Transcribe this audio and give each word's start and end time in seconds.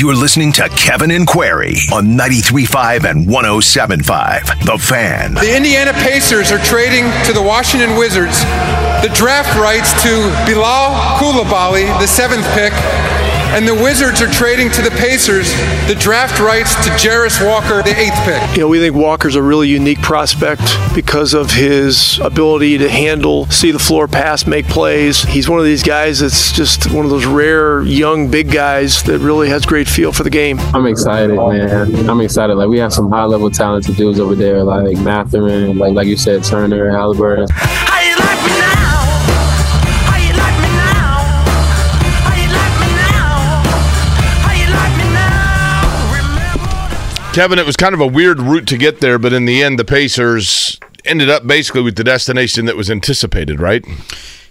You're 0.00 0.14
listening 0.14 0.50
to 0.52 0.66
Kevin 0.70 1.10
and 1.10 1.26
Query 1.26 1.76
on 1.92 2.16
93.5 2.16 3.04
and 3.04 3.26
107.5. 3.26 4.64
The 4.64 4.78
Fan. 4.78 5.34
The 5.34 5.54
Indiana 5.54 5.92
Pacers 5.92 6.50
are 6.50 6.58
trading 6.64 7.04
to 7.26 7.34
the 7.34 7.42
Washington 7.42 7.98
Wizards 7.98 8.40
the 9.02 9.08
draft 9.14 9.56
rights 9.56 9.92
to 10.02 10.08
Bilal 10.44 10.92
Koulibaly, 11.16 11.88
the 12.00 12.06
seventh 12.06 12.44
pick, 12.52 12.72
and 13.52 13.66
the 13.66 13.74
Wizards 13.74 14.22
are 14.22 14.30
trading 14.30 14.70
to 14.70 14.82
the 14.82 14.90
Pacers 14.92 15.50
the 15.90 15.96
draft 15.98 16.38
rights 16.38 16.74
to 16.84 16.90
Jarace 16.90 17.44
Walker, 17.44 17.82
the 17.82 17.98
eighth 17.98 18.14
pick. 18.24 18.56
You 18.56 18.62
know, 18.62 18.68
we 18.68 18.78
think 18.78 18.94
Walker's 18.94 19.34
a 19.34 19.42
really 19.42 19.68
unique 19.68 20.00
prospect 20.00 20.62
because 20.94 21.34
of 21.34 21.50
his 21.50 22.20
ability 22.20 22.78
to 22.78 22.88
handle, 22.88 23.46
see 23.46 23.72
the 23.72 23.78
floor 23.78 24.06
pass, 24.06 24.46
make 24.46 24.66
plays. 24.66 25.22
He's 25.22 25.48
one 25.48 25.58
of 25.58 25.64
these 25.64 25.82
guys 25.82 26.20
that's 26.20 26.52
just 26.52 26.92
one 26.92 27.04
of 27.04 27.10
those 27.10 27.26
rare 27.26 27.82
young 27.82 28.30
big 28.30 28.52
guys 28.52 29.02
that 29.02 29.18
really 29.18 29.48
has 29.48 29.66
great 29.66 29.88
feel 29.88 30.12
for 30.12 30.22
the 30.22 30.30
game. 30.30 30.60
I'm 30.72 30.86
excited, 30.86 31.34
man. 31.34 32.08
I'm 32.08 32.20
excited. 32.20 32.54
Like 32.54 32.68
we 32.68 32.78
have 32.78 32.92
some 32.92 33.10
high 33.10 33.24
level 33.24 33.50
talented 33.50 33.96
dudes 33.96 34.20
over 34.20 34.36
there, 34.36 34.62
like 34.62 34.96
Mathurin, 34.98 35.76
like 35.76 35.94
like 35.94 36.06
you 36.06 36.16
said, 36.16 36.44
Turner, 36.44 36.90
Halliburton. 36.90 37.48
Kevin, 47.32 47.60
it 47.60 47.66
was 47.66 47.76
kind 47.76 47.94
of 47.94 48.00
a 48.00 48.06
weird 48.06 48.40
route 48.40 48.66
to 48.66 48.76
get 48.76 49.00
there, 49.00 49.16
but 49.16 49.32
in 49.32 49.44
the 49.44 49.62
end, 49.62 49.78
the 49.78 49.84
Pacers 49.84 50.78
ended 51.04 51.30
up 51.30 51.46
basically 51.46 51.80
with 51.80 51.94
the 51.94 52.02
destination 52.02 52.64
that 52.64 52.76
was 52.76 52.90
anticipated, 52.90 53.60
right? 53.60 53.84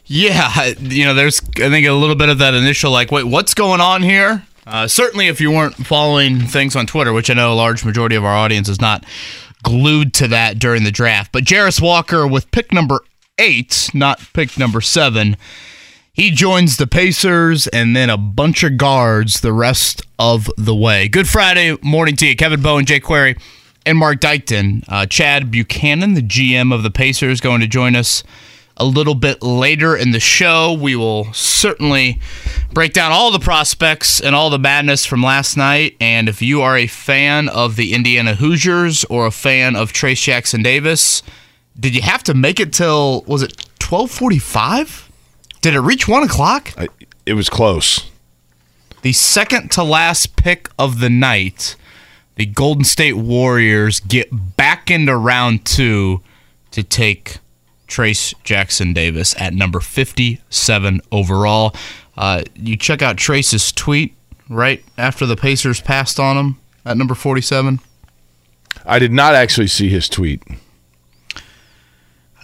Yeah, 0.05 0.74
you 0.80 1.04
know, 1.04 1.14
there's 1.14 1.42
I 1.58 1.70
think 1.70 1.86
a 1.86 1.92
little 1.92 2.16
bit 2.16 2.30
of 2.30 2.38
that 2.38 2.54
initial 2.54 2.90
like, 2.92 3.12
wait, 3.12 3.26
what's 3.26 3.54
going 3.54 3.82
on 3.82 4.02
here? 4.02 4.44
Uh, 4.66 4.88
certainly, 4.88 5.28
if 5.28 5.42
you 5.42 5.52
weren't 5.52 5.76
following 5.76 6.40
things 6.40 6.76
on 6.76 6.86
Twitter, 6.86 7.12
which 7.12 7.30
I 7.30 7.34
know 7.34 7.52
a 7.52 7.55
large 7.55 7.84
majority 7.84 8.16
of 8.16 8.24
our 8.24 8.36
audience 8.36 8.70
is 8.70 8.80
not 8.80 9.04
glued 9.62 10.14
to 10.16 10.30
that 10.30 10.58
during 10.58 10.84
the 10.84 10.91
draft, 10.91 11.34
but 11.34 11.43
Jarace 11.43 11.82
Walker 11.82 12.26
with 12.26 12.49
pick 12.52 12.71
number 12.71 13.02
eight, 13.38 13.90
not 13.93 14.21
pick 14.34 14.58
number 14.58 14.80
seven. 14.80 15.36
He 16.20 16.31
joins 16.31 16.75
the 16.75 16.85
Pacers 16.85 17.65
and 17.67 17.95
then 17.95 18.09
a 18.09 18.17
bunch 18.17 18.63
of 18.63 18.75
guards 18.75 19.39
the 19.39 19.53
rest 19.53 20.01
of 20.20 20.51
the 20.57 20.75
way. 20.75 21.07
Good 21.07 21.29
Friday 21.29 21.77
morning 21.81 22.17
to 22.17 22.27
you, 22.27 22.35
Kevin 22.35 22.62
Bowen, 22.62 22.85
Jay 22.85 22.99
Query, 22.99 23.37
and 23.85 23.98
Mark 23.98 24.20
Dykton. 24.20 24.84
Uh, 24.90 25.05
Chad 25.05 25.49
Buchanan, 25.49 26.15
the 26.15 26.21
GM 26.21 26.73
of 26.73 26.84
the 26.84 26.91
Pacers, 26.91 27.40
going 27.40 27.62
to 27.62 27.67
join 27.67 27.95
us 27.95 28.25
a 28.75 28.84
little 28.84 29.15
bit 29.15 29.41
later 29.41 29.95
in 29.95 30.12
the 30.12 30.20
show. 30.20 30.73
We 30.73 30.93
will 30.93 31.31
certainly 31.31 32.20
break 32.73 32.91
down 32.91 33.13
all 33.13 33.31
the 33.31 33.40
prospects 33.40 34.20
and 34.20 34.35
all 34.35 34.49
the 34.49 34.59
madness 34.59 35.05
from 35.05 35.23
last 35.23 35.55
night. 35.55 35.95
And 36.01 36.27
if 36.27 36.41
you 36.41 36.62
are 36.62 36.75
a 36.75 36.87
fan 36.87 37.47
of 37.47 37.77
the 37.77 37.93
Indiana 37.93 38.35
Hoosiers 38.35 39.05
or 39.05 39.25
a 39.25 39.31
fan 39.31 39.77
of 39.77 39.93
Trayce 39.93 40.21
Jackson 40.21 40.63
Davis, 40.63 41.23
did 41.79 41.95
you 41.95 42.01
have 42.01 42.23
to 42.23 42.34
make 42.34 42.59
it 42.59 42.73
till 42.73 43.21
was 43.21 43.41
it 43.41 43.65
twelve 43.79 44.12
forty 44.12 44.37
five? 44.37 45.09
Did 45.62 45.76
it 45.76 45.82
reach 45.82 46.07
one 46.07 46.24
o'clock? 46.24 46.74
I, 46.77 46.88
it 47.26 47.34
was 47.34 47.49
close. 47.49 48.10
The 49.02 49.13
second 49.13 49.71
to 49.71 49.84
last 49.84 50.35
pick 50.35 50.70
of 50.77 50.99
the 50.99 51.10
night, 51.10 51.76
the 52.35 52.46
Golden 52.46 52.84
State 52.84 53.18
Warriors 53.18 53.99
get 53.99 54.57
back 54.57 54.90
into 54.90 55.15
round 55.15 55.65
two 55.65 56.21
to 56.71 56.84
take 56.84 57.37
Trayce 57.87 58.34
Jackson 58.43 58.93
Davis 58.93 59.35
at 59.40 59.54
number 59.54 59.80
57 59.80 61.02
overall. 61.12 61.76
Uh, 62.18 62.43
you 62.55 62.77
check 62.77 63.02
out 63.02 63.18
Trayce's 63.18 63.71
tweet 63.71 64.16
right 64.50 64.84
after 64.97 65.25
the 65.25 65.35
Pacers 65.35 65.81
passed 65.81 66.19
on 66.19 66.38
him 66.38 66.57
at 66.85 66.97
number 66.97 67.16
47. 67.16 67.80
I 68.85 69.00
did 69.00 69.12
not 69.12 69.35
actually 69.35 69.68
see 69.68 69.90
his 69.90 70.07
tweet. 70.09 70.44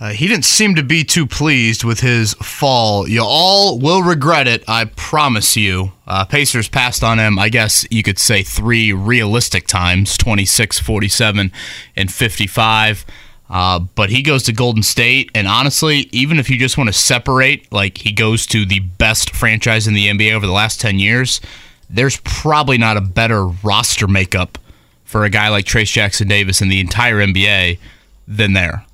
Uh, 0.06 0.10
he 0.10 0.28
didn't 0.28 0.46
seem 0.46 0.76
to 0.76 0.84
be 0.84 1.04
too 1.04 1.26
pleased 1.26 1.84
with 1.84 2.02
his 2.02 2.36
fall. 2.36 3.10
You 3.10 3.24
all 3.24 3.80
will 3.80 4.04
regret 4.04 4.48
it, 4.48 4.64
I 4.68 4.86
promise 4.86 5.58
you. 5.58 5.94
Uh, 6.06 6.26
Pacers 6.26 6.70
passed 6.70 7.04
on 7.04 7.18
him, 7.18 7.40
I 7.40 7.50
guess 7.50 7.88
you 7.90 8.04
could 8.04 8.20
say, 8.20 8.44
three 8.44 8.94
realistic 8.94 9.66
times 9.66 10.16
26, 10.16 10.78
47, 10.78 11.52
and 11.96 12.14
55. 12.14 13.04
Uh, 13.50 13.80
but 13.80 14.12
he 14.12 14.22
goes 14.22 14.44
to 14.44 14.54
Golden 14.54 14.84
State, 14.84 15.32
and 15.34 15.48
honestly, 15.48 16.08
even 16.12 16.38
if 16.38 16.52
you 16.52 16.60
just 16.60 16.78
want 16.78 16.88
to 16.88 16.94
separate, 16.94 17.72
like 17.72 17.98
he 17.98 18.12
goes 18.12 18.46
to 18.46 18.64
the 18.64 18.82
best 18.82 19.34
franchise 19.36 19.88
in 19.88 19.96
the 19.96 20.06
NBA 20.08 20.34
over 20.36 20.46
the 20.46 20.52
last 20.52 20.80
10 20.80 21.00
years, 21.00 21.42
there's 21.90 22.18
probably 22.18 22.78
not 22.78 22.96
a 22.96 23.02
better 23.02 23.48
roster 23.48 24.08
makeup 24.08 24.60
for 25.04 25.26
a 25.26 25.32
guy 25.32 25.50
like 25.50 25.66
Trayce 25.66 25.92
Jackson 25.92 26.28
Davis 26.28 26.62
in 26.62 26.70
the 26.70 26.80
entire 26.80 27.16
NBA 27.16 27.80
than 28.28 28.54
there 28.54 28.85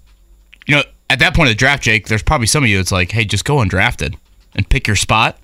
at 1.11 1.19
that 1.19 1.35
point 1.35 1.49
of 1.49 1.55
the 1.55 1.59
draft, 1.59 1.83
Jake, 1.83 2.07
there's 2.07 2.23
probably 2.23 2.47
some 2.47 2.63
of 2.63 2.69
you 2.69 2.77
that's 2.77 2.91
like, 2.91 3.11
hey, 3.11 3.25
just 3.25 3.43
go 3.43 3.57
undrafted 3.57 4.15
and 4.55 4.67
pick 4.69 4.87
your 4.87 4.95
spot. 4.95 5.37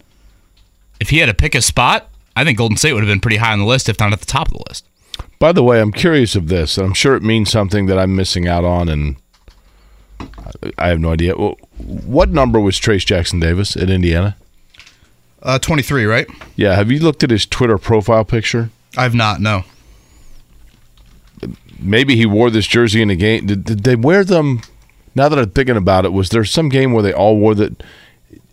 If 1.01 1.09
he 1.09 1.17
had 1.17 1.25
to 1.25 1.33
pick 1.33 1.55
a 1.55 1.61
spot, 1.61 2.09
I 2.37 2.45
think 2.45 2.57
Golden 2.57 2.77
State 2.77 2.93
would 2.93 3.03
have 3.03 3.11
been 3.11 3.19
pretty 3.19 3.37
high 3.37 3.51
on 3.51 3.59
the 3.59 3.65
list, 3.65 3.89
if 3.89 3.99
not 3.99 4.13
at 4.13 4.21
the 4.21 4.25
top 4.25 4.47
of 4.47 4.53
the 4.53 4.63
list. 4.69 4.85
By 5.39 5.51
the 5.51 5.63
way, 5.63 5.81
I'm 5.81 5.91
curious 5.91 6.37
of 6.37 6.47
this. 6.47 6.77
I'm 6.77 6.93
sure 6.93 7.15
it 7.15 7.21
means 7.21 7.51
something 7.51 7.87
that 7.87 7.99
I'm 7.99 8.15
missing 8.15 8.47
out 8.47 8.63
on, 8.63 8.87
and 8.87 9.17
I 10.77 10.87
have 10.87 11.01
no 11.01 11.11
idea. 11.11 11.33
What 11.33 12.29
number 12.29 12.61
was 12.61 12.79
Trayce 12.79 13.05
Jackson 13.05 13.41
Davis 13.41 13.75
at 13.75 13.89
Indiana? 13.89 14.37
Uh, 15.43 15.59
23, 15.59 16.05
right? 16.05 16.27
Yeah. 16.55 16.75
Have 16.75 16.89
you 16.91 16.99
looked 16.99 17.23
at 17.23 17.29
his 17.29 17.45
Twitter 17.45 17.77
profile 17.77 18.23
picture? 18.23 18.69
I've 18.97 19.13
not, 19.13 19.41
no. 19.41 19.65
Maybe 21.77 22.15
he 22.15 22.25
wore 22.25 22.49
this 22.49 22.65
jersey 22.65 23.01
in 23.01 23.09
a 23.09 23.15
game. 23.15 23.45
Did, 23.45 23.65
did 23.65 23.83
they 23.83 23.95
wear 23.95 24.23
them 24.23 24.61
now 25.17 25.27
that 25.27 25.39
I'm 25.39 25.49
thinking 25.49 25.75
about 25.75 26.05
it, 26.05 26.13
was 26.13 26.29
there 26.29 26.45
some 26.45 26.69
game 26.69 26.93
where 26.93 27.03
they 27.03 27.11
all 27.11 27.37
wore 27.37 27.55
that? 27.55 27.83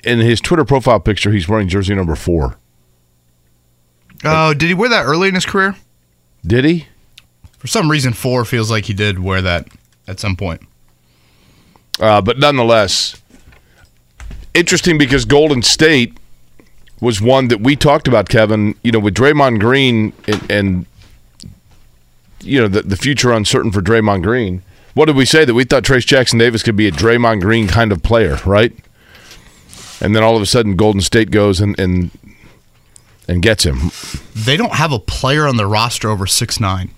In 0.02 0.18
his 0.18 0.40
Twitter 0.40 0.64
profile 0.64 1.00
picture, 1.00 1.30
he's 1.30 1.48
wearing 1.48 1.68
jersey 1.68 1.94
number 1.94 2.14
four. 2.14 2.56
Oh, 4.24 4.52
did 4.52 4.68
he 4.68 4.74
wear 4.74 4.88
that 4.88 5.04
early 5.04 5.28
in 5.28 5.34
his 5.34 5.46
career? 5.46 5.76
Did 6.46 6.64
he? 6.64 6.86
For 7.58 7.68
some 7.68 7.90
reason, 7.90 8.12
four 8.12 8.44
feels 8.44 8.70
like 8.70 8.86
he 8.86 8.94
did 8.94 9.18
wear 9.18 9.40
that 9.42 9.68
at 10.06 10.20
some 10.20 10.36
point. 10.36 10.62
Uh, 12.00 12.20
but 12.20 12.38
nonetheless, 12.38 13.20
interesting 14.52 14.98
because 14.98 15.24
Golden 15.24 15.62
State 15.62 16.18
was 17.00 17.20
one 17.20 17.48
that 17.48 17.60
we 17.60 17.76
talked 17.76 18.08
about, 18.08 18.28
Kevin. 18.28 18.74
You 18.82 18.92
know, 18.92 18.98
with 18.98 19.14
Draymond 19.14 19.60
Green 19.60 20.12
and, 20.26 20.50
and 20.50 20.86
you 22.40 22.60
know 22.60 22.68
the 22.68 22.82
the 22.82 22.96
future 22.96 23.32
uncertain 23.32 23.70
for 23.70 23.80
Draymond 23.80 24.22
Green 24.22 24.62
what 24.94 25.06
did 25.06 25.16
we 25.16 25.24
say 25.24 25.44
that 25.44 25.54
we 25.54 25.64
thought 25.64 25.82
Trayce 25.82 26.06
Jackson 26.06 26.38
Davis 26.38 26.62
could 26.62 26.76
be 26.76 26.88
a 26.88 26.92
Draymond 26.92 27.40
Green 27.40 27.68
kind 27.68 27.92
of 27.92 28.02
player, 28.02 28.38
right? 28.46 28.72
And 30.00 30.14
then 30.14 30.22
all 30.22 30.36
of 30.36 30.42
a 30.42 30.46
sudden, 30.46 30.76
Golden 30.76 31.00
State 31.00 31.30
goes 31.30 31.60
and 31.60 31.78
and 31.78 32.10
and 33.28 33.42
gets 33.42 33.64
him. 33.64 33.90
They 34.34 34.56
don't 34.56 34.74
have 34.74 34.92
a 34.92 34.98
player 34.98 35.46
on 35.46 35.56
the 35.56 35.66
roster 35.66 36.10
over 36.10 36.26
six 36.26 36.60
nine. 36.60 36.90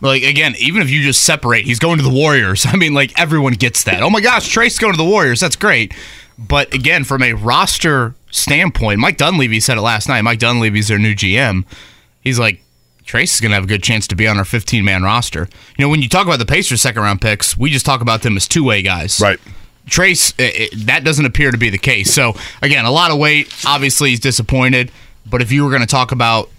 Like 0.00 0.22
again, 0.22 0.54
even 0.58 0.82
if 0.82 0.90
you 0.90 1.02
just 1.02 1.24
separate, 1.24 1.64
he's 1.64 1.78
going 1.78 1.98
to 1.98 2.04
the 2.04 2.10
Warriors. 2.10 2.66
I 2.68 2.76
mean, 2.76 2.94
like 2.94 3.18
everyone 3.20 3.54
gets 3.54 3.84
that. 3.84 4.02
Oh 4.02 4.10
my 4.10 4.20
gosh, 4.20 4.54
Trayce 4.54 4.80
going 4.80 4.92
to 4.92 4.98
the 4.98 5.04
Warriors. 5.04 5.40
That's 5.40 5.56
great. 5.56 5.94
But 6.38 6.72
again, 6.72 7.04
from 7.04 7.22
a 7.22 7.34
roster 7.34 8.14
standpoint, 8.30 8.98
Mike 8.98 9.18
Dunleavy 9.18 9.60
said 9.60 9.76
it 9.76 9.82
last 9.82 10.08
night. 10.08 10.22
Mike 10.22 10.38
Dunleavy's 10.38 10.88
their 10.88 10.98
new 10.98 11.14
GM. 11.14 11.66
He's 12.22 12.38
like, 12.38 12.62
Trayce 13.10 13.34
is 13.34 13.40
going 13.40 13.50
to 13.50 13.56
have 13.56 13.64
a 13.64 13.66
good 13.66 13.82
chance 13.82 14.06
to 14.06 14.14
be 14.14 14.28
on 14.28 14.38
our 14.38 14.44
15 14.44 14.84
man 14.84 15.02
roster. 15.02 15.48
You 15.76 15.84
know, 15.84 15.88
when 15.88 16.00
you 16.00 16.08
talk 16.08 16.28
about 16.28 16.38
the 16.38 16.46
Pacers' 16.46 16.80
second 16.80 17.02
round 17.02 17.20
picks, 17.20 17.58
we 17.58 17.68
just 17.68 17.84
talk 17.84 18.02
about 18.02 18.22
them 18.22 18.36
as 18.36 18.46
two 18.46 18.62
way 18.62 18.82
guys. 18.82 19.18
Right. 19.20 19.40
Trayce, 19.88 20.32
it, 20.38 20.72
it, 20.72 20.86
that 20.86 21.02
doesn't 21.02 21.24
appear 21.24 21.50
to 21.50 21.58
be 21.58 21.70
the 21.70 21.78
case. 21.78 22.14
So, 22.14 22.34
again, 22.62 22.84
a 22.84 22.90
lot 22.92 23.10
of 23.10 23.18
weight. 23.18 23.52
Obviously, 23.66 24.10
he's 24.10 24.20
disappointed. 24.20 24.92
But 25.28 25.42
if 25.42 25.50
you 25.50 25.64
were 25.64 25.70
going 25.70 25.80
to 25.80 25.88
talk 25.88 26.12
about 26.12 26.50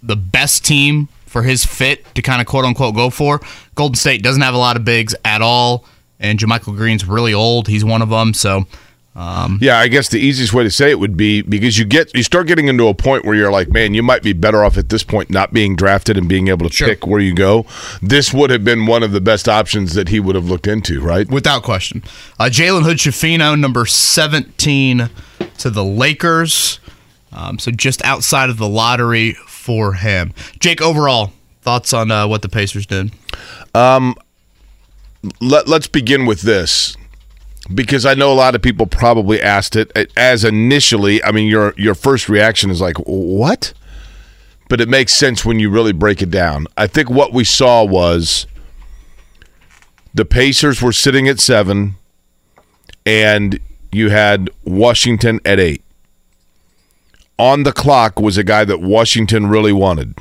the 0.00 0.14
best 0.14 0.64
team 0.64 1.08
for 1.26 1.42
his 1.42 1.64
fit 1.64 2.04
to 2.14 2.22
kind 2.22 2.40
of 2.40 2.46
quote 2.46 2.64
unquote 2.64 2.94
go 2.94 3.10
for, 3.10 3.40
Golden 3.74 3.96
State 3.96 4.22
doesn't 4.22 4.42
have 4.42 4.54
a 4.54 4.58
lot 4.58 4.76
of 4.76 4.84
bigs 4.84 5.12
at 5.24 5.42
all. 5.42 5.84
And 6.20 6.38
JaMychal 6.38 6.76
Green's 6.76 7.04
really 7.04 7.34
old. 7.34 7.66
He's 7.66 7.84
one 7.84 8.00
of 8.00 8.10
them. 8.10 8.32
So, 8.32 8.68
um, 9.16 9.58
yeah, 9.62 9.78
I 9.78 9.88
guess 9.88 10.10
the 10.10 10.18
easiest 10.18 10.52
way 10.52 10.62
to 10.62 10.70
say 10.70 10.90
it 10.90 11.00
would 11.00 11.16
be 11.16 11.40
because 11.40 11.78
you 11.78 11.86
get 11.86 12.14
you 12.14 12.22
start 12.22 12.46
getting 12.46 12.68
into 12.68 12.86
a 12.86 12.92
point 12.92 13.24
where 13.24 13.34
you're 13.34 13.50
like, 13.50 13.70
man, 13.70 13.94
you 13.94 14.02
might 14.02 14.22
be 14.22 14.34
better 14.34 14.62
off 14.62 14.76
at 14.76 14.90
this 14.90 15.02
point 15.02 15.30
not 15.30 15.54
being 15.54 15.74
drafted 15.74 16.18
and 16.18 16.28
being 16.28 16.48
able 16.48 16.68
to 16.68 16.74
sure. 16.74 16.86
pick 16.86 17.06
where 17.06 17.20
you 17.20 17.34
go. 17.34 17.64
This 18.02 18.34
would 18.34 18.50
have 18.50 18.62
been 18.62 18.84
one 18.84 19.02
of 19.02 19.12
the 19.12 19.22
best 19.22 19.48
options 19.48 19.94
that 19.94 20.10
he 20.10 20.20
would 20.20 20.34
have 20.34 20.44
looked 20.44 20.66
into, 20.66 21.00
right? 21.00 21.26
Without 21.30 21.62
question. 21.62 22.04
Uh, 22.38 22.44
Jalen 22.44 22.82
Hood 22.82 22.98
Schifino, 22.98 23.58
number 23.58 23.86
17 23.86 25.08
to 25.58 25.70
the 25.70 25.84
Lakers. 25.84 26.78
Um, 27.32 27.58
so 27.58 27.70
just 27.70 28.04
outside 28.04 28.50
of 28.50 28.58
the 28.58 28.68
lottery 28.68 29.32
for 29.46 29.94
him. 29.94 30.34
Jake, 30.58 30.82
overall, 30.82 31.32
thoughts 31.62 31.94
on 31.94 32.10
uh, 32.10 32.28
what 32.28 32.42
the 32.42 32.50
Pacers 32.50 32.84
did? 32.84 33.12
Um, 33.74 34.14
let, 35.40 35.68
let's 35.68 35.86
begin 35.86 36.26
with 36.26 36.42
this 36.42 36.98
because 37.74 38.06
I 38.06 38.14
know 38.14 38.32
a 38.32 38.34
lot 38.34 38.54
of 38.54 38.62
people 38.62 38.86
probably 38.86 39.40
asked 39.40 39.76
it 39.76 39.90
as 40.16 40.44
initially. 40.44 41.22
I 41.22 41.32
mean, 41.32 41.48
your 41.48 41.74
your 41.76 41.94
first 41.94 42.28
reaction 42.28 42.70
is 42.70 42.80
like, 42.80 42.96
"What?" 42.98 43.72
but 44.68 44.80
it 44.80 44.88
makes 44.88 45.14
sense 45.14 45.44
when 45.44 45.58
you 45.58 45.70
really 45.70 45.92
break 45.92 46.22
it 46.22 46.30
down. 46.30 46.66
I 46.76 46.86
think 46.86 47.08
what 47.08 47.32
we 47.32 47.44
saw 47.44 47.84
was 47.84 48.46
the 50.14 50.24
Pacers 50.24 50.82
were 50.82 50.92
sitting 50.92 51.28
at 51.28 51.38
seven, 51.38 51.96
and 53.04 53.60
you 53.92 54.10
had 54.10 54.50
Washington 54.64 55.40
at 55.44 55.60
eight. 55.60 55.82
On 57.38 57.62
the 57.62 57.72
clock 57.72 58.18
was 58.18 58.38
a 58.38 58.44
guy 58.44 58.64
that 58.64 58.80
Washington 58.80 59.46
really 59.48 59.72
wanted. 59.72 60.14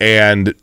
And 0.00 0.54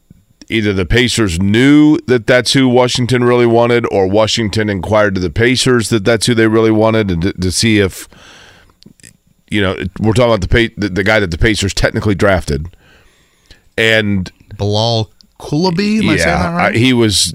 either 0.54 0.72
the 0.74 0.86
Pacers 0.86 1.40
knew 1.40 1.98
that 2.08 2.28
that's 2.28 2.54
who 2.54 2.70
Washington 2.70 3.24
really 3.24 3.46
wanted, 3.46 3.86
or 3.92 4.08
Washington 4.08 4.70
inquired 4.70 5.16
to 5.16 5.22
the 5.22 5.30
Pacers 5.30 5.90
that 5.90 6.06
that's 6.06 6.26
who 6.28 6.34
they 6.36 6.48
really 6.48 6.72
wanted 6.72 7.12
and 7.12 7.22
to, 7.24 7.34
to 7.34 7.52
see 7.52 7.80
if, 7.80 8.08
you 9.50 9.62
know, 9.62 9.76
we're 10.00 10.14
talking 10.14 10.34
about 10.34 10.48
the, 10.48 10.74
the 10.78 10.90
the 10.90 11.04
guy 11.04 11.20
that 11.20 11.32
the 11.32 11.38
Pacers 11.38 11.74
technically 11.74 12.16
drafted. 12.16 12.76
And 13.78 14.32
Bilal 14.58 15.12
Koulibaly, 15.40 16.04
am 16.04 16.10
I 16.10 16.18
saying 16.18 16.18
that 16.18 16.50
yeah, 16.52 16.56
right? 16.56 16.76
I- 16.76 16.78
he 16.78 16.94
was 16.94 17.34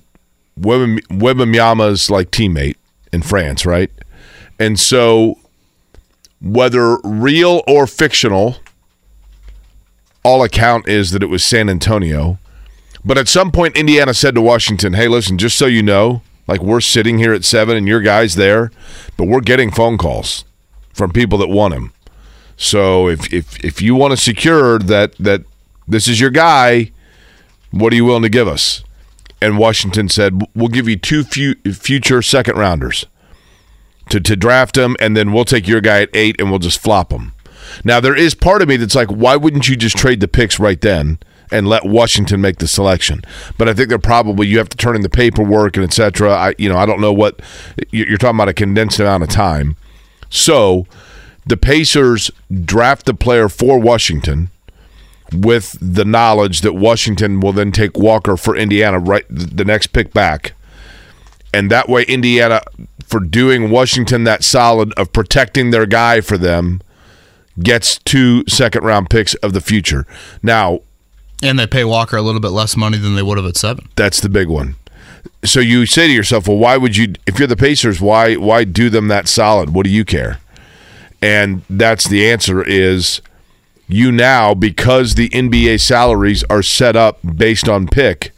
Webam- 0.59 1.00
Wembanyama's 1.09 2.11
like 2.11 2.31
teammate 2.31 2.76
in 3.12 3.23
France, 3.23 3.67
right? 3.67 3.91
And 4.59 4.79
so, 4.79 5.38
whether 6.41 6.99
real 7.05 7.62
or 7.67 7.87
fictional, 7.87 8.56
all 10.25 10.43
account 10.43 10.88
is 10.88 11.11
that 11.12 11.23
it 11.23 11.26
was 11.29 11.44
San 11.44 11.69
Antonio. 11.69 12.38
But 13.08 13.16
at 13.16 13.26
some 13.26 13.50
point, 13.50 13.75
Indiana 13.75 14.12
said 14.12 14.34
to 14.34 14.43
Washington, 14.43 14.93
"Hey, 14.93 15.08
listen, 15.08 15.38
just 15.38 15.56
so 15.56 15.64
you 15.64 15.82
know, 15.82 16.20
like 16.46 16.62
we're 16.62 16.82
sitting 16.82 17.16
here 17.16 17.32
at 17.32 17.43
seven, 17.43 17.75
and 17.75 17.88
your 17.88 18.02
guys 18.02 18.34
there, 18.34 18.70
but 19.16 19.26
we're 19.26 19.40
getting 19.40 19.70
phone 19.70 19.96
calls 19.96 20.44
from 20.93 21.10
people 21.10 21.38
that 21.38 21.49
want 21.49 21.72
him. 21.72 21.94
So 22.58 23.08
if 23.08 23.32
if 23.32 23.64
if 23.64 23.81
you 23.81 23.94
want 23.94 24.10
to 24.10 24.16
secure 24.19 24.78
that 24.78 25.16
that 25.19 25.40
this 25.88 26.06
is 26.06 26.20
your 26.20 26.28
guy, 26.28 26.90
what 27.70 27.94
are 27.94 27.96
you 27.96 28.05
willing 28.05 28.25
to 28.25 28.28
give 28.28 28.46
us?" 28.46 28.84
And 29.40 29.56
Washington 29.56 30.11
said, 30.11 30.43
"We'll 30.54 30.69
give 30.69 30.87
you 30.87 30.96
two 30.96 31.25
fu- 31.25 31.54
future 31.72 32.20
second 32.20 32.58
rounders 32.58 33.06
to 34.11 34.20
to 34.20 34.37
draft 34.37 34.76
him, 34.76 34.96
and 35.00 35.16
then 35.16 35.32
we'll 35.32 35.46
take 35.46 35.66
your 35.66 35.81
guy 35.81 36.02
at 36.02 36.11
eight, 36.12 36.37
and 36.38 36.50
we'll 36.50 36.58
just 36.58 36.78
flop 36.78 37.11
him." 37.11 37.32
Now 37.84 38.00
there 38.00 38.14
is 38.14 38.34
part 38.34 38.61
of 38.61 38.69
me 38.69 38.76
that's 38.76 38.94
like, 38.94 39.08
why 39.08 39.34
wouldn't 39.37 39.66
you 39.66 39.76
just 39.76 39.96
trade 39.96 40.20
the 40.20 40.28
picks 40.28 40.61
right 40.61 40.81
then 40.81 41.19
and 41.50 41.69
let 41.69 41.85
Washington 41.85 42.41
make 42.41 42.59
the 42.59 42.69
selection? 42.69 43.23
But 43.56 43.69
I 43.69 43.75
think 43.75 43.89
they're 43.89 43.99
probably 43.99 44.47
you 44.47 44.59
have 44.59 44.69
to 44.71 44.77
turn 44.77 44.97
in 44.97 45.03
the 45.03 45.09
paperwork 45.09 45.77
and 45.77 45.85
etc. 45.85 46.33
I 46.33 46.55
you 46.59 46.69
know 46.69 46.77
I 46.77 46.87
don't 46.87 47.00
know 47.00 47.12
what 47.12 47.41
you- 47.91 48.05
you're 48.09 48.19
talking 48.19 48.37
about 48.37 48.49
a 48.49 48.55
condensed 48.55 49.00
amount 49.00 49.23
of 49.23 49.29
time. 49.29 49.77
So 50.31 50.87
the 51.47 51.56
Pacers 51.56 52.31
draft 52.65 53.06
the 53.06 53.15
player 53.15 53.49
for 53.49 53.79
Washington 53.79 54.50
with 55.33 55.77
the 55.81 56.05
knowledge 56.05 56.61
that 56.62 56.75
Washington 56.75 57.41
will 57.41 57.53
then 57.53 57.73
take 57.73 57.97
Walker 57.99 58.37
for 58.37 58.56
Indiana 58.56 58.99
right 58.99 59.25
the 59.29 59.65
next 59.65 59.89
pick 59.89 60.12
back. 60.12 60.55
And 61.53 61.71
that 61.71 61.89
way 61.89 62.05
Indiana 62.05 62.61
for 63.06 63.21
doing 63.21 63.71
Washington 63.71 64.25
that 64.25 64.45
solid 64.45 64.93
of 64.99 65.12
protecting 65.12 65.71
their 65.71 65.87
guy 65.87 66.21
for 66.21 66.37
them 66.37 66.81
gets 67.62 67.99
two 67.99 68.45
second 68.47 68.85
round 68.85 69.11
picks 69.11 69.35
of 69.37 69.53
the 69.53 69.61
future. 69.61 70.06
Now, 70.43 70.81
and 71.43 71.58
they 71.58 71.67
pay 71.67 71.85
Walker 71.85 72.17
a 72.17 72.23
little 72.23 72.40
bit 72.40 72.49
less 72.49 72.76
money 72.76 72.99
than 72.99 73.14
they 73.14 73.23
would 73.23 73.38
have 73.38 73.46
at 73.46 73.56
seven. 73.56 73.88
that's 73.96 74.20
the 74.20 74.29
big 74.29 74.49
one. 74.49 74.76
So 75.44 75.61
you 75.61 75.87
say 75.87 76.08
to 76.08 76.12
yourself, 76.12 76.49
well, 76.49 76.56
why 76.56 76.76
would 76.76 76.96
you 76.96 77.14
if 77.26 77.38
you're 77.38 77.49
the 77.49 77.56
Pacers, 77.56 78.00
why 78.00 78.35
why 78.37 78.64
do 78.64 78.90
them 78.90 79.08
that 79.08 79.29
solid? 79.29 79.70
What 79.70 79.85
do 79.85 79.90
you 79.90 80.05
care? 80.05 80.40
And 81.20 81.62
that's 81.69 82.08
the 82.08 82.29
answer 82.31 82.62
is 82.62 83.20
you 83.88 84.12
now 84.12 84.55
because 84.55 85.14
the 85.14 85.29
NBA 85.31 85.81
salaries 85.81 86.44
are 86.44 86.62
set 86.62 86.94
up 86.94 87.19
based 87.37 87.69
on 87.69 87.88
pick, 87.88 88.32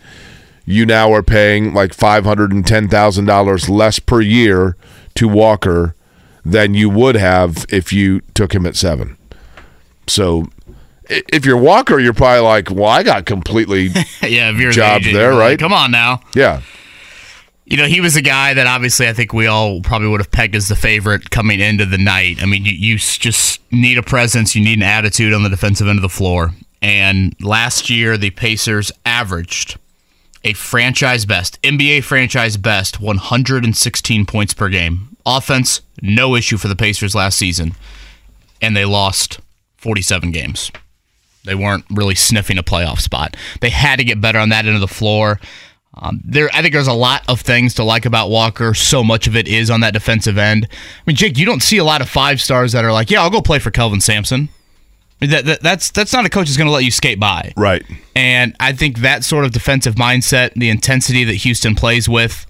you 0.65 0.87
now 0.87 1.13
are 1.13 1.23
paying 1.23 1.75
like 1.75 1.91
$510,000 1.95 3.69
less 3.69 3.99
per 3.99 4.21
year 4.21 4.77
to 5.17 5.29
Walker 5.29 5.95
than 6.45 6.75
you 6.75 6.89
would 6.89 7.17
have 7.17 7.67
if 7.69 7.93
you 7.93 8.21
took 8.35 8.55
him 8.55 8.65
at 8.65 8.77
7. 8.77 9.17
So 10.07 10.47
if 11.11 11.45
you're 11.45 11.57
Walker, 11.57 11.99
you're 11.99 12.15
probably 12.15 12.41
like, 12.41 12.71
"Well, 12.71 12.87
I 12.87 13.03
got 13.03 13.27
completely 13.27 13.87
yeah, 14.23 14.51
if 14.51 14.59
you're 14.59 14.71
the 14.71 14.77
Job 14.77 15.01
agent, 15.01 15.15
there, 15.15 15.31
you're 15.31 15.35
like, 15.35 15.41
right? 15.41 15.59
Come 15.59 15.73
on 15.73 15.91
now. 15.91 16.21
yeah." 16.35 16.63
You 17.67 17.77
know, 17.77 17.87
he 17.87 18.01
was 18.01 18.17
a 18.17 18.23
guy 18.23 18.53
that 18.55 18.67
obviously 18.67 19.07
I 19.07 19.13
think 19.13 19.33
we 19.33 19.47
all 19.47 19.81
probably 19.81 20.09
would 20.09 20.19
have 20.19 20.33
pegged 20.33 20.57
as 20.57 20.67
the 20.67 20.75
favorite 20.75 21.31
coming 21.31 21.61
into 21.61 21.87
the 21.87 21.99
night. 21.99 22.43
I 22.43 22.47
mean, 22.47 22.65
you, 22.65 22.73
you 22.73 22.99
just 22.99 23.61
need 23.71 23.97
a 23.97 24.03
presence, 24.03 24.57
you 24.57 24.65
need 24.65 24.79
an 24.79 24.83
attitude 24.83 25.33
on 25.33 25.45
the 25.45 25.49
defensive 25.49 25.87
end 25.87 25.97
of 25.97 26.03
the 26.03 26.09
floor. 26.09 26.51
And 26.83 27.37
last 27.41 27.89
year, 27.89 28.17
the 28.17 28.31
Pacers 28.31 28.91
averaged 29.07 29.79
a 30.43 30.53
franchise 30.55 31.25
best, 31.27 31.63
NBA 31.63 32.03
franchise 32.03 32.57
best, 32.57 33.01
116 33.01 34.27
points 34.27 34.53
per 34.53 34.69
game. 34.69 35.17
Offense, 35.25 35.83
no 36.03 36.35
issue 36.35 36.57
for 36.57 36.67
the 36.67 36.75
Pacers 36.75 37.15
last 37.15 37.39
season. 37.39 37.77
And 38.61 38.77
they 38.77 38.85
lost 38.85 39.39
47 39.77 40.33
games. 40.33 40.73
They 41.45 41.55
weren't 41.55 41.85
really 41.91 42.15
sniffing 42.15 42.59
a 42.59 42.63
playoff 42.63 43.01
spot. 43.01 43.37
They 43.61 43.71
had 43.71 43.97
to 43.97 44.05
get 44.05 44.21
better 44.21 44.39
on 44.39 44.51
that 44.51 44.67
end 44.67 44.75
of 44.75 44.81
the 44.81 44.89
floor. 44.89 45.41
Um, 45.95 46.21
there, 46.25 46.49
I 46.53 46.63
think 46.63 46.73
there's 46.73 46.87
a 46.87 46.93
lot 46.93 47.23
of 47.29 47.41
things 47.41 47.75
to 47.75 47.85
like 47.85 48.07
about 48.07 48.31
Walker. 48.31 48.75
So 48.75 49.03
much 49.03 49.27
of 49.27 49.35
it 49.35 49.49
is 49.49 49.71
on 49.71 49.81
that 49.81 49.93
defensive 49.93 50.39
end. 50.39 50.69
I 50.71 50.77
mean, 51.07 51.17
Jake, 51.17 51.37
you 51.37 51.45
don't 51.45 51.63
see 51.63 51.79
a 51.79 51.85
lot 51.85 52.01
of 52.01 52.09
five 52.09 52.41
stars 52.41 52.73
that 52.73 52.85
are 52.85 52.93
like, 52.93 53.11
"Yeah, 53.11 53.23
I'll 53.23 53.31
go 53.31 53.43
play 53.43 53.59
for 53.59 53.71
Kelvin 53.71 54.01
Sampson." 54.01 54.49
I 55.21 55.25
mean, 55.25 55.31
That, 55.31 55.45
that, 55.47 55.63
that's 55.63 55.91
that's 55.91 56.13
not 56.13 56.25
a 56.25 56.29
coach 56.29 56.47
who's 56.47 56.57
going 56.57 56.69
to 56.69 56.73
let 56.73 56.85
you 56.85 56.91
skate 56.91 57.19
by. 57.19 57.53
Right. 57.57 57.85
And 58.15 58.55
I 58.61 58.73
think 58.73 58.99
that 58.99 59.25
sort 59.25 59.45
of 59.45 59.51
defensive 59.53 59.97
mindset, 59.97 60.55
the 60.55 60.71
intensity 60.71 61.25
that 61.25 61.35
Houston 61.35 61.75
plays 61.75 62.09
with, 62.09 62.47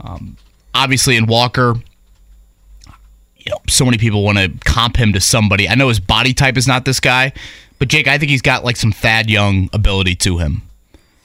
um, 0.00 0.36
obviously 0.74 1.16
in 1.16 1.26
Walker, 1.26 1.74
you 3.36 3.50
know, 3.50 3.58
so 3.68 3.84
many 3.84 3.98
people 3.98 4.24
want 4.24 4.38
to 4.38 4.50
comp 4.64 4.96
him 4.96 5.12
to 5.12 5.20
somebody. 5.20 5.68
I 5.68 5.74
know 5.74 5.88
his 5.88 6.00
body 6.00 6.34
type 6.34 6.56
is 6.56 6.66
not 6.66 6.84
this 6.84 6.98
guy, 6.98 7.32
but 7.80 7.88
Jake, 7.88 8.06
I 8.06 8.18
think 8.18 8.30
he's 8.30 8.42
got 8.42 8.62
like 8.62 8.76
some 8.76 8.92
Thad 8.92 9.30
Young 9.30 9.70
ability 9.72 10.14
to 10.16 10.38
him 10.38 10.62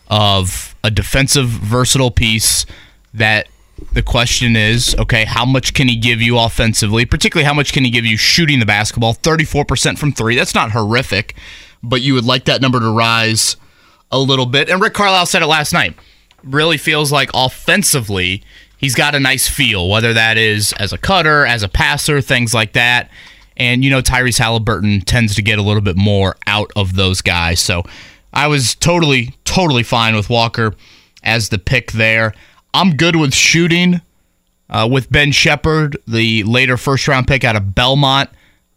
of 0.07 0.73
a 0.83 0.89
defensive, 0.89 1.47
versatile 1.47 2.11
piece 2.11 2.65
that 3.13 3.47
the 3.91 4.01
question 4.01 4.55
is 4.55 4.95
okay, 4.97 5.25
how 5.25 5.45
much 5.45 5.73
can 5.73 5.89
he 5.89 5.97
give 5.97 6.21
you 6.21 6.39
offensively? 6.39 7.05
Particularly, 7.05 7.45
how 7.45 7.53
much 7.53 7.73
can 7.73 7.83
he 7.83 7.89
give 7.91 8.05
you 8.05 8.15
shooting 8.15 8.61
the 8.61 8.65
basketball? 8.65 9.13
34% 9.13 9.97
from 9.97 10.13
three. 10.13 10.37
That's 10.37 10.55
not 10.55 10.71
horrific, 10.71 11.35
but 11.83 12.01
you 12.01 12.13
would 12.13 12.23
like 12.23 12.45
that 12.45 12.61
number 12.61 12.79
to 12.79 12.89
rise 12.89 13.57
a 14.09 14.17
little 14.17 14.45
bit. 14.45 14.69
And 14.69 14.81
Rick 14.81 14.93
Carlisle 14.93 15.25
said 15.25 15.41
it 15.41 15.47
last 15.47 15.73
night. 15.73 15.93
Really 16.41 16.77
feels 16.77 17.11
like 17.11 17.29
offensively, 17.33 18.43
he's 18.77 18.95
got 18.95 19.13
a 19.13 19.19
nice 19.19 19.49
feel, 19.49 19.89
whether 19.89 20.13
that 20.13 20.37
is 20.37 20.71
as 20.79 20.93
a 20.93 20.97
cutter, 20.97 21.45
as 21.45 21.63
a 21.63 21.67
passer, 21.67 22.21
things 22.21 22.53
like 22.53 22.71
that. 22.73 23.09
And, 23.57 23.83
you 23.83 23.89
know, 23.89 24.01
Tyrese 24.01 24.39
Halliburton 24.39 25.01
tends 25.01 25.35
to 25.35 25.41
get 25.41 25.59
a 25.59 25.61
little 25.61 25.81
bit 25.81 25.95
more 25.95 26.35
out 26.47 26.71
of 26.75 26.95
those 26.95 27.21
guys. 27.21 27.59
So 27.59 27.83
I 28.33 28.47
was 28.47 28.75
totally, 28.75 29.33
totally 29.45 29.83
fine 29.83 30.15
with 30.15 30.29
Walker 30.29 30.73
as 31.23 31.49
the 31.49 31.57
pick 31.57 31.93
there. 31.93 32.33
I'm 32.73 32.97
good 32.97 33.15
with 33.15 33.33
shooting 33.33 34.01
uh, 34.69 34.87
with 34.91 35.11
Ben 35.11 35.31
Sheppard, 35.31 35.97
the 36.07 36.43
later 36.43 36.77
first 36.77 37.07
round 37.07 37.27
pick 37.27 37.43
out 37.43 37.55
of 37.55 37.75
Belmont. 37.75 38.29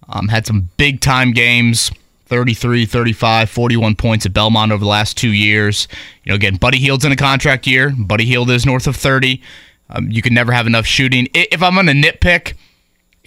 Um, 0.09 0.29
had 0.29 0.47
some 0.47 0.71
big 0.77 1.01
time 1.01 1.33
games 1.33 1.91
33, 2.27 2.87
35, 2.87 3.51
41 3.51 3.97
points 3.97 4.27
at 4.27 4.33
Belmont 4.33 4.71
over 4.71 4.85
the 4.85 4.89
last 4.89 5.17
two 5.17 5.33
years. 5.33 5.89
You 6.25 6.31
know, 6.31 6.37
again, 6.37 6.57
Buddy 6.57 6.79
Hield's 6.79 7.05
in 7.05 7.13
a 7.13 7.17
contract 7.17 7.67
year. 7.67 7.93
Buddy 7.97 8.27
Hield 8.27 8.51
is 8.51 8.67
north 8.67 8.87
of 8.87 8.97
30. 8.97 9.43
Um, 9.91 10.11
you 10.11 10.21
can 10.21 10.35
never 10.35 10.53
have 10.53 10.67
enough 10.67 10.87
shooting. 10.87 11.29
If 11.33 11.63
I'm 11.63 11.75
going 11.75 11.87
to 11.87 11.93
nitpick, 11.93 12.55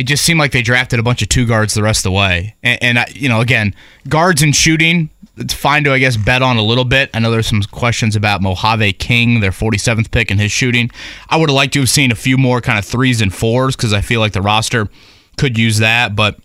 it 0.02 0.08
just 0.08 0.26
seemed 0.26 0.40
like 0.40 0.52
they 0.52 0.64
drafted 0.64 1.00
a 1.00 1.04
bunch 1.04 1.22
of 1.22 1.30
two 1.30 1.46
guards 1.46 1.76
the 1.76 1.84
rest 1.84 2.00
of 2.00 2.12
the 2.12 2.18
way. 2.18 2.56
And, 2.64 2.82
and 2.82 3.00
I, 3.00 3.06
you 3.14 3.30
know, 3.30 3.40
again, 3.40 3.76
guards 4.10 4.42
and 4.42 4.56
shooting, 4.56 5.12
it's 5.38 5.54
fine 5.54 5.84
to, 5.84 5.94
I 5.94 6.00
guess, 6.00 6.18
bet 6.18 6.42
on 6.42 6.58
a 6.58 6.64
little 6.64 6.86
bit. 6.86 7.12
I 7.14 7.20
know 7.20 7.30
there's 7.30 7.46
some 7.46 7.62
questions 7.62 8.16
about 8.16 8.42
Mojave 8.42 8.94
King, 8.94 9.42
their 9.42 9.52
47th 9.52 10.10
pick, 10.10 10.32
and 10.32 10.40
his 10.40 10.52
shooting. 10.52 10.90
I 11.30 11.38
would 11.38 11.50
have 11.50 11.56
liked 11.56 11.74
to 11.74 11.82
have 11.82 11.90
seen 11.90 12.12
a 12.12 12.16
few 12.16 12.36
more 12.36 12.62
kind 12.62 12.80
of 12.80 12.86
threes 12.86 13.22
and 13.22 13.32
fours 13.32 13.76
because 13.76 13.94
I 13.94 14.02
feel 14.02 14.22
like 14.22 14.34
the 14.34 14.42
roster 14.42 14.90
could 15.38 15.56
use 15.56 15.78
that. 15.78 16.16
But 16.16 16.40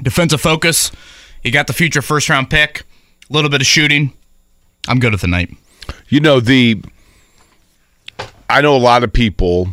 defensive 0.00 0.40
focus, 0.40 0.92
you 1.42 1.50
got 1.50 1.66
the 1.66 1.72
future 1.72 2.00
first 2.00 2.28
round 2.28 2.48
pick, 2.48 2.84
a 3.28 3.32
little 3.32 3.50
bit 3.50 3.60
of 3.60 3.66
shooting. 3.66 4.12
I'm 4.86 5.00
good 5.00 5.10
with 5.10 5.22
the 5.22 5.26
night. 5.26 5.50
You 6.10 6.20
know 6.20 6.38
the 6.38 6.80
I 8.48 8.60
know 8.60 8.76
a 8.76 8.78
lot 8.78 9.02
of 9.02 9.12
people 9.12 9.70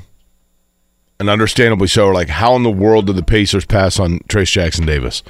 and 1.20 1.30
understandably 1.30 1.88
so 1.88 2.08
are 2.08 2.14
like 2.14 2.30
how 2.30 2.56
in 2.56 2.64
the 2.64 2.72
world 2.72 3.08
did 3.08 3.16
the 3.16 3.24
Pacers 3.24 3.66
pass 3.66 4.00
on 4.00 4.20
Trayce 4.28 4.52
Jackson 4.52 4.86
Davis? 4.86 5.24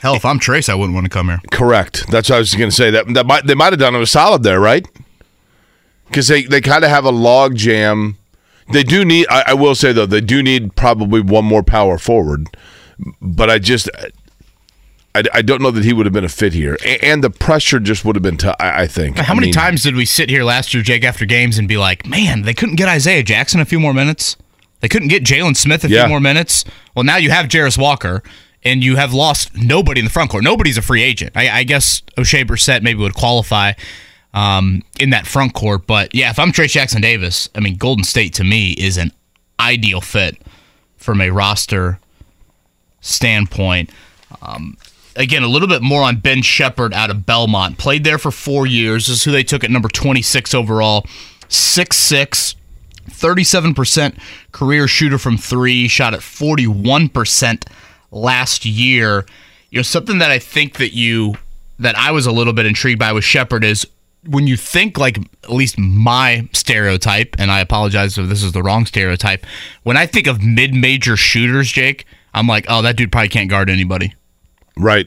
Hell, 0.00 0.14
if 0.14 0.24
I'm 0.24 0.38
Trayce, 0.38 0.68
I 0.68 0.74
wouldn't 0.74 0.94
want 0.94 1.06
to 1.06 1.10
come 1.10 1.28
here. 1.28 1.40
Correct. 1.50 2.06
That's 2.08 2.30
what 2.30 2.36
I 2.36 2.38
was 2.38 2.54
going 2.54 2.70
to 2.70 2.76
say. 2.76 2.90
That 2.90 3.12
that 3.14 3.26
might 3.26 3.46
they 3.46 3.54
might 3.54 3.72
have 3.72 3.80
done 3.80 3.94
him 3.94 4.02
a 4.02 4.06
solid 4.06 4.42
there, 4.42 4.60
right? 4.60 4.86
Because 6.06 6.28
they 6.28 6.42
they 6.42 6.60
kind 6.60 6.84
of 6.84 6.90
have 6.90 7.04
a 7.04 7.10
log 7.10 7.56
jam. 7.56 8.16
They 8.72 8.82
do 8.82 9.04
need. 9.04 9.26
I, 9.28 9.44
I 9.48 9.54
will 9.54 9.74
say 9.74 9.92
though, 9.92 10.06
they 10.06 10.20
do 10.20 10.42
need 10.42 10.76
probably 10.76 11.20
one 11.20 11.44
more 11.44 11.62
power 11.62 11.98
forward. 11.98 12.46
But 13.20 13.50
I 13.50 13.58
just 13.58 13.90
I, 15.14 15.22
I 15.34 15.42
don't 15.42 15.62
know 15.62 15.70
that 15.70 15.84
he 15.84 15.92
would 15.92 16.06
have 16.06 16.12
been 16.12 16.24
a 16.24 16.28
fit 16.28 16.52
here, 16.52 16.76
A- 16.84 17.04
and 17.04 17.24
the 17.24 17.30
pressure 17.30 17.80
just 17.80 18.04
would 18.04 18.14
have 18.14 18.22
been 18.22 18.36
tough. 18.36 18.56
I 18.60 18.82
I 18.82 18.86
think. 18.86 19.18
How 19.18 19.32
I 19.32 19.36
many 19.36 19.46
mean, 19.48 19.54
times 19.54 19.82
did 19.82 19.96
we 19.96 20.04
sit 20.04 20.28
here 20.30 20.44
last 20.44 20.74
year, 20.74 20.82
Jake, 20.82 21.02
after 21.04 21.24
games 21.24 21.58
and 21.58 21.66
be 21.66 21.76
like, 21.78 22.06
man, 22.06 22.42
they 22.42 22.54
couldn't 22.54 22.76
get 22.76 22.88
Isaiah 22.88 23.22
Jackson 23.22 23.60
a 23.60 23.64
few 23.64 23.80
more 23.80 23.94
minutes? 23.94 24.36
They 24.80 24.88
couldn't 24.88 25.08
get 25.08 25.24
Jalen 25.24 25.56
Smith 25.56 25.82
a 25.84 25.88
Yeah. 25.88 26.02
few 26.04 26.10
more 26.10 26.20
minutes? 26.20 26.64
Well, 26.94 27.04
now 27.04 27.16
you 27.16 27.30
have 27.30 27.46
Jarace 27.46 27.76
Walker, 27.78 28.22
and 28.62 28.84
you 28.84 28.96
have 28.96 29.12
lost 29.14 29.56
nobody 29.56 30.00
in 30.00 30.04
the 30.04 30.10
front 30.12 30.30
court. 30.30 30.44
Nobody's 30.44 30.76
a 30.78 30.82
free 30.82 31.02
agent. 31.02 31.32
I, 31.36 31.48
I 31.60 31.62
guess 31.64 32.02
Oshae 32.16 32.44
Brissett 32.46 32.82
maybe 32.82 33.00
would 33.00 33.14
qualify 33.14 33.72
um, 34.34 34.82
in 35.00 35.10
that 35.10 35.26
front 35.26 35.54
court. 35.54 35.86
But 35.86 36.14
yeah, 36.14 36.30
if 36.30 36.38
I'm 36.38 36.52
Trayce 36.52 36.70
Jackson 36.72 37.00
Davis, 37.00 37.48
I 37.56 37.60
mean, 37.60 37.76
Golden 37.76 38.04
State 38.04 38.34
to 38.34 38.44
me 38.44 38.72
is 38.72 38.98
an 38.98 39.10
ideal 39.58 40.00
fit 40.00 40.36
from 40.96 41.20
a 41.20 41.30
roster 41.30 41.98
standpoint. 43.00 43.90
Um, 44.42 44.76
again, 45.18 45.42
a 45.42 45.48
little 45.48 45.68
bit 45.68 45.82
more 45.82 46.02
on 46.02 46.16
Ben 46.16 46.40
Sheppard 46.42 46.94
out 46.94 47.10
of 47.10 47.26
Belmont. 47.26 47.76
Played 47.76 48.04
there 48.04 48.18
for 48.18 48.30
four 48.30 48.66
years. 48.66 49.08
This 49.08 49.18
is 49.18 49.24
who 49.24 49.32
they 49.32 49.42
took 49.42 49.64
at 49.64 49.70
number 49.70 49.88
26 49.88 50.54
overall. 50.54 51.04
6'6, 51.48 52.54
37% 53.10 54.18
career 54.52 54.86
shooter 54.88 55.18
from 55.18 55.36
three, 55.36 55.88
shot 55.88 56.14
at 56.14 56.20
41% 56.20 57.64
last 58.10 58.64
year. 58.64 59.26
You 59.70 59.78
know, 59.78 59.82
something 59.82 60.18
that 60.18 60.30
I 60.30 60.38
think 60.38 60.76
that 60.76 60.94
you, 60.94 61.34
that 61.78 61.96
I 61.96 62.12
was 62.12 62.26
a 62.26 62.32
little 62.32 62.52
bit 62.52 62.66
intrigued 62.66 62.98
by 62.98 63.12
with 63.12 63.24
Sheppard 63.24 63.64
is 63.64 63.86
when 64.26 64.46
you 64.46 64.56
think 64.56 64.98
like 64.98 65.18
at 65.44 65.50
least 65.50 65.78
my 65.78 66.48
stereotype, 66.52 67.36
and 67.38 67.50
I 67.50 67.60
apologize 67.60 68.18
if 68.18 68.28
this 68.28 68.42
is 68.42 68.52
the 68.52 68.62
wrong 68.62 68.86
stereotype, 68.86 69.44
when 69.82 69.96
I 69.96 70.06
think 70.06 70.26
of 70.26 70.42
mid 70.42 70.74
major 70.74 71.16
shooters, 71.16 71.72
Jake, 71.72 72.04
I'm 72.34 72.46
like, 72.46 72.66
oh, 72.68 72.82
that 72.82 72.96
dude 72.96 73.10
probably 73.10 73.30
can't 73.30 73.48
guard 73.48 73.70
anybody. 73.70 74.14
Right? 74.78 75.06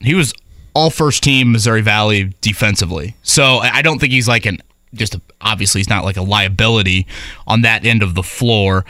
He 0.00 0.14
was 0.14 0.34
all 0.74 0.90
first 0.90 1.22
team 1.22 1.52
Missouri 1.52 1.80
Valley 1.80 2.34
defensively. 2.42 3.16
So 3.22 3.58
I 3.58 3.80
don't 3.80 3.98
think 3.98 4.12
he's 4.12 4.28
like 4.28 4.44
an 4.44 4.60
just 4.94 5.14
a, 5.14 5.20
obviously 5.40 5.80
he's 5.80 5.88
not 5.88 6.04
like 6.04 6.16
a 6.16 6.22
liability 6.22 7.06
on 7.46 7.62
that 7.62 7.84
end 7.84 8.02
of 8.02 8.14
the 8.14 8.22
floor. 8.22 8.84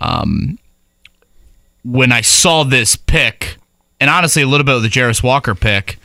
Um, 0.00 0.58
when 1.84 2.12
I 2.12 2.20
saw 2.20 2.64
this 2.64 2.96
pick, 2.96 3.56
and 4.00 4.10
honestly 4.10 4.42
a 4.42 4.46
little 4.46 4.64
bit 4.64 4.76
of 4.76 4.82
the 4.82 4.88
Jarace 4.88 5.22
Walker 5.22 5.54
pick, 5.54 5.98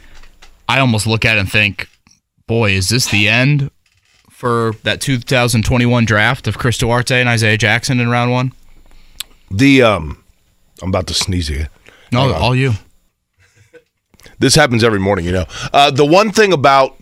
I 0.68 0.80
almost 0.80 1.08
look 1.08 1.26
at 1.26 1.38
it 1.38 1.42
and 1.42 1.52
think, 1.52 1.90
boy, 2.48 2.72
is 2.72 2.90
this 2.90 3.08
the 3.08 3.28
end 3.28 3.72
for 4.30 4.74
that 4.84 5.02
2021 5.02 6.06
draft 6.06 6.48
of 6.48 6.58
Chris 6.58 6.78
Duarte 6.78 7.20
and 7.20 7.30
Isaiah 7.30 7.58
Jackson 7.58 8.00
in 8.00 8.10
round 8.10 8.32
one? 8.32 8.52
The 9.52 9.84
um, 9.84 10.24
I'm 10.82 10.90
about 10.90 11.08
to 11.08 11.14
sneeze 11.14 11.50
again. 11.50 11.70
No, 12.12 12.34
all 12.34 12.56
you. 12.56 12.74
This 14.40 14.56
happens 14.56 14.84
every 14.84 15.00
morning, 15.00 15.26
you 15.26 15.32
know. 15.32 15.46
Uh, 15.74 15.92
the 15.92 16.06
one 16.06 16.32
thing 16.32 16.52
about 16.54 16.98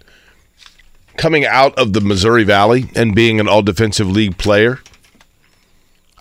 coming 1.18 1.46
out 1.46 1.78
of 1.78 1.94
the 1.94 2.02
Missouri 2.02 2.44
Valley 2.44 2.86
and 2.96 3.14
being 3.16 3.40
an 3.40 3.48
all 3.48 3.62
defensive 3.62 4.10
league 4.10 4.38
player, 4.38 4.80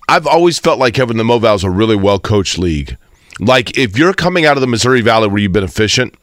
I've 0.09 0.27
always 0.27 0.59
felt 0.59 0.79
like 0.79 0.95
Kevin 0.95 1.17
the 1.17 1.25
Moval 1.25 1.55
is 1.55 1.65
a 1.65 1.71
really 1.71 1.97
well 1.97 2.19
coached 2.19 2.59
league. 2.59 2.97
Like 3.41 3.77
if 3.79 3.97
you're 3.99 4.13
coming 4.13 4.45
out 4.47 4.57
of 4.57 4.61
the 4.61 4.67
Missouri 4.67 5.01
Valley 5.01 5.29
where 5.29 5.39
you've 5.41 5.53
been 5.53 5.65
efficient, 5.65 6.15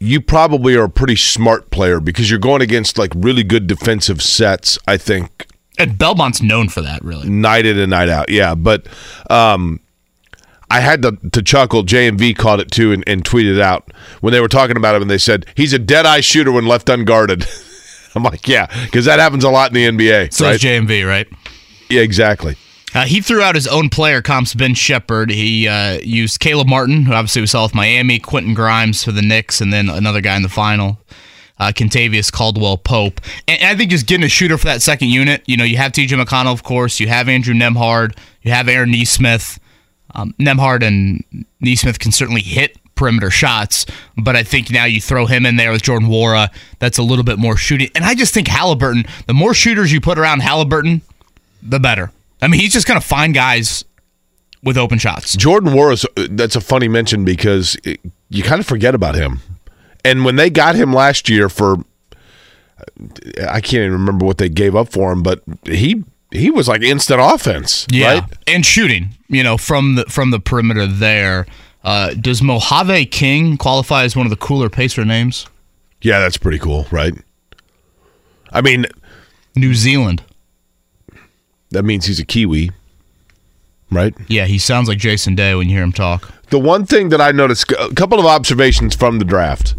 you 0.00 0.20
probably 0.20 0.74
are 0.76 0.84
a 0.84 0.90
pretty 0.90 1.16
smart 1.16 1.70
player 1.70 2.00
because 2.00 2.28
you're 2.28 2.38
going 2.38 2.60
against 2.62 2.98
like 2.98 3.12
really 3.14 3.42
good 3.44 3.66
defensive 3.66 4.20
sets. 4.20 4.76
I 4.86 4.96
think 4.96 5.46
And 5.78 5.96
Belmont's 5.96 6.42
known 6.42 6.68
for 6.68 6.82
that, 6.82 7.02
really. 7.04 7.28
night 7.28 7.64
in 7.64 7.78
and 7.78 7.90
night 7.90 8.08
out. 8.08 8.28
Yeah, 8.28 8.54
but 8.54 8.86
um, 9.30 9.80
I 10.70 10.80
had 10.80 11.02
to, 11.02 11.18
to 11.32 11.42
chuckle. 11.42 11.84
JMV 11.84 12.36
caught 12.36 12.60
it 12.60 12.70
too 12.70 12.92
and, 12.92 13.04
and 13.06 13.24
tweeted 13.24 13.56
it 13.56 13.60
out 13.60 13.92
when 14.20 14.32
they 14.32 14.40
were 14.40 14.48
talking 14.48 14.76
about 14.76 14.94
him, 14.94 15.02
and 15.02 15.10
they 15.10 15.18
said 15.18 15.46
he's 15.54 15.72
a 15.72 15.78
dead 15.78 16.06
eye 16.06 16.20
shooter 16.20 16.52
when 16.52 16.66
left 16.66 16.88
unguarded. 16.88 17.46
I'm 18.14 18.22
like, 18.22 18.46
yeah, 18.46 18.66
because 18.84 19.06
that 19.06 19.18
happens 19.18 19.44
a 19.44 19.50
lot 19.50 19.74
in 19.74 19.96
the 19.96 20.06
NBA. 20.06 20.32
So 20.32 20.46
right? 20.46 20.54
is 20.54 20.62
JMV, 20.62 21.06
right? 21.06 21.26
yeah, 21.90 22.02
exactly. 22.02 22.56
Uh, 22.94 23.04
he 23.04 23.20
threw 23.20 23.42
out 23.42 23.56
his 23.56 23.66
own 23.66 23.88
player 23.88 24.22
comps, 24.22 24.54
Ben 24.54 24.74
Sheppard. 24.74 25.30
He 25.30 25.66
uh, 25.66 25.98
used 26.02 26.38
Caleb 26.38 26.68
Martin, 26.68 27.02
who 27.02 27.12
obviously 27.12 27.42
we 27.42 27.48
saw 27.48 27.64
with 27.64 27.74
Miami, 27.74 28.20
Quentin 28.20 28.54
Grimes 28.54 29.02
for 29.02 29.10
the 29.10 29.22
Knicks, 29.22 29.60
and 29.60 29.72
then 29.72 29.88
another 29.88 30.20
guy 30.20 30.36
in 30.36 30.42
the 30.42 30.48
final, 30.48 30.98
uh, 31.58 31.72
Kentavious 31.74 32.30
Caldwell 32.30 32.78
Pope. 32.78 33.20
And, 33.48 33.60
and 33.60 33.70
I 33.70 33.76
think 33.76 33.90
just 33.90 34.06
getting 34.06 34.24
a 34.24 34.28
shooter 34.28 34.56
for 34.56 34.66
that 34.66 34.80
second 34.80 35.08
unit, 35.08 35.42
you 35.46 35.56
know, 35.56 35.64
you 35.64 35.76
have 35.76 35.90
TJ 35.90 36.22
McConnell, 36.22 36.52
of 36.52 36.62
course, 36.62 37.00
you 37.00 37.08
have 37.08 37.28
Andrew 37.28 37.54
Nembhard, 37.54 38.16
you 38.42 38.52
have 38.52 38.68
Aaron 38.68 38.92
Nesmith. 38.92 39.58
Um, 40.14 40.34
Nembhard 40.38 40.82
and 40.82 41.24
Nesmith 41.60 41.98
can 41.98 42.12
certainly 42.12 42.40
hit 42.40 42.76
perimeter 42.94 43.30
shots, 43.30 43.86
but 44.16 44.36
I 44.36 44.42
think 44.42 44.70
now 44.70 44.84
you 44.84 45.00
throw 45.00 45.26
him 45.26 45.46
in 45.46 45.56
there 45.56 45.72
with 45.72 45.82
Jordan 45.82 46.08
Nwora, 46.08 46.50
that's 46.78 46.98
a 46.98 47.02
little 47.02 47.24
bit 47.24 47.38
more 47.38 47.56
shooting. 47.56 47.90
And 47.94 48.04
I 48.04 48.14
just 48.14 48.32
think 48.32 48.48
Halliburton, 48.48 49.04
the 49.26 49.34
more 49.34 49.54
shooters 49.54 49.92
you 49.92 50.00
put 50.00 50.18
around 50.18 50.40
Halliburton, 50.40 51.02
the 51.62 51.80
better. 51.80 52.12
I 52.40 52.48
mean, 52.48 52.60
he's 52.60 52.72
just 52.72 52.86
going 52.86 53.00
to 53.00 53.06
find 53.06 53.34
guys 53.34 53.84
with 54.62 54.78
open 54.78 54.98
shots. 54.98 55.36
Jordan 55.36 55.72
Morris, 55.72 56.04
uh, 56.16 56.26
that's 56.30 56.56
a 56.56 56.60
funny 56.60 56.88
mention 56.88 57.24
because 57.24 57.76
it, 57.84 58.00
you 58.28 58.42
kind 58.42 58.60
of 58.60 58.66
forget 58.66 58.94
about 58.94 59.14
him. 59.14 59.40
And 60.04 60.24
when 60.24 60.36
they 60.36 60.50
got 60.50 60.74
him 60.74 60.92
last 60.92 61.28
year 61.28 61.48
for, 61.48 61.76
I 63.48 63.60
can't 63.60 63.74
even 63.74 63.92
remember 63.92 64.26
what 64.26 64.38
they 64.38 64.48
gave 64.48 64.76
up 64.76 64.90
for 64.90 65.12
him, 65.12 65.22
but 65.22 65.42
he 65.64 66.04
he 66.34 66.50
was 66.50 66.68
like 66.68 66.82
instant 66.82 67.20
offense, 67.22 67.86
right? 67.92 68.22
and 68.46 68.66
shooting. 68.66 69.10
You 69.28 69.42
know, 69.42 69.56
from 69.56 69.94
the 69.94 70.04
from 70.06 70.30
the 70.30 70.40
perimeter 70.40 70.86
there. 70.86 71.46
Uh, 71.82 72.14
does 72.14 72.40
Mojave 72.42 73.04
King 73.06 73.58
qualify 73.58 74.04
as 74.04 74.16
one 74.16 74.24
of 74.24 74.30
the 74.30 74.36
cooler 74.36 74.70
Pacer 74.70 75.04
names? 75.04 75.46
Yeah, 76.00 76.18
that's 76.18 76.38
pretty 76.38 76.58
cool, 76.58 76.86
right? 76.90 77.12
I 78.52 78.62
mean, 78.62 78.86
New 79.54 79.74
Zealand. 79.74 80.22
that 81.72 81.82
means 81.82 82.06
he's 82.06 82.18
a 82.18 82.24
Kiwi, 82.24 82.70
right? 83.90 84.14
Yeah, 84.28 84.46
he 84.46 84.58
sounds 84.58 84.88
like 84.88 84.96
Jason 84.96 85.34
Day 85.34 85.54
when 85.54 85.68
you 85.68 85.74
hear 85.74 85.82
him 85.84 85.92
talk. 85.92 86.32
The 86.48 86.58
one 86.58 86.86
thing 86.86 87.10
that 87.10 87.20
I 87.20 87.32
noticed, 87.32 87.70
a 87.72 87.92
couple 87.94 88.18
of 88.18 88.24
observations 88.26 88.94
from 88.94 89.18
the 89.18 89.24
draft, 89.26 89.74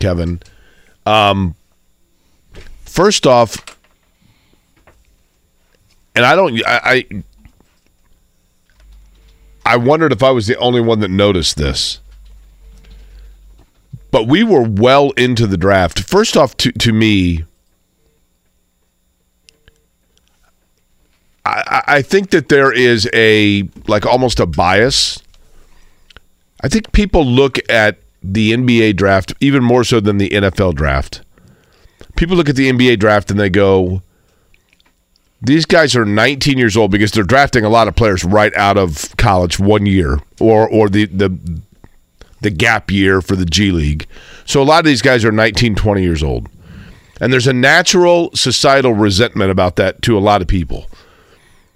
Kevin. 0.00 0.40
Um, 1.04 1.54
first 2.86 3.26
off, 3.26 3.56
and 6.14 6.24
I 6.24 6.34
don't, 6.34 6.54
I, 6.66 6.80
I, 6.84 7.22
I 9.64 9.76
wondered 9.76 10.12
if 10.12 10.22
I 10.22 10.30
was 10.30 10.46
the 10.46 10.56
only 10.56 10.80
one 10.80 11.00
that 11.00 11.10
noticed 11.10 11.56
this. 11.56 12.00
But 14.10 14.28
we 14.28 14.44
were 14.44 14.62
well 14.62 15.10
into 15.12 15.46
the 15.46 15.56
draft. 15.56 16.00
First 16.00 16.36
off, 16.36 16.56
to 16.58 16.70
to 16.72 16.92
me, 16.92 17.44
I, 21.46 21.62
I 21.66 21.82
I 21.96 22.02
think 22.02 22.30
that 22.30 22.50
there 22.50 22.70
is 22.70 23.08
a 23.14 23.68
like 23.88 24.04
almost 24.04 24.38
a 24.38 24.44
bias. 24.46 25.22
I 26.62 26.68
think 26.68 26.92
people 26.92 27.24
look 27.24 27.58
at 27.70 27.98
the 28.22 28.52
NBA 28.52 28.96
draft 28.96 29.32
even 29.40 29.64
more 29.64 29.82
so 29.82 29.98
than 29.98 30.18
the 30.18 30.28
NFL 30.28 30.74
draft. 30.74 31.22
People 32.14 32.36
look 32.36 32.50
at 32.50 32.56
the 32.56 32.70
NBA 32.70 32.98
draft 32.98 33.30
and 33.30 33.40
they 33.40 33.50
go, 33.50 34.02
these 35.42 35.66
guys 35.66 35.96
are 35.96 36.04
19 36.04 36.56
years 36.56 36.76
old 36.76 36.92
because 36.92 37.10
they're 37.10 37.24
drafting 37.24 37.64
a 37.64 37.68
lot 37.68 37.88
of 37.88 37.96
players 37.96 38.24
right 38.24 38.54
out 38.54 38.78
of 38.78 39.14
college 39.16 39.58
one 39.58 39.86
year 39.86 40.20
or 40.40 40.68
or 40.68 40.88
the 40.88 41.06
the 41.06 41.60
the 42.40 42.50
gap 42.50 42.90
year 42.90 43.20
for 43.20 43.36
the 43.36 43.44
G 43.44 43.72
League. 43.72 44.06
So 44.44 44.62
a 44.62 44.64
lot 44.64 44.80
of 44.80 44.84
these 44.84 45.02
guys 45.02 45.24
are 45.24 45.32
19, 45.32 45.74
20 45.74 46.02
years 46.02 46.22
old. 46.22 46.48
And 47.20 47.32
there's 47.32 47.46
a 47.46 47.52
natural 47.52 48.30
societal 48.34 48.94
resentment 48.94 49.50
about 49.50 49.76
that 49.76 50.02
to 50.02 50.18
a 50.18 50.20
lot 50.20 50.42
of 50.42 50.48
people. 50.48 50.86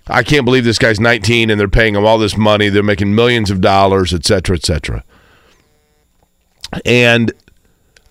I 0.09 0.25
can't 0.25 0.45
believe 0.45 0.65
this 0.65 0.79
guy's 0.79 0.99
19 0.99 1.51
and 1.51 1.59
they're 1.59 1.69
paying 1.69 1.95
him 1.95 2.05
all 2.05 2.19
this 2.19 2.37
money. 2.37 2.69
They're 2.69 2.83
making 2.83 3.15
millions 3.15 3.51
of 3.51 3.61
dollars, 3.61 4.13
et 4.13 4.25
cetera, 4.25 4.57
et 4.57 4.65
cetera. 4.65 5.05
And 6.85 7.33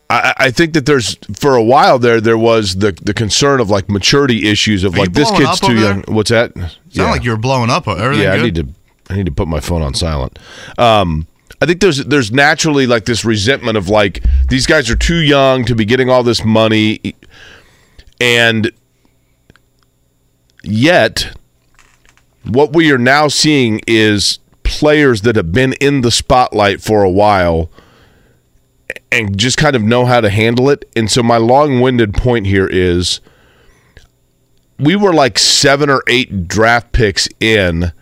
I, 0.10 0.34
I 0.38 0.52
think 0.52 0.74
that 0.74 0.86
there's 0.86 1.18
for 1.34 1.56
a 1.56 1.64
while 1.64 1.98
there 1.98 2.22
there 2.22 2.38
was 2.38 2.76
the 2.76 2.92
the 2.92 3.14
concern 3.14 3.60
of 3.60 3.70
like 3.70 3.90
maturity 3.90 4.48
issues 4.48 4.84
of 4.84 4.94
Are 4.96 5.00
like 5.00 5.14
this 5.14 5.32
kid's 5.32 5.60
too 5.60 5.76
young. 5.76 6.04
What's 6.08 6.30
that? 6.30 6.54
Sound 6.90 7.12
like 7.12 7.24
you're 7.24 7.38
blowing 7.38 7.70
up. 7.70 7.88
Everything 7.88 8.24
yeah, 8.24 8.34
I 8.34 8.42
need 8.42 8.56
to 8.56 8.68
I 9.10 9.16
need 9.16 9.26
to 9.26 9.32
put 9.32 9.48
my 9.48 9.60
phone 9.60 9.82
on 9.82 9.94
silent. 9.94 10.38
Um, 10.78 11.28
I 11.62 11.66
think 11.66 11.80
there's 11.82 12.06
there's 12.06 12.32
naturally 12.32 12.86
like 12.86 13.06
this 13.06 13.26
resentment 13.26 13.78
of 13.78 13.90
like 13.90 14.24
these 14.50 14.68
guys 14.68 14.90
are 14.90 14.96
too 14.96 15.22
young 15.22 15.66
to 15.66 15.76
be 15.76 15.86
getting 15.86 16.10
all 16.10 16.22
this 16.22 16.44
money, 16.44 17.16
and 18.20 18.72
yet 20.64 21.36
what 22.44 22.74
we 22.74 22.92
are 22.92 22.98
now 23.00 23.28
seeing 23.28 23.82
is 23.88 24.40
players 24.64 25.22
that 25.22 25.36
have 25.36 25.52
been 25.52 25.74
in 25.74 26.02
the 26.02 26.12
spotlight 26.12 26.82
for 26.82 27.04
a 27.04 27.10
while 27.10 27.70
and 29.12 29.38
just 29.38 29.58
kind 29.58 29.76
of 29.76 29.84
know 29.84 30.06
how 30.06 30.22
to 30.22 30.30
handle 30.30 30.70
it. 30.70 30.90
And 30.96 31.10
so 31.10 31.24
my 31.24 31.38
long-winded 31.38 32.14
point 32.14 32.48
here 32.48 32.68
is 32.68 33.22
we 34.80 34.96
were 34.96 35.14
like 35.14 35.40
7 35.40 35.90
or 35.90 36.04
8 36.08 36.48
draft 36.48 36.92
picks 36.92 37.28
in 37.40 37.94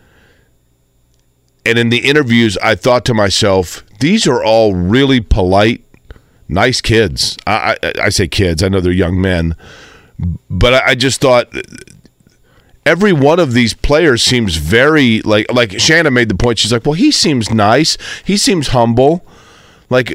and 1.66 1.80
in 1.80 1.90
the 1.90 2.00
interviews 2.00 2.58
I 2.58 2.76
thought 2.76 3.06
to 3.06 3.14
myself 3.14 3.84
these 4.00 4.28
are 4.28 4.44
all 4.44 4.76
really 4.76 5.22
polite, 5.22 5.86
nice 6.50 6.82
kids. 6.82 7.38
I, 7.48 7.78
I, 7.82 7.94
I 8.04 8.10
say 8.10 8.28
kids. 8.28 8.62
I 8.62 8.68
know 8.68 8.82
they're 8.82 8.92
young 8.92 9.22
men, 9.22 9.56
but 10.50 10.74
I, 10.74 10.88
I 10.88 10.96
just 10.96 11.22
thought 11.22 11.48
every 12.86 13.14
one 13.14 13.40
of 13.40 13.54
these 13.54 13.74
players 13.74 14.22
seems 14.22 14.58
very 14.58 15.22
like 15.22 15.52
like 15.54 15.80
Shannon 15.80 16.14
made 16.14 16.28
the 16.28 16.36
point. 16.36 16.60
She's 16.60 16.74
like, 16.74 16.86
well, 16.86 16.94
he 16.94 17.12
seems 17.12 17.50
nice. 17.50 17.98
He 18.26 18.36
seems 18.36 18.70
humble. 18.70 19.26
Like 19.94 20.10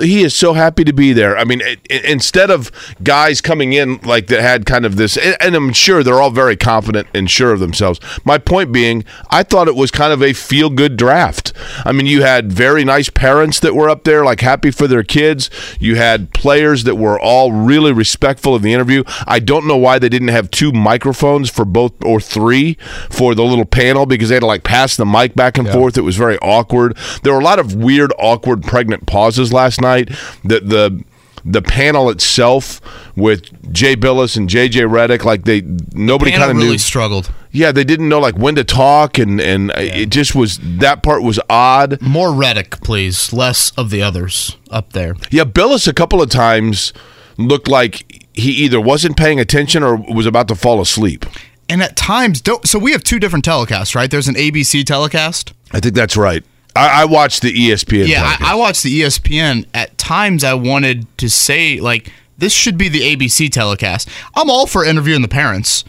he 0.00 0.22
is 0.22 0.34
so 0.34 0.52
happy 0.52 0.84
to 0.84 0.92
be 0.92 1.12
there. 1.12 1.36
I 1.36 1.44
mean, 1.44 1.62
i 1.62 1.76
i- 1.90 1.94
instead 2.06 2.50
of 2.50 2.70
guys 3.02 3.40
coming 3.40 3.72
in 3.72 3.98
like 4.04 4.26
that 4.28 4.40
had 4.42 4.66
kind 4.66 4.84
of 4.84 4.96
this, 4.96 5.16
and, 5.16 5.36
and 5.40 5.54
I'm 5.54 5.72
sure 5.72 6.02
they're 6.02 6.20
all 6.20 6.30
very 6.30 6.56
confident 6.56 7.08
and 7.14 7.30
sure 7.30 7.52
of 7.52 7.60
themselves. 7.60 7.98
My 8.24 8.38
point 8.38 8.70
being, 8.72 9.04
I 9.30 9.42
thought 9.42 9.66
it 9.66 9.74
was 9.74 9.90
kind 9.90 10.12
of 10.12 10.22
a 10.22 10.32
feel 10.34 10.70
good 10.70 10.96
draft. 10.96 11.52
I 11.84 11.92
mean, 11.92 12.06
you 12.06 12.22
had 12.22 12.52
very 12.52 12.84
nice 12.84 13.08
parents 13.10 13.58
that 13.60 13.74
were 13.74 13.88
up 13.88 14.04
there, 14.04 14.24
like 14.24 14.40
happy 14.40 14.70
for 14.70 14.86
their 14.86 15.02
kids. 15.02 15.50
You 15.80 15.96
had 15.96 16.32
players 16.34 16.84
that 16.84 16.96
were 16.96 17.18
all 17.18 17.50
really 17.52 17.92
respectful 17.92 18.54
of 18.54 18.62
the 18.62 18.72
interview. 18.74 19.04
I 19.26 19.38
don't 19.40 19.66
know 19.66 19.76
why 19.78 19.98
they 19.98 20.08
didn't 20.10 20.28
have 20.28 20.50
two 20.50 20.70
microphones 20.72 21.48
for 21.50 21.64
both 21.64 21.92
or 22.04 22.20
three 22.20 22.74
for 23.10 23.34
the 23.34 23.42
little 23.44 23.64
panel 23.64 24.04
because 24.06 24.28
they 24.28 24.34
had 24.34 24.40
to 24.40 24.46
like 24.46 24.64
pass 24.64 24.96
the 24.96 25.06
mic 25.06 25.34
back 25.34 25.56
and 25.58 25.66
forth. 25.68 25.96
It 25.96 26.02
was 26.02 26.16
very 26.16 26.38
awkward. 26.38 26.96
There 27.22 27.32
were 27.32 27.40
a 27.40 27.44
lot 27.44 27.58
of 27.58 27.74
weird, 27.74 28.12
awkward, 28.18 28.62
pregnant 28.62 29.06
pauses 29.14 29.52
last 29.52 29.80
night. 29.80 30.08
The 30.42 30.58
the 30.60 31.04
the 31.44 31.62
panel 31.62 32.08
itself 32.10 32.80
with 33.16 33.72
Jay 33.72 33.94
Bilas 33.94 34.36
and 34.36 34.48
JJ 34.48 34.88
Redick, 34.88 35.24
like 35.24 35.44
they 35.44 35.60
nobody 35.92 36.32
kind 36.32 36.50
of 36.50 36.56
really 36.56 36.70
knew. 36.70 36.78
struggled. 36.78 37.30
Yeah, 37.52 37.70
they 37.70 37.84
didn't 37.84 38.08
know 38.08 38.18
like 38.18 38.36
when 38.36 38.56
to 38.56 38.64
talk, 38.64 39.18
and 39.18 39.40
and 39.40 39.70
it 39.76 40.08
just 40.10 40.34
was 40.34 40.58
that 40.62 41.02
part 41.02 41.22
was 41.22 41.38
odd. 41.48 42.00
More 42.02 42.30
Redick, 42.30 42.82
please. 42.82 43.32
Less 43.32 43.70
of 43.76 43.90
the 43.90 44.02
others 44.02 44.56
up 44.70 44.92
there. 44.94 45.14
Yeah, 45.30 45.44
Bilas 45.44 45.86
a 45.86 45.92
couple 45.94 46.20
of 46.20 46.28
times 46.30 46.92
looked 47.36 47.68
like 47.68 48.26
he 48.32 48.50
either 48.64 48.80
wasn't 48.80 49.16
paying 49.16 49.38
attention 49.38 49.82
or 49.84 49.96
was 49.96 50.26
about 50.26 50.48
to 50.48 50.56
fall 50.56 50.80
asleep. 50.80 51.24
And 51.68 51.82
at 51.82 51.96
times, 51.96 52.40
don't. 52.40 52.66
So 52.66 52.78
we 52.78 52.92
have 52.92 53.04
two 53.04 53.18
different 53.20 53.44
telecasts, 53.44 53.94
right? 53.94 54.10
There's 54.10 54.28
an 54.28 54.34
ABC 54.34 54.84
telecast. 54.84 55.52
I 55.72 55.80
think 55.80 55.94
that's 55.94 56.16
right. 56.16 56.44
I, 56.76 57.02
I 57.02 57.04
watched 57.04 57.42
the 57.42 57.52
ESPN. 57.52 58.08
Yeah. 58.08 58.36
I, 58.40 58.52
I 58.52 58.54
watched 58.56 58.82
the 58.82 59.00
ESPN. 59.00 59.66
At 59.74 59.96
times, 59.98 60.44
I 60.44 60.54
wanted 60.54 61.06
to 61.18 61.28
say 61.28 61.80
like 61.80 62.12
this 62.38 62.52
should 62.52 62.76
be 62.76 62.88
the 62.88 63.00
ABC 63.00 63.50
telecast. 63.50 64.08
I'm 64.34 64.50
all 64.50 64.66
for 64.66 64.84
interviewing 64.84 65.22
the 65.22 65.28
parents, 65.28 65.84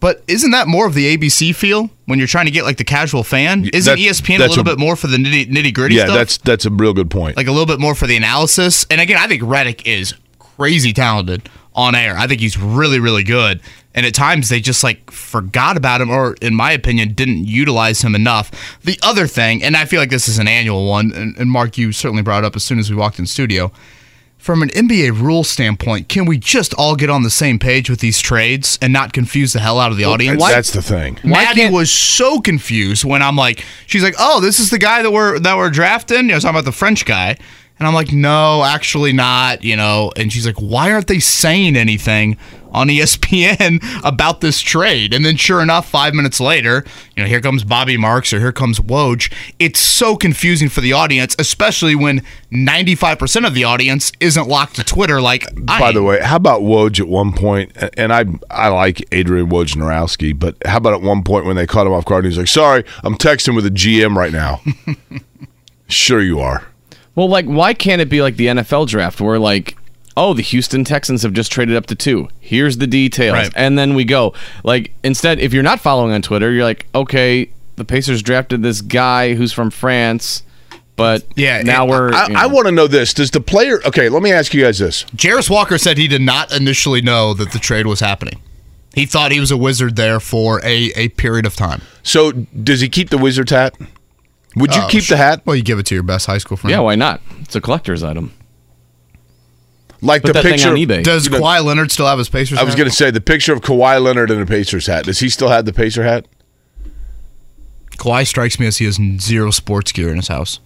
but 0.00 0.22
isn't 0.26 0.50
that 0.50 0.66
more 0.66 0.86
of 0.86 0.94
the 0.94 1.16
ABC 1.16 1.54
feel 1.54 1.90
when 2.06 2.18
you're 2.18 2.28
trying 2.28 2.46
to 2.46 2.50
get 2.50 2.64
like 2.64 2.78
the 2.78 2.84
casual 2.84 3.22
fan? 3.22 3.68
Isn't 3.72 3.98
ESPN 3.98 4.38
a 4.38 4.48
little 4.48 4.60
a- 4.60 4.64
bit 4.64 4.78
more 4.78 4.96
for 4.96 5.06
the 5.06 5.16
nitty 5.16 5.50
nitty 5.50 5.74
gritty 5.74 5.96
yeah, 5.96 6.04
stuff? 6.04 6.16
that's 6.16 6.38
that's 6.38 6.64
a 6.66 6.70
real 6.70 6.94
good 6.94 7.10
point. 7.10 7.36
like 7.36 7.46
a 7.46 7.52
little 7.52 7.66
bit 7.66 7.80
more 7.80 7.94
for 7.94 8.06
the 8.06 8.16
analysis. 8.16 8.86
And 8.90 9.00
again, 9.00 9.18
I 9.18 9.26
think 9.26 9.42
Redick 9.42 9.86
is 9.86 10.14
crazy 10.38 10.92
talented 10.92 11.48
on 11.74 11.94
air. 11.94 12.16
I 12.16 12.26
think 12.26 12.40
he's 12.40 12.58
really, 12.58 12.98
really 12.98 13.22
good. 13.22 13.60
And 13.96 14.04
at 14.04 14.14
times 14.14 14.50
they 14.50 14.60
just 14.60 14.84
like 14.84 15.10
forgot 15.10 15.78
about 15.78 16.02
him, 16.02 16.10
or 16.10 16.36
in 16.42 16.54
my 16.54 16.70
opinion, 16.70 17.14
didn't 17.14 17.46
utilize 17.46 18.02
him 18.02 18.14
enough. 18.14 18.78
The 18.84 18.98
other 19.02 19.26
thing, 19.26 19.62
and 19.64 19.74
I 19.74 19.86
feel 19.86 20.00
like 20.00 20.10
this 20.10 20.28
is 20.28 20.38
an 20.38 20.46
annual 20.46 20.86
one, 20.86 21.12
and, 21.14 21.36
and 21.38 21.50
Mark, 21.50 21.78
you 21.78 21.92
certainly 21.92 22.22
brought 22.22 22.44
it 22.44 22.46
up 22.46 22.54
as 22.54 22.62
soon 22.62 22.78
as 22.78 22.90
we 22.90 22.96
walked 22.96 23.18
in 23.18 23.24
studio. 23.26 23.72
From 24.36 24.62
an 24.62 24.68
NBA 24.68 25.18
rule 25.20 25.42
standpoint, 25.42 26.08
can 26.08 26.26
we 26.26 26.36
just 26.36 26.74
all 26.74 26.94
get 26.94 27.08
on 27.10 27.22
the 27.22 27.30
same 27.30 27.58
page 27.58 27.88
with 27.90 28.00
these 28.00 28.20
trades 28.20 28.78
and 28.80 28.92
not 28.92 29.12
confuse 29.14 29.54
the 29.54 29.60
hell 29.60 29.80
out 29.80 29.90
of 29.90 29.96
the 29.96 30.04
audience? 30.04 30.40
that's, 30.52 30.70
that's 30.72 30.86
the 30.86 30.94
thing. 30.94 31.18
Maddie 31.24 31.68
was 31.70 31.90
so 31.90 32.40
confused 32.40 33.02
when 33.02 33.22
I'm 33.22 33.34
like, 33.34 33.64
she's 33.86 34.04
like, 34.04 34.14
"Oh, 34.18 34.40
this 34.40 34.60
is 34.60 34.70
the 34.70 34.78
guy 34.78 35.02
that 35.02 35.10
we're 35.10 35.38
that 35.40 35.56
we're 35.56 35.70
drafting." 35.70 36.26
You 36.28 36.34
know, 36.34 36.38
talking 36.38 36.50
about 36.50 36.64
the 36.66 36.70
French 36.70 37.06
guy, 37.06 37.36
and 37.78 37.88
I'm 37.88 37.94
like, 37.94 38.12
"No, 38.12 38.62
actually 38.62 39.12
not." 39.12 39.64
You 39.64 39.74
know, 39.74 40.12
and 40.16 40.32
she's 40.32 40.46
like, 40.46 40.58
"Why 40.58 40.92
aren't 40.92 41.08
they 41.08 41.18
saying 41.18 41.74
anything 41.74 42.36
on 42.76 42.88
ESPN 42.88 43.82
about 44.04 44.40
this 44.40 44.60
trade?" 44.60 45.12
And 45.12 45.24
then, 45.24 45.36
sure 45.36 45.60
enough, 45.60 45.88
five 45.88 46.14
minutes 46.14 46.38
later, 46.38 46.84
you 47.16 47.22
know, 47.22 47.28
here 47.28 47.40
comes 47.40 47.64
Bobby 47.64 47.96
Marks 47.96 48.32
or 48.32 48.38
here 48.38 48.52
comes 48.52 48.78
Woj. 48.78 49.32
It's 49.58 49.80
so 49.80 50.16
confusing 50.16 50.68
for 50.68 50.80
the 50.80 50.92
audience, 50.92 51.34
especially 51.38 51.94
when 51.94 52.22
95% 52.52 53.46
of 53.46 53.54
the 53.54 53.64
audience 53.64 54.12
isn't 54.20 54.48
locked 54.48 54.76
to 54.76 54.84
Twitter. 54.84 55.20
Like, 55.20 55.46
I 55.68 55.80
By 55.80 55.92
the 55.92 56.02
way, 56.02 56.20
how 56.20 56.36
about 56.36 56.62
Woj 56.62 57.00
at 57.00 57.08
one 57.08 57.32
point? 57.32 57.72
And 57.96 58.12
I 58.12 58.24
I 58.50 58.68
like 58.68 59.04
Adrian 59.12 59.48
Wojnarowski, 59.48 60.38
but 60.38 60.56
how 60.64 60.76
about 60.76 60.94
at 60.94 61.02
one 61.02 61.22
point 61.22 61.46
when 61.46 61.56
they 61.56 61.66
caught 61.66 61.86
him 61.86 61.92
off 61.92 62.04
guard 62.04 62.24
and 62.24 62.32
he's 62.32 62.38
like, 62.38 62.48
"Sorry, 62.48 62.84
I'm 63.02 63.16
texting 63.16 63.56
with 63.56 63.66
a 63.66 63.70
GM 63.70 64.16
right 64.16 64.32
now." 64.32 64.60
sure, 65.88 66.20
you 66.20 66.40
are. 66.40 66.66
Well, 67.14 67.28
like, 67.28 67.46
why 67.46 67.72
can't 67.72 68.00
it 68.02 68.10
be 68.10 68.20
like 68.20 68.36
the 68.36 68.46
NFL 68.46 68.88
draft 68.88 69.20
where, 69.20 69.38
like, 69.38 69.76
oh, 70.16 70.32
the 70.34 70.42
Houston 70.42 70.84
Texans 70.84 71.22
have 71.22 71.32
just 71.32 71.52
traded 71.52 71.76
up 71.76 71.86
to 71.86 71.94
two. 71.94 72.28
Here's 72.40 72.78
the 72.78 72.86
details. 72.86 73.34
Right. 73.34 73.52
And 73.54 73.78
then 73.78 73.94
we 73.94 74.04
go. 74.04 74.32
Like, 74.64 74.92
instead, 75.04 75.38
if 75.38 75.52
you're 75.52 75.62
not 75.62 75.80
following 75.80 76.12
on 76.12 76.22
Twitter, 76.22 76.50
you're 76.52 76.64
like, 76.64 76.86
okay, 76.94 77.50
the 77.76 77.84
Pacers 77.84 78.22
drafted 78.22 78.62
this 78.62 78.80
guy 78.80 79.34
who's 79.34 79.52
from 79.52 79.70
France, 79.70 80.42
but 80.96 81.24
Yeah, 81.36 81.60
now 81.62 81.84
we're. 81.86 82.12
I, 82.14 82.26
you 82.28 82.32
know. 82.34 82.40
I 82.40 82.46
want 82.46 82.66
to 82.66 82.72
know 82.72 82.86
this. 82.86 83.12
Does 83.12 83.30
the 83.30 83.40
player? 83.40 83.80
Okay, 83.84 84.08
let 84.08 84.22
me 84.22 84.32
ask 84.32 84.54
you 84.54 84.62
guys 84.62 84.78
this. 84.78 85.04
Jarace 85.14 85.50
Walker 85.50 85.76
said 85.76 85.98
he 85.98 86.08
did 86.08 86.22
not 86.22 86.54
initially 86.56 87.02
know 87.02 87.34
that 87.34 87.52
the 87.52 87.58
trade 87.58 87.86
was 87.86 88.00
happening. 88.00 88.40
He 88.94 89.04
thought 89.04 89.30
he 89.30 89.40
was 89.40 89.50
a 89.50 89.58
wizard 89.58 89.96
there 89.96 90.18
for 90.20 90.58
a, 90.64 90.90
a 90.96 91.08
period 91.10 91.44
of 91.44 91.54
time. 91.54 91.82
So, 92.02 92.32
does 92.32 92.80
he 92.80 92.88
keep 92.88 93.10
the 93.10 93.18
Wizards 93.18 93.50
hat? 93.50 93.74
Would 94.56 94.74
you 94.74 94.80
Oh, 94.84 94.88
keep 94.88 95.02
sure. 95.02 95.18
the 95.18 95.22
hat? 95.22 95.42
Well, 95.44 95.54
you 95.54 95.62
give 95.62 95.78
it 95.78 95.84
to 95.86 95.94
your 95.94 96.02
best 96.02 96.24
high 96.24 96.38
school 96.38 96.56
friend. 96.56 96.70
yeah, 96.70 96.78
why 96.80 96.94
not? 96.94 97.20
It's 97.40 97.54
a 97.54 97.60
collector's 97.60 98.02
item. 98.02 98.32
Like 100.02 100.22
Put 100.22 100.28
the 100.28 100.32
that 100.34 100.42
thing 100.42 100.52
picture. 100.52 100.68
on 100.70 100.76
eBay. 100.76 101.02
Does 101.02 101.26
You 101.26 101.32
know- 101.32 101.40
Kawhi 101.40 101.64
Leonard 101.64 101.90
still 101.90 102.06
have 102.06 102.18
his 102.18 102.28
Pacers? 102.28 102.58
I 102.58 102.62
was 102.64 102.74
hat? 102.74 102.78
going 102.78 102.90
to 102.90 102.94
say 102.94 103.10
the 103.10 103.20
picture 103.20 103.52
of 103.52 103.60
Kawhi 103.62 104.02
Leonard 104.02 104.30
in 104.30 104.40
a 104.40 104.46
Pacers 104.46 104.86
hat. 104.86 105.04
Does 105.06 105.18
he 105.20 105.28
still 105.28 105.48
have 105.48 105.64
the 105.64 105.72
Pacer 105.72 106.04
hat? 106.04 106.26
Kawhi 107.96 108.26
strikes 108.26 108.60
me 108.60 108.66
as 108.66 108.76
he 108.76 108.84
has 108.84 108.98
zero 109.20 109.50
sports 109.50 109.90
gear 109.92 110.10
in 110.10 110.16
his 110.16 110.28
house. 110.28 110.60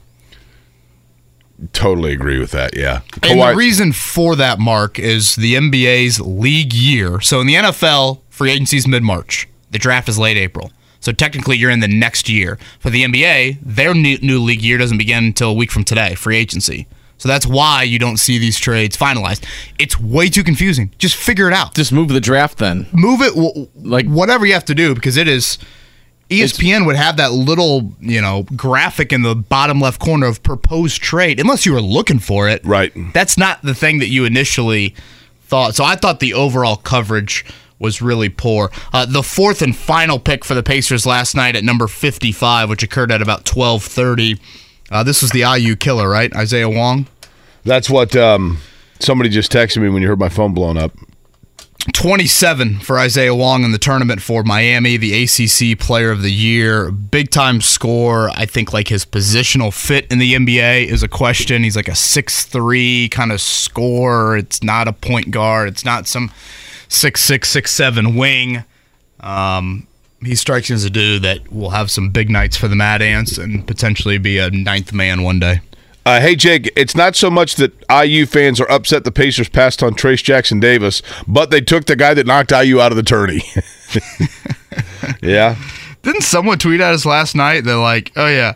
Totally 1.73 2.13
agree 2.13 2.39
with 2.39 2.53
that. 2.53 2.77
Yeah. 2.77 3.01
And 3.23 3.39
Kawhi- 3.39 3.51
the 3.53 3.57
reason 3.57 3.93
for 3.93 4.35
that, 4.37 4.59
Mark, 4.59 4.99
is 4.99 5.37
the 5.37 5.55
NBA's 5.55 6.19
league 6.21 6.73
year. 6.73 7.21
So 7.21 7.41
in 7.41 7.47
the 7.47 7.55
NFL, 7.55 8.21
free 8.31 8.51
agency 8.51 8.79
is 8.79 8.89
mid 8.89 9.03
March. 9.03 9.47
The 9.71 9.79
draft 9.79 10.09
is 10.09 10.19
late 10.19 10.39
April. 10.39 10.73
So 11.01 11.13
technically, 11.13 11.57
you're 11.57 11.71
in 11.71 11.81
the 11.81 11.89
next 11.89 12.29
year. 12.29 12.59
For 12.79 12.91
the 12.91 13.05
NBA, 13.05 13.59
their 13.63 13.95
new, 13.95 14.19
new 14.19 14.41
league 14.41 14.63
year 14.63 14.77
doesn't 14.79 14.99
begin 14.99 15.25
until 15.25 15.51
a 15.51 15.55
week 15.55 15.71
from 15.71 15.85
today, 15.85 16.15
free 16.15 16.37
agency. 16.37 16.87
So 17.21 17.29
that's 17.29 17.47
why 17.47 17.83
you 17.83 17.99
don't 17.99 18.17
see 18.17 18.39
these 18.39 18.59
trades 18.59 18.97
finalized. 18.97 19.45
It's 19.79 20.01
way 20.01 20.31
too 20.31 20.43
confusing. 20.43 20.91
Just 20.99 21.17
figure 21.17 21.47
it 21.49 21.53
out. 21.53 21.75
Just 21.75 21.93
move 21.93 22.09
the 22.09 22.19
draft 22.21 22.57
then. 22.57 22.87
move 22.93 23.21
it 23.21 23.35
w- 23.35 23.69
Like- 23.77 24.07
like 24.07 24.07
whatever 24.07 24.47
you 24.47 24.55
have 24.55 24.65
to 24.65 24.75
do 24.75 24.95
because 24.95 25.19
it 25.19 25.29
is 25.29 25.59
ESPN 26.31 26.87
would 26.87 26.97
have 26.97 27.17
that 27.19 27.33
little, 27.33 27.93
you 28.01 28.21
know, 28.23 28.45
graphic 28.57 29.13
in 29.13 29.21
the 29.23 29.35
bottom 29.35 29.81
left 29.81 30.01
corner 30.01 30.27
of 30.29 30.43
proposed 30.43 31.03
trade 31.03 31.39
unless 31.41 31.67
you 31.67 31.73
were 31.73 31.81
looking 31.83 32.21
for 32.21 32.49
it. 32.49 32.65
Right. 32.65 32.93
That's 33.13 33.37
not 33.37 33.61
the 33.63 33.75
thing 33.75 33.99
that 33.99 34.09
you 34.09 34.25
initially 34.25 34.95
thought. 35.43 35.75
So 35.75 35.85
I 35.85 35.97
thought 35.97 36.21
the 36.21 36.33
overall 36.35 36.77
coverage 36.77 37.45
was 37.81 38.01
really 38.01 38.29
poor. 38.29 38.71
Uh, 38.93 39.05
the 39.07 39.23
fourth 39.23 39.61
and 39.61 39.75
final 39.77 40.19
pick 40.19 40.45
for 40.45 40.55
the 40.55 40.63
Pacers 40.63 41.05
last 41.05 41.35
night 41.35 41.57
at 41.57 41.65
number 41.65 41.87
55, 41.89 42.69
which 42.71 42.83
occurred 42.83 43.11
at 43.11 43.21
about 43.21 43.45
12:30. 43.45 44.39
Uh, 44.91 45.03
this 45.03 45.23
was 45.23 45.31
the 45.31 45.41
IU 45.41 45.77
killer, 45.77 46.09
right? 46.09 46.35
Isaiah 46.35 46.69
Wong. 46.69 47.07
That's 47.65 47.89
what 47.89 48.17
um, 48.17 48.59
somebody 48.99 49.31
just 49.31 49.53
texted 49.53 49.83
me 49.83 49.89
when 49.89 50.03
you 50.03 50.09
heard 50.09 50.19
my 50.19 50.29
phone 50.29 50.55
blown 50.55 50.77
up. 50.77 50.93
27 51.95 52.81
for 52.81 52.99
Isaiah 52.99 53.35
Wong 53.35 53.65
in 53.65 53.73
the 53.73 53.79
tournament 53.79 54.21
for 54.21 54.43
Miami, 54.43 54.99
the 54.99 55.25
ACC 55.25 55.79
Player 55.79 56.11
of 56.11 56.21
the 56.21 56.31
Year. 56.31 56.91
Big 56.91 57.31
time 57.31 57.63
score. 57.63 58.31
I 58.31 58.45
think 58.45 58.73
like 58.73 58.89
his 58.89 59.07
positional 59.07 59.73
fit 59.73 60.07
in 60.11 60.19
the 60.19 60.35
NBA 60.35 60.87
is 60.87 61.03
a 61.03 61.09
question. 61.09 61.63
He's 61.63 61.77
like 61.77 61.89
a 61.89 61.95
six-three 61.95 63.09
kind 63.09 63.33
of 63.33 63.41
scorer. 63.41 64.37
It's 64.37 64.63
not 64.63 64.89
a 64.89 64.93
point 64.93 65.31
guard. 65.31 65.69
It's 65.69 65.85
not 65.85 66.07
some 66.07 66.31
six-six, 66.89 67.49
six-seven 67.49 68.15
wing. 68.15 68.65
Um, 69.21 69.87
he 70.23 70.35
strikes 70.35 70.71
me 70.71 70.75
as 70.75 70.85
a 70.85 70.91
dude 70.91 71.23
that 71.23 71.51
will 71.51 71.71
have 71.71 71.91
some 71.91 72.11
big 72.11 72.31
nights 72.31 72.57
for 72.57 72.69
the 72.69 72.77
Mad 72.77 73.03
Ants 73.03 73.39
and 73.39 73.67
potentially 73.67 74.19
be 74.19 74.39
a 74.39 74.51
ninth 74.51 74.93
man 74.93 75.23
one 75.23 75.39
day. 75.39 75.61
Uh, 76.05 76.21
hey, 76.21 76.35
Jake, 76.35 76.73
it's 76.77 76.97
not 76.97 77.15
so 77.15 77.31
much 77.31 77.57
that 77.57 77.73
IU 77.91 78.27
fans 78.27 78.61
are 78.61 78.71
upset 78.71 79.05
the 79.05 79.13
Pacers 79.13 79.49
passed 79.49 79.83
on 79.83 79.95
Trayce 79.95 80.23
Jackson 80.23 80.59
Davis, 80.59 81.03
but 81.27 81.51
they 81.51 81.61
took 81.61 81.85
the 81.85 81.97
guy 81.97 82.15
that 82.15 82.27
knocked 82.27 82.53
IU 82.53 82.81
out 82.81 82.91
of 82.91 82.97
the 82.97 83.03
tourney. 83.03 83.43
yeah. 85.23 85.57
Didn't 86.03 86.23
someone 86.23 86.59
tweet 86.59 86.81
at 86.81 86.95
us 86.95 87.05
last 87.05 87.37
night? 87.37 87.65
They're 87.65 87.77
like, 87.77 88.13
oh, 88.17 88.29
yeah. 88.29 88.55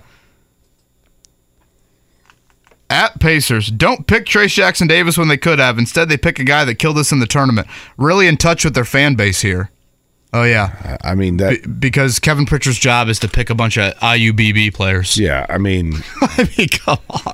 At 2.89 3.21
Pacers, 3.21 3.71
don't 3.71 4.07
pick 4.07 4.25
Trayce 4.25 4.55
Jackson 4.55 4.87
Davis 4.87 5.19
when 5.19 5.29
they 5.29 5.37
could 5.37 5.59
have. 5.59 5.79
Instead, 5.79 6.09
they 6.09 6.17
pick 6.17 6.39
a 6.39 6.45
guy 6.45 6.65
that 6.65 6.77
killed 6.77 6.99
us 6.99 7.13
in 7.13 7.21
the 7.21 7.27
tournament. 7.27 7.67
Really 7.99 8.27
in 8.27 8.37
touch 8.37 8.65
with 8.65 8.75
their 8.75 8.85
fan 8.85 9.17
base 9.17 9.43
here. 9.43 9.71
Oh, 10.35 10.43
yeah. 10.43 10.97
I 11.03 11.15
mean, 11.15 11.37
that. 11.37 11.63
B- 11.63 11.69
because 11.69 12.19
Kevin 12.19 12.45
Pritchard's 12.45 12.79
job 12.79 13.09
is 13.09 13.21
to 13.21 13.29
pick 13.29 13.51
a 13.51 13.55
bunch 13.55 13.79
of 13.79 13.95
IUBB 13.95 14.75
players. 14.75 15.17
Yeah, 15.17 15.47
I 15.49 15.59
mean, 15.59 15.95
I 16.21 16.51
mean, 16.59 16.69
come 16.69 16.99
on. 17.09 17.33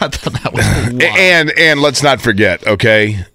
I 0.00 0.08
thought 0.08 0.32
that 0.42 0.52
was 0.54 0.64
wild. 0.64 1.02
and 1.18 1.50
and 1.58 1.80
let's 1.80 2.02
not 2.02 2.22
forget, 2.22 2.66
okay. 2.66 3.26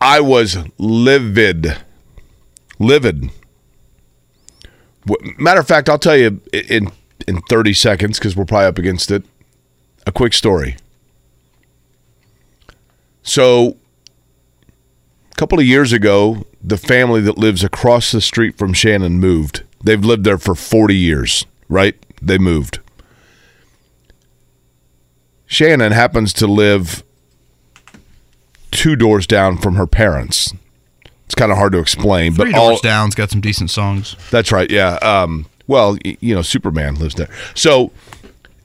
I 0.00 0.20
was 0.20 0.56
livid, 0.78 1.76
livid. 2.78 3.30
Matter 5.36 5.60
of 5.60 5.68
fact, 5.68 5.90
I'll 5.90 5.98
tell 5.98 6.16
you 6.16 6.40
in 6.52 6.90
in 7.28 7.42
thirty 7.42 7.74
seconds 7.74 8.18
because 8.18 8.34
we're 8.34 8.46
probably 8.46 8.68
up 8.68 8.78
against 8.78 9.10
it. 9.10 9.24
A 10.06 10.12
quick 10.12 10.32
story. 10.32 10.76
So, 13.22 13.76
couple 15.40 15.58
of 15.58 15.64
years 15.64 15.90
ago, 15.90 16.44
the 16.62 16.76
family 16.76 17.22
that 17.22 17.38
lives 17.38 17.64
across 17.64 18.12
the 18.12 18.20
street 18.20 18.58
from 18.58 18.74
Shannon 18.74 19.18
moved. 19.18 19.62
They've 19.82 20.04
lived 20.04 20.24
there 20.24 20.36
for 20.36 20.54
40 20.54 20.94
years, 20.94 21.46
right? 21.66 21.96
They 22.20 22.36
moved. 22.36 22.80
Shannon 25.46 25.92
happens 25.92 26.34
to 26.34 26.46
live 26.46 27.02
two 28.70 28.96
doors 28.96 29.26
down 29.26 29.56
from 29.56 29.76
her 29.76 29.86
parents. 29.86 30.52
It's 31.24 31.34
kind 31.34 31.50
of 31.50 31.56
hard 31.56 31.72
to 31.72 31.78
explain, 31.78 32.34
Three 32.34 32.52
but 32.52 32.58
all 32.60 32.68
doors 32.68 32.82
down's 32.82 33.14
got 33.14 33.30
some 33.30 33.40
decent 33.40 33.70
songs. 33.70 34.16
that's 34.30 34.52
right. 34.52 34.70
Yeah. 34.70 34.96
Um, 34.96 35.46
well, 35.66 35.96
you 36.04 36.34
know, 36.34 36.42
Superman 36.42 36.96
lives 36.96 37.14
there. 37.14 37.30
So, 37.54 37.92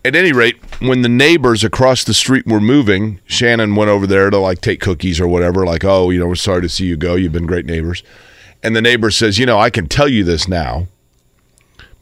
at 0.05 0.15
any 0.15 0.31
rate, 0.31 0.57
when 0.79 1.01
the 1.01 1.09
neighbors 1.09 1.63
across 1.63 2.03
the 2.03 2.13
street 2.13 2.45
were 2.45 2.61
moving, 2.61 3.19
Shannon 3.25 3.75
went 3.75 3.89
over 3.89 4.05
there 4.05 4.29
to 4.29 4.37
like 4.37 4.61
take 4.61 4.79
cookies 4.79 5.19
or 5.19 5.27
whatever. 5.27 5.65
Like, 5.65 5.83
oh, 5.83 6.11
you 6.11 6.19
know, 6.19 6.27
we're 6.27 6.35
sorry 6.35 6.61
to 6.61 6.69
see 6.69 6.85
you 6.85 6.95
go. 6.95 7.15
You've 7.15 7.31
been 7.31 7.47
great 7.47 7.65
neighbors. 7.65 8.03
And 8.61 8.75
the 8.75 8.81
neighbor 8.81 9.09
says, 9.09 9.39
you 9.39 9.45
know, 9.45 9.59
I 9.59 9.69
can 9.69 9.87
tell 9.87 10.07
you 10.07 10.23
this 10.23 10.47
now, 10.47 10.87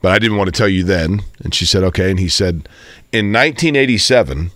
but 0.02 0.12
I 0.12 0.20
didn't 0.20 0.38
want 0.38 0.54
to 0.54 0.58
tell 0.58 0.68
you 0.68 0.84
then. 0.84 1.22
And 1.44 1.56
she 1.56 1.66
said, 1.66 1.84
okay. 1.84 2.12
And 2.12 2.20
he 2.20 2.30
said, 2.30 2.68
in 3.12 3.32
1987, 3.32 4.52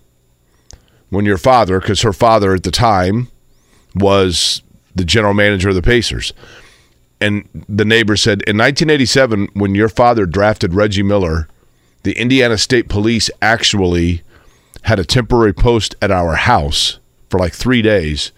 when 1.10 1.26
your 1.26 1.38
father, 1.38 1.80
because 1.80 2.02
her 2.02 2.14
father 2.14 2.54
at 2.54 2.64
the 2.64 2.72
time 2.72 3.30
was 3.96 4.62
the 4.94 5.06
general 5.06 5.34
manager 5.34 5.70
of 5.70 5.76
the 5.76 5.82
Pacers 5.82 6.34
and 7.20 7.48
the 7.68 7.86
neighbor 7.86 8.16
said 8.16 8.42
in 8.44 8.58
1987 8.58 9.50
when 9.54 9.76
your 9.76 9.90
father 9.90 10.26
drafted 10.26 10.74
reggie 10.74 11.04
miller 11.04 11.48
the 12.08 12.18
indiana 12.18 12.58
state 12.58 12.88
police 12.88 13.30
actually 13.42 14.22
had 14.84 14.98
a 14.98 15.04
temporary 15.04 15.52
post 15.54 15.94
at 16.02 16.10
our 16.10 16.36
house 16.36 17.00
for 17.30 17.38
like 17.38 17.52
three 17.52 17.82
days 17.82 18.32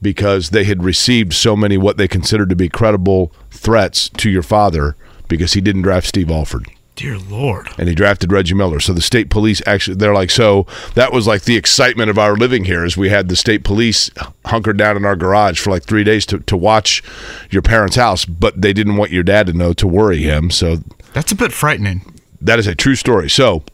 because 0.00 0.50
they 0.50 0.62
had 0.62 0.84
received 0.84 1.32
so 1.32 1.56
many 1.56 1.76
what 1.76 1.96
they 1.96 2.06
considered 2.06 2.48
to 2.48 2.54
be 2.54 2.68
credible 2.68 3.32
threats 3.50 4.08
to 4.10 4.30
your 4.30 4.44
father 4.44 4.94
because 5.26 5.54
he 5.54 5.60
didn't 5.60 5.82
draft 5.82 6.06
steve 6.06 6.30
alford 6.30 6.68
Dear 6.94 7.18
Lord. 7.18 7.68
and 7.76 7.88
he 7.88 7.94
drafted 7.94 8.32
Reggie 8.32 8.54
Miller. 8.54 8.80
So 8.80 8.94
the 8.94 9.02
state 9.02 9.28
police 9.28 9.60
actually, 9.66 9.96
they're 9.98 10.14
like, 10.14 10.30
so 10.30 10.66
that 10.94 11.12
was 11.12 11.26
like 11.26 11.42
the 11.42 11.54
excitement 11.54 12.08
of 12.08 12.18
our 12.18 12.34
living 12.36 12.64
here 12.64 12.86
is 12.86 12.96
we 12.96 13.10
had 13.10 13.28
the 13.28 13.36
state 13.36 13.64
police 13.64 14.08
hunkered 14.46 14.78
down 14.78 14.96
in 14.96 15.04
our 15.04 15.14
garage 15.14 15.60
for 15.60 15.68
like 15.68 15.84
three 15.84 16.04
days 16.04 16.24
to, 16.24 16.38
to 16.38 16.56
watch 16.56 17.02
your 17.50 17.60
parents' 17.60 17.96
house, 17.96 18.24
but 18.24 18.62
they 18.62 18.72
didn't 18.72 18.96
want 18.96 19.10
your 19.10 19.22
dad 19.22 19.46
to 19.48 19.52
know 19.52 19.74
to 19.74 19.86
worry 19.86 20.22
him. 20.22 20.50
So 20.50 20.78
That's 21.12 21.30
a 21.32 21.36
bit 21.36 21.52
frightening. 21.52 22.00
That 22.40 22.58
is 22.58 22.66
a 22.66 22.74
true 22.74 22.94
story. 22.94 23.28
So 23.30 23.64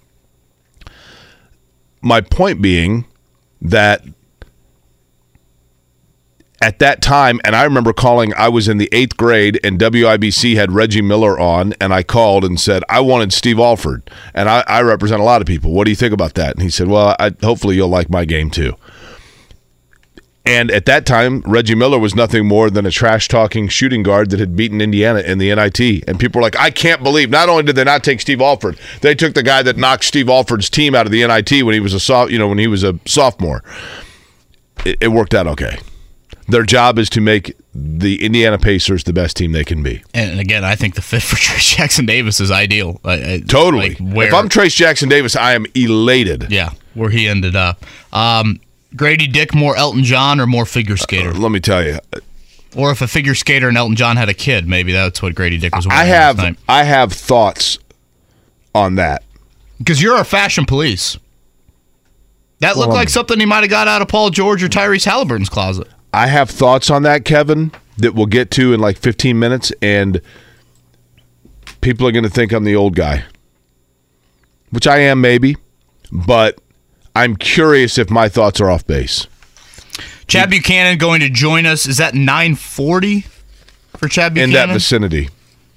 my 2.00 2.20
point 2.20 2.60
being 2.60 3.06
that 3.60 4.04
at 6.62 6.78
that 6.78 7.02
time, 7.02 7.40
and 7.44 7.56
I 7.56 7.64
remember 7.64 7.92
calling, 7.92 8.32
I 8.34 8.48
was 8.48 8.68
in 8.68 8.78
the 8.78 8.88
eighth 8.92 9.16
grade, 9.16 9.58
and 9.64 9.80
WIBC 9.80 10.54
had 10.54 10.70
Reggie 10.70 11.02
Miller 11.02 11.38
on, 11.38 11.74
and 11.80 11.92
I 11.92 12.04
called 12.04 12.44
and 12.44 12.60
said, 12.60 12.84
I 12.88 13.00
wanted 13.00 13.32
Steve 13.32 13.58
Alford. 13.58 14.08
And 14.32 14.48
I, 14.48 14.62
I 14.68 14.82
represent 14.82 15.20
a 15.20 15.24
lot 15.24 15.40
of 15.40 15.48
people. 15.48 15.72
What 15.72 15.84
do 15.84 15.90
you 15.90 15.96
think 15.96 16.12
about 16.12 16.34
that? 16.34 16.54
And 16.54 16.62
he 16.62 16.70
said, 16.70 16.86
Well, 16.86 17.16
I, 17.18 17.34
hopefully 17.42 17.74
you'll 17.74 17.88
like 17.88 18.08
my 18.08 18.24
game 18.24 18.48
too. 18.48 18.76
And 20.44 20.72
at 20.72 20.86
that 20.86 21.06
time, 21.06 21.40
Reggie 21.46 21.76
Miller 21.76 22.00
was 22.00 22.16
nothing 22.16 22.46
more 22.48 22.68
than 22.68 22.84
a 22.84 22.90
trash 22.90 23.28
talking 23.28 23.68
shooting 23.68 24.02
guard 24.02 24.30
that 24.30 24.40
had 24.40 24.56
beaten 24.56 24.80
Indiana 24.80 25.20
in 25.20 25.38
the 25.38 25.54
NIT. 25.54 26.02
And 26.08 26.18
people 26.18 26.40
were 26.40 26.42
like, 26.42 26.58
I 26.58 26.70
can't 26.70 27.00
believe 27.00 27.30
not 27.30 27.48
only 27.48 27.62
did 27.62 27.76
they 27.76 27.84
not 27.84 28.02
take 28.02 28.20
Steve 28.20 28.40
Alford, 28.40 28.76
they 29.02 29.14
took 29.14 29.34
the 29.34 29.44
guy 29.44 29.62
that 29.62 29.76
knocked 29.76 30.02
Steve 30.04 30.28
Alford's 30.28 30.68
team 30.68 30.96
out 30.96 31.06
of 31.06 31.12
the 31.12 31.24
NIT 31.24 31.64
when 31.64 31.74
he 31.74 31.80
was 31.80 31.94
a 31.94 32.00
so, 32.00 32.26
you 32.28 32.38
know 32.38 32.48
when 32.48 32.58
he 32.58 32.66
was 32.66 32.82
a 32.82 32.98
sophomore. 33.06 33.62
It, 34.84 34.98
it 35.00 35.08
worked 35.08 35.32
out 35.34 35.46
okay. 35.46 35.78
Their 36.48 36.64
job 36.64 36.98
is 36.98 37.08
to 37.10 37.20
make 37.20 37.56
the 37.72 38.22
Indiana 38.24 38.58
Pacers 38.58 39.04
the 39.04 39.12
best 39.12 39.36
team 39.36 39.52
they 39.52 39.64
can 39.64 39.80
be. 39.82 40.02
And 40.12 40.40
again, 40.40 40.64
I 40.64 40.74
think 40.74 40.96
the 40.96 41.02
fit 41.02 41.22
for 41.22 41.36
Trayce 41.36 41.76
Jackson 41.76 42.04
Davis 42.04 42.40
is 42.40 42.50
ideal. 42.50 43.00
I- 43.04 43.34
I- 43.34 43.42
Totally. 43.46 43.90
like 43.94 43.98
where, 44.14 44.26
if 44.26 44.34
I'm 44.34 44.48
Trayce 44.48 44.74
Jackson 44.74 45.08
Davis, 45.08 45.36
I 45.36 45.52
am 45.52 45.66
elated. 45.76 46.50
yeah, 46.50 46.70
where 46.94 47.10
he 47.10 47.28
ended 47.28 47.54
up. 47.54 47.86
Um, 48.12 48.58
Gradey 48.94 49.32
Dick, 49.32 49.54
more 49.54 49.76
Elton 49.76 50.04
John 50.04 50.40
or 50.40 50.46
more 50.46 50.66
figure 50.66 50.94
uh, 50.94 50.98
skater? 50.98 51.32
Let 51.32 51.50
me 51.50 51.60
tell 51.60 51.84
you, 51.84 51.98
or 52.76 52.90
if 52.90 53.00
a 53.02 53.08
figure 53.08 53.34
skater 53.34 53.68
and 53.68 53.76
Elton 53.76 53.96
John 53.96 54.16
had 54.16 54.28
a 54.28 54.34
kid, 54.34 54.66
maybe 54.68 54.92
that's 54.92 55.22
what 55.22 55.34
Gradey 55.34 55.60
Dick 55.60 55.74
was. 55.74 55.86
I 55.88 56.04
have 56.04 56.56
I 56.68 56.84
have 56.84 57.12
thoughts 57.12 57.78
on 58.74 58.94
that. 58.96 59.22
because 59.78 60.00
you're 60.02 60.16
a 60.18 60.24
fashion 60.24 60.64
police. 60.66 61.16
That 62.60 62.76
looked 62.76 62.88
Well, 62.90 62.96
like 62.96 63.08
um, 63.08 63.12
something 63.12 63.40
he 63.40 63.46
might 63.46 63.62
have 63.62 63.70
got 63.70 63.88
out 63.88 64.02
of 64.02 64.08
Paul 64.08 64.30
George 64.30 64.62
or 64.62 64.68
Tyrese 64.68 65.04
Halliburton's 65.04 65.48
closet. 65.48 65.88
I 66.14 66.28
have 66.28 66.48
thoughts 66.48 66.90
on 66.90 67.02
that, 67.02 67.24
Kevin, 67.24 67.72
that 67.98 68.14
we'll 68.14 68.26
get 68.26 68.50
to 68.52 68.72
in 68.72 68.78
like 68.80 68.98
15 68.98 69.36
minutes, 69.38 69.72
and 69.82 70.20
people 71.80 72.06
are 72.06 72.12
going 72.12 72.22
to 72.22 72.30
think 72.30 72.52
I'm 72.52 72.62
the 72.64 72.76
old 72.76 72.94
guy, 72.94 73.24
which 74.70 74.86
I 74.86 74.98
am, 74.98 75.20
maybe, 75.20 75.56
but 76.12 76.58
I'm 77.14 77.36
curious 77.36 77.98
if 77.98 78.10
my 78.10 78.28
thoughts 78.28 78.60
are 78.60 78.70
off 78.70 78.86
base. 78.86 79.26
Chad 80.26 80.50
Buchanan 80.50 80.98
going 80.98 81.20
to 81.20 81.28
join 81.28 81.66
us. 81.66 81.86
Is 81.86 81.98
that 81.98 82.14
940 82.14 83.26
for 83.96 84.08
Chad 84.08 84.34
Buchanan? 84.34 84.50
In 84.50 84.68
that 84.68 84.72
vicinity. 84.72 85.28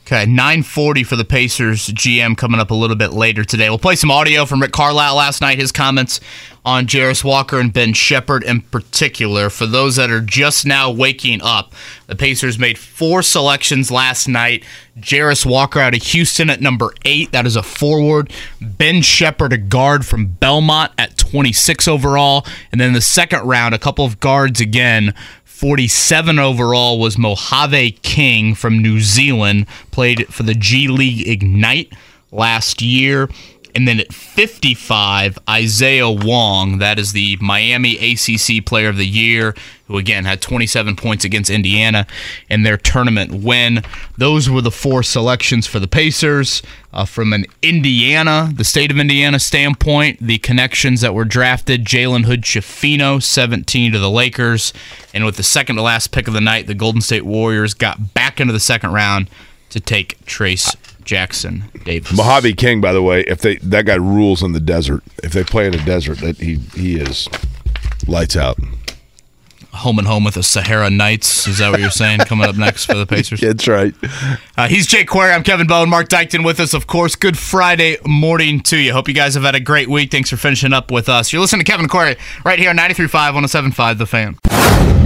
Okay, 0.05 0.27
940 0.27 1.03
for 1.03 1.15
the 1.15 1.25
Pacers 1.25 1.87
GM 1.87 2.37
coming 2.37 2.59
up 2.59 2.69
a 2.69 2.75
little 2.75 2.95
bit 2.95 3.11
later 3.11 3.43
today. 3.43 3.69
We'll 3.69 3.79
play 3.79 3.95
some 3.95 4.11
audio 4.11 4.45
from 4.45 4.61
Rick 4.61 4.71
Carlisle 4.71 5.15
last 5.15 5.41
night, 5.41 5.57
his 5.57 5.71
comments 5.71 6.19
on 6.63 6.85
Jarace 6.85 7.23
Walker 7.23 7.59
and 7.59 7.73
Ben 7.73 7.91
Sheppard 7.91 8.43
in 8.43 8.61
particular. 8.61 9.49
For 9.49 9.65
those 9.65 9.95
that 9.95 10.11
are 10.11 10.21
just 10.21 10.63
now 10.63 10.91
waking 10.91 11.41
up, 11.41 11.73
the 12.05 12.15
Pacers 12.15 12.59
made 12.59 12.77
four 12.77 13.23
selections 13.23 13.89
last 13.89 14.27
night. 14.27 14.63
Jarace 14.99 15.43
Walker 15.43 15.79
out 15.79 15.95
of 15.95 16.03
Houston 16.03 16.51
at 16.51 16.61
number 16.61 16.93
eight. 17.03 17.31
That 17.31 17.47
is 17.47 17.55
a 17.55 17.63
forward. 17.63 18.31
Ben 18.61 19.01
Sheppard, 19.01 19.53
a 19.53 19.57
guard 19.57 20.05
from 20.05 20.27
Belmont 20.27 20.91
at 20.99 21.17
26 21.17 21.87
overall. 21.87 22.45
And 22.71 22.79
then 22.79 22.93
the 22.93 23.01
second 23.01 23.41
round, 23.47 23.73
a 23.73 23.79
couple 23.79 24.05
of 24.05 24.19
guards 24.19 24.61
again. 24.61 25.15
47 25.65 26.37
overall 26.37 26.99
was 26.99 27.17
Mojave 27.17 27.93
King 28.03 28.53
from 28.53 28.83
New 28.83 28.99
Zealand, 28.99 29.65
played 29.89 30.31
for 30.31 30.43
the 30.43 30.53
G 30.53 30.87
League 30.87 31.27
Ignite 31.27 31.91
last 32.31 32.83
year. 32.83 33.29
And 33.75 33.85
then 33.85 33.99
at 33.99 34.13
55, 34.13 35.37
Isaiah 35.49 36.09
Wong, 36.09 36.77
that 36.77 36.97
is 36.97 37.11
the 37.11 37.37
Miami 37.41 37.97
ACC 37.97 38.65
Player 38.65 38.87
of 38.87 38.95
the 38.95 39.05
Year, 39.05 39.53
who 39.87 39.97
again 39.97 40.23
had 40.23 40.41
27 40.41 40.95
points 40.95 41.25
against 41.25 41.49
Indiana 41.49 42.07
in 42.49 42.63
their 42.63 42.77
tournament 42.77 43.43
win. 43.43 43.83
Those 44.17 44.49
were 44.49 44.61
the 44.61 44.71
four 44.71 45.03
selections 45.03 45.67
for 45.67 45.79
the 45.79 45.89
Pacers. 45.89 46.63
Uh, 46.93 47.03
from 47.03 47.33
an 47.33 47.45
Indiana, 47.61 48.49
the 48.55 48.63
state 48.63 48.91
of 48.91 48.97
Indiana 48.97 49.37
standpoint, 49.37 50.25
the 50.25 50.37
connections 50.37 51.01
that 51.01 51.13
were 51.13 51.25
drafted 51.25 51.83
Jalen 51.83 52.23
Hood 52.23 52.43
Schifino, 52.43 53.21
17 53.21 53.91
to 53.91 53.99
the 53.99 54.09
Lakers. 54.09 54.71
And 55.13 55.25
with 55.25 55.35
the 55.35 55.43
second 55.43 55.75
to 55.75 55.81
last 55.81 56.13
pick 56.13 56.29
of 56.29 56.33
the 56.33 56.39
night, 56.39 56.67
the 56.67 56.73
Golden 56.73 57.01
State 57.01 57.25
Warriors 57.25 57.73
got 57.73 58.13
back 58.13 58.39
into 58.39 58.53
the 58.53 58.59
second 58.61 58.93
round 58.93 59.29
to 59.71 59.81
take 59.81 60.17
Trayce 60.25 60.77
Jackson 61.05 61.65
Davis. 61.85 62.15
Mojave 62.15 62.53
King, 62.53 62.81
by 62.81 62.91
the 62.93 63.01
way, 63.01 63.21
if 63.27 63.39
they 63.41 63.55
that 63.57 63.85
guy 63.85 63.95
rules 63.95 64.43
in 64.43 64.51
the 64.51 64.59
desert. 64.59 65.03
If 65.23 65.31
they 65.31 65.43
play 65.43 65.67
in 65.67 65.73
a 65.73 65.83
desert, 65.85 66.17
that 66.19 66.37
he 66.37 66.55
he 66.75 66.97
is 66.99 67.29
lights 68.07 68.35
out. 68.35 68.57
home 69.73 69.99
and 69.99 70.07
home 70.07 70.23
with 70.23 70.35
the 70.35 70.43
Sahara 70.43 70.89
Knights. 70.89 71.47
Is 71.47 71.57
that 71.57 71.69
what 71.69 71.79
you're 71.81 71.89
saying? 71.91 72.19
Coming 72.19 72.47
up 72.47 72.55
next 72.55 72.85
for 72.85 72.93
the 72.95 73.05
Pacers. 73.05 73.41
That's 73.41 73.67
right. 73.67 73.93
Uh, 74.57 74.67
he's 74.69 74.87
Jake 74.87 75.07
Query. 75.09 75.31
I'm 75.33 75.43
Kevin 75.43 75.67
Bowen. 75.67 75.89
Mark 75.89 76.07
Dykton 76.07 76.45
with 76.45 76.59
us, 76.61 76.73
of 76.73 76.87
course. 76.87 77.15
Good 77.15 77.37
Friday 77.37 77.97
morning 78.05 78.61
to 78.61 78.77
you. 78.77 78.93
Hope 78.93 79.07
you 79.09 79.13
guys 79.13 79.33
have 79.35 79.43
had 79.43 79.53
a 79.55 79.59
great 79.59 79.89
week. 79.89 80.11
Thanks 80.11 80.29
for 80.29 80.37
finishing 80.37 80.71
up 80.73 80.91
with 80.91 81.09
us. 81.09 81.33
You're 81.33 81.41
listening 81.41 81.65
to 81.65 81.69
Kevin 81.71 81.87
Query 81.89 82.15
right 82.45 82.57
here 82.57 82.69
on 82.69 82.77
93.5, 82.77 83.33
107.5 83.73 83.97
The 83.97 84.05
Fan. 84.05 85.04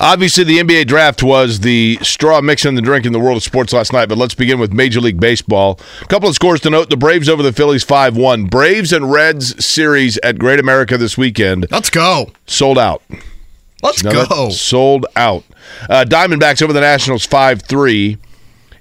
Obviously, 0.00 0.44
the 0.44 0.58
NBA 0.58 0.86
draft 0.86 1.22
was 1.24 1.60
the 1.60 1.98
straw 2.02 2.40
mixing 2.40 2.76
the 2.76 2.82
drink 2.82 3.04
in 3.04 3.12
the 3.12 3.18
world 3.18 3.36
of 3.38 3.42
sports 3.42 3.72
last 3.72 3.92
night, 3.92 4.08
but 4.08 4.16
let's 4.16 4.34
begin 4.34 4.60
with 4.60 4.72
Major 4.72 5.00
League 5.00 5.18
Baseball. 5.18 5.80
A 6.00 6.06
couple 6.06 6.28
of 6.28 6.36
scores 6.36 6.60
to 6.60 6.70
note. 6.70 6.88
The 6.88 6.96
Braves 6.96 7.28
over 7.28 7.42
the 7.42 7.52
Phillies 7.52 7.82
5 7.82 8.16
1. 8.16 8.44
Braves 8.46 8.92
and 8.92 9.10
Reds 9.10 9.64
series 9.64 10.16
at 10.18 10.38
Great 10.38 10.60
America 10.60 10.96
this 10.96 11.18
weekend 11.18 11.66
Let's 11.70 11.90
go. 11.90 12.30
sold 12.46 12.78
out. 12.78 13.02
Let's 13.82 14.02
go. 14.02 14.50
Sold 14.50 15.06
out. 15.16 15.44
Uh, 15.90 16.04
Diamondbacks 16.08 16.62
over 16.62 16.72
the 16.72 16.80
Nationals 16.80 17.24
5 17.26 17.62
3. 17.62 18.18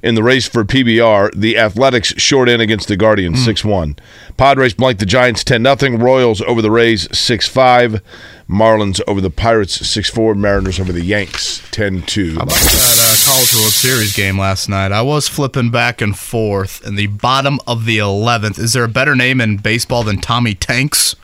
in 0.03 0.13
the 0.15 0.21
race 0.23 0.47
for 0.47 0.63
PBR. 0.63 1.31
The 1.35 1.57
Athletics 1.57 2.13
short 2.17 2.47
in 2.47 2.61
against 2.61 2.87
the 2.87 2.95
Guardians 2.95 3.43
6 3.43 3.65
1. 3.65 3.95
Padres 4.37 4.75
blank 4.75 4.99
the 4.99 5.05
Giants 5.07 5.43
10 5.43 5.63
0. 5.63 5.97
Royals 5.97 6.41
over 6.43 6.61
the 6.61 6.69
Rays 6.71 7.07
6 7.17 7.47
5. 7.47 8.01
Marlins 8.49 9.01
over 9.07 9.19
the 9.19 9.29
Pirates 9.29 9.85
6 9.87 10.09
4. 10.09 10.35
Mariners 10.35 10.79
over 10.79 10.93
the 10.93 11.03
Yanks 11.03 11.61
10 11.71 12.03
2. 12.03 12.33
That 12.33 12.41
uh, 12.43 13.31
College 13.31 13.53
World 13.55 13.73
Series 13.73 14.15
game 14.15 14.39
last 14.39 14.69
night. 14.69 14.91
I 14.91 15.01
was 15.01 15.27
flipping 15.27 15.69
back 15.69 16.01
and 16.01 16.17
forth 16.17 16.85
in 16.87 16.95
the 16.95 17.07
bottom 17.07 17.59
of 17.67 17.85
the 17.85 17.97
11th. 17.97 18.57
Is 18.57 18.73
there 18.73 18.85
a 18.85 18.89
better 18.89 19.15
name 19.15 19.41
in 19.41 19.57
baseball 19.57 20.03
than 20.03 20.19
Tommy 20.19 20.55
Tanks? 20.55 21.15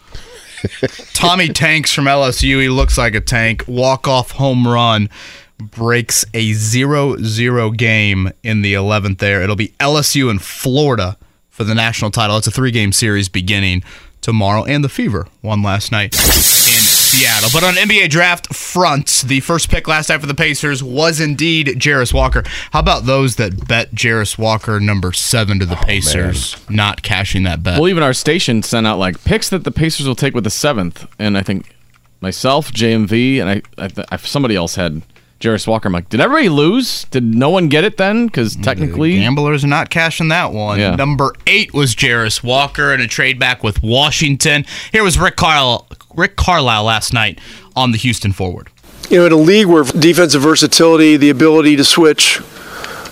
Tommy 1.14 1.50
Tanks 1.50 1.94
from 1.94 2.06
LSU. 2.06 2.62
He 2.62 2.70
looks 2.70 2.98
like 2.98 3.16
a 3.16 3.22
tank. 3.22 3.64
Walk 3.68 4.08
off 4.08 4.32
home 4.32 4.68
run 4.68 5.10
breaks 5.58 6.26
a 6.34 6.54
0 6.54 7.18
0 7.18 7.72
game 7.72 8.32
in 8.44 8.62
the 8.62 8.74
11th 8.74 9.20
there. 9.20 9.42
It'll 9.42 9.56
be 9.56 9.74
LSU 9.80 10.30
and 10.30 10.42
Florida 10.42 11.18
for 11.50 11.64
the 11.64 11.76
national 11.76 12.12
title. 12.12 12.38
It's 12.38 12.48
a 12.48 12.52
three 12.52 12.72
game 12.72 12.92
series 12.92 13.30
beginning 13.30 13.84
tomorrow. 14.22 14.66
And 14.66 14.84
the 14.84 14.90
Fever 14.90 15.28
won 15.42 15.62
last 15.62 15.92
night 15.92 16.14
in 16.16 17.03
Seattle. 17.14 17.50
But 17.54 17.64
on 17.64 17.76
NBA 17.76 18.10
draft 18.10 18.54
front, 18.56 19.24
the 19.28 19.40
first 19.42 19.70
pick 19.70 19.88
last 19.88 20.10
night 20.10 20.20
for 20.20 20.26
the 20.26 20.34
Pacers 20.34 20.82
was 20.84 21.20
indeed 21.20 21.68
Jarace 21.68 22.14
Walker. 22.14 22.44
How 22.72 22.80
about 22.80 23.06
those 23.06 23.36
that 23.36 23.68
bet 23.68 23.92
Jarace 23.92 24.38
Walker 24.38 24.80
number 24.80 25.14
seven 25.14 25.60
to 25.60 25.66
the 25.66 25.80
oh, 25.80 25.84
Pacers, 25.84 26.58
not 26.70 27.04
cashing 27.04 27.44
that 27.44 27.62
bet? 27.62 27.80
Well, 27.80 27.90
even 27.90 28.02
our 28.02 28.14
station 28.14 28.64
sent 28.64 28.88
out 28.88 28.98
like 28.98 29.24
picks 29.24 29.50
that 29.50 29.64
the 29.64 29.72
Pacers 29.72 30.08
will 30.08 30.16
take 30.16 30.34
with 30.34 30.44
the 30.44 30.50
seventh, 30.50 31.08
and 31.20 31.38
I 31.38 31.44
think 31.44 31.76
myself, 32.20 32.72
JMV, 32.72 33.40
and 33.40 33.50
I, 33.50 33.62
I, 33.78 33.88
th- 33.90 34.08
I 34.10 34.18
somebody 34.18 34.56
else 34.56 34.76
had 34.76 35.04
Jarace 35.44 35.68
Walker. 35.68 35.88
I'm 35.88 35.94
like, 35.94 36.08
did 36.08 36.22
everybody 36.22 36.48
lose? 36.48 37.04
Did 37.06 37.24
no 37.36 37.50
one 37.50 37.68
get 37.68 37.84
it 37.84 37.98
then? 37.98 38.28
Because 38.28 38.56
mm, 38.56 38.64
technically, 38.64 39.16
Gamblers 39.16 39.64
are 39.64 39.68
not 39.68 39.90
cashing 39.90 40.30
that 40.30 40.54
one. 40.54 40.80
Yeah. 40.80 40.96
Number 40.96 41.36
eight 41.46 41.74
was 41.74 41.94
Jarace 41.94 42.42
Walker 42.42 42.94
in 42.94 43.02
a 43.02 43.08
trade 43.08 43.38
back 43.38 43.62
with 43.62 43.84
Washington. 43.84 44.66
Here 44.92 45.04
was 45.04 45.20
Rick 45.20 45.36
Carlisle, 45.36 45.88
Rick 46.16 46.36
Carlisle 46.36 46.84
last 46.84 47.14
night 47.14 47.40
on 47.76 47.92
the 47.92 47.98
Houston 47.98 48.32
forward. 48.32 48.70
You 49.10 49.20
know, 49.20 49.26
in 49.26 49.32
a 49.32 49.38
league 49.38 49.68
where 49.68 49.84
defensive 49.84 50.42
versatility, 50.42 51.18
the 51.18 51.30
ability 51.30 51.76
to 51.76 51.84
switch 51.84 52.42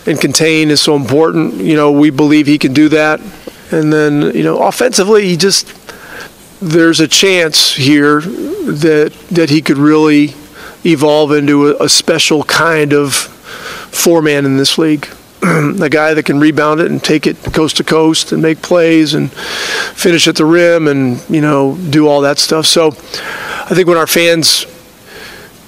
and 0.08 0.20
contain 0.20 0.72
is 0.72 0.82
so 0.82 0.96
important, 0.96 1.56
you 1.56 1.76
know, 1.76 1.92
we 1.92 2.10
believe 2.10 2.48
he 2.48 2.58
can 2.58 2.74
do 2.74 2.90
that. 2.90 3.20
And 3.72 3.92
then, 3.94 4.36
you 4.36 4.44
know, 4.44 4.62
offensively, 4.64 5.28
he 5.28 5.38
just 5.38 5.68
there's 6.62 7.00
a 7.00 7.08
chance 7.08 7.76
here 7.76 8.22
that 8.22 9.14
that 9.32 9.50
he 9.50 9.62
could 9.62 9.78
really 9.78 10.34
evolve 10.86 11.32
into 11.32 11.70
a, 11.70 11.86
a 11.86 11.90
special 11.90 12.44
kind 12.44 12.94
of 12.94 13.14
four 13.14 14.22
man 14.22 14.46
in 14.46 14.58
this 14.58 14.78
league. 14.78 15.08
a 15.82 15.90
guy 15.90 16.14
that 16.14 16.24
can 16.24 16.40
rebound 16.40 16.80
it 16.82 16.92
and 16.92 17.04
take 17.04 17.26
it 17.26 17.38
coast 17.54 17.78
to 17.78 17.84
coast 17.84 18.32
and 18.32 18.42
make 18.42 18.62
plays 18.62 19.14
and 19.14 19.32
finish 19.32 20.28
at 20.28 20.36
the 20.36 20.46
rim 20.46 20.88
and 20.88 21.24
you 21.30 21.42
know 21.42 21.78
do 21.90 22.08
all 22.08 22.22
that 22.22 22.38
stuff. 22.38 22.66
So 22.66 22.88
I 22.88 23.74
think 23.74 23.88
when 23.88 23.98
our 23.98 24.08
fans 24.08 24.66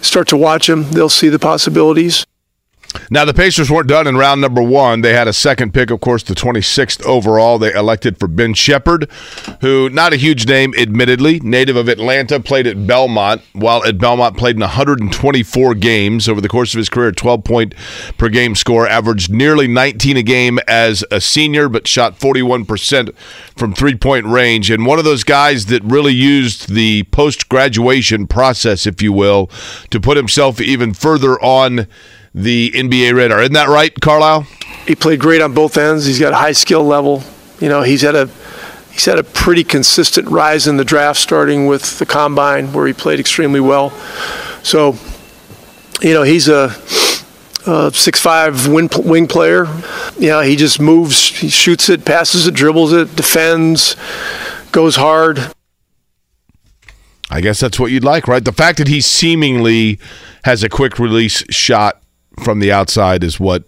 start 0.01 0.27
to 0.27 0.37
watch 0.37 0.69
him, 0.69 0.83
they'll 0.91 1.09
see 1.09 1.29
the 1.29 1.39
possibilities. 1.39 2.25
Now, 3.09 3.25
the 3.25 3.33
Pacers 3.33 3.69
weren't 3.69 3.87
done 3.87 4.07
in 4.07 4.17
round 4.17 4.41
number 4.41 4.61
one. 4.61 5.01
They 5.01 5.13
had 5.13 5.27
a 5.27 5.33
second 5.33 5.73
pick, 5.73 5.91
of 5.91 6.01
course, 6.01 6.23
the 6.23 6.33
26th 6.33 7.03
overall. 7.05 7.57
They 7.57 7.73
elected 7.73 8.17
for 8.17 8.27
Ben 8.27 8.53
Sheppard, 8.53 9.09
who, 9.61 9.89
not 9.89 10.13
a 10.13 10.17
huge 10.17 10.47
name, 10.47 10.73
admittedly, 10.77 11.39
native 11.39 11.75
of 11.75 11.87
Atlanta, 11.87 12.39
played 12.39 12.67
at 12.67 12.87
Belmont. 12.87 13.41
While 13.53 13.83
at 13.85 13.97
Belmont, 13.97 14.37
played 14.37 14.55
in 14.55 14.61
124 14.61 15.75
games 15.75 16.27
over 16.27 16.41
the 16.41 16.49
course 16.49 16.73
of 16.73 16.77
his 16.77 16.89
career, 16.89 17.11
12 17.11 17.43
point 17.43 17.75
per 18.17 18.29
game 18.29 18.55
score, 18.55 18.87
averaged 18.87 19.31
nearly 19.31 19.67
19 19.67 20.17
a 20.17 20.23
game 20.23 20.59
as 20.67 21.03
a 21.11 21.21
senior, 21.21 21.69
but 21.69 21.87
shot 21.87 22.17
41% 22.19 23.15
from 23.55 23.73
three 23.73 23.95
point 23.95 24.25
range. 24.25 24.69
And 24.69 24.85
one 24.85 24.99
of 24.99 25.05
those 25.05 25.23
guys 25.23 25.67
that 25.67 25.83
really 25.83 26.13
used 26.13 26.69
the 26.73 27.03
post 27.03 27.49
graduation 27.49 28.27
process, 28.27 28.85
if 28.85 29.01
you 29.01 29.13
will, 29.13 29.49
to 29.89 29.99
put 29.99 30.17
himself 30.17 30.61
even 30.61 30.93
further 30.93 31.39
on 31.41 31.87
the 32.33 32.71
NBA 32.71 33.15
radar. 33.15 33.41
Isn't 33.41 33.53
that 33.53 33.69
right, 33.69 33.93
Carlisle? 34.01 34.47
He 34.87 34.95
played 34.95 35.19
great 35.19 35.41
on 35.41 35.53
both 35.53 35.77
ends. 35.77 36.05
He's 36.05 36.19
got 36.19 36.33
a 36.33 36.37
high 36.37 36.51
skill 36.51 36.83
level. 36.83 37.23
You 37.59 37.69
know, 37.69 37.83
he's 37.83 38.01
had 38.01 38.15
a 38.15 38.29
he's 38.91 39.05
had 39.05 39.19
a 39.19 39.23
pretty 39.23 39.63
consistent 39.63 40.27
rise 40.27 40.67
in 40.67 40.77
the 40.77 40.85
draft, 40.85 41.19
starting 41.19 41.67
with 41.67 41.99
the 41.99 42.05
combine 42.05 42.73
where 42.73 42.87
he 42.87 42.93
played 42.93 43.19
extremely 43.19 43.59
well. 43.59 43.91
So, 44.63 44.95
you 46.01 46.13
know, 46.13 46.23
he's 46.23 46.47
a, 46.47 46.75
a 47.67 47.91
six-five 47.93 48.67
wing, 48.67 48.89
wing 49.03 49.27
player. 49.27 49.65
You 50.17 50.29
know, 50.29 50.41
he 50.41 50.55
just 50.55 50.79
moves, 50.79 51.37
he 51.37 51.49
shoots 51.49 51.89
it, 51.89 52.05
passes 52.05 52.47
it, 52.47 52.53
dribbles 52.53 52.93
it, 52.93 53.15
defends, 53.15 53.95
goes 54.71 54.95
hard. 54.95 55.51
I 57.29 57.41
guess 57.41 57.59
that's 57.59 57.79
what 57.79 57.91
you'd 57.91 58.03
like, 58.03 58.27
right? 58.27 58.43
The 58.43 58.51
fact 58.51 58.77
that 58.77 58.87
he 58.87 59.01
seemingly 59.01 59.99
has 60.43 60.63
a 60.63 60.69
quick 60.69 60.99
release 60.99 61.43
shot 61.49 62.02
from 62.41 62.59
the 62.59 62.71
outside 62.71 63.23
is 63.23 63.39
what 63.39 63.63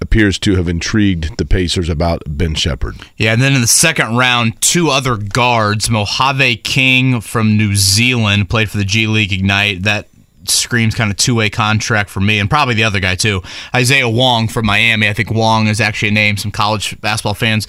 appears 0.00 0.38
to 0.38 0.56
have 0.56 0.68
intrigued 0.68 1.38
the 1.38 1.44
Pacers 1.44 1.88
about 1.88 2.22
Ben 2.26 2.54
Sheppard. 2.54 2.96
Yeah, 3.16 3.32
and 3.32 3.40
then 3.40 3.54
in 3.54 3.60
the 3.60 3.66
second 3.66 4.16
round, 4.16 4.60
two 4.60 4.90
other 4.90 5.16
guards, 5.16 5.88
Mojave 5.88 6.58
King 6.58 7.20
from 7.20 7.56
New 7.56 7.74
Zealand, 7.76 8.50
played 8.50 8.70
for 8.70 8.76
the 8.76 8.84
G 8.84 9.06
League 9.06 9.32
Ignite. 9.32 9.82
That 9.84 10.06
screams 10.48 10.94
kind 10.94 11.10
of 11.10 11.16
two-way 11.16 11.50
contract 11.50 12.10
for 12.10 12.20
me, 12.20 12.38
and 12.38 12.48
probably 12.48 12.74
the 12.74 12.84
other 12.84 13.00
guy 13.00 13.14
too, 13.14 13.42
Isaiah 13.74 14.08
Wong 14.08 14.48
from 14.48 14.66
Miami. 14.66 15.08
I 15.08 15.12
think 15.12 15.30
Wong 15.30 15.66
is 15.66 15.80
actually 15.80 16.10
a 16.10 16.12
name 16.12 16.36
some 16.36 16.52
college 16.52 17.00
basketball 17.00 17.34
fans 17.34 17.66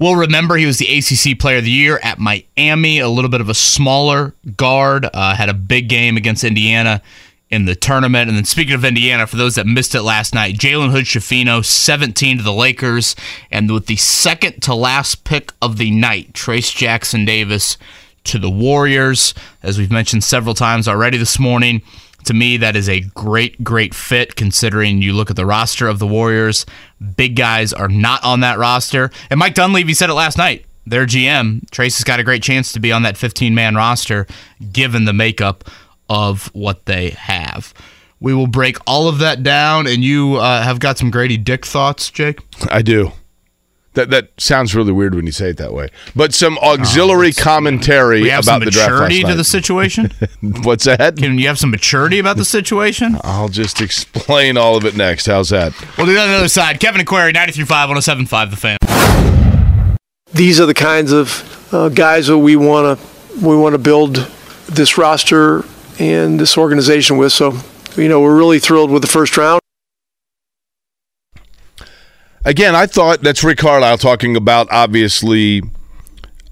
will 0.00 0.16
remember. 0.16 0.56
He 0.56 0.66
was 0.66 0.78
the 0.78 0.86
ACC 0.86 1.38
Player 1.38 1.58
of 1.58 1.64
the 1.64 1.70
Year 1.70 2.00
at 2.02 2.18
Miami. 2.18 2.98
A 2.98 3.08
little 3.08 3.30
bit 3.30 3.40
of 3.40 3.48
a 3.48 3.54
smaller 3.54 4.34
guard, 4.56 5.08
uh, 5.12 5.34
had 5.34 5.48
a 5.48 5.54
big 5.54 5.88
game 5.88 6.16
against 6.16 6.42
Indiana 6.42 7.02
in 7.50 7.64
the 7.64 7.76
tournament. 7.76 8.28
And 8.28 8.36
then 8.36 8.44
speaking 8.44 8.74
of 8.74 8.84
Indiana, 8.84 9.26
for 9.26 9.36
those 9.36 9.54
that 9.54 9.66
missed 9.66 9.94
it 9.94 10.02
last 10.02 10.34
night, 10.34 10.56
Jalen 10.56 10.90
Hood 10.90 11.04
Schifino, 11.04 11.64
17 11.64 12.38
to 12.38 12.42
the 12.42 12.52
Lakers. 12.52 13.14
And 13.50 13.70
with 13.70 13.86
the 13.86 13.96
second 13.96 14.62
to 14.62 14.74
last 14.74 15.24
pick 15.24 15.52
of 15.62 15.78
the 15.78 15.90
night, 15.90 16.32
Trayce 16.32 16.74
Jackson 16.74 17.24
Davis 17.24 17.78
to 18.24 18.38
the 18.38 18.50
Warriors. 18.50 19.34
As 19.62 19.78
we've 19.78 19.90
mentioned 19.90 20.24
several 20.24 20.54
times 20.54 20.88
already 20.88 21.16
this 21.16 21.38
morning, 21.38 21.82
to 22.24 22.34
me, 22.34 22.56
that 22.56 22.74
is 22.74 22.88
a 22.88 23.00
great, 23.00 23.62
great 23.62 23.94
fit 23.94 24.34
considering 24.34 25.00
you 25.00 25.12
look 25.12 25.30
at 25.30 25.36
the 25.36 25.46
roster 25.46 25.86
of 25.86 26.00
the 26.00 26.08
Warriors. 26.08 26.66
Big 27.16 27.36
guys 27.36 27.72
are 27.72 27.88
not 27.88 28.22
on 28.24 28.40
that 28.40 28.58
roster. 28.58 29.12
And 29.30 29.38
Mike 29.38 29.54
Dunleavy 29.54 29.94
said 29.94 30.10
it 30.10 30.14
last 30.14 30.36
night. 30.36 30.64
Their 30.88 31.06
GM, 31.06 31.68
Trayce 31.70 31.96
has 31.96 32.04
got 32.04 32.20
a 32.20 32.24
great 32.24 32.42
chance 32.42 32.72
to 32.72 32.80
be 32.80 32.92
on 32.92 33.02
that 33.02 33.16
15 33.16 33.54
man 33.54 33.76
roster 33.76 34.26
given 34.72 35.04
the 35.04 35.12
makeup 35.12 35.64
of 36.08 36.46
what 36.54 36.86
they 36.86 37.10
have. 37.10 37.74
We 38.20 38.32
will 38.34 38.46
break 38.46 38.78
all 38.86 39.08
of 39.08 39.18
that 39.18 39.42
down, 39.42 39.86
and 39.86 40.02
you 40.02 40.36
uh, 40.36 40.62
have 40.62 40.78
got 40.80 40.96
some 40.98 41.12
Gradey 41.12 41.42
Dick 41.42 41.66
thoughts, 41.66 42.10
Jake. 42.10 42.40
I 42.70 42.82
do. 42.82 43.12
That 43.96 44.10
that 44.10 44.28
sounds 44.38 44.74
really 44.74 44.92
weird 44.92 45.14
when 45.14 45.24
you 45.24 45.32
say 45.32 45.48
it 45.50 45.56
that 45.56 45.72
way. 45.72 45.88
But 46.14 46.34
some 46.34 46.58
auxiliary 46.58 47.32
commentary 47.32 48.20
We 48.20 48.28
have 48.28 48.44
about 48.44 48.56
some 48.60 48.64
the 48.66 48.70
draft 48.70 48.90
maturity 48.92 49.22
to 49.22 49.34
the 49.34 49.42
situation. 49.44 50.10
What's 50.42 50.84
that? 50.84 51.16
Can 51.16 51.38
you 51.38 51.46
have 51.46 51.58
some 51.58 51.70
maturity 51.70 52.18
about 52.18 52.36
the 52.36 52.44
situation? 52.44 53.18
I'll 53.24 53.48
just 53.48 53.80
explain 53.80 54.58
all 54.58 54.76
of 54.76 54.84
it 54.84 54.96
next. 54.96 55.24
How's 55.24 55.48
that? 55.48 55.72
We'll 55.96 56.06
do 56.06 56.12
that 56.12 56.24
on 56.24 56.28
the 56.28 56.36
other 56.36 56.48
side. 56.48 56.78
Kevin 56.78 57.00
Aquari, 57.00 57.32
93.5, 57.34 58.26
107.5, 58.28 58.50
The 58.50 58.56
Fan. 58.56 59.98
These 60.34 60.60
are 60.60 60.66
the 60.66 60.74
kinds 60.74 61.12
of 61.12 61.72
uh, 61.72 61.88
guys 61.88 62.26
that 62.26 62.36
we 62.36 62.54
want 62.54 62.98
to 62.98 63.06
we 63.46 63.56
want 63.56 63.72
to 63.72 63.78
build 63.78 64.16
this 64.68 64.98
roster 64.98 65.64
and 65.98 66.38
this 66.38 66.56
organization 66.56 67.16
with. 67.16 67.32
So, 67.32 67.58
you 67.96 68.08
know, 68.08 68.20
we're 68.20 68.36
really 68.36 68.58
thrilled 68.58 68.90
with 68.90 69.02
the 69.02 69.08
first 69.08 69.36
round. 69.36 69.60
Again, 72.44 72.76
I 72.76 72.86
thought 72.86 73.22
that's 73.22 73.42
Rick 73.42 73.58
Carlisle 73.58 73.98
talking 73.98 74.36
about 74.36 74.68
obviously 74.70 75.62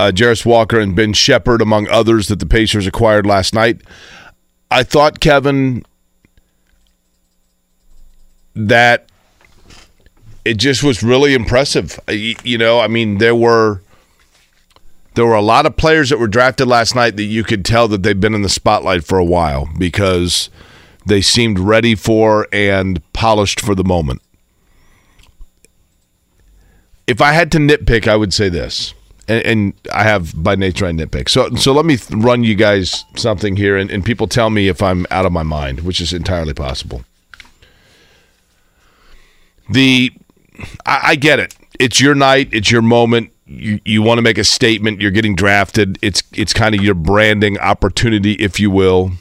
uh, 0.00 0.10
Jarace 0.12 0.44
Walker 0.44 0.80
and 0.80 0.96
Ben 0.96 1.12
Sheppard, 1.12 1.62
among 1.62 1.88
others 1.88 2.26
that 2.28 2.40
the 2.40 2.46
Pacers 2.46 2.86
acquired 2.86 3.26
last 3.26 3.54
night. 3.54 3.80
I 4.72 4.82
thought, 4.82 5.20
Kevin, 5.20 5.84
that 8.56 9.08
it 10.44 10.54
just 10.54 10.82
was 10.82 11.02
really 11.02 11.32
impressive. 11.34 11.98
You 12.08 12.58
know, 12.58 12.80
I 12.80 12.88
mean, 12.88 13.18
there 13.18 13.36
were 13.36 13.80
there 15.14 15.26
were 15.26 15.34
a 15.34 15.42
lot 15.42 15.66
of 15.66 15.76
players 15.76 16.10
that 16.10 16.18
were 16.18 16.28
drafted 16.28 16.66
last 16.66 16.94
night 16.94 17.16
that 17.16 17.24
you 17.24 17.44
could 17.44 17.64
tell 17.64 17.88
that 17.88 18.02
they've 18.02 18.20
been 18.20 18.34
in 18.34 18.42
the 18.42 18.48
spotlight 18.48 19.04
for 19.04 19.18
a 19.18 19.24
while 19.24 19.68
because 19.78 20.50
they 21.06 21.20
seemed 21.20 21.58
ready 21.58 21.94
for 21.94 22.48
and 22.52 23.00
polished 23.12 23.60
for 23.60 23.74
the 23.74 23.84
moment. 23.84 24.22
If 27.06 27.20
I 27.20 27.32
had 27.32 27.52
to 27.52 27.58
nitpick, 27.58 28.08
I 28.08 28.16
would 28.16 28.32
say 28.32 28.48
this, 28.48 28.94
and, 29.28 29.44
and 29.44 29.74
I 29.92 30.04
have 30.04 30.42
by 30.42 30.56
nature 30.56 30.86
I 30.86 30.90
nitpick. 30.90 31.28
So, 31.28 31.54
so 31.54 31.72
let 31.72 31.84
me 31.84 31.98
run 32.10 32.44
you 32.44 32.54
guys 32.54 33.04
something 33.16 33.56
here, 33.56 33.76
and, 33.76 33.90
and 33.90 34.04
people 34.04 34.26
tell 34.26 34.50
me 34.50 34.68
if 34.68 34.82
I'm 34.82 35.06
out 35.10 35.26
of 35.26 35.32
my 35.32 35.42
mind, 35.42 35.80
which 35.80 36.00
is 36.00 36.12
entirely 36.12 36.54
possible. 36.54 37.04
The 39.70 40.12
I, 40.86 41.00
I 41.02 41.16
get 41.16 41.40
it. 41.40 41.54
It's 41.78 42.00
your 42.00 42.14
night. 42.14 42.48
It's 42.52 42.70
your 42.70 42.82
moment. 42.82 43.33
You, 43.46 43.78
you 43.84 44.02
want 44.02 44.18
to 44.18 44.22
make 44.22 44.38
a 44.38 44.44
statement. 44.44 45.00
You're 45.00 45.10
getting 45.10 45.34
drafted. 45.34 45.98
It's 46.00 46.22
it's 46.32 46.52
kind 46.52 46.74
of 46.74 46.82
your 46.82 46.94
branding 46.94 47.58
opportunity, 47.58 48.32
if 48.34 48.58
you 48.58 48.70
will, 48.70 49.12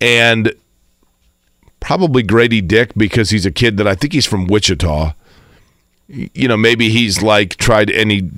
and 0.00 0.54
probably 1.80 2.22
Gradey 2.22 2.66
Dick 2.66 2.92
because 2.94 3.30
he's 3.30 3.46
a 3.46 3.50
kid 3.50 3.76
that 3.78 3.88
I 3.88 3.94
think 3.94 4.12
he's 4.12 4.26
from 4.26 4.46
Wichita. 4.46 5.14
You 6.08 6.48
know, 6.48 6.56
maybe 6.56 6.90
he's 6.90 7.22
like 7.22 7.56
tried 7.56 7.90
any 7.90 8.30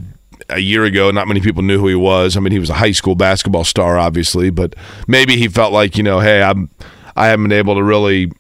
a 0.49 0.59
year 0.59 0.85
ago. 0.85 1.11
Not 1.11 1.29
many 1.29 1.41
people 1.41 1.63
knew 1.63 1.79
who 1.79 1.89
he 1.89 1.95
was. 1.95 2.37
I 2.37 2.41
mean, 2.41 2.53
he 2.53 2.59
was 2.59 2.71
a 2.71 2.75
high 2.75 2.93
school 2.93 3.15
basketball 3.15 3.65
star, 3.65 3.99
obviously, 3.99 4.51
but 4.51 4.75
maybe 5.07 5.37
he 5.37 5.49
felt 5.49 5.73
like 5.73 5.97
you 5.97 6.03
know, 6.03 6.21
hey, 6.21 6.43
I'm 6.43 6.71
I 7.17 7.27
haven't 7.27 7.49
been 7.49 7.59
able 7.59 7.75
to 7.75 7.83
really 7.83 8.33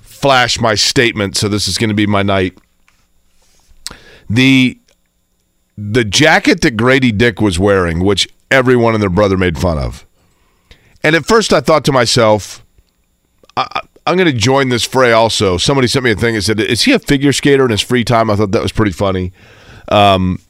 flash 0.00 0.60
my 0.60 0.74
statement, 0.74 1.36
so 1.36 1.48
this 1.48 1.68
is 1.68 1.78
going 1.78 1.88
to 1.88 1.94
be 1.94 2.06
my 2.06 2.22
night. 2.22 2.56
The 4.28 4.78
the 5.80 6.04
jacket 6.04 6.60
that 6.60 6.76
Gradey 6.76 7.16
Dick 7.16 7.40
was 7.40 7.58
wearing, 7.58 8.04
which 8.04 8.28
everyone 8.50 8.94
and 8.94 9.02
their 9.02 9.10
brother 9.10 9.38
made 9.38 9.58
fun 9.58 9.78
of. 9.78 10.06
And 11.02 11.16
at 11.16 11.24
first 11.24 11.52
I 11.52 11.60
thought 11.60 11.84
to 11.86 11.92
myself, 11.92 12.64
I, 13.56 13.80
am 14.06 14.16
going 14.16 14.30
to 14.30 14.38
join 14.38 14.68
this 14.68 14.84
fray 14.84 15.12
also. 15.12 15.56
Somebody 15.56 15.88
sent 15.88 16.04
me 16.04 16.10
a 16.10 16.14
thing 16.14 16.34
and 16.34 16.44
said, 16.44 16.60
Is 16.60 16.82
he 16.82 16.92
a 16.92 16.98
figure 16.98 17.32
skater 17.32 17.64
in 17.64 17.70
his 17.70 17.80
free 17.80 18.04
time? 18.04 18.30
I 18.30 18.36
thought 18.36 18.52
that 18.52 18.62
was 18.62 18.72
pretty 18.72 18.92
funny. 18.92 19.32
Um, 19.88 20.40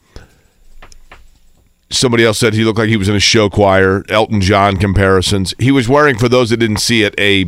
somebody 1.91 2.25
else 2.25 2.39
said 2.39 2.55
he 2.55 2.65
looked 2.65 2.79
like 2.79 2.89
he 2.89 2.97
was 2.97 3.09
in 3.09 3.15
a 3.15 3.21
show 3.21 3.49
choir, 3.49 4.05
Elton 4.09 4.41
John 4.41 4.77
comparisons. 4.77 5.55
He 5.59 5.71
was 5.71 5.89
wearing, 5.89 6.19
for 6.19 6.29
those 6.29 6.51
that 6.51 6.57
didn't 6.57 6.79
see 6.79 7.05
it, 7.05 7.15
a 7.19 7.47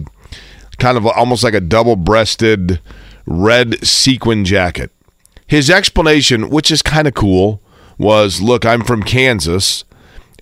kind 0.78 0.96
of 0.96 1.06
almost 1.06 1.42
like 1.42 1.54
a 1.54 1.60
double 1.60 1.96
breasted 1.96 2.80
red 3.26 3.84
sequin 3.84 4.44
jacket. 4.44 4.92
His 5.46 5.68
explanation, 5.68 6.48
which 6.48 6.70
is 6.70 6.80
kind 6.82 7.06
of 7.06 7.14
cool, 7.14 7.60
was 7.98 8.40
look, 8.40 8.64
I'm 8.64 8.82
from 8.82 9.02
Kansas, 9.02 9.84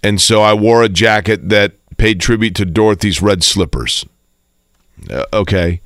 and 0.02 0.20
so 0.20 0.42
I 0.42 0.54
wore 0.54 0.82
a 0.82 0.88
jacket 0.88 1.48
that 1.48 1.72
paid 1.96 2.20
tribute 2.20 2.54
to 2.56 2.64
Dorothy's 2.64 3.20
red 3.20 3.44
slippers. 3.44 4.06
Uh, 5.08 5.24
okay. 5.32 5.80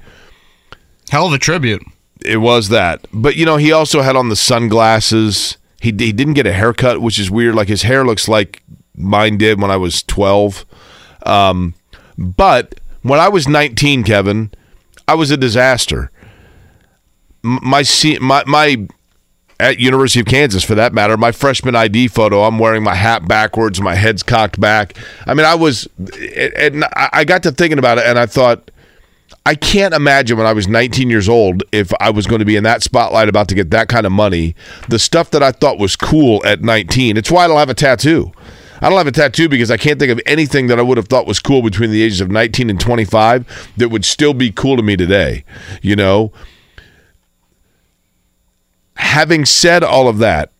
Hell 1.10 1.26
of 1.26 1.32
a 1.32 1.38
tribute. 1.38 1.82
It 2.24 2.38
was 2.38 2.68
that. 2.68 3.06
But, 3.12 3.36
you 3.36 3.44
know, 3.44 3.56
he 3.56 3.72
also 3.72 4.00
had 4.00 4.16
on 4.16 4.28
the 4.28 4.36
sunglasses. 4.36 5.58
He, 5.80 5.88
he 5.88 6.12
didn't 6.12 6.34
get 6.34 6.46
a 6.46 6.52
haircut, 6.52 7.02
which 7.02 7.18
is 7.18 7.30
weird. 7.30 7.54
Like 7.54 7.68
his 7.68 7.82
hair 7.82 8.04
looks 8.04 8.28
like 8.28 8.62
mine 8.96 9.36
did 9.36 9.60
when 9.60 9.70
I 9.70 9.76
was 9.76 10.02
12. 10.04 10.64
Um, 11.26 11.74
but 12.16 12.80
when 13.02 13.20
I 13.20 13.28
was 13.28 13.48
19, 13.48 14.04
Kevin, 14.04 14.52
I 15.06 15.14
was 15.14 15.30
a 15.30 15.36
disaster. 15.36 16.10
My, 17.42 17.84
my, 18.20 18.44
my 18.46 18.88
at 19.60 19.78
University 19.78 20.20
of 20.20 20.26
Kansas 20.26 20.64
for 20.64 20.74
that 20.74 20.92
matter. 20.92 21.16
My 21.16 21.32
freshman 21.32 21.76
ID 21.76 22.08
photo, 22.08 22.42
I'm 22.42 22.58
wearing 22.58 22.82
my 22.82 22.94
hat 22.94 23.26
backwards, 23.28 23.80
my 23.80 23.94
head's 23.94 24.22
cocked 24.22 24.60
back. 24.60 24.96
I 25.26 25.34
mean, 25.34 25.46
I 25.46 25.54
was, 25.54 25.88
and 26.36 26.84
I 26.94 27.24
got 27.24 27.42
to 27.44 27.52
thinking 27.52 27.78
about 27.78 27.98
it, 27.98 28.04
and 28.06 28.18
I 28.18 28.26
thought, 28.26 28.70
I 29.46 29.54
can't 29.54 29.92
imagine 29.92 30.38
when 30.38 30.46
I 30.46 30.52
was 30.52 30.66
19 30.68 31.10
years 31.10 31.28
old 31.28 31.64
if 31.70 31.92
I 32.00 32.10
was 32.10 32.26
going 32.26 32.38
to 32.38 32.44
be 32.44 32.56
in 32.56 32.64
that 32.64 32.82
spotlight 32.82 33.28
about 33.28 33.48
to 33.48 33.54
get 33.54 33.70
that 33.70 33.88
kind 33.88 34.06
of 34.06 34.12
money. 34.12 34.54
The 34.88 34.98
stuff 34.98 35.30
that 35.30 35.42
I 35.42 35.52
thought 35.52 35.78
was 35.78 35.96
cool 35.96 36.44
at 36.46 36.62
19. 36.62 37.16
It's 37.16 37.30
why 37.30 37.44
I 37.44 37.48
don't 37.48 37.58
have 37.58 37.68
a 37.68 37.74
tattoo. 37.74 38.32
I 38.80 38.88
don't 38.88 38.98
have 38.98 39.06
a 39.06 39.12
tattoo 39.12 39.48
because 39.48 39.70
I 39.70 39.76
can't 39.76 39.98
think 39.98 40.10
of 40.10 40.20
anything 40.26 40.66
that 40.68 40.78
I 40.78 40.82
would 40.82 40.96
have 40.96 41.08
thought 41.08 41.26
was 41.26 41.40
cool 41.40 41.62
between 41.62 41.90
the 41.90 42.02
ages 42.02 42.20
of 42.20 42.30
19 42.30 42.70
and 42.70 42.80
25 42.80 43.72
that 43.76 43.88
would 43.88 44.04
still 44.04 44.34
be 44.34 44.50
cool 44.50 44.76
to 44.76 44.82
me 44.82 44.96
today. 44.96 45.44
You 45.80 45.96
know, 45.96 46.32
having 49.04 49.44
said 49.44 49.84
all 49.84 50.08
of 50.08 50.18
that, 50.18 50.50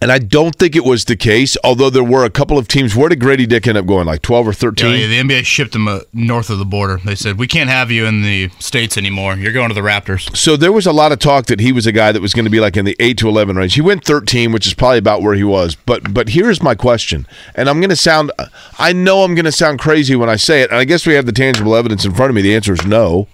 and 0.00 0.12
I 0.12 0.18
don't 0.18 0.54
think 0.54 0.76
it 0.76 0.84
was 0.84 1.04
the 1.04 1.16
case, 1.16 1.56
although 1.64 1.90
there 1.90 2.04
were 2.04 2.24
a 2.24 2.30
couple 2.30 2.56
of 2.56 2.68
teams. 2.68 2.94
Where 2.94 3.08
did 3.08 3.18
Gradey 3.18 3.48
Dick 3.48 3.66
end 3.66 3.76
up 3.76 3.86
going? 3.86 4.06
Like 4.06 4.22
12 4.22 4.48
or 4.48 4.52
13? 4.52 4.88
Yeah, 4.90 4.96
yeah, 4.96 5.06
the 5.08 5.28
NBA 5.28 5.44
shipped 5.44 5.74
him 5.74 5.88
uh, 5.88 6.00
north 6.12 6.48
of 6.48 6.58
the 6.58 6.64
border. 6.64 7.00
They 7.04 7.16
said, 7.16 7.38
We 7.38 7.48
can't 7.48 7.68
have 7.68 7.90
you 7.90 8.06
in 8.06 8.22
the 8.22 8.50
States 8.60 8.96
anymore. 8.96 9.34
You're 9.34 9.52
going 9.52 9.68
to 9.68 9.74
the 9.74 9.80
Raptors. 9.80 10.34
So 10.36 10.56
there 10.56 10.70
was 10.72 10.86
a 10.86 10.92
lot 10.92 11.10
of 11.10 11.18
talk 11.18 11.46
that 11.46 11.58
he 11.58 11.72
was 11.72 11.86
a 11.86 11.92
guy 11.92 12.12
that 12.12 12.22
was 12.22 12.32
going 12.32 12.44
to 12.44 12.50
be 12.50 12.60
like 12.60 12.76
in 12.76 12.84
the 12.84 12.96
8 13.00 13.18
to 13.18 13.28
11 13.28 13.56
range. 13.56 13.74
He 13.74 13.80
went 13.80 14.04
13, 14.04 14.52
which 14.52 14.66
is 14.66 14.74
probably 14.74 14.98
about 14.98 15.22
where 15.22 15.34
he 15.34 15.44
was. 15.44 15.74
But 15.74 16.14
but 16.14 16.30
here's 16.30 16.62
my 16.62 16.76
question. 16.76 17.26
And 17.56 17.68
I'm 17.68 17.80
going 17.80 17.90
to 17.90 17.96
sound, 17.96 18.30
I 18.78 18.92
know 18.92 19.24
I'm 19.24 19.34
going 19.34 19.44
to 19.44 19.52
sound 19.52 19.80
crazy 19.80 20.14
when 20.14 20.30
I 20.30 20.36
say 20.36 20.62
it. 20.62 20.70
And 20.70 20.78
I 20.78 20.84
guess 20.84 21.04
we 21.04 21.14
have 21.14 21.26
the 21.26 21.32
tangible 21.32 21.74
evidence 21.74 22.04
in 22.04 22.14
front 22.14 22.30
of 22.30 22.36
me. 22.36 22.42
The 22.42 22.54
answer 22.54 22.72
is 22.72 22.86
no. 22.86 23.26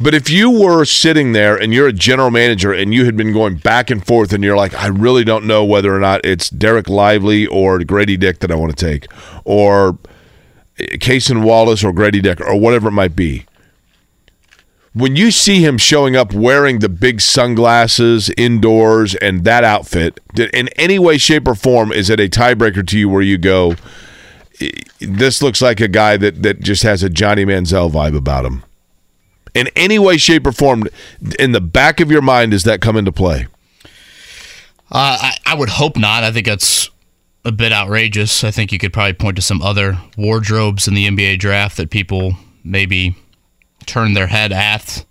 But 0.00 0.14
if 0.14 0.30
you 0.30 0.48
were 0.48 0.84
sitting 0.84 1.32
there 1.32 1.56
and 1.56 1.74
you're 1.74 1.88
a 1.88 1.92
general 1.92 2.30
manager 2.30 2.72
and 2.72 2.94
you 2.94 3.04
had 3.04 3.16
been 3.16 3.32
going 3.32 3.56
back 3.56 3.90
and 3.90 4.04
forth 4.04 4.32
and 4.32 4.44
you're 4.44 4.56
like, 4.56 4.72
I 4.74 4.86
really 4.86 5.24
don't 5.24 5.44
know 5.44 5.64
whether 5.64 5.94
or 5.94 5.98
not 5.98 6.20
it's 6.24 6.50
Dereck 6.50 6.88
Lively 6.88 7.48
or 7.48 7.80
Gradey 7.80 8.18
Dick 8.18 8.38
that 8.38 8.52
I 8.52 8.54
want 8.54 8.76
to 8.76 8.86
take, 8.86 9.08
or 9.44 9.98
Cason 10.78 11.42
Wallace 11.42 11.82
or 11.82 11.92
Gradey 11.92 12.22
Dick 12.22 12.40
or 12.40 12.54
whatever 12.58 12.88
it 12.88 12.92
might 12.92 13.16
be. 13.16 13.44
When 14.94 15.16
you 15.16 15.32
see 15.32 15.64
him 15.64 15.78
showing 15.78 16.14
up 16.14 16.32
wearing 16.32 16.78
the 16.78 16.88
big 16.88 17.20
sunglasses 17.20 18.30
indoors 18.36 19.16
and 19.16 19.44
that 19.44 19.64
outfit, 19.64 20.20
in 20.36 20.68
any 20.76 20.98
way, 21.00 21.18
shape, 21.18 21.46
or 21.46 21.54
form, 21.56 21.92
is 21.92 22.08
it 22.08 22.20
a 22.20 22.28
tiebreaker 22.28 22.86
to 22.86 22.98
you 22.98 23.08
where 23.08 23.22
you 23.22 23.36
go, 23.36 23.74
this 25.00 25.42
looks 25.42 25.60
like 25.60 25.80
a 25.80 25.88
guy 25.88 26.16
that, 26.16 26.42
that 26.42 26.60
just 26.60 26.84
has 26.84 27.02
a 27.02 27.10
Johnny 27.10 27.44
Manziel 27.44 27.90
vibe 27.90 28.16
about 28.16 28.44
him? 28.44 28.64
In 29.58 29.68
any 29.74 29.98
way, 29.98 30.16
shape, 30.16 30.46
or 30.46 30.52
form, 30.52 30.84
in 31.38 31.52
the 31.52 31.60
back 31.60 32.00
of 32.00 32.10
your 32.10 32.22
mind, 32.22 32.52
does 32.52 32.62
that 32.64 32.80
come 32.80 32.96
into 32.96 33.12
play? 33.12 33.46
Uh, 34.90 35.18
I, 35.20 35.36
I 35.46 35.54
would 35.54 35.68
hope 35.68 35.96
not. 35.96 36.22
I 36.22 36.30
think 36.30 36.46
that's 36.46 36.88
a 37.44 37.52
bit 37.52 37.72
outrageous. 37.72 38.44
I 38.44 38.50
think 38.50 38.72
you 38.72 38.78
could 38.78 38.92
probably 38.92 39.14
point 39.14 39.36
to 39.36 39.42
some 39.42 39.60
other 39.60 39.98
wardrobes 40.16 40.86
in 40.86 40.94
the 40.94 41.08
NBA 41.08 41.40
draft 41.40 41.76
that 41.76 41.90
people 41.90 42.34
maybe 42.62 43.16
turn 43.86 44.14
their 44.14 44.28
head 44.28 44.52
at. 44.52 45.04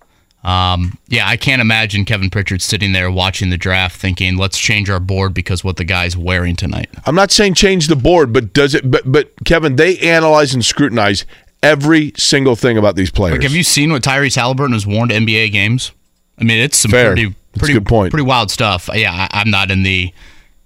Um, 0.43 0.97
yeah, 1.07 1.27
I 1.27 1.35
can't 1.35 1.61
imagine 1.61 2.05
Kevin 2.05 2.29
Pritchard 2.29 2.61
sitting 2.61 2.93
there 2.93 3.11
watching 3.11 3.49
the 3.49 3.57
draft 3.57 3.99
thinking, 3.99 4.37
let's 4.37 4.57
change 4.57 4.89
our 4.89 4.99
board 4.99 5.33
because 5.33 5.63
what 5.63 5.75
the 5.75 5.83
guy's 5.83 6.15
wearing 6.15 6.55
tonight. 6.55 6.89
I'm 7.05 7.15
not 7.15 7.31
saying 7.31 7.55
change 7.55 7.87
the 7.87 7.97
board, 7.97 8.31
but 8.31 8.53
does 8.53 8.73
it, 8.73 8.89
but, 8.89 9.11
but 9.11 9.33
Kevin, 9.43 9.75
they 9.75 9.97
analyze 9.97 10.53
and 10.53 10.63
scrutinize 10.63 11.25
every 11.63 12.13
single 12.17 12.55
thing 12.55 12.77
about 12.77 12.95
these 12.95 13.11
players. 13.11 13.33
Like, 13.33 13.43
have 13.43 13.53
you 13.53 13.63
seen 13.63 13.91
what 13.91 14.03
Tyrese 14.03 14.35
Halliburton 14.35 14.73
has 14.73 14.85
worn 14.85 15.09
to 15.09 15.15
NBA 15.15 15.51
games? 15.51 15.91
I 16.37 16.43
mean, 16.43 16.59
it's 16.59 16.77
some 16.77 16.91
Fair. 16.91 17.13
pretty, 17.13 17.35
pretty, 17.57 17.73
good 17.73 17.85
point. 17.85 18.11
pretty 18.11 18.25
wild 18.25 18.51
stuff. 18.51 18.89
Yeah, 18.93 19.27
I, 19.31 19.41
am 19.41 19.49
not 19.49 19.71
in 19.71 19.83
the 19.83 20.13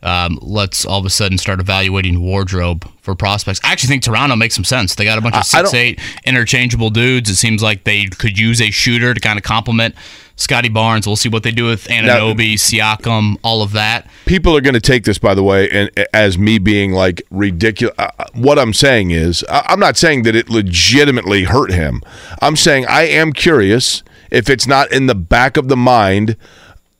um, 0.03 0.39
let's 0.41 0.85
all 0.85 0.99
of 0.99 1.05
a 1.05 1.09
sudden 1.09 1.37
start 1.37 1.59
evaluating 1.59 2.21
wardrobe 2.21 2.89
for 3.01 3.15
prospects. 3.15 3.59
I 3.63 3.71
actually 3.71 3.89
think 3.89 4.03
Toronto 4.03 4.35
makes 4.35 4.55
some 4.55 4.63
sense. 4.63 4.95
They 4.95 5.05
got 5.05 5.17
a 5.17 5.21
bunch 5.21 5.35
of 5.35 5.45
six 5.45 5.73
eight 5.73 5.99
interchangeable 6.25 6.89
dudes. 6.89 7.29
It 7.29 7.35
seems 7.35 7.61
like 7.61 7.83
they 7.83 8.05
could 8.05 8.37
use 8.37 8.61
a 8.61 8.71
shooter 8.71 9.13
to 9.13 9.19
kind 9.19 9.37
of 9.37 9.43
complement 9.43 9.95
Scottie 10.35 10.69
Barnes. 10.69 11.05
We'll 11.05 11.15
see 11.15 11.29
what 11.29 11.43
they 11.43 11.51
do 11.51 11.65
with 11.65 11.87
Anunoby, 11.87 12.53
Siakam, 12.53 13.37
all 13.43 13.61
of 13.61 13.73
that. 13.73 14.07
People 14.25 14.57
are 14.57 14.61
going 14.61 14.73
to 14.73 14.79
take 14.79 15.03
this, 15.03 15.19
by 15.19 15.35
the 15.35 15.43
way, 15.43 15.69
and 15.69 15.91
as 16.13 16.37
me 16.37 16.57
being 16.57 16.91
like 16.93 17.21
ridiculous. 17.29 17.95
Uh, 17.97 18.09
what 18.33 18.57
I'm 18.57 18.73
saying 18.73 19.11
is, 19.11 19.45
I'm 19.49 19.79
not 19.79 19.97
saying 19.97 20.23
that 20.23 20.35
it 20.35 20.49
legitimately 20.49 21.43
hurt 21.43 21.71
him. 21.71 22.01
I'm 22.41 22.55
saying 22.55 22.85
I 22.87 23.03
am 23.03 23.33
curious 23.33 24.03
if 24.31 24.49
it's 24.49 24.65
not 24.65 24.91
in 24.91 25.05
the 25.05 25.15
back 25.15 25.57
of 25.57 25.67
the 25.67 25.77
mind 25.77 26.37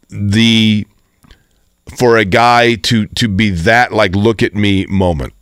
the 0.09 0.85
for 1.89 2.17
a 2.17 2.25
guy 2.25 2.75
to 2.75 3.07
to 3.07 3.27
be 3.27 3.49
that 3.49 3.91
like 3.91 4.15
look 4.15 4.41
at 4.43 4.55
me 4.55 4.85
moment. 4.87 5.33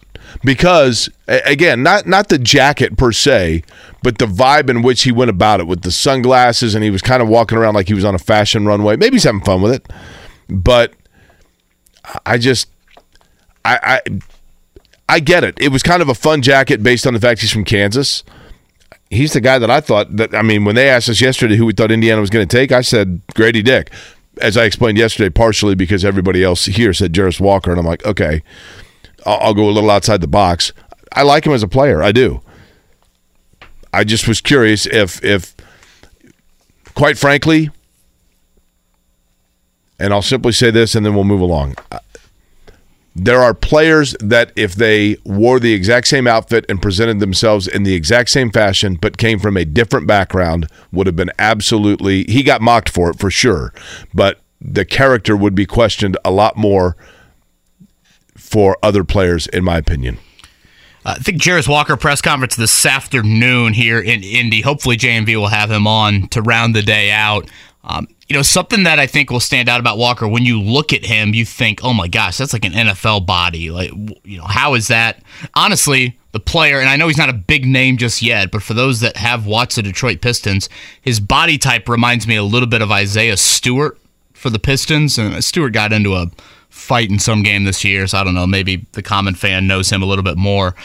Because 0.43 1.09
again 1.27 1.83
not 1.83 2.07
not 2.07 2.29
the 2.29 2.37
jacket 2.37 2.97
per 2.97 3.11
se 3.11 3.63
but 4.03 4.17
the 4.17 4.25
vibe 4.25 4.69
in 4.69 4.81
which 4.81 5.03
he 5.03 5.11
went 5.11 5.29
about 5.29 5.59
it 5.59 5.67
with 5.67 5.81
the 5.81 5.91
sunglasses 5.91 6.75
and 6.75 6.83
he 6.83 6.89
was 6.89 7.01
kind 7.01 7.21
of 7.21 7.27
walking 7.27 7.57
around 7.57 7.73
like 7.73 7.87
he 7.87 7.93
was 7.93 8.05
on 8.05 8.15
a 8.15 8.19
fashion 8.19 8.65
runway. 8.65 8.95
Maybe 8.95 9.15
he's 9.15 9.23
having 9.23 9.41
fun 9.41 9.61
with 9.61 9.73
it 9.73 9.91
but 10.49 10.93
i 12.25 12.37
just 12.37 12.69
i 13.65 14.01
i 14.07 14.19
i 15.07 15.19
get 15.19 15.43
it. 15.43 15.57
It 15.59 15.69
was 15.69 15.83
kind 15.83 16.01
of 16.01 16.09
a 16.09 16.15
fun 16.15 16.41
jacket 16.41 16.81
based 16.81 17.05
on 17.05 17.13
the 17.13 17.19
fact 17.19 17.41
he's 17.41 17.51
from 17.51 17.65
kansas. 17.65 18.23
He's 19.09 19.33
the 19.33 19.41
guy 19.41 19.57
that 19.57 19.71
i 19.71 19.81
thought 19.81 20.15
that 20.17 20.35
i 20.35 20.43
mean 20.43 20.65
when 20.65 20.75
they 20.75 20.87
asked 20.87 21.09
us 21.09 21.19
yesterday 21.19 21.55
who 21.55 21.65
we 21.65 21.73
thought 21.73 21.91
indiana 21.91 22.21
was 22.21 22.29
going 22.29 22.47
to 22.47 22.57
take 22.57 22.71
i 22.71 22.81
said 22.81 23.21
gradey 23.33 23.63
dick 23.63 23.91
as 24.39 24.57
I 24.57 24.65
explained 24.65 24.97
yesterday, 24.97 25.29
partially 25.29 25.75
because 25.75 26.03
everybody 26.03 26.43
else 26.43 26.65
here 26.65 26.93
said 26.93 27.13
Jarace 27.13 27.39
Walker, 27.39 27.71
and 27.71 27.79
I'm 27.79 27.85
like, 27.85 28.05
okay, 28.05 28.41
I'll, 29.25 29.39
I'll, 29.39 29.53
go 29.53 29.69
a 29.69 29.71
little 29.71 29.89
outside 29.89 30.21
the 30.21 30.27
box. 30.27 30.71
I 31.13 31.23
like 31.23 31.45
him 31.45 31.53
as 31.53 31.63
a 31.63 31.67
player, 31.67 32.01
I 32.01 32.11
do. 32.11 32.41
I 33.93 34.03
just 34.03 34.27
was 34.27 34.41
curious 34.41 34.85
if, 34.85 35.23
if, 35.23 35.55
quite 36.93 37.17
frankly, 37.17 37.71
and 39.99 40.13
I'll 40.13 40.21
simply 40.21 40.53
say 40.53 40.71
this, 40.71 40.95
and 40.95 41.05
then 41.05 41.15
we'll 41.15 41.23
move 41.25 41.41
along. 41.41 41.75
There 43.21 43.41
are 43.41 43.53
players 43.53 44.15
that 44.21 44.53
if 44.55 44.75
they 44.75 45.17
wore 45.25 45.59
the 45.59 45.73
exact 45.73 46.07
same 46.07 46.25
outfit 46.25 46.65
and 46.69 46.81
presented 46.81 47.19
themselves 47.19 47.67
in 47.67 47.83
the 47.83 47.93
exact 47.93 48.29
same 48.29 48.49
fashion, 48.49 48.95
but 48.95 49.17
came 49.17 49.39
from 49.39 49.57
a 49.57 49.65
different 49.65 50.07
background, 50.07 50.69
would 50.93 51.05
have 51.05 51.17
been 51.17 51.31
absolutely. 51.37 52.23
He 52.23 52.43
got 52.43 52.61
mocked 52.61 52.87
for 52.87 53.09
it 53.09 53.19
for 53.19 53.29
sure, 53.29 53.73
but 54.13 54.39
the 54.61 54.85
character 54.85 55.35
would 55.35 55.53
be 55.53 55.65
questioned 55.65 56.17
a 56.23 56.31
lot 56.31 56.55
more 56.55 56.95
for 58.37 58.77
other 58.81 59.03
players, 59.03 59.47
in 59.47 59.65
my 59.65 59.77
opinion. 59.77 60.17
Uh, 61.05 61.15
I 61.17 61.21
think 61.21 61.41
Jarace 61.41 61.67
Walker 61.67 61.97
press 61.97 62.21
conference 62.21 62.55
this 62.55 62.85
afternoon 62.85 63.73
here 63.73 63.99
in 63.99 64.23
Indy. 64.23 64.61
Hopefully, 64.61 64.95
JMV 64.95 65.35
will 65.35 65.47
have 65.47 65.69
him 65.69 65.87
on 65.87 66.29
to 66.29 66.41
round 66.41 66.73
the 66.73 66.81
day 66.81 67.11
out. 67.11 67.49
Um, 67.83 68.07
you 68.27 68.35
know, 68.35 68.41
something 68.41 68.83
that 68.83 68.99
I 68.99 69.07
think 69.07 69.31
will 69.31 69.39
stand 69.39 69.69
out 69.69 69.79
about 69.79 69.97
Walker 69.97 70.27
when 70.27 70.43
you 70.45 70.61
look 70.61 70.91
at 70.91 71.05
him, 71.05 71.33
you 71.33 71.45
think, 71.45 71.83
oh 71.83 71.93
my 71.93 72.07
gosh, 72.07 72.37
that's 72.37 72.53
like 72.53 72.65
an 72.65 72.73
NFL 72.73 73.25
body. 73.25 73.71
Like, 73.71 73.91
you 74.23 74.37
know, 74.37 74.45
how 74.45 74.73
is 74.73 74.87
that? 74.89 75.23
Honestly, 75.55 76.19
the 76.31 76.39
player, 76.39 76.79
and 76.79 76.89
I 76.89 76.95
know 76.95 77.07
he's 77.07 77.17
not 77.17 77.29
a 77.29 77.33
big 77.33 77.65
name 77.65 77.97
just 77.97 78.21
yet, 78.21 78.51
but 78.51 78.61
for 78.61 78.73
those 78.73 78.99
that 78.99 79.17
have 79.17 79.47
watched 79.47 79.77
the 79.77 79.81
Detroit 79.81 80.21
Pistons, 80.21 80.69
his 81.01 81.19
body 81.19 81.57
type 81.57 81.89
reminds 81.89 82.27
me 82.27 82.35
a 82.35 82.43
little 82.43 82.67
bit 82.67 82.81
of 82.81 82.91
Isaiah 82.91 83.37
Stewart 83.37 83.97
for 84.33 84.49
the 84.49 84.59
Pistons. 84.59 85.17
And 85.17 85.43
Stewart 85.43 85.73
got 85.73 85.93
into 85.93 86.15
a 86.15 86.29
fight 86.69 87.09
in 87.09 87.17
some 87.17 87.43
game 87.43 87.63
this 87.63 87.83
year, 87.83 88.05
so 88.07 88.19
I 88.19 88.23
don't 88.23 88.35
know. 88.35 88.45
Maybe 88.45 88.85
the 88.91 89.01
common 89.01 89.35
fan 89.35 89.67
knows 89.67 89.89
him 89.89 90.03
a 90.03 90.05
little 90.05 90.23
bit 90.23 90.37
more. 90.37 90.75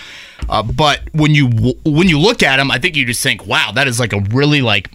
Uh, 0.48 0.62
but 0.62 1.00
when 1.12 1.34
you 1.34 1.48
when 1.84 2.08
you 2.08 2.18
look 2.18 2.42
at 2.42 2.58
him, 2.58 2.70
I 2.70 2.78
think 2.78 2.96
you 2.96 3.04
just 3.04 3.22
think, 3.22 3.46
wow, 3.46 3.70
that 3.74 3.86
is 3.86 4.00
like 4.00 4.12
a 4.12 4.20
really 4.30 4.62
like 4.62 4.90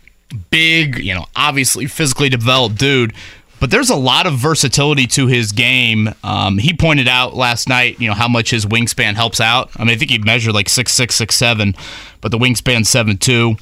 big, 0.49 0.99
you 0.99 1.13
know, 1.13 1.25
obviously 1.35 1.87
physically 1.87 2.29
developed 2.29 2.77
dude. 2.77 3.13
But 3.59 3.71
there's 3.71 3.89
a 3.89 3.95
lot 3.95 4.25
of 4.25 4.35
versatility 4.35 5.05
to 5.07 5.27
his 5.27 5.51
game. 5.51 6.13
Um, 6.23 6.57
he 6.57 6.73
pointed 6.73 7.09
out 7.09 7.35
last 7.35 7.67
night, 7.67 7.99
you 7.99 8.07
know, 8.07 8.13
how 8.13 8.29
much 8.29 8.51
his 8.51 8.65
wingspan 8.65 9.15
helps 9.15 9.41
out. 9.41 9.69
I 9.75 9.83
mean, 9.83 9.95
I 9.95 9.97
think 9.97 10.11
he 10.11 10.17
measured 10.17 10.53
like 10.53 10.69
six 10.69 10.93
six 10.93 11.15
six 11.15 11.35
seven, 11.35 11.75
but 12.21 12.31
the 12.31 12.37
wingspan 12.37 12.85
seven 12.85 13.17
two, 13.17 13.57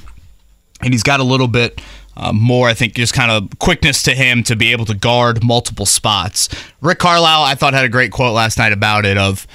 and 0.81 0.93
he's 0.93 1.01
got 1.01 1.19
a 1.19 1.23
little 1.23 1.47
bit 1.47 1.81
uh, 2.15 2.31
more, 2.31 2.67
I 2.69 2.75
think, 2.75 2.93
just 2.93 3.13
kind 3.13 3.31
of 3.31 3.57
quickness 3.57 4.03
to 4.03 4.13
him 4.13 4.43
to 4.43 4.55
be 4.55 4.71
able 4.71 4.85
to 4.85 4.93
guard 4.93 5.43
multiple 5.43 5.87
spots. 5.87 6.49
Rick 6.81 6.99
Carlisle, 6.99 7.41
I 7.43 7.55
thought, 7.55 7.73
had 7.73 7.85
a 7.85 7.89
great 7.89 8.11
quote 8.11 8.35
last 8.35 8.59
night 8.59 8.73
about 8.73 9.03
it 9.05 9.17
of, 9.17 9.47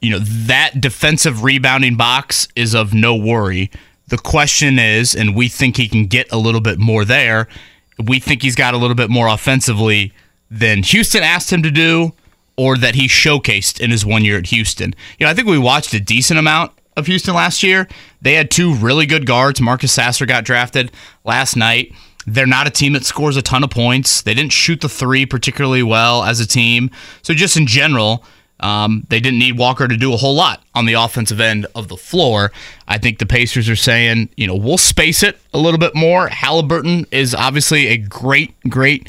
you 0.00 0.10
know, 0.10 0.18
that 0.18 0.80
defensive 0.80 1.44
rebounding 1.44 1.96
box 1.96 2.48
is 2.56 2.74
of 2.74 2.92
no 2.92 3.14
worry. 3.14 3.70
The 4.08 4.18
question 4.18 4.78
is, 4.78 5.14
and 5.14 5.34
we 5.34 5.48
think 5.48 5.76
he 5.76 5.88
can 5.88 6.06
get 6.06 6.30
a 6.32 6.38
little 6.38 6.60
bit 6.60 6.78
more 6.78 7.04
there. 7.04 7.48
We 7.98 8.20
think 8.20 8.42
he's 8.42 8.54
got 8.54 8.74
a 8.74 8.76
little 8.76 8.94
bit 8.94 9.10
more 9.10 9.26
offensively 9.26 10.12
than 10.50 10.82
Houston 10.84 11.22
asked 11.22 11.52
him 11.52 11.62
to 11.62 11.70
do 11.70 12.12
or 12.56 12.76
that 12.78 12.94
he 12.94 13.06
showcased 13.06 13.80
in 13.80 13.90
his 13.90 14.06
one 14.06 14.24
year 14.24 14.38
at 14.38 14.46
Houston. 14.46 14.94
You 15.18 15.26
know, 15.26 15.30
I 15.30 15.34
think 15.34 15.48
we 15.48 15.58
watched 15.58 15.92
a 15.92 16.00
decent 16.00 16.38
amount 16.38 16.72
of 16.96 17.06
Houston 17.06 17.34
last 17.34 17.62
year. 17.62 17.88
They 18.22 18.34
had 18.34 18.50
two 18.50 18.74
really 18.74 19.06
good 19.06 19.26
guards. 19.26 19.60
Marcus 19.60 19.92
Sasser 19.92 20.24
got 20.24 20.44
drafted 20.44 20.90
last 21.24 21.56
night. 21.56 21.92
They're 22.26 22.46
not 22.46 22.66
a 22.66 22.70
team 22.70 22.94
that 22.94 23.04
scores 23.04 23.36
a 23.36 23.42
ton 23.42 23.62
of 23.62 23.70
points. 23.70 24.22
They 24.22 24.34
didn't 24.34 24.52
shoot 24.52 24.80
the 24.80 24.88
three 24.88 25.26
particularly 25.26 25.82
well 25.82 26.24
as 26.24 26.40
a 26.40 26.46
team. 26.46 26.90
So, 27.22 27.34
just 27.34 27.56
in 27.56 27.66
general, 27.66 28.24
um, 28.60 29.06
they 29.10 29.20
didn't 29.20 29.38
need 29.38 29.58
Walker 29.58 29.86
to 29.86 29.96
do 29.96 30.12
a 30.12 30.16
whole 30.16 30.34
lot 30.34 30.62
on 30.74 30.86
the 30.86 30.94
offensive 30.94 31.40
end 31.40 31.66
of 31.74 31.88
the 31.88 31.96
floor. 31.96 32.52
I 32.88 32.98
think 32.98 33.18
the 33.18 33.26
Pacers 33.26 33.68
are 33.68 33.76
saying, 33.76 34.30
you 34.36 34.46
know, 34.46 34.54
we'll 34.54 34.78
space 34.78 35.22
it 35.22 35.38
a 35.52 35.58
little 35.58 35.78
bit 35.78 35.94
more. 35.94 36.28
Halliburton 36.28 37.06
is 37.10 37.34
obviously 37.34 37.88
a 37.88 37.98
great, 37.98 38.54
great 38.68 39.08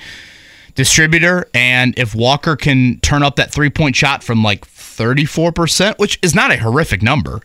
distributor. 0.75 1.47
And 1.53 1.97
if 1.97 2.13
Walker 2.13 2.55
can 2.55 2.99
turn 2.99 3.23
up 3.23 3.37
that 3.37 3.51
three 3.51 3.69
point 3.69 3.95
shot 3.95 4.23
from 4.23 4.43
like 4.43 4.67
34%, 4.67 5.97
which 5.97 6.19
is 6.21 6.35
not 6.35 6.51
a 6.51 6.57
horrific 6.57 7.01
number, 7.01 7.41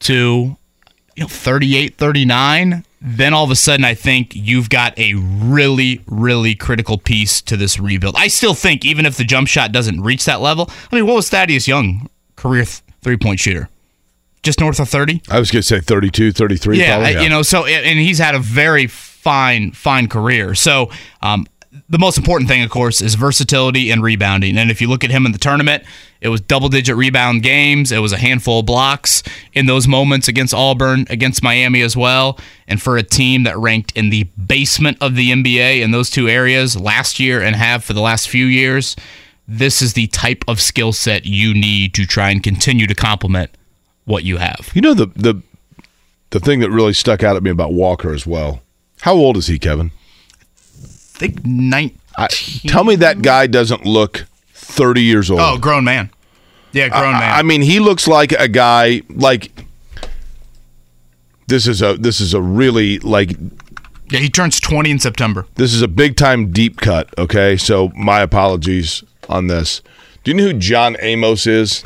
to 0.00 0.56
you 1.16 1.22
know 1.22 1.28
38 1.28 1.96
39 1.96 2.84
then 3.00 3.32
all 3.32 3.44
of 3.44 3.50
a 3.50 3.56
sudden 3.56 3.84
I 3.84 3.94
think 3.94 4.32
you've 4.34 4.68
got 4.68 4.98
a 4.98 5.14
really, 5.14 6.00
really 6.06 6.54
critical 6.54 6.98
piece 6.98 7.40
to 7.42 7.56
this 7.56 7.78
rebuild. 7.80 8.14
I 8.16 8.28
still 8.28 8.54
think 8.54 8.84
even 8.84 9.06
if 9.06 9.16
the 9.16 9.24
jump 9.24 9.48
shot 9.48 9.72
doesn't 9.72 10.02
reach 10.02 10.24
that 10.26 10.40
level, 10.40 10.68
I 10.92 10.96
mean, 10.96 11.06
what 11.06 11.14
was 11.16 11.28
Thaddeus 11.30 11.66
Young 11.66 12.08
career 12.36 12.64
th- 12.64 12.82
three 13.02 13.16
point 13.16 13.40
shooter? 13.40 13.68
Just 14.42 14.60
north 14.60 14.80
of 14.80 14.88
30? 14.88 15.20
I 15.30 15.38
was 15.38 15.50
going 15.50 15.60
to 15.62 15.66
say 15.66 15.80
32, 15.80 16.32
33. 16.32 16.78
Yeah, 16.78 16.98
I- 16.98 17.22
you 17.22 17.28
know, 17.28 17.42
so, 17.42 17.66
and 17.66 17.98
he's 17.98 18.18
had 18.18 18.34
a 18.34 18.38
very 18.38 18.86
fine, 18.86 19.72
fine 19.72 20.08
career. 20.08 20.54
So, 20.54 20.90
um, 21.22 21.46
the 21.88 21.98
most 21.98 22.18
important 22.18 22.48
thing, 22.48 22.62
of 22.62 22.70
course, 22.70 23.00
is 23.00 23.14
versatility 23.14 23.90
and 23.90 24.02
rebounding. 24.02 24.58
And 24.58 24.70
if 24.70 24.80
you 24.80 24.88
look 24.88 25.04
at 25.04 25.10
him 25.10 25.24
in 25.24 25.32
the 25.32 25.38
tournament, 25.38 25.84
it 26.20 26.28
was 26.28 26.40
double 26.40 26.68
digit 26.68 26.96
rebound 26.96 27.42
games. 27.42 27.92
It 27.92 27.98
was 27.98 28.12
a 28.12 28.16
handful 28.16 28.60
of 28.60 28.66
blocks 28.66 29.22
in 29.52 29.66
those 29.66 29.86
moments 29.86 30.26
against 30.26 30.52
Auburn, 30.52 31.06
against 31.10 31.42
Miami 31.42 31.82
as 31.82 31.96
well. 31.96 32.38
And 32.66 32.82
for 32.82 32.96
a 32.96 33.02
team 33.02 33.44
that 33.44 33.56
ranked 33.56 33.96
in 33.96 34.10
the 34.10 34.24
basement 34.24 34.98
of 35.00 35.14
the 35.14 35.30
NBA 35.30 35.80
in 35.80 35.92
those 35.92 36.10
two 36.10 36.28
areas 36.28 36.78
last 36.78 37.20
year 37.20 37.40
and 37.40 37.54
have 37.54 37.84
for 37.84 37.92
the 37.92 38.00
last 38.00 38.28
few 38.28 38.46
years, 38.46 38.96
this 39.46 39.80
is 39.80 39.92
the 39.92 40.08
type 40.08 40.44
of 40.48 40.60
skill 40.60 40.92
set 40.92 41.24
you 41.24 41.54
need 41.54 41.94
to 41.94 42.04
try 42.04 42.30
and 42.30 42.42
continue 42.42 42.86
to 42.88 42.94
complement 42.94 43.50
what 44.04 44.24
you 44.24 44.38
have. 44.38 44.70
You 44.74 44.80
know 44.80 44.94
the 44.94 45.06
the 45.06 45.40
the 46.30 46.40
thing 46.40 46.60
that 46.60 46.70
really 46.70 46.92
stuck 46.92 47.22
out 47.22 47.36
at 47.36 47.42
me 47.42 47.50
about 47.50 47.72
Walker 47.72 48.12
as 48.12 48.26
well. 48.26 48.62
How 49.00 49.14
old 49.14 49.36
is 49.36 49.46
he, 49.46 49.58
Kevin? 49.58 49.90
Think 51.20 51.44
19. 51.44 51.98
I, 52.16 52.28
tell 52.66 52.82
me 52.82 52.96
that 52.96 53.20
guy 53.20 53.46
doesn't 53.46 53.84
look 53.84 54.24
30 54.54 55.02
years 55.02 55.30
old. 55.30 55.40
Oh, 55.40 55.58
grown 55.58 55.84
man. 55.84 56.08
Yeah, 56.72 56.88
grown 56.88 57.12
man. 57.12 57.22
I, 57.22 57.40
I 57.40 57.42
mean, 57.42 57.60
he 57.60 57.78
looks 57.78 58.08
like 58.08 58.32
a 58.32 58.48
guy 58.48 59.02
like 59.10 59.52
this 61.46 61.66
is 61.66 61.82
a 61.82 61.92
this 61.98 62.22
is 62.22 62.32
a 62.32 62.40
really 62.40 63.00
like 63.00 63.32
yeah, 64.08 64.20
he 64.20 64.30
turns 64.30 64.58
20 64.60 64.92
in 64.92 64.98
September. 64.98 65.44
this 65.56 65.74
is 65.74 65.82
a 65.82 65.88
big 65.88 66.16
time 66.16 66.52
deep 66.52 66.78
cut, 66.78 67.12
okay? 67.18 67.58
So 67.58 67.90
my 67.94 68.20
apologies 68.20 69.04
on 69.28 69.48
this. 69.48 69.82
Do 70.24 70.30
you 70.30 70.36
know 70.38 70.44
who 70.44 70.52
John 70.54 70.96
Amos 71.00 71.46
is? 71.46 71.84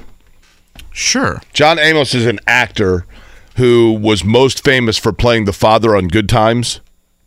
Sure. 0.93 1.41
John 1.53 1.81
Amos 1.81 2.15
is 2.15 2.25
an 2.25 2.39
actor 2.47 3.05
who 3.57 3.95
was 3.95 4.23
most 4.23 4.63
famous 4.63 4.97
for 4.97 5.13
playing 5.13 5.47
the 5.47 5.53
father 5.53 5.97
on 5.97 6.07
Good 6.07 6.29
Times. 6.29 6.81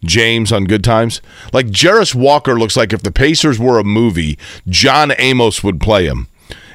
James 0.03 0.51
on 0.51 0.65
Good 0.65 0.83
Times. 0.83 1.21
Like 1.53 1.67
Jarace 1.67 2.15
Walker 2.15 2.57
looks 2.57 2.77
like 2.77 2.93
if 2.93 3.03
the 3.03 3.11
Pacers 3.11 3.59
were 3.59 3.79
a 3.79 3.83
movie, 3.83 4.37
John 4.67 5.13
Amos 5.17 5.63
would 5.63 5.79
play 5.79 6.05
him. 6.05 6.27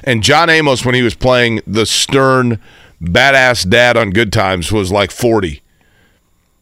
And 0.03 0.21
John 0.21 0.49
Amos, 0.49 0.85
when 0.85 0.95
he 0.95 1.01
was 1.01 1.15
playing 1.15 1.61
the 1.65 1.85
stern, 1.85 2.59
badass 3.01 3.69
dad 3.69 3.95
on 3.95 4.09
Good 4.09 4.33
Times, 4.33 4.71
was 4.71 4.91
like 4.91 5.11
40. 5.11 5.61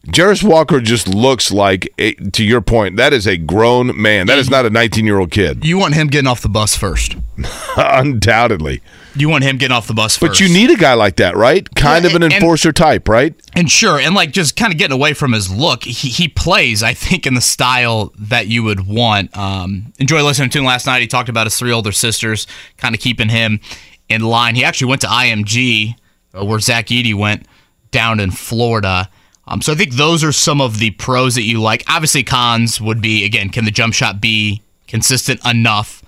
Jarace 0.07 0.43
Walker 0.43 0.79
just 0.79 1.07
looks 1.07 1.51
like, 1.51 1.91
a, 1.99 2.13
to 2.13 2.43
your 2.43 2.61
point, 2.61 2.97
that 2.97 3.13
is 3.13 3.27
a 3.27 3.37
grown 3.37 3.99
man. 3.99 4.25
That 4.25 4.39
is 4.39 4.49
not 4.49 4.65
a 4.65 4.69
19 4.69 5.05
year 5.05 5.19
old 5.19 5.31
kid. 5.31 5.63
You 5.63 5.77
want 5.77 5.93
him 5.93 6.07
getting 6.07 6.27
off 6.27 6.41
the 6.41 6.49
bus 6.49 6.75
first. 6.75 7.15
Undoubtedly. 7.77 8.81
You 9.15 9.27
want 9.29 9.43
him 9.43 9.57
getting 9.57 9.75
off 9.75 9.87
the 9.87 9.93
bus 9.93 10.15
first. 10.17 10.31
But 10.31 10.39
you 10.39 10.47
need 10.47 10.69
a 10.71 10.75
guy 10.75 10.93
like 10.93 11.17
that, 11.17 11.35
right? 11.35 11.67
Kind 11.75 12.05
Yeah, 12.05 12.11
of 12.11 12.15
an 12.15 12.23
and- 12.23 12.33
enforcer 12.33 12.71
type, 12.71 13.07
right? 13.09 13.35
And 13.53 13.69
sure, 13.69 13.99
and 13.99 14.15
like 14.15 14.31
just 14.31 14.55
kind 14.55 14.71
of 14.71 14.79
getting 14.79 14.93
away 14.93 15.13
from 15.13 15.33
his 15.33 15.53
look, 15.53 15.83
he, 15.83 15.91
he 16.09 16.27
plays, 16.27 16.81
I 16.81 16.93
think, 16.93 17.27
in 17.27 17.33
the 17.33 17.41
style 17.41 18.13
that 18.17 18.47
you 18.47 18.63
would 18.63 18.87
want. 18.87 19.35
Um, 19.37 19.91
enjoy 19.99 20.23
listening 20.23 20.49
to 20.51 20.59
him 20.59 20.65
last 20.65 20.85
night. 20.85 21.01
He 21.01 21.07
talked 21.07 21.29
about 21.29 21.45
his 21.45 21.57
three 21.57 21.71
older 21.71 21.91
sisters, 21.91 22.47
kind 22.77 22.95
of 22.95 23.01
keeping 23.01 23.29
him 23.29 23.59
in 24.07 24.21
line. 24.21 24.55
He 24.55 24.63
actually 24.63 24.89
went 24.89 25.01
to 25.01 25.07
IMG, 25.07 25.95
uh, 26.33 26.45
where 26.45 26.59
Zach 26.59 26.87
Edey 26.87 27.13
went 27.13 27.45
down 27.91 28.19
in 28.21 28.31
Florida. 28.31 29.09
Um, 29.47 29.61
so 29.61 29.73
I 29.73 29.75
think 29.75 29.93
those 29.93 30.23
are 30.23 30.31
some 30.31 30.61
of 30.61 30.79
the 30.79 30.91
pros 30.91 31.35
that 31.35 31.43
you 31.43 31.59
like. 31.59 31.83
Obviously, 31.89 32.23
cons 32.23 32.79
would 32.79 33.01
be 33.01 33.25
again, 33.25 33.49
can 33.49 33.65
the 33.65 33.71
jump 33.71 33.93
shot 33.93 34.21
be 34.21 34.61
consistent 34.87 35.45
enough? 35.45 36.01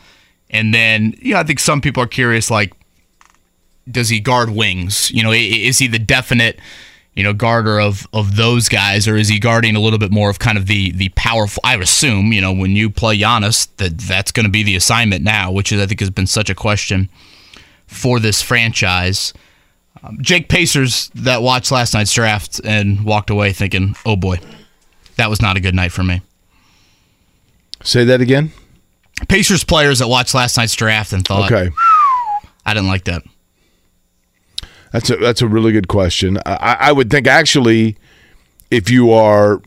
And 0.50 0.74
then, 0.74 1.16
you 1.20 1.34
know, 1.34 1.40
I 1.40 1.44
think 1.44 1.60
some 1.60 1.82
people 1.82 2.02
are 2.04 2.08
curious, 2.08 2.50
like, 2.52 2.72
does 3.90 4.10
he 4.10 4.20
guard 4.20 4.50
wings? 4.50 5.12
You 5.12 5.24
know, 5.24 5.32
is 5.32 5.78
he 5.80 5.88
the 5.88 6.00
definite, 6.00 6.60
you 7.16 7.24
know, 7.24 7.34
guarder 7.34 7.80
of 7.80 8.08
of 8.14 8.36
those 8.36 8.70
guys, 8.70 9.08
or 9.08 9.16
is 9.18 9.28
he 9.28 9.40
guarding 9.40 9.76
a 9.76 9.80
little 9.80 10.00
bit 10.00 10.12
more 10.12 10.30
of 10.30 10.40
kind 10.40 10.58
of 10.58 10.68
the 10.68 10.92
the 10.92 11.10
powerful? 11.10 11.62
I 11.64 11.76
assume, 11.76 12.32
you 12.34 12.42
know, 12.42 12.54
when 12.54 12.72
you 12.72 12.90
play 12.90 13.18
Giannis, 13.18 13.68
that 13.78 13.98
that's 13.98 14.32
going 14.32 14.46
to 14.46 14.52
be 14.52 14.64
the 14.64 14.76
assignment 14.76 15.24
now, 15.24 15.52
which 15.52 15.72
is 15.72 15.82
I 15.82 15.86
think 15.86 16.00
has 16.00 16.10
been 16.10 16.28
such 16.28 16.50
a 16.50 16.56
question 16.56 17.10
for 17.88 18.20
this 18.20 18.42
franchise. 18.42 19.34
Um, 20.04 20.18
Jake 20.22 20.50
Pacers 20.50 21.10
that 21.16 21.42
watched 21.42 21.72
last 21.72 21.94
night's 21.94 22.12
draft 22.14 22.60
and 22.64 23.06
walked 23.06 23.30
away 23.30 23.54
thinking, 23.54 23.96
"Oh 24.06 24.16
boy, 24.16 24.40
that 25.18 25.30
was 25.30 25.42
not 25.42 25.56
a 25.56 25.60
good 25.60 25.76
night 25.76 25.92
for 25.92 26.04
me." 26.04 26.22
Say 27.84 28.06
that 28.06 28.22
again. 28.22 28.52
Pacers 29.28 29.64
players 29.64 30.00
that 30.00 30.08
watched 30.08 30.34
last 30.34 30.58
night's 30.58 30.74
draft 30.76 31.14
and 31.14 31.26
thought, 31.26 31.52
Okay. 31.52 31.70
"I 32.66 32.74
didn't 32.74 32.88
like 32.88 33.04
that." 33.06 33.24
That's 34.94 35.10
a 35.10 35.18
that's 35.18 35.42
a 35.42 35.48
really 35.48 35.72
good 35.72 35.88
question. 35.88 36.38
I, 36.46 36.78
I 36.80 36.92
would 36.92 37.10
think 37.10 37.26
actually, 37.26 37.98
if 38.70 38.92
you 38.92 39.12
are 39.12 39.60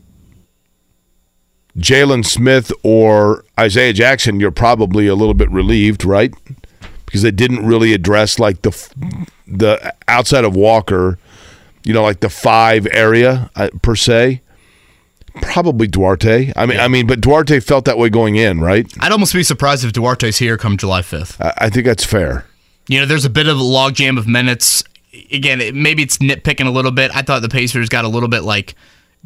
Jalen 1.77 2.25
Smith 2.25 2.71
or 2.81 3.43
Isaiah 3.59 3.91
Jackson, 3.91 4.39
you're 4.39 4.51
probably 4.51 5.05
a 5.05 5.15
little 5.15 5.33
bit 5.33 5.51
relieved, 5.51 6.05
right? 6.05 6.33
Because 7.05 7.23
they 7.23 7.31
didn't 7.31 7.65
really 7.65 7.93
address 7.93 8.39
like 8.39 8.61
the 8.61 8.71
the 9.45 9.93
outside 10.07 10.45
of 10.45 10.55
Walker, 10.55 11.19
you 11.83 11.93
know, 11.93 12.03
like 12.03 12.21
the 12.21 12.29
five 12.29 12.87
area 12.91 13.51
uh, 13.57 13.69
per 13.81 13.95
se. 13.95 14.41
Probably 15.41 15.87
Duarte. 15.87 16.53
I 16.55 16.65
mean, 16.65 16.79
I 16.79 16.87
mean, 16.87 17.05
but 17.05 17.19
Duarte 17.19 17.59
felt 17.59 17.83
that 17.83 17.97
way 17.97 18.09
going 18.09 18.37
in, 18.37 18.61
right? 18.61 18.91
I'd 19.01 19.11
almost 19.11 19.33
be 19.33 19.43
surprised 19.43 19.83
if 19.83 19.91
Duarte's 19.91 20.37
here 20.37 20.57
come 20.57 20.77
July 20.77 21.01
5th. 21.01 21.39
I, 21.39 21.65
I 21.65 21.69
think 21.69 21.85
that's 21.85 22.03
fair. 22.03 22.45
You 22.87 23.01
know, 23.01 23.05
there's 23.05 23.25
a 23.25 23.29
bit 23.29 23.47
of 23.47 23.57
a 23.59 23.61
logjam 23.61 24.17
of 24.17 24.27
minutes. 24.27 24.83
Again, 25.31 25.61
it, 25.61 25.75
maybe 25.75 26.03
it's 26.03 26.17
nitpicking 26.17 26.67
a 26.67 26.71
little 26.71 26.91
bit. 26.91 27.11
I 27.15 27.21
thought 27.21 27.41
the 27.41 27.49
Pacers 27.49 27.89
got 27.89 28.05
a 28.05 28.09
little 28.09 28.29
bit 28.29 28.43
like 28.43 28.75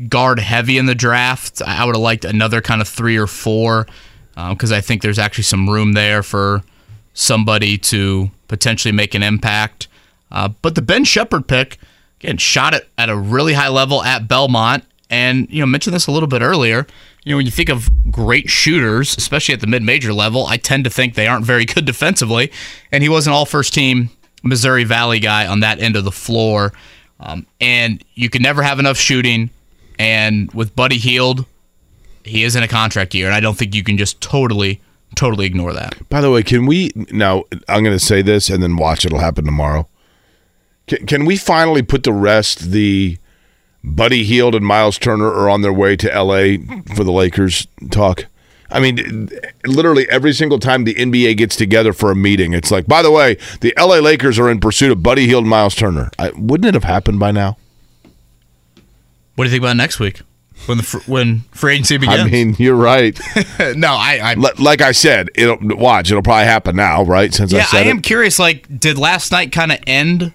guard 0.08 0.40
heavy 0.40 0.78
in 0.78 0.86
the 0.86 0.96
draft. 0.96 1.62
I 1.62 1.84
would 1.86 1.96
have 1.96 2.02
liked 2.02 2.26
another 2.26 2.62
kind 2.62 2.82
of 2.82 2.88
three 2.88 3.18
or 3.18 3.28
four 3.28 3.88
because 4.50 4.72
I 4.72 4.82
think 4.82 5.02
there's 5.02 5.20
actually 5.20 5.44
some 5.44 5.70
room 5.70 5.94
there 5.94 6.24
for 6.24 6.64
somebody 7.14 7.78
to 7.78 8.32
potentially 8.48 8.92
make 8.92 9.14
an 9.14 9.24
impact. 9.24 9.88
Uh, 10.32 10.50
but 10.62 10.76
the 10.76 10.82
Ben 10.82 11.04
Sheppard 11.04 11.48
pick, 11.48 11.78
again, 12.20 12.38
shot 12.38 12.74
it 12.74 12.90
at 12.98 13.10
a 13.10 13.18
really 13.18 13.54
high 13.54 13.68
level 13.68 14.04
at 14.04 14.28
Belmont. 14.28 14.86
And, 15.10 15.48
you 15.50 15.60
know, 15.60 15.66
mentioned 15.66 15.94
this 15.94 16.08
a 16.08 16.12
little 16.12 16.28
bit 16.28 16.42
earlier. 16.42 16.88
You 17.24 17.32
know, 17.32 17.38
when 17.38 17.46
you 17.46 17.52
think 17.52 17.70
of 17.70 17.90
great 18.10 18.50
shooters, 18.50 19.18
especially 19.18 19.54
at 19.54 19.60
the 19.60 19.68
mid 19.68 19.84
major 19.84 20.14
level, 20.14 20.48
I 20.48 20.56
tend 20.56 20.86
to 20.86 20.90
think 20.90 21.16
they 21.16 21.28
aren't 21.28 21.46
very 21.46 21.66
good 21.66 21.84
defensively. 21.86 22.50
And 22.94 23.04
he 23.04 23.10
was 23.10 23.28
an 23.28 23.34
all 23.34 23.46
first 23.46 23.74
team 23.74 24.10
Missouri 24.44 24.84
Valley 24.84 25.20
guy 25.20 25.48
on 25.48 25.60
that 25.62 25.80
end 25.80 25.96
of 25.96 26.04
the 26.04 26.12
floor. 26.12 26.74
Um, 27.20 27.46
and 27.60 28.04
you 28.16 28.30
can 28.30 28.42
never 28.42 28.64
have 28.64 28.80
enough 28.80 28.98
shooting. 28.98 29.50
And 30.00 30.52
with 30.54 30.76
Buddy 30.76 30.98
Hield, 30.98 31.46
he 32.24 32.44
is 32.44 32.56
in 32.56 32.64
a 32.64 32.68
contract 32.68 33.14
year. 33.14 33.28
And 33.28 33.36
I 33.36 33.40
don't 33.40 33.58
think 33.58 33.76
you 33.76 33.84
can 33.84 33.98
just 33.98 34.20
totally, 34.22 34.82
totally 35.16 35.46
ignore 35.46 35.74
that. 35.74 36.10
By 36.10 36.22
the 36.22 36.32
way, 36.32 36.44
can 36.44 36.66
we 36.66 36.92
now? 37.12 37.44
I'm 37.68 37.84
going 37.84 37.98
to 37.98 38.04
say 38.04 38.22
this 38.22 38.50
and 38.50 38.64
then 38.64 38.78
watch. 38.78 39.06
It'll 39.06 39.20
happen 39.20 39.46
tomorrow. 39.46 39.88
Can, 40.88 41.06
can 41.06 41.26
we 41.26 41.38
finally 41.38 41.84
put 41.84 42.04
to 42.04 42.12
rest 42.12 42.72
the 42.72 43.18
Buddy 43.84 44.24
Hield 44.24 44.56
and 44.56 44.66
Miles 44.66 44.98
Turner 44.98 45.28
are 45.28 45.50
on 45.50 45.62
their 45.62 45.74
way 45.74 45.96
to 45.96 46.14
L.A. 46.14 46.58
for 46.96 47.04
the 47.04 47.12
Lakers 47.12 47.68
talk? 47.92 48.26
I 48.72 48.80
mean, 48.80 49.30
literally 49.66 50.10
every 50.10 50.34
single 50.34 50.60
time 50.60 50.84
the 50.84 50.96
NBA 50.96 51.38
gets 51.38 51.56
together 51.56 51.94
for 51.94 52.12
a 52.12 52.16
meeting, 52.16 52.54
it's 52.54 52.72
like, 52.72 52.88
by 52.88 53.02
the 53.02 53.12
way, 53.12 53.38
the 53.62 53.74
LA 53.78 54.00
Lakers 54.00 54.40
are 54.40 54.50
in 54.50 54.60
pursuit 54.60 54.92
of 54.92 55.04
Buddy 55.04 55.28
Hield 55.28 55.44
and 55.44 55.50
Miles 55.50 55.76
Turner. 55.76 56.10
I, 56.18 56.32
wouldn't 56.32 56.68
it 56.68 56.74
have 56.74 56.84
happened 56.84 57.20
by 57.20 57.32
now? 57.32 57.58
What 59.36 59.46
do 59.46 59.50
you 59.50 59.52
think 59.52 59.64
about 59.64 59.78
next 59.78 60.00
week 60.00 60.22
when 60.68 60.78
the 60.78 60.84
fr- 60.84 61.12
when 61.12 61.42
free 61.52 61.74
agency 61.74 61.98
begins? 61.98 62.22
I 62.22 62.26
mean, 62.26 62.56
you're 62.60 62.76
right. 62.76 63.20
no, 63.76 63.90
I, 63.90 64.20
I 64.24 64.34
like 64.60 64.82
I 64.82 64.92
said, 64.92 65.30
it'll 65.36 65.58
watch. 65.62 66.12
It'll 66.12 66.22
probably 66.22 66.46
happen 66.46 66.76
now, 66.76 67.04
right? 67.04 67.34
Since 67.34 67.54
I 67.54 67.58
yeah, 67.58 67.66
said 67.66 67.88
I 67.88 67.90
am 67.90 68.00
it. 68.00 68.04
curious. 68.04 68.40
Like, 68.40 68.80
did 68.80 68.98
last 68.98 69.32
night 69.32 69.52
kind 69.52 69.72
of 69.72 69.80
end 69.88 70.34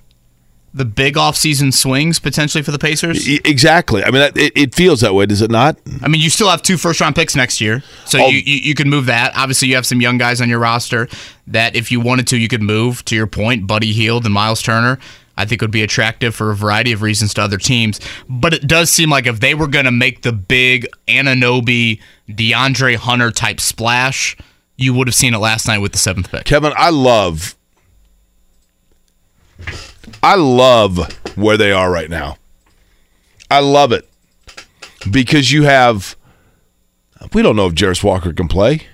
the 0.77 0.85
big 0.85 1.15
offseason 1.15 1.73
swings 1.73 2.19
potentially 2.19 2.63
for 2.63 2.71
the 2.71 2.79
Pacers? 2.79 3.27
Exactly. 3.45 4.05
I 4.05 4.11
mean, 4.11 4.23
it, 4.37 4.53
it 4.55 4.75
feels 4.75 5.01
that 5.01 5.15
way, 5.15 5.27
does 5.27 5.43
it 5.43 5.51
not? 5.51 5.79
I 6.03 6.09
mean, 6.09 6.21
you 6.21 6.31
still 6.31 6.49
have 6.51 6.63
two 6.63 6.77
first 6.77 7.01
round 7.01 7.15
picks 7.17 7.35
next 7.35 7.61
year, 7.61 7.83
so 8.05 8.21
Oh. 8.21 8.29
you, 8.29 8.39
you 8.39 8.57
you 8.57 8.75
can 8.75 8.89
move 8.91 9.07
that. 9.07 9.33
Obviously, 9.37 9.69
you 9.69 9.75
have 9.75 9.87
some 9.87 10.01
young 10.01 10.19
guys 10.19 10.41
on 10.41 10.49
your 10.49 10.59
roster 10.59 11.09
that, 11.47 11.75
if 11.75 11.91
you 11.91 11.99
wanted 12.01 12.27
to, 12.29 12.37
you 12.37 12.49
could 12.49 12.63
move. 12.63 13.05
To 13.07 13.17
your 13.17 13.27
point, 13.27 13.67
Buddy 13.67 13.93
Hield 13.93 14.25
and 14.25 14.35
Miles 14.35 14.61
Turner, 14.63 14.99
I 15.39 15.45
think 15.47 15.61
would 15.63 15.71
be 15.71 15.83
attractive 15.83 16.35
for 16.35 16.51
a 16.51 16.55
variety 16.57 16.93
of 16.93 17.03
reasons 17.03 17.33
to 17.35 17.43
other 17.43 17.59
teams. 17.59 18.01
But 18.29 18.53
it 18.55 18.67
does 18.67 18.91
seem 18.91 19.11
like 19.11 19.27
if 19.27 19.41
they 19.41 19.55
were 19.55 19.67
going 19.69 19.85
to 19.87 19.91
make 19.91 20.23
the 20.23 20.33
big 20.33 20.87
Anunoby, 21.09 22.01
DeAndre 22.29 22.97
Hunter 22.97 23.31
type 23.31 23.61
splash, 23.61 24.37
you 24.77 24.93
would 24.95 25.09
have 25.09 25.15
seen 25.15 25.33
it 25.35 25.39
last 25.39 25.67
night 25.69 25.79
with 25.79 25.93
the 25.93 25.99
seventh 25.99 26.31
pick. 26.31 26.45
Kevin, 26.45 26.73
I 26.77 26.91
love, 26.91 27.55
I 30.23 30.37
love 30.37 30.99
where 31.37 31.57
they 31.57 31.73
are 31.73 31.91
right 31.91 32.11
now. 32.11 32.37
I 33.51 33.61
love 33.61 33.93
it 33.93 34.09
because 35.11 35.53
you 35.53 35.65
have. 35.65 36.17
We 37.33 37.43
don't 37.43 37.57
know 37.57 37.67
if 37.67 37.75
Jarace 37.75 38.05
Walker 38.05 38.33
can 38.33 38.49
play. 38.49 38.87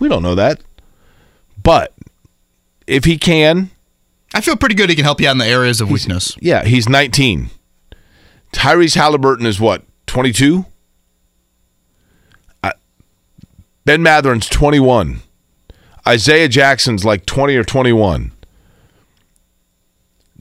We 0.00 0.08
don't 0.08 0.22
know 0.22 0.34
that, 0.34 0.60
but 1.62 1.94
if 2.86 3.04
he 3.04 3.18
can, 3.18 3.70
I 4.34 4.40
feel 4.40 4.56
pretty 4.56 4.74
good. 4.74 4.90
He 4.90 4.96
can 4.96 5.04
help 5.04 5.20
you 5.20 5.28
out 5.28 5.32
in 5.32 5.38
the 5.38 5.46
areas 5.46 5.80
of 5.80 5.90
weakness. 5.90 6.36
yeah, 6.40 6.64
he's 6.64 6.88
19. 6.88 7.50
Tyrese 8.52 8.94
Halliburton 8.96 9.46
is 9.46 9.60
what 9.60 9.84
22. 10.06 10.66
Ben 13.84 14.02
Mathurin's 14.02 14.48
21. 14.48 15.20
Isaiah 16.08 16.48
Jackson's 16.48 17.04
like 17.04 17.26
20 17.26 17.54
or 17.54 17.64
21. 17.64 18.32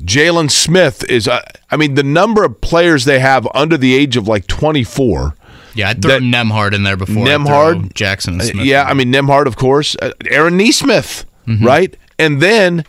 Jalen 0.02 0.50
Smith 0.50 1.04
is, 1.10 1.28
uh, 1.28 1.42
I 1.70 1.78
mean, 1.78 1.94
the 1.96 2.04
number 2.04 2.44
of 2.44 2.60
players 2.62 3.06
they 3.06 3.20
have 3.20 3.48
under 3.54 3.78
the 3.78 3.94
age 3.94 4.18
of 4.18 4.28
like 4.28 4.48
24. 4.48 5.36
Yeah, 5.76 5.90
I'd 5.90 6.02
throw 6.02 6.12
That- 6.12 6.22
Nembhard 6.24 6.74
in 6.74 6.84
there 6.84 6.98
before. 6.98 7.26
Nembhard? 7.26 7.94
Jackson, 7.94 8.40
Uh, 8.42 8.46
Yeah, 8.56 8.84
I 8.84 8.94
mean, 8.94 9.12
Nembhard, 9.12 9.46
of 9.48 9.56
course. 9.56 9.96
Uh, 10.02 10.12
Aaron 10.30 10.58
Nesmith, 10.58 11.26
Mm-hmm. 11.48 11.66
right? 11.66 11.98
And 12.20 12.42
then 12.42 12.86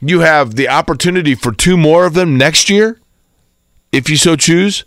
you 0.00 0.20
have 0.20 0.56
the 0.56 0.68
opportunity 0.68 1.34
for 1.34 1.52
two 1.52 1.76
more 1.76 2.04
of 2.06 2.14
them 2.14 2.36
next 2.36 2.68
year, 2.68 3.00
if 3.92 4.10
you 4.10 4.16
so 4.16 4.34
choose. 4.36 4.84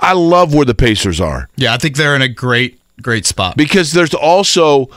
I 0.00 0.12
love 0.14 0.54
where 0.54 0.64
the 0.64 0.74
Pacers 0.74 1.20
are 1.20 1.48
yeah, 1.56 1.74
I 1.74 1.76
think 1.76 1.96
they're 1.96 2.14
in 2.16 2.22
a 2.22 2.28
great, 2.28 2.80
great 3.02 3.26
spot. 3.26 3.56
because 3.56 3.92
there's 3.92 4.14
also, 4.14 4.88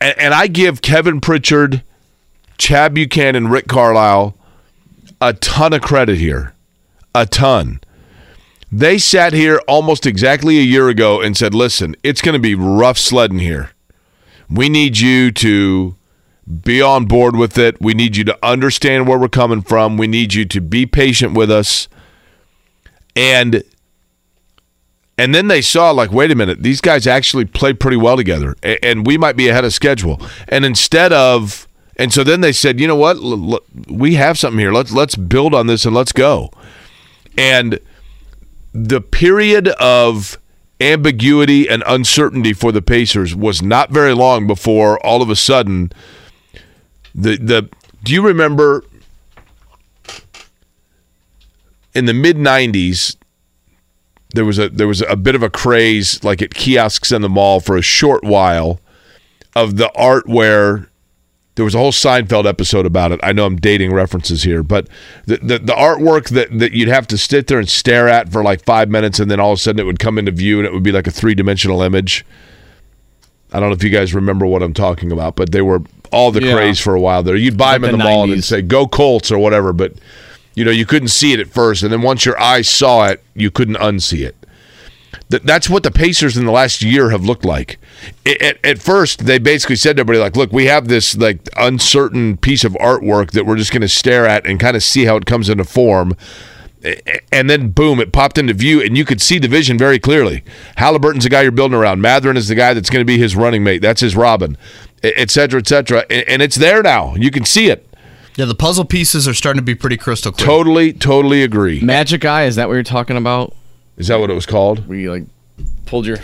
and, 0.00 0.18
and 0.18 0.34
I 0.34 0.46
give 0.46 0.82
Kevin 0.82 1.20
Pritchard, 1.20 1.82
Chad 2.58 2.94
Buchanan, 2.94 3.48
Rick 3.48 3.68
Carlisle 3.68 4.36
a 5.20 5.32
ton 5.32 5.72
of 5.72 5.82
credit 5.82 6.18
here, 6.18 6.54
a 7.14 7.26
ton. 7.26 7.80
They 8.70 8.98
sat 8.98 9.32
here 9.32 9.60
almost 9.68 10.06
exactly 10.06 10.58
a 10.58 10.62
year 10.62 10.88
ago 10.88 11.20
and 11.20 11.36
said, 11.36 11.54
"Listen, 11.54 11.96
it's 12.02 12.20
going 12.20 12.34
to 12.34 12.38
be 12.38 12.54
rough 12.54 12.98
sledding 12.98 13.38
here. 13.38 13.70
We 14.48 14.68
need 14.68 14.98
you 14.98 15.30
to." 15.32 15.96
Be 16.62 16.80
on 16.80 17.06
board 17.06 17.34
with 17.34 17.58
it. 17.58 17.80
We 17.80 17.92
need 17.92 18.16
you 18.16 18.22
to 18.22 18.38
understand 18.40 19.08
where 19.08 19.18
we're 19.18 19.26
coming 19.26 19.62
from. 19.62 19.96
We 19.96 20.06
need 20.06 20.32
you 20.32 20.44
to 20.44 20.60
be 20.60 20.86
patient 20.86 21.34
with 21.34 21.50
us. 21.50 21.88
And 23.16 23.64
and 25.18 25.34
then 25.34 25.48
they 25.48 25.60
saw, 25.60 25.90
like, 25.90 26.12
wait 26.12 26.30
a 26.30 26.36
minute, 26.36 26.62
these 26.62 26.80
guys 26.80 27.08
actually 27.08 27.46
play 27.46 27.72
pretty 27.72 27.96
well 27.96 28.16
together, 28.16 28.54
and 28.62 29.04
we 29.04 29.18
might 29.18 29.34
be 29.34 29.48
ahead 29.48 29.64
of 29.64 29.74
schedule. 29.74 30.20
And 30.46 30.64
instead 30.64 31.12
of, 31.12 31.66
and 31.96 32.12
so 32.12 32.22
then 32.24 32.40
they 32.40 32.52
said, 32.52 32.80
you 32.80 32.86
know 32.86 32.96
what, 32.96 33.16
L- 33.16 33.54
l- 33.54 33.60
we 33.88 34.14
have 34.14 34.38
something 34.38 34.58
here. 34.58 34.72
Let's 34.72 34.92
let's 34.92 35.14
build 35.16 35.54
on 35.54 35.66
this 35.66 35.84
and 35.84 35.94
let's 35.94 36.12
go. 36.12 36.50
And 37.36 37.78
the 38.72 39.00
period 39.00 39.68
of 39.68 40.38
ambiguity 40.80 41.68
and 41.68 41.82
uncertainty 41.86 42.52
for 42.52 42.72
the 42.72 42.82
Pacers 42.82 43.34
was 43.34 43.62
not 43.62 43.90
very 43.90 44.14
long 44.14 44.46
before 44.46 45.04
all 45.04 45.22
of 45.22 45.30
a 45.30 45.36
sudden, 45.36 45.92
the 47.14 47.36
the. 47.36 47.68
Do 48.02 48.12
you 48.12 48.22
remember 48.22 48.84
in 51.94 52.04
the 52.04 52.14
mid 52.14 52.36
'90s? 52.36 53.16
there 54.34 54.44
was 54.44 54.58
a 54.58 54.68
there 54.68 54.88
was 54.88 55.02
a 55.02 55.16
bit 55.16 55.34
of 55.34 55.42
a 55.42 55.48
craze 55.48 56.22
like 56.22 56.42
at 56.42 56.52
kiosks 56.54 57.10
in 57.10 57.22
the 57.22 57.28
mall 57.28 57.58
for 57.58 57.76
a 57.76 57.82
short 57.82 58.22
while 58.22 58.80
of 59.54 59.76
the 59.76 59.90
art 59.94 60.28
where 60.28 60.90
there 61.56 61.64
was 61.64 61.74
a 61.74 61.78
whole 61.78 61.92
Seinfeld 61.92 62.46
episode 62.46 62.86
about 62.86 63.12
it. 63.12 63.20
I 63.22 63.32
know 63.32 63.44
I'm 63.46 63.56
dating 63.56 63.92
references 63.92 64.42
here, 64.44 64.62
but 64.62 64.86
the, 65.24 65.38
the 65.38 65.58
the 65.58 65.72
artwork 65.72 66.28
that 66.30 66.56
that 66.58 66.72
you'd 66.72 66.88
have 66.88 67.06
to 67.08 67.18
sit 67.18 67.46
there 67.48 67.58
and 67.58 67.68
stare 67.68 68.08
at 68.08 68.30
for 68.30 68.42
like 68.44 68.62
five 68.64 68.88
minutes, 68.88 69.18
and 69.18 69.30
then 69.30 69.40
all 69.40 69.52
of 69.52 69.58
a 69.58 69.60
sudden 69.60 69.80
it 69.80 69.84
would 69.84 69.98
come 69.98 70.18
into 70.18 70.30
view, 70.32 70.58
and 70.58 70.66
it 70.66 70.72
would 70.72 70.82
be 70.82 70.92
like 70.92 71.06
a 71.06 71.10
three 71.10 71.34
dimensional 71.34 71.82
image. 71.82 72.24
I 73.52 73.60
don't 73.60 73.70
know 73.70 73.74
if 73.74 73.82
you 73.82 73.90
guys 73.90 74.14
remember 74.14 74.44
what 74.46 74.62
I'm 74.62 74.74
talking 74.74 75.10
about, 75.12 75.36
but 75.36 75.52
they 75.52 75.62
were 75.62 75.82
all 76.12 76.30
the 76.30 76.42
Yeah. 76.42 76.54
craze 76.54 76.78
for 76.78 76.94
a 76.94 77.00
while 77.00 77.22
there. 77.22 77.36
You'd 77.36 77.56
buy 77.56 77.72
Like 77.72 77.82
them 77.82 77.90
in 77.90 77.98
the, 77.98 78.04
the 78.04 78.10
mall 78.10 78.30
and 78.32 78.44
say 78.44 78.60
"Go 78.62 78.86
Colts" 78.86 79.30
or 79.32 79.38
whatever, 79.38 79.72
but 79.72 79.92
you 80.54 80.64
know 80.64 80.70
you 80.70 80.84
couldn't 80.86 81.08
see 81.08 81.32
it 81.32 81.40
at 81.40 81.48
first, 81.48 81.82
and 81.82 81.92
then 81.92 82.02
once 82.02 82.24
your 82.24 82.38
eyes 82.40 82.68
saw 82.68 83.06
it, 83.06 83.22
you 83.34 83.50
couldn't 83.50 83.76
unsee 83.76 84.26
it. 84.26 84.36
Th- 85.30 85.42
That's 85.42 85.68
what 85.70 85.82
the 85.82 85.90
Pacers 85.90 86.36
in 86.36 86.44
the 86.44 86.52
last 86.52 86.82
year 86.82 87.10
have 87.10 87.24
looked 87.24 87.44
like. 87.44 87.78
I- 88.26 88.36
At, 88.40 88.64
at 88.64 88.78
first, 88.78 89.26
they 89.26 89.38
basically 89.38 89.76
said 89.76 89.96
to 89.96 90.00
everybody, 90.00 90.18
like, 90.22 90.36
look, 90.36 90.52
we 90.52 90.66
have 90.66 90.88
this 90.88 91.16
like 91.16 91.48
uncertain 91.56 92.36
piece 92.36 92.64
of 92.64 92.72
artwork 92.74 93.30
that 93.32 93.46
we're 93.46 93.56
just 93.56 93.72
going 93.72 93.82
to 93.82 93.88
stare 93.88 94.26
at 94.26 94.46
and 94.46 94.58
kind 94.60 94.76
of 94.76 94.82
see 94.82 95.04
how 95.04 95.16
it 95.16 95.26
comes 95.26 95.48
into 95.48 95.64
form. 95.64 96.16
And 97.32 97.50
then, 97.50 97.70
boom, 97.70 97.98
it 97.98 98.12
popped 98.12 98.38
into 98.38 98.54
view, 98.54 98.80
and 98.80 98.96
you 98.96 99.04
could 99.04 99.20
see 99.20 99.40
the 99.40 99.48
vision 99.48 99.76
very 99.76 99.98
clearly. 99.98 100.44
Halliburton's 100.76 101.24
the 101.24 101.30
guy 101.30 101.42
you're 101.42 101.50
building 101.50 101.76
around. 101.76 102.00
Mathurin 102.00 102.36
is 102.36 102.46
the 102.46 102.54
guy 102.54 102.74
that's 102.74 102.90
going 102.90 103.00
to 103.00 103.04
be 103.06 103.18
his 103.18 103.34
running 103.34 103.64
mate. 103.64 103.82
That's 103.82 104.02
his 104.02 104.14
Robin, 104.14 104.56
et 105.02 105.30
cetera, 105.30 105.58
et 105.58 105.66
cetera. 105.66 106.00
And 106.10 106.42
it's 106.42 106.54
there 106.54 106.82
now. 106.82 107.16
You 107.16 107.32
can 107.32 107.44
see 107.44 107.70
it. 107.70 107.88
Yeah, 108.36 108.44
the 108.44 108.54
puzzle 108.54 108.84
pieces 108.84 109.26
are 109.26 109.34
starting 109.34 109.58
to 109.58 109.64
be 109.64 109.74
pretty 109.74 109.96
crystal 109.96 110.30
clear. 110.30 110.46
Totally, 110.46 110.92
totally 110.92 111.42
agree. 111.42 111.80
Magic 111.80 112.24
Eye, 112.24 112.44
is 112.44 112.54
that 112.54 112.68
what 112.68 112.74
you're 112.74 112.82
talking 112.84 113.16
about? 113.16 113.55
Is 113.96 114.08
that 114.08 114.20
what 114.20 114.30
it 114.30 114.34
was 114.34 114.46
called? 114.46 114.86
Where 114.88 114.98
you 114.98 115.10
like 115.12 115.24
pulled 115.86 116.06
your 116.06 116.18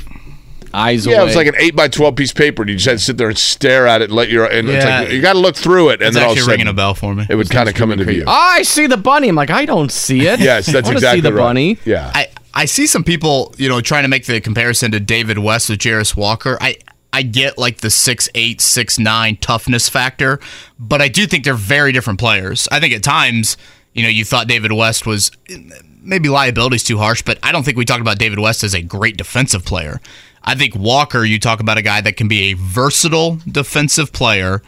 eyes 0.75 1.05
Yeah, 1.07 1.15
away. 1.15 1.23
it 1.23 1.27
was 1.27 1.37
like 1.37 1.47
an 1.47 1.55
eight 1.59 1.75
by 1.77 1.89
twelve 1.89 2.17
piece 2.17 2.31
of 2.31 2.37
paper, 2.37 2.63
and 2.63 2.71
you 2.71 2.77
just 2.77 2.87
had 2.87 2.99
to 2.99 3.05
sit 3.05 3.17
there 3.19 3.29
and 3.29 3.39
stare 3.39 3.87
at 3.87 4.01
it, 4.03 4.05
and 4.05 4.13
let 4.15 4.29
your 4.29 4.45
and 4.47 4.69
it's 4.69 4.85
Yeah. 4.85 5.01
like 5.01 5.11
you 5.11 5.21
got 5.21 5.35
to 5.35 5.39
look 5.39 5.57
through 5.57 5.91
it, 5.91 5.95
and 6.01 6.09
It's 6.09 6.15
then 6.17 6.25
all 6.25 6.33
of 6.33 6.37
a 6.37 6.41
actually 6.41 6.43
sudden 6.45 6.53
ringing 6.61 6.69
a 6.69 6.73
bell 6.75 6.95
for 6.95 7.15
me. 7.15 7.27
it 7.29 7.35
would 7.35 7.51
kind 7.51 7.69
of 7.69 7.75
come 7.75 7.93
into 7.93 8.05
view. 8.05 8.25
Oh, 8.27 8.31
I 8.31 8.63
see 8.63 8.87
the 8.87 8.97
bunny. 8.97 9.29
I'm 9.29 9.35
like, 9.37 9.51
I 9.51 9.65
don't 9.65 9.91
see 9.93 10.27
it. 10.27 10.41
Yes, 10.41 10.67
that's 10.67 10.85
I 10.87 10.89
wanna 10.89 10.97
exactly 10.99 11.19
see 11.19 11.23
the 11.23 11.33
right. 11.33 11.43
bunny. 11.43 11.79
Yeah, 11.85 12.11
I, 12.15 12.29
I 12.55 12.65
see 12.67 12.87
some 12.87 13.05
people, 13.05 13.55
you 13.59 13.69
know, 13.69 13.81
trying 13.81 14.03
to 14.03 14.09
make 14.09 14.27
the 14.27 14.41
comparison 14.41 14.91
to 14.93 15.01
David 15.01 15.39
West 15.39 15.71
with 15.71 15.79
Jarace 15.79 16.17
Walker. 16.17 16.59
I 16.61 16.77
I 17.15 17.23
get 17.23 17.59
like 17.59 17.79
the 17.79 17.91
six 17.91 18.29
eight, 18.35 18.61
six 18.63 18.99
nine 18.99 19.37
toughness 19.37 19.89
factor, 19.91 20.41
but 20.79 21.03
I 21.03 21.09
do 21.09 21.27
think 21.27 21.45
they're 21.45 21.53
very 21.55 21.93
different 21.93 22.19
players. 22.19 22.67
I 22.73 22.81
think 22.81 22.95
at 22.95 23.03
times, 23.03 23.57
you 23.95 24.03
know, 24.03 24.09
you 24.09 24.25
thought 24.25 24.49
David 24.49 24.73
West 24.73 25.07
was 25.07 25.31
maybe 26.01 26.29
liability's 26.29 26.85
too 26.85 26.99
harsh, 26.99 27.23
but 27.23 27.39
I 27.43 27.53
don't 27.53 27.65
think 27.65 27.77
we 27.77 27.85
talked 27.85 28.01
about 28.01 28.19
David 28.19 28.39
West 28.39 28.65
as 28.65 28.75
a 28.75 28.83
great 28.83 29.17
defensive 29.17 29.65
player. 29.65 30.01
I 30.45 30.55
think 30.55 30.75
Walker, 30.75 31.25
you 31.25 31.39
talk 31.39 31.61
about 31.61 31.79
a 31.79 31.83
guy 31.83 32.01
that 32.01 32.17
can 32.17 32.29
be 32.29 32.51
a 32.51 32.55
versatile 32.55 33.39
defensive 33.47 34.13
player. 34.13 34.63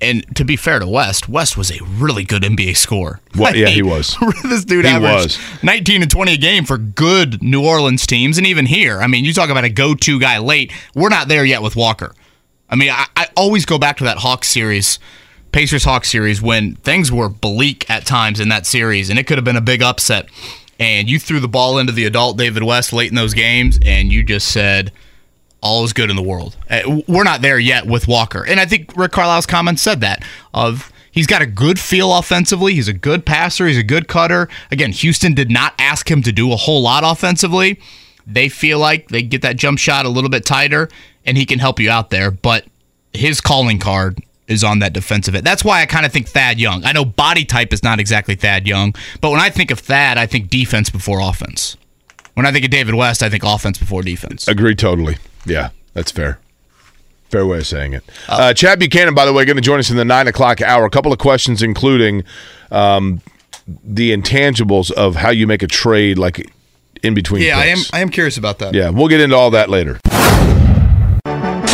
And 0.00 0.24
to 0.36 0.44
be 0.44 0.56
fair 0.56 0.78
to 0.78 0.86
West, 0.86 1.28
West 1.28 1.56
was 1.56 1.70
a 1.70 1.82
really 1.84 2.22
good 2.22 2.42
NBA 2.42 2.76
scorer. 2.76 3.20
Well, 3.36 3.56
yeah, 3.56 3.68
he 3.70 3.82
was. 3.82 4.16
this 4.44 4.64
dude 4.64 4.84
He 4.84 4.90
averaged 4.90 5.38
was. 5.38 5.62
19 5.62 6.02
and 6.02 6.10
20 6.10 6.34
a 6.34 6.36
game 6.36 6.64
for 6.64 6.76
good 6.76 7.42
New 7.42 7.64
Orleans 7.64 8.06
teams, 8.06 8.38
and 8.38 8.46
even 8.46 8.66
here. 8.66 9.00
I 9.00 9.06
mean, 9.06 9.24
you 9.24 9.32
talk 9.32 9.50
about 9.50 9.64
a 9.64 9.70
go-to 9.70 10.20
guy 10.20 10.38
late. 10.38 10.72
We're 10.94 11.08
not 11.08 11.28
there 11.28 11.44
yet 11.44 11.62
with 11.62 11.76
Walker. 11.76 12.14
I 12.68 12.76
mean, 12.76 12.90
I, 12.90 13.06
I 13.16 13.28
always 13.36 13.64
go 13.64 13.78
back 13.78 13.96
to 13.98 14.04
that 14.04 14.18
Hawks 14.18 14.48
series, 14.48 14.98
Pacers 15.56 15.84
Hawks 15.84 16.10
series, 16.10 16.42
when 16.42 16.74
things 16.74 17.10
were 17.10 17.30
bleak 17.30 17.88
at 17.88 18.04
times 18.04 18.40
in 18.40 18.50
that 18.50 18.66
series, 18.66 19.08
and 19.08 19.18
it 19.18 19.26
could 19.26 19.38
have 19.38 19.44
been 19.46 19.56
a 19.56 19.62
big 19.62 19.80
upset. 19.80 20.28
And 20.78 21.08
you 21.08 21.18
threw 21.18 21.40
the 21.40 21.48
ball 21.48 21.78
into 21.78 21.94
the 21.94 22.04
adult 22.04 22.36
David 22.36 22.62
West 22.62 22.92
late 22.92 23.08
in 23.08 23.14
those 23.14 23.32
games, 23.32 23.78
and 23.82 24.12
you 24.12 24.22
just 24.22 24.48
said, 24.48 24.92
all 25.62 25.82
is 25.82 25.94
good 25.94 26.10
in 26.10 26.16
the 26.16 26.22
world. 26.22 26.58
Uh, 26.68 27.00
We're 27.08 27.24
not 27.24 27.40
there 27.40 27.58
yet 27.58 27.86
with 27.86 28.06
Walker. 28.06 28.44
And 28.44 28.60
I 28.60 28.66
think 28.66 28.94
Rick 28.98 29.12
Carlisle's 29.12 29.46
comments 29.46 29.80
said 29.80 30.02
that 30.02 30.22
of 30.52 30.92
he's 31.10 31.26
got 31.26 31.40
a 31.40 31.46
good 31.46 31.80
feel 31.80 32.14
offensively, 32.14 32.74
he's 32.74 32.88
a 32.88 32.92
good 32.92 33.24
passer, 33.24 33.66
he's 33.66 33.78
a 33.78 33.82
good 33.82 34.08
cutter. 34.08 34.50
Again, 34.70 34.92
Houston 34.92 35.32
did 35.32 35.50
not 35.50 35.72
ask 35.78 36.10
him 36.10 36.20
to 36.24 36.32
do 36.32 36.52
a 36.52 36.56
whole 36.56 36.82
lot 36.82 37.02
offensively. 37.02 37.80
They 38.26 38.50
feel 38.50 38.78
like 38.78 39.08
they 39.08 39.22
get 39.22 39.40
that 39.40 39.56
jump 39.56 39.78
shot 39.78 40.04
a 40.04 40.10
little 40.10 40.28
bit 40.28 40.44
tighter 40.44 40.90
and 41.24 41.38
he 41.38 41.46
can 41.46 41.60
help 41.60 41.80
you 41.80 41.90
out 41.90 42.10
there, 42.10 42.30
but 42.30 42.66
his 43.14 43.40
calling 43.40 43.78
card 43.78 44.22
is 44.48 44.62
on 44.62 44.78
that 44.78 44.92
defensive 44.92 45.34
end. 45.34 45.44
That's 45.44 45.64
why 45.64 45.82
I 45.82 45.86
kind 45.86 46.06
of 46.06 46.12
think 46.12 46.28
Thad 46.28 46.58
Young. 46.58 46.84
I 46.84 46.92
know 46.92 47.04
body 47.04 47.44
type 47.44 47.72
is 47.72 47.82
not 47.82 47.98
exactly 47.98 48.34
Thad 48.34 48.66
Young, 48.66 48.94
but 49.20 49.30
when 49.30 49.40
I 49.40 49.50
think 49.50 49.70
of 49.70 49.80
Thad, 49.80 50.18
I 50.18 50.26
think 50.26 50.50
defense 50.50 50.90
before 50.90 51.20
offense. 51.20 51.76
When 52.34 52.46
I 52.46 52.52
think 52.52 52.64
of 52.64 52.70
David 52.70 52.94
West, 52.94 53.22
I 53.22 53.30
think 53.30 53.44
offense 53.44 53.78
before 53.78 54.02
defense. 54.02 54.46
Agree 54.46 54.74
totally. 54.74 55.16
Yeah, 55.46 55.70
that's 55.94 56.10
fair. 56.10 56.38
Fair 57.30 57.46
way 57.46 57.58
of 57.58 57.66
saying 57.66 57.94
it. 57.94 58.04
Uh, 58.28 58.54
Chad 58.54 58.78
Buchanan, 58.78 59.14
by 59.14 59.24
the 59.24 59.32
way, 59.32 59.44
going 59.44 59.56
to 59.56 59.62
join 59.62 59.80
us 59.80 59.90
in 59.90 59.96
the 59.96 60.04
nine 60.04 60.28
o'clock 60.28 60.60
hour. 60.62 60.84
A 60.84 60.90
couple 60.90 61.12
of 61.12 61.18
questions, 61.18 61.62
including 61.62 62.22
um, 62.70 63.20
the 63.66 64.16
intangibles 64.16 64.92
of 64.92 65.16
how 65.16 65.30
you 65.30 65.46
make 65.46 65.62
a 65.62 65.66
trade, 65.66 66.18
like 66.18 66.52
in 67.02 67.14
between. 67.14 67.42
Yeah, 67.42 67.58
I 67.58 67.66
am. 67.66 67.78
I 67.92 68.00
am 68.00 68.10
curious 68.10 68.36
about 68.36 68.58
that. 68.60 68.74
Yeah, 68.74 68.90
we'll 68.90 69.08
get 69.08 69.20
into 69.20 69.34
all 69.34 69.50
that 69.50 69.68
later. 69.68 69.98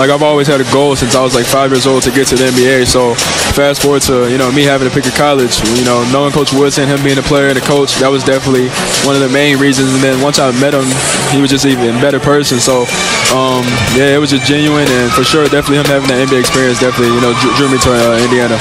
Like 0.02 0.10
I've 0.10 0.24
always 0.24 0.48
had 0.48 0.60
a 0.60 0.66
goal 0.74 0.96
since 0.96 1.14
I 1.14 1.22
was 1.22 1.32
like 1.32 1.46
five 1.46 1.70
years 1.70 1.86
old 1.86 2.02
to 2.02 2.10
get 2.10 2.26
to 2.26 2.34
the 2.34 2.50
NBA. 2.50 2.90
So 2.90 3.14
fast 3.54 3.82
forward 3.82 4.02
to 4.10 4.26
you 4.26 4.34
know 4.34 4.50
me 4.50 4.66
having 4.66 4.90
to 4.90 4.92
pick 4.92 5.06
a 5.06 5.14
college. 5.14 5.62
You 5.78 5.84
know, 5.86 6.02
knowing 6.10 6.32
Coach 6.34 6.52
Woodson, 6.52 6.90
him 6.90 6.98
being 7.06 7.18
a 7.18 7.22
player 7.22 7.46
and 7.46 7.56
a 7.56 7.60
coach, 7.62 7.94
that 8.02 8.10
was 8.10 8.26
definitely 8.26 8.66
one 9.06 9.14
of 9.14 9.22
the 9.22 9.30
main 9.30 9.62
reasons. 9.62 9.94
And 9.94 10.02
then 10.02 10.18
once 10.18 10.42
I 10.42 10.50
met 10.58 10.74
him, 10.74 10.90
he 11.30 11.38
was 11.38 11.54
just 11.54 11.62
even 11.70 12.02
better 12.02 12.18
person. 12.18 12.58
So 12.58 12.82
um, 13.30 13.62
yeah, 13.94 14.10
it 14.10 14.18
was 14.18 14.34
just 14.34 14.42
genuine 14.42 14.90
and 14.90 15.06
for 15.14 15.22
sure, 15.22 15.46
definitely 15.46 15.78
him 15.78 15.86
having 15.86 16.10
that 16.10 16.18
NBA 16.26 16.50
experience 16.50 16.82
definitely 16.82 17.14
you 17.14 17.22
know 17.22 17.30
drew, 17.54 17.70
me 17.70 17.78
to 17.86 17.90
uh, 17.94 18.26
Indiana. 18.26 18.58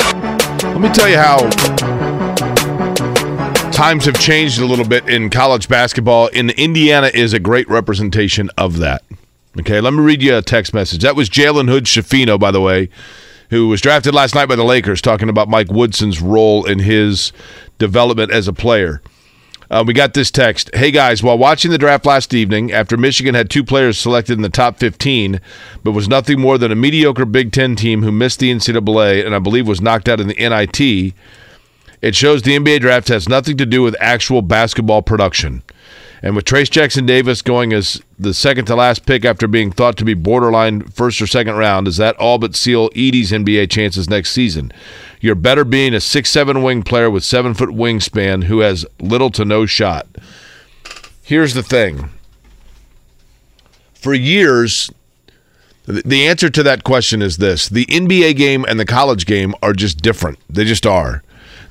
Let 0.78 0.78
me 0.78 0.94
tell 0.94 1.10
you 1.10 1.18
how 1.18 1.42
times 3.74 4.06
have 4.06 4.22
changed 4.22 4.62
a 4.62 4.66
little 4.70 4.86
bit 4.86 5.10
in 5.10 5.34
college 5.34 5.66
basketball, 5.66 6.30
and 6.38 6.54
Indiana 6.54 7.10
is 7.10 7.34
a 7.34 7.42
great 7.42 7.66
representation 7.66 8.54
of 8.62 8.78
that. 8.78 9.02
Okay, 9.60 9.82
let 9.82 9.93
me 9.93 9.99
read 9.99 10.24
you 10.24 10.38
a 10.38 10.41
text 10.41 10.74
message. 10.74 11.02
That 11.02 11.18
was 11.18 11.30
Jalen 11.30 11.68
Hood 11.68 11.84
Schifino, 11.84 12.39
by 12.39 12.52
the 12.52 12.62
way, 12.62 12.88
who 13.49 13.68
was 13.68 13.82
drafted 13.82 14.16
last 14.16 14.34
night 14.34 14.47
by 14.47 14.56
the 14.56 14.64
Lakers, 14.64 15.02
talking 15.02 15.28
about 15.28 15.49
Mike 15.49 15.70
Woodson's 15.70 16.22
role 16.22 16.66
in 16.66 16.80
his 16.80 17.34
development 17.78 18.32
as 18.32 18.47
a 18.47 18.54
player. 18.54 19.02
Uh, 19.70 19.84
we 19.86 19.93
got 19.93 20.14
this 20.14 20.32
text. 20.32 20.70
Hey 20.74 20.89
guys, 20.89 21.22
while 21.22 21.38
watching 21.38 21.70
the 21.70 21.78
draft 21.78 22.06
last 22.06 22.34
evening, 22.34 22.72
after 22.72 22.95
Michigan 22.95 23.36
had 23.36 23.49
two 23.49 23.64
players 23.64 23.97
selected 23.97 24.34
in 24.34 24.41
the 24.41 24.49
top 24.49 24.80
15, 24.80 25.41
but 25.84 25.91
was 25.91 26.08
nothing 26.08 26.39
more 26.39 26.58
than 26.58 26.72
a 26.72 26.76
mediocre 26.76 27.26
Big 27.26 27.52
Ten 27.52 27.76
team 27.76 28.04
who 28.04 28.12
missed 28.12 28.39
the 28.39 28.54
NCAA 28.54 29.26
and 29.26 29.36
I 29.36 29.39
believe 29.39 29.68
was 29.68 29.82
knocked 29.82 30.08
out 30.08 30.22
in 30.22 30.28
the 30.28 30.34
NIT, 30.36 31.14
it 32.02 32.16
shows 32.16 32.41
the 32.41 32.58
NBA 32.58 32.80
draft 32.80 33.10
has 33.10 33.28
nothing 33.28 33.58
to 33.58 33.66
do 33.66 33.84
with 33.84 33.97
actual 33.99 34.41
basketball 34.41 35.02
production. 35.02 35.62
And 36.24 36.36
with 36.36 36.45
Trayce 36.45 36.69
Jackson 36.69 37.05
Davis 37.05 37.41
going 37.41 37.74
as 37.74 38.01
the 38.19 38.34
second 38.34 38.65
to 38.65 38.76
last 38.76 39.07
pick 39.07 39.26
after 39.26 39.47
being 39.47 39.72
thought 39.72 39.97
to 39.97 40.05
be 40.05 40.13
borderline 40.13 40.82
first 40.82 41.19
or 41.19 41.26
second 41.26 41.55
round, 41.55 41.86
does 41.86 41.97
that 41.97 42.15
all 42.17 42.38
but 42.38 42.55
seal 42.55 42.89
Edey's 42.91 43.32
NBA 43.32 43.72
chances 43.72 44.09
next 44.09 44.32
season? 44.32 44.72
You're 45.19 45.36
better 45.36 45.63
being 45.63 45.95
a 45.95 45.99
six-seven 45.99 46.61
wing 46.61 46.84
player 46.84 47.09
with 47.09 47.24
seven 47.24 47.53
foot 47.55 47.69
wingspan 47.69 48.43
who 48.43 48.59
has 48.59 48.86
little 48.99 49.32
to 49.32 49.43
no 49.43 49.65
shot. 49.65 50.07
Here's 51.24 51.55
the 51.55 51.63
thing. 51.63 52.09
For 53.93 54.13
years, 54.13 54.91
the 55.86 56.28
answer 56.28 56.49
to 56.49 56.63
that 56.63 56.84
question 56.84 57.22
is 57.22 57.38
this 57.38 57.67
the 57.67 57.86
NBA 57.88 58.36
game 58.36 58.63
and 58.65 58.80
the 58.80 58.86
college 58.86 59.26
game 59.26 59.55
are 59.63 59.74
just 59.74 59.99
different. 59.99 60.38
They 60.49 60.65
just 60.65 60.86
are. 60.86 61.24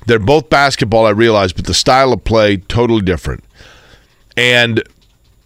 They're 0.07 0.19
both 0.19 0.49
basketball, 0.49 1.05
I 1.05 1.11
realize, 1.11 1.53
but 1.53 1.65
the 1.65 1.73
style 1.73 2.11
of 2.11 2.23
play 2.23 2.57
totally 2.57 3.01
different. 3.01 3.43
And 4.37 4.83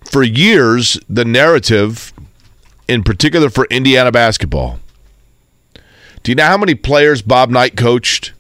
for 0.04 0.24
years, 0.24 1.00
the 1.10 1.26
narrative, 1.26 2.14
in 2.88 3.04
particular 3.04 3.50
for 3.50 3.66
Indiana 3.66 4.12
basketball, 4.12 4.80
do 6.24 6.32
you 6.32 6.36
know 6.36 6.46
how 6.46 6.58
many 6.58 6.76
players 6.76 7.22
Bob 7.22 7.50
Knight 7.50 7.78
coached 7.78 8.34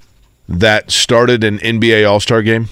that 0.47 0.91
started 0.91 1.43
an 1.43 1.59
NBA 1.59 2.09
All 2.09 2.19
Star 2.19 2.41
game? 2.41 2.67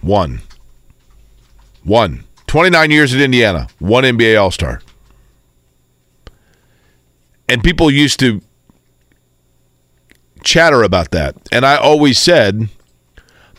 One. 0.00 0.42
One. 1.84 2.24
29 2.46 2.90
years 2.90 3.14
at 3.14 3.20
Indiana, 3.20 3.66
one 3.78 4.04
NBA 4.04 4.40
All 4.40 4.50
Star. 4.50 4.82
And 7.48 7.64
people 7.64 7.90
used 7.90 8.20
to 8.20 8.42
chatter 10.44 10.82
about 10.82 11.12
that. 11.12 11.34
And 11.50 11.64
I 11.64 11.76
always 11.76 12.18
said 12.18 12.68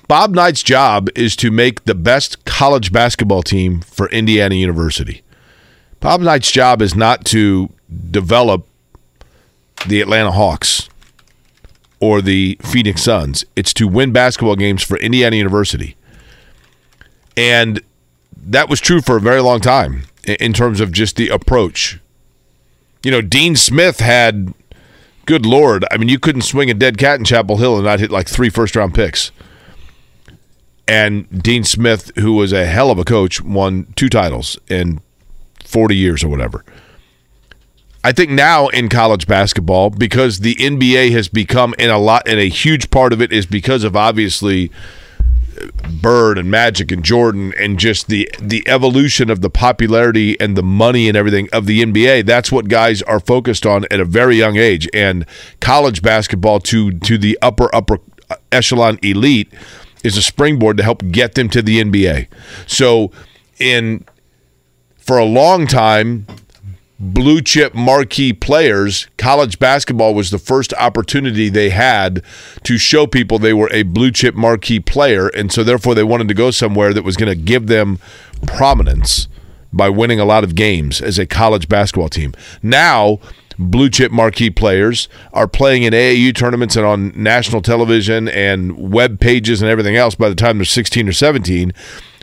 Bob 0.07 0.35
Knight's 0.35 0.63
job 0.63 1.09
is 1.15 1.35
to 1.37 1.49
make 1.49 1.85
the 1.85 1.95
best 1.95 2.43
college 2.45 2.91
basketball 2.91 3.41
team 3.41 3.81
for 3.81 4.09
Indiana 4.09 4.55
University. 4.55 5.23
Bob 5.99 6.21
Knight's 6.21 6.51
job 6.51 6.81
is 6.81 6.95
not 6.95 7.25
to 7.25 7.69
develop 8.11 8.67
the 9.87 10.01
Atlanta 10.01 10.31
Hawks 10.31 10.89
or 11.99 12.21
the 12.21 12.57
Phoenix 12.61 13.01
Suns. 13.01 13.45
It's 13.55 13.73
to 13.75 13.87
win 13.87 14.11
basketball 14.11 14.57
games 14.57 14.83
for 14.83 14.97
Indiana 14.97 15.37
University. 15.37 15.95
And 17.37 17.81
that 18.35 18.69
was 18.69 18.81
true 18.81 19.01
for 19.01 19.15
a 19.15 19.21
very 19.21 19.41
long 19.41 19.61
time 19.61 20.03
in 20.25 20.51
terms 20.53 20.81
of 20.81 20.91
just 20.91 21.15
the 21.15 21.29
approach. 21.29 21.99
You 23.03 23.11
know, 23.11 23.21
Dean 23.21 23.55
Smith 23.55 23.99
had, 23.99 24.53
good 25.25 25.45
Lord, 25.45 25.85
I 25.91 25.97
mean, 25.97 26.09
you 26.09 26.19
couldn't 26.19 26.41
swing 26.41 26.69
a 26.69 26.73
dead 26.73 26.97
cat 26.97 27.19
in 27.19 27.25
Chapel 27.25 27.57
Hill 27.57 27.75
and 27.75 27.85
not 27.85 27.99
hit 27.99 28.11
like 28.11 28.27
three 28.27 28.49
first 28.49 28.75
round 28.75 28.93
picks. 28.93 29.31
And 30.87 31.41
Dean 31.41 31.63
Smith, 31.63 32.11
who 32.17 32.33
was 32.33 32.51
a 32.51 32.65
hell 32.65 32.91
of 32.91 32.99
a 32.99 33.05
coach, 33.05 33.41
won 33.41 33.87
two 33.95 34.09
titles 34.09 34.59
in 34.69 35.01
40 35.63 35.95
years 35.95 36.23
or 36.23 36.29
whatever. 36.29 36.63
I 38.03 38.11
think 38.11 38.31
now 38.31 38.67
in 38.67 38.89
college 38.89 39.27
basketball, 39.27 39.89
because 39.89 40.39
the 40.39 40.55
NBA 40.55 41.11
has 41.11 41.29
become 41.29 41.73
in 41.79 41.89
a 41.89 41.97
lot, 41.97 42.27
and 42.27 42.37
a 42.37 42.49
huge 42.49 42.89
part 42.89 43.13
of 43.13 43.21
it 43.21 43.31
is 43.31 43.45
because 43.45 43.85
of 43.85 43.95
obviously 43.95 44.71
Bird 46.01 46.37
and 46.37 46.51
Magic 46.51 46.91
and 46.91 47.03
Jordan 47.03 47.53
and 47.57 47.79
just 47.79 48.07
the 48.07 48.29
the 48.41 48.67
evolution 48.67 49.29
of 49.29 49.41
the 49.41 49.49
popularity 49.49 50.39
and 50.39 50.57
the 50.57 50.63
money 50.63 51.07
and 51.07 51.15
everything 51.15 51.47
of 51.53 51.65
the 51.65 51.81
NBA. 51.81 52.25
That's 52.25 52.51
what 52.51 52.67
guys 52.67 53.01
are 53.03 53.19
focused 53.19 53.65
on 53.65 53.85
at 53.89 53.99
a 53.99 54.05
very 54.05 54.35
young 54.35 54.57
age. 54.57 54.89
And 54.93 55.25
college 55.61 56.01
basketball 56.01 56.59
to 56.61 56.91
to 56.99 57.17
the 57.17 57.37
upper 57.41 57.73
upper 57.73 57.99
echelon 58.51 58.99
elite 59.01 59.53
is 60.03 60.17
a 60.17 60.21
springboard 60.21 60.77
to 60.77 60.83
help 60.83 61.03
get 61.11 61.35
them 61.35 61.49
to 61.49 61.61
the 61.61 61.81
NBA. 61.81 62.27
So 62.67 63.11
in 63.59 64.05
for 64.97 65.17
a 65.17 65.25
long 65.25 65.67
time 65.67 66.27
blue 66.99 67.41
chip 67.41 67.73
marquee 67.73 68.33
players, 68.33 69.07
college 69.17 69.59
basketball 69.59 70.13
was 70.13 70.31
the 70.31 70.37
first 70.37 70.73
opportunity 70.75 71.49
they 71.49 71.69
had 71.69 72.23
to 72.63 72.77
show 72.77 73.05
people 73.05 73.37
they 73.37 73.53
were 73.53 73.69
a 73.73 73.83
blue 73.83 74.11
chip 74.11 74.35
marquee 74.35 74.79
player. 74.79 75.27
And 75.27 75.51
so, 75.51 75.63
therefore, 75.63 75.95
they 75.95 76.03
wanted 76.03 76.27
to 76.29 76.33
go 76.33 76.51
somewhere 76.51 76.93
that 76.93 77.03
was 77.03 77.17
going 77.17 77.29
to 77.29 77.41
give 77.41 77.67
them 77.67 77.99
prominence 78.47 79.27
by 79.71 79.89
winning 79.89 80.19
a 80.19 80.25
lot 80.25 80.43
of 80.43 80.55
games 80.55 81.01
as 81.01 81.19
a 81.19 81.25
college 81.25 81.67
basketball 81.67 82.09
team. 82.09 82.33
Now, 82.61 83.19
blue 83.57 83.89
chip 83.89 84.11
marquee 84.11 84.49
players 84.49 85.07
are 85.31 85.47
playing 85.47 85.83
in 85.83 85.93
AAU 85.93 86.35
tournaments 86.35 86.75
and 86.75 86.85
on 86.85 87.11
national 87.15 87.61
television 87.61 88.27
and 88.27 88.91
web 88.91 89.19
pages 89.19 89.61
and 89.61 89.69
everything 89.69 89.95
else 89.95 90.15
by 90.15 90.29
the 90.29 90.35
time 90.35 90.57
they're 90.57 90.65
16 90.65 91.07
or 91.07 91.13
17. 91.13 91.73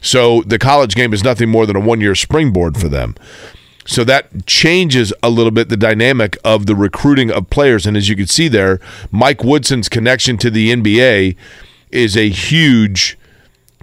So 0.03 0.43
the 0.43 0.59
college 0.59 0.95
game 0.95 1.13
is 1.13 1.23
nothing 1.23 1.49
more 1.49 1.67
than 1.67 1.77
a 1.77 1.81
one 1.81 2.01
year 2.01 2.15
springboard 2.15 2.77
for 2.77 2.89
them. 2.89 3.15
So 3.87 4.05
that 4.05 4.47
changes 4.47 5.13
a 5.23 5.31
little 5.31 5.51
bit 5.51 5.69
the 5.69 5.77
dynamic 5.77 6.37
of 6.45 6.67
the 6.67 6.77
recruiting 6.77 7.31
of 7.31 7.51
players. 7.51 7.87
And 7.87 7.97
as 7.97 8.09
you 8.09 8.17
can 8.17 8.27
see 8.27 8.49
there, 8.49 8.79
Mike 9.11 9.43
Woodson's 9.43 9.89
connection 9.89 10.37
to 10.39 10.51
the 10.51 10.71
NBA 10.71 11.37
is 11.91 12.17
a 12.17 12.29
huge 12.29 13.19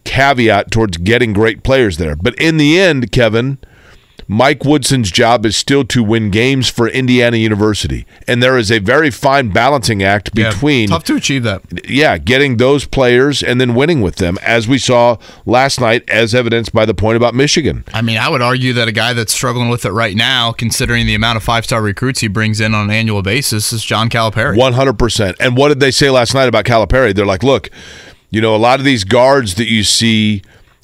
caveat 0.05 0.71
towards 0.71 0.97
getting 0.97 1.33
great 1.33 1.63
players 1.63 1.97
there. 1.97 2.15
But 2.15 2.35
in 2.35 2.57
the 2.57 2.79
end, 2.79 3.11
Kevin, 3.11 3.57
Mike 4.29 4.65
Woodson's 4.65 5.09
job 5.09 5.45
is 5.45 5.55
still 5.55 5.85
to 5.85 6.03
win 6.03 6.29
games 6.31 6.67
for 6.69 6.89
Indiana 6.89 7.37
University. 7.37 8.05
And 8.27 8.43
there 8.43 8.57
is 8.57 8.69
a 8.69 8.79
very 8.79 9.09
fine 9.09 9.49
balancing 9.51 10.03
act 10.03 10.31
Yeah, 10.33 10.49
between 10.51 10.89
tough 10.89 11.05
to 11.05 11.15
achieve 11.15 11.43
that. 11.43 11.61
yeah, 11.89 12.17
getting 12.17 12.57
those 12.57 12.85
players 12.85 13.41
and 13.41 13.61
then 13.61 13.73
winning 13.73 14.01
with 14.01 14.17
them, 14.17 14.37
as 14.41 14.67
we 14.67 14.79
saw 14.79 15.15
last 15.45 15.79
night, 15.79 16.03
as 16.09 16.35
evidenced 16.35 16.73
by 16.73 16.85
the 16.85 16.93
point 16.93 17.15
about 17.15 17.35
Michigan. 17.35 17.85
I 17.93 18.01
mean, 18.01 18.17
I 18.17 18.27
would 18.27 18.41
argue 18.41 18.73
that 18.73 18.89
a 18.89 18.91
guy 18.91 19.13
that's 19.13 19.31
struggling 19.31 19.69
with 19.69 19.85
it 19.85 19.91
right 19.91 20.15
now, 20.15 20.51
considering 20.51 21.05
the 21.05 21.15
amount 21.15 21.37
of 21.37 21.43
five 21.43 21.63
star 21.63 21.81
recruits 21.81 22.19
he 22.19 22.27
brings 22.27 22.59
in 22.59 22.73
on 22.73 22.85
an 22.85 22.91
annual 22.91 23.21
basis, 23.21 23.71
is 23.71 23.85
John 23.85 24.09
Calipari. 24.09 24.57
One 24.57 24.73
hundred 24.73 24.99
percent. 24.99 25.37
And 25.39 25.55
what 25.55 25.69
did 25.69 25.79
they 25.79 25.91
say 25.91 26.09
last 26.09 26.33
night 26.33 26.49
about 26.49 26.65
Calipari? 26.65 27.15
They're 27.15 27.25
like, 27.25 27.43
look, 27.43 27.69
you 28.29 28.41
know, 28.41 28.53
a 28.53 28.57
lot 28.57 28.79
of 28.79 28.85
these 28.85 29.05
guards 29.05 29.55
that 29.55 29.69
you 29.69 29.85
see 29.85 30.41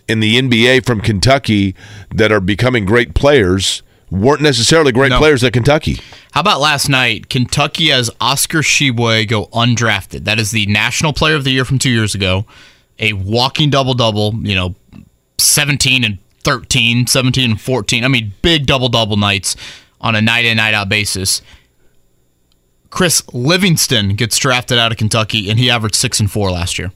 in 0.08 0.20
the 0.20 0.36
NBA 0.42 0.86
from 0.86 1.02
Kentucky 1.02 1.76
that 2.14 2.32
are 2.32 2.40
becoming 2.42 2.86
great 2.86 3.14
players 3.14 3.82
weren't 4.12 4.42
necessarily 4.42 4.92
great 4.92 5.10
No. 5.10 5.18
players 5.18 5.44
at 5.44 5.54
Kentucky. 5.54 6.00
How 6.34 6.42
about 6.42 6.60
last 6.60 6.88
night? 6.88 7.30
Kentucky 7.30 7.90
has 7.90 8.12
Oscar 8.22 8.60
Tshiebwe 8.60 9.28
go 9.28 9.48
undrafted. 9.48 10.26
That 10.26 10.40
is 10.40 10.52
the 10.52 10.66
National 10.68 11.14
Player 11.14 11.36
of 11.36 11.44
the 11.44 11.52
Year 11.52 11.66
from 11.66 11.80
two 11.80 11.90
years 11.90 12.14
ago. 12.14 12.46
A 13.00 13.14
walking 13.14 13.70
double 13.72 13.96
double, 13.96 14.36
you 14.44 14.54
know, 14.54 14.76
17 15.40 16.04
and 16.04 16.20
13, 16.44 17.08
17 17.08 17.52
and 17.52 17.60
14. 17.62 18.04
I 18.04 18.08
mean, 18.08 18.34
big 18.44 18.66
double 18.68 18.90
double 18.90 19.18
nights 19.18 19.56
on 20.00 20.16
a 20.16 20.22
night 20.22 20.46
in, 20.46 20.58
night 20.58 20.74
out 20.76 20.90
basis. 20.90 21.42
Chris 22.90 23.24
Livingston 23.34 24.16
gets 24.16 24.38
drafted 24.38 24.78
out 24.78 24.92
of 24.92 24.98
Kentucky, 25.00 25.50
and 25.50 25.58
he 25.58 25.72
averaged 25.72 25.96
six 25.96 26.20
and 26.20 26.30
four 26.32 26.52
last 26.52 26.78
year. 26.78 26.92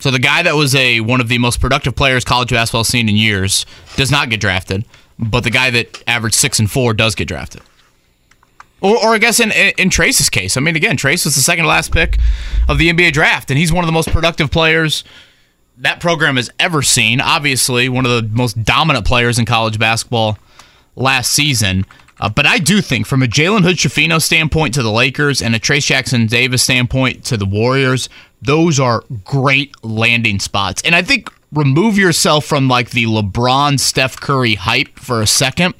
So 0.00 0.10
the 0.10 0.18
guy 0.18 0.42
that 0.42 0.56
was 0.56 0.74
a 0.74 1.00
one 1.00 1.20
of 1.20 1.28
the 1.28 1.38
most 1.38 1.60
productive 1.60 1.94
players 1.94 2.24
college 2.24 2.50
basketball 2.50 2.84
seen 2.84 3.08
in 3.08 3.16
years 3.16 3.66
does 3.96 4.10
not 4.10 4.30
get 4.30 4.40
drafted, 4.40 4.84
but 5.18 5.44
the 5.44 5.50
guy 5.50 5.70
that 5.70 6.02
averaged 6.06 6.36
six 6.36 6.58
and 6.58 6.70
four 6.70 6.94
does 6.94 7.14
get 7.14 7.28
drafted. 7.28 7.62
Or, 8.80 8.96
or 8.96 9.14
I 9.14 9.18
guess 9.18 9.40
in, 9.40 9.52
in 9.52 9.72
in 9.76 9.90
Trayce's 9.90 10.30
case, 10.30 10.56
I 10.56 10.60
mean, 10.60 10.74
again, 10.74 10.96
Trayce 10.96 11.26
was 11.26 11.34
the 11.34 11.42
second 11.42 11.64
to 11.64 11.68
last 11.68 11.92
pick 11.92 12.18
of 12.68 12.78
the 12.78 12.90
NBA 12.90 13.12
draft, 13.12 13.50
and 13.50 13.58
he's 13.58 13.72
one 13.72 13.84
of 13.84 13.86
the 13.88 13.92
most 13.92 14.10
productive 14.10 14.50
players 14.50 15.04
that 15.76 16.00
program 16.00 16.36
has 16.36 16.50
ever 16.58 16.82
seen. 16.82 17.20
Obviously, 17.20 17.88
one 17.88 18.06
of 18.06 18.10
the 18.10 18.28
most 18.34 18.62
dominant 18.64 19.06
players 19.06 19.38
in 19.38 19.44
college 19.44 19.78
basketball 19.78 20.38
last 20.96 21.30
season. 21.30 21.84
Uh, 22.20 22.28
but 22.28 22.46
I 22.46 22.58
do 22.58 22.82
think, 22.82 23.06
from 23.06 23.22
a 23.22 23.26
Jalen 23.26 23.62
Hood 23.62 23.76
Schifino 23.76 24.20
standpoint 24.20 24.74
to 24.74 24.82
the 24.82 24.92
Lakers 24.92 25.40
and 25.40 25.54
a 25.54 25.58
Trayce 25.58 25.86
Jackson 25.86 26.26
Davis 26.26 26.62
standpoint 26.62 27.24
to 27.24 27.38
the 27.38 27.46
Warriors, 27.46 28.10
those 28.42 28.78
are 28.78 29.04
great 29.24 29.72
landing 29.82 30.38
spots. 30.38 30.82
And 30.84 30.94
I 30.94 31.00
think 31.02 31.30
remove 31.52 31.96
yourself 31.96 32.44
from 32.44 32.68
like 32.68 32.90
the 32.90 33.06
LeBron 33.06 33.80
Steph 33.80 34.20
Curry 34.20 34.54
hype 34.54 34.98
for 34.98 35.22
a 35.22 35.26
second. 35.26 35.74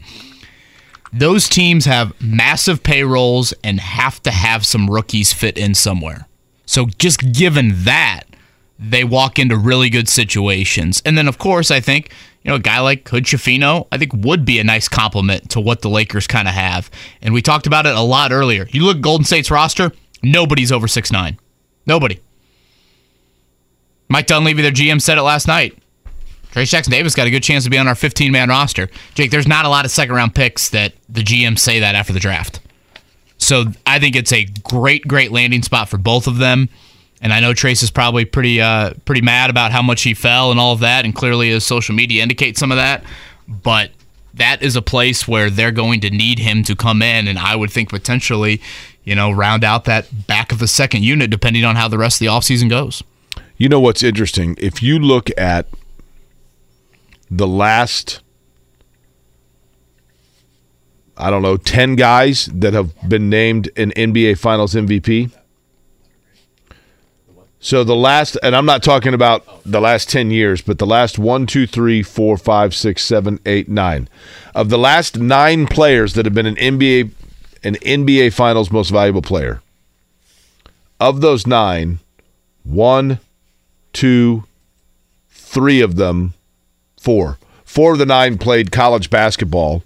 Those 1.12 1.48
teams 1.48 1.84
have 1.84 2.18
massive 2.22 2.82
payrolls 2.82 3.52
and 3.62 3.78
have 3.80 4.22
to 4.22 4.30
have 4.30 4.64
some 4.64 4.88
rookies 4.88 5.32
fit 5.32 5.58
in 5.58 5.74
somewhere. 5.74 6.26
So 6.66 6.86
just 6.98 7.32
given 7.32 7.84
that, 7.84 8.24
they 8.78 9.04
walk 9.04 9.38
into 9.38 9.56
really 9.56 9.90
good 9.90 10.08
situations. 10.08 11.02
And 11.04 11.18
then, 11.18 11.28
of 11.28 11.36
course, 11.36 11.70
I 11.70 11.80
think 11.80 12.12
you 12.42 12.50
know 12.50 12.56
a 12.56 12.60
guy 12.60 12.80
like 12.80 13.08
Hood 13.08 13.24
Schifino, 13.24 13.86
I 13.92 13.98
think 13.98 14.12
would 14.14 14.44
be 14.44 14.58
a 14.58 14.64
nice 14.64 14.88
complement 14.88 15.50
to 15.50 15.60
what 15.60 15.82
the 15.82 15.90
Lakers 15.90 16.26
kind 16.26 16.48
of 16.48 16.54
have. 16.54 16.90
And 17.20 17.34
we 17.34 17.42
talked 17.42 17.66
about 17.66 17.86
it 17.86 17.94
a 17.94 18.00
lot 18.00 18.32
earlier. 18.32 18.66
You 18.70 18.84
look 18.84 18.96
at 18.96 19.02
Golden 19.02 19.24
State's 19.24 19.50
roster, 19.50 19.92
nobody's 20.22 20.72
over 20.72 20.88
six 20.88 21.12
nine, 21.12 21.38
nobody. 21.86 22.20
Mike 24.08 24.26
Dunleavy, 24.26 24.62
their 24.62 24.72
GM, 24.72 25.00
said 25.00 25.18
it 25.18 25.22
last 25.22 25.46
night. 25.46 25.78
Trayce 26.52 26.68
Jackson 26.68 26.90
Davis 26.90 27.14
got 27.14 27.28
a 27.28 27.30
good 27.30 27.44
chance 27.44 27.62
to 27.62 27.70
be 27.70 27.78
on 27.78 27.86
our 27.86 27.94
15 27.94 28.32
man 28.32 28.48
roster. 28.48 28.88
Jake, 29.14 29.30
there's 29.30 29.46
not 29.46 29.64
a 29.64 29.68
lot 29.68 29.84
of 29.84 29.90
second 29.90 30.14
round 30.14 30.34
picks 30.34 30.70
that 30.70 30.94
the 31.08 31.22
GM 31.22 31.58
say 31.58 31.78
that 31.78 31.94
after 31.94 32.12
the 32.12 32.18
draft. 32.18 32.60
So 33.38 33.66
I 33.86 33.98
think 33.98 34.16
it's 34.16 34.32
a 34.32 34.44
great, 34.64 35.06
great 35.06 35.30
landing 35.30 35.62
spot 35.62 35.88
for 35.88 35.96
both 35.96 36.26
of 36.26 36.38
them. 36.38 36.68
And 37.20 37.32
I 37.32 37.40
know 37.40 37.52
Trayce 37.52 37.82
is 37.82 37.90
probably 37.90 38.24
pretty, 38.24 38.60
uh, 38.60 38.94
pretty 39.04 39.20
mad 39.20 39.50
about 39.50 39.72
how 39.72 39.82
much 39.82 40.02
he 40.02 40.14
fell 40.14 40.50
and 40.50 40.58
all 40.58 40.72
of 40.72 40.80
that, 40.80 41.04
and 41.04 41.14
clearly 41.14 41.50
his 41.50 41.64
social 41.64 41.94
media 41.94 42.22
indicates 42.22 42.58
some 42.58 42.72
of 42.72 42.76
that. 42.76 43.04
But 43.46 43.90
that 44.34 44.62
is 44.62 44.76
a 44.76 44.82
place 44.82 45.28
where 45.28 45.50
they're 45.50 45.72
going 45.72 46.00
to 46.00 46.10
need 46.10 46.38
him 46.38 46.62
to 46.64 46.74
come 46.74 47.02
in, 47.02 47.28
and 47.28 47.38
I 47.38 47.56
would 47.56 47.70
think 47.70 47.90
potentially, 47.90 48.60
you 49.04 49.14
know, 49.14 49.30
round 49.30 49.64
out 49.64 49.84
that 49.84 50.26
back 50.26 50.52
of 50.52 50.58
the 50.58 50.68
second 50.68 51.04
unit, 51.04 51.30
depending 51.30 51.64
on 51.64 51.76
how 51.76 51.88
the 51.88 51.98
rest 51.98 52.16
of 52.16 52.20
the 52.20 52.26
offseason 52.26 52.70
goes. 52.70 53.02
You 53.56 53.68
know 53.68 53.80
what's 53.80 54.02
interesting? 54.02 54.56
If 54.58 54.82
you 54.82 54.98
look 54.98 55.28
at 55.36 55.66
the 57.30 57.46
last, 57.46 58.20
I 61.16 61.28
don't 61.28 61.42
know, 61.42 61.56
10 61.56 61.96
guys 61.96 62.46
that 62.54 62.72
have 62.72 62.94
been 63.08 63.28
named 63.28 63.70
an 63.76 63.90
NBA 63.90 64.38
Finals 64.38 64.74
MVP. 64.74 65.30
So 67.62 67.84
the 67.84 67.94
last, 67.94 68.38
and 68.42 68.56
I'm 68.56 68.64
not 68.64 68.82
talking 68.82 69.12
about 69.12 69.44
the 69.64 69.82
last 69.82 70.08
10 70.08 70.30
years, 70.30 70.62
but 70.62 70.78
the 70.78 70.86
last 70.86 71.18
one, 71.18 71.46
two, 71.46 71.66
three, 71.66 72.02
four, 72.02 72.38
five, 72.38 72.74
six, 72.74 73.04
seven, 73.04 73.38
eight, 73.44 73.68
nine. 73.68 74.08
Of 74.54 74.70
the 74.70 74.78
last 74.78 75.18
nine 75.18 75.66
players 75.66 76.14
that 76.14 76.24
have 76.24 76.34
been 76.34 76.46
an 76.46 76.56
NBA, 76.56 77.10
an 77.62 77.74
NBA 77.76 78.32
Finals 78.32 78.70
most 78.70 78.88
valuable 78.88 79.20
player, 79.20 79.60
of 80.98 81.20
those 81.20 81.46
nine, 81.46 81.98
one, 82.64 83.18
two, 83.92 84.44
three 85.28 85.82
of 85.82 85.96
them, 85.96 86.32
four. 86.98 87.38
Four 87.66 87.92
of 87.92 87.98
the 87.98 88.06
nine 88.06 88.38
played 88.38 88.72
college 88.72 89.10
basketball, 89.10 89.84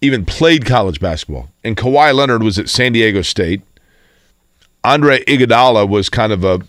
even 0.00 0.24
played 0.24 0.64
college 0.64 1.00
basketball. 1.00 1.50
And 1.62 1.76
Kawhi 1.76 2.14
Leonard 2.14 2.42
was 2.42 2.58
at 2.58 2.70
San 2.70 2.92
Diego 2.92 3.20
State. 3.20 3.60
Andre 4.84 5.22
Iguodala 5.24 5.88
was 5.88 6.08
kind 6.08 6.32
of 6.32 6.44
a, 6.44 6.60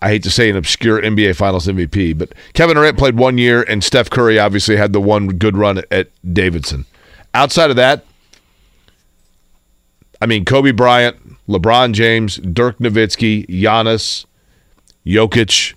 I 0.00 0.08
hate 0.08 0.22
to 0.24 0.30
say 0.30 0.50
an 0.50 0.56
obscure 0.56 1.00
NBA 1.00 1.36
Finals 1.36 1.66
MVP, 1.66 2.18
but 2.18 2.34
Kevin 2.52 2.76
Durant 2.76 2.98
played 2.98 3.16
one 3.16 3.38
year, 3.38 3.62
and 3.62 3.82
Steph 3.82 4.10
Curry 4.10 4.38
obviously 4.38 4.76
had 4.76 4.92
the 4.92 5.00
one 5.00 5.28
good 5.28 5.56
run 5.56 5.82
at 5.90 6.08
Davidson. 6.32 6.86
Outside 7.32 7.70
of 7.70 7.76
that, 7.76 8.04
I 10.20 10.26
mean, 10.26 10.44
Kobe 10.44 10.72
Bryant, 10.72 11.16
LeBron 11.48 11.92
James, 11.92 12.36
Dirk 12.38 12.78
Nowitzki, 12.78 13.46
Giannis, 13.46 14.24
Jokic. 15.06 15.74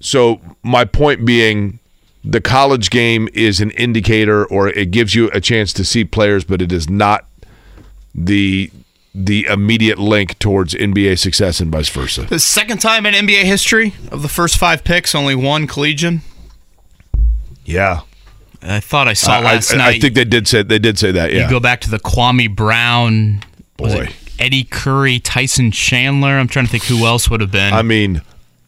So 0.00 0.40
my 0.62 0.84
point 0.84 1.26
being, 1.26 1.78
the 2.24 2.40
college 2.40 2.90
game 2.90 3.28
is 3.34 3.60
an 3.60 3.70
indicator, 3.72 4.44
or 4.46 4.68
it 4.68 4.90
gives 4.90 5.14
you 5.14 5.30
a 5.32 5.40
chance 5.40 5.72
to 5.74 5.84
see 5.84 6.04
players, 6.04 6.44
but 6.44 6.62
it 6.62 6.72
is 6.72 6.88
not 6.88 7.26
the 8.14 8.70
the 9.14 9.44
immediate 9.46 9.98
link 9.98 10.38
towards 10.38 10.72
NBA 10.74 11.18
success 11.18 11.58
and 11.60 11.72
vice 11.72 11.88
versa. 11.88 12.22
The 12.22 12.38
second 12.38 12.78
time 12.80 13.06
in 13.06 13.14
NBA 13.14 13.42
history 13.42 13.94
of 14.12 14.22
the 14.22 14.28
first 14.28 14.56
five 14.56 14.84
picks, 14.84 15.14
only 15.16 15.34
one 15.34 15.66
collegian. 15.66 16.22
Yeah, 17.64 18.00
I 18.62 18.80
thought 18.80 19.08
I 19.08 19.12
saw 19.14 19.38
I, 19.38 19.40
last 19.42 19.72
I- 19.74 19.76
night. 19.78 19.96
I 19.96 19.98
think 20.00 20.14
they 20.14 20.24
did 20.24 20.46
say 20.48 20.62
they 20.62 20.78
did 20.78 20.98
say 20.98 21.12
that. 21.12 21.32
Yeah, 21.32 21.44
You 21.44 21.50
go 21.50 21.60
back 21.60 21.80
to 21.82 21.90
the 21.90 21.98
Kwame 21.98 22.54
Brown, 22.54 23.42
Boy. 23.76 24.08
Eddie 24.38 24.64
Curry, 24.64 25.18
Tyson 25.20 25.70
Chandler. 25.70 26.30
I'm 26.38 26.48
trying 26.48 26.64
to 26.66 26.70
think 26.70 26.84
who 26.84 27.04
else 27.06 27.28
would 27.30 27.40
have 27.40 27.50
been 27.52 27.72
I 27.74 27.82
mean, 27.82 28.16
in 28.16 28.22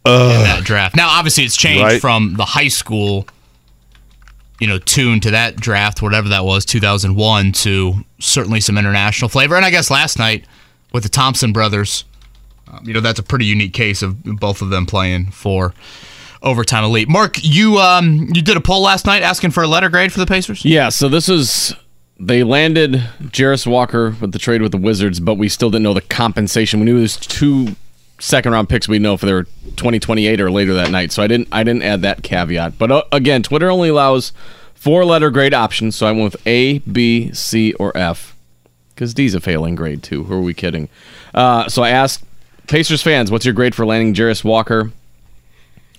uh, 0.05 0.43
that 0.45 0.64
draft. 0.64 0.97
Now, 0.97 1.09
obviously, 1.09 1.45
it's 1.45 1.57
changed 1.57 1.82
Right. 1.82 2.01
from 2.01 2.34
the 2.34 2.45
high 2.45 2.68
school, 2.68 3.26
you 4.63 4.69
know, 4.69 4.79
tuned 4.79 5.25
to 5.25 5.33
that 5.33 5.57
draft, 5.57 6.03
whatever 6.03 6.29
that 6.29 6.45
was, 6.45 6.65
2001, 6.65 7.51
to 7.51 7.95
certainly 8.21 8.61
some 8.61 8.79
international 8.79 9.29
flavor. 9.29 9.57
And 9.57 9.65
I 9.65 9.71
guess 9.71 9.91
last 9.91 10.21
night 10.21 10.45
with 10.93 11.03
the 11.03 11.09
Thompson 11.09 11.53
brothers, 11.53 12.05
um, 12.69 12.85
you 12.85 12.95
know, 12.95 13.01
that's 13.01 13.19
a 13.19 13.25
pretty 13.25 13.45
unique 13.45 13.73
case 13.73 14.03
of 14.03 14.23
both 14.23 14.63
of 14.63 14.71
them 14.71 14.87
playing 14.87 15.33
for 15.33 15.75
overtime 16.43 16.85
elite. 16.85 17.09
Mark, 17.09 17.43
you 17.43 17.79
um, 17.79 18.29
you 18.33 18.41
did 18.41 18.57
a 18.57 18.61
poll 18.61 18.83
last 18.83 19.05
night 19.05 19.23
asking 19.23 19.51
for 19.51 19.65
a 19.65 19.67
letter 19.67 19.89
grade 19.89 20.13
for 20.13 20.21
the 20.21 20.27
Pacers. 20.27 20.65
Yeah, 20.65 20.91
so 20.91 21.09
this 21.09 21.29
is 21.29 21.75
they 22.21 22.45
landed 22.45 23.03
Jarace 23.21 23.67
Walker 23.67 24.15
with 24.21 24.31
the 24.31 24.39
trade 24.39 24.63
with 24.63 24.71
the 24.71 24.79
Wizards, 24.79 25.19
but 25.19 25.35
we 25.35 25.49
still 25.49 25.71
didn't 25.71 25.83
know 25.83 25.95
the 25.95 26.03
compensation. 26.03 26.79
We 26.79 26.87
knew 26.87 26.99
it 26.99 27.01
was 27.01 27.17
two 27.17 27.75
second 28.23 28.53
round 28.53 28.68
picks 28.68 28.89
we 28.89 29.01
know 29.01 29.16
for 29.16 29.27
their 29.27 29.43
2028 29.43 30.41
or 30.41 30.51
later 30.51 30.75
that 30.75 30.91
night. 30.91 31.12
So 31.12 31.23
I 31.23 31.27
didn't 31.27 31.49
I 31.53 31.64
didn't 31.64 31.83
add 31.83 32.03
that 32.03 32.23
caveat. 32.23 32.79
But 32.79 32.91
uh, 32.91 33.03
again, 33.11 33.43
Twitter 33.43 33.70
only 33.70 33.89
allows 33.89 34.33
four 34.75 35.05
letter 35.05 35.31
grade 35.31 35.53
options, 35.53 35.97
so 35.97 36.07
I 36.07 36.12
went 36.12 36.33
with 36.33 36.47
A, 36.47 36.79
B, 36.81 37.33
C, 37.33 37.73
or 37.75 37.97
F. 37.97 38.37
Because 38.95 39.14
D's 39.14 39.35
a 39.35 39.41
failing 39.41 39.75
grade 39.75 40.03
too. 40.03 40.25
Who 40.25 40.35
are 40.35 40.41
we 40.41 40.55
kidding? 40.55 40.89
Uh, 41.35 41.68
so 41.68 41.83
I 41.83 41.91
asked 41.91 42.25
Pacers 42.68 43.03
fans, 43.03 43.31
what's 43.31 43.45
your 43.45 43.55
grade 43.55 43.75
for 43.75 43.85
landing 43.85 44.14
Jarace 44.14 44.45
Walker? 44.45 44.93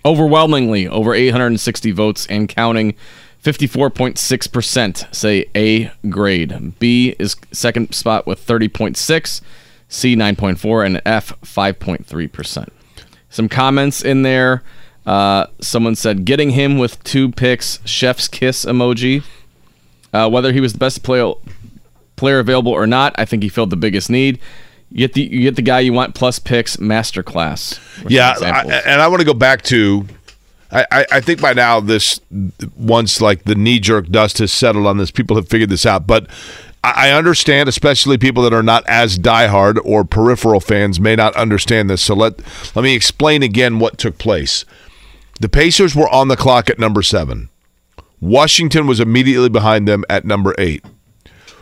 Overwhelmingly, 0.06 0.88
over 0.88 1.14
860 1.14 1.92
votes 1.92 2.26
and 2.28 2.48
counting. 2.48 2.96
54.6% 3.44 5.14
say 5.14 5.46
A 5.54 5.92
grade. 6.10 6.80
B 6.80 7.16
is 7.20 7.36
second 7.52 7.94
spot 7.94 8.26
with 8.26 8.46
30.6, 8.46 9.42
C 9.94 10.16
9.4, 10.16 10.86
and 10.86 11.02
F 11.06 11.40
5.3%. 11.42 12.70
Some 13.30 13.48
comments 13.48 14.04
in 14.04 14.24
there. 14.24 14.64
Uh, 15.06 15.48
someone 15.60 15.96
said 15.96 16.26
getting 16.26 16.52
him 16.52 16.78
with 16.78 17.04
two 17.04 17.32
picks, 17.32 17.80
chef's 17.86 18.28
kiss 18.28 18.66
emoji. 18.66 19.24
Uh, 20.14 20.30
whether 20.30 20.54
he 20.54 20.62
was 20.62 20.74
the 20.74 20.80
best 20.80 21.04
player 21.04 21.34
player 22.16 22.40
available 22.40 22.72
or 22.72 22.88
not, 22.88 23.14
I 23.18 23.26
think 23.26 23.44
he 23.44 23.50
filled 23.50 23.70
the 23.70 23.76
biggest 23.76 24.10
need. 24.10 24.40
You 24.90 25.00
get 25.00 25.14
the 25.14 25.24
you 25.24 25.42
get 25.42 25.56
the 25.56 25.62
guy 25.62 25.82
you 25.82 25.94
want 25.94 26.16
plus 26.16 26.40
picks 26.40 26.78
masterclass. 26.78 27.80
Yeah, 28.10 28.36
I, 28.40 28.82
and 28.86 29.02
I 29.02 29.08
want 29.08 29.22
to 29.22 29.26
go 29.26 29.34
back 29.34 29.62
to. 29.64 30.08
I, 30.72 30.86
I, 30.92 31.06
I 31.12 31.22
think 31.22 31.40
by 31.40 31.54
now 31.54 31.80
this 31.80 32.20
once 32.76 33.22
like 33.22 33.44
the 33.44 33.56
knee 33.56 33.80
jerk 33.80 34.08
dust 34.08 34.40
has 34.40 34.52
settled 34.52 34.88
on 34.88 34.98
this, 34.98 35.12
people 35.12 35.36
have 35.36 35.48
figured 35.48 35.70
this 35.70 35.86
out. 35.86 36.08
But 36.08 36.28
I 36.84 37.12
understand, 37.12 37.70
especially 37.70 38.18
people 38.18 38.44
that 38.44 38.54
are 38.54 38.64
not 38.64 38.84
as 38.88 39.18
diehard 39.18 39.80
or 39.86 40.04
peripheral 40.04 40.60
fans 40.60 41.00
may 41.00 41.16
not 41.16 41.34
understand 41.36 41.90
this. 41.90 42.02
So 42.02 42.14
let 42.14 42.42
let 42.76 42.84
me 42.84 42.94
explain 42.94 43.42
again 43.42 43.80
what 43.80 43.98
took 43.98 44.18
place. 44.18 44.66
The 45.40 45.48
Pacers 45.48 45.96
were 45.96 46.10
on 46.10 46.28
the 46.28 46.36
clock 46.36 46.70
at 46.70 46.80
number 46.80 47.02
seven. 47.02 47.50
Washington 48.20 48.86
was 48.86 49.00
immediately 49.00 49.50
behind 49.50 49.88
them 49.88 50.04
at 50.10 50.26
number 50.26 50.54
eight. 50.58 50.84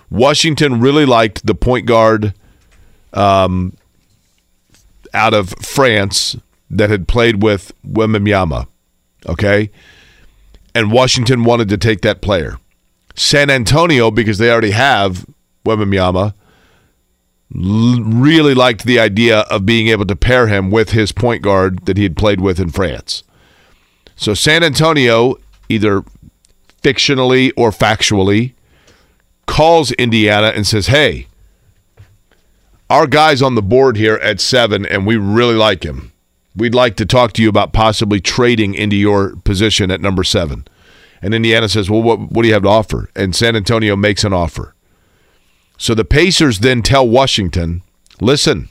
Washington 0.09 0.79
really 0.79 1.05
liked 1.05 1.45
the 1.45 1.55
point 1.55 1.85
guard 1.85 2.33
um, 3.13 3.77
out 5.13 5.33
of 5.33 5.49
France 5.61 6.35
that 6.69 6.89
had 6.89 7.07
played 7.07 7.43
with 7.43 7.73
Wembanyama. 7.85 8.67
Okay, 9.27 9.69
and 10.73 10.91
Washington 10.91 11.43
wanted 11.43 11.69
to 11.69 11.77
take 11.77 12.01
that 12.01 12.21
player. 12.21 12.57
San 13.15 13.49
Antonio, 13.49 14.11
because 14.11 14.37
they 14.37 14.51
already 14.51 14.71
have 14.71 15.25
Wembanyama, 15.65 16.33
l- 17.55 18.01
really 18.03 18.53
liked 18.53 18.85
the 18.85 18.99
idea 18.99 19.41
of 19.41 19.65
being 19.65 19.87
able 19.87 20.05
to 20.05 20.15
pair 20.15 20.47
him 20.47 20.71
with 20.71 20.91
his 20.91 21.11
point 21.11 21.41
guard 21.41 21.85
that 21.85 21.97
he 21.97 22.03
had 22.03 22.17
played 22.17 22.41
with 22.41 22.59
in 22.59 22.69
France. 22.69 23.23
So 24.15 24.33
San 24.33 24.63
Antonio, 24.63 25.35
either 25.69 26.03
fictionally 26.83 27.51
or 27.55 27.71
factually, 27.71 28.53
calls 29.45 29.91
Indiana 29.93 30.47
and 30.55 30.65
says, 30.65 30.87
"Hey, 30.87 31.27
our 32.89 33.07
guy's 33.07 33.41
on 33.41 33.55
the 33.55 33.61
board 33.61 33.97
here 33.97 34.15
at 34.15 34.39
seven, 34.39 34.85
and 34.85 35.05
we 35.05 35.15
really 35.15 35.55
like 35.55 35.83
him. 35.83 36.11
We'd 36.55 36.75
like 36.75 36.97
to 36.97 37.05
talk 37.05 37.31
to 37.33 37.41
you 37.41 37.47
about 37.47 37.71
possibly 37.71 38.19
trading 38.19 38.73
into 38.73 38.97
your 38.97 39.35
position 39.37 39.89
at 39.89 40.01
number 40.01 40.23
seven. 40.23 40.67
And 41.21 41.33
Indiana 41.33 41.69
says, 41.69 41.89
Well, 41.89 42.01
what, 42.01 42.19
what 42.19 42.41
do 42.41 42.47
you 42.47 42.53
have 42.53 42.63
to 42.63 42.69
offer? 42.69 43.09
And 43.15 43.35
San 43.35 43.55
Antonio 43.55 43.95
makes 43.95 44.23
an 44.23 44.33
offer. 44.33 44.75
So 45.77 45.93
the 45.93 46.05
Pacers 46.05 46.59
then 46.59 46.81
tell 46.81 47.07
Washington, 47.07 47.81
Listen, 48.19 48.69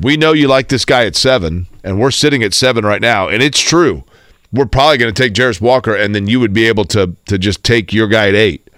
we 0.00 0.16
know 0.16 0.32
you 0.32 0.48
like 0.48 0.68
this 0.68 0.84
guy 0.84 1.06
at 1.06 1.16
seven, 1.16 1.66
and 1.82 2.00
we're 2.00 2.10
sitting 2.10 2.42
at 2.42 2.52
seven 2.52 2.84
right 2.84 3.00
now. 3.00 3.28
And 3.28 3.42
it's 3.42 3.60
true. 3.60 4.04
We're 4.52 4.66
probably 4.66 4.98
going 4.98 5.12
to 5.12 5.22
take 5.22 5.34
Jarace 5.34 5.60
Walker, 5.60 5.94
and 5.94 6.14
then 6.14 6.26
you 6.26 6.40
would 6.40 6.52
be 6.52 6.66
able 6.66 6.84
to, 6.86 7.16
to 7.26 7.38
just 7.38 7.64
take 7.64 7.92
your 7.92 8.08
guy 8.08 8.28
at 8.28 8.34
eight. 8.34 8.68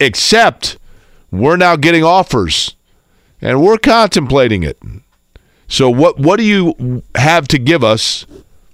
Except 0.00 0.78
we're 1.30 1.56
now 1.56 1.76
getting 1.76 2.04
offers 2.04 2.74
and 3.40 3.62
we're 3.62 3.78
contemplating 3.78 4.62
it. 4.62 4.78
So 5.68 5.90
what 5.90 6.18
what 6.18 6.38
do 6.38 6.44
you 6.44 7.02
have 7.14 7.46
to 7.48 7.58
give 7.58 7.84
us? 7.84 8.26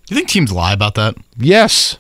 You 0.09 0.17
think 0.17 0.29
teams 0.29 0.53
lie 0.53 0.73
about 0.73 0.95
that? 0.95 1.17
Yes. 1.37 1.99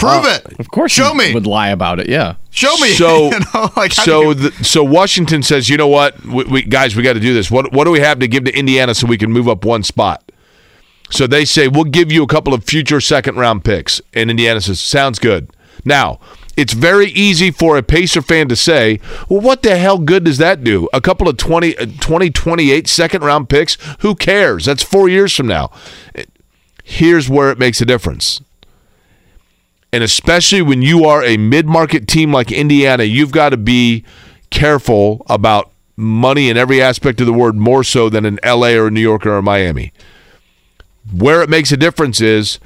Prove 0.00 0.24
it. 0.26 0.58
Of 0.60 0.70
course, 0.70 0.92
Show 0.92 1.12
you 1.12 1.18
me. 1.18 1.34
Would 1.34 1.46
lie 1.46 1.68
about 1.68 2.00
it. 2.00 2.08
Yeah. 2.08 2.34
Show 2.50 2.76
me. 2.78 2.90
So 2.94 3.30
You 3.32 3.38
know, 3.54 3.70
like, 3.76 3.92
so 3.92 4.22
you- 4.30 4.34
the, 4.34 4.64
so 4.64 4.82
Washington 4.82 5.42
says, 5.42 5.68
you 5.68 5.76
know 5.76 5.88
what, 5.88 6.22
we, 6.24 6.44
we, 6.44 6.62
guys, 6.62 6.96
we 6.96 7.02
got 7.02 7.12
to 7.14 7.20
do 7.20 7.34
this. 7.34 7.50
What 7.50 7.72
what 7.72 7.84
do 7.84 7.90
we 7.90 8.00
have 8.00 8.18
to 8.20 8.28
give 8.28 8.44
to 8.44 8.56
Indiana 8.58 8.94
so 8.94 9.06
we 9.06 9.18
can 9.18 9.30
move 9.30 9.48
up 9.48 9.64
one 9.64 9.82
spot? 9.82 10.30
So 11.10 11.26
they 11.26 11.44
say 11.44 11.66
we'll 11.68 11.84
give 11.84 12.10
you 12.12 12.22
a 12.22 12.26
couple 12.28 12.54
of 12.54 12.64
future 12.64 13.00
second 13.00 13.36
round 13.36 13.64
picks, 13.64 14.00
and 14.14 14.30
Indiana 14.30 14.60
says 14.60 14.80
sounds 14.80 15.18
good. 15.18 15.50
Now 15.84 16.18
it's 16.56 16.72
very 16.74 17.06
easy 17.06 17.50
for 17.50 17.78
a 17.78 17.82
Pacer 17.82 18.20
fan 18.20 18.48
to 18.48 18.56
say, 18.56 19.00
well, 19.30 19.40
what 19.40 19.62
the 19.62 19.76
hell 19.78 19.98
good 19.98 20.24
does 20.24 20.36
that 20.38 20.62
do? 20.62 20.88
A 20.92 21.00
couple 21.00 21.26
of 21.28 21.36
20, 21.38 21.76
uh, 21.78 21.86
20 22.00 22.30
28 22.30 22.86
second 22.88 23.22
round 23.22 23.48
picks? 23.48 23.78
Who 24.00 24.14
cares? 24.14 24.66
That's 24.66 24.82
four 24.82 25.08
years 25.08 25.34
from 25.34 25.46
now. 25.46 25.70
Here's 26.84 27.28
where 27.30 27.50
it 27.50 27.58
makes 27.58 27.80
a 27.80 27.84
difference. 27.86 28.40
And 29.92 30.04
especially 30.04 30.62
when 30.62 30.82
you 30.82 31.04
are 31.04 31.24
a 31.24 31.36
mid 31.36 31.66
market 31.66 32.06
team 32.06 32.32
like 32.32 32.52
Indiana, 32.52 33.04
you've 33.04 33.32
got 33.32 33.50
to 33.50 33.56
be 33.56 34.04
careful 34.50 35.24
about 35.28 35.72
money 35.96 36.48
in 36.48 36.56
every 36.56 36.80
aspect 36.80 37.20
of 37.20 37.26
the 37.26 37.32
word 37.32 37.56
more 37.56 37.84
so 37.84 38.08
than 38.08 38.24
in 38.24 38.38
LA 38.44 38.70
or 38.70 38.90
New 38.90 39.00
York 39.00 39.26
or 39.26 39.40
Miami. 39.42 39.92
Where 41.12 41.42
it 41.42 41.50
makes 41.50 41.72
a 41.72 41.76
difference 41.76 42.20
is 42.20 42.58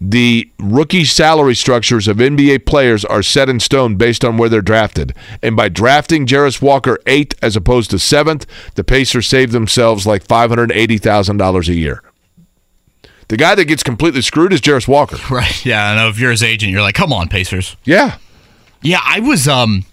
the 0.00 0.50
rookie 0.58 1.04
salary 1.04 1.54
structures 1.54 2.08
of 2.08 2.16
NBA 2.16 2.66
players 2.66 3.04
are 3.04 3.22
set 3.22 3.48
in 3.48 3.60
stone 3.60 3.96
based 3.96 4.24
on 4.24 4.36
where 4.36 4.48
they're 4.48 4.62
drafted. 4.62 5.14
And 5.42 5.54
by 5.54 5.68
drafting 5.68 6.26
Jarace 6.26 6.62
Walker 6.62 6.98
eighth 7.06 7.34
as 7.42 7.56
opposed 7.56 7.90
to 7.90 7.98
seventh, 7.98 8.46
the 8.74 8.84
Pacers 8.84 9.26
save 9.26 9.52
themselves 9.52 10.06
like 10.06 10.26
$580,000 10.26 11.68
a 11.68 11.74
year. 11.74 12.02
The 13.28 13.36
guy 13.36 13.54
that 13.54 13.64
gets 13.66 13.82
completely 13.82 14.22
screwed 14.22 14.52
is 14.52 14.60
Jarace 14.60 14.88
Walker. 14.88 15.16
Right. 15.30 15.64
Yeah. 15.64 15.90
I 15.90 15.96
know. 15.96 16.08
If 16.08 16.18
you're 16.18 16.30
his 16.30 16.42
agent, 16.42 16.72
you're 16.72 16.82
like, 16.82 16.94
come 16.94 17.12
on, 17.12 17.28
Pacers. 17.28 17.76
Yeah. 17.84 18.18
Yeah. 18.82 19.00
I 19.04 19.20
was. 19.20 19.48
Um. 19.48 19.84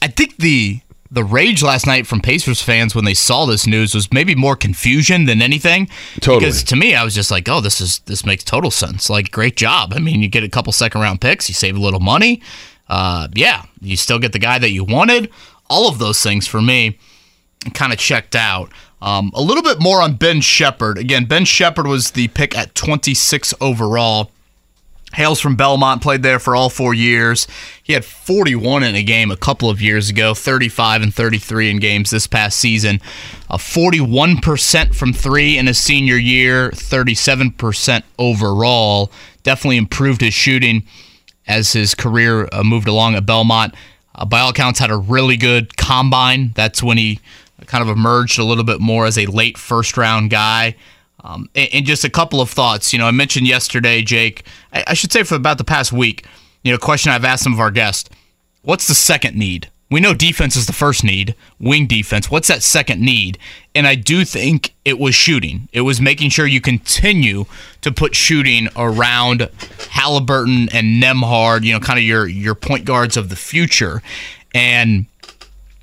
I 0.00 0.08
think 0.08 0.36
the 0.36 0.80
the 1.10 1.24
rage 1.24 1.62
last 1.62 1.86
night 1.86 2.06
from 2.06 2.20
Pacers 2.20 2.60
fans 2.60 2.94
when 2.94 3.04
they 3.04 3.14
saw 3.14 3.46
this 3.46 3.66
news 3.66 3.94
was 3.94 4.12
maybe 4.12 4.34
more 4.34 4.56
confusion 4.56 5.24
than 5.24 5.40
anything. 5.40 5.88
Totally. 6.20 6.40
Because 6.40 6.62
to 6.64 6.76
me, 6.76 6.94
I 6.94 7.02
was 7.02 7.14
just 7.14 7.30
like, 7.30 7.48
oh, 7.48 7.60
this 7.60 7.80
is 7.80 8.00
this 8.00 8.26
makes 8.26 8.44
total 8.44 8.70
sense. 8.70 9.08
Like, 9.08 9.30
great 9.30 9.56
job. 9.56 9.92
I 9.94 10.00
mean, 10.00 10.20
you 10.22 10.28
get 10.28 10.44
a 10.44 10.48
couple 10.48 10.72
second 10.72 11.00
round 11.00 11.20
picks, 11.20 11.48
you 11.48 11.54
save 11.54 11.76
a 11.76 11.80
little 11.80 12.00
money. 12.00 12.42
Uh, 12.88 13.28
yeah, 13.34 13.64
you 13.80 13.96
still 13.96 14.18
get 14.18 14.32
the 14.32 14.38
guy 14.38 14.58
that 14.58 14.70
you 14.70 14.84
wanted. 14.84 15.30
All 15.70 15.88
of 15.88 15.98
those 15.98 16.22
things 16.22 16.46
for 16.46 16.60
me 16.62 16.98
kind 17.74 17.92
of 17.92 17.98
checked 17.98 18.34
out. 18.36 18.70
Um, 19.00 19.30
a 19.34 19.42
little 19.42 19.62
bit 19.62 19.80
more 19.80 20.02
on 20.02 20.14
Ben 20.14 20.40
Sheppard. 20.40 20.98
Again, 20.98 21.24
Ben 21.24 21.44
Sheppard 21.44 21.86
was 21.86 22.12
the 22.12 22.28
pick 22.28 22.56
at 22.56 22.74
26 22.74 23.54
overall. 23.60 24.30
Hails 25.14 25.40
from 25.40 25.56
Belmont, 25.56 26.02
played 26.02 26.22
there 26.22 26.38
for 26.38 26.54
all 26.54 26.68
four 26.68 26.92
years. 26.92 27.46
He 27.82 27.94
had 27.94 28.04
41 28.04 28.82
in 28.82 28.94
a 28.94 29.02
game 29.02 29.30
a 29.30 29.38
couple 29.38 29.70
of 29.70 29.80
years 29.80 30.10
ago, 30.10 30.34
35 30.34 31.00
and 31.00 31.14
33 31.14 31.70
in 31.70 31.78
games 31.78 32.10
this 32.10 32.26
past 32.26 32.58
season. 32.58 33.00
A 33.48 33.56
41% 33.56 34.94
from 34.94 35.14
three 35.14 35.56
in 35.56 35.66
his 35.66 35.78
senior 35.78 36.16
year, 36.16 36.70
37% 36.72 38.02
overall. 38.18 39.10
Definitely 39.44 39.78
improved 39.78 40.20
his 40.20 40.34
shooting 40.34 40.82
as 41.46 41.72
his 41.72 41.94
career 41.94 42.46
uh, 42.52 42.62
moved 42.62 42.86
along 42.86 43.14
at 43.14 43.24
Belmont. 43.24 43.74
Uh, 44.14 44.26
by 44.26 44.40
all 44.40 44.50
accounts, 44.50 44.78
had 44.78 44.90
a 44.90 44.96
really 44.98 45.38
good 45.38 45.74
combine. 45.78 46.52
That's 46.54 46.82
when 46.82 46.98
he 46.98 47.18
kind 47.66 47.82
of 47.82 47.88
emerged 47.88 48.38
a 48.38 48.44
little 48.44 48.64
bit 48.64 48.80
more 48.80 49.06
as 49.06 49.18
a 49.18 49.26
late 49.26 49.58
first 49.58 49.96
round 49.96 50.30
guy. 50.30 50.76
Um, 51.24 51.48
and, 51.54 51.68
and 51.72 51.86
just 51.86 52.04
a 52.04 52.10
couple 52.10 52.40
of 52.40 52.48
thoughts. 52.48 52.92
You 52.92 52.98
know, 52.98 53.06
I 53.06 53.10
mentioned 53.10 53.46
yesterday, 53.46 54.02
Jake, 54.02 54.44
I, 54.72 54.84
I 54.88 54.94
should 54.94 55.12
say 55.12 55.24
for 55.24 55.34
about 55.34 55.58
the 55.58 55.64
past 55.64 55.92
week, 55.92 56.24
you 56.62 56.72
know, 56.72 56.78
question 56.78 57.10
I've 57.10 57.24
asked 57.24 57.42
some 57.42 57.52
of 57.52 57.60
our 57.60 57.70
guests 57.70 58.08
what's 58.62 58.86
the 58.86 58.94
second 58.94 59.36
need? 59.36 59.70
We 59.90 60.00
know 60.00 60.12
defense 60.12 60.54
is 60.54 60.66
the 60.66 60.74
first 60.74 61.02
need, 61.02 61.34
wing 61.58 61.86
defense. 61.86 62.30
What's 62.30 62.48
that 62.48 62.62
second 62.62 63.00
need? 63.00 63.38
And 63.74 63.86
I 63.86 63.94
do 63.94 64.24
think 64.26 64.74
it 64.84 64.98
was 64.98 65.14
shooting. 65.14 65.68
It 65.72 65.80
was 65.80 65.98
making 65.98 66.28
sure 66.28 66.46
you 66.46 66.60
continue 66.60 67.46
to 67.80 67.90
put 67.90 68.14
shooting 68.14 68.68
around 68.76 69.48
Halliburton 69.88 70.68
and 70.74 71.02
Nembhard, 71.02 71.64
you 71.64 71.72
know, 71.72 71.80
kind 71.80 71.98
of 71.98 72.04
your 72.04 72.26
your 72.26 72.54
point 72.54 72.84
guards 72.84 73.16
of 73.16 73.30
the 73.30 73.36
future. 73.36 74.02
And 74.54 75.06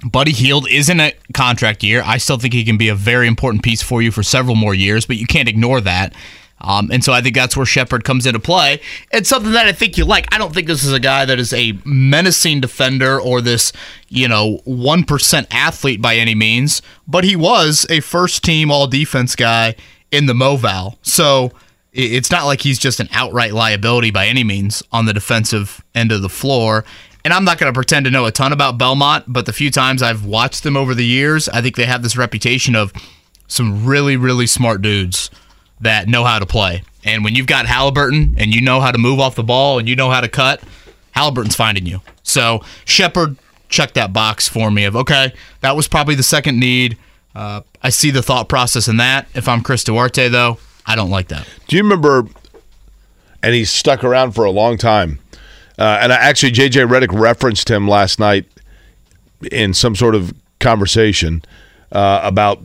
Buddy 0.05 0.31
Hield 0.31 0.69
is 0.69 0.89
in 0.89 0.99
a 0.99 1.13
contract 1.33 1.83
year. 1.83 2.03
I 2.05 2.17
still 2.17 2.37
think 2.37 2.53
he 2.53 2.63
can 2.63 2.77
be 2.77 2.89
a 2.89 2.95
very 2.95 3.27
important 3.27 3.63
piece 3.63 3.81
for 3.81 4.01
you 4.01 4.11
for 4.11 4.23
several 4.23 4.55
more 4.55 4.75
years, 4.75 5.05
but 5.05 5.17
you 5.17 5.25
can't 5.25 5.49
ignore 5.49 5.81
that. 5.81 6.13
Um, 6.61 6.89
and 6.91 7.03
so 7.03 7.11
I 7.11 7.21
think 7.21 7.35
that's 7.35 7.57
where 7.57 7.65
Sheppard 7.65 8.03
comes 8.05 8.25
into 8.25 8.39
play. 8.39 8.81
It's 9.11 9.27
something 9.27 9.51
that 9.51 9.67
I 9.67 9.73
think 9.73 9.97
you 9.97 10.05
like. 10.05 10.33
I 10.33 10.37
don't 10.37 10.53
think 10.53 10.67
this 10.67 10.83
is 10.83 10.93
a 10.93 10.99
guy 10.99 11.25
that 11.25 11.37
is 11.37 11.51
a 11.53 11.73
menacing 11.83 12.61
defender 12.61 13.19
or 13.19 13.41
this, 13.41 13.73
you 14.07 14.27
know, 14.27 14.61
1% 14.65 15.47
athlete 15.51 16.01
by 16.01 16.15
any 16.15 16.33
means, 16.33 16.81
but 17.07 17.23
he 17.23 17.35
was 17.35 17.85
a 17.89 17.99
first 17.99 18.43
team 18.43 18.71
all 18.71 18.87
defense 18.87 19.35
guy 19.35 19.75
in 20.11 20.27
the 20.27 20.33
Moval. 20.33 20.97
So 21.01 21.51
it's 21.91 22.31
not 22.31 22.45
like 22.45 22.61
he's 22.61 22.79
just 22.79 22.99
an 22.99 23.09
outright 23.11 23.53
liability 23.53 24.11
by 24.11 24.27
any 24.27 24.43
means 24.43 24.81
on 24.91 25.05
the 25.05 25.13
defensive 25.13 25.83
end 25.93 26.11
of 26.11 26.21
the 26.21 26.29
floor. 26.29 26.85
And 27.25 27.33
I'm 27.33 27.43
not 27.43 27.57
going 27.57 27.73
to 27.73 27.75
pretend 27.75 28.05
to 28.05 28.11
know 28.11 28.25
a 28.25 28.31
ton 28.31 28.53
about 28.53 28.77
Belmont, 28.77 29.25
but 29.27 29.47
the 29.47 29.51
few 29.51 29.71
times 29.71 30.03
I've 30.03 30.25
watched 30.25 30.61
them 30.61 30.77
over 30.77 30.93
the 30.93 31.03
years, 31.03 31.49
I 31.49 31.59
think 31.63 31.75
they 31.75 31.85
have 31.85 32.03
this 32.03 32.15
reputation 32.15 32.75
of 32.75 32.93
some 33.47 33.83
really, 33.83 34.15
really 34.15 34.45
smart 34.45 34.83
dudes 34.83 35.31
that 35.81 36.07
know 36.07 36.23
how 36.23 36.37
to 36.37 36.45
play. 36.45 36.83
And 37.03 37.23
when 37.23 37.33
you've 37.33 37.47
got 37.47 37.65
Halliburton 37.65 38.35
and 38.37 38.53
you 38.53 38.61
know 38.61 38.79
how 38.79 38.91
to 38.91 38.99
move 38.99 39.19
off 39.19 39.33
the 39.33 39.43
ball 39.43 39.79
and 39.79 39.89
you 39.89 39.95
know 39.95 40.11
how 40.11 40.21
to 40.21 40.27
cut, 40.27 40.61
Halliburton's 41.13 41.55
finding 41.55 41.87
you. 41.87 42.01
So 42.21 42.61
Sheppard 42.85 43.37
check 43.69 43.93
that 43.93 44.13
box 44.13 44.47
for 44.47 44.69
me 44.69 44.85
of 44.85 44.95
okay, 44.95 45.33
that 45.61 45.75
was 45.75 45.87
probably 45.87 46.13
the 46.13 46.23
second 46.23 46.59
need. 46.59 46.95
Uh, 47.33 47.61
I 47.81 47.89
see 47.89 48.11
the 48.11 48.21
thought 48.21 48.49
process 48.49 48.87
in 48.87 48.97
that. 48.97 49.27
If 49.33 49.47
I'm 49.47 49.61
Chris 49.61 49.83
Duarte, 49.83 50.29
though, 50.29 50.59
I 50.85 50.95
don't 50.95 51.09
like 51.09 51.29
that. 51.29 51.47
Do 51.67 51.75
you 51.75 51.81
remember? 51.81 52.27
And 53.41 53.55
he 53.55 53.65
stuck 53.65 54.03
around 54.03 54.33
for 54.33 54.45
a 54.45 54.51
long 54.51 54.77
time. 54.77 55.19
Uh, 55.77 55.99
and 56.01 56.13
I, 56.13 56.15
actually, 56.17 56.51
JJ 56.51 56.87
Redick 56.87 57.17
referenced 57.17 57.69
him 57.69 57.87
last 57.87 58.19
night 58.19 58.45
in 59.51 59.73
some 59.73 59.95
sort 59.95 60.15
of 60.15 60.33
conversation 60.59 61.43
uh, 61.91 62.21
about 62.23 62.59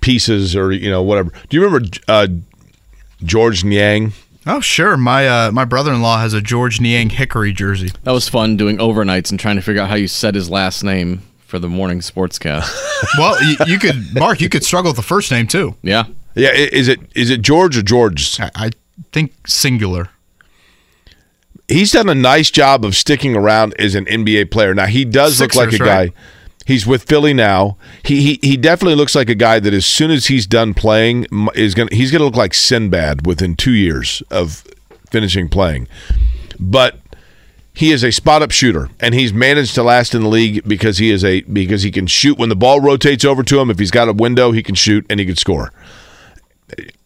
pieces 0.00 0.54
or 0.54 0.72
you 0.72 0.90
know 0.90 1.02
whatever. 1.02 1.30
Do 1.48 1.56
you 1.56 1.64
remember 1.64 1.88
uh, 2.08 2.28
George 3.22 3.64
Niang? 3.64 4.12
Oh 4.46 4.60
sure, 4.60 4.96
my 4.96 5.28
uh, 5.28 5.52
my 5.52 5.64
brother-in-law 5.64 6.18
has 6.18 6.34
a 6.34 6.40
George 6.40 6.80
Niang 6.80 7.10
Hickory 7.10 7.52
jersey. 7.52 7.90
That 8.02 8.12
was 8.12 8.28
fun 8.28 8.56
doing 8.56 8.78
overnights 8.78 9.30
and 9.30 9.38
trying 9.38 9.56
to 9.56 9.62
figure 9.62 9.80
out 9.80 9.88
how 9.88 9.94
you 9.94 10.08
said 10.08 10.34
his 10.34 10.50
last 10.50 10.82
name 10.82 11.22
for 11.46 11.58
the 11.58 11.68
morning 11.68 12.00
sportscast. 12.00 12.74
well, 13.18 13.42
you, 13.44 13.56
you 13.66 13.78
could 13.78 14.14
Mark, 14.14 14.40
you 14.40 14.48
could 14.48 14.64
struggle 14.64 14.90
with 14.90 14.96
the 14.96 15.02
first 15.02 15.30
name 15.30 15.46
too. 15.46 15.76
Yeah, 15.82 16.04
Yeah, 16.34 16.52
is 16.52 16.88
it 16.88 17.00
is 17.14 17.30
it 17.30 17.42
George 17.42 17.78
or 17.78 17.82
George? 17.82 18.40
I, 18.40 18.50
I 18.54 18.70
think 19.12 19.32
singular. 19.46 20.08
He's 21.72 21.90
done 21.92 22.08
a 22.08 22.14
nice 22.14 22.50
job 22.50 22.84
of 22.84 22.94
sticking 22.94 23.34
around 23.36 23.74
as 23.78 23.94
an 23.94 24.04
NBA 24.06 24.50
player. 24.50 24.74
Now 24.74 24.86
he 24.86 25.04
does 25.04 25.40
look 25.40 25.54
like 25.54 25.68
a 25.68 25.72
Sixers, 25.72 25.86
guy. 25.86 25.96
right? 25.96 26.12
He's 26.64 26.86
with 26.86 27.02
Philly 27.02 27.34
now. 27.34 27.76
He, 28.04 28.22
he 28.22 28.38
he 28.48 28.56
definitely 28.56 28.94
looks 28.94 29.14
like 29.14 29.28
a 29.28 29.34
guy 29.34 29.58
that 29.58 29.74
as 29.74 29.84
soon 29.84 30.10
as 30.10 30.26
he's 30.26 30.46
done 30.46 30.74
playing 30.74 31.26
is 31.54 31.74
gonna 31.74 31.92
he's 31.92 32.12
gonna 32.12 32.24
look 32.24 32.36
like 32.36 32.54
Sinbad 32.54 33.26
within 33.26 33.56
two 33.56 33.72
years 33.72 34.22
of 34.30 34.64
finishing 35.10 35.48
playing. 35.48 35.88
But 36.60 37.00
he 37.74 37.90
is 37.90 38.04
a 38.04 38.12
spot 38.12 38.42
up 38.42 38.50
shooter, 38.50 38.90
and 39.00 39.14
he's 39.14 39.32
managed 39.32 39.74
to 39.74 39.82
last 39.82 40.14
in 40.14 40.22
the 40.22 40.28
league 40.28 40.62
because 40.68 40.98
he 40.98 41.10
is 41.10 41.24
a 41.24 41.40
because 41.42 41.82
he 41.82 41.90
can 41.90 42.06
shoot 42.06 42.38
when 42.38 42.48
the 42.48 42.56
ball 42.56 42.80
rotates 42.80 43.24
over 43.24 43.42
to 43.42 43.58
him. 43.58 43.70
If 43.70 43.78
he's 43.78 43.90
got 43.90 44.08
a 44.08 44.12
window, 44.12 44.52
he 44.52 44.62
can 44.62 44.74
shoot 44.74 45.04
and 45.10 45.18
he 45.18 45.26
can 45.26 45.36
score. 45.36 45.72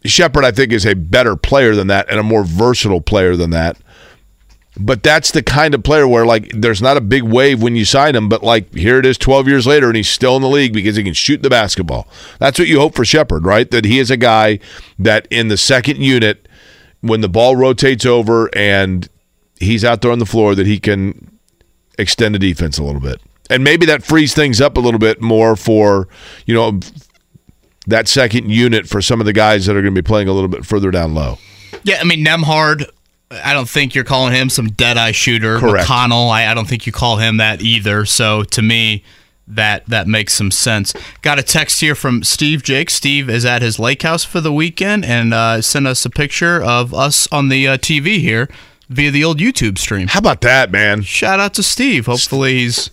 Sheppard, 0.05 0.45
I 0.45 0.51
think, 0.53 0.73
is 0.73 0.87
a 0.87 0.95
better 0.95 1.35
player 1.35 1.75
than 1.75 1.87
that 1.89 2.09
and 2.11 2.21
a 2.21 2.23
more 2.23 2.45
versatile 2.45 3.01
player 3.01 3.37
than 3.37 3.51
that. 3.51 3.77
But 4.79 5.03
that's 5.03 5.31
the 5.31 5.43
kind 5.43 5.74
of 5.74 5.83
player 5.83 6.07
where, 6.07 6.27
like, 6.27 6.51
there's 6.53 6.83
not 6.83 6.99
a 6.99 7.01
big 7.01 7.22
wave 7.22 7.62
when 7.62 7.77
you 7.77 7.87
sign 7.87 8.14
him, 8.14 8.29
but 8.29 8.43
like, 8.43 8.74
here 8.74 8.99
it 8.99 9.07
is 9.07 9.16
12 9.16 9.49
years 9.49 9.66
later, 9.66 9.87
and 9.87 9.97
he's 9.97 10.09
still 10.09 10.37
in 10.37 10.43
the 10.43 10.49
league 10.49 10.74
because 10.74 10.97
he 10.97 11.03
can 11.03 11.14
shoot 11.14 11.43
the 11.43 11.49
basketball. 11.49 12.07
That's 12.39 12.59
what 12.59 12.68
you 12.68 12.79
hope 12.79 12.95
for 12.95 13.05
Sheppard, 13.05 13.47
right? 13.47 13.70
That 13.70 13.87
he 13.87 13.99
is 13.99 14.11
a 14.11 14.18
guy 14.18 14.59
that 14.99 15.27
in 15.31 15.49
the 15.49 15.57
second 15.57 16.03
unit, 16.03 16.47
when 17.01 17.22
the 17.22 17.29
ball 17.29 17.57
rotates 17.57 18.05
over 18.05 18.55
and 18.55 19.09
he's 19.59 19.85
out 19.85 20.03
there 20.03 20.12
on 20.12 20.18
the 20.18 20.27
floor, 20.27 20.55
that 20.55 20.66
he 20.66 20.79
can 20.79 21.39
extend 21.99 22.35
the 22.35 22.39
defense 22.39 22.79
a 22.79 22.85
little 22.85 23.01
bit. 23.01 23.20
And 23.49 23.64
maybe 23.64 23.87
that 23.87 24.03
frees 24.03 24.35
things 24.35 24.61
up 24.61 24.77
a 24.77 24.81
little 24.81 25.01
bit 25.01 25.22
more 25.22 25.57
for, 25.57 26.09
you 26.45 26.55
know, 26.55 26.81
that 27.87 28.09
second 28.09 28.51
unit 28.51 28.89
for 28.89 29.01
some 29.01 29.20
of 29.20 29.27
the 29.27 29.33
guys 29.33 29.66
that 29.66 29.77
are 29.77 29.83
going 29.83 29.95
to 29.95 30.03
be 30.03 30.07
playing 30.07 30.29
a 30.29 30.33
little 30.33 30.49
bit 30.49 30.66
further 30.66 30.91
down 30.91 31.14
low. 31.14 31.39
Yeah, 31.85 31.99
I 32.01 32.05
mean 32.05 32.24
Nembhard. 32.24 32.85
I 33.31 33.53
don't 33.53 33.68
think 33.68 33.95
you're 33.95 34.05
calling 34.05 34.33
him 34.33 34.49
some 34.51 34.68
dead 34.68 34.97
eye 34.97 35.12
shooter. 35.12 35.59
Correct. 35.59 35.89
McConnell. 35.89 36.31
I, 36.31 36.51
I 36.51 36.55
don't 36.55 36.68
think 36.68 36.87
you 36.87 36.93
call 36.93 37.16
him 37.16 37.39
that 37.39 37.61
either. 37.61 38.05
So 38.05 38.45
to 38.45 38.62
me, 38.62 39.03
that 39.49 39.87
that 39.87 40.07
makes 40.09 40.33
some 40.33 40.51
sense. 40.51 40.93
Got 41.22 41.39
a 41.39 41.43
text 41.43 41.81
here 41.81 41.95
from 41.95 42.22
Steve 42.24 42.62
Jake. 42.62 42.91
Steve 42.91 43.29
is 43.31 43.45
at 43.45 43.62
his 43.62 43.79
lake 43.79 44.03
house 44.03 44.24
for 44.24 44.41
the 44.41 44.53
weekend 44.53 45.05
and 45.05 45.33
uh, 45.35 45.61
sent 45.62 45.87
us 45.87 46.05
a 46.05 46.11
picture 46.11 46.62
of 46.62 46.93
us 46.95 47.27
on 47.33 47.49
the 47.49 47.66
uh, 47.68 47.77
TV 47.79 48.18
here 48.20 48.49
via 48.89 49.11
the 49.11 49.24
old 49.24 49.39
YouTube 49.39 49.79
stream. 49.79 50.07
How 50.09 50.18
about 50.20 50.41
that, 50.43 50.70
man? 50.70 51.03
Shout 51.03 51.41
out 51.41 51.55
to 51.55 51.62
Steve. 51.62 52.07
Hopefully 52.07 52.55
he's 52.59 52.91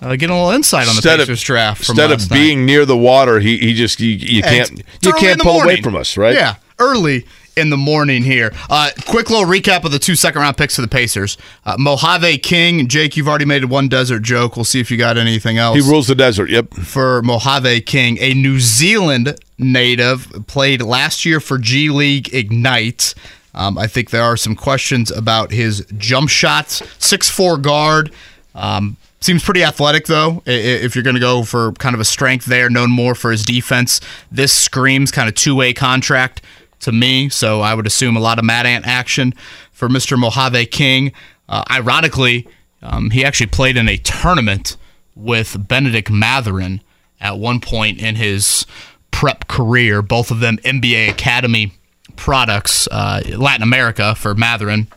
uh, 0.00 0.10
getting 0.16 0.30
a 0.30 0.34
little 0.38 0.50
insight 0.50 0.88
on 0.88 0.94
the 0.94 0.98
Instead 0.98 1.20
of- 1.20 1.26
Pacers 1.26 1.42
draft. 1.42 1.84
From 1.84 1.92
Instead 1.94 2.10
of 2.12 2.20
last 2.20 2.30
night. 2.30 2.36
being 2.36 2.64
near 2.66 2.84
the 2.86 2.96
water, 2.96 3.38
he, 3.40 3.58
he 3.58 3.74
just 3.74 4.00
you, 4.00 4.08
you 4.10 4.38
Yeah, 4.40 4.48
can't 4.48 4.70
you 5.02 5.12
can't 5.14 5.38
the 5.38 5.44
pull 5.44 5.60
away 5.60 5.82
from 5.82 5.96
us, 5.96 6.16
right? 6.16 6.34
Yeah, 6.34 6.56
early 6.78 7.26
in 7.58 7.70
the 7.70 7.76
morning 7.76 8.22
here. 8.22 8.52
Uh, 8.70 8.90
quick 9.06 9.28
little 9.30 9.44
recap 9.46 9.84
of 9.84 9.92
the 9.92 9.98
two 9.98 10.14
second 10.14 10.40
round 10.40 10.56
picks 10.56 10.76
for 10.76 10.82
the 10.82 10.88
Pacers. 10.88 11.36
Uh, 11.66 11.76
Mojave 11.78 12.38
King, 12.38 12.88
Jake, 12.88 13.16
you've 13.16 13.28
already 13.28 13.44
made 13.44 13.64
one 13.66 13.88
desert 13.88 14.20
joke. 14.22 14.56
We'll 14.56 14.64
see 14.64 14.80
if 14.80 14.90
you 14.90 14.96
got 14.96 15.18
anything 15.18 15.58
else. 15.58 15.76
He 15.76 15.90
rules 15.90 16.06
the 16.06 16.14
desert. 16.14 16.48
Yep. 16.50 16.74
for 16.74 17.20
Mojave 17.22 17.82
King, 17.82 18.18
a 18.20 18.32
New 18.34 18.60
Zealand 18.60 19.38
native, 19.58 20.46
played 20.46 20.80
last 20.80 21.24
year 21.24 21.40
for 21.40 21.58
G 21.58 21.90
League 21.90 22.32
Ignite. 22.32 23.14
Um, 23.54 23.76
I 23.76 23.86
think 23.88 24.10
there 24.10 24.22
are 24.22 24.36
some 24.36 24.54
questions 24.54 25.10
about 25.10 25.50
his 25.50 25.84
jump 25.96 26.30
shots. 26.30 26.82
Six 26.98 27.28
four 27.28 27.58
guard. 27.58 28.12
Um, 28.54 28.96
seems 29.20 29.42
pretty 29.42 29.64
athletic, 29.64 30.06
though, 30.06 30.42
if 30.46 30.94
you're 30.94 31.02
going 31.02 31.14
to 31.14 31.20
go 31.20 31.42
for 31.42 31.72
kind 31.72 31.94
of 31.94 32.00
a 32.00 32.04
strength 32.04 32.44
there, 32.44 32.70
known 32.70 32.90
more 32.90 33.14
for 33.14 33.32
his 33.32 33.44
defense. 33.44 34.00
This 34.30 34.52
screams 34.52 35.10
kind 35.10 35.28
of 35.28 35.34
two 35.34 35.56
way 35.56 35.72
contract 35.72 36.42
to 36.80 36.92
me, 36.92 37.28
so 37.28 37.60
I 37.60 37.74
would 37.74 37.86
assume 37.86 38.16
a 38.16 38.20
lot 38.20 38.38
of 38.38 38.44
Mad 38.44 38.66
Ant 38.66 38.86
action 38.86 39.34
for 39.72 39.88
Mr. 39.88 40.18
Mojave 40.18 40.66
King. 40.66 41.12
Uh, 41.48 41.64
ironically, 41.70 42.46
um, 42.82 43.10
he 43.10 43.24
actually 43.24 43.46
played 43.46 43.76
in 43.76 43.88
a 43.88 43.96
tournament 43.98 44.76
with 45.14 45.68
Benedict 45.68 46.10
Mathurin 46.10 46.80
at 47.20 47.38
one 47.38 47.60
point 47.60 48.00
in 48.00 48.14
his 48.14 48.66
prep 49.10 49.48
career. 49.48 50.02
Both 50.02 50.30
of 50.30 50.40
them 50.40 50.58
NBA 50.58 51.10
Academy 51.10 51.72
products, 52.16 52.86
uh, 52.90 53.22
Latin 53.36 53.62
America 53.62 54.14
for 54.14 54.34
Mathurin, 54.34 54.88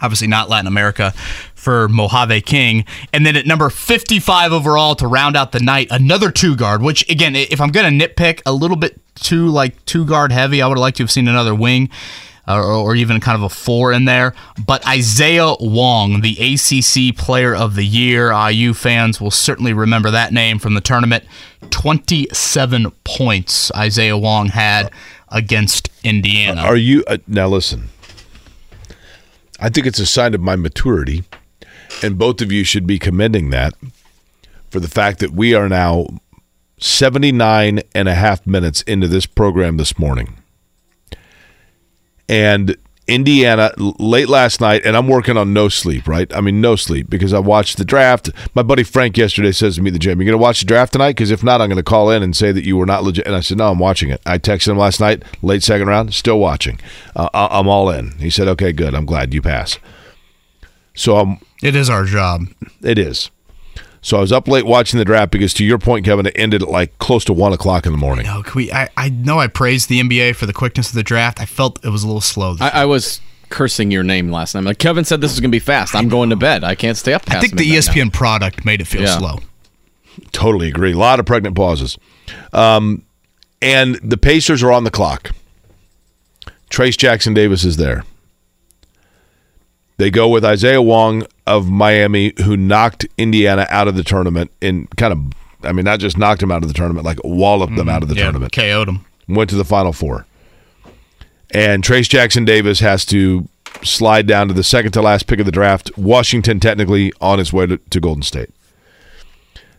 obviously 0.00 0.26
not 0.28 0.48
Latin 0.48 0.66
America 0.66 1.12
for 1.54 1.88
Mojave 1.88 2.40
King. 2.42 2.84
And 3.12 3.26
then 3.26 3.36
at 3.36 3.46
number 3.46 3.68
55 3.70 4.52
overall 4.52 4.94
to 4.96 5.06
round 5.06 5.36
out 5.36 5.52
the 5.52 5.60
night, 5.60 5.88
another 5.90 6.30
two 6.30 6.54
guard, 6.56 6.82
which 6.82 7.08
again, 7.10 7.34
if 7.36 7.60
I'm 7.60 7.70
going 7.70 7.98
to 7.98 8.06
nitpick 8.08 8.40
a 8.46 8.52
little 8.52 8.76
bit 8.76 9.00
too 9.16 9.48
like 9.48 9.84
two 9.84 10.04
guard 10.04 10.30
heavy, 10.32 10.62
I 10.62 10.66
would 10.68 10.76
have 10.78 10.82
liked 10.82 10.96
to 10.98 11.02
have 11.02 11.10
seen 11.10 11.26
another 11.28 11.54
wing. 11.54 11.90
uh, 12.46 12.54
Or, 12.56 12.62
or 12.64 12.94
even 12.94 13.20
kind 13.20 13.36
of 13.36 13.42
a 13.42 13.48
four 13.48 13.92
in 13.92 14.04
there. 14.06 14.34
But 14.64 14.86
Isaiah 14.88 15.54
Wong, 15.60 16.22
the 16.22 16.38
ACC 16.38 17.14
Player 17.16 17.54
of 17.54 17.74
the 17.74 17.84
Year, 17.84 18.32
IU 18.32 18.72
fans 18.72 19.20
will 19.20 19.30
certainly 19.30 19.72
remember 19.74 20.10
that 20.12 20.32
name 20.32 20.58
from 20.58 20.72
the 20.74 20.80
tournament. 20.80 21.24
27 21.70 22.90
points 23.04 23.70
Isaiah 23.74 24.16
Wong 24.16 24.48
had 24.48 24.90
against 25.28 25.90
Indiana. 26.02 26.62
Are 26.62 26.76
you 26.76 27.04
uh, 27.06 27.18
now? 27.26 27.48
Listen, 27.48 27.88
I 29.60 29.68
think 29.68 29.86
it's 29.86 29.98
a 29.98 30.06
sign 30.06 30.34
of 30.34 30.40
my 30.40 30.56
maturity, 30.56 31.24
and 32.02 32.18
both 32.18 32.40
of 32.40 32.52
you 32.52 32.64
should 32.64 32.86
be 32.86 32.98
commending 32.98 33.50
that 33.50 33.74
for 34.70 34.80
the 34.80 34.88
fact 34.88 35.18
that 35.20 35.32
we 35.32 35.54
are 35.54 35.68
now 35.68 36.06
79 36.78 37.80
and 37.94 38.08
a 38.08 38.14
half 38.14 38.46
minutes 38.46 38.82
into 38.82 39.08
this 39.08 39.26
program 39.26 39.76
this 39.76 39.98
morning. 39.98 40.38
And 42.28 42.76
Indiana 43.08 43.72
late 43.78 44.28
last 44.28 44.60
night, 44.60 44.82
and 44.84 44.96
I'm 44.96 45.08
working 45.08 45.36
on 45.36 45.52
no 45.52 45.68
sleep, 45.68 46.06
right? 46.06 46.32
I 46.34 46.40
mean, 46.40 46.60
no 46.60 46.76
sleep 46.76 47.08
because 47.08 47.32
I 47.32 47.38
watched 47.38 47.78
the 47.78 47.84
draft. 47.84 48.30
My 48.54 48.62
buddy 48.62 48.84
Frank 48.84 49.16
yesterday 49.16 49.50
says 49.52 49.76
to 49.76 49.82
me, 49.82 49.90
"The 49.90 49.98
gym, 49.98 50.20
you're 50.20 50.26
going 50.26 50.38
to 50.38 50.42
watch 50.42 50.60
the 50.60 50.66
draft 50.66 50.92
tonight? 50.92 51.10
Because 51.16 51.30
if 51.30 51.42
not, 51.42 51.60
I'm 51.60 51.68
going 51.68 51.76
to 51.78 51.82
call 51.82 52.10
in 52.10 52.22
and 52.22 52.36
say 52.36 52.52
that 52.52 52.64
you 52.64 52.76
were 52.76 52.86
not 52.86 53.02
legit." 53.04 53.26
And 53.26 53.34
I 53.34 53.40
said, 53.40 53.58
"No, 53.58 53.70
I'm 53.70 53.78
watching 53.78 54.10
it." 54.10 54.20
I 54.26 54.38
texted 54.38 54.68
him 54.68 54.78
last 54.78 55.00
night, 55.00 55.22
late 55.42 55.62
second 55.62 55.88
round, 55.88 56.12
still 56.14 56.38
watching. 56.38 56.78
Uh, 57.16 57.28
I- 57.34 57.58
I'm 57.58 57.66
all 57.68 57.90
in. 57.90 58.12
He 58.18 58.30
said, 58.30 58.46
"Okay, 58.48 58.72
good. 58.72 58.94
I'm 58.94 59.06
glad 59.06 59.32
you 59.34 59.42
pass." 59.42 59.78
So 60.94 61.16
I'm 61.16 61.38
it 61.62 61.74
is 61.74 61.88
our 61.88 62.04
job. 62.04 62.42
it 62.82 62.98
is. 62.98 63.30
So 64.00 64.16
I 64.16 64.20
was 64.20 64.30
up 64.32 64.46
late 64.48 64.64
watching 64.64 64.98
the 64.98 65.04
draft 65.04 65.32
because, 65.32 65.52
to 65.54 65.64
your 65.64 65.78
point, 65.78 66.04
Kevin, 66.04 66.26
it 66.26 66.32
ended 66.36 66.62
at 66.62 66.68
like 66.68 66.96
close 66.98 67.24
to 67.26 67.32
one 67.32 67.52
o'clock 67.52 67.84
in 67.84 67.92
the 67.92 67.98
morning. 67.98 68.26
No, 68.26 68.42
we, 68.54 68.70
I, 68.72 68.88
I 68.96 69.08
know 69.08 69.38
I 69.40 69.48
praised 69.48 69.88
the 69.88 70.00
NBA 70.00 70.36
for 70.36 70.46
the 70.46 70.52
quickness 70.52 70.88
of 70.88 70.94
the 70.94 71.02
draft. 71.02 71.40
I 71.40 71.46
felt 71.46 71.84
it 71.84 71.88
was 71.90 72.04
a 72.04 72.06
little 72.06 72.20
slow. 72.20 72.56
I, 72.60 72.70
I 72.70 72.84
was 72.84 73.20
cursing 73.48 73.90
your 73.90 74.02
name 74.04 74.30
last 74.30 74.54
night. 74.54 74.64
Like 74.64 74.78
Kevin 74.78 75.04
said, 75.04 75.20
this 75.20 75.32
is 75.32 75.40
gonna 75.40 75.50
be 75.50 75.58
fast. 75.58 75.94
I'm 75.96 76.08
going 76.08 76.30
to 76.30 76.36
bed. 76.36 76.62
I 76.64 76.74
can't 76.74 76.96
stay 76.96 77.12
up. 77.12 77.22
I 77.28 77.40
think 77.40 77.56
the 77.56 77.64
E 77.64 77.72
midnight 77.72 77.86
now. 77.96 78.02
ESPN 78.04 78.12
product 78.12 78.64
made 78.64 78.80
it 78.80 78.86
feel 78.86 79.02
Yeah. 79.02 79.18
slow. 79.18 79.38
Totally 80.32 80.68
agree. 80.68 80.92
A 80.92 80.98
lot 80.98 81.18
of 81.20 81.26
pregnant 81.26 81.56
pauses. 81.56 81.98
Um, 82.52 83.02
and 83.62 83.96
the 83.96 84.16
Pacers 84.16 84.62
are 84.62 84.70
on 84.72 84.84
the 84.84 84.90
clock. 84.90 85.32
Trayce 86.70 86.96
Jackson 86.96 87.34
Davis 87.34 87.64
is 87.64 87.76
there. 87.78 88.04
They 89.98 90.10
go 90.10 90.28
with 90.28 90.44
Isaiah 90.44 90.80
Wong 90.80 91.24
of 91.46 91.68
Miami, 91.68 92.32
who 92.44 92.56
knocked 92.56 93.06
Indiana 93.18 93.66
out 93.68 93.88
of 93.88 93.96
the 93.96 94.04
tournament 94.04 94.50
in 94.60 94.86
kind 94.96 95.12
of, 95.12 95.68
I 95.68 95.72
mean, 95.72 95.84
not 95.84 95.98
just 96.00 96.16
knocked 96.16 96.42
him 96.42 96.50
out 96.50 96.62
of 96.62 96.68
the 96.68 96.74
tournament, 96.74 97.04
like 97.04 97.18
walloped 97.24 97.74
them 97.76 97.86
mm-hmm. 97.86 97.96
out 97.96 98.02
of 98.02 98.08
the 98.08 98.14
yeah, 98.14 98.24
tournament. 98.24 98.52
KO'd 98.52 98.88
him. 98.88 99.04
Went 99.28 99.50
to 99.50 99.56
the 99.56 99.64
Final 99.64 99.92
Four. 99.92 100.24
and 101.50 101.82
Trayce 101.82 102.08
Jackson 102.08 102.44
Davis 102.44 102.80
has 102.80 103.04
to 103.06 103.48
slide 103.82 104.26
down 104.26 104.48
to 104.48 104.54
the 104.54 104.64
second 104.64 104.92
to 104.92 105.02
last 105.02 105.26
pick 105.26 105.40
of 105.40 105.46
the 105.46 105.52
draft. 105.52 105.90
Washington 105.98 106.60
technically 106.60 107.12
on 107.20 107.38
his 107.38 107.52
way 107.52 107.66
to, 107.66 107.76
to 107.76 108.00
Golden 108.00 108.22
State. 108.22 108.50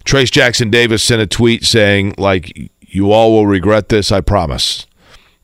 Trayce 0.06 0.32
Jackson 0.32 0.70
Davis 0.70 1.04
sent 1.04 1.22
a 1.22 1.28
tweet 1.28 1.64
saying, 1.64 2.16
like, 2.18 2.72
you 2.82 3.12
all 3.12 3.32
will 3.32 3.48
regret 3.48 3.90
this, 3.90 4.12
I 4.12 4.22
promise. 4.22 4.86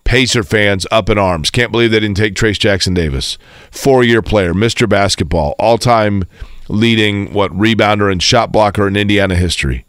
Pacer 0.06 0.44
fans 0.44 0.88
up 0.92 1.10
in 1.10 1.18
arms. 1.18 1.50
Can't 1.50 1.72
believe 1.72 1.92
they 1.92 2.00
didn't 2.00 2.18
take 2.18 2.36
Trayce 2.36 2.60
Jackson 2.60 2.94
Davis. 2.94 3.38
Four 3.72 4.04
year 4.04 4.22
player, 4.22 4.54
Mr. 4.54 4.88
Basketball, 4.88 5.56
all 5.60 5.78
time 5.78 6.24
leading, 6.70 7.34
what, 7.34 7.52
rebounder 7.52 8.12
and 8.12 8.24
shot 8.24 8.52
blocker 8.52 8.88
in 8.88 8.96
Indiana 8.96 9.36
history. 9.36 9.86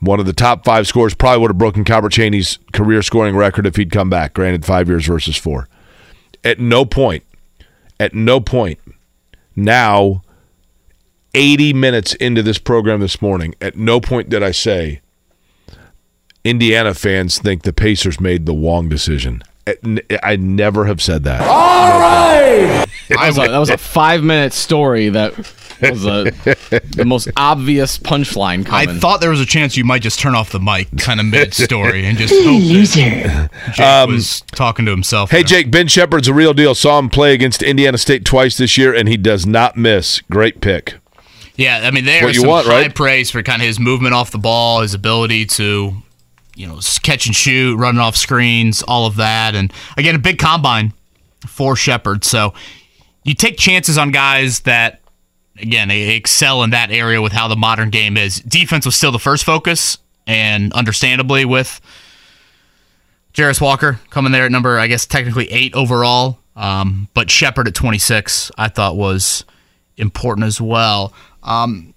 One 0.00 0.20
of 0.20 0.26
the 0.26 0.32
top 0.32 0.64
five 0.64 0.86
scorers, 0.86 1.14
probably 1.14 1.40
would 1.40 1.50
have 1.50 1.58
broken 1.58 1.82
Calbert 1.82 2.12
Cheaney's 2.12 2.58
career 2.72 3.02
scoring 3.02 3.34
record 3.34 3.66
if 3.66 3.76
he'd 3.76 3.90
come 3.90 4.08
back, 4.08 4.34
granted, 4.34 4.64
five 4.64 4.88
years 4.88 5.06
versus 5.06 5.36
four. 5.36 5.68
At 6.44 6.60
no 6.60 6.84
point, 6.84 7.24
at 7.98 8.14
no 8.14 8.40
point, 8.40 8.78
now, 9.56 10.22
80 11.34 11.72
minutes 11.72 12.14
into 12.14 12.44
this 12.44 12.58
program 12.58 13.00
this 13.00 13.20
morning, 13.20 13.54
at 13.60 13.76
no 13.76 14.00
point 14.00 14.28
did 14.28 14.42
I 14.42 14.52
say, 14.52 15.00
Indiana 16.48 16.94
fans 16.94 17.38
think 17.38 17.62
the 17.62 17.72
Pacers 17.72 18.20
made 18.20 18.46
the 18.46 18.52
wrong 18.54 18.88
decision. 18.88 19.42
I 20.22 20.36
never 20.36 20.86
have 20.86 21.02
said 21.02 21.24
that. 21.24 21.42
All 21.42 22.00
right. 22.00 22.86
That 23.08 23.26
was, 23.26 23.38
a, 23.38 23.48
that 23.50 23.58
was 23.58 23.70
a 23.70 23.78
five 23.78 24.22
minute 24.22 24.52
story 24.52 25.08
that 25.08 25.34
was 25.80 26.04
a, 26.04 26.24
the 26.94 27.04
most 27.06 27.28
obvious 27.38 27.96
punchline 27.98 28.66
coming. 28.66 28.88
I 28.96 28.98
thought 28.98 29.22
there 29.22 29.30
was 29.30 29.40
a 29.40 29.46
chance 29.46 29.78
you 29.78 29.84
might 29.84 30.02
just 30.02 30.20
turn 30.20 30.34
off 30.34 30.50
the 30.52 30.60
mic 30.60 30.88
kind 30.98 31.18
of 31.18 31.24
mid 31.30 31.54
story 31.54 32.04
and 32.04 32.18
just 32.18 32.34
hope 32.34 32.60
that 32.60 33.50
Jake 33.74 33.80
Um, 33.80 34.12
was 34.12 34.42
talking 34.52 34.84
to 34.84 34.90
himself. 34.90 35.30
Hey, 35.30 35.38
there. 35.38 35.44
Jake, 35.44 35.70
Ben 35.70 35.88
Sheppard's 35.88 36.28
a 36.28 36.34
real 36.34 36.52
deal. 36.52 36.74
Saw 36.74 36.98
him 36.98 37.08
play 37.08 37.32
against 37.32 37.62
Indiana 37.62 37.96
State 37.96 38.26
twice 38.26 38.58
this 38.58 38.76
year, 38.76 38.94
and 38.94 39.08
he 39.08 39.16
does 39.16 39.46
not 39.46 39.74
miss. 39.74 40.20
Great 40.30 40.60
pick. 40.60 40.96
Yeah, 41.56 41.80
I 41.84 41.90
mean, 41.90 42.04
there's 42.04 42.24
What 42.24 42.34
you 42.34 42.40
some 42.42 42.50
want, 42.50 42.66
high 42.66 42.82
right? 42.82 42.94
praise 42.94 43.30
for 43.30 43.42
kind 43.42 43.62
of 43.62 43.66
his 43.68 43.80
movement 43.80 44.12
off 44.12 44.30
the 44.32 44.38
ball, 44.38 44.82
his 44.82 44.92
ability 44.92 45.46
to, 45.46 45.94
you 46.58 46.66
know, 46.66 46.80
catch 47.02 47.26
and 47.26 47.34
shoot, 47.34 47.76
running 47.76 48.00
off 48.00 48.16
screens, 48.16 48.82
all 48.82 49.06
of 49.06 49.16
that, 49.16 49.54
and 49.54 49.72
again, 49.96 50.14
a 50.14 50.18
big 50.18 50.38
combine 50.38 50.92
for 51.46 51.76
Sheppard. 51.76 52.24
So 52.24 52.52
you 53.24 53.34
take 53.34 53.56
chances 53.56 53.96
on 53.96 54.10
guys 54.10 54.60
that, 54.60 55.00
again, 55.56 55.88
they 55.88 56.16
excel 56.16 56.62
in 56.64 56.70
that 56.70 56.90
area 56.90 57.22
with 57.22 57.32
how 57.32 57.46
the 57.46 57.56
modern 57.56 57.90
game 57.90 58.16
is. 58.16 58.40
Defense 58.40 58.84
was 58.84 58.96
still 58.96 59.12
the 59.12 59.18
first 59.18 59.44
focus, 59.44 59.98
and 60.26 60.72
understandably 60.72 61.44
with 61.44 61.80
Jarace 63.34 63.60
Walker 63.60 64.00
coming 64.10 64.32
there 64.32 64.44
at 64.44 64.50
number, 64.50 64.78
I 64.78 64.88
guess 64.88 65.06
technically 65.06 65.50
eight 65.52 65.74
overall. 65.74 66.38
Um, 66.56 67.06
but 67.14 67.30
Sheppard 67.30 67.68
at 67.68 67.74
26, 67.76 68.50
I 68.58 68.68
thought 68.68 68.96
was 68.96 69.44
important 69.96 70.44
as 70.46 70.60
well. 70.60 71.12
Um, 71.44 71.94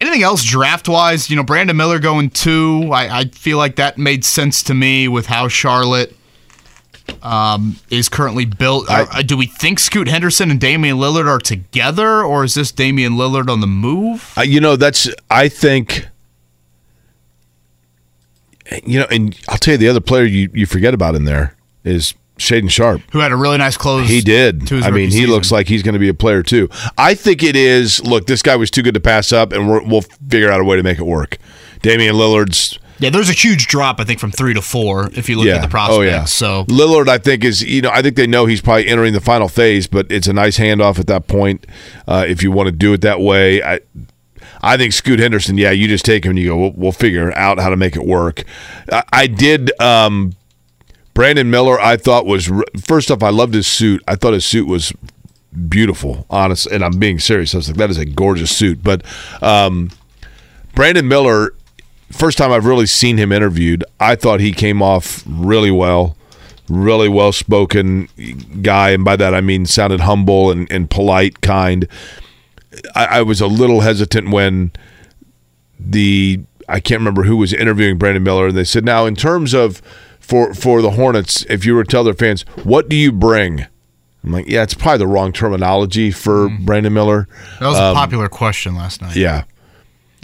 anything 0.00 0.22
else 0.22 0.44
draft 0.44 0.88
wise? 0.88 1.30
You 1.30 1.36
know, 1.36 1.42
Brandon 1.42 1.76
Miller 1.76 1.98
going 1.98 2.30
two. 2.30 2.90
I, 2.92 3.20
I 3.20 3.24
feel 3.26 3.58
like 3.58 3.76
that 3.76 3.98
made 3.98 4.24
sense 4.24 4.62
to 4.64 4.74
me 4.74 5.08
with 5.08 5.26
how 5.26 5.48
Charlotte 5.48 6.14
um, 7.22 7.76
is 7.90 8.08
currently 8.08 8.44
built. 8.44 8.90
Are- 8.90 9.08
uh, 9.10 9.22
do 9.22 9.36
we 9.36 9.46
think 9.46 9.78
Scoot 9.78 10.08
Henderson 10.08 10.50
and 10.50 10.60
Damian 10.60 10.98
Lillard 10.98 11.26
are 11.26 11.38
together, 11.38 12.22
or 12.22 12.44
is 12.44 12.54
this 12.54 12.70
Damian 12.70 13.14
Lillard 13.14 13.48
on 13.48 13.60
the 13.60 13.66
move? 13.66 14.32
Uh, 14.36 14.42
you 14.42 14.60
know, 14.60 14.76
that's, 14.76 15.08
I 15.30 15.48
think, 15.48 16.06
you 18.84 18.98
know, 19.00 19.06
and 19.10 19.38
I'll 19.48 19.58
tell 19.58 19.72
you 19.72 19.78
the 19.78 19.88
other 19.88 20.00
player 20.00 20.24
you, 20.24 20.50
you 20.52 20.66
forget 20.66 20.94
about 20.94 21.14
in 21.14 21.24
there 21.24 21.54
is 21.84 22.14
Shaedon 22.38 22.70
Sharpe. 22.70 23.02
Who 23.12 23.18
had 23.18 23.32
a 23.32 23.36
really 23.36 23.58
nice 23.58 23.76
close? 23.76 24.08
He 24.08 24.20
did. 24.20 24.72
I 24.72 24.90
mean, 24.90 25.06
he 25.06 25.10
season. 25.10 25.30
looks 25.30 25.52
like 25.52 25.68
he's 25.68 25.82
going 25.82 25.92
to 25.92 25.98
be 25.98 26.08
a 26.08 26.14
player 26.14 26.42
too. 26.42 26.70
I 26.96 27.14
think 27.14 27.42
it 27.42 27.56
is. 27.56 28.02
Look, 28.04 28.26
this 28.26 28.42
guy 28.42 28.56
was 28.56 28.70
too 28.70 28.82
good 28.82 28.94
to 28.94 29.00
pass 29.00 29.32
up, 29.32 29.52
and 29.52 29.68
we're, 29.68 29.82
we'll 29.82 30.02
figure 30.02 30.50
out 30.50 30.60
a 30.60 30.64
way 30.64 30.76
to 30.76 30.82
make 30.82 30.98
it 30.98 31.04
work. 31.04 31.36
Damian 31.82 32.14
Lillard's. 32.14 32.78
Yeah, 33.00 33.10
there's 33.10 33.28
a 33.28 33.32
huge 33.32 33.68
drop, 33.68 34.00
I 34.00 34.04
think, 34.04 34.18
from 34.18 34.32
three 34.32 34.54
to 34.54 34.62
four 34.62 35.08
if 35.12 35.28
you 35.28 35.36
look 35.36 35.46
yeah. 35.46 35.56
at 35.56 35.62
the 35.62 35.68
prospects. 35.68 35.98
Oh 35.98 36.02
yeah. 36.02 36.24
So 36.24 36.64
Lillard, 36.64 37.08
I 37.08 37.18
think 37.18 37.44
is 37.44 37.62
you 37.62 37.82
know 37.82 37.90
I 37.90 38.02
think 38.02 38.16
they 38.16 38.26
know 38.26 38.46
he's 38.46 38.60
probably 38.60 38.88
entering 38.88 39.12
the 39.12 39.20
final 39.20 39.48
phase, 39.48 39.86
but 39.86 40.10
it's 40.10 40.26
a 40.26 40.32
nice 40.32 40.58
handoff 40.58 40.98
at 40.98 41.06
that 41.06 41.28
point 41.28 41.64
uh, 42.08 42.24
if 42.26 42.42
you 42.42 42.50
want 42.50 42.66
to 42.66 42.72
do 42.72 42.92
it 42.92 43.00
that 43.02 43.20
way. 43.20 43.62
I. 43.62 43.80
I 44.60 44.76
think 44.76 44.92
Scoot 44.92 45.20
Henderson, 45.20 45.56
yeah, 45.56 45.70
you 45.70 45.86
just 45.86 46.04
take 46.04 46.24
him 46.24 46.30
and 46.30 46.38
you 46.40 46.48
go, 46.48 46.56
we'll, 46.56 46.72
we'll 46.72 46.92
figure 46.92 47.32
out 47.36 47.60
how 47.60 47.68
to 47.68 47.76
make 47.76 47.94
it 47.94 48.04
work. 48.04 48.42
I, 48.90 49.04
I 49.12 49.26
did. 49.28 49.70
Um, 49.80 50.34
Brandon 51.18 51.50
Miller, 51.50 51.80
I 51.80 51.96
thought 51.96 52.26
was 52.26 52.48
first 52.80 53.10
off, 53.10 53.24
I 53.24 53.30
loved 53.30 53.52
his 53.52 53.66
suit. 53.66 54.04
I 54.06 54.14
thought 54.14 54.34
his 54.34 54.44
suit 54.44 54.68
was 54.68 54.92
beautiful, 55.68 56.24
honest, 56.30 56.66
and 56.66 56.84
I'm 56.84 57.00
being 57.00 57.18
serious. 57.18 57.54
I 57.54 57.56
was 57.56 57.68
like, 57.70 57.76
that 57.78 57.90
is 57.90 57.98
a 57.98 58.04
gorgeous 58.04 58.56
suit. 58.56 58.84
But 58.84 59.02
um, 59.42 59.90
Brandon 60.76 61.08
Miller, 61.08 61.54
first 62.12 62.38
time 62.38 62.52
I've 62.52 62.66
really 62.66 62.86
seen 62.86 63.18
him 63.18 63.32
interviewed, 63.32 63.82
I 63.98 64.14
thought 64.14 64.38
he 64.38 64.52
came 64.52 64.80
off 64.80 65.24
really 65.26 65.72
well, 65.72 66.16
really 66.68 67.08
well 67.08 67.32
spoken 67.32 68.08
guy, 68.62 68.90
and 68.90 69.04
by 69.04 69.16
that 69.16 69.34
I 69.34 69.40
mean 69.40 69.66
sounded 69.66 69.98
humble 69.98 70.52
and, 70.52 70.70
and 70.70 70.88
polite, 70.88 71.40
kind. 71.40 71.88
I, 72.94 73.06
I 73.06 73.22
was 73.22 73.40
a 73.40 73.48
little 73.48 73.80
hesitant 73.80 74.30
when 74.30 74.70
the 75.80 76.42
I 76.68 76.78
can't 76.78 77.00
remember 77.00 77.24
who 77.24 77.38
was 77.38 77.52
interviewing 77.52 77.98
Brandon 77.98 78.22
Miller, 78.22 78.46
and 78.46 78.56
they 78.56 78.62
said, 78.62 78.84
"Now, 78.84 79.04
in 79.04 79.16
terms 79.16 79.52
of 79.52 79.82
for 80.28 80.54
for 80.54 80.82
the 80.82 80.92
Hornets, 80.92 81.44
if 81.48 81.64
you 81.64 81.74
were 81.74 81.84
to 81.84 81.90
tell 81.90 82.04
their 82.04 82.14
fans, 82.14 82.42
what 82.62 82.88
do 82.88 82.96
you 82.96 83.10
bring?" 83.10 83.66
I'm 84.24 84.32
like, 84.32 84.48
"Yeah, 84.48 84.62
it's 84.62 84.74
probably 84.74 84.98
the 84.98 85.06
wrong 85.06 85.32
terminology 85.32 86.10
for 86.10 86.48
Brandon 86.48 86.92
Miller." 86.92 87.28
that 87.60 87.66
was 87.66 87.78
Um, 87.78 87.92
a 87.92 87.94
popular 87.94 88.28
question 88.28 88.76
last 88.76 89.00
night. 89.00 89.16
Yeah, 89.16 89.44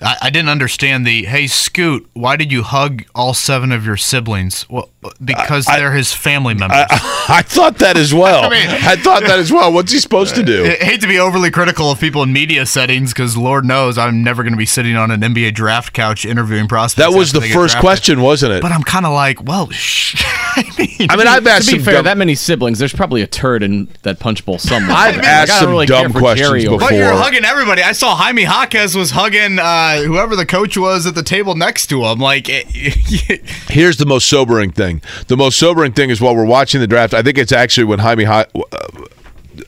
I, 0.02 0.16
I 0.22 0.30
didn't 0.30 0.48
understand 0.50 1.07
the 1.07 1.24
hey 1.24 1.46
Scoot, 1.46 2.09
why 2.12 2.36
did 2.36 2.52
you 2.52 2.62
hug 2.62 3.05
all 3.14 3.34
seven 3.34 3.72
of 3.72 3.86
your 3.86 3.96
siblings? 3.96 4.66
Well, 4.68 4.90
because 5.24 5.66
they're 5.66 5.92
his 5.92 6.12
family 6.12 6.55
members. 6.55 6.78
I 6.90 7.42
thought 7.44 7.78
that 7.78 7.96
as 7.96 8.12
well. 8.12 8.44
I, 8.44 8.48
mean, 8.50 8.68
I 8.68 8.96
thought 8.96 9.22
that 9.22 9.38
as 9.38 9.52
well. 9.52 9.72
What's 9.72 9.92
he 9.92 9.98
supposed 9.98 10.34
to 10.36 10.42
do? 10.42 10.64
I 10.64 10.70
hate 10.84 11.00
to 11.00 11.07
be 11.09 11.18
overly 11.18 11.50
critical 11.50 11.90
of 11.90 12.00
people 12.00 12.22
in 12.22 12.32
media 12.32 12.66
settings 12.66 13.12
because 13.12 13.36
Lord 13.36 13.64
knows 13.64 13.98
I'm 13.98 14.22
never 14.22 14.42
going 14.42 14.52
to 14.52 14.59
be 14.59 14.66
sitting 14.66 14.96
on 14.96 15.11
an 15.11 15.20
NBA 15.20 15.55
draft 15.55 15.92
couch 15.92 16.24
interviewing 16.24 16.68
prospects. 16.68 17.07
That 17.11 17.16
was 17.16 17.32
the 17.32 17.40
first 17.40 17.78
question, 17.78 18.20
wasn't 18.20 18.52
it? 18.52 18.62
But 18.62 18.72
I'm 18.72 18.82
kind 18.82 19.07
of 19.07 19.12
like, 19.12 19.42
well, 19.44 19.70
shh. 19.70 20.22
I 20.57 20.62
mean, 20.78 21.09
I 21.11 21.16
mean, 21.16 21.26
I've 21.26 21.46
asked 21.46 21.68
to 21.68 21.72
be 21.72 21.78
some 21.78 21.84
fair, 21.84 21.94
dumb- 21.94 22.05
that 22.05 22.16
many 22.18 22.34
siblings, 22.34 22.78
there's 22.78 22.92
probably 22.92 23.22
a 23.22 23.26
turd 23.26 23.62
in 23.62 23.88
that 24.02 24.20
punch 24.20 24.44
bowl 24.44 24.59
somewhere. 24.59 24.96
I've 24.96 25.16
Like, 25.16 25.24
asked 25.26 25.52
I 25.52 25.55
don't 25.57 25.62
some 25.64 25.70
really 25.70 25.86
dumb 25.86 26.12
questions 26.12 26.48
Jerry 26.48 26.62
before. 26.62 26.78
But 26.78 26.94
you're 26.94 27.12
hugging 27.12 27.44
everybody. 27.44 27.82
I 27.82 27.92
saw 27.92 28.14
Jaime 28.14 28.42
Jaquez 28.42 28.94
was 28.96 29.11
hugging 29.11 29.59
uh, 29.59 30.02
whoever 30.02 30.36
the 30.36 30.46
coach 30.46 30.76
was 30.76 31.07
at 31.07 31.14
the 31.16 31.22
table 31.24 31.55
next 31.57 31.88
to 31.88 32.05
him. 32.05 32.18
Like, 32.20 32.46
it, 32.49 32.66
Here's 33.68 33.96
the 33.96 34.07
most 34.07 34.29
sobering 34.29 34.70
thing. 34.70 34.93
The 35.29 35.37
most 35.37 35.58
sobering 35.58 35.92
thing 35.92 36.11
is 36.11 36.21
while 36.21 36.34
we're 36.37 36.45
watching 36.45 36.80
the 36.80 36.87
draft. 36.87 37.14
I 37.14 37.22
think 37.22 37.38
it's 37.38 37.53
actually 37.53 37.84
when 37.84 37.99
Jaime 38.00 38.25
Ha- 38.25 38.46
uh, 38.54 38.88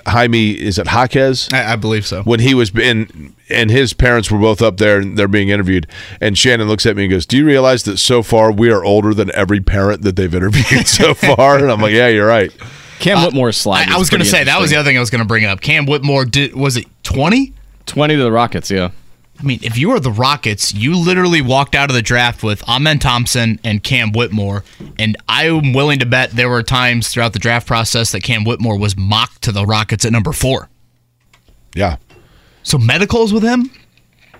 Jaime 0.06 0.50
is 0.50 0.78
it 0.78 0.86
Jaquez 0.86 1.48
I, 1.52 1.72
I 1.72 1.76
believe 1.76 2.06
so. 2.06 2.22
when 2.22 2.40
he 2.40 2.54
was 2.54 2.76
in 2.76 3.34
and 3.48 3.70
his 3.70 3.92
parents 3.92 4.30
were 4.30 4.38
both 4.38 4.60
up 4.60 4.78
there 4.78 4.98
and 4.98 5.16
they're 5.16 5.28
being 5.28 5.48
interviewed. 5.48 5.86
And 6.20 6.36
Shannon 6.36 6.68
looks 6.68 6.86
at 6.86 6.96
me 6.96 7.04
and 7.04 7.10
goes, 7.12 7.26
"Do 7.26 7.36
you 7.36 7.46
realize 7.46 7.84
that 7.84 7.98
so 7.98 8.22
far 8.22 8.50
we 8.50 8.70
are 8.70 8.84
older 8.84 9.14
than 9.14 9.30
every 9.34 9.60
parent 9.60 10.02
that 10.02 10.16
they've 10.16 10.34
interviewed 10.34 10.86
so 10.88 11.14
far?" 11.14 11.58
And 11.58 11.70
I'm 11.70 11.80
like, 11.80 11.92
"Yeah, 11.92 12.08
you're 12.08 12.26
right." 12.26 12.52
Cam 12.98 13.18
Whitmore's 13.22 13.56
slide. 13.56 13.88
I, 13.88 13.96
I 13.96 13.98
was 13.98 14.10
going 14.10 14.22
to 14.22 14.26
say 14.26 14.44
that 14.44 14.60
was 14.60 14.70
the 14.70 14.76
other 14.76 14.88
thing 14.88 14.96
I 14.96 15.00
was 15.00 15.10
going 15.10 15.20
to 15.22 15.28
bring 15.28 15.44
up. 15.44 15.60
Cam 15.60 15.86
Whitmore 15.86 16.24
did 16.24 16.54
was 16.54 16.76
it 16.76 16.86
20? 17.02 17.52
20 17.84 18.16
to 18.16 18.22
the 18.22 18.32
Rockets, 18.32 18.70
yeah. 18.70 18.90
I 19.38 19.42
mean, 19.42 19.58
if 19.62 19.76
you 19.76 19.90
were 19.90 20.00
the 20.00 20.10
Rockets, 20.10 20.72
you 20.72 20.96
literally 20.96 21.42
walked 21.42 21.74
out 21.74 21.90
of 21.90 21.94
the 21.94 22.02
draft 22.02 22.42
with 22.42 22.66
Amen 22.68 22.98
Thompson 22.98 23.60
and 23.62 23.82
Cam 23.82 24.12
Whitmore, 24.12 24.64
and 24.98 25.16
I'm 25.28 25.72
willing 25.74 25.98
to 25.98 26.06
bet 26.06 26.30
there 26.30 26.48
were 26.48 26.62
times 26.62 27.08
throughout 27.08 27.32
the 27.34 27.38
draft 27.38 27.66
process 27.66 28.12
that 28.12 28.22
Cam 28.22 28.44
Whitmore 28.44 28.78
was 28.78 28.96
mocked 28.96 29.42
to 29.42 29.52
the 29.52 29.66
Rockets 29.66 30.04
at 30.04 30.12
number 30.12 30.32
four. 30.32 30.68
Yeah. 31.74 31.96
So 32.62 32.78
medicals 32.78 33.32
with 33.32 33.42
him? 33.42 33.70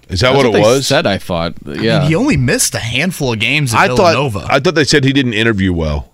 Is 0.08 0.20
that 0.20 0.32
That's 0.32 0.36
what 0.36 0.46
it 0.46 0.52
they 0.52 0.60
was? 0.60 0.86
Said 0.86 1.06
I 1.06 1.18
thought, 1.18 1.54
I 1.66 1.68
mean, 1.70 1.82
yeah. 1.82 2.06
he 2.08 2.14
only 2.14 2.36
missed 2.36 2.74
a 2.74 2.78
handful 2.78 3.32
of 3.32 3.38
games 3.40 3.74
at 3.74 3.80
I 3.80 3.86
Villanova. 3.88 4.40
thought 4.40 4.50
I 4.50 4.60
thought 4.60 4.74
they 4.76 4.84
said 4.84 5.04
he 5.04 5.12
didn't 5.12 5.34
interview 5.34 5.72
well. 5.72 6.10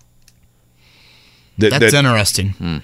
That, 1.59 1.69
That's 1.79 1.91
that- 1.91 2.05
interesting. 2.05 2.49
Hmm. 2.49 2.77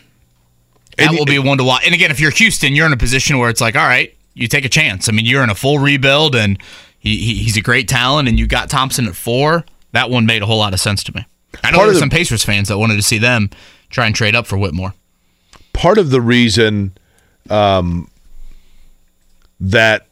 That 0.98 1.10
And- 1.10 1.18
will 1.18 1.26
be 1.26 1.40
one 1.40 1.58
to 1.58 1.64
watch. 1.64 1.84
And 1.86 1.94
again, 1.96 2.12
if 2.12 2.20
you're 2.20 2.32
Houston, 2.32 2.76
you're 2.76 2.86
in 2.86 2.94
a 2.94 2.98
position 2.98 3.38
where 3.40 3.50
it's 3.50 3.62
like, 3.62 3.76
all 3.76 3.88
right, 3.88 4.16
you 4.34 4.48
take 4.48 4.66
a 4.66 4.70
chance. 4.70 5.10
I 5.10 5.12
mean, 5.12 5.26
you're 5.26 5.44
in 5.44 5.50
a 5.50 5.56
full 5.56 5.80
rebuild, 5.80 6.36
and 6.36 6.62
he, 7.00 7.18
he, 7.18 7.36
he's 7.36 7.58
a 7.58 7.62
great 7.62 7.88
talent, 7.88 8.28
and 8.28 8.40
you 8.40 8.48
got 8.48 8.70
Thompson 8.70 9.08
at 9.08 9.16
four. 9.16 9.66
That 9.92 10.10
one 10.10 10.26
made 10.26 10.42
a 10.42 10.46
whole 10.46 10.60
lot 10.60 10.74
of 10.74 10.80
sense 10.80 11.04
to 11.06 11.16
me. 11.16 11.26
I 11.64 11.72
know 11.72 11.78
Part 11.78 11.88
there 11.88 11.96
were 11.96 12.00
some 12.00 12.10
Pacers 12.10 12.44
fans 12.44 12.68
that 12.68 12.78
wanted 12.78 12.96
to 12.96 13.02
see 13.02 13.18
them 13.18 13.50
try 13.90 14.06
and 14.06 14.14
trade 14.14 14.36
up 14.36 14.46
for 14.46 14.58
Whitmore. 14.58 14.94
part 15.74 15.98
of 15.98 16.12
the 16.12 16.22
reason 16.22 16.94
um, 17.50 18.10
that 19.60 20.06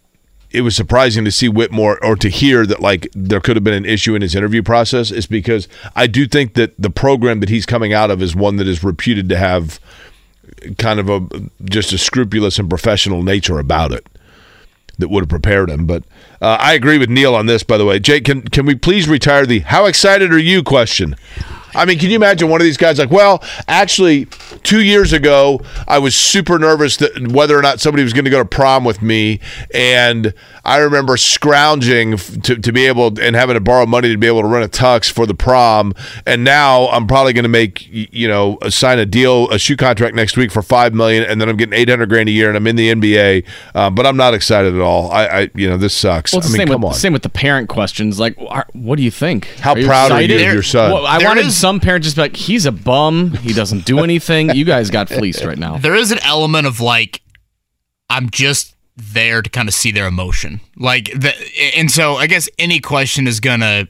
it 0.49 0.61
was 0.61 0.75
surprising 0.75 1.25
to 1.25 1.31
see 1.31 1.49
Whitmore 1.49 2.03
or 2.03 2.15
to 2.15 2.29
hear 2.29 2.65
that 2.65 2.79
like 2.81 3.07
there 3.13 3.39
could 3.39 3.55
have 3.55 3.63
been 3.63 3.73
an 3.73 3.85
issue 3.85 4.15
in 4.15 4.21
his 4.21 4.33
interview 4.33 4.63
process 4.63 5.11
is 5.11 5.27
because 5.27 5.67
I 5.95 6.07
do 6.07 6.25
think 6.25 6.53
that 6.55 6.73
the 6.79 6.89
program 6.89 7.41
that 7.41 7.49
he's 7.49 7.65
coming 7.65 7.93
out 7.93 8.09
of 8.09 8.21
is 8.21 8.35
one 8.35 8.55
that 8.55 8.67
is 8.67 8.83
reputed 8.83 9.29
to 9.29 9.37
have 9.37 9.79
kind 10.77 10.99
of 10.99 11.09
a 11.09 11.27
just 11.65 11.93
a 11.93 11.97
scrupulous 11.97 12.59
and 12.59 12.69
professional 12.69 13.23
nature 13.23 13.59
about 13.59 13.91
it 13.91 14.05
that 14.97 15.09
would 15.09 15.23
have 15.23 15.29
prepared 15.29 15.69
him. 15.69 15.85
But 15.85 16.03
uh, 16.41 16.57
I 16.59 16.73
agree 16.73 16.97
with 16.97 17.09
Neil 17.09 17.35
on 17.35 17.45
this, 17.45 17.63
by 17.63 17.77
the 17.77 17.85
way. 17.85 17.99
Jake, 17.99 18.25
can 18.25 18.41
can 18.43 18.65
we 18.65 18.75
please 18.75 19.07
retire 19.07 19.45
the 19.45 19.59
"How 19.59 19.85
excited 19.85 20.31
are 20.31 20.37
you?" 20.39 20.63
question? 20.63 21.15
I 21.75 21.85
mean, 21.85 21.99
can 21.99 22.09
you 22.09 22.15
imagine 22.15 22.49
one 22.49 22.61
of 22.61 22.65
these 22.65 22.77
guys 22.77 22.97
like, 22.99 23.11
well, 23.11 23.43
actually, 23.67 24.25
two 24.63 24.81
years 24.81 25.13
ago, 25.13 25.61
I 25.87 25.99
was 25.99 26.15
super 26.15 26.57
nervous 26.57 26.97
that 26.97 27.27
whether 27.31 27.57
or 27.57 27.61
not 27.61 27.79
somebody 27.79 28.03
was 28.03 28.13
going 28.13 28.25
to 28.25 28.31
go 28.31 28.39
to 28.39 28.45
prom 28.45 28.83
with 28.83 29.01
me, 29.01 29.39
and 29.73 30.33
I 30.65 30.77
remember 30.77 31.17
scrounging 31.17 32.17
to, 32.17 32.55
to 32.55 32.71
be 32.71 32.85
able 32.87 33.19
and 33.19 33.35
having 33.35 33.53
to 33.55 33.59
borrow 33.59 33.85
money 33.85 34.09
to 34.09 34.17
be 34.17 34.27
able 34.27 34.41
to 34.41 34.47
rent 34.47 34.65
a 34.65 34.69
tux 34.79 35.11
for 35.11 35.25
the 35.25 35.33
prom, 35.33 35.93
and 36.25 36.43
now 36.43 36.87
I'm 36.89 37.07
probably 37.07 37.33
going 37.33 37.43
to 37.43 37.49
make 37.49 37.87
you 37.91 38.27
know 38.27 38.57
sign 38.69 38.99
a 38.99 39.05
deal, 39.05 39.49
a 39.49 39.59
shoe 39.59 39.77
contract 39.77 40.15
next 40.15 40.37
week 40.37 40.51
for 40.51 40.61
five 40.61 40.93
million, 40.93 41.23
and 41.23 41.39
then 41.39 41.49
I'm 41.49 41.57
getting 41.57 41.73
eight 41.73 41.89
hundred 41.89 42.09
grand 42.09 42.29
a 42.29 42.31
year, 42.31 42.47
and 42.47 42.57
I'm 42.57 42.67
in 42.67 42.75
the 42.75 42.93
NBA, 42.93 43.45
uh, 43.75 43.89
but 43.89 44.05
I'm 44.05 44.17
not 44.17 44.33
excited 44.33 44.73
at 44.73 44.81
all. 44.81 45.11
I, 45.11 45.25
I 45.25 45.49
you 45.53 45.69
know, 45.69 45.77
this 45.77 45.93
sucks. 45.93 46.33
Well, 46.33 46.41
I 46.41 46.45
the 46.45 46.49
mean, 46.49 46.57
same 46.57 46.67
come 46.67 46.81
with, 46.81 46.89
on. 46.89 46.93
Same 46.95 47.13
with 47.13 47.23
the 47.23 47.29
parent 47.29 47.69
questions. 47.69 48.19
Like, 48.19 48.37
what 48.73 48.95
do 48.95 49.03
you 49.03 49.11
think? 49.11 49.47
How 49.59 49.75
proud 49.75 50.11
are 50.11 50.21
you 50.21 50.35
of 50.35 50.41
your 50.53 50.63
son? 50.63 50.91
Well, 50.91 51.05
I 51.05 51.17
There 51.19 51.27
wanted 51.27 51.45
is- 51.45 51.57
some 51.67 51.81
parents 51.81 52.05
just 52.05 52.15
be 52.15 52.21
like, 52.21 52.37
he's 52.37 52.65
a 52.65 52.71
bum. 52.71 53.31
He 53.31 53.51
doesn't 53.51 53.83
do 53.83 53.99
anything. 53.99 54.55
you 54.55 54.63
guys 54.63 54.89
got 54.89 55.09
fleeced 55.09 55.43
right 55.43 55.57
now. 55.57 55.77
There 55.77 55.95
is 55.95 56.13
an 56.13 56.19
element 56.23 56.65
of 56.65 56.79
like, 56.79 57.21
I'm 58.09 58.29
just 58.29 58.73
there 58.95 59.41
to 59.41 59.49
kind 59.49 59.67
of 59.67 59.73
see 59.73 59.91
their 59.91 60.07
emotion. 60.07 60.61
Like, 60.77 61.11
the, 61.11 61.33
and 61.75 61.91
so 61.91 62.13
I 62.13 62.27
guess 62.27 62.47
any 62.57 62.79
question 62.79 63.27
is 63.27 63.41
gonna 63.41 63.85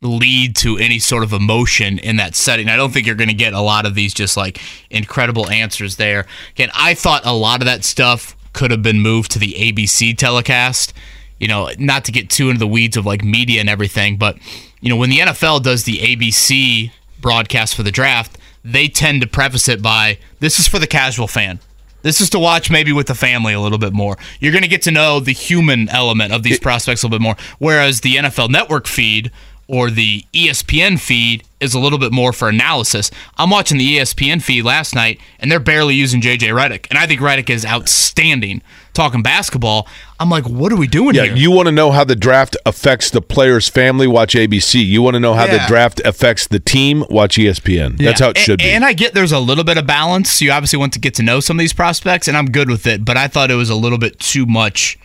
lead 0.00 0.56
to 0.56 0.78
any 0.78 0.98
sort 0.98 1.22
of 1.22 1.34
emotion 1.34 1.98
in 1.98 2.16
that 2.16 2.34
setting. 2.34 2.70
I 2.70 2.76
don't 2.76 2.94
think 2.94 3.06
you're 3.06 3.14
going 3.14 3.28
to 3.28 3.34
get 3.34 3.52
a 3.52 3.60
lot 3.60 3.84
of 3.84 3.94
these 3.94 4.14
just 4.14 4.34
like 4.34 4.58
incredible 4.88 5.50
answers 5.50 5.96
there. 5.96 6.26
Again, 6.52 6.70
I 6.74 6.94
thought 6.94 7.26
a 7.26 7.34
lot 7.34 7.60
of 7.60 7.66
that 7.66 7.84
stuff 7.84 8.34
could 8.54 8.70
have 8.70 8.82
been 8.82 9.00
moved 9.00 9.32
to 9.32 9.38
the 9.38 9.52
ABC 9.52 10.16
telecast. 10.16 10.94
You 11.38 11.48
know, 11.48 11.68
not 11.78 12.06
to 12.06 12.12
get 12.12 12.30
too 12.30 12.48
into 12.48 12.60
the 12.60 12.66
weeds 12.66 12.96
of 12.96 13.04
like 13.04 13.22
media 13.22 13.60
and 13.60 13.68
everything, 13.68 14.16
but 14.16 14.38
you 14.80 14.88
know, 14.88 14.96
when 14.96 15.10
the 15.10 15.18
NFL 15.18 15.62
does 15.62 15.84
the 15.84 15.98
ABC 15.98 16.92
broadcast 17.20 17.74
for 17.74 17.82
the 17.82 17.90
draft, 17.90 18.38
they 18.64 18.88
tend 18.88 19.22
to 19.22 19.26
preface 19.26 19.68
it 19.68 19.82
by 19.82 20.18
this 20.40 20.58
is 20.58 20.68
for 20.68 20.78
the 20.78 20.86
casual 20.86 21.28
fan. 21.28 21.60
This 22.02 22.20
is 22.20 22.30
to 22.30 22.38
watch 22.38 22.70
maybe 22.70 22.92
with 22.92 23.08
the 23.08 23.14
family 23.14 23.52
a 23.52 23.60
little 23.60 23.78
bit 23.78 23.92
more. 23.92 24.16
You're 24.40 24.52
going 24.52 24.62
to 24.62 24.68
get 24.68 24.82
to 24.82 24.90
know 24.90 25.20
the 25.20 25.32
human 25.32 25.88
element 25.90 26.32
of 26.32 26.42
these 26.42 26.58
prospects 26.58 27.02
a 27.02 27.06
little 27.06 27.18
bit 27.18 27.22
more. 27.22 27.36
Whereas 27.58 28.00
the 28.00 28.16
NFL 28.16 28.48
network 28.48 28.86
feed 28.86 29.30
or 29.70 29.90
the 29.90 30.24
ESPN 30.34 30.98
feed 30.98 31.44
is 31.60 31.74
a 31.74 31.78
little 31.78 31.98
bit 31.98 32.10
more 32.12 32.32
for 32.32 32.48
analysis. 32.48 33.10
I'm 33.36 33.50
watching 33.50 33.78
the 33.78 33.98
ESPN 33.98 34.42
feed 34.42 34.62
last 34.64 34.94
night, 34.94 35.20
and 35.38 35.50
they're 35.52 35.60
barely 35.60 35.94
using 35.94 36.20
JJ 36.20 36.48
Redick, 36.48 36.86
and 36.90 36.98
I 36.98 37.06
think 37.06 37.20
Redick 37.20 37.50
is 37.50 37.64
outstanding. 37.66 38.62
Talking 38.92 39.22
basketball, 39.22 39.86
I'm 40.18 40.28
like, 40.30 40.46
what 40.48 40.72
are 40.72 40.76
we 40.76 40.88
doing 40.88 41.14
Yeah, 41.14 41.26
here? 41.26 41.36
you 41.36 41.50
want 41.52 41.66
to 41.68 41.72
know 41.72 41.92
how 41.92 42.02
the 42.02 42.16
draft 42.16 42.56
affects 42.66 43.08
the 43.10 43.22
player's 43.22 43.68
family? 43.68 44.06
Watch 44.08 44.34
ABC. 44.34 44.84
You 44.84 45.00
want 45.00 45.14
to 45.14 45.20
know 45.20 45.32
how 45.34 45.46
the 45.46 45.62
draft 45.68 46.00
affects 46.04 46.48
the 46.48 46.58
team? 46.58 47.04
Watch 47.08 47.36
ESPN. 47.36 47.98
That's 47.98 48.20
how 48.20 48.30
it 48.30 48.36
A- 48.38 48.40
should 48.40 48.58
be. 48.58 48.64
And 48.64 48.84
I 48.84 48.92
get 48.92 49.14
there's 49.14 49.30
a 49.32 49.38
little 49.38 49.62
bit 49.64 49.78
of 49.78 49.86
balance. 49.86 50.42
You 50.42 50.50
obviously 50.50 50.78
want 50.80 50.92
to 50.94 50.98
get 50.98 51.14
to 51.14 51.22
know 51.22 51.38
some 51.38 51.56
of 51.56 51.60
these 51.60 51.72
prospects, 51.72 52.26
and 52.26 52.36
I'm 52.36 52.50
good 52.50 52.68
with 52.68 52.84
it. 52.86 53.04
But 53.04 53.16
I 53.16 53.28
thought 53.28 53.50
it 53.50 53.54
was 53.54 53.70
a 53.70 53.76
little 53.76 53.96
bit 53.98 54.18
too 54.18 54.44
much 54.44 54.98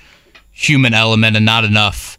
human 0.52 0.94
element 0.96 1.36
and 1.36 1.46
not 1.46 1.64
enough, 1.64 2.18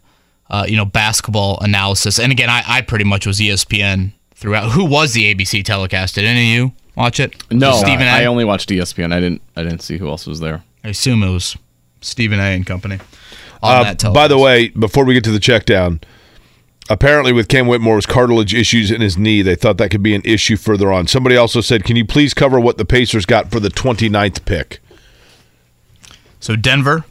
uh, 0.49 0.65
you 0.67 0.75
know, 0.77 0.85
basketball 0.85 1.59
analysis. 1.61 2.19
And 2.19 2.31
again, 2.31 2.49
I, 2.49 2.63
I 2.65 2.81
pretty 2.81 3.05
much 3.05 3.25
was 3.27 3.39
ESPN 3.39 4.11
throughout. 4.35 4.71
Who 4.71 4.85
was 4.85 5.13
the 5.13 5.33
ABC 5.33 5.63
telecast? 5.63 6.15
Did 6.15 6.25
any 6.25 6.51
of 6.51 6.55
you 6.57 6.73
watch 6.95 7.19
it? 7.19 7.43
No, 7.51 7.71
Just 7.71 7.81
Stephen 7.81 8.07
A. 8.07 8.11
I 8.11 8.25
only 8.25 8.45
watched 8.45 8.69
ESPN. 8.69 9.13
I 9.13 9.19
didn't. 9.19 9.41
I 9.55 9.63
didn't 9.63 9.81
see 9.81 9.97
who 9.97 10.07
else 10.09 10.25
was 10.27 10.39
there. 10.39 10.63
I 10.83 10.89
assume 10.89 11.23
it 11.23 11.31
was 11.31 11.57
Stephen 12.01 12.39
A. 12.39 12.43
and 12.43 12.65
company. 12.65 12.99
On 13.61 13.85
Uh, 13.87 13.93
that 13.93 14.13
by 14.13 14.27
the 14.27 14.37
way, 14.37 14.69
before 14.69 15.03
we 15.03 15.13
get 15.13 15.23
to 15.25 15.31
the 15.31 15.39
check 15.39 15.65
down, 15.65 15.99
apparently 16.89 17.33
with 17.33 17.47
Cam 17.47 17.65
Whitmore's 17.65 18.05
cartilage 18.05 18.53
issues 18.53 18.91
in 18.91 19.01
his 19.01 19.17
knee, 19.17 19.41
they 19.41 19.55
thought 19.55 19.77
that 19.79 19.89
could 19.89 20.03
be 20.03 20.13
an 20.13 20.21
issue 20.23 20.55
further 20.55 20.93
on. 20.93 21.07
Somebody 21.07 21.35
also 21.35 21.59
said, 21.59 21.83
"Can 21.83 21.95
you 21.95 22.05
please 22.05 22.33
cover 22.33 22.59
what 22.59 22.77
the 22.77 22.85
Pacers 22.85 23.25
got 23.25 23.51
for 23.51 23.59
the 23.59 23.69
29th 23.69 24.45
pick?" 24.45 24.79
so 26.39 26.55
Denver, 26.55 27.03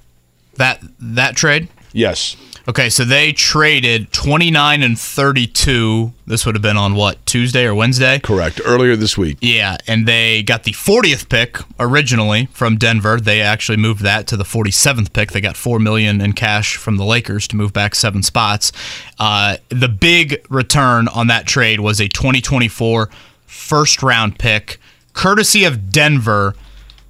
that 0.55 0.81
that 1.01 1.37
trade. 1.37 1.69
Yes. 1.93 2.37
Okay, 2.69 2.91
so 2.91 3.05
they 3.05 3.33
traded 3.33 4.13
29 4.13 4.83
and 4.83 4.99
32. 4.99 6.13
This 6.27 6.45
would 6.45 6.57
have 6.57 6.63
been 6.63 6.77
on 6.77 6.97
what, 6.97 7.25
Tuesday 7.25 7.65
or 7.65 7.77
Wednesday? 7.77 8.19
Correct. 8.19 8.61
Earlier 8.65 8.97
this 8.97 9.17
week. 9.17 9.39
Yeah, 9.41 9.77
and 9.87 10.07
they 10.07 10.43
got 10.43 10.65
the 10.65 10.73
40th 10.73 11.29
pick 11.29 11.59
originally 11.79 12.47
from 12.47 12.77
Denver. 12.77 13.21
They 13.21 13.41
actually 13.41 13.77
moved 13.77 14.03
that 14.03 14.27
to 14.29 14.37
the 14.37 14.43
47th 14.43 15.13
pick. 15.13 15.31
They 15.31 15.41
got 15.41 15.57
4 15.57 15.79
million 15.79 16.21
in 16.21 16.33
cash 16.33 16.77
from 16.77 16.97
the 16.97 17.05
Lakers 17.05 17.47
to 17.49 17.57
move 17.57 17.73
back 17.73 17.95
7 17.95 18.25
spots. 18.25 18.73
Uh, 19.21 19.59
the 19.69 19.89
big 19.89 20.45
return 20.51 21.07
on 21.07 21.29
that 21.29 21.47
trade 21.47 21.79
was 21.79 22.01
a 22.01 22.09
2024 22.09 23.09
first 23.47 24.03
round 24.03 24.41
pick 24.41 24.81
courtesy 25.13 25.65
of 25.65 25.91
Denver. 25.91 26.55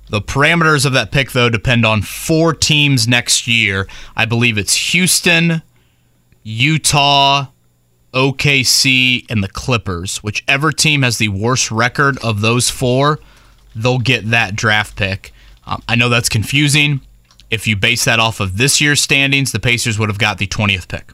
The 0.08 0.20
parameters 0.20 0.86
of 0.86 0.92
that 0.92 1.10
pick, 1.10 1.32
though, 1.32 1.48
depend 1.48 1.84
on 1.84 2.02
four 2.02 2.54
teams 2.54 3.08
next 3.08 3.48
year. 3.48 3.88
I 4.16 4.24
believe 4.24 4.56
it's 4.56 4.92
Houston, 4.92 5.62
Utah, 6.44 7.46
OKC, 8.14 9.26
and 9.28 9.42
the 9.42 9.48
Clippers. 9.48 10.18
Whichever 10.18 10.70
team 10.70 11.02
has 11.02 11.18
the 11.18 11.28
worst 11.28 11.70
record 11.70 12.18
of 12.22 12.40
those 12.40 12.70
four, 12.70 13.18
they'll 13.74 13.98
get 13.98 14.30
that 14.30 14.54
draft 14.54 14.96
pick. 14.96 15.32
Um, 15.66 15.82
I 15.88 15.96
know 15.96 16.08
that's 16.08 16.28
confusing. 16.28 17.00
If 17.50 17.66
you 17.66 17.76
base 17.76 18.04
that 18.04 18.20
off 18.20 18.38
of 18.38 18.58
this 18.58 18.80
year's 18.80 19.00
standings, 19.00 19.52
the 19.52 19.60
Pacers 19.60 19.98
would 19.98 20.08
have 20.08 20.18
got 20.18 20.38
the 20.38 20.46
20th 20.46 20.88
pick. 20.88 21.12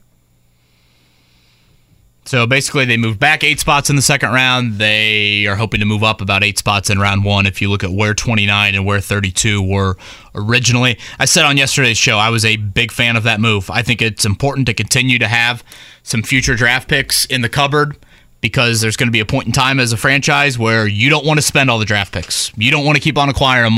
So 2.25 2.47
basically, 2.47 2.85
they 2.85 2.97
moved 2.97 3.19
back 3.19 3.43
eight 3.43 3.59
spots 3.59 3.91
in 3.91 3.97
the 3.97 4.03
second 4.03 4.31
round. 4.31 4.75
They 4.75 5.47
are 5.47 5.57
hoping 5.57 5.81
to 5.81 5.87
move 5.87 6.05
up 6.05 6.21
about 6.21 6.45
eight 6.45 6.57
spots 6.57 6.89
in 6.89 6.99
round 6.99 7.25
one. 7.25 7.47
If 7.47 7.61
you 7.61 7.69
look 7.69 7.83
at 7.83 7.91
where 7.91 8.15
29 8.15 8.75
and 8.75 8.87
where 8.87 9.01
32 9.01 9.61
were 9.61 9.97
originally, 10.35 10.99
I 11.19 11.25
said 11.25 11.45
on 11.45 11.57
yesterday's 11.57 11.99
show 11.99 12.19
I 12.19 12.31
was 12.31 12.45
a 12.45 12.57
big 12.57 12.93
fan 12.93 13.17
of 13.17 13.25
that 13.25 13.41
move. 13.41 13.71
I 13.71 13.83
think 13.83 14.01
it's 14.01 14.25
important 14.25 14.67
to 14.67 14.75
continue 14.75 15.19
to 15.19 15.27
have 15.27 15.65
some 16.05 16.23
future 16.23 16.55
draft 16.55 16.89
picks 16.89 17.25
in 17.25 17.43
the 17.43 17.49
cupboard 17.49 17.97
because 18.41 18.81
there's 18.81 18.97
going 18.97 19.09
to 19.09 19.13
be 19.13 19.21
a 19.21 19.27
point 19.27 19.47
in 19.47 19.53
time 19.53 19.81
as 19.81 19.93
a 19.93 19.97
franchise 19.97 20.59
where 20.59 20.87
you 20.87 21.11
don't 21.11 21.27
want 21.27 21.39
to 21.39 21.43
spend 21.43 21.71
all 21.71 21.79
the 21.79 21.85
draft 21.85 22.13
picks. 22.13 22.57
You 22.57 22.71
don't 22.71 22.85
want 22.85 22.97
to 22.97 23.03
keep 23.03 23.19
on 23.19 23.29
acquiring 23.29 23.77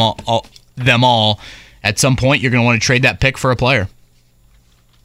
them 0.76 1.04
all. 1.04 1.40
At 1.82 1.98
some 1.98 2.16
point, 2.16 2.40
you're 2.40 2.50
going 2.50 2.62
to 2.62 2.64
want 2.64 2.80
to 2.80 2.84
trade 2.84 3.02
that 3.02 3.20
pick 3.20 3.36
for 3.36 3.50
a 3.50 3.56
player. 3.56 3.88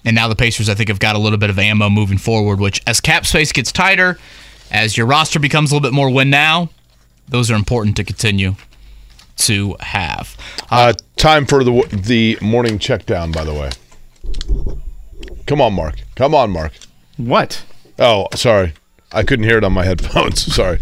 And 0.06 0.16
now 0.16 0.28
the 0.28 0.36
Pacers, 0.36 0.70
I 0.70 0.76
think, 0.76 0.90
have 0.90 1.00
got 1.00 1.16
a 1.16 1.20
little 1.20 1.38
bit 1.38 1.50
of 1.50 1.60
ammo 1.60 1.90
moving 1.90 2.18
forward, 2.18 2.60
which 2.60 2.82
as 2.88 3.02
cap 3.02 3.26
space 3.26 3.52
gets 3.52 3.72
tighter, 3.72 4.18
as 4.72 4.96
your 4.98 5.06
roster 5.06 5.40
becomes 5.40 5.72
a 5.72 5.76
little 5.76 5.88
bit 5.90 5.94
more 5.94 6.10
win 6.10 6.30
now, 6.30 6.70
those 7.28 7.52
are 7.52 7.56
important 7.56 7.96
to 7.98 8.04
continue 8.04 8.56
to 9.38 9.76
have. 9.80 10.36
Uh, 10.70 10.94
time 11.18 11.46
for 11.46 11.64
the 11.64 11.88
the 11.92 12.38
morning 12.42 12.80
check 12.80 13.06
down. 13.06 13.32
By 13.32 13.44
the 13.44 13.54
way, 13.54 13.70
come 15.48 15.62
on, 15.62 15.74
Mark. 15.74 15.96
Come 16.16 16.34
on, 16.36 16.52
Mark. 16.52 16.74
What? 17.18 17.64
Oh, 17.98 18.28
sorry, 18.36 18.74
I 19.12 19.24
couldn't 19.24 19.46
hear 19.46 19.58
it 19.58 19.64
on 19.64 19.74
my 19.74 19.84
headphones. 19.86 20.42
Sorry. 20.54 20.80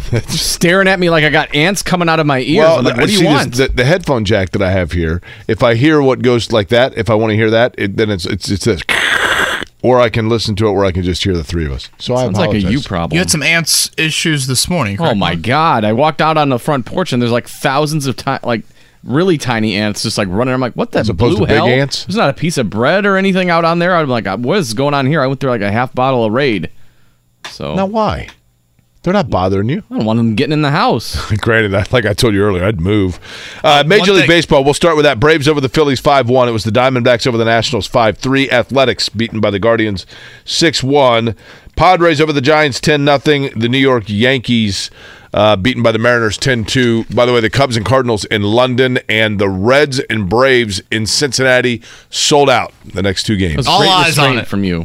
Staring 0.28 0.88
at 0.88 0.98
me 0.98 1.10
like 1.10 1.24
I 1.24 1.30
got 1.30 1.54
ants 1.54 1.82
coming 1.82 2.08
out 2.08 2.20
of 2.20 2.26
my 2.26 2.40
ears. 2.40 2.66
I'm 2.66 2.84
like, 2.84 2.96
what 2.96 3.06
do 3.06 3.12
see 3.12 3.22
you 3.22 3.28
this- 3.28 3.28
want? 3.28 3.54
the, 3.54 3.68
the 3.68 3.84
headphone 3.84 4.24
jack 4.24 4.50
that 4.50 4.62
I 4.62 4.70
have 4.70 4.92
here. 4.92 5.20
If 5.48 5.62
I 5.62 5.74
hear 5.74 6.00
what 6.02 6.22
goes 6.22 6.52
like 6.52 6.68
that, 6.68 6.96
if 6.96 7.10
I 7.10 7.14
want 7.14 7.30
to 7.30 7.36
hear 7.36 7.50
that, 7.50 7.74
it, 7.78 7.96
then 7.96 8.10
it's 8.10 8.26
it's 8.26 8.50
it's 8.50 8.64
this. 8.64 8.82
Or 9.82 9.98
I 10.00 10.10
can 10.10 10.28
listen 10.28 10.54
to 10.56 10.68
it 10.68 10.72
where 10.72 10.84
I 10.84 10.92
can 10.92 11.02
just 11.02 11.24
hear 11.24 11.34
the 11.36 11.42
three 11.42 11.66
of 11.66 11.72
us. 11.72 11.88
So 11.98 12.14
I 12.14 12.22
Sounds 12.22 12.38
like 12.38 12.52
a 12.54 12.60
you 12.60 12.80
problem. 12.80 13.14
You 13.16 13.18
had 13.18 13.30
some 13.30 13.42
ants 13.42 13.90
issues 13.96 14.46
this 14.46 14.68
morning. 14.68 14.96
Oh 15.00 15.14
my 15.14 15.34
god! 15.34 15.84
I 15.84 15.92
walked 15.92 16.20
out 16.20 16.36
on 16.36 16.50
the 16.50 16.58
front 16.58 16.86
porch 16.86 17.12
and 17.12 17.20
there's 17.20 17.32
like 17.32 17.48
thousands 17.48 18.06
of 18.06 18.14
ti- 18.16 18.38
like 18.44 18.62
really 19.02 19.36
tiny 19.38 19.74
ants 19.74 20.04
just 20.04 20.18
like 20.18 20.28
running. 20.28 20.54
I'm 20.54 20.60
like, 20.60 20.74
what 20.74 20.92
the 20.92 21.00
As 21.00 21.08
opposed 21.08 21.38
blue 21.38 21.46
to 21.48 21.52
big 21.52 21.62
ants? 21.62 22.04
There's 22.04 22.16
not 22.16 22.30
a 22.30 22.34
piece 22.34 22.58
of 22.58 22.70
bread 22.70 23.04
or 23.04 23.16
anything 23.16 23.50
out 23.50 23.64
on 23.64 23.80
there. 23.80 23.96
I'm 23.96 24.08
like, 24.08 24.26
what 24.26 24.58
is 24.58 24.72
going 24.72 24.94
on 24.94 25.06
here? 25.06 25.20
I 25.20 25.26
went 25.26 25.40
through 25.40 25.50
like 25.50 25.60
a 25.62 25.72
half 25.72 25.92
bottle 25.92 26.24
of 26.24 26.32
Raid. 26.32 26.70
So 27.50 27.74
Now 27.74 27.86
why? 27.86 28.28
They're 29.02 29.12
not 29.12 29.30
bothering 29.30 29.68
you. 29.68 29.82
I 29.90 29.96
don't 29.96 30.04
want 30.04 30.18
them 30.18 30.36
getting 30.36 30.52
in 30.52 30.62
the 30.62 30.70
house. 30.70 31.30
Granted, 31.38 31.74
I- 31.74 31.84
like 31.90 32.06
I 32.06 32.12
told 32.12 32.34
you 32.34 32.42
earlier, 32.44 32.64
I'd 32.64 32.80
move. 32.80 33.18
Uh, 33.64 33.82
Major 33.84 34.00
one 34.02 34.10
League 34.10 34.20
thing- 34.22 34.28
Baseball. 34.28 34.62
We'll 34.64 34.74
start 34.74 34.94
with 34.96 35.04
that. 35.04 35.18
Braves 35.18 35.48
over 35.48 35.60
the 35.60 35.68
Phillies 35.68 35.98
five 36.00 36.28
one. 36.28 36.48
It 36.48 36.52
was 36.52 36.64
the 36.64 36.70
Diamondbacks 36.70 37.26
over 37.26 37.36
the 37.36 37.44
Nationals 37.44 37.86
five 37.86 38.18
three. 38.18 38.48
Athletics 38.50 39.08
beaten 39.08 39.40
by 39.40 39.50
the 39.50 39.58
Guardians 39.58 40.06
six 40.44 40.82
one. 40.82 41.34
Padres 41.74 42.20
over 42.20 42.32
the 42.32 42.40
Giants 42.40 42.78
ten 42.80 43.04
nothing. 43.04 43.50
The 43.58 43.68
New 43.68 43.78
York 43.78 44.04
Yankees 44.06 44.90
uh, 45.34 45.56
beaten 45.56 45.82
by 45.82 45.90
the 45.92 45.98
Mariners 45.98 46.36
10 46.36 46.66
2. 46.66 47.04
By 47.14 47.24
the 47.24 47.32
way, 47.32 47.40
the 47.40 47.48
Cubs 47.48 47.76
and 47.76 47.86
Cardinals 47.86 48.26
in 48.26 48.42
London 48.42 48.98
and 49.08 49.38
the 49.38 49.48
Reds 49.48 49.98
and 49.98 50.28
Braves 50.28 50.82
in 50.90 51.06
Cincinnati 51.06 51.80
sold 52.10 52.50
out 52.50 52.72
the 52.84 53.02
next 53.02 53.22
two 53.24 53.36
games. 53.38 53.66
All 53.66 53.80
eyes 53.82 54.18
on 54.18 54.36
it. 54.38 54.46
from 54.46 54.62
you. 54.62 54.84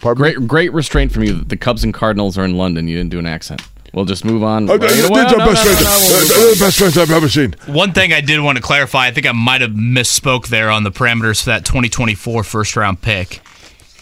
Great, 0.00 0.46
great 0.46 0.72
restraint 0.72 1.12
from 1.12 1.24
you. 1.24 1.34
The 1.34 1.56
Cubs 1.56 1.84
and 1.84 1.92
Cardinals 1.92 2.38
are 2.38 2.44
in 2.44 2.56
London. 2.56 2.88
You 2.88 2.96
didn't 2.98 3.10
do 3.10 3.18
an 3.18 3.26
accent. 3.26 3.62
We'll 3.94 4.04
just 4.04 4.24
move 4.24 4.42
on. 4.42 4.66
Well, 4.66 4.76
you 4.76 4.82
know 4.82 4.88
they're 4.88 5.10
what? 5.10 5.30
the 5.30 5.36
No, 5.38 5.44
no, 5.44 5.50
best 5.52 5.64
no, 5.64 5.72
friends- 5.72 5.84
no, 5.84 5.90
no, 5.90 5.98
we'll 5.98 6.18
move 6.20 6.28
they're 6.28 6.54
the 6.54 6.60
best 6.60 6.78
friends 6.78 6.98
I've 6.98 7.10
ever 7.10 7.28
seen. 7.28 7.54
One 7.66 7.92
thing 7.92 8.12
I 8.12 8.20
did 8.20 8.40
want 8.40 8.56
to 8.56 8.62
clarify, 8.62 9.06
I 9.06 9.10
think 9.12 9.26
I 9.26 9.32
might 9.32 9.60
have 9.60 9.70
misspoke 9.72 10.48
there 10.48 10.70
on 10.70 10.84
the 10.84 10.90
parameters 10.92 11.40
for 11.42 11.46
that 11.50 11.64
2024 11.64 12.44
first 12.44 12.76
round 12.76 13.00
pick. 13.02 13.40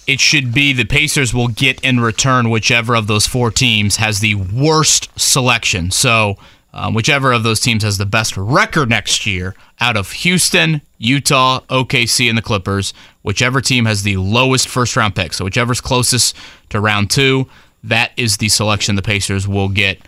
It 0.06 0.20
should 0.20 0.52
be 0.52 0.72
the 0.72 0.84
Pacers 0.84 1.32
will 1.34 1.48
get 1.48 1.80
in 1.80 1.98
return 2.00 2.50
whichever 2.50 2.94
of 2.94 3.06
those 3.06 3.26
four 3.26 3.50
teams 3.50 3.96
has 3.96 4.20
the 4.20 4.34
worst 4.36 5.08
selection. 5.18 5.90
So, 5.90 6.36
um, 6.76 6.92
whichever 6.92 7.32
of 7.32 7.42
those 7.42 7.58
teams 7.58 7.82
has 7.82 7.96
the 7.96 8.04
best 8.04 8.36
record 8.36 8.90
next 8.90 9.24
year 9.24 9.54
out 9.80 9.96
of 9.96 10.12
Houston, 10.12 10.82
Utah, 10.98 11.60
OKC, 11.70 12.28
and 12.28 12.36
the 12.36 12.42
Clippers, 12.42 12.92
whichever 13.22 13.62
team 13.62 13.86
has 13.86 14.02
the 14.02 14.18
lowest 14.18 14.68
first 14.68 14.94
round 14.94 15.16
pick. 15.16 15.32
So, 15.32 15.46
whichever's 15.46 15.80
closest 15.80 16.36
to 16.68 16.78
round 16.78 17.10
two, 17.10 17.48
that 17.82 18.12
is 18.18 18.36
the 18.36 18.50
selection 18.50 18.94
the 18.94 19.02
Pacers 19.02 19.48
will 19.48 19.70
get 19.70 20.00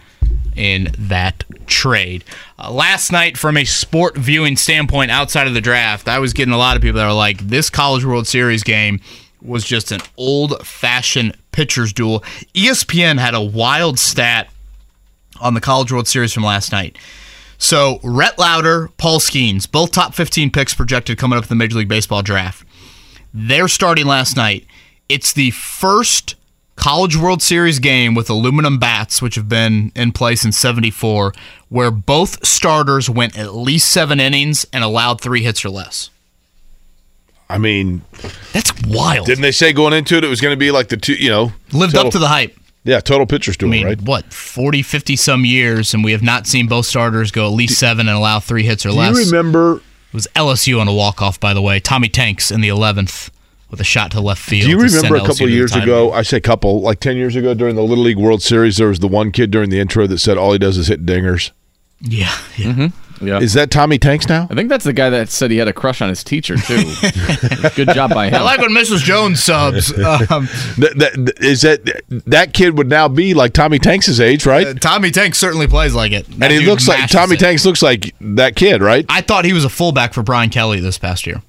in 0.57 0.93
that 0.99 1.43
trade. 1.67 2.23
Uh, 2.59 2.71
last 2.71 3.13
night, 3.13 3.39
from 3.39 3.57
a 3.57 3.65
sport 3.65 4.19
viewing 4.19 4.55
standpoint 4.57 5.11
outside 5.11 5.47
of 5.47 5.55
the 5.55 5.63
draft, 5.63 6.07
I 6.07 6.19
was 6.19 6.35
getting 6.35 6.53
a 6.53 6.59
lot 6.59 6.77
of 6.77 6.83
people 6.83 6.99
that 6.99 7.07
are 7.07 7.15
like, 7.15 7.39
this 7.49 7.71
College 7.71 8.05
World 8.05 8.27
Series 8.27 8.63
game 8.63 9.01
was 9.41 9.65
just 9.65 9.91
an 9.91 10.01
old 10.19 10.67
fashioned 10.67 11.35
pitcher's 11.51 11.95
duel. 11.95 12.21
ESPN 12.53 13.19
had 13.19 13.35
a 13.35 13.41
wild 13.41 13.99
stat 13.99 14.51
on 15.41 15.55
the 15.55 15.61
College 15.61 15.93
World 15.93 16.09
Series 16.09 16.33
from 16.33 16.43
last 16.45 16.73
night. 16.73 16.97
So, 17.61 17.99
Rhett 18.05 18.39
Lowder, 18.39 18.89
Paul 18.99 19.19
Skenes, 19.19 19.71
both 19.71 19.91
top 19.91 20.15
15 20.15 20.51
picks 20.53 20.75
projected 20.75 21.19
coming 21.19 21.37
up 21.39 21.45
in 21.45 21.49
the 21.49 21.55
Major 21.57 21.79
League 21.79 21.89
Baseball 21.89 22.23
draft. 22.23 22.65
They're 23.35 23.69
starting 23.69 24.07
last 24.07 24.37
night. 24.37 24.67
It's 25.09 25.33
the 25.33 25.51
first 25.51 26.37
College 26.77 27.17
World 27.17 27.43
Series 27.43 27.81
game 27.81 28.15
with 28.15 28.31
aluminum 28.31 28.79
bats, 28.79 29.21
which 29.21 29.35
have 29.35 29.49
been 29.49 29.91
in 29.97 30.13
place 30.13 30.45
in 30.45 30.53
74, 30.53 31.33
where 31.69 31.91
both 31.91 32.47
starters 32.47 33.11
went 33.11 33.37
at 33.37 33.55
least 33.55 33.89
seven 33.91 34.21
innings 34.21 34.65
and 34.73 34.85
allowed 34.85 35.21
three 35.21 35.43
hits 35.43 35.65
or 35.65 35.71
less. 35.71 36.11
I 37.51 37.59
mean, 37.59 38.03
That's 38.53 38.73
wild. 38.87 39.27
didn't 39.27 39.43
they 39.43 39.53
say 39.53 39.73
going 39.73 39.95
into 39.95 40.17
it 40.17 40.25
it 40.25 40.29
was 40.29 40.41
going 40.41 40.53
to 40.53 40.57
be 40.59 40.71
like 40.71 40.89
the 40.89 40.97
two, 40.99 41.15
you 41.15 41.31
know, 41.31 41.53
Lived 41.73 41.95
total- 41.95 42.09
up 42.09 42.13
to 42.13 42.19
the 42.19 42.29
hype. 42.29 42.55
Yeah, 42.85 43.01
total 43.01 43.27
pitcher's 43.27 43.57
duel, 43.57 43.71
I 43.71 43.73
mean, 43.73 43.87
right? 43.87 44.01
what, 44.03 44.33
40, 44.33 44.83
50 44.83 45.17
some 45.17 45.45
years, 45.45 45.93
and 45.93 46.03
we 46.03 46.13
have 46.13 46.23
not 46.23 46.47
seen 46.47 46.69
both 46.69 46.87
starters 46.87 47.31
go 47.31 47.47
at 47.47 47.53
least 47.53 47.79
seven 47.79 48.09
and 48.09 48.17
allow 48.17 48.41
three 48.41 48.63
hits 48.65 48.87
or 48.87 48.91
Do 48.91 48.95
less. 48.97 49.17
you 49.19 49.27
remember 49.27 49.77
It 49.77 50.15
was 50.15 50.27
LSU 50.35 50.81
on 50.81 50.89
a 50.89 50.95
walk 50.95 51.21
off, 51.21 51.39
by 51.39 51.53
the 51.53 51.61
way. 51.61 51.81
Tommy 51.81 52.09
Tanks 52.09 52.51
in 52.51 52.61
the 52.63 52.69
11th 52.69 53.31
with 53.71 53.81
a 53.81 53.85
shot 53.85 54.11
to 54.13 54.21
left 54.21 54.41
field. 54.43 54.65
Do 54.65 54.71
you 54.71 54.79
remember 54.79 55.17
a 55.17 55.21
couple 55.21 55.35
to 55.35 55.49
years 55.49 55.75
ago? 55.77 56.13
I 56.13 56.23
say 56.23 56.41
couple, 56.41 56.81
like 56.81 57.01
ten 57.01 57.17
years 57.17 57.37
ago 57.37 57.53
during 57.53 57.75
the 57.77 57.83
Little 57.83 58.05
League 58.05 58.17
World 58.17 58.43
Series, 58.43 58.79
there 58.79 58.89
was 58.89 59.01
the 59.01 59.09
one 59.09 59.31
kid 59.33 59.51
during 59.51 59.69
the 59.69 59.79
intro 59.79 60.07
that 60.07 60.19
said 60.19 60.39
all 60.39 60.53
he 60.53 60.59
does 60.59 60.79
is 60.79 60.89
hit 60.89 61.05
dingers. 61.05 61.51
Yeah, 62.01 62.35
yeah. 62.57 62.73
Mm-hmm. 62.73 63.08
Yeah. 63.21 63.41
Is 63.41 63.53
that 63.55 63.71
Tommy 63.71 63.99
Tanks 63.99 64.29
now? 64.29 64.47
I 64.51 64.55
think 64.55 64.69
that's 64.69 64.85
the 64.85 64.93
guy 64.93 65.11
that 65.11 65.29
said 65.29 65.51
he 65.51 65.57
had 65.59 65.69
a 65.69 65.73
crush 65.73 66.01
on 66.01 66.09
his 66.09 66.23
teacher 66.23 66.57
too. 66.57 66.83
Good 67.75 67.89
job 67.95 68.15
by 68.15 68.29
him. 68.29 68.35
I 68.35 68.43
like 68.43 68.61
when 68.61 68.71
Mrs. 68.71 68.99
Jones 69.03 69.43
subs. 69.43 69.93
Um, 70.31 70.47
That, 70.79 70.95
that, 70.99 71.39
is 71.41 71.63
that 71.63 72.03
that 72.27 72.53
kid 72.53 72.77
would 72.77 72.89
now 72.89 73.09
be 73.09 73.35
like 73.35 73.53
Tommy 73.53 73.79
Tanks' 73.79 74.19
age, 74.21 74.47
right? 74.47 74.81
Tommy 74.81 75.11
Tanks 75.11 75.39
certainly 75.39 75.67
plays 75.67 75.95
like 75.95 76.13
it. 76.13 76.27
That 76.39 76.51
and 76.51 76.61
he 76.61 76.67
looks 76.67 76.87
like 76.89 77.09
Tommy 77.11 77.35
it. 77.35 77.41
Tanks 77.41 77.65
looks 77.65 77.83
like 77.83 78.15
that 78.21 78.57
kid, 78.57 78.83
right? 78.83 79.05
I 79.09 79.21
thought 79.21 79.45
he 79.45 79.53
was 79.53 79.65
a 79.65 79.69
fullback 79.69 80.13
for 80.13 80.23
Brian 80.23 80.51
Kelly 80.51 80.81
this 80.81 80.99
past 80.99 81.27
year. 81.27 81.43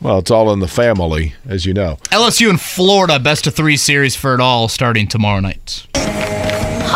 Well, 0.00 0.18
it's 0.18 0.30
all 0.30 0.52
in 0.52 0.60
the 0.60 0.68
family, 0.68 1.34
as 1.48 1.64
you 1.66 1.72
know. 1.74 1.98
LSU 2.06 2.50
and 2.50 2.60
Florida 2.60 3.18
best 3.18 3.46
of 3.46 3.54
three 3.54 3.76
series 3.76 4.14
for 4.14 4.34
it 4.34 4.40
all 4.40 4.68
starting 4.68 5.06
tomorrow 5.08 5.40
night. 5.40 5.86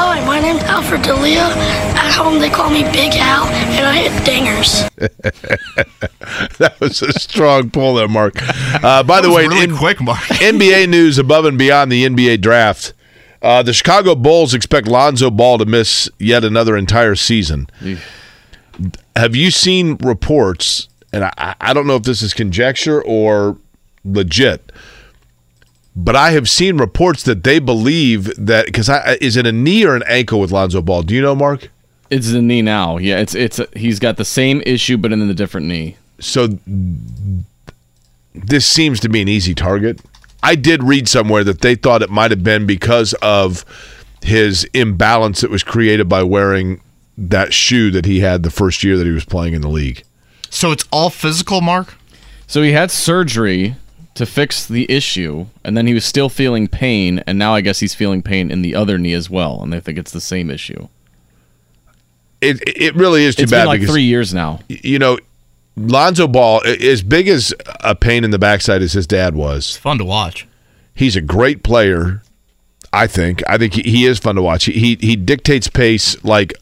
Hi, 0.02 0.24
my 0.24 0.40
name's 0.40 0.62
Alfred 0.62 1.02
Delia. 1.02 1.40
At 1.42 2.10
home, 2.14 2.38
they 2.38 2.48
call 2.48 2.70
me 2.70 2.84
Big 2.84 3.12
Al, 3.16 3.44
and 3.44 3.86
I 3.86 4.08
hit 4.08 4.12
dingers. 4.22 4.88
that 6.56 6.80
was 6.80 7.02
a 7.02 7.12
strong 7.12 7.68
pull 7.70 7.96
there, 7.96 8.08
Mark. 8.08 8.32
Uh, 8.82 9.02
by 9.02 9.20
the 9.20 9.28
was 9.28 9.36
way, 9.36 9.46
really 9.48 9.64
in- 9.64 9.76
quick, 9.76 10.00
Mark. 10.00 10.18
NBA 10.40 10.88
news 10.88 11.18
above 11.18 11.44
and 11.44 11.58
beyond 11.58 11.92
the 11.92 12.06
NBA 12.06 12.40
draft. 12.40 12.94
Uh, 13.42 13.62
the 13.62 13.74
Chicago 13.74 14.14
Bulls 14.14 14.54
expect 14.54 14.88
Lonzo 14.88 15.30
Ball 15.30 15.58
to 15.58 15.66
miss 15.66 16.08
yet 16.18 16.44
another 16.44 16.78
entire 16.78 17.14
season. 17.14 17.68
Have 19.14 19.36
you 19.36 19.50
seen 19.50 19.96
reports? 19.96 20.88
And 21.12 21.24
I, 21.24 21.54
I 21.60 21.74
don't 21.74 21.86
know 21.86 21.96
if 21.96 22.04
this 22.04 22.22
is 22.22 22.32
conjecture 22.32 23.02
or 23.02 23.58
legit, 24.02 24.72
but 25.96 26.16
I 26.16 26.30
have 26.30 26.48
seen 26.48 26.78
reports 26.78 27.22
that 27.24 27.44
they 27.44 27.58
believe 27.58 28.34
that 28.36 28.66
because 28.66 28.88
is 29.20 29.36
it 29.36 29.46
a 29.46 29.52
knee 29.52 29.84
or 29.84 29.94
an 29.94 30.04
ankle 30.06 30.40
with 30.40 30.52
Lonzo 30.52 30.80
Ball? 30.80 31.02
Do 31.02 31.14
you 31.14 31.22
know, 31.22 31.34
Mark? 31.34 31.70
It's 32.10 32.32
the 32.32 32.42
knee 32.42 32.62
now. 32.62 32.98
Yeah, 32.98 33.18
it's 33.18 33.34
it's 33.34 33.58
a, 33.58 33.68
he's 33.76 33.98
got 33.98 34.16
the 34.16 34.24
same 34.24 34.62
issue 34.66 34.96
but 34.96 35.12
in 35.12 35.20
a 35.22 35.34
different 35.34 35.66
knee. 35.66 35.96
so 36.18 36.48
this 38.34 38.66
seems 38.66 39.00
to 39.00 39.08
be 39.08 39.20
an 39.20 39.28
easy 39.28 39.54
target. 39.54 40.00
I 40.42 40.54
did 40.54 40.82
read 40.82 41.08
somewhere 41.08 41.44
that 41.44 41.60
they 41.60 41.74
thought 41.74 42.02
it 42.02 42.10
might 42.10 42.30
have 42.30 42.42
been 42.42 42.66
because 42.66 43.12
of 43.20 43.64
his 44.22 44.64
imbalance 44.72 45.40
that 45.40 45.50
was 45.50 45.62
created 45.62 46.08
by 46.08 46.22
wearing 46.22 46.80
that 47.18 47.52
shoe 47.52 47.90
that 47.90 48.06
he 48.06 48.20
had 48.20 48.42
the 48.42 48.50
first 48.50 48.82
year 48.82 48.96
that 48.96 49.06
he 49.06 49.12
was 49.12 49.24
playing 49.24 49.54
in 49.54 49.60
the 49.60 49.68
league. 49.68 50.02
So 50.48 50.72
it's 50.72 50.84
all 50.90 51.10
physical, 51.10 51.60
Mark? 51.60 51.94
So 52.46 52.62
he 52.62 52.72
had 52.72 52.90
surgery 52.90 53.76
to 54.20 54.26
fix 54.26 54.64
the 54.66 54.90
issue, 54.90 55.46
and 55.64 55.76
then 55.76 55.86
he 55.86 55.92
was 55.94 56.04
still 56.04 56.28
feeling 56.28 56.68
pain, 56.68 57.22
and 57.26 57.38
now 57.38 57.54
I 57.54 57.60
guess 57.60 57.80
he's 57.80 57.94
feeling 57.94 58.22
pain 58.22 58.50
in 58.50 58.62
the 58.62 58.74
other 58.74 58.96
knee 58.96 59.12
as 59.12 59.28
well, 59.28 59.60
and 59.62 59.72
they 59.72 59.80
think 59.80 59.98
it's 59.98 60.12
the 60.12 60.20
same 60.20 60.48
issue. 60.50 60.88
It 62.40 62.62
it 62.66 62.94
really 62.94 63.24
is 63.24 63.34
too 63.36 63.42
It's 63.42 63.50
bad 63.52 63.62
been 63.62 63.66
like 63.68 63.80
because 63.80 63.92
three 63.94 64.04
years 64.04 64.32
now. 64.32 64.60
you 64.68 64.98
know 64.98 65.18
Lonzo 65.76 66.26
Ball, 66.26 66.62
as 66.64 67.02
big 67.02 67.28
as 67.28 67.54
a 67.80 67.94
pain 67.94 68.24
in 68.24 68.30
the 68.30 68.38
backside 68.38 68.82
as 68.82 68.92
his 68.92 69.06
dad 69.06 69.34
was, 69.34 69.76
Fun 69.76 69.98
to 69.98 70.04
watch. 70.04 70.46
he's 70.94 71.16
a 71.16 71.20
great 71.20 71.62
player. 71.62 72.22
I 72.92 73.06
think. 73.06 73.42
I 73.48 73.56
think 73.56 73.74
he, 73.74 73.82
he 73.82 74.04
is 74.06 74.18
fun 74.18 74.34
to 74.34 74.42
watch. 74.42 74.64
He, 74.64 74.72
he 74.72 74.98
he 75.00 75.16
dictates 75.16 75.68
pace 75.68 76.22
like 76.24 76.54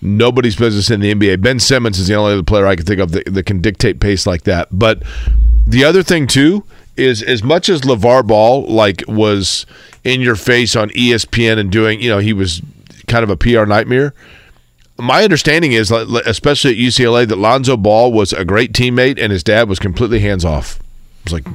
nobody's 0.00 0.54
business 0.54 0.90
in 0.90 1.00
the 1.00 1.12
NBA. 1.14 1.40
Ben 1.42 1.58
Simmons 1.58 1.98
is 1.98 2.06
the 2.06 2.14
only 2.14 2.34
other 2.34 2.42
player 2.44 2.66
I 2.66 2.76
can 2.76 2.84
think 2.86 3.00
of 3.00 3.10
that, 3.12 3.32
that 3.34 3.42
can 3.46 3.60
dictate 3.60 3.98
pace 4.00 4.26
like 4.26 4.42
that. 4.44 4.68
But 4.70 5.02
the 5.66 5.82
other 5.84 6.02
thing 6.04 6.26
too 6.28 6.62
is 6.96 7.22
as 7.22 7.42
much 7.42 7.68
as 7.68 7.82
LeVar 7.82 8.26
Ball 8.26 8.64
like 8.66 9.02
was 9.08 9.66
in 10.04 10.20
your 10.20 10.36
face 10.36 10.76
on 10.76 10.90
ESPN 10.90 11.58
and 11.58 11.70
doing, 11.70 12.00
you 12.00 12.08
know, 12.08 12.18
he 12.18 12.32
was 12.32 12.62
kind 13.06 13.22
of 13.24 13.30
a 13.30 13.36
PR 13.36 13.64
nightmare. 13.66 14.14
My 14.98 15.24
understanding 15.24 15.72
is, 15.72 15.90
especially 15.90 16.70
at 16.72 16.76
UCLA, 16.78 17.28
that 17.28 17.36
Lonzo 17.36 17.76
Ball 17.76 18.12
was 18.12 18.32
a 18.32 18.44
great 18.44 18.72
teammate 18.72 19.20
and 19.22 19.30
his 19.30 19.42
dad 19.42 19.68
was 19.68 19.78
completely 19.78 20.20
hands 20.20 20.44
off. 20.44 20.78
It 20.78 21.24
was 21.24 21.32
like, 21.34 21.46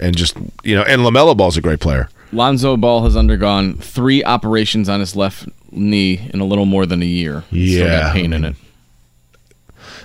and 0.00 0.16
just 0.16 0.36
you 0.64 0.74
know, 0.74 0.82
and 0.82 1.02
LaMelo 1.02 1.36
Ball's 1.36 1.56
a 1.56 1.60
great 1.60 1.80
player. 1.80 2.08
Lonzo 2.32 2.76
Ball 2.76 3.04
has 3.04 3.16
undergone 3.16 3.74
three 3.76 4.22
operations 4.24 4.88
on 4.88 5.00
his 5.00 5.14
left 5.16 5.48
knee 5.70 6.28
in 6.34 6.40
a 6.40 6.44
little 6.44 6.66
more 6.66 6.86
than 6.86 7.00
a 7.02 7.06
year. 7.06 7.44
Still 7.48 7.58
Yeah. 7.60 8.00
got 8.00 8.14
pain 8.14 8.32
in 8.32 8.44
it. 8.44 8.56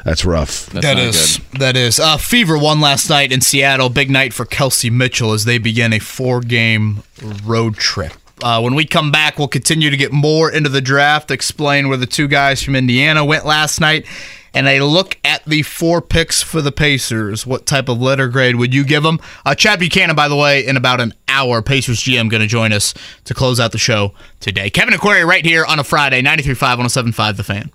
That's 0.03 0.25
rough. 0.25 0.65
That's 0.67 0.85
That 0.85 0.95
not 0.97 1.03
is 1.05 1.37
good. 1.51 1.61
that 1.61 1.75
is. 1.77 1.99
Uh, 1.99 2.17
Fever 2.17 2.57
won 2.57 2.81
last 2.81 3.09
night 3.09 3.31
in 3.31 3.39
Seattle. 3.41 3.89
Big 3.89 4.09
night 4.09 4.33
for 4.33 4.45
Kelsey 4.45 4.89
Mitchell 4.89 5.31
as 5.31 5.45
they 5.45 5.57
begin 5.57 5.93
a 5.93 5.99
four-game 5.99 7.03
road 7.45 7.75
trip. 7.75 8.11
Uh, 8.41 8.59
when 8.59 8.75
we 8.75 8.83
come 8.85 9.11
back, 9.11 9.37
we'll 9.39 9.47
continue 9.47 9.89
to 9.89 9.95
get 9.95 10.11
more 10.11 10.51
into 10.51 10.67
the 10.69 10.81
draft, 10.81 11.31
explain 11.31 11.87
where 11.87 11.97
the 11.97 12.05
two 12.05 12.27
guys 12.27 12.61
from 12.61 12.75
Indiana 12.75 13.23
went 13.23 13.45
last 13.45 13.79
night, 13.79 14.05
and 14.53 14.67
a 14.67 14.81
look 14.81 15.17
at 15.23 15.45
the 15.45 15.61
four 15.61 16.01
picks 16.01 16.41
for 16.41 16.61
the 16.61 16.71
Pacers. 16.71 17.47
What 17.47 17.65
type 17.65 17.87
of 17.87 18.01
letter 18.01 18.27
grade 18.27 18.57
would 18.57 18.73
you 18.73 18.83
give 18.83 19.03
them? 19.03 19.19
Uh, 19.45 19.55
Chad 19.55 19.79
Buchanan, 19.79 20.15
by 20.17 20.27
the 20.27 20.35
way, 20.35 20.65
in 20.65 20.75
about 20.75 20.99
an 20.99 21.13
hour, 21.29 21.61
Pacers 21.61 21.99
GM 22.01 22.29
going 22.29 22.41
to 22.41 22.47
join 22.47 22.73
us 22.73 22.93
to 23.23 23.33
close 23.33 23.59
out 23.61 23.71
the 23.71 23.77
show 23.77 24.13
today. 24.41 24.69
Kevin 24.69 24.93
Aquari 24.93 25.25
right 25.25 25.45
here 25.45 25.63
on 25.63 25.79
a 25.79 25.83
Friday, 25.83 26.21
93.5, 26.21 26.77
107.5 27.13 27.37
The 27.37 27.43
Fan. 27.43 27.71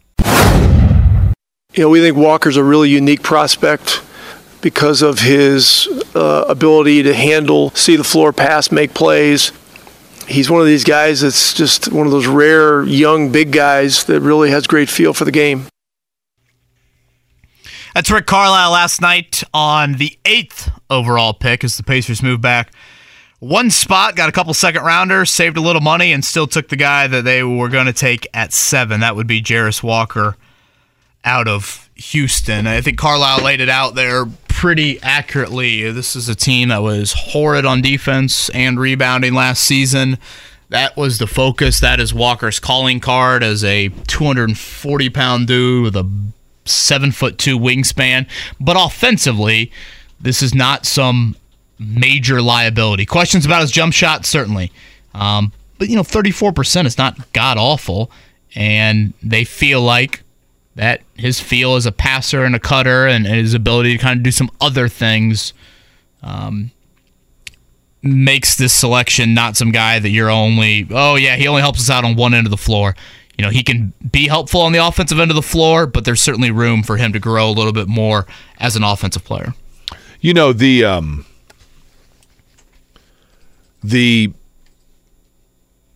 You 1.75 1.85
know, 1.85 1.91
we 1.91 2.01
think 2.01 2.17
Walker's 2.17 2.57
a 2.57 2.65
really 2.65 2.89
unique 2.89 3.23
prospect 3.23 4.03
because 4.63 5.03
of 5.03 5.19
his 5.19 5.87
uh, 6.15 6.47
ability 6.49 7.03
to 7.03 7.15
handle, 7.15 7.71
see 7.71 7.95
the 7.95 8.05
floor 8.05 8.33
pass, 8.33 8.73
make 8.73 8.95
plays. 8.95 9.53
He's 10.27 10.51
one 10.51 10.61
of 10.63 10.67
these 10.67 10.83
guys 10.83 11.21
that's 11.21 11.53
just 11.53 11.93
one 11.93 12.07
of 12.07 12.11
those 12.11 12.27
rare 12.27 12.83
young 12.85 13.31
big 13.31 13.53
guys 13.53 14.05
that 14.05 14.21
really 14.21 14.51
has 14.51 14.67
great 14.67 14.89
feel 14.89 15.13
for 15.13 15.27
the 15.27 15.31
game. 15.31 15.67
That's 17.95 18.11
Rick 18.11 18.27
Carlisle 18.27 18.71
last 18.73 19.01
night 19.01 19.43
on 19.53 19.95
the 19.95 20.19
eighth 20.25 20.71
overall 20.89 21.35
pick 21.35 21.65
as 21.65 21.77
the 21.77 21.83
Pacers 21.83 22.23
move 22.23 22.41
back 22.41 22.73
one 23.41 23.71
spot, 23.71 24.17
got 24.17 24.29
a 24.29 24.33
couple 24.33 24.53
second 24.53 24.83
rounders, 24.83 25.31
saved 25.31 25.57
a 25.57 25.61
little 25.61 25.81
money, 25.81 26.13
and 26.13 26.25
still 26.25 26.49
took 26.49 26.71
the 26.71 26.77
guy 26.77 27.07
that 27.07 27.23
they 27.23 27.45
were 27.45 27.69
going 27.69 27.87
to 27.87 27.93
take 27.93 28.27
at 28.35 28.53
seven. 28.53 29.01
That 29.01 29.15
would 29.15 29.29
be 29.29 29.41
Jarace 29.41 29.81
Walker 29.83 30.37
out 31.25 31.49
of 31.49 31.89
Houston. 31.97 32.67
I 32.67 32.81
think 32.81 32.99
Carlisle 32.99 33.43
laid 33.43 33.61
it 33.61 33.69
out 33.69 33.95
there 33.95 34.27
pretty 34.49 35.01
accurately. 35.03 35.91
This 35.91 36.17
is 36.17 36.29
a 36.29 36.35
team 36.35 36.69
that 36.69 36.83
was 36.83 37.13
horrid 37.13 37.65
on 37.65 37.81
defense 37.81 38.49
and 38.51 38.79
rebounding 38.79 39.35
last 39.35 39.63
season. 39.63 40.19
That 40.71 40.97
was 40.97 41.19
the 41.19 41.27
focus. 41.27 41.81
That 41.81 42.01
is 42.01 42.13
Walker's 42.13 42.59
calling 42.59 43.01
card 43.01 43.43
as 43.43 43.65
a 43.65 43.89
240 44.07 45.11
pound 45.11 45.47
dude 45.47 45.85
with 45.85 45.97
a 45.97 46.11
seven 46.65 47.13
foot 47.13 47.39
two 47.39 47.59
wingspan. 47.59 48.29
But 48.61 48.77
offensively, 48.79 49.73
this 50.21 50.43
is 50.43 50.55
not 50.55 50.87
some 50.87 51.37
major 51.79 52.43
liability. 52.43 53.07
Questions 53.07 53.47
about 53.47 53.63
his 53.63 53.71
jump 53.71 53.95
shot, 53.95 54.27
certainly. 54.27 54.73
Um, 55.15 55.53
but, 55.79 55.89
you 55.89 55.97
know, 55.97 56.03
34% 56.03 56.87
is 56.87 56.99
not 56.99 57.33
god 57.33 57.57
awful. 57.57 58.11
And 58.55 59.15
they 59.23 59.45
feel 59.45 59.81
like 59.81 60.23
that 60.79 61.01
his 61.17 61.41
feel 61.41 61.75
as 61.75 61.87
a 61.87 61.93
passer 61.93 62.45
and 62.45 62.55
a 62.55 62.61
cutter 62.61 63.09
and 63.09 63.27
his 63.27 63.53
ability 63.53 63.97
to 63.97 63.99
kind 63.99 64.19
of 64.19 64.23
do 64.23 64.31
some 64.31 64.49
other 64.61 64.89
things 64.89 65.53
um, 66.23 66.71
makes 68.01 68.55
this 68.57 68.73
selection 68.73 69.35
not 69.35 69.57
some 69.57 69.73
guy 69.73 69.99
that 69.99 70.11
you're 70.11 70.31
only, 70.31 70.87
oh, 70.93 71.17
yeah, 71.17 71.35
he 71.35 71.49
only 71.49 71.63
helps 71.63 71.81
us 71.81 71.91
out 71.91 72.05
on 72.05 72.15
one 72.15 72.33
end 72.33 72.47
of 72.47 72.53
the 72.53 72.57
floor. 72.57 72.95
You 73.37 73.45
know, 73.45 73.51
he 73.51 73.65
can 73.65 73.93
be 74.13 74.29
helpful 74.29 74.61
on 74.61 74.71
the 74.71 74.79
offensive 74.79 75.19
end 75.19 75.33
of 75.33 75.35
the 75.35 75.43
floor, 75.43 75.89
but 75.89 76.05
there's 76.05 76.21
certainly 76.21 76.53
room 76.53 76.85
for 76.85 76.97
him 76.97 77.13
to 77.13 77.19
grow 77.19 77.51
a 77.51 77.51
little 77.51 77.73
bit 77.73 77.89
more 77.89 78.29
as 78.59 78.77
an 78.77 78.85
offensive 78.85 79.25
player. 79.25 79.55
You 80.21 80.33
know 80.33 80.53
the 80.53 80.85
um, 80.85 81.27
the 83.83 84.33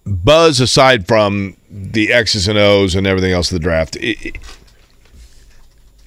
buzz 0.04 0.60
aside 0.60 1.06
from 1.06 1.56
the 1.70 2.12
X's 2.12 2.48
and 2.48 2.59
O's 2.59 2.96
and 2.96 3.06
everything 3.06 3.32
else 3.32 3.52
of 3.52 3.54
the 3.54 3.62
draft. 3.62 3.94
It, 3.96 4.26
it, 4.26 4.38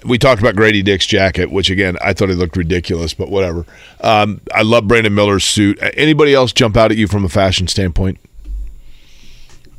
we 0.06 0.18
talked 0.18 0.42
about 0.42 0.56
Gradey 0.56 0.84
Dick's 0.84 1.06
jacket, 1.06 1.52
which 1.52 1.70
again 1.70 1.98
I 2.02 2.14
thought 2.14 2.30
it 2.30 2.36
looked 2.36 2.56
ridiculous, 2.58 3.14
but 3.14 3.30
whatever. 3.30 3.66
Um, 4.02 4.42
I 4.54 4.62
love 4.62 4.88
Brandon 4.88 5.14
Miller's 5.14 5.44
suit. 5.44 5.80
Anybody 5.96 6.34
else 6.34 6.52
jump 6.54 6.78
out 6.78 6.92
at 6.92 6.98
you 6.98 7.08
from 7.08 7.26
a 7.26 7.30
fashion 7.30 7.68
standpoint? 7.68 8.20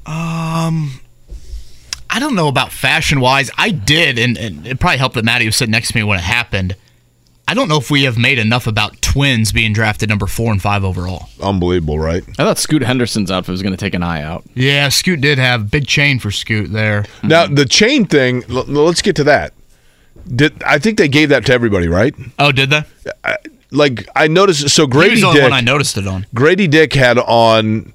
Um, 0.06 1.00
I 2.08 2.20
don't 2.20 2.34
know 2.34 2.48
about 2.48 2.70
fashion 2.72 3.20
wise. 3.20 3.50
I 3.58 3.70
did, 3.70 4.18
and, 4.18 4.38
and 4.38 4.66
it 4.66 4.78
probably 4.78 4.98
helped 4.98 5.14
that 5.16 5.24
Maddie 5.24 5.46
was 5.46 5.56
sitting 5.56 5.72
next 5.72 5.88
to 5.92 5.96
me 5.96 6.02
when 6.04 6.18
it 6.18 6.22
happened. 6.22 6.76
I 7.48 7.54
don't 7.54 7.68
know 7.68 7.78
if 7.78 7.90
we 7.92 8.04
have 8.04 8.18
made 8.18 8.38
enough 8.38 8.66
about 8.66 9.00
twins 9.02 9.52
being 9.52 9.72
drafted 9.72 10.08
number 10.08 10.26
four 10.26 10.50
and 10.50 10.60
five 10.60 10.84
overall. 10.84 11.28
Unbelievable, 11.40 11.98
right? 11.98 12.24
I 12.30 12.32
thought 12.44 12.58
Scoot 12.58 12.82
Henderson's 12.82 13.30
outfit 13.30 13.52
was 13.52 13.62
going 13.62 13.72
to 13.72 13.76
take 13.78 13.94
an 13.94 14.02
eye 14.02 14.22
out. 14.22 14.44
Yeah, 14.54 14.88
Scoot 14.88 15.20
did 15.20 15.38
have 15.38 15.70
big 15.70 15.86
chain 15.86 16.18
for 16.18 16.32
Scoot 16.32 16.72
there. 16.72 17.04
Now 17.22 17.46
the 17.46 17.64
chain 17.64 18.04
thing. 18.06 18.42
l- 18.50 18.64
Let's 18.66 19.00
get 19.02 19.14
to 19.16 19.24
that. 19.24 19.52
Did 20.34 20.62
I 20.64 20.78
think 20.78 20.98
they 20.98 21.08
gave 21.08 21.28
that 21.28 21.46
to 21.46 21.52
everybody, 21.52 21.88
right? 21.88 22.14
Oh, 22.38 22.52
did 22.52 22.70
they? 22.70 22.82
I, 23.24 23.36
like 23.70 24.08
I 24.16 24.26
noticed. 24.28 24.68
So 24.70 24.86
Gradey 24.86 25.10
was 25.12 25.20
the 25.20 25.26
only 25.28 25.40
Dick. 25.40 25.50
one 25.50 25.52
I 25.52 25.60
noticed 25.60 25.96
it 25.96 26.06
on. 26.06 26.26
Gradey 26.34 26.68
Dick 26.70 26.92
had 26.94 27.18
on 27.18 27.92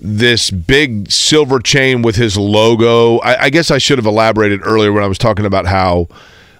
this 0.00 0.50
big 0.50 1.10
silver 1.10 1.60
chain 1.60 2.02
with 2.02 2.16
his 2.16 2.36
logo. 2.36 3.18
I, 3.18 3.42
I 3.44 3.50
guess 3.50 3.70
I 3.70 3.78
should 3.78 3.98
have 3.98 4.06
elaborated 4.06 4.60
earlier 4.64 4.92
when 4.92 5.04
I 5.04 5.06
was 5.06 5.18
talking 5.18 5.44
about 5.44 5.66
how, 5.66 6.08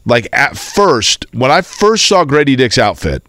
like, 0.04 0.28
at 0.32 0.56
first, 0.58 1.24
when 1.32 1.50
I 1.50 1.62
first 1.62 2.06
saw 2.06 2.24
Gradey 2.24 2.56
Dick's 2.56 2.76
outfit, 2.76 3.24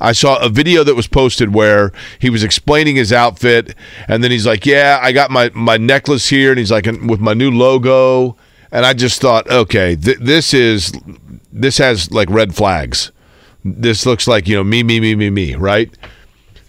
I 0.00 0.12
saw 0.12 0.38
a 0.38 0.48
video 0.48 0.84
that 0.84 0.94
was 0.94 1.08
posted 1.08 1.54
where 1.54 1.92
he 2.20 2.30
was 2.30 2.44
explaining 2.44 2.96
his 2.96 3.12
outfit, 3.12 3.74
and 4.06 4.22
then 4.22 4.30
he's 4.30 4.46
like, 4.46 4.64
"Yeah, 4.66 4.98
I 5.02 5.12
got 5.12 5.30
my 5.30 5.50
my 5.54 5.76
necklace 5.76 6.28
here," 6.28 6.50
and 6.50 6.58
he's 6.58 6.70
like, 6.70 6.86
"with 6.86 7.20
my 7.20 7.34
new 7.34 7.50
logo," 7.50 8.36
and 8.70 8.84
I 8.84 8.92
just 8.92 9.20
thought, 9.20 9.50
okay, 9.50 9.96
th- 9.96 10.18
this 10.18 10.54
is 10.54 10.92
this 11.52 11.78
has 11.78 12.10
like 12.10 12.30
red 12.30 12.54
flags. 12.54 13.12
This 13.64 14.06
looks 14.06 14.26
like 14.26 14.48
you 14.48 14.56
know 14.56 14.64
me, 14.64 14.82
me, 14.82 15.00
me, 15.00 15.14
me, 15.14 15.30
me, 15.30 15.54
right? 15.54 15.90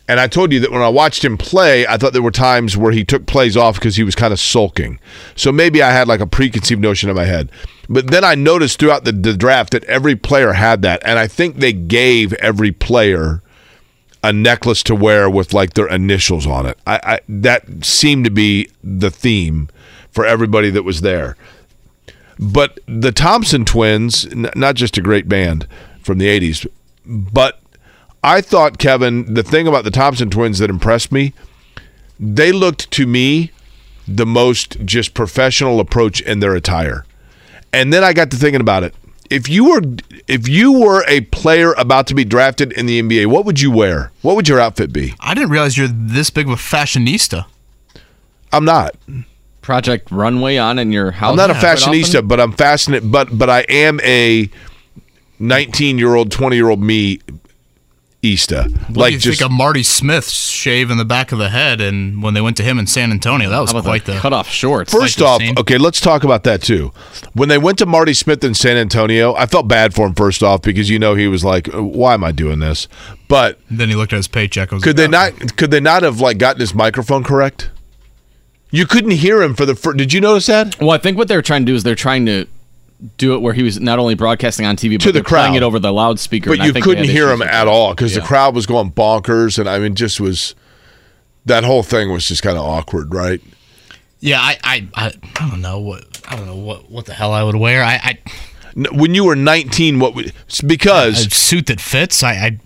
And 0.07 0.19
I 0.19 0.27
told 0.27 0.51
you 0.51 0.59
that 0.61 0.71
when 0.71 0.81
I 0.81 0.89
watched 0.89 1.23
him 1.23 1.37
play, 1.37 1.85
I 1.85 1.97
thought 1.97 2.13
there 2.13 2.21
were 2.23 2.31
times 2.31 2.75
where 2.75 2.91
he 2.91 3.05
took 3.05 3.27
plays 3.27 3.55
off 3.55 3.75
because 3.75 3.95
he 3.95 4.03
was 4.03 4.15
kind 4.15 4.33
of 4.33 4.39
sulking. 4.39 4.99
So 5.35 5.51
maybe 5.51 5.83
I 5.83 5.91
had 5.91 6.07
like 6.07 6.19
a 6.19 6.25
preconceived 6.25 6.81
notion 6.81 7.11
in 7.11 7.15
my 7.15 7.25
head. 7.25 7.51
But 7.87 8.09
then 8.09 8.23
I 8.23 8.33
noticed 8.33 8.79
throughout 8.79 9.03
the, 9.03 9.11
the 9.11 9.37
draft 9.37 9.71
that 9.73 9.83
every 9.83 10.15
player 10.15 10.53
had 10.53 10.81
that. 10.81 11.03
And 11.05 11.19
I 11.19 11.27
think 11.27 11.57
they 11.57 11.73
gave 11.73 12.33
every 12.33 12.71
player 12.71 13.43
a 14.23 14.33
necklace 14.33 14.81
to 14.83 14.95
wear 14.95 15.29
with 15.29 15.53
like 15.53 15.73
their 15.73 15.87
initials 15.87 16.47
on 16.47 16.65
it. 16.65 16.79
I, 16.87 16.99
I 17.03 17.19
that 17.29 17.85
seemed 17.85 18.25
to 18.25 18.31
be 18.31 18.69
the 18.83 19.11
theme 19.11 19.69
for 20.09 20.25
everybody 20.25 20.71
that 20.71 20.83
was 20.83 21.01
there. 21.01 21.37
But 22.39 22.79
the 22.87 23.11
Thompson 23.11 23.65
twins, 23.65 24.25
n- 24.25 24.49
not 24.55 24.75
just 24.75 24.97
a 24.97 25.01
great 25.01 25.27
band 25.27 25.67
from 26.01 26.17
the 26.19 26.27
80s, 26.27 26.65
but 27.05 27.59
I 28.23 28.39
thought, 28.39 28.77
Kevin, 28.77 29.33
the 29.33 29.43
thing 29.43 29.67
about 29.67 29.83
the 29.83 29.91
Thompson 29.91 30.29
twins 30.29 30.59
that 30.59 30.69
impressed 30.69 31.11
me, 31.11 31.33
they 32.17 32.53
looked 32.53 32.89
to 32.91 33.05
me 33.05 33.51
the 34.07 34.25
most 34.25 34.83
just 34.85 35.13
professional 35.13 35.79
approach 35.79 36.21
in 36.21 36.39
their 36.39 36.55
attire. 36.55 37.05
And 37.71 37.93
then 37.93 38.03
I 38.03 38.13
got 38.13 38.31
to 38.31 38.37
thinking 38.37 38.61
about 38.61 38.83
it. 38.83 38.95
If 39.29 39.47
you 39.47 39.69
were 39.69 39.81
if 40.27 40.47
you 40.47 40.79
were 40.79 41.03
a 41.07 41.21
player 41.21 41.73
about 41.73 42.07
to 42.07 42.15
be 42.15 42.25
drafted 42.25 42.71
in 42.73 42.87
the 42.87 42.99
NBA, 42.99 43.27
what 43.27 43.45
would 43.45 43.61
you 43.61 43.69
wear? 43.69 44.11
What 44.23 44.35
would 44.35 44.47
your 44.47 44.59
outfit 44.59 44.91
be? 44.91 45.13
I 45.19 45.35
didn't 45.35 45.51
realize 45.51 45.77
you're 45.77 45.87
this 45.87 46.31
big 46.31 46.47
of 46.47 46.53
a 46.53 46.55
fashionista. 46.55 47.45
I'm 48.51 48.65
not. 48.65 48.95
Project 49.69 50.09
Runway 50.09 50.57
on 50.57 50.79
in 50.79 50.91
your 50.91 51.11
house. 51.11 51.29
I'm 51.29 51.35
not 51.35 51.51
a 51.51 51.53
fashionista, 51.53 52.27
but 52.27 52.39
I'm 52.39 52.53
fascinated. 52.53 53.11
But 53.11 53.37
but 53.37 53.51
I 53.51 53.59
am 53.69 53.99
a 54.03 54.49
19 55.37 55.99
year 55.99 56.15
old, 56.15 56.31
20 56.31 56.55
year 56.55 56.69
old 56.69 56.81
me, 56.81 57.19
Easta. 58.23 58.71
What 58.87 58.97
like 58.97 59.09
do 59.09 59.13
you 59.13 59.19
just 59.19 59.39
think 59.39 59.51
of 59.51 59.55
Marty 59.55 59.83
Smith's 59.83 60.31
shave 60.31 60.89
in 60.89 60.97
the 60.97 61.05
back 61.05 61.31
of 61.31 61.37
the 61.37 61.49
head, 61.49 61.81
and 61.81 62.23
when 62.23 62.33
they 62.33 62.41
went 62.41 62.57
to 62.57 62.63
him 62.63 62.79
in 62.79 62.87
San 62.87 63.11
Antonio, 63.11 63.47
that 63.47 63.59
was 63.59 63.71
quite 63.71 64.05
the 64.05 64.13
the 64.13 64.19
cut 64.19 64.33
off 64.33 64.49
shorts? 64.49 64.91
First 64.91 65.21
Like 65.21 65.29
off, 65.29 65.39
scene. 65.41 65.53
okay, 65.59 65.77
let's 65.77 66.01
talk 66.01 66.23
about 66.23 66.43
that 66.45 66.63
too. 66.63 66.91
When 67.33 67.47
they 67.47 67.59
went 67.59 67.77
to 67.77 67.85
Marty 67.85 68.15
Smith 68.15 68.43
in 68.43 68.55
San 68.55 68.75
Antonio, 68.75 69.35
I 69.35 69.45
felt 69.45 69.67
bad 69.67 69.93
for 69.93 70.07
him 70.07 70.15
first 70.15 70.41
off 70.41 70.63
because 70.63 70.89
you 70.89 70.97
know 70.97 71.13
he 71.13 71.27
was 71.27 71.45
like, 71.45 71.67
"Why 71.67 72.15
am 72.15 72.23
I 72.23 72.31
doing 72.31 72.57
this?" 72.57 72.87
But 73.27 73.59
Then 73.69 73.87
he 73.89 73.93
looked 73.95 74.13
at 74.13 74.17
his 74.17 74.27
paycheck. 74.27 74.71
and 74.71 74.77
Was 74.77 74.83
could 74.83 74.97
like, 74.97 75.11
they 75.11 75.15
"Oh." 75.17 75.45
not? 75.45 75.57
Could 75.57 75.69
they 75.69 75.79
not 75.79 76.01
have 76.01 76.19
like 76.19 76.39
gotten 76.39 76.59
his 76.59 76.73
microphone 76.73 77.23
correct? 77.23 77.69
You 78.71 78.85
couldn't 78.85 79.11
hear 79.11 79.41
him 79.41 79.55
for 79.55 79.65
the 79.65 79.75
first. 79.75 79.97
Did 79.97 80.13
you 80.13 80.21
notice 80.21 80.45
that? 80.47 80.79
Well, 80.79 80.91
I 80.91 80.97
think 80.99 81.17
what 81.17 81.27
they're 81.27 81.41
trying 81.41 81.65
to 81.65 81.71
do 81.71 81.75
is 81.75 81.83
they're 81.83 81.95
trying 81.95 82.25
to 82.27 82.45
do 83.17 83.33
it 83.33 83.39
where 83.39 83.53
he 83.53 83.63
was 83.63 83.79
not 83.79 83.97
only 83.97 84.13
broadcasting 84.13 84.65
on 84.65 84.75
TV, 84.75 84.95
but 84.97 85.01
To 85.03 85.07
the 85.11 85.13
they're 85.13 85.23
playing 85.23 85.55
it 85.55 85.63
over 85.63 85.79
the 85.79 85.91
loudspeaker. 85.93 86.49
But 86.49 86.53
and 86.53 86.61
I 86.63 86.65
you 86.67 86.73
think 86.73 86.85
couldn't 86.85 87.05
hear 87.05 87.29
him 87.31 87.41
at 87.41 87.67
all 87.67 87.91
because 87.91 88.13
the 88.13 88.21
crowd 88.21 88.53
was 88.55 88.65
going 88.65 88.91
bonkers, 88.91 89.57
and 89.57 89.67
I 89.69 89.79
mean, 89.79 89.95
just 89.95 90.19
was 90.19 90.53
that 91.45 91.63
whole 91.63 91.81
thing 91.83 92.11
was 92.11 92.27
just 92.27 92.43
kind 92.43 92.57
of 92.57 92.63
awkward, 92.65 93.13
right? 93.13 93.41
Yeah, 94.19 94.39
I, 94.41 94.57
I, 94.63 94.87
I, 94.95 95.13
I 95.39 95.49
don't 95.49 95.61
know 95.61 95.79
what 95.79 96.21
I 96.27 96.35
don't 96.35 96.45
know 96.45 96.55
what 96.57 96.91
what 96.91 97.05
the 97.05 97.13
hell 97.13 97.31
I 97.31 97.41
would 97.43 97.55
wear. 97.55 97.83
I, 97.83 97.93
I 98.75 98.89
When 98.91 99.15
you 99.15 99.23
were 99.23 99.35
19, 99.35 99.99
what? 99.99 100.13
would- 100.13 100.33
it's 100.47 100.59
a 100.59 100.65
Because 100.65 101.33
suit 101.33 101.67
that 101.67 101.79
fits. 101.79 102.21
I, 102.21 102.33
I 102.33 102.59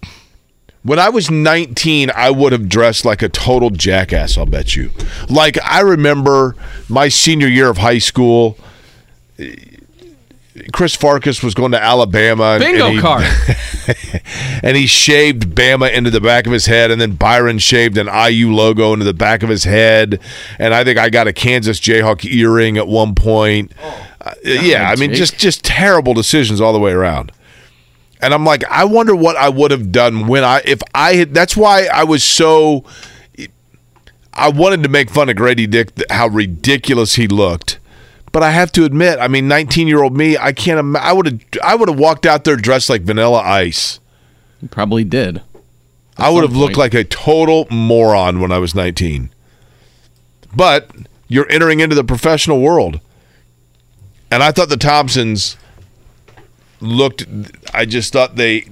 When 0.84 1.00
I 1.00 1.10
was 1.10 1.32
19, 1.32 2.12
I 2.14 2.30
would 2.30 2.52
have 2.52 2.68
dressed 2.68 3.06
like 3.06 3.22
a 3.22 3.30
total 3.30 3.70
jackass, 3.70 4.38
I'll 4.38 4.46
bet 4.46 4.76
you. 4.76 4.92
Like, 5.30 5.58
I 5.64 5.80
remember 5.80 6.56
my 6.90 7.08
senior 7.08 7.48
year 7.48 7.70
of 7.70 7.78
high 7.78 8.00
school, 8.00 8.58
Chris 10.72 10.96
Farkas 10.96 11.42
was 11.42 11.54
going 11.54 11.72
to 11.72 11.82
Alabama. 11.82 12.54
and- 12.56 12.60
Bingo 12.64 12.88
and 12.88 12.96
he, 12.96 13.02
card. 13.02 13.26
And 14.64 14.78
he 14.78 14.88
shaved 14.88 15.56
Bama 15.56 15.92
into 15.92 16.10
the 16.10 16.22
back 16.22 16.48
of 16.48 16.54
his 16.54 16.68
head, 16.68 16.90
and 16.90 17.02
then 17.02 17.16
Byron 17.16 17.60
shaved 17.60 17.98
an 17.98 18.08
IU 18.08 18.54
logo 18.54 18.94
into 18.94 19.04
the 19.04 19.14
back 19.14 19.44
of 19.44 19.50
his 19.50 19.66
head. 19.66 20.22
And 20.58 20.74
I 20.74 20.86
think 20.86 20.98
I 20.98 21.10
got 21.10 21.28
a 21.28 21.34
Kansas 21.34 21.82
Jayhawk 21.82 22.24
earring 22.24 22.78
at 22.78 22.88
one 22.88 23.14
point. 23.14 23.74
Uh, 24.22 24.34
yeah, 24.46 24.90
I 24.90 24.96
mean, 24.96 25.10
Jake. 25.10 25.18
just 25.18 25.38
just 25.38 25.66
terrible 25.66 26.14
decisions 26.14 26.62
all 26.62 26.72
the 26.72 26.80
way 26.80 26.94
around. 26.94 27.34
And 28.24 28.34
I'm 28.34 28.46
like, 28.46 28.64
I 28.70 28.86
wonder 28.86 29.14
what 29.14 29.36
I 29.36 29.50
would 29.50 29.72
have 29.72 29.92
done 29.92 30.28
when 30.28 30.46
I 30.46 30.62
if 30.64 30.82
I 30.96 31.16
had. 31.16 31.34
That's 31.34 31.58
why 31.58 31.88
I 31.94 32.06
was 32.06 32.24
so. 32.24 32.86
I 34.34 34.48
wanted 34.50 34.82
to 34.84 34.90
make 34.90 35.10
fun 35.10 35.30
of 35.30 35.36
Gradey 35.36 35.70
Dick, 35.70 35.92
how 36.10 36.28
ridiculous 36.28 37.16
he 37.16 37.28
looked. 37.28 37.80
But 38.32 38.42
I 38.42 38.52
have 38.52 38.72
to 38.72 38.86
admit, 38.86 39.20
I 39.20 39.28
mean, 39.28 39.48
19 39.48 39.88
year 39.88 40.02
old 40.02 40.18
me, 40.18 40.38
I 40.38 40.54
can't. 40.54 40.80
Im- 40.80 40.96
I 40.96 41.12
would 41.12 41.26
have. 41.26 41.40
I 41.62 41.76
would 41.76 41.90
have 41.90 42.00
walked 42.00 42.26
out 42.26 42.46
there 42.46 42.56
dressed 42.56 42.90
like 42.90 43.02
Vanilla 43.02 43.42
Ice. 43.42 44.00
He 44.62 44.70
probably 44.70 45.04
did. 45.04 45.42
I 46.18 46.30
would 46.30 46.44
have 46.44 46.56
looked 46.56 46.78
like 46.78 46.94
a 46.94 47.04
total 47.04 47.68
moron 47.70 48.40
when 48.40 48.52
I 48.52 48.60
was 48.60 48.74
19. 48.74 49.32
But 50.56 50.90
you're 51.28 51.50
entering 51.52 51.82
into 51.82 51.96
the 51.96 52.04
professional 52.04 52.62
world. 52.62 53.02
And 54.32 54.42
I 54.42 54.52
thought 54.52 54.70
the 54.70 54.78
Thompsons 54.78 55.58
looked 56.84 57.26
I 57.74 57.86
just 57.86 58.14
thought 58.14 58.36
they 58.36 58.68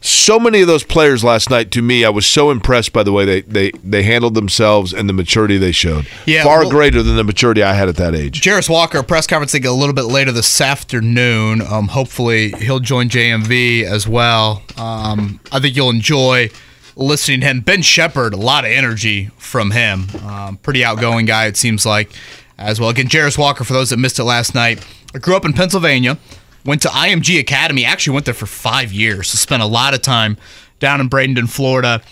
So 0.00 0.38
many 0.38 0.60
of 0.60 0.68
those 0.68 0.84
players 0.84 1.24
last 1.24 1.50
night, 1.50 1.72
to 1.72 1.82
me, 1.82 2.04
I 2.04 2.08
was 2.10 2.24
so 2.24 2.50
impressed 2.50 2.92
by 2.92 3.02
the 3.02 3.12
way 3.12 3.24
they 3.24 3.40
they, 3.42 3.70
they 3.82 4.02
handled 4.04 4.34
themselves 4.34 4.92
and 4.92 5.08
the 5.08 5.12
maturity 5.12 5.58
they 5.58 5.72
showed. 5.72 6.06
Yeah, 6.26 6.44
Far 6.44 6.60
well- 6.60 6.70
greater 6.70 7.02
than 7.02 7.16
the 7.16 7.24
maturity 7.24 7.62
I 7.62 7.72
had 7.74 7.88
at 7.88 7.96
that 7.96 8.14
age. 8.14 8.40
Jarace 8.40 8.68
Walker 8.68 9.02
press 9.02 9.26
conference 9.26 9.52
I 9.52 9.58
think 9.58 9.64
a 9.64 9.72
little 9.72 9.94
bit 9.94 10.04
later 10.04 10.30
this 10.32 10.60
afternoon. 10.60 11.62
Um, 11.62 11.88
hopefully 11.88 12.50
he'll 12.52 12.80
join 12.80 13.08
JMV 13.08 13.82
as 13.84 14.06
well. 14.06 14.62
Um, 14.76 15.40
I 15.50 15.58
think 15.60 15.74
you'll 15.74 15.90
enjoy 15.90 16.50
listening 16.94 17.40
to 17.40 17.46
him. 17.46 17.60
Ben 17.60 17.82
Sheppard, 17.82 18.34
a 18.34 18.36
lot 18.36 18.64
of 18.64 18.70
energy 18.70 19.30
from 19.38 19.70
him. 19.72 20.06
Um, 20.24 20.56
pretty 20.58 20.84
outgoing 20.84 21.26
guy 21.26 21.46
it 21.46 21.56
seems 21.56 21.84
like 21.86 22.10
as 22.56 22.78
well. 22.80 22.90
Again, 22.90 23.06
Jarace 23.06 23.38
Walker 23.38 23.64
for 23.64 23.72
those 23.72 23.90
that 23.90 23.98
missed 23.98 24.18
it 24.18 24.24
last 24.24 24.54
night. 24.54 24.84
I 25.14 25.18
grew 25.18 25.34
up 25.36 25.44
in 25.44 25.52
Pennsylvania. 25.54 26.18
Went 26.68 26.82
to 26.82 26.88
IMG 26.88 27.40
Academy. 27.40 27.84
Actually 27.84 28.14
went 28.14 28.26
there 28.26 28.34
for 28.34 28.46
five 28.46 28.92
years. 28.92 29.28
So 29.28 29.36
spent 29.36 29.62
a 29.62 29.66
lot 29.66 29.94
of 29.94 30.02
time 30.02 30.36
down 30.78 31.00
in 31.00 31.08
Bradenton, 31.08 31.48
Florida, 31.48 32.02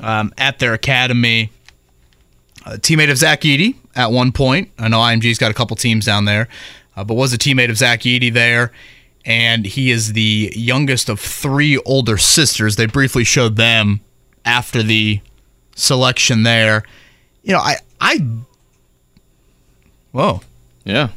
um, 0.00 0.32
at 0.38 0.58
their 0.58 0.72
academy 0.72 1.50
a 2.66 2.78
teammate 2.78 3.10
of 3.10 3.16
Zach 3.16 3.42
Edey 3.42 3.76
at 3.94 4.10
one 4.10 4.32
point. 4.32 4.70
I 4.78 4.88
know 4.88 4.98
IMG's 4.98 5.38
got 5.38 5.50
a 5.50 5.54
couple 5.54 5.76
teams 5.76 6.04
down 6.04 6.24
there, 6.24 6.48
uh, 6.96 7.04
but 7.04 7.14
was 7.14 7.32
a 7.32 7.38
teammate 7.38 7.70
of 7.70 7.76
Zach 7.76 8.00
Edey 8.00 8.32
there. 8.32 8.72
And 9.24 9.64
he 9.64 9.90
is 9.90 10.12
the 10.12 10.52
youngest 10.54 11.08
of 11.08 11.20
three 11.20 11.78
older 11.78 12.16
sisters. 12.18 12.76
They 12.76 12.86
briefly 12.86 13.24
showed 13.24 13.56
them 13.56 14.00
after 14.44 14.82
the 14.82 15.20
selection 15.74 16.42
there. 16.42 16.84
You 17.42 17.52
know, 17.52 17.58
I, 17.58 17.76
I, 18.00 18.26
whoa, 20.12 20.40
Yeah. 20.84 21.08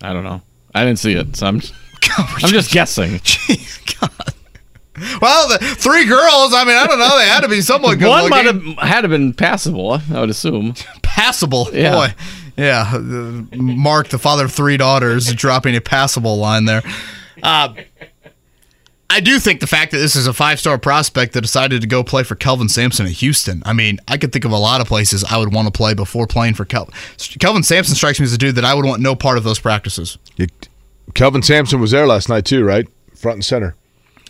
I 0.00 0.12
don't 0.12 0.24
know. 0.24 0.42
I 0.74 0.84
didn't 0.84 0.98
see 0.98 1.12
it, 1.12 1.36
so 1.36 1.46
I'm 1.46 1.60
I'm 2.18 2.48
just 2.50 2.70
guessing. 2.72 3.10
Jeez, 3.20 3.98
God. 4.00 4.34
Well, 5.20 5.48
the 5.48 5.58
three 5.58 6.06
girls. 6.06 6.52
I 6.54 6.64
mean, 6.64 6.76
I 6.76 6.86
don't 6.86 6.98
know. 6.98 7.18
They 7.18 7.26
had 7.26 7.40
to 7.40 7.48
be 7.48 7.60
somewhat 7.60 7.98
good 7.98 8.08
One 8.08 8.28
might 8.28 8.44
have 8.46 8.62
had 8.78 9.00
to 9.02 9.08
been 9.08 9.32
passable, 9.32 10.00
I 10.12 10.20
would 10.20 10.30
assume. 10.30 10.74
passable. 11.02 11.68
Yeah. 11.72 11.92
Boy. 11.92 12.14
Yeah. 12.56 12.98
Mark, 13.54 14.08
the 14.08 14.18
father 14.18 14.44
of 14.44 14.52
three 14.52 14.76
daughters, 14.76 15.32
dropping 15.32 15.74
a 15.76 15.80
passable 15.80 16.36
line 16.36 16.66
there. 16.66 16.82
Uh, 17.42 17.74
I 19.08 19.20
do 19.20 19.38
think 19.38 19.60
the 19.60 19.66
fact 19.66 19.92
that 19.92 19.98
this 19.98 20.16
is 20.16 20.26
a 20.26 20.32
five 20.32 20.58
star 20.60 20.78
prospect 20.78 21.32
that 21.34 21.40
decided 21.42 21.80
to 21.82 21.86
go 21.86 22.02
play 22.04 22.22
for 22.22 22.34
Kelvin 22.34 22.68
Sampson 22.68 23.04
at 23.06 23.12
Houston. 23.12 23.62
I 23.66 23.72
mean, 23.72 23.98
I 24.08 24.16
could 24.16 24.32
think 24.32 24.44
of 24.44 24.52
a 24.52 24.56
lot 24.58 24.80
of 24.80 24.86
places 24.86 25.22
I 25.24 25.36
would 25.38 25.52
want 25.54 25.66
to 25.66 25.72
play 25.72 25.94
before 25.94 26.26
playing 26.26 26.54
for 26.54 26.64
Kelvin. 26.64 26.94
Kelvin 27.38 27.62
Sampson 27.62 27.94
strikes 27.94 28.20
me 28.20 28.24
as 28.24 28.32
a 28.32 28.38
dude 28.38 28.54
that 28.56 28.64
I 28.64 28.74
would 28.74 28.84
want 28.86 29.02
no 29.02 29.14
part 29.14 29.38
of 29.38 29.44
those 29.44 29.58
practices. 29.58 30.18
You- 30.36 30.46
Kelvin 31.14 31.42
Sampson 31.42 31.80
was 31.80 31.90
there 31.90 32.06
last 32.06 32.28
night 32.28 32.44
too, 32.44 32.64
right? 32.64 32.86
Front 33.14 33.36
and 33.36 33.44
center. 33.44 33.74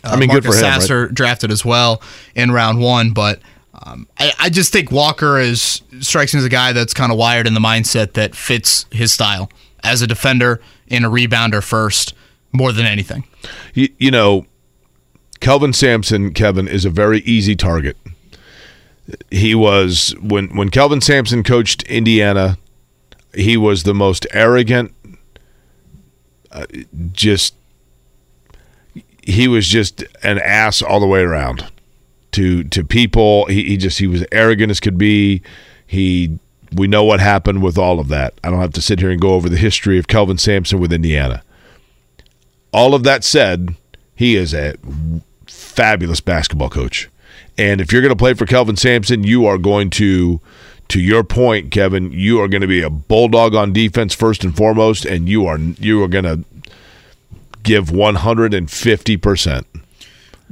I 0.03 0.17
mean, 0.17 0.29
good 0.29 0.43
for 0.43 0.49
Marcus 0.49 0.61
him. 0.61 0.65
right? 0.65 0.81
Sasser 0.81 1.07
drafted 1.07 1.51
as 1.51 1.63
well 1.63 2.01
in 2.35 2.51
round 2.51 2.79
one, 2.81 3.11
but 3.11 3.39
um, 3.85 4.07
I, 4.19 4.33
I 4.39 4.49
just 4.49 4.71
think 4.73 4.91
Walker 4.91 5.39
is 5.39 5.81
strikes 6.01 6.33
me 6.33 6.39
as 6.39 6.45
a 6.45 6.49
guy 6.49 6.73
that's 6.73 6.93
kind 6.93 7.11
of 7.11 7.17
wired 7.17 7.47
in 7.47 7.53
the 7.53 7.59
mindset 7.59 8.13
that 8.13 8.35
fits 8.35 8.85
his 8.91 9.11
style 9.11 9.49
as 9.83 10.01
a 10.01 10.07
defender 10.07 10.61
and 10.89 11.05
a 11.05 11.09
rebounder 11.09 11.63
first 11.63 12.13
more 12.51 12.71
than 12.71 12.85
anything. 12.85 13.25
You, 13.73 13.89
you 13.97 14.11
know, 14.11 14.45
Kelvin 15.39 15.73
Sampson, 15.73 16.33
Kevin, 16.33 16.67
is 16.67 16.85
a 16.85 16.89
very 16.89 17.19
easy 17.19 17.55
target. 17.55 17.97
He 19.29 19.53
was 19.55 20.15
when 20.21 20.55
when 20.55 20.69
Kelvin 20.69 21.01
Sampson 21.01 21.43
coached 21.43 21.83
Indiana, 21.83 22.57
he 23.33 23.57
was 23.57 23.83
the 23.83 23.93
most 23.93 24.25
arrogant. 24.31 24.93
Just 27.11 27.55
he 29.21 29.47
was 29.47 29.67
just 29.67 30.03
an 30.21 30.39
ass 30.39 30.81
all 30.81 30.99
the 30.99 31.07
way 31.07 31.21
around 31.21 31.71
to 32.33 32.63
to 32.65 32.83
people. 32.83 33.45
He, 33.45 33.63
he 33.63 33.77
just 33.77 33.99
he 33.99 34.07
was 34.07 34.25
arrogant 34.31 34.71
as 34.71 34.79
could 34.79 34.97
be. 34.97 35.41
He 35.87 36.37
we 36.73 36.87
know 36.87 37.03
what 37.03 37.19
happened 37.19 37.61
with 37.61 37.77
all 37.77 37.99
of 37.99 38.07
that. 38.09 38.33
I 38.43 38.49
don't 38.49 38.59
have 38.59 38.73
to 38.73 38.81
sit 38.81 38.99
here 38.99 39.11
and 39.11 39.21
go 39.21 39.33
over 39.33 39.49
the 39.49 39.57
history 39.57 39.97
of 39.99 40.07
Kelvin 40.07 40.37
Sampson 40.37 40.79
with 40.79 40.91
Indiana. 40.91 41.43
All 42.71 42.95
of 42.95 43.03
that 43.03 43.23
said, 43.23 43.75
he 44.15 44.35
is 44.35 44.53
a 44.53 44.75
fabulous 45.45 46.19
basketball 46.19 46.69
coach. 46.69 47.09
And 47.57 47.79
if 47.79 47.91
you're 47.91 48.01
going 48.01 48.09
to 48.09 48.15
play 48.15 48.33
for 48.33 48.47
Kelvin 48.47 48.77
Sampson, 48.77 49.23
you 49.23 49.45
are 49.45 49.59
going 49.59 49.91
to, 49.91 50.41
to 50.93 51.01
your 51.01 51.23
point, 51.23 51.71
Kevin, 51.71 52.11
you 52.11 52.39
are 52.39 52.47
going 52.47 52.61
to 52.61 52.67
be 52.67 52.83
a 52.83 52.89
bulldog 52.91 53.55
on 53.55 53.73
defense 53.73 54.13
first 54.13 54.43
and 54.43 54.55
foremost, 54.55 55.05
and 55.05 55.27
you 55.27 55.47
are 55.47 55.57
you 55.57 56.03
are 56.03 56.07
going 56.07 56.23
to 56.23 56.43
give 57.63 57.89
150 57.89 59.17
percent. 59.17 59.65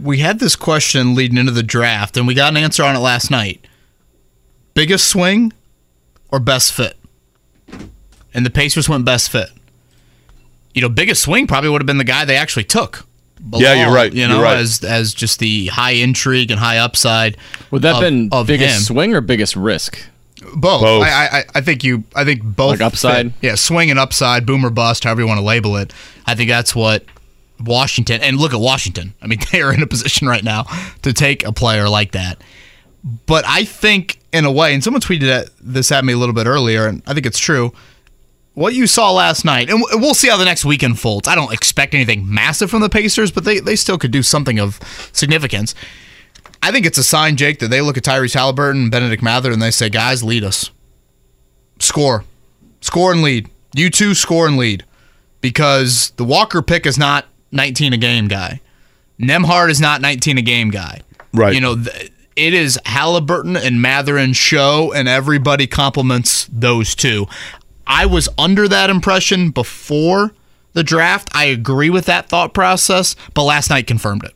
We 0.02 0.18
had 0.18 0.40
this 0.40 0.56
question 0.56 1.14
leading 1.14 1.38
into 1.38 1.52
the 1.52 1.62
draft, 1.62 2.18
and 2.18 2.26
we 2.26 2.34
got 2.34 2.52
an 2.52 2.58
answer 2.58 2.82
on 2.82 2.96
it 2.96 3.00
last 3.02 3.30
night. 3.30 3.68
Biggest 4.74 5.08
swing 5.08 5.54
or 6.32 6.40
best 6.40 6.74
fit? 6.74 6.98
And 8.34 8.44
the 8.44 8.50
Pacers 8.50 8.90
went 8.90 9.06
best 9.06 9.30
fit. 9.30 9.50
You 10.74 10.82
know, 10.82 10.90
biggest 10.90 11.22
swing 11.22 11.46
probably 11.46 11.70
would 11.70 11.84
have 11.84 11.88
been 11.88 12.00
the 12.00 12.04
guy 12.04 12.26
they 12.26 12.38
actually 12.38 12.64
took. 12.64 13.06
Yeah, 13.54 13.86
you're 13.86 13.94
right. 13.94 14.12
You 14.12 14.22
You're 14.22 14.30
know, 14.30 14.42
right. 14.42 14.58
as 14.58 14.84
as 14.84 15.14
just 15.14 15.38
the 15.38 15.68
high 15.68 15.92
intrigue 15.92 16.50
and 16.50 16.60
high 16.60 16.80
upside. 16.80 17.38
Would 17.70 17.84
that 17.84 17.96
of, 17.96 18.02
been 18.02 18.30
of 18.32 18.48
biggest 18.48 18.76
him. 18.76 18.96
swing 18.96 19.14
or 19.14 19.22
biggest 19.22 19.56
risk? 19.56 20.00
Both. 20.56 20.82
Both. 20.82 21.04
I, 21.04 21.40
I 21.40 21.44
I 21.56 21.62
think 21.62 21.84
you. 21.84 22.04
I 22.16 22.26
think 22.26 22.44
both. 22.44 22.80
Like 22.80 22.82
upside? 22.82 23.34
fit. 23.36 23.44
Yeah, 23.44 23.56
swing 23.56 23.90
and 23.90 24.00
upside, 24.00 24.46
boom 24.46 24.66
or 24.66 24.70
bust, 24.70 25.04
however 25.04 25.22
you 25.22 25.28
want 25.28 25.40
to 25.40 25.46
label 25.46 25.78
it. 25.78 25.94
I 26.26 26.36
think 26.36 26.50
that's 26.50 26.76
what 26.76 27.06
Washington. 27.60 28.22
And 28.22 28.38
look 28.38 28.54
at 28.54 28.60
Washington. 28.60 29.14
I 29.22 29.28
mean, 29.28 29.40
they 29.52 29.62
are 29.62 29.74
in 29.74 29.82
a 29.82 29.88
position 29.88 30.28
right 30.28 30.44
now 30.44 30.66
to 31.04 31.14
take 31.14 31.46
a 31.46 31.52
player 31.52 31.88
like 31.90 32.12
that. 32.12 32.42
But 33.26 33.46
I 33.48 33.66
think, 33.66 34.20
in 34.32 34.46
a 34.46 34.52
way, 34.52 34.74
and 34.74 34.84
someone 34.84 35.02
tweeted 35.02 35.30
at, 35.30 35.50
this 35.60 35.92
at 35.92 36.06
me 36.06 36.14
a 36.14 36.18
little 36.18 36.36
bit 36.36 36.46
earlier, 36.46 36.88
and 36.88 37.02
I 37.08 37.14
think 37.14 37.26
it's 37.26 37.40
true. 37.40 37.74
What 38.54 38.74
you 38.74 38.86
saw 38.86 39.12
last 39.12 39.46
night, 39.46 39.70
and 39.70 39.82
we'll 39.94 40.14
see 40.14 40.28
how 40.28 40.38
the 40.38 40.46
next 40.46 40.66
week 40.66 40.84
unfolds. 40.84 41.28
I 41.28 41.36
don't 41.36 41.54
expect 41.54 41.94
anything 41.94 42.32
massive 42.32 42.70
from 42.70 42.82
the 42.82 42.90
Pacers, 42.90 43.32
but 43.32 43.44
they, 43.46 43.60
they 43.60 43.76
still 43.76 43.98
could 43.98 44.12
do 44.12 44.22
something 44.22 44.60
of 44.60 44.80
significance. 45.14 45.74
I 46.64 46.72
think 46.72 46.86
it's 46.86 46.98
a 46.98 47.04
sign, 47.04 47.38
Jake, 47.38 47.60
that 47.60 47.70
they 47.70 47.82
look 47.82 47.98
at 47.98 48.04
Tyrese 48.04 48.34
Halliburton 48.36 48.84
and 48.84 48.92
Benedict 48.92 49.24
Mather 49.24 49.52
and 49.52 49.62
they 49.62 49.72
say, 49.72 49.90
guys, 49.90 50.24
lead 50.24 50.44
us. 50.44 50.70
Score. 51.80 52.24
Score 52.82 53.12
and 53.12 53.24
lead. 53.24 53.50
You 53.76 53.90
two 53.90 54.14
score 54.14 54.48
and 54.48 54.58
lead. 54.58 54.86
Because 55.42 56.12
the 56.18 56.24
Walker 56.24 56.62
pick 56.62 56.86
is 56.86 56.98
not 56.98 57.26
19 57.52 57.94
a 57.94 57.98
game 57.98 58.28
guy. 58.28 58.62
Nembhard 59.20 59.70
is 59.70 59.82
not 59.82 60.02
19 60.02 60.38
a 60.38 60.42
game 60.42 60.70
guy. 60.70 61.02
Right. 61.34 61.54
You 61.54 61.62
know, 61.62 61.76
th- 61.82 62.12
it 62.36 62.54
is 62.54 62.80
Halliburton 62.86 63.58
and 63.58 63.82
Mather 63.82 64.18
and 64.18 64.36
show, 64.36 64.94
and 64.94 65.08
everybody 65.08 65.68
compliments 65.68 66.48
those 66.52 66.96
two. 66.96 67.28
I 67.86 68.06
was 68.06 68.30
under 68.38 68.68
that 68.68 68.90
impression 68.90 69.50
before 69.52 70.34
the 70.74 70.84
draft. 70.84 71.30
I 71.34 71.46
agree 71.46 71.90
with 71.90 72.06
that 72.06 72.30
thought 72.30 72.54
process, 72.54 73.16
but 73.34 73.44
last 73.44 73.70
night 73.70 73.88
confirmed 73.88 74.24
it. 74.24 74.34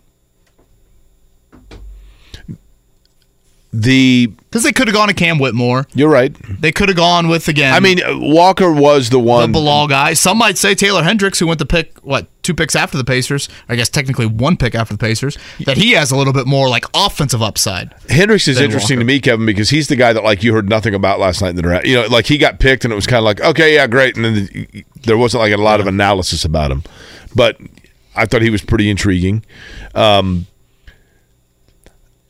The 3.81 4.27
Because 4.27 4.64
they 4.64 4.72
could 4.72 4.88
have 4.88 4.95
gone 4.95 5.10
to 5.10 5.14
Cam 5.14 5.38
Whitmore. 5.38 5.85
you're 5.93 6.10
right. 6.10 6.34
They 6.61 6.72
could 6.72 6.88
have 6.88 6.95
gone 6.95 7.27
with 7.27 7.49
again. 7.49 7.73
I 7.73 7.81
mean, 7.81 8.02
uh, 8.02 8.18
Walker 8.18 8.72
was 8.72 9.10
the 9.10 9.19
one, 9.19 9.52
the. 9.52 9.60
Bilal 9.60 9.88
guy. 9.88 10.14
Some 10.14 10.38
might 10.38 10.57
say 10.57 10.76
Taylor 10.76 11.03
Hendricks, 11.03 11.39
who 11.39 11.47
went 11.47 11.60
to 11.60 11.65
pick 11.65 11.97
what 11.99 12.27
two 12.41 12.53
picks 12.53 12.73
after 12.73 12.97
the 12.97 13.03
Pacers. 13.03 13.49
I 13.68 13.76
guess 13.76 13.89
technically 13.89 14.27
one 14.27 14.56
pick 14.56 14.73
after 14.73 14.93
the 14.93 14.97
Pacers. 14.97 15.38
That 15.65 15.76
he 15.76 15.91
has 15.91 16.11
a 16.11 16.15
little 16.15 16.31
bit 16.31 16.47
more 16.47 16.69
like 16.69 16.85
offensive 16.93 17.41
upside. 17.41 17.93
Hendricks 18.10 18.47
is 18.47 18.61
interesting 18.61 18.97
Walker. 18.97 19.07
to 19.07 19.14
me, 19.14 19.19
Kevin, 19.19 19.45
because 19.45 19.69
he's 19.72 19.89
the 19.89 19.97
guy 19.97 20.14
that 20.14 20.23
like 20.23 20.41
you 20.41 20.53
heard 20.53 20.69
nothing 20.69 20.93
about 20.93 21.19
last 21.19 21.41
night 21.41 21.49
in 21.49 21.56
the 21.57 21.61
draft. 21.61 21.85
You 21.85 21.95
know, 21.95 22.07
like 22.07 22.26
he 22.26 22.38
got 22.38 22.60
picked 22.60 22.85
and 22.85 22.93
it 22.93 22.95
was 22.95 23.07
kind 23.07 23.19
of 23.19 23.26
like, 23.26 23.41
okay, 23.41 23.73
yeah, 23.76 23.88
great, 23.88 24.15
and 24.15 24.23
then 24.23 24.34
the, 24.35 24.85
there 25.02 25.18
wasn't 25.18 25.41
like 25.41 25.53
a 25.53 25.57
lot 25.57 25.81
of 25.81 25.88
analysis 25.88 26.45
about 26.45 26.72
him, 26.72 26.84
but 27.35 27.57
I 28.15 28.26
thought 28.26 28.41
he 28.41 28.49
was 28.49 28.61
pretty 28.61 28.89
intriguing. 28.89 29.43
Um, 29.93 30.47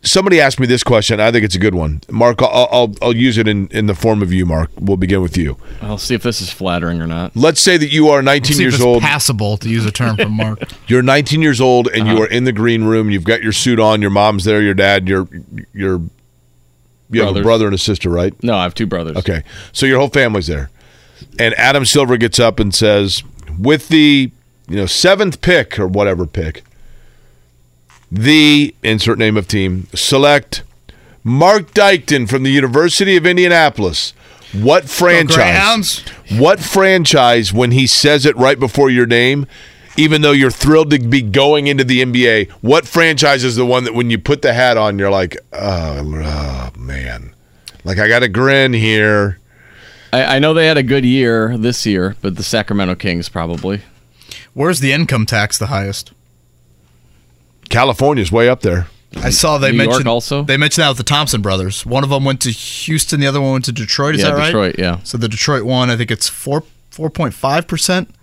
somebody 0.05 0.39
asked 0.39 0.59
me 0.59 0.65
this 0.67 0.83
question. 0.83 1.19
I 1.19 1.31
think 1.31 1.43
it's 1.43 1.55
a 1.55 1.59
good 1.59 1.75
one, 1.75 1.99
Mark. 2.09 2.41
I'll 2.41 2.69
I'll, 2.71 2.93
I'll 3.01 3.15
use 3.15 3.37
it 3.37 3.47
in 3.47 3.67
in 3.67 3.87
the 3.87 3.95
form 3.95 4.21
of 4.21 4.31
you, 4.31 4.45
Mark. 4.45 4.69
We'll 4.79 4.95
begin 4.97 5.21
with 5.21 5.35
you. 5.37 5.57
I'll 5.81 5.97
see 5.97 6.15
if 6.15 6.23
this 6.23 6.39
is 6.41 6.49
flattering 6.51 7.01
or 7.01 7.07
not. 7.07 7.35
Let's 7.35 7.59
say 7.59 7.75
that 7.77 7.91
you 7.91 8.07
are 8.09 8.21
19 8.21 8.45
See 8.45 8.53
if 8.53 8.59
years 8.61 8.75
it's 8.75 8.83
old. 8.83 9.01
passable 9.03 9.57
to 9.57 9.67
use 9.69 9.85
a 9.85 9.91
term 9.91 10.15
from 10.15 10.31
Mark. 10.33 10.59
You're 10.87 11.01
19 11.01 11.41
years 11.41 11.59
old 11.59 11.87
and 11.87 12.03
Uh-huh. 12.03 12.13
you 12.13 12.23
are 12.23 12.27
in 12.27 12.43
the 12.45 12.51
green 12.53 12.83
room. 12.85 13.09
You've 13.09 13.23
got 13.25 13.43
your 13.43 13.51
suit 13.51 13.79
on. 13.79 14.01
Your 14.01 14.11
mom's 14.11 14.45
there. 14.45 14.61
Your 14.61 14.73
dad. 14.75 15.07
Your 15.09 15.27
your 15.73 16.01
you 17.11 17.21
have 17.23 17.35
a 17.35 17.41
brother 17.41 17.65
and 17.65 17.75
a 17.75 17.77
sister, 17.77 18.09
right? 18.09 18.33
No, 18.43 18.55
I 18.55 18.63
have 18.63 18.73
two 18.73 18.87
brothers. 18.87 19.17
Okay. 19.17 19.43
So 19.71 19.85
your 19.85 19.99
whole 19.99 20.09
family's 20.09 20.47
there. 20.47 20.69
And 21.39 21.53
Adam 21.55 21.85
Silver 21.85 22.17
gets 22.17 22.39
up 22.39 22.59
and 22.59 22.73
says, 22.73 23.23
with 23.59 23.87
the, 23.89 24.31
you 24.67 24.75
know, 24.75 24.85
seventh 24.85 25.41
pick 25.41 25.79
or 25.79 25.87
whatever 25.87 26.25
pick, 26.25 26.63
the 28.11 28.75
insert 28.83 29.17
name 29.17 29.37
of 29.37 29.47
team, 29.47 29.87
select 29.93 30.63
Mark 31.23 31.71
Dykton 31.71 32.29
from 32.29 32.43
the 32.43 32.51
University 32.51 33.17
of 33.17 33.25
Indianapolis. 33.25 34.13
What 34.53 34.85
franchise? 34.87 36.03
What 36.37 36.59
franchise, 36.59 37.51
when 37.51 37.71
he 37.71 37.87
says 37.87 38.25
it 38.25 38.37
right 38.37 38.59
before 38.59 38.89
your 38.89 39.05
name, 39.05 39.47
even 39.97 40.21
though 40.21 40.31
you're 40.31 40.51
thrilled 40.51 40.91
to 40.91 40.99
be 40.99 41.21
going 41.21 41.67
into 41.67 41.83
the 41.83 42.03
NBA, 42.03 42.51
what 42.61 42.87
franchise 42.87 43.43
is 43.43 43.55
the 43.55 43.65
one 43.65 43.83
that 43.85 43.93
when 43.93 44.09
you 44.09 44.17
put 44.17 44.41
the 44.41 44.53
hat 44.53 44.77
on, 44.77 44.99
you're 44.99 45.11
like, 45.11 45.37
oh, 45.53 45.99
oh 45.99 46.71
man, 46.77 47.33
like 47.83 47.97
I 47.97 48.07
got 48.07 48.23
a 48.23 48.27
grin 48.27 48.73
here. 48.73 49.39
I, 50.13 50.35
I 50.35 50.39
know 50.39 50.53
they 50.53 50.67
had 50.67 50.77
a 50.77 50.83
good 50.83 51.05
year 51.05 51.57
this 51.57 51.85
year, 51.85 52.15
but 52.21 52.35
the 52.35 52.43
Sacramento 52.43 52.95
Kings 52.95 53.29
probably. 53.29 53.81
Where's 54.53 54.79
the 54.79 54.93
income 54.93 55.25
tax 55.25 55.57
the 55.57 55.67
highest? 55.67 56.11
California's 57.69 58.31
way 58.31 58.49
up 58.49 58.61
there. 58.61 58.87
I 59.17 59.29
saw 59.29 59.57
they 59.57 59.71
New 59.71 59.77
York 59.77 59.87
mentioned 59.89 60.07
also? 60.09 60.43
They 60.43 60.57
mentioned 60.57 60.83
that 60.83 60.89
with 60.89 60.97
the 60.97 61.03
Thompson 61.03 61.41
brothers. 61.41 61.85
One 61.85 62.03
of 62.03 62.09
them 62.09 62.25
went 62.25 62.41
to 62.41 62.51
Houston, 62.51 63.19
the 63.19 63.27
other 63.27 63.39
one 63.41 63.53
went 63.53 63.65
to 63.65 63.71
Detroit. 63.71 64.15
Is 64.15 64.21
Yeah, 64.21 64.31
that 64.31 64.37
right? 64.37 64.45
Detroit, 64.47 64.75
yeah. 64.77 64.99
So 65.03 65.17
the 65.17 65.29
Detroit 65.29 65.63
one, 65.63 65.89
I 65.89 65.95
think 65.95 66.11
it's 66.11 66.27
four 66.27 66.63
four 66.89 67.09
point 67.09 67.33
five 67.33 67.67
percent 67.67 68.13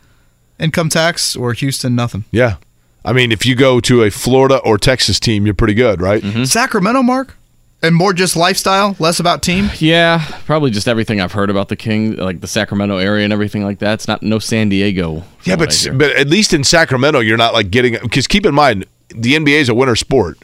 income 0.59 0.89
tax, 0.89 1.35
or 1.35 1.53
Houston 1.55 1.95
nothing. 1.95 2.25
Yeah. 2.31 2.57
I 3.05 3.13
mean, 3.13 3.33
if 3.33 3.45
you 3.45 3.55
go 3.57 3.81
to 3.81 4.05
a 4.05 4.11
Florida 4.11 4.59
or 4.59 4.79
Texas 4.79 5.19
team, 5.19 5.45
you're 5.45 5.55
pretty 5.55 5.75
good, 5.75 6.01
right? 6.01 6.23
Mm-hmm. 6.23 6.45
Sacramento, 6.45 7.03
Mark, 7.03 7.37
and 7.83 7.97
more 7.97 8.13
just 8.13 8.37
lifestyle, 8.37 8.95
less 9.01 9.19
about 9.19 9.43
team. 9.43 9.71
Yeah, 9.79 10.25
probably 10.47 10.71
just 10.71 10.87
everything 10.87 11.21
I've 11.21 11.33
heard 11.33 11.51
about 11.51 11.69
the 11.69 11.75
King, 11.75 12.15
like 12.15 12.41
the 12.41 12.47
Sacramento 12.47 12.99
area 12.99 13.25
and 13.25 13.33
everything 13.33 13.65
like 13.65 13.81
that. 13.81 13.95
It's 13.95 14.07
not 14.07 14.23
no 14.23 14.39
San 14.39 14.69
Diego. 14.69 15.25
Yeah, 15.43 15.57
but 15.57 15.89
but 15.95 16.13
at 16.13 16.29
least 16.29 16.53
in 16.53 16.63
Sacramento, 16.63 17.19
you're 17.21 17.37
not 17.37 17.55
like 17.55 17.71
getting 17.73 17.97
because 18.03 18.29
keep 18.29 18.47
in 18.47 18.55
mind 18.55 18.87
the 19.15 19.35
NBA 19.35 19.61
is 19.61 19.69
a 19.69 19.75
winter 19.75 19.97
sport. 19.97 20.39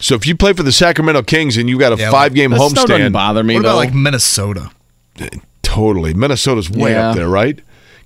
So 0.00 0.14
if 0.16 0.26
you 0.26 0.34
play 0.36 0.52
for 0.52 0.62
the 0.64 0.72
Sacramento 0.72 1.22
Kings 1.22 1.56
and 1.56 1.68
you 1.68 1.78
got 1.78 1.92
a 1.92 1.96
Yeah, 1.96 2.10
five 2.10 2.34
game 2.34 2.50
the 2.50 2.56
snow 2.56 2.86
doesn't 2.86 2.88
homestand, 3.00 3.12
bother 3.12 3.42
me 3.44 3.54
What 3.54 3.60
about 3.60 3.70
though. 3.72 3.76
like 3.78 3.94
Minnesota? 3.94 4.70
totally 5.62 6.12
Minnesota's 6.14 6.70
way 6.70 6.92
Yeah. 6.92 7.10
up 7.10 7.16
there, 7.16 7.28
right? 7.28 7.58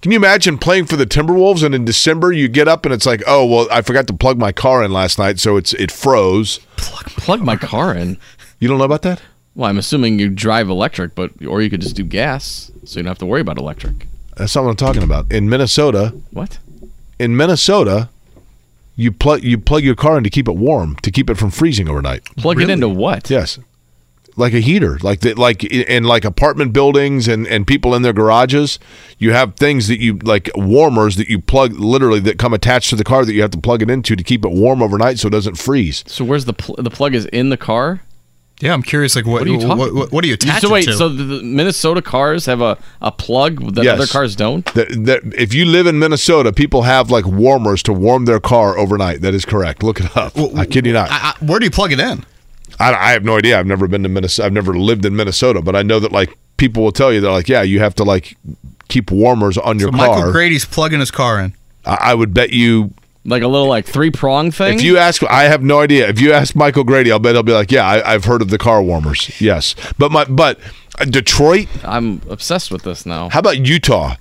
Can 0.03 0.13
you 0.13 0.17
imagine 0.19 0.59
playing 0.59 0.85
for 0.87 0.97
the 0.97 1.07
Timberwolves 1.07 1.63
and 1.65 1.75
in 1.75 1.85
December 1.85 2.33
you 2.33 2.49
get 2.49 2.69
up 2.69 2.85
and 2.85 2.93
it's 2.93 3.07
like, 3.07 3.23
oh 3.27 3.45
well, 3.47 3.67
I 3.73 3.81
forgot 3.83 4.07
to 4.09 4.13
plug 4.13 4.39
my 4.39 4.53
car 4.53 4.85
in 4.85 4.93
last 4.93 5.19
night, 5.19 5.41
so 5.41 5.57
it's 5.57 5.73
it 5.75 5.91
froze. 5.91 6.59
plug 6.77 7.41
my 7.41 7.57
car 7.57 7.95
in. 7.95 8.19
You 8.61 8.69
don't 8.69 8.79
know 8.79 8.85
about 8.85 9.03
that? 9.03 9.23
Well, 9.55 9.71
I'm 9.71 9.79
assuming 9.79 10.19
you 10.19 10.29
drive 10.29 10.69
electric, 10.69 11.15
but 11.15 11.31
or 11.47 11.63
you 11.63 11.71
could 11.71 11.81
just 11.81 11.97
do 11.97 12.05
gas, 12.05 12.71
so 12.85 12.99
you 12.99 13.05
don't 13.05 13.11
have 13.11 13.19
to 13.19 13.27
worry 13.27 13.41
about 13.41 13.57
electric. 13.59 14.07
That's 14.37 14.55
not 14.55 14.65
what 14.65 14.71
I'm 14.71 14.77
talking 14.77 15.03
about. 15.03 15.33
In 15.33 15.49
Minnesota, 15.49 16.15
What? 16.31 16.59
in 17.19 17.37
Minnesota, 17.37 18.11
you 18.97 19.13
plug 19.13 19.45
you 19.45 19.59
plug 19.59 19.85
your 19.85 19.95
car 19.95 20.19
in 20.19 20.25
to 20.25 20.31
keep 20.31 20.49
it 20.49 20.57
warm, 20.57 20.97
to 20.97 21.11
keep 21.11 21.31
it 21.31 21.37
from 21.37 21.51
freezing 21.51 21.89
overnight. 21.89 22.25
Plug 22.37 22.61
it 22.61 22.71
into 22.71 22.89
what? 22.89 23.31
Yes. 23.31 23.59
Like 24.39 24.53
a 24.53 24.61
heater, 24.61 24.99
like 24.99 25.21
the, 25.21 25.33
like 25.33 25.65
in 25.65 26.05
like 26.05 26.27
apartment 26.27 26.75
buildings 26.75 27.27
and, 27.27 27.47
and 27.47 27.67
people 27.67 27.95
in 27.95 28.03
their 28.03 28.13
garages, 28.13 28.79
you 29.17 29.33
have 29.33 29.55
things 29.55 29.89
that 29.89 29.99
you 29.99 30.19
like 30.19 30.51
warmers 30.55 31.17
that 31.17 31.31
you 31.31 31.39
plug 31.41 31.73
literally 31.73 32.21
that 32.21 32.39
come 32.39 32.53
attached 32.53 32.91
to 32.91 32.97
the 32.97 33.05
car 33.05 33.25
that 33.25 33.33
you 33.33 33.41
have 33.41 33.53
to 33.53 33.59
plug 33.59 33.81
it 33.81 33.89
into 33.89 34.15
to 34.15 34.23
keep 34.23 34.45
it 34.45 34.51
warm 34.51 34.83
overnight 34.83 35.19
so 35.19 35.29
it 35.29 35.31
doesn't 35.31 35.55
freeze. 35.55 36.05
So 36.07 36.23
where's 36.23 36.45
the 36.45 36.53
pl- 36.53 36.77
the 36.79 36.91
plug 36.91 37.15
is 37.15 37.25
in 37.27 37.49
the 37.49 37.57
car? 37.57 38.03
Yeah, 38.61 38.73
I'm 38.73 38.83
curious. 38.83 39.15
Like, 39.15 39.27
what, 39.27 39.41
What 39.41 39.49
are 39.49 39.51
you 39.51 39.61
talking? 39.61 39.77
what, 39.79 39.95
what, 39.95 40.13
what 40.13 40.23
do 40.23 40.29
you 40.29 40.35
attach 40.35 40.63
so 40.63 40.71
wait, 40.71 40.87
to? 40.87 40.95
so 40.95 41.11
the, 41.11 41.25
the 41.25 41.43
Minnesota 41.43 42.01
cars 42.01 42.47
have 42.47 42.63
a, 42.63 42.79
a 43.03 43.13
plug 43.13 43.75
that 43.75 43.85
Yes. 43.85 43.95
other 43.99 44.07
cars 44.07 44.35
don't? 44.35 44.65
That, 44.75 44.89
that 45.05 45.21
if 45.39 45.53
you 45.53 45.67
live 45.67 45.87
in 45.87 45.99
Minnesota, 45.99 46.53
people 46.53 46.83
have 46.83 47.11
like 47.11 47.27
warmers 47.27 47.83
to 47.83 47.93
warm 47.93 48.25
their 48.25 48.41
car 48.41 48.79
overnight. 48.79 49.21
That 49.21 49.35
is 49.35 49.45
correct. 49.45 49.83
Look 49.83 50.01
it 50.01 50.17
up. 50.17 50.33
I 50.57 50.65
kid 50.65 50.87
you 50.87 50.95
not. 50.95 51.11
I, 51.11 51.35
I, 51.39 51.45
where 51.45 51.59
do 51.59 51.67
you 51.67 51.71
plug 51.71 51.93
it 51.93 52.01
in? 52.01 52.25
I, 52.81 52.95
I 52.95 53.11
have 53.13 53.25
no 53.25 53.37
idea. 53.37 53.59
I've 53.59 53.67
never 53.67 53.87
been 53.89 54.03
to 54.05 54.09
Minnesota. 54.09 54.47
I've 54.47 54.53
never 54.55 54.75
lived 54.75 55.05
in 55.05 55.15
Minnesota, 55.17 55.61
but 55.61 55.77
I 55.77 55.83
know 55.83 56.01
that 56.01 56.13
like 56.13 56.37
people 56.57 56.83
will 56.83 56.93
tell 56.93 57.13
you 57.13 57.21
they're 57.21 57.31
like, 57.33 57.49
yeah, 57.51 57.61
you 57.63 57.81
have 57.81 57.95
to 57.97 58.05
like 58.05 58.37
keep 58.89 59.11
warmers 59.11 59.59
on 59.59 59.79
your 59.79 59.91
So 59.93 59.99
car. 59.99 60.17
Michael 60.17 60.33
Grady's 60.33 60.65
plugging 60.65 61.01
his 61.01 61.11
car 61.11 61.41
in. 61.41 61.53
I, 61.85 61.99
I 62.01 62.15
would 62.15 62.33
bet 62.33 62.51
you 62.51 62.93
Like 63.27 63.43
a 63.43 63.49
little 63.49 63.67
like 63.69 63.85
three 63.87 64.11
prong 64.11 64.51
thing? 64.53 64.77
If 64.79 64.83
you 64.83 64.99
ask, 64.99 65.23
I 65.25 65.45
have 65.45 65.63
no 65.63 65.81
idea. 65.81 66.09
If 66.09 66.21
you 66.21 66.33
ask 66.33 66.55
Michael 66.55 66.85
Grady, 66.85 67.11
I'll 67.11 67.19
bet 67.19 67.35
he'll 67.35 67.43
be 67.43 67.53
like, 67.53 67.73
"Yeah, 67.73 67.85
I, 67.87 68.15
I've 68.15 68.25
heard 68.25 68.41
of 68.41 68.51
the 68.51 68.59
car 68.59 68.83
warmers." 68.83 69.41
Yes, 69.41 69.75
but 69.99 70.13
my 70.13 70.25
but 70.25 70.59
uh, 71.01 71.05
Detroit. 71.07 71.67
I'm 71.85 72.23
obsessed 72.31 72.71
with 72.71 72.83
this 72.83 73.05
now. 73.05 73.29
How 73.29 73.41
about 73.41 73.59
Utah? 73.67 74.15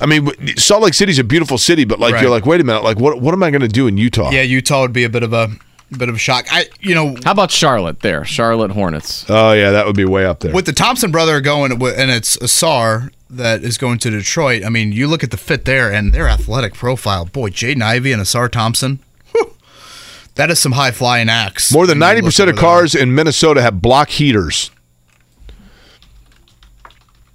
I 0.00 0.06
mean, 0.06 0.30
Salt 0.56 0.82
Lake 0.82 0.94
City's 0.94 1.18
a 1.18 1.24
beautiful 1.24 1.58
city, 1.58 1.84
but 1.84 1.98
like 1.98 2.14
Right. 2.14 2.22
you're 2.22 2.30
like, 2.30 2.46
wait 2.46 2.60
a 2.60 2.64
minute, 2.64 2.84
like 2.84 2.98
what 2.98 3.20
what 3.20 3.34
am 3.34 3.42
I 3.42 3.50
going 3.50 3.62
to 3.62 3.68
do 3.68 3.86
in 3.86 3.96
Utah? 3.98 4.30
Yeah, 4.30 4.42
Utah 4.42 4.80
would 4.82 4.92
be 4.92 5.04
a 5.04 5.08
bit 5.10 5.22
of 5.24 5.32
a 5.32 5.50
bit 5.96 6.08
of 6.08 6.14
a 6.14 6.18
shock. 6.18 6.46
I, 6.50 6.66
you 6.80 6.94
know, 6.94 7.16
How 7.24 7.32
about 7.32 7.50
Charlotte 7.50 8.00
there? 8.00 8.24
Charlotte 8.24 8.70
Hornets. 8.70 9.24
Oh 9.28 9.52
yeah, 9.52 9.72
that 9.72 9.86
would 9.86 9.96
be 9.96 10.04
way 10.04 10.24
up 10.24 10.40
there. 10.40 10.54
with 10.54 10.66
the 10.66 10.72
Thompson 10.72 11.10
brother 11.10 11.40
going, 11.40 11.72
and 11.72 12.10
it's 12.10 12.36
Ausar 12.38 13.10
that 13.30 13.62
is 13.62 13.78
going 13.78 13.98
to 13.98 14.10
Detroit. 14.10 14.64
I 14.64 14.68
mean, 14.68 14.92
you 14.92 15.06
look 15.06 15.22
at 15.22 15.30
the 15.30 15.36
fit 15.36 15.64
there 15.64 15.92
and 15.92 16.12
their 16.12 16.28
athletic 16.28 16.74
profile. 16.74 17.26
Boy, 17.26 17.50
Jaden 17.50 17.82
Ivey 17.82 18.12
and 18.12 18.22
Ausar 18.22 18.50
Thompson. 18.50 19.00
whew, 19.32 19.54
that 20.34 20.50
is 20.50 20.58
some 20.58 20.72
high 20.72 20.90
flying 20.92 21.28
acts. 21.28 21.72
More 21.72 21.86
than 21.86 21.98
90% 21.98 22.26
of 22.26 22.46
there. 22.46 22.54
cars 22.54 22.94
in 22.94 23.14
Minnesota 23.14 23.60
have 23.62 23.82
block 23.82 24.08
heaters. 24.10 24.70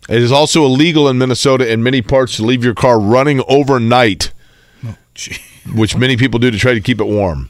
It 0.10 0.22
is 0.22 0.32
also 0.32 0.65
illegal 0.65 1.07
in 1.07 1.18
Minnesota 1.18 1.72
in 1.72 1.82
many 1.82 2.02
parts 2.02 2.36
to 2.36 2.44
leave 2.44 2.64
your 2.64 2.74
car 2.74 2.99
running 2.99 3.41
overnight, 3.48 4.34
oh, 4.86 4.98
Gee. 5.15 5.38
which 5.74 5.95
many 5.95 6.18
people 6.18 6.40
do 6.40 6.52
to 6.52 6.57
try 6.57 6.74
to 6.74 6.82
keep 6.82 6.99
it 6.99 7.06
warm. 7.06 7.49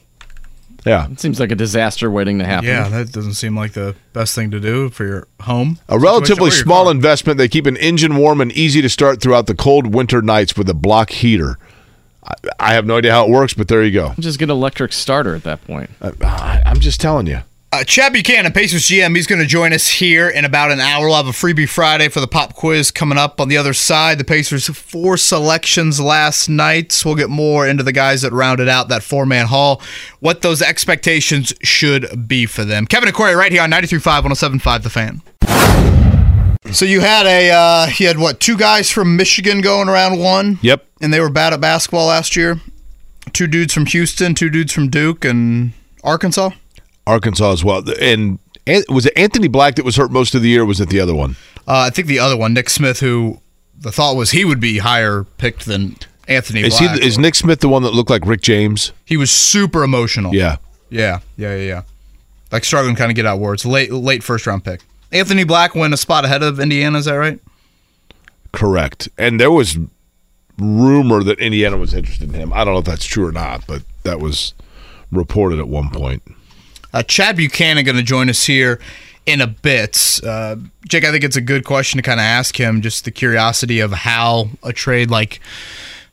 Yeah. 0.85 1.09
It 1.09 1.19
seems 1.19 1.39
like 1.39 1.51
a 1.51 1.55
disaster 1.55 2.11
waiting 2.11 2.39
to 2.39 2.45
happen. 2.45 2.67
Yeah, 2.67 2.89
that 2.89 3.11
doesn't 3.11 3.35
seem 3.35 3.55
like 3.55 3.73
the 3.73 3.95
best 4.11 4.35
thing 4.35 4.51
to 4.51 4.59
do 4.59 4.89
for 4.89 5.05
your 5.05 5.27
home. 5.41 5.79
A 5.89 5.97
relatively 5.97 6.25
situation 6.27 6.41
or 6.41 6.55
your 6.57 6.63
small 6.63 6.83
car. 6.85 6.91
investment. 6.91 7.37
They 7.37 7.47
keep 7.47 7.65
an 7.65 7.77
engine 7.77 8.15
warm 8.17 8.41
and 8.41 8.51
easy 8.51 8.81
to 8.81 8.89
start 8.89 9.21
throughout 9.21 9.47
the 9.47 9.55
cold 9.55 9.93
winter 9.93 10.21
nights 10.21 10.57
with 10.57 10.69
a 10.69 10.73
block 10.73 11.09
heater. 11.11 11.57
I, 12.25 12.33
I 12.59 12.73
have 12.73 12.85
no 12.85 12.97
idea 12.97 13.11
how 13.11 13.25
it 13.25 13.29
works, 13.29 13.53
but 13.53 13.67
there 13.67 13.83
you 13.83 13.91
go. 13.91 14.13
Just 14.19 14.39
get 14.39 14.45
an 14.45 14.51
electric 14.51 14.93
starter 14.93 15.35
at 15.35 15.43
that 15.43 15.63
point. 15.65 15.89
Uh, 16.01 16.11
I, 16.21 16.61
I'm 16.65 16.79
just 16.79 16.99
telling 17.01 17.27
you. 17.27 17.39
Uh, 17.73 17.83
Chad 17.83 18.13
Buchanan, 18.13 18.51
Pacers 18.51 18.83
GM, 18.83 19.15
he's 19.15 19.25
going 19.25 19.41
to 19.41 19.47
join 19.47 19.73
us 19.73 19.87
here 19.87 20.29
in 20.29 20.45
about 20.45 20.69
an 20.69 20.79
hour. 20.79 21.07
We'll 21.07 21.15
have 21.15 21.25
a 21.25 21.31
freebie 21.31 21.67
Friday 21.67 22.07
for 22.07 22.19
the 22.19 22.27
pop 22.27 22.53
quiz 22.53 22.91
coming 22.91 23.17
up 23.17 23.41
on 23.41 23.47
the 23.47 23.57
other 23.57 23.73
side. 23.73 24.19
The 24.19 24.23
Pacers 24.23 24.67
four 24.67 25.17
selections 25.17 25.99
last 25.99 26.47
night. 26.49 26.91
So 26.91 27.09
we'll 27.09 27.17
get 27.17 27.31
more 27.31 27.67
into 27.67 27.81
the 27.81 27.91
guys 27.91 28.21
that 28.21 28.31
rounded 28.31 28.69
out 28.69 28.89
that 28.89 29.01
four 29.01 29.25
man 29.25 29.47
haul, 29.47 29.81
what 30.19 30.43
those 30.43 30.61
expectations 30.61 31.51
should 31.63 32.27
be 32.27 32.45
for 32.45 32.63
them. 32.63 32.85
Kevin 32.85 33.11
Corey 33.11 33.33
right 33.33 33.51
here 33.51 33.63
on 33.63 33.71
93.5, 33.71 34.21
107.5 34.21 34.83
The 34.83 34.89
Fan. 34.91 35.21
So 36.71 36.85
you 36.85 36.99
had 36.99 37.25
a 37.25 37.49
uh, 37.49 37.87
you 37.97 38.05
had 38.05 38.19
what 38.19 38.39
two 38.39 38.55
guys 38.55 38.91
from 38.91 39.15
Michigan 39.15 39.61
going 39.61 39.89
around 39.89 40.19
one? 40.19 40.59
Yep. 40.61 40.85
And 41.01 41.11
they 41.11 41.19
were 41.19 41.31
bad 41.31 41.53
at 41.53 41.61
basketball 41.61 42.05
last 42.05 42.35
year. 42.35 42.61
Two 43.33 43.47
dudes 43.47 43.73
from 43.73 43.87
Houston, 43.87 44.35
two 44.35 44.51
dudes 44.51 44.71
from 44.71 44.89
Duke 44.91 45.25
and 45.25 45.73
Arkansas. 46.03 46.51
Arkansas 47.07 47.51
as 47.51 47.63
well. 47.63 47.83
And 48.01 48.39
was 48.89 49.05
it 49.05 49.13
Anthony 49.17 49.47
Black 49.47 49.75
that 49.75 49.85
was 49.85 49.95
hurt 49.95 50.11
most 50.11 50.35
of 50.35 50.41
the 50.41 50.49
year? 50.49 50.61
Or 50.63 50.65
was 50.65 50.79
it 50.79 50.89
the 50.89 50.99
other 50.99 51.13
one? 51.15 51.35
Uh, 51.67 51.85
I 51.87 51.89
think 51.89 52.07
the 52.07 52.19
other 52.19 52.37
one, 52.37 52.53
Nick 52.53 52.69
Smith, 52.69 52.99
who 52.99 53.39
the 53.79 53.91
thought 53.91 54.15
was 54.15 54.31
he 54.31 54.45
would 54.45 54.59
be 54.59 54.77
higher 54.79 55.23
picked 55.37 55.65
than 55.65 55.95
Anthony 56.27 56.61
Is 56.61 56.77
Black. 56.79 56.99
he? 56.99 57.05
Is 57.05 57.17
Nick 57.17 57.35
Smith 57.35 57.59
the 57.59 57.69
one 57.69 57.83
that 57.83 57.93
looked 57.93 58.09
like 58.09 58.25
Rick 58.25 58.41
James? 58.41 58.91
he 59.05 59.17
was 59.17 59.31
super 59.31 59.83
emotional. 59.83 60.33
Yeah. 60.33 60.57
yeah, 60.89 61.19
yeah, 61.37 61.55
yeah, 61.55 61.61
yeah. 61.63 61.81
Like 62.51 62.63
struggling 62.63 62.95
to 62.95 62.99
kind 62.99 63.11
of 63.11 63.15
get 63.15 63.25
out 63.25 63.39
words. 63.39 63.65
Late, 63.65 63.91
late 63.91 64.23
first 64.23 64.45
round 64.47 64.63
pick. 64.63 64.81
Anthony 65.11 65.43
Black 65.43 65.75
went 65.75 65.93
a 65.93 65.97
spot 65.97 66.23
ahead 66.25 66.43
of 66.43 66.59
Indiana. 66.59 66.97
Is 66.99 67.05
that 67.05 67.13
right? 67.15 67.39
Correct. 68.51 69.09
And 69.17 69.39
there 69.39 69.51
was 69.51 69.77
rumor 70.59 71.23
that 71.23 71.39
Indiana 71.39 71.77
was 71.77 71.93
interested 71.93 72.29
in 72.29 72.35
him. 72.35 72.53
I 72.53 72.63
don't 72.63 72.73
know 72.73 72.79
if 72.79 72.85
that's 72.85 73.05
true 73.05 73.27
or 73.27 73.31
not, 73.31 73.65
but 73.67 73.81
that 74.03 74.19
was 74.19 74.53
reported 75.11 75.59
at 75.59 75.67
one 75.67 75.89
point. 75.89 76.21
Uh, 76.93 77.03
Chad 77.03 77.37
Buchanan 77.37 77.83
going 77.85 77.97
to 77.97 78.03
join 78.03 78.29
us 78.29 78.45
here 78.45 78.79
in 79.25 79.41
a 79.41 79.47
bit. 79.47 80.19
Uh, 80.25 80.57
Jake, 80.87 81.03
I 81.05 81.11
think 81.11 81.23
it's 81.23 81.35
a 81.35 81.41
good 81.41 81.65
question 81.65 81.97
to 81.97 82.03
kind 82.03 82.19
of 82.19 82.23
ask 82.25 82.59
him. 82.59 82.81
Just 82.81 83.05
the 83.05 83.11
curiosity 83.11 83.79
of 83.79 83.91
how 83.91 84.49
a 84.63 84.73
trade 84.73 85.09
like 85.09 85.39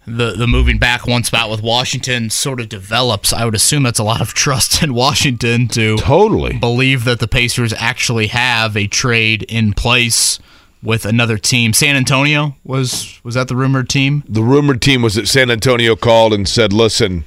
the 0.07 0.33
the 0.33 0.47
moving 0.47 0.79
back 0.79 1.07
one 1.07 1.23
spot 1.25 1.51
with 1.51 1.63
Washington 1.63 2.31
sort 2.31 2.61
of 2.61 2.69
develops. 2.69 3.33
I 3.33 3.45
would 3.45 3.55
assume 3.55 3.83
that's 3.83 3.99
a 3.99 4.05
lot 4.05 4.21
of 4.21 4.33
trust 4.35 4.83
in 4.83 4.95
Washington 4.95 5.69
to 5.69 5.97
Totally. 5.99 6.57
believe 6.59 7.05
that 7.05 7.19
the 7.21 7.29
Pacers 7.29 7.73
actually 7.77 8.29
have 8.29 8.77
a 8.77 8.87
trade 8.87 9.43
in 9.49 9.73
place 9.75 10.39
with 10.83 11.05
another 11.05 11.37
team. 11.37 11.75
San 11.75 11.97
Antonio 11.97 12.57
was 12.65 13.21
was 13.23 13.35
that 13.35 13.49
the 13.49 13.57
rumored 13.57 13.89
team? 13.91 14.25
The 14.29 14.43
rumored 14.43 14.81
team 14.81 15.03
was 15.03 15.15
that 15.17 15.29
San 15.29 15.51
Antonio 15.51 15.95
called 15.97 16.33
and 16.33 16.49
said, 16.49 16.73
"Listen, 16.73 17.27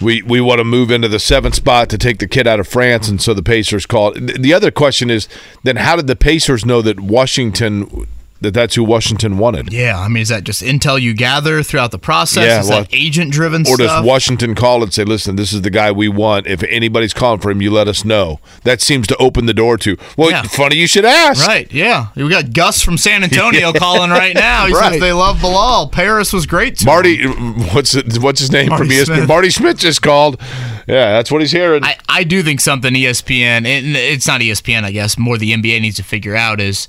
we 0.00 0.22
we 0.22 0.40
want 0.40 0.58
to 0.58 0.64
move 0.64 0.90
into 0.90 1.08
the 1.08 1.18
seventh 1.18 1.54
spot 1.54 1.88
to 1.90 1.98
take 1.98 2.18
the 2.18 2.28
kid 2.28 2.46
out 2.46 2.60
of 2.60 2.68
France," 2.68 3.08
and 3.08 3.20
so 3.20 3.32
the 3.34 3.42
Pacers 3.42 3.86
called. 3.86 4.16
The 4.16 4.52
other 4.52 4.70
question 4.70 5.10
is, 5.10 5.28
then 5.62 5.76
how 5.76 5.96
did 5.96 6.06
the 6.06 6.16
Pacers 6.16 6.64
know 6.64 6.82
that 6.82 7.00
Washington? 7.00 8.06
That 8.46 8.54
that's 8.54 8.74
who 8.74 8.84
Washington 8.84 9.38
wanted. 9.38 9.72
Yeah, 9.72 9.98
I 10.00 10.08
mean, 10.08 10.22
is 10.22 10.28
that 10.28 10.44
just 10.44 10.62
intel 10.62 11.00
you 11.00 11.12
gather 11.14 11.62
throughout 11.62 11.90
the 11.90 11.98
process? 11.98 12.44
Yeah, 12.44 12.60
is 12.60 12.68
well, 12.68 12.80
that 12.82 12.94
agent 12.94 13.32
driven 13.32 13.62
Or 13.62 13.74
stuff? 13.74 13.78
does 13.78 14.04
Washington 14.06 14.54
call 14.54 14.82
and 14.82 14.92
say, 14.94 15.04
"Listen, 15.04 15.36
this 15.36 15.52
is 15.52 15.62
the 15.62 15.70
guy 15.70 15.92
we 15.92 16.08
want. 16.08 16.46
If 16.46 16.62
anybody's 16.62 17.12
calling 17.12 17.40
for 17.40 17.50
him, 17.50 17.60
you 17.60 17.70
let 17.70 17.88
us 17.88 18.04
know." 18.04 18.40
That 18.64 18.80
seems 18.80 19.06
to 19.08 19.16
open 19.18 19.46
the 19.46 19.54
door 19.54 19.76
to. 19.78 19.96
Well, 20.16 20.30
Yeah. 20.30 20.42
funny 20.42 20.76
you 20.76 20.86
should 20.86 21.04
ask. 21.04 21.46
Right, 21.46 21.70
yeah. 21.72 22.06
We 22.16 22.28
got 22.28 22.52
Gus 22.52 22.80
from 22.82 22.96
San 22.98 23.22
Antonio 23.28 23.72
calling 23.72 24.10
right 24.10 24.34
now. 24.34 24.66
He 24.66 24.72
Right. 24.72 24.92
says 24.92 25.00
they 25.00 25.12
love 25.12 25.40
Bilal. 25.40 25.88
Paris 25.88 26.32
was 26.32 26.46
great 26.46 26.76
to 26.78 26.86
Marty, 26.86 27.24
what's 27.26 27.94
it, 27.94 28.18
what's 28.22 28.40
his 28.40 28.52
name 28.52 28.68
Marty 28.68 28.84
from 28.84 28.90
ESPN? 28.92 29.04
Smith. 29.16 29.28
Marty 29.28 29.50
Smith 29.50 29.78
just 29.78 30.02
called. 30.02 30.40
Yeah, 30.86 31.12
that's 31.14 31.30
what 31.32 31.40
he's 31.40 31.50
hearing. 31.52 31.82
I, 31.84 31.96
I 32.08 32.22
do 32.24 32.42
think 32.44 32.60
something 32.60 32.94
ESPN, 32.94 33.66
and 33.66 33.96
it's 33.96 34.26
not 34.28 34.40
ESPN, 34.40 34.84
I 34.84 34.92
guess, 34.92 35.18
more 35.18 35.36
the 35.36 35.52
NBA 35.52 35.80
needs 35.80 35.96
to 35.96 36.04
figure 36.04 36.36
out 36.36 36.60
is 36.60 36.86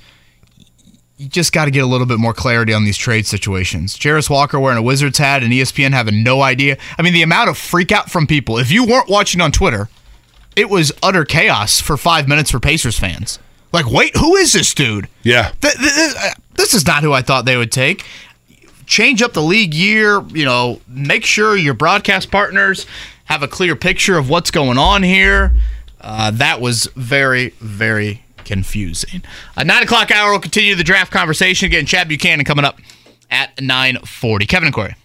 you 1.17 1.27
just 1.27 1.51
got 1.51 1.65
to 1.65 1.71
get 1.71 1.83
a 1.83 1.87
little 1.87 2.05
bit 2.07 2.19
more 2.19 2.33
clarity 2.33 2.73
on 2.73 2.83
these 2.83 2.97
trade 2.97 3.25
situations. 3.25 3.97
Jarace 3.97 4.29
Walker 4.29 4.59
wearing 4.59 4.77
a 4.77 4.81
Wizards 4.83 5.17
hat 5.17 5.41
and 5.43 5.51
ESPN 5.51 5.91
having 5.91 6.23
no 6.23 6.41
idea. 6.41 6.77
I 6.97 7.01
mean, 7.01 7.13
the 7.13 7.23
amount 7.23 7.49
of 7.49 7.57
freak 7.57 7.91
out 7.91 8.11
from 8.11 8.27
people. 8.27 8.57
If 8.59 8.71
you 8.71 8.85
weren't 8.85 9.09
watching 9.09 9.41
on 9.41 9.51
Twitter, 9.51 9.89
it 10.55 10.69
was 10.69 10.91
utter 11.01 11.25
chaos 11.25 11.79
for 11.81 11.97
five 11.97 12.27
minutes 12.27 12.51
for 12.51 12.59
Pacers 12.59 12.99
fans. 12.99 13.39
Like, 13.73 13.89
wait, 13.89 14.15
who 14.15 14.35
is 14.35 14.53
this 14.53 14.73
dude? 14.73 15.07
yeah, 15.23 15.51
Th- 15.61 15.73
th- 15.73 15.93
th- 15.93 16.15
uh, 16.17 16.29
this 16.55 16.73
is 16.73 16.85
not 16.87 17.03
who 17.03 17.11
I 17.13 17.21
thought 17.21 17.45
they 17.45 17.57
would 17.57 17.71
take. 17.71 18.05
Change 18.85 19.21
up 19.21 19.33
the 19.33 19.41
league 19.41 19.73
year, 19.73 20.21
you 20.29 20.45
know, 20.45 20.79
make 20.87 21.25
sure 21.25 21.57
your 21.57 21.73
broadcast 21.73 22.31
partners 22.31 22.85
have 23.25 23.43
a 23.43 23.47
clear 23.47 23.75
picture 23.75 24.17
of 24.17 24.29
what's 24.29 24.51
going 24.51 24.77
on 24.77 25.03
here. 25.03 25.53
Uh, 25.99 26.31
that 26.31 26.61
was 26.61 26.85
very, 26.95 27.49
very 27.59 28.23
confusing. 28.47 29.21
A 29.55 29.63
nine 29.63 29.83
o'clock 29.83 30.09
hour 30.09 30.31
will 30.31 30.39
continue 30.39 30.73
the 30.73 30.83
draft 30.83 31.11
conversation. 31.11 31.67
Again, 31.67 31.85
Chad 31.85 32.07
Buchanan 32.07 32.45
coming 32.45 32.65
up 32.65 32.79
at 33.29 33.61
nine 33.61 33.97
forty. 33.99 34.45
Kevin 34.45 34.67
and 34.67 34.73
Corey. 34.73 34.95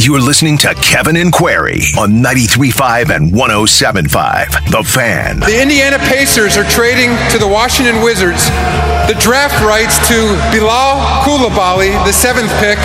You 0.00 0.14
are 0.16 0.20
listening 0.20 0.56
to 0.58 0.72
Kevin 0.76 1.14
and 1.16 1.30
Corey 1.30 1.82
on 1.98 2.22
93.5 2.22 3.14
and 3.14 3.32
107.5. 3.32 4.70
The 4.70 4.82
Fan. 4.82 5.40
The 5.40 5.60
Indiana 5.60 5.98
Pacers 5.98 6.56
are 6.56 6.64
trading 6.64 7.10
to 7.30 7.38
the 7.38 7.46
Washington 7.46 8.02
Wizards 8.02 8.48
the 9.10 9.18
draft 9.18 9.58
rights 9.66 9.98
to 10.06 10.14
Bilal 10.54 11.02
Koulibaly, 11.26 11.90
the 12.06 12.12
seventh 12.12 12.52
pick, 12.62 12.78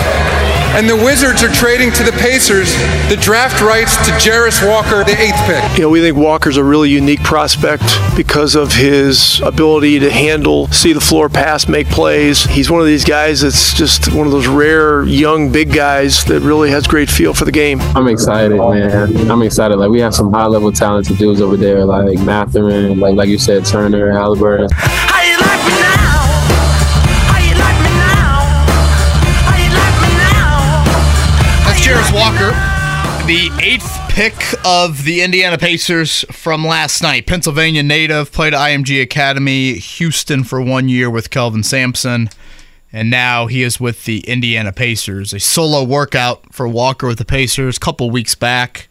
and 0.74 0.88
the 0.88 0.96
Wizards 0.96 1.42
are 1.42 1.52
trading 1.52 1.92
to 1.92 2.02
the 2.02 2.12
Pacers 2.12 2.74
the 3.08 3.16
draft 3.20 3.60
rights 3.60 3.96
to 4.04 4.10
Jarace 4.12 4.66
Walker, 4.66 5.04
the 5.04 5.16
eighth 5.20 5.36
pick. 5.46 5.78
You 5.78 5.84
know, 5.84 5.90
we 5.90 6.00
think 6.00 6.16
Walker's 6.16 6.56
a 6.56 6.64
really 6.64 6.90
unique 6.90 7.22
prospect 7.22 7.84
because 8.16 8.56
of 8.56 8.72
his 8.72 9.40
ability 9.40 10.00
to 10.00 10.10
handle, 10.10 10.66
see 10.68 10.92
the 10.92 11.00
floor 11.00 11.28
pass, 11.28 11.68
make 11.68 11.88
plays. 11.88 12.44
He's 12.44 12.70
one 12.70 12.80
of 12.80 12.86
these 12.86 13.04
guys 13.04 13.42
that's 13.42 13.74
just 13.74 14.12
one 14.12 14.26
of 14.26 14.32
those 14.32 14.48
rare 14.48 15.04
young 15.04 15.52
big 15.52 15.72
guys 15.72 16.24
that 16.24 16.40
really 16.40 16.70
has 16.70 16.86
great 16.86 17.08
feel 17.08 17.32
for 17.32 17.44
the 17.44 17.52
game. 17.52 17.80
I'm 17.94 18.08
excited, 18.08 18.56
man. 18.56 19.30
I'm 19.30 19.42
excited. 19.42 19.76
Like 19.76 19.90
we 19.90 20.00
have 20.00 20.14
some 20.14 20.32
high 20.32 20.46
level 20.46 20.72
talented 20.72 21.16
dudes 21.16 21.40
over 21.40 21.56
there, 21.56 21.84
like 21.84 22.18
Mathurin, 22.18 22.98
like 22.98 23.14
like 23.14 23.28
you 23.28 23.38
said, 23.38 23.64
Turner, 23.64 24.10
Halliburton. 24.10 24.68
Jarace 31.96 32.14
Walker, 32.14 33.26
the 33.26 33.50
eighth 33.62 33.98
pick 34.10 34.34
of 34.66 35.04
the 35.04 35.22
Indiana 35.22 35.56
Pacers 35.56 36.26
from 36.30 36.62
last 36.62 37.00
night. 37.00 37.26
Pennsylvania 37.26 37.82
native, 37.82 38.32
played 38.32 38.52
at 38.52 38.60
IMG 38.60 39.00
Academy, 39.00 39.78
Houston 39.78 40.44
for 40.44 40.60
one 40.60 40.90
year 40.90 41.08
with 41.08 41.30
Kelvin 41.30 41.62
Sampson, 41.62 42.28
and 42.92 43.08
now 43.08 43.46
he 43.46 43.62
is 43.62 43.80
with 43.80 44.04
the 44.04 44.18
Indiana 44.28 44.74
Pacers. 44.74 45.32
A 45.32 45.40
solo 45.40 45.82
workout 45.84 46.52
for 46.52 46.68
Walker 46.68 47.06
with 47.06 47.16
the 47.16 47.24
Pacers 47.24 47.78
a 47.78 47.80
couple 47.80 48.10
weeks 48.10 48.34
back, 48.34 48.88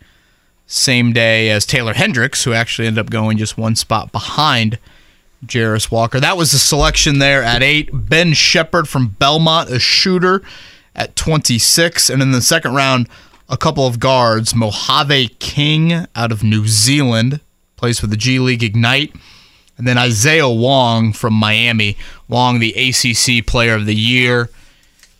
same 0.65 1.13
day 1.13 1.51
as 1.51 1.67
Taylor 1.67 1.93
Hendricks, 1.93 2.43
who 2.43 2.53
actually 2.53 2.87
ended 2.87 3.05
up 3.05 3.11
going 3.11 3.37
just 3.37 3.55
one 3.55 3.75
spot 3.75 4.11
behind 4.11 4.79
Jarace 5.45 5.91
Walker. 5.91 6.19
That 6.19 6.37
was 6.37 6.53
the 6.53 6.57
selection 6.57 7.19
there 7.19 7.43
at 7.43 7.61
eight. 7.61 7.91
Ben 7.93 8.33
Sheppard 8.33 8.89
from 8.89 9.09
Belmont, 9.09 9.69
a 9.69 9.77
shooter 9.77 10.41
at 10.95 11.15
26. 11.15 12.09
And 12.09 12.21
in 12.21 12.31
the 12.31 12.41
second 12.41 12.73
round, 12.73 13.07
a 13.49 13.57
couple 13.57 13.85
of 13.85 13.99
guards. 13.99 14.55
Mojave 14.55 15.29
King 15.39 16.07
out 16.15 16.31
of 16.31 16.43
New 16.43 16.67
Zealand, 16.67 17.39
plays 17.75 17.99
for 17.99 18.07
the 18.07 18.17
G 18.17 18.39
League 18.39 18.63
Ignite. 18.63 19.13
And 19.77 19.87
then 19.87 19.97
Isaiah 19.97 20.49
Wong 20.49 21.11
from 21.11 21.33
Miami. 21.33 21.97
Wong, 22.27 22.59
the 22.59 22.73
ACC 22.73 23.45
Player 23.45 23.75
of 23.75 23.85
the 23.85 23.95
Year. 23.95 24.49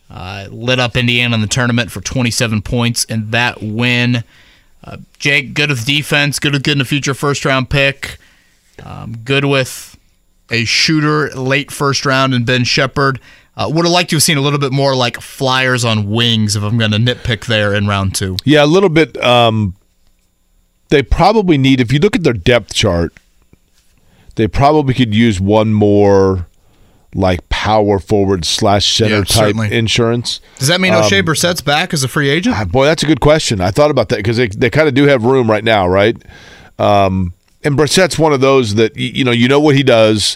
Uh, 0.10 0.48
lit 0.50 0.80
up 0.80 0.96
Indiana 0.96 1.36
in 1.36 1.42
the 1.42 1.48
tournament 1.48 1.92
for 1.92 2.00
27 2.00 2.62
points 2.62 3.04
in 3.06 3.32
that 3.32 3.62
win. 3.62 4.24
Uh, 4.84 4.98
Jake, 5.18 5.54
good 5.54 5.70
with 5.70 5.86
defense, 5.86 6.40
good 6.40 6.54
with 6.54 6.64
getting 6.64 6.82
a 6.82 6.86
future 6.86 7.14
first 7.16 7.44
round 7.44 7.70
pick. 7.70 8.18
Um, 8.84 9.18
good 9.24 9.46
with 9.46 9.98
a 10.52 10.64
shooter 10.64 11.30
late 11.32 11.72
first 11.72 12.06
round 12.06 12.34
and 12.34 12.46
Ben 12.46 12.64
Sheppard. 12.64 13.20
Uh, 13.58 13.70
would 13.72 13.86
have 13.86 13.92
liked 13.94 14.10
to 14.10 14.18
have 14.18 14.24
seen 14.24 14.38
a 14.38 14.42
little 14.42 14.60
bit 14.60 14.74
more 14.74 14.96
like 14.96 15.22
flyers 15.22 15.86
on 15.86 16.10
wings 16.10 16.56
if 16.58 16.64
I'm 16.64 16.78
going 16.78 16.92
to 16.92 16.98
nitpick 16.98 17.46
there 17.46 17.74
in 17.74 17.88
round 17.88 18.14
two. 18.14 18.36
Yeah, 18.44 18.64
a 18.64 18.68
little 18.68 18.90
bit. 18.90 19.16
Um, 19.24 19.76
they 20.90 21.02
probably 21.02 21.58
need, 21.58 21.80
if 21.80 21.94
you 21.94 22.00
look 22.00 22.16
at 22.18 22.24
their 22.24 22.34
depth 22.34 22.74
chart, 22.74 23.14
they 24.36 24.48
probably 24.48 24.94
could 24.94 25.16
use 25.16 25.40
one 25.40 25.74
more 25.74 26.48
like 27.14 27.48
power 27.48 27.98
forward 27.98 28.44
slash 28.44 28.98
center 28.98 29.16
Yeah, 29.20 29.24
type 29.24 29.28
certainly. 29.30 29.74
insurance. 29.74 30.42
Does 30.60 30.68
that 30.68 30.82
mean 30.82 30.92
Oshae 30.92 31.24
Brissett's 31.24 31.62
back 31.62 31.94
as 31.94 32.04
a 32.04 32.10
free 32.10 32.30
agent? 32.30 32.56
Ah, 32.60 32.66
Boy, 32.66 32.86
that's 32.86 33.04
a 33.04 33.06
good 33.06 33.22
question. 33.22 33.62
I 33.62 33.72
thought 33.72 33.90
about 33.90 34.10
that 34.10 34.18
because 34.18 34.36
they, 34.36 34.50
they 34.50 34.70
kind 34.70 34.90
of 34.90 34.94
do 34.94 35.06
have 35.08 35.24
room 35.24 35.50
right 35.50 35.64
now, 35.64 35.88
right? 35.88 36.18
Um, 36.78 37.32
and 37.64 37.78
Brissett's 37.78 38.20
one 38.20 38.34
of 38.34 38.42
those 38.42 38.76
that 38.76 38.94
y- 38.98 39.12
you 39.14 39.24
know 39.24 39.32
you 39.32 39.48
know 39.48 39.62
what 39.62 39.76
he 39.78 39.82
does, 39.84 40.36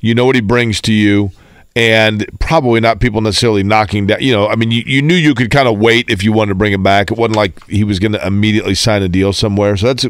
you 0.00 0.14
know 0.14 0.24
what 0.24 0.36
he 0.36 0.40
brings 0.40 0.80
to 0.82 0.92
you, 0.92 1.32
and 1.76 2.26
probably 2.40 2.80
not 2.80 3.00
people 3.00 3.20
necessarily 3.20 3.62
knocking 3.62 4.06
down. 4.08 4.20
You 4.20 4.32
know, 4.32 4.48
I 4.48 4.56
mean, 4.56 4.70
you, 4.70 4.82
you 4.84 5.02
knew 5.02 5.14
you 5.14 5.34
could 5.34 5.50
kind 5.50 5.68
of 5.68 5.78
wait 5.78 6.10
if 6.10 6.22
you 6.22 6.32
wanted 6.32 6.50
to 6.50 6.54
bring 6.56 6.72
him 6.72 6.82
back. 6.82 7.10
It 7.10 7.18
wasn't 7.18 7.36
like 7.36 7.64
he 7.66 7.84
was 7.84 7.98
going 7.98 8.12
to 8.12 8.26
immediately 8.26 8.74
sign 8.74 9.02
a 9.02 9.08
deal 9.08 9.32
somewhere. 9.32 9.76
So 9.76 9.92
that's 9.92 10.06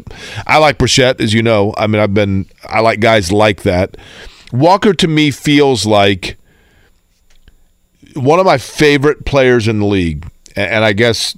I 0.47 0.57
like 0.57 0.77
Brissett, 0.77 1.21
as 1.21 1.33
you 1.33 1.43
know. 1.43 1.73
I 1.77 1.87
mean, 1.87 2.01
I've 2.01 2.13
been 2.13 2.47
I 2.67 2.79
like 2.79 2.99
guys 2.99 3.31
like 3.31 3.63
that. 3.63 3.97
Walker 4.51 4.93
to 4.93 5.07
me 5.07 5.31
feels 5.31 5.85
like 5.85 6.37
one 8.15 8.39
of 8.39 8.45
my 8.45 8.57
favorite 8.57 9.25
players 9.25 9.67
in 9.67 9.79
the 9.79 9.85
league, 9.85 10.27
and 10.55 10.83
I 10.83 10.93
guess 10.93 11.37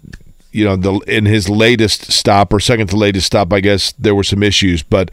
you 0.51 0.63
know 0.63 0.75
the 0.75 0.93
in 1.07 1.25
his 1.25 1.49
latest 1.49 2.11
stop 2.11 2.53
or 2.53 2.59
second 2.59 2.87
to 2.87 2.95
latest 2.95 3.27
stop, 3.27 3.51
I 3.51 3.59
guess 3.59 3.91
there 3.93 4.15
were 4.15 4.23
some 4.23 4.41
issues, 4.41 4.83
but 4.83 5.11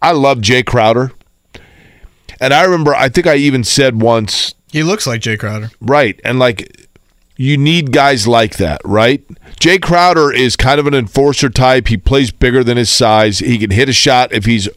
I 0.00 0.12
love 0.12 0.38
Jae 0.38 0.64
Crowder, 0.64 1.12
and 2.40 2.52
I 2.54 2.62
remember 2.64 2.94
I 2.94 3.08
think 3.08 3.26
I 3.26 3.36
even 3.36 3.64
said 3.64 4.00
once, 4.00 4.54
He 4.72 4.82
looks 4.82 5.06
like 5.06 5.20
Jae 5.20 5.38
Crowder. 5.38 5.70
right, 5.80 6.20
and 6.24 6.38
like 6.38 6.86
you 7.36 7.56
need 7.58 7.92
guys 7.92 8.26
like 8.26 8.56
that, 8.56 8.80
right? 8.84 9.22
Jae 9.60 9.80
Crowder 9.80 10.32
is 10.32 10.56
kind 10.56 10.80
of 10.80 10.86
an 10.86 10.94
enforcer 10.94 11.50
type. 11.50 11.88
He 11.88 11.96
plays 11.98 12.30
bigger 12.30 12.64
than 12.64 12.76
his 12.78 12.88
size. 12.90 13.40
He 13.40 13.58
can 13.58 13.70
hit 13.70 13.88
a 13.88 13.92
shot 13.92 14.32
if 14.32 14.44
he's 14.46 14.68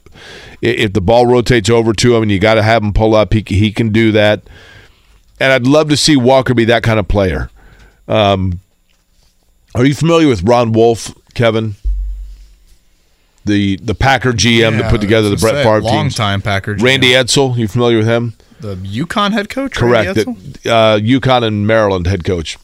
if 0.62 0.92
the 0.94 1.00
ball 1.02 1.26
rotates 1.26 1.70
over 1.70 1.94
to 1.94 2.16
him 2.16 2.24
and 2.24 2.32
you 2.32 2.38
got 2.40 2.56
to 2.56 2.64
have 2.64 2.84
him 2.84 2.92
pull 2.94 3.16
up. 3.16 3.32
He 3.34 3.44
he 3.48 3.72
can 3.72 3.92
do 3.92 4.12
that. 4.12 4.44
And 5.40 5.54
I'd 5.54 5.66
love 5.66 5.88
to 5.90 5.96
see 5.96 6.18
Walker 6.18 6.54
be 6.54 6.66
that 6.66 6.84
kind 6.84 7.00
of 7.00 7.08
player. 7.08 7.50
Um, 8.10 8.60
are 9.74 9.86
you 9.86 9.94
familiar 9.96 10.28
with 10.28 10.44
Ron 10.44 10.74
Wolf, 10.74 11.14
Kevin? 11.34 11.76
The 13.46 13.78
the 13.78 13.96
Packer 13.96 14.32
GM 14.32 14.80
that 14.80 14.92
put 14.92 15.02
together 15.02 15.30
the 15.30 15.38
Brett 15.38 15.64
Favre 15.64 15.82
long 15.82 16.10
time 16.10 16.42
Packer. 16.42 16.76
GM. 16.76 16.84
Randy 16.84 17.12
Edsall, 17.12 17.58
you 17.58 17.68
familiar 17.68 17.98
with 17.98 18.08
him? 18.08 18.34
the 18.60 18.76
UConn 18.76 19.32
head 19.32 19.50
coach. 19.50 19.74
Correct. 19.74 20.18
Edsall? 20.18 20.66
uh, 20.66 21.00
UConn 21.00 21.44
and 21.44 21.66
Maryland 21.66 22.08
head 22.08 22.24
coach. 22.24 22.58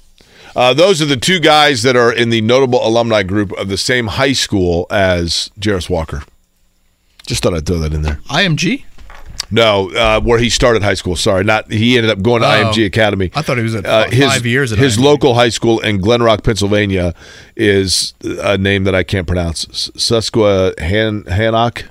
Uh, 0.55 0.73
those 0.73 1.01
are 1.01 1.05
the 1.05 1.17
two 1.17 1.39
guys 1.39 1.83
that 1.83 1.95
are 1.95 2.11
in 2.11 2.29
the 2.29 2.41
notable 2.41 2.85
alumni 2.85 3.23
group 3.23 3.51
of 3.53 3.67
the 3.67 3.77
same 3.77 4.07
high 4.07 4.31
school 4.33 4.87
as 4.89 5.49
Jarace 5.59 5.89
Walker. 5.89 6.23
Just 7.27 7.43
thought 7.43 7.53
I'd 7.53 7.65
throw 7.65 7.79
that 7.79 7.93
in 7.93 8.03
there. 8.03 8.19
IMG. 8.29 8.85
No, 9.51 9.91
uh, 9.91 10.19
where 10.21 10.39
he 10.39 10.49
started 10.49 10.81
high 10.83 10.93
school. 10.95 11.15
Sorry, 11.15 11.43
not 11.43 11.71
he 11.71 11.97
ended 11.97 12.11
up 12.11 12.21
going 12.21 12.41
to 12.41 12.47
Oh. 12.47 12.71
IMG 12.71 12.85
Academy. 12.85 13.31
I 13.35 13.41
thought 13.41 13.57
he 13.57 13.63
was 13.63 13.75
at 13.75 13.85
Uh, 13.85 14.09
his, 14.09 14.25
five 14.25 14.45
years 14.45 14.71
at 14.71 14.77
his 14.79 14.97
IMG. 14.97 15.03
local 15.03 15.33
high 15.35 15.49
school 15.49 15.79
in 15.81 15.99
Glen 15.99 16.21
Rock, 16.23 16.43
Pennsylvania, 16.43 17.13
is 17.55 18.13
a 18.23 18.57
name 18.57 18.83
that 18.85 18.95
I 18.95 19.03
can't 19.03 19.27
pronounce. 19.27 19.65
Susquehannock, 19.95 21.83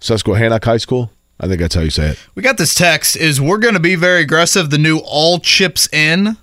Susquehannock 0.00 0.64
High 0.64 0.76
School. 0.78 1.10
I 1.38 1.46
think 1.48 1.60
that's 1.60 1.74
how 1.74 1.80
you 1.80 1.90
say 1.90 2.08
it. 2.10 2.18
We 2.34 2.42
got 2.42 2.58
this 2.58 2.74
text 2.74 3.16
is 3.16 3.40
we're 3.40 3.58
going 3.58 3.74
to 3.74 3.80
be 3.80 3.94
very 3.94 4.20
aggressive. 4.20 4.70
The 4.70 4.78
new 4.78 4.98
all 4.98 5.38
chips 5.38 5.88
in. 5.92 6.36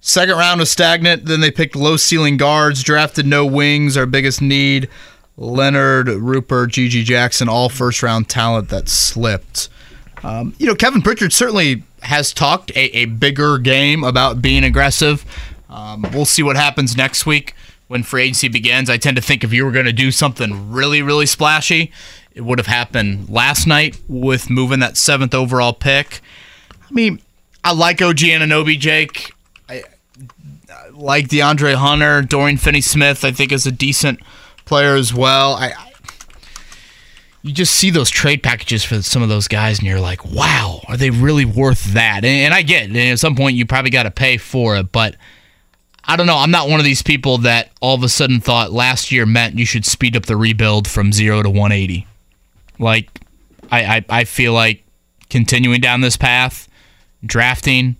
Second 0.00 0.36
round 0.36 0.60
was 0.60 0.70
stagnant. 0.70 1.26
Then 1.26 1.40
they 1.40 1.50
picked 1.50 1.76
low 1.76 1.96
ceiling 1.98 2.36
guards, 2.38 2.82
drafted 2.82 3.26
no 3.26 3.44
wings, 3.44 3.96
our 3.96 4.06
biggest 4.06 4.40
need. 4.40 4.88
Leonard, 5.38 6.08
Rupert, 6.08 6.70
GG 6.70 7.04
Jackson, 7.04 7.48
all 7.48 7.68
first 7.68 8.02
round 8.02 8.28
talent 8.28 8.68
that 8.70 8.88
slipped. 8.88 9.68
Um, 10.24 10.54
you 10.58 10.66
know, 10.66 10.74
Kevin 10.74 11.00
Pritchard 11.00 11.32
certainly 11.32 11.84
has 12.02 12.32
talked 12.32 12.70
a, 12.72 12.96
a 12.96 13.04
bigger 13.06 13.56
game 13.58 14.02
about 14.02 14.42
being 14.42 14.64
aggressive. 14.64 15.24
Um, 15.70 16.04
we'll 16.12 16.24
see 16.24 16.42
what 16.42 16.56
happens 16.56 16.96
next 16.96 17.24
week 17.24 17.54
when 17.86 18.02
free 18.02 18.24
agency 18.24 18.48
begins. 18.48 18.90
I 18.90 18.96
tend 18.96 19.16
to 19.16 19.22
think 19.22 19.44
if 19.44 19.52
you 19.52 19.64
were 19.64 19.70
going 19.70 19.86
to 19.86 19.92
do 19.92 20.10
something 20.10 20.72
really, 20.72 21.02
really 21.02 21.26
splashy, 21.26 21.92
it 22.34 22.40
would 22.40 22.58
have 22.58 22.66
happened 22.66 23.28
last 23.28 23.66
night 23.66 23.98
with 24.08 24.50
moving 24.50 24.80
that 24.80 24.96
seventh 24.96 25.34
overall 25.34 25.72
pick. 25.72 26.20
I 26.72 26.92
mean, 26.92 27.20
I 27.62 27.72
like 27.72 28.02
OG 28.02 28.16
Anunoby, 28.18 28.78
Jake. 28.78 29.32
I, 29.68 29.84
I 30.68 30.88
like 30.92 31.28
DeAndre 31.28 31.74
Hunter, 31.74 32.22
Dorian 32.22 32.56
Finney-Smith. 32.56 33.24
I 33.24 33.30
think 33.30 33.52
is 33.52 33.66
a 33.66 33.72
decent 33.72 34.20
player 34.68 34.94
as 34.94 35.12
well. 35.12 35.54
I, 35.54 35.72
I 35.76 35.88
you 37.42 37.52
just 37.52 37.74
see 37.74 37.90
those 37.90 38.10
trade 38.10 38.42
packages 38.42 38.84
for 38.84 39.00
some 39.00 39.22
of 39.22 39.28
those 39.28 39.48
guys, 39.48 39.78
and 39.78 39.86
you're 39.86 40.00
like, 40.00 40.24
wow, 40.24 40.80
are 40.88 40.96
they 40.96 41.10
really 41.10 41.44
worth 41.44 41.92
that? 41.94 42.24
And, 42.24 42.26
and 42.26 42.54
I 42.54 42.62
get 42.62 42.84
it. 42.84 42.88
And 42.88 42.96
at 42.96 43.18
some 43.18 43.36
point, 43.36 43.56
you 43.56 43.64
probably 43.64 43.90
got 43.90 44.02
to 44.04 44.10
pay 44.10 44.36
for 44.36 44.76
it, 44.76 44.92
but 44.92 45.16
I 46.04 46.16
don't 46.16 46.26
know. 46.26 46.36
I'm 46.36 46.50
not 46.50 46.68
one 46.68 46.80
of 46.80 46.84
these 46.84 47.02
people 47.02 47.38
that 47.38 47.70
all 47.80 47.94
of 47.94 48.02
a 48.02 48.08
sudden 48.08 48.40
thought 48.40 48.72
last 48.72 49.12
year 49.12 49.24
meant 49.24 49.58
you 49.58 49.66
should 49.66 49.84
speed 49.84 50.16
up 50.16 50.26
the 50.26 50.36
rebuild 50.36 50.88
from 50.88 51.12
zero 51.12 51.42
to 51.42 51.48
180. 51.48 52.06
Like, 52.78 53.08
I, 53.70 53.96
I, 53.96 54.04
I 54.08 54.24
feel 54.24 54.52
like 54.52 54.84
continuing 55.30 55.80
down 55.80 56.00
this 56.00 56.16
path, 56.16 56.68
drafting, 57.24 57.96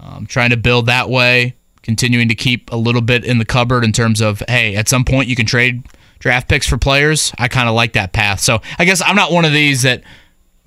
um, 0.00 0.26
trying 0.26 0.50
to 0.50 0.56
build 0.56 0.86
that 0.86 1.08
way, 1.08 1.54
continuing 1.82 2.28
to 2.28 2.34
keep 2.34 2.70
a 2.72 2.76
little 2.76 3.00
bit 3.00 3.24
in 3.24 3.38
the 3.38 3.44
cupboard 3.44 3.84
in 3.84 3.92
terms 3.92 4.20
of, 4.20 4.42
hey, 4.48 4.76
at 4.76 4.88
some 4.88 5.04
point 5.04 5.28
you 5.28 5.36
can 5.36 5.46
trade 5.46 5.82
draft 6.18 6.48
picks 6.48 6.66
for 6.68 6.78
players. 6.78 7.32
I 7.38 7.48
kind 7.48 7.68
of 7.68 7.74
like 7.74 7.92
that 7.94 8.12
path. 8.12 8.40
So 8.40 8.60
I 8.78 8.84
guess 8.84 9.02
I'm 9.04 9.16
not 9.16 9.32
one 9.32 9.44
of 9.44 9.52
these 9.52 9.82
that 9.82 10.02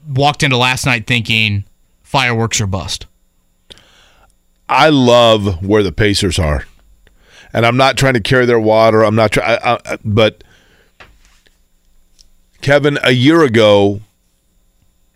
walked 0.08 0.44
into 0.44 0.58
last 0.58 0.86
night 0.86 1.08
thinking 1.08 1.66
fireworks 2.04 2.60
are 2.62 2.68
bust. 2.68 3.06
I 4.68 4.90
love 4.90 5.66
where 5.66 5.82
the 5.82 5.92
Pacers 5.92 6.38
are, 6.38 6.66
and 7.54 7.66
I'm 7.66 7.78
not 7.78 7.98
trying 7.98 8.14
to 8.14 8.20
carry 8.20 8.46
their 8.46 8.60
water. 8.60 9.04
I'm 9.04 9.16
not 9.16 9.32
trying, 9.32 9.60
but 10.06 10.44
Kevin, 12.62 13.00
a 13.04 13.12
year 13.12 13.44
ago, 13.44 14.02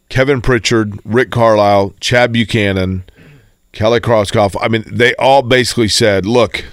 Kevin 0.09 0.41
Pritchard, 0.41 0.99
Rick 1.05 1.29
Carlisle, 1.29 1.93
Chad 1.99 2.31
Buchanan, 2.31 3.03
Kelly 3.73 3.99
Krauskopf. 3.99 4.55
I 4.59 4.67
mean, 4.69 4.83
they 4.87 5.13
all 5.15 5.43
basically 5.43 5.87
said, 5.87 6.25
"Look, 6.25 6.65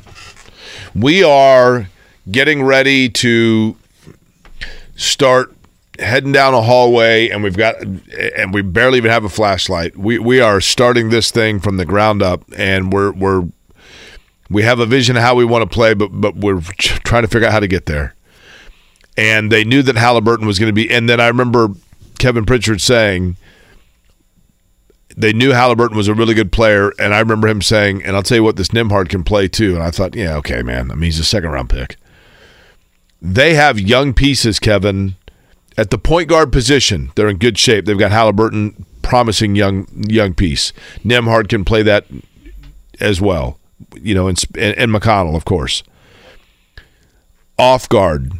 we 0.94 1.22
are 1.22 1.88
getting 2.30 2.62
ready 2.62 3.08
to 3.08 3.76
start." 4.96 5.54
heading 5.98 6.32
down 6.32 6.54
a 6.54 6.62
hallway 6.62 7.28
and 7.28 7.42
we've 7.42 7.58
got 7.58 7.76
and 7.82 8.54
we 8.54 8.62
barely 8.62 8.96
even 8.96 9.10
have 9.10 9.24
a 9.24 9.28
flashlight. 9.28 9.96
We 9.98 10.18
we 10.18 10.40
are 10.40 10.58
starting 10.58 11.10
this 11.10 11.30
thing 11.30 11.60
from 11.60 11.76
the 11.76 11.84
ground 11.84 12.22
up 12.22 12.42
and 12.56 12.90
we're 12.90 13.12
we're 13.12 13.46
we 14.48 14.64
have 14.64 14.80
a 14.80 14.86
vision 14.86 15.16
of 15.16 15.22
how 15.22 15.34
we 15.34 15.44
want 15.44 15.62
to 15.62 15.72
play, 15.72 15.94
but 15.94 16.08
but 16.08 16.36
we're 16.36 16.60
trying 16.78 17.22
to 17.22 17.28
figure 17.28 17.46
out 17.46 17.52
how 17.52 17.60
to 17.60 17.68
get 17.68 17.86
there. 17.86 18.14
And 19.16 19.52
they 19.52 19.64
knew 19.64 19.82
that 19.82 19.96
Halliburton 19.96 20.46
was 20.46 20.58
going 20.58 20.68
to 20.68 20.72
be. 20.72 20.90
And 20.90 21.08
then 21.08 21.20
I 21.20 21.28
remember 21.28 21.68
Kevin 22.18 22.46
Pritchard 22.46 22.80
saying 22.80 23.36
they 25.16 25.32
knew 25.32 25.50
Halliburton 25.50 25.96
was 25.96 26.08
a 26.08 26.14
really 26.14 26.34
good 26.34 26.52
player, 26.52 26.92
and 26.98 27.14
I 27.14 27.18
remember 27.18 27.48
him 27.48 27.60
saying, 27.60 28.02
"And 28.04 28.16
I'll 28.16 28.22
tell 28.22 28.38
you 28.38 28.44
what, 28.44 28.56
this 28.56 28.68
Nembhard 28.68 29.08
can 29.08 29.22
play 29.22 29.48
too." 29.48 29.74
And 29.74 29.82
I 29.82 29.90
thought, 29.90 30.14
yeah, 30.14 30.36
okay, 30.36 30.62
man. 30.62 30.90
I 30.90 30.94
mean, 30.94 31.04
he's 31.04 31.18
a 31.18 31.24
second 31.24 31.50
round 31.50 31.68
pick. 31.68 31.96
They 33.22 33.54
have 33.54 33.78
young 33.78 34.14
pieces, 34.14 34.58
Kevin, 34.58 35.16
at 35.76 35.90
the 35.90 35.98
point 35.98 36.28
guard 36.28 36.52
position, 36.52 37.10
they're 37.14 37.28
in 37.28 37.38
good 37.38 37.56
shape. 37.58 37.86
They've 37.86 37.98
got 37.98 38.10
Halliburton, 38.10 38.84
promising 39.02 39.54
young 39.56 39.86
young 40.08 40.34
piece. 40.34 40.72
Nembhard 41.04 41.48
can 41.48 41.64
play 41.64 41.82
that 41.82 42.06
as 43.00 43.20
well, 43.20 43.58
you 44.00 44.14
know, 44.14 44.28
and, 44.28 44.42
and 44.58 44.90
McConnell, 44.90 45.36
of 45.36 45.44
course. 45.44 45.82
Off 47.58 47.88
guard, 47.88 48.32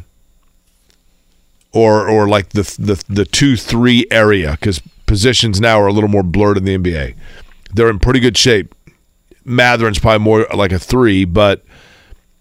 or 1.71 2.07
or 2.07 2.27
like 2.27 2.49
the 2.49 2.63
the 2.77 3.03
the 3.07 3.25
two 3.25 3.55
three 3.55 4.05
area 4.11 4.51
because 4.51 4.79
positions 5.05 5.59
now 5.59 5.79
are 5.79 5.87
a 5.87 5.93
little 5.93 6.09
more 6.09 6.23
blurred 6.23 6.57
in 6.57 6.65
the 6.65 6.77
NBA. 6.77 7.15
They're 7.73 7.89
in 7.89 7.99
pretty 7.99 8.19
good 8.19 8.37
shape. 8.37 8.75
Mathurin's 9.45 9.99
probably 9.99 10.23
more 10.23 10.45
like 10.53 10.71
a 10.71 10.79
three, 10.79 11.25
but 11.25 11.63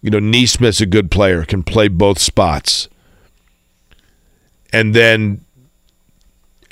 you 0.03 0.11
know, 0.11 0.19
Nesmith's 0.19 0.81
a 0.81 0.87
good 0.87 1.11
player, 1.11 1.45
can 1.45 1.63
play 1.63 1.89
both 1.89 2.19
spots. 2.19 2.89
And 4.73 4.95
then 4.95 5.45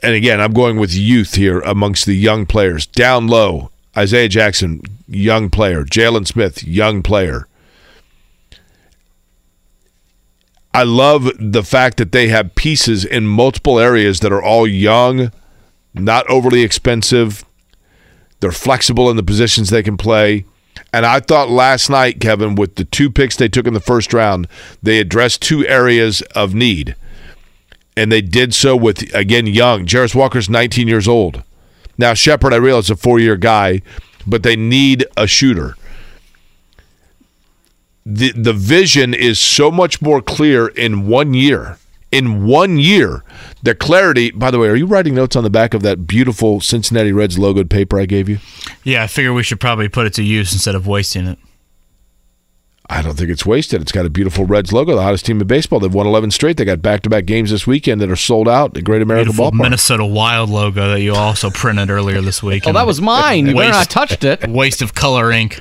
and 0.02 0.14
again 0.14 0.40
i'm 0.40 0.52
going 0.52 0.78
with 0.78 0.94
youth 0.94 1.34
here 1.34 1.60
amongst 1.60 2.06
the 2.06 2.14
young 2.14 2.46
players. 2.46 2.86
Down 2.86 3.26
low 3.26 3.70
isaiah 3.96 4.28
jackson 4.28 4.80
young 5.06 5.50
player. 5.50 5.84
Jalen 5.84 6.26
smith 6.26 6.62
young 6.62 7.02
player. 7.02 7.48
I 10.72 10.84
love 10.84 11.28
the 11.40 11.64
fact 11.64 11.96
that 11.96 12.12
they 12.12 12.28
have 12.28 12.54
pieces 12.54 13.04
in 13.04 13.26
multiple 13.26 13.80
areas 13.80 14.20
that 14.20 14.32
are 14.32 14.42
all 14.42 14.66
young 14.66 15.32
not 15.94 16.28
overly 16.30 16.62
expensive. 16.62 17.44
They're 18.40 18.52
flexible 18.52 19.10
in 19.10 19.16
the 19.16 19.24
positions 19.24 19.70
they 19.70 19.82
can 19.82 19.96
play 19.96 20.44
and 20.92 21.06
I 21.06 21.20
thought 21.20 21.48
last 21.48 21.90
night, 21.90 22.20
Kevin, 22.20 22.54
with 22.54 22.76
the 22.76 22.84
two 22.84 23.10
picks 23.10 23.36
they 23.36 23.48
took 23.48 23.66
in 23.66 23.74
the 23.74 23.80
first 23.80 24.12
round, 24.12 24.48
they 24.82 24.98
addressed 24.98 25.42
two 25.42 25.66
areas 25.66 26.22
of 26.34 26.54
need 26.54 26.94
and 27.98 28.12
they 28.12 28.22
did 28.22 28.54
so 28.54 28.76
with 28.76 29.12
again 29.12 29.48
young. 29.48 29.84
Jarace 29.84 30.14
Walker's 30.14 30.48
19 30.48 30.86
years 30.86 31.08
old. 31.08 31.42
Now 31.98 32.14
Sheppard, 32.14 32.54
I 32.54 32.56
realize, 32.56 32.84
is 32.84 32.90
a 32.90 32.96
four-year 32.96 33.36
guy, 33.36 33.82
but 34.24 34.44
they 34.44 34.54
need 34.54 35.04
a 35.16 35.26
shooter. 35.26 35.74
the 38.06 38.30
The 38.30 38.52
vision 38.52 39.14
is 39.14 39.40
so 39.40 39.72
much 39.72 40.00
more 40.00 40.22
clear 40.22 40.68
in 40.68 41.08
one 41.08 41.34
year. 41.34 41.78
In 42.10 42.46
one 42.46 42.78
year, 42.78 43.22
the 43.62 43.74
clarity. 43.74 44.30
By 44.30 44.50
the 44.50 44.58
way, 44.58 44.68
are 44.68 44.76
you 44.76 44.86
writing 44.86 45.14
notes 45.14 45.36
on 45.36 45.44
the 45.44 45.50
back 45.50 45.74
of 45.74 45.82
that 45.82 46.06
beautiful 46.06 46.60
Cincinnati 46.60 47.12
Reds 47.12 47.36
logoed 47.36 47.68
paper 47.68 48.00
I 48.00 48.06
gave 48.06 48.28
you? 48.28 48.38
Yeah, 48.82 49.02
I 49.02 49.06
figure 49.06 49.32
we 49.32 49.42
should 49.42 49.60
probably 49.60 49.88
put 49.88 50.06
it 50.06 50.14
to 50.14 50.22
use 50.22 50.52
instead 50.52 50.74
of 50.74 50.86
wasting 50.86 51.26
it. 51.26 51.38
I 52.90 53.02
don't 53.02 53.18
think 53.18 53.28
it's 53.28 53.44
wasted. 53.44 53.82
It's 53.82 53.92
got 53.92 54.06
a 54.06 54.10
beautiful 54.10 54.46
Reds 54.46 54.72
logo, 54.72 54.94
the 54.94 55.02
hottest 55.02 55.26
team 55.26 55.40
in 55.42 55.46
baseball. 55.46 55.78
They've 55.78 55.92
won 55.92 56.06
11 56.06 56.30
straight. 56.30 56.56
They 56.56 56.64
got 56.64 56.80
back-to-back 56.80 57.26
games 57.26 57.50
this 57.50 57.66
weekend 57.66 58.00
that 58.00 58.10
are 58.10 58.16
sold 58.16 58.48
out 58.48 58.74
at 58.78 58.84
Great 58.84 59.02
American 59.02 59.32
Beautiful 59.32 59.50
Ballpark. 59.50 59.62
Minnesota 59.62 60.06
Wild 60.06 60.48
logo 60.48 60.88
that 60.88 61.02
you 61.02 61.14
also 61.14 61.50
printed 61.54 61.90
earlier 61.90 62.22
this 62.22 62.42
week. 62.42 62.66
Oh, 62.66 62.72
that 62.72 62.86
was 62.86 63.02
mine. 63.02 63.46
You 63.46 63.54
better 63.54 63.72
not 63.72 63.90
touched 63.90 64.24
it. 64.24 64.48
Waste 64.48 64.80
of 64.80 64.94
color 64.94 65.30
ink. 65.30 65.60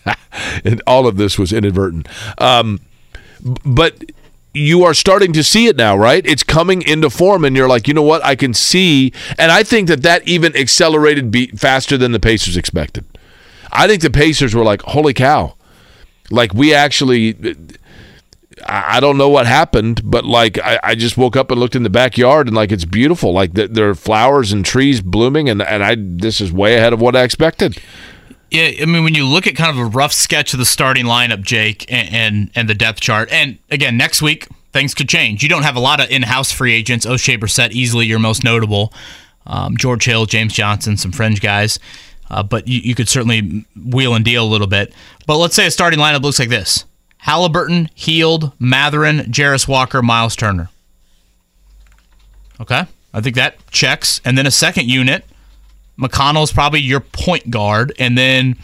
and 0.64 0.80
all 0.86 1.06
of 1.06 1.18
this 1.18 1.38
was 1.38 1.52
inadvertent. 1.52 2.08
Um, 2.38 2.80
but 3.66 4.02
you 4.54 4.84
are 4.84 4.94
starting 4.94 5.32
to 5.32 5.42
see 5.42 5.66
it 5.66 5.76
now, 5.76 5.96
right? 5.96 6.24
It's 6.26 6.42
coming 6.42 6.82
into 6.82 7.10
form, 7.10 7.44
and 7.44 7.56
you're 7.56 7.68
like, 7.68 7.88
you 7.88 7.94
know 7.94 8.02
what? 8.02 8.24
I 8.24 8.36
can 8.36 8.52
see, 8.54 9.12
and 9.38 9.50
I 9.50 9.62
think 9.62 9.88
that 9.88 10.02
that 10.02 10.26
even 10.28 10.56
accelerated 10.56 11.30
be- 11.30 11.48
faster 11.48 11.96
than 11.96 12.12
the 12.12 12.20
Pacers 12.20 12.56
expected. 12.56 13.04
I 13.70 13.86
think 13.86 14.02
the 14.02 14.10
Pacers 14.10 14.54
were 14.54 14.64
like, 14.64 14.82
holy 14.82 15.14
cow. 15.14 15.54
Like, 16.30 16.54
we 16.54 16.74
actually. 16.74 17.56
I 18.66 19.00
don't 19.00 19.16
know 19.16 19.30
what 19.30 19.46
happened, 19.46 20.02
but 20.04 20.24
like 20.24 20.58
I, 20.58 20.78
I 20.82 20.94
just 20.94 21.16
woke 21.16 21.36
up 21.36 21.50
and 21.50 21.58
looked 21.58 21.74
in 21.74 21.82
the 21.82 21.90
backyard 21.90 22.46
and 22.46 22.54
like 22.54 22.70
it's 22.70 22.84
beautiful. 22.84 23.32
Like 23.32 23.54
th- 23.54 23.70
there 23.70 23.88
are 23.88 23.94
flowers 23.94 24.52
and 24.52 24.64
trees 24.64 25.00
blooming, 25.00 25.48
and 25.48 25.62
and 25.62 25.82
I 25.82 25.96
this 25.98 26.40
is 26.40 26.52
way 26.52 26.76
ahead 26.76 26.92
of 26.92 27.00
what 27.00 27.16
I 27.16 27.22
expected. 27.22 27.78
Yeah, 28.52 28.82
I 28.82 28.84
mean, 28.84 29.02
when 29.02 29.14
you 29.14 29.24
look 29.24 29.46
at 29.46 29.56
kind 29.56 29.70
of 29.70 29.78
a 29.78 29.86
rough 29.86 30.12
sketch 30.12 30.52
of 30.52 30.58
the 30.58 30.66
starting 30.66 31.06
lineup, 31.06 31.40
Jake, 31.40 31.90
and 31.90 32.14
and, 32.14 32.50
and 32.54 32.68
the 32.68 32.74
depth 32.74 33.00
chart, 33.00 33.32
and 33.32 33.56
again, 33.70 33.96
next 33.96 34.20
week 34.20 34.46
things 34.72 34.92
could 34.92 35.08
change. 35.08 35.42
You 35.42 35.48
don't 35.48 35.62
have 35.62 35.74
a 35.74 35.80
lot 35.80 36.00
of 36.00 36.10
in-house 36.10 36.52
free 36.52 36.74
agents. 36.74 37.06
Oshae 37.06 37.38
Brissett, 37.38 37.70
easily 37.70 38.04
your 38.04 38.18
most 38.18 38.44
notable. 38.44 38.92
Um, 39.46 39.78
George 39.78 40.04
Hill, 40.04 40.26
James 40.26 40.52
Johnson, 40.52 40.98
some 40.98 41.12
fringe 41.12 41.40
guys, 41.40 41.78
uh, 42.30 42.42
but 42.42 42.68
you, 42.68 42.80
you 42.80 42.94
could 42.94 43.08
certainly 43.08 43.64
wheel 43.74 44.14
and 44.14 44.24
deal 44.24 44.44
a 44.44 44.46
little 44.46 44.66
bit. 44.66 44.92
But 45.26 45.38
let's 45.38 45.54
say 45.54 45.66
a 45.66 45.70
starting 45.70 45.98
lineup 45.98 46.20
looks 46.20 46.38
like 46.38 46.50
this: 46.50 46.84
Halliburton, 47.18 47.88
Hield, 47.94 48.52
Mathurin, 48.58 49.20
Jarace 49.32 49.66
Walker, 49.66 50.02
Miles 50.02 50.36
Turner. 50.36 50.68
Okay, 52.60 52.84
I 53.14 53.20
think 53.22 53.34
that 53.36 53.56
checks. 53.70 54.20
And 54.26 54.36
then 54.36 54.46
a 54.46 54.50
second 54.50 54.90
unit. 54.90 55.24
McConnell's 55.98 56.52
probably 56.52 56.80
your 56.80 57.00
point 57.00 57.50
guard, 57.50 57.92
and 57.98 58.16
then 58.16 58.56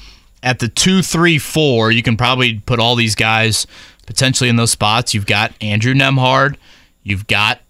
at 0.43 0.59
the 0.59 0.69
two, 0.69 1.03
three, 1.03 1.39
four, 1.39 1.91
you 1.91 2.03
can 2.03 2.17
probably 2.17 2.61
put 2.61 2.79
all 2.79 2.95
these 2.95 3.15
guys 3.15 3.67
potentially 4.07 4.49
in 4.49 4.57
those 4.57 4.71
spots. 4.71 5.15
You've 5.15 5.27
got 5.27 5.53
Andrew 5.61 5.95
Nembhard, 5.95 6.57
you've 7.03 7.27
got 7.27 7.61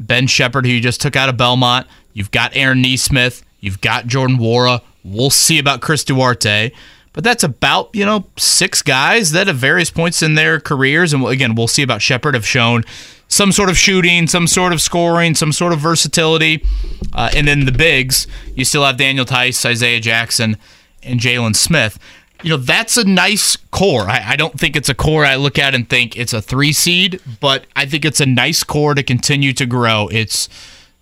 Ben 0.00 0.26
Sheppard, 0.26 0.66
who 0.66 0.72
you 0.72 0.80
just 0.80 1.00
took 1.00 1.16
out 1.16 1.28
of 1.28 1.36
Belmont, 1.36 1.86
you've 2.12 2.30
got 2.30 2.52
Aaron 2.54 2.82
Nesmith, 2.82 3.44
you've 3.60 3.80
got 3.80 4.06
Jordan 4.06 4.38
Nwora. 4.38 4.82
We'll 5.04 5.30
see 5.30 5.58
about 5.58 5.80
Chris 5.80 6.04
Duarte, 6.04 6.72
but 7.12 7.24
that's 7.24 7.42
about 7.44 7.90
you 7.94 8.04
know 8.04 8.26
six 8.36 8.82
guys 8.82 9.32
that 9.32 9.48
at 9.48 9.54
various 9.54 9.90
points 9.90 10.22
in 10.22 10.34
their 10.34 10.60
careers, 10.60 11.12
and 11.12 11.24
again, 11.26 11.54
we'll 11.54 11.68
see 11.68 11.82
about 11.82 12.02
Sheppard 12.02 12.34
have 12.34 12.46
shown 12.46 12.84
some 13.28 13.52
sort 13.52 13.68
of 13.68 13.76
shooting, 13.76 14.26
some 14.26 14.46
sort 14.46 14.72
of 14.72 14.80
scoring, 14.80 15.34
some 15.34 15.52
sort 15.52 15.72
of 15.72 15.78
versatility. 15.78 16.64
Uh, 17.12 17.30
and 17.34 17.46
then 17.46 17.66
the 17.66 17.72
bigs, 17.72 18.26
you 18.54 18.64
still 18.64 18.84
have 18.84 18.96
Daniel 18.96 19.24
Theis, 19.24 19.64
Isaiah 19.64 20.00
Jackson, 20.00 20.56
and 21.02 21.20
Jalen 21.20 21.54
Smith. 21.54 21.98
You 22.42 22.50
know, 22.50 22.56
that's 22.56 22.96
a 22.96 23.04
nice 23.04 23.56
core. 23.70 24.08
I, 24.08 24.22
I 24.28 24.36
don't 24.36 24.58
think 24.58 24.76
it's 24.76 24.88
a 24.88 24.94
core 24.94 25.24
I 25.24 25.36
look 25.36 25.58
at 25.58 25.74
and 25.74 25.88
think 25.88 26.16
it's 26.16 26.32
a 26.32 26.40
three 26.40 26.72
seed, 26.72 27.20
but 27.40 27.66
I 27.76 27.84
think 27.84 28.04
it's 28.04 28.20
a 28.20 28.26
nice 28.26 28.62
core 28.62 28.94
to 28.94 29.02
continue 29.02 29.52
to 29.54 29.66
grow. 29.66 30.08
It's 30.10 30.48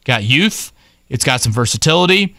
got 0.04 0.24
youth, 0.24 0.72
it's 1.08 1.24
got 1.24 1.42
some 1.42 1.52
versatility. 1.52 2.34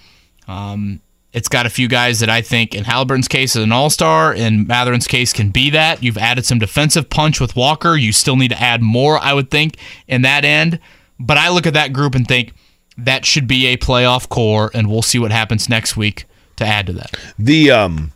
Um, 0.47 1.01
it's 1.37 1.47
got 1.47 1.67
a 1.67 1.69
few 1.69 1.87
guys 1.87 2.19
that 2.21 2.31
I 2.31 2.41
think, 2.41 2.73
in 2.73 2.83
Halliburton's 2.83 3.27
case, 3.27 3.55
is 3.55 3.61
an 3.63 3.71
all 3.71 3.91
star. 3.91 4.33
In 4.33 4.65
Mathurin's 4.65 5.05
case, 5.05 5.31
can 5.31 5.51
be 5.51 5.69
that. 5.69 6.01
You've 6.01 6.17
added 6.17 6.47
some 6.47 6.57
defensive 6.57 7.11
punch 7.11 7.39
with 7.39 7.55
Walker. 7.55 7.95
You 7.95 8.11
still 8.11 8.35
need 8.35 8.47
to 8.47 8.59
add 8.59 8.81
more, 8.81 9.19
I 9.19 9.33
would 9.33 9.51
think, 9.51 9.77
in 10.07 10.23
that 10.23 10.43
end. 10.43 10.79
But 11.19 11.37
I 11.37 11.49
look 11.49 11.67
at 11.67 11.75
that 11.75 11.93
group 11.93 12.15
and 12.15 12.27
think 12.27 12.53
that 12.97 13.23
should 13.23 13.47
be 13.47 13.67
a 13.67 13.77
playoff 13.77 14.27
core, 14.27 14.71
and 14.73 14.89
we'll 14.89 15.03
see 15.03 15.19
what 15.19 15.31
happens 15.31 15.69
next 15.69 15.95
week 15.95 16.25
to 16.55 16.65
add 16.65 16.87
to 16.87 16.93
that. 16.93 17.15
The 17.37 17.69
um, 17.69 18.11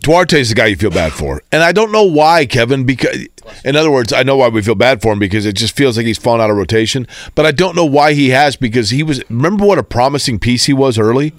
Duarte 0.00 0.40
is 0.40 0.48
the 0.48 0.56
guy 0.56 0.66
you 0.66 0.76
feel 0.76 0.90
bad 0.90 1.12
for, 1.12 1.42
and 1.52 1.62
I 1.62 1.70
don't 1.70 1.92
know 1.92 2.02
why, 2.02 2.44
Kevin. 2.44 2.84
Because, 2.84 3.28
in 3.64 3.76
other 3.76 3.90
words, 3.92 4.12
I 4.12 4.24
know 4.24 4.36
why 4.36 4.48
we 4.48 4.62
feel 4.62 4.74
bad 4.74 5.00
for 5.00 5.12
him 5.12 5.20
because 5.20 5.46
it 5.46 5.54
just 5.54 5.76
feels 5.76 5.96
like 5.96 6.06
he's 6.06 6.18
fallen 6.18 6.40
out 6.40 6.50
of 6.50 6.56
rotation. 6.56 7.06
But 7.36 7.46
I 7.46 7.52
don't 7.52 7.76
know 7.76 7.84
why 7.84 8.14
he 8.14 8.30
has 8.30 8.56
because 8.56 8.90
he 8.90 9.04
was. 9.04 9.22
Remember 9.30 9.64
what 9.64 9.78
a 9.78 9.84
promising 9.84 10.40
piece 10.40 10.64
he 10.64 10.72
was 10.72 10.98
early, 10.98 11.32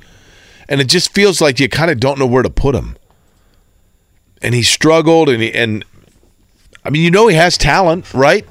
and 0.68 0.82
it 0.82 0.86
just 0.86 1.14
feels 1.14 1.42
like 1.42 1.60
you 1.60 1.70
kind 1.70 1.92
of 1.92 2.00
don't 2.00 2.20
know 2.20 2.26
where 2.28 2.44
to 2.44 2.50
put 2.50 2.76
him. 2.76 2.96
And 4.42 4.54
he 4.54 4.64
struggled, 4.64 5.30
and 5.30 5.42
he, 5.42 5.54
and 5.54 5.86
I 6.84 6.90
mean, 6.90 7.04
you 7.04 7.12
know, 7.12 7.28
he 7.28 7.36
has 7.36 7.58
talent, 7.58 8.14
right? 8.14 8.46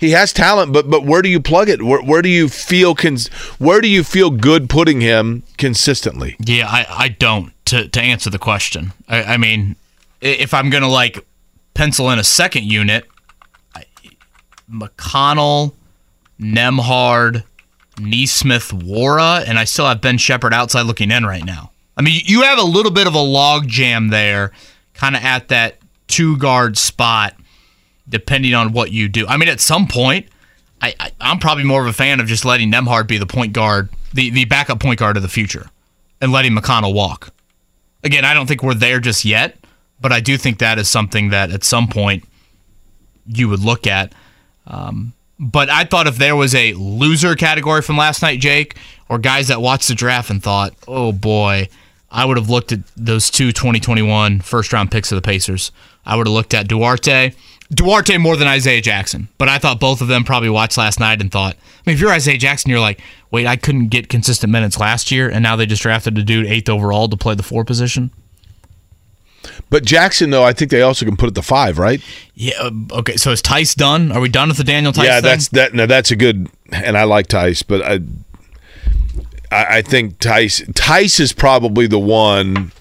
He 0.00 0.10
has 0.10 0.32
talent, 0.32 0.72
but 0.72 0.90
but 0.90 1.04
where 1.04 1.22
do 1.22 1.28
you 1.28 1.40
plug 1.40 1.68
it? 1.68 1.80
Where, 1.80 2.02
where 2.02 2.22
do 2.22 2.28
you 2.28 2.48
feel 2.48 2.96
cons- 2.96 3.28
Where 3.58 3.80
do 3.80 3.86
you 3.88 4.02
feel 4.02 4.30
good 4.30 4.68
putting 4.68 5.00
him 5.00 5.44
consistently? 5.58 6.34
Yeah, 6.40 6.66
I, 6.68 6.86
I 6.88 7.08
don't. 7.08 7.52
To, 7.66 7.88
to 7.88 8.00
answer 8.02 8.28
the 8.28 8.38
question, 8.38 8.92
I, 9.08 9.22
I 9.22 9.36
mean, 9.36 9.76
if 10.20 10.52
I'm 10.52 10.68
gonna 10.68 10.88
like 10.88 11.24
pencil 11.72 12.10
in 12.10 12.18
a 12.18 12.24
second 12.24 12.64
unit, 12.64 13.06
I, 13.74 13.84
McConnell, 14.70 15.72
Nembhard, 16.38 17.44
Nesmith, 18.00 18.70
Nwora, 18.70 19.44
and 19.46 19.58
I 19.58 19.64
still 19.64 19.86
have 19.86 20.00
Ben 20.00 20.18
Sheppard 20.18 20.54
outside 20.54 20.82
looking 20.82 21.10
in 21.10 21.24
right 21.24 21.44
now. 21.44 21.70
I 21.96 22.02
mean, 22.02 22.22
you 22.24 22.42
have 22.42 22.58
a 22.58 22.64
little 22.64 22.90
bit 22.90 23.06
of 23.06 23.14
a 23.14 23.20
log 23.20 23.68
jam 23.68 24.08
there, 24.08 24.52
kind 24.94 25.14
of 25.14 25.22
at 25.22 25.48
that 25.48 25.78
two 26.08 26.36
guard 26.38 26.78
spot, 26.78 27.34
depending 28.08 28.54
on 28.54 28.72
what 28.72 28.92
you 28.92 29.08
do. 29.08 29.26
I 29.26 29.36
mean, 29.36 29.48
at 29.48 29.60
some 29.60 29.86
point, 29.86 30.26
I, 30.80 30.94
I 30.98 31.12
I'm 31.20 31.38
probably 31.38 31.64
more 31.64 31.82
of 31.82 31.86
a 31.86 31.92
fan 31.92 32.20
of 32.20 32.26
just 32.26 32.44
letting 32.44 32.72
Nembhard 32.72 33.06
be 33.06 33.18
the 33.18 33.26
point 33.26 33.52
guard, 33.52 33.90
the 34.12 34.30
the 34.30 34.46
backup 34.46 34.80
point 34.80 34.98
guard 34.98 35.16
of 35.16 35.22
the 35.22 35.28
future, 35.28 35.68
and 36.20 36.32
letting 36.32 36.52
McConnell 36.52 36.94
walk. 36.94 37.32
Again, 38.04 38.24
I 38.24 38.34
don't 38.34 38.46
think 38.46 38.62
we're 38.62 38.74
there 38.74 38.98
just 38.98 39.24
yet, 39.24 39.56
but 40.00 40.12
I 40.12 40.20
do 40.20 40.36
think 40.36 40.58
that 40.58 40.78
is 40.78 40.88
something 40.88 41.28
that 41.30 41.50
at 41.50 41.62
some 41.62 41.88
point 41.88 42.24
you 43.26 43.48
would 43.48 43.60
look 43.60 43.86
at. 43.86 44.14
Um, 44.66 45.12
but 45.42 45.68
I 45.68 45.82
thought 45.82 46.06
if 46.06 46.18
there 46.18 46.36
was 46.36 46.54
a 46.54 46.72
loser 46.74 47.34
category 47.34 47.82
from 47.82 47.96
last 47.96 48.22
night, 48.22 48.38
Jake, 48.38 48.76
or 49.08 49.18
guys 49.18 49.48
that 49.48 49.60
watched 49.60 49.88
the 49.88 49.94
draft 49.96 50.30
and 50.30 50.40
thought, 50.40 50.72
oh 50.86 51.10
boy, 51.10 51.68
I 52.12 52.24
would 52.24 52.36
have 52.36 52.48
looked 52.48 52.70
at 52.70 52.78
those 52.96 53.28
two 53.28 53.50
2021 53.50 54.40
first 54.40 54.72
round 54.72 54.92
picks 54.92 55.10
of 55.10 55.16
the 55.16 55.22
Pacers. 55.22 55.72
I 56.06 56.14
would 56.14 56.28
have 56.28 56.34
looked 56.34 56.54
at 56.54 56.68
Duarte. 56.68 57.32
Duarte 57.74 58.18
more 58.18 58.36
than 58.36 58.46
Isaiah 58.46 58.80
Jackson, 58.82 59.28
but 59.36 59.48
I 59.48 59.58
thought 59.58 59.80
both 59.80 60.00
of 60.00 60.06
them 60.06 60.22
probably 60.22 60.50
watched 60.50 60.78
last 60.78 61.00
night 61.00 61.20
and 61.20 61.32
thought, 61.32 61.54
I 61.54 61.90
mean, 61.90 61.94
if 61.94 62.00
you're 62.00 62.10
Isaiah 62.10 62.38
Jackson, 62.38 62.70
you're 62.70 62.80
like, 62.80 63.00
wait, 63.32 63.46
I 63.46 63.56
couldn't 63.56 63.88
get 63.88 64.08
consistent 64.08 64.52
minutes 64.52 64.78
last 64.78 65.10
year, 65.10 65.28
and 65.28 65.42
now 65.42 65.56
they 65.56 65.66
just 65.66 65.82
drafted 65.82 66.16
a 66.18 66.22
dude 66.22 66.46
eighth 66.46 66.68
overall 66.68 67.08
to 67.08 67.16
play 67.16 67.34
the 67.34 67.42
four 67.42 67.64
position. 67.64 68.12
But 69.70 69.84
Jackson, 69.84 70.30
though, 70.30 70.44
I 70.44 70.52
think 70.52 70.70
they 70.70 70.82
also 70.82 71.04
can 71.04 71.16
put 71.16 71.28
it 71.28 71.34
to 71.34 71.42
five, 71.42 71.78
right? 71.78 72.00
Yeah. 72.34 72.54
uh, 72.60 72.70
Okay. 72.92 73.16
So 73.16 73.30
is 73.32 73.40
Theis 73.42 73.74
done? 73.74 74.12
Are 74.12 74.20
we 74.20 74.28
done 74.28 74.48
with 74.48 74.56
the 74.58 74.64
Daniel 74.64 74.92
Theis? 74.92 75.04
yeah, 75.04 75.14
thing? 75.16 75.22
that's 75.22 75.48
that. 75.48 75.74
Now 75.74 75.86
that's 75.86 76.10
a 76.10 76.16
good, 76.16 76.48
and 76.70 76.96
I 76.96 77.04
like 77.04 77.28
Theis, 77.28 77.62
but 77.66 77.82
I, 77.82 78.00
I, 79.50 79.78
I 79.78 79.82
think 79.82 80.18
Theis 80.18 80.60
Theis 80.74 81.20
is 81.20 81.32
probably 81.32 81.86
the 81.86 81.98
one 81.98 82.72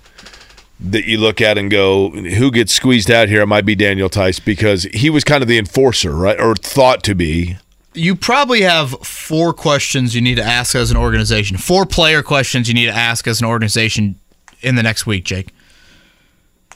that 0.80 1.06
you 1.06 1.18
look 1.20 1.42
at 1.42 1.58
and 1.58 1.70
go, 1.70 2.10
who 2.10 2.50
gets 2.52 2.74
squeezed 2.74 3.12
out 3.12 3.30
here? 3.30 3.42
It 3.42 3.48
might 3.48 3.66
be 3.66 3.76
Daniel 3.76 4.10
Theis 4.10 4.44
because 4.44 4.84
he 4.86 5.10
was 5.10 5.24
kind 5.24 5.44
of 5.44 5.48
the 5.48 5.58
enforcer, 5.60 6.12
right, 6.16 6.40
or 6.40 6.56
thought 6.56 7.04
to 7.04 7.14
be. 7.16 7.58
you 7.94 8.16
probably 8.16 8.62
have 8.62 8.92
four 9.04 9.54
questions 9.54 10.16
you 10.16 10.22
need 10.22 10.36
to 10.36 10.44
ask 10.44 10.74
as 10.76 10.90
an 10.92 10.98
organization. 10.98 11.58
Four 11.58 11.86
player 11.86 12.24
questions 12.24 12.68
you 12.68 12.74
need 12.74 12.88
to 12.88 12.96
ask 12.96 13.28
as 13.28 13.42
an 13.42 13.48
organization 13.48 14.16
in 14.62 14.76
the 14.76 14.82
next 14.84 15.06
week, 15.06 15.24
Jake. 15.24 15.50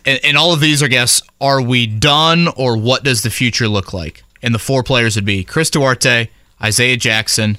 And, 0.06 0.20
and 0.24 0.38
all 0.38 0.54
of 0.54 0.60
these, 0.60 0.84
I 0.84 0.88
guess, 0.88 1.22
are 1.42 1.62
we 1.62 1.88
done 1.88 2.48
or 2.56 2.78
what 2.78 3.04
does 3.04 3.24
the 3.24 3.30
future 3.30 3.68
look 3.68 3.94
like? 3.94 4.24
And 4.42 4.54
the 4.54 4.60
four 4.60 4.84
players 4.84 5.16
would 5.16 5.26
be 5.26 5.44
Chris 5.44 5.70
Duarte, 5.70 6.30
Isaiah 6.62 6.98
Jackson, 6.98 7.58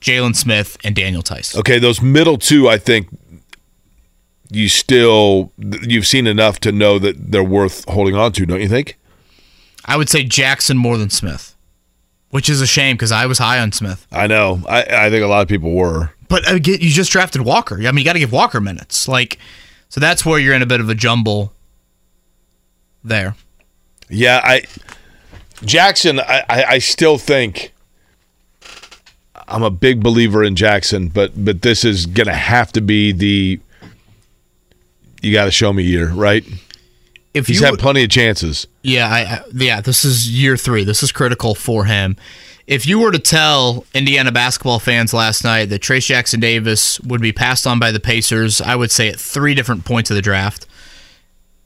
Jalen 0.00 0.34
Smith, 0.34 0.76
and 0.82 0.96
Daniel 0.96 1.22
Theis. 1.22 1.56
Okay, 1.56 1.78
those 1.78 2.02
middle 2.02 2.36
two, 2.38 2.68
I 2.68 2.78
think 2.78 3.08
you 4.50 4.68
still 4.68 5.52
you've 5.58 6.06
seen 6.06 6.26
enough 6.26 6.60
to 6.60 6.72
know 6.72 6.98
that 6.98 7.32
they're 7.32 7.42
worth 7.42 7.88
holding 7.88 8.14
on 8.14 8.32
to, 8.32 8.44
don't 8.44 8.60
you 8.60 8.68
think? 8.68 8.98
I 9.84 9.96
would 9.96 10.08
say 10.08 10.24
Jackson 10.24 10.76
more 10.76 10.98
than 10.98 11.10
Smith, 11.10 11.56
which 12.30 12.48
is 12.48 12.60
a 12.60 12.66
shame 12.66 12.96
because 12.96 13.12
I 13.12 13.26
was 13.26 13.38
high 13.38 13.58
on 13.58 13.72
Smith. 13.72 14.06
I 14.12 14.26
know. 14.26 14.60
I, 14.68 14.82
I 14.82 15.10
think 15.10 15.24
a 15.24 15.26
lot 15.26 15.42
of 15.42 15.48
people 15.48 15.72
were. 15.72 16.12
But 16.28 16.50
uh, 16.50 16.56
again, 16.56 16.78
you 16.80 16.90
just 16.90 17.12
drafted 17.12 17.42
Walker. 17.42 17.76
I 17.76 17.92
mean, 17.92 17.98
you 17.98 18.04
got 18.04 18.12
to 18.14 18.18
give 18.18 18.32
Walker 18.32 18.60
minutes. 18.60 19.08
Like, 19.08 19.38
so 19.92 20.00
that's 20.00 20.24
where 20.24 20.38
you're 20.38 20.54
in 20.54 20.62
a 20.62 20.66
bit 20.66 20.80
of 20.80 20.88
a 20.88 20.94
jumble 20.94 21.52
there. 23.04 23.36
Yeah, 24.08 24.40
I 24.42 24.62
Jackson. 25.66 26.18
I, 26.18 26.42
I, 26.48 26.64
I 26.64 26.78
still 26.78 27.18
think 27.18 27.74
I'm 29.46 29.62
a 29.62 29.68
big 29.70 30.02
believer 30.02 30.42
in 30.42 30.56
Jackson, 30.56 31.08
but 31.08 31.44
but 31.44 31.60
this 31.60 31.84
is 31.84 32.06
gonna 32.06 32.32
have 32.32 32.72
to 32.72 32.80
be 32.80 33.12
the 33.12 33.60
you 35.20 35.30
got 35.30 35.44
to 35.44 35.50
show 35.50 35.74
me 35.74 35.82
year, 35.82 36.08
right? 36.08 36.42
If 37.34 37.48
He's 37.48 37.60
you 37.60 37.66
had 37.66 37.78
plenty 37.78 38.02
of 38.02 38.08
chances. 38.08 38.66
Yeah, 38.80 39.08
I, 39.08 39.20
I, 39.20 39.44
yeah. 39.52 39.82
This 39.82 40.06
is 40.06 40.26
year 40.30 40.56
three. 40.56 40.84
This 40.84 41.02
is 41.02 41.12
critical 41.12 41.54
for 41.54 41.84
him. 41.84 42.16
If 42.66 42.86
you 42.86 43.00
were 43.00 43.10
to 43.10 43.18
tell 43.18 43.84
Indiana 43.92 44.30
basketball 44.30 44.78
fans 44.78 45.12
last 45.12 45.42
night 45.42 45.66
that 45.66 45.82
Trayce 45.82 46.06
Jackson 46.06 46.40
Davis 46.40 47.00
would 47.00 47.20
be 47.20 47.32
passed 47.32 47.66
on 47.66 47.78
by 47.78 47.90
the 47.90 48.00
Pacers, 48.00 48.60
I 48.60 48.76
would 48.76 48.90
say 48.90 49.08
at 49.08 49.18
three 49.18 49.54
different 49.54 49.84
points 49.84 50.10
of 50.10 50.16
the 50.16 50.22
draft, 50.22 50.66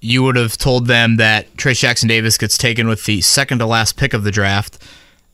you 0.01 0.23
would 0.23 0.36
have 0.36 0.56
told 0.56 0.86
them 0.86 1.16
that 1.16 1.55
Trayce 1.56 1.81
Jackson 1.81 2.09
Davis 2.09 2.39
gets 2.39 2.56
taken 2.56 2.89
with 2.89 3.05
the 3.05 3.20
second 3.20 3.59
to 3.59 3.66
last 3.66 3.97
pick 3.97 4.14
of 4.14 4.24
the 4.24 4.31
draft. 4.31 4.78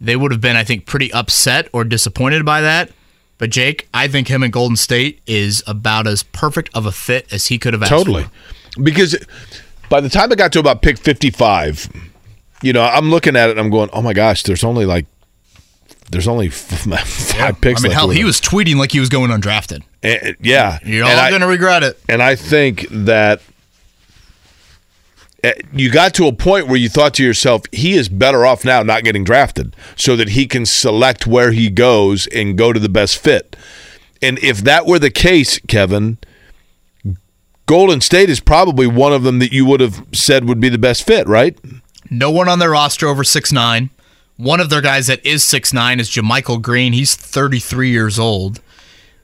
They 0.01 0.16
would 0.16 0.32
have 0.32 0.40
been, 0.40 0.56
I 0.56 0.64
think, 0.64 0.86
pretty 0.86 1.12
upset 1.12 1.68
or 1.72 1.84
disappointed 1.84 2.44
by 2.44 2.60
that. 2.60 2.90
But 3.39 3.51
Jake, 3.51 3.89
I 3.94 4.09
think 4.09 4.28
him 4.28 4.43
and 4.43 4.52
Golden 4.52 4.76
State 4.76 5.20
is 5.26 5.62
about 5.66 6.06
as 6.06 6.22
perfect 6.22 6.70
of 6.74 6.86
a 6.86 6.93
fit 6.93 7.32
as 7.32 7.47
he 7.47 7.59
could 7.59 7.72
have 7.72 7.82
asked 7.82 7.90
Totally. 7.90 8.24
for. 8.74 8.82
Because 8.82 9.16
by 9.89 10.01
the 10.01 10.09
time 10.09 10.32
I 10.32 10.34
got 10.34 10.52
to 10.52 10.59
about 10.59 10.82
pick 10.82 10.98
55, 10.98 11.89
you 12.62 12.72
know, 12.72 12.82
I'm 12.82 13.10
looking 13.10 13.36
at 13.36 13.48
it 13.48 13.52
and 13.52 13.60
I'm 13.60 13.70
going, 13.70 13.90
oh 13.93 14.02
my 14.02 14.12
gosh, 14.12 14.43
there's 14.44 14.64
only 14.64 14.86
like, 14.86 15.06
there's 16.12 16.28
only 16.28 16.48
five 16.51 17.60
picks. 17.60 17.82
I 17.82 17.89
mean, 17.89 17.93
hell, 17.93 18.10
he 18.10 18.22
was 18.22 18.40
tweeting 18.40 18.76
like 18.76 18.93
he 18.93 19.01
was 19.01 19.09
going 19.09 19.30
undrafted. 19.30 19.82
And- 20.02 20.36
yeah. 20.40 20.78
You're 20.84 21.06
And 21.06 21.18
all 21.18 21.28
going 21.30 21.40
to 21.40 21.47
regret 21.48 21.82
it. 21.82 21.98
And 22.09 22.22
I 22.22 22.36
think 22.36 22.86
that 22.90 23.40
eh, 25.43 25.55
you 25.72 25.90
got 25.90 26.14
to 26.14 26.26
a 26.26 26.32
point 26.32 26.68
where 26.68 26.76
you 26.76 26.89
thought 26.89 27.14
to 27.14 27.24
yourself, 27.24 27.62
he 27.72 27.94
is 27.94 28.09
better 28.09 28.47
off 28.47 28.64
now 28.64 28.82
not 28.82 29.05
getting 29.05 29.24
drafted 29.24 29.74
so 29.97 30.14
that 30.16 30.30
he 30.30 30.47
can 30.47 30.66
select 30.66 31.26
where 31.26 31.52
he 31.52 31.70
goes 31.70 32.26
and 32.28 32.56
go 32.59 32.72
to 32.72 32.78
the 32.80 32.89
best 32.89 33.18
fit. 33.18 33.56
And 34.20 34.39
if 34.39 34.59
that 34.59 34.86
were 34.86 34.98
the 34.98 35.10
case, 35.10 35.59
Kevin, 35.66 36.18
Golden 37.66 38.01
State 38.01 38.28
is 38.28 38.39
probably 38.39 38.86
one 38.86 39.12
of 39.12 39.22
them 39.22 39.39
that 39.39 39.52
you 39.52 39.64
would 39.66 39.80
have 39.80 40.06
said 40.12 40.47
would 40.47 40.60
be 40.60 40.68
the 40.68 40.78
best 40.78 41.06
fit, 41.06 41.26
right? 41.26 41.59
No 42.10 42.30
one 42.30 42.48
on 42.48 42.59
their 42.59 42.70
roster 42.70 43.09
over 43.09 43.24
six 43.24 43.51
nine. 43.52 43.90
One 44.43 44.59
of 44.59 44.70
their 44.70 44.81
guys 44.81 45.06
that 45.06 45.24
is 45.24 45.44
six 45.44 45.73
nine 45.73 46.01
is 46.01 46.10
JaMychal 46.10 46.60
Green. 46.60 46.93
He's 46.93 47.14
33 47.14 47.90
years 47.90 48.19
old. 48.19 48.60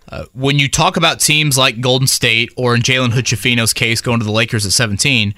Uh, 0.09 0.27
when 0.32 0.61
you 0.61 0.69
talk 0.69 0.97
about 0.97 1.19
teams 1.19 1.59
like 1.59 1.81
Golden 1.81 2.07
State 2.07 2.51
or 2.57 2.77
in 2.77 2.82
Jalen 2.82 3.11
Hood-Schifino's 3.11 3.74
case 3.74 4.01
going 4.01 4.20
to 4.20 4.24
the 4.24 4.31
Lakers 4.31 4.65
at 4.65 4.70
17, 4.70 5.35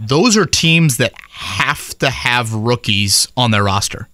those 0.00 0.34
are 0.34 0.46
teams 0.46 0.96
that 0.96 1.12
have 1.30 1.90
to 1.98 2.08
have 2.08 2.54
rookies 2.54 3.28
on 3.36 3.50
their 3.50 3.64
roster, 3.64 4.08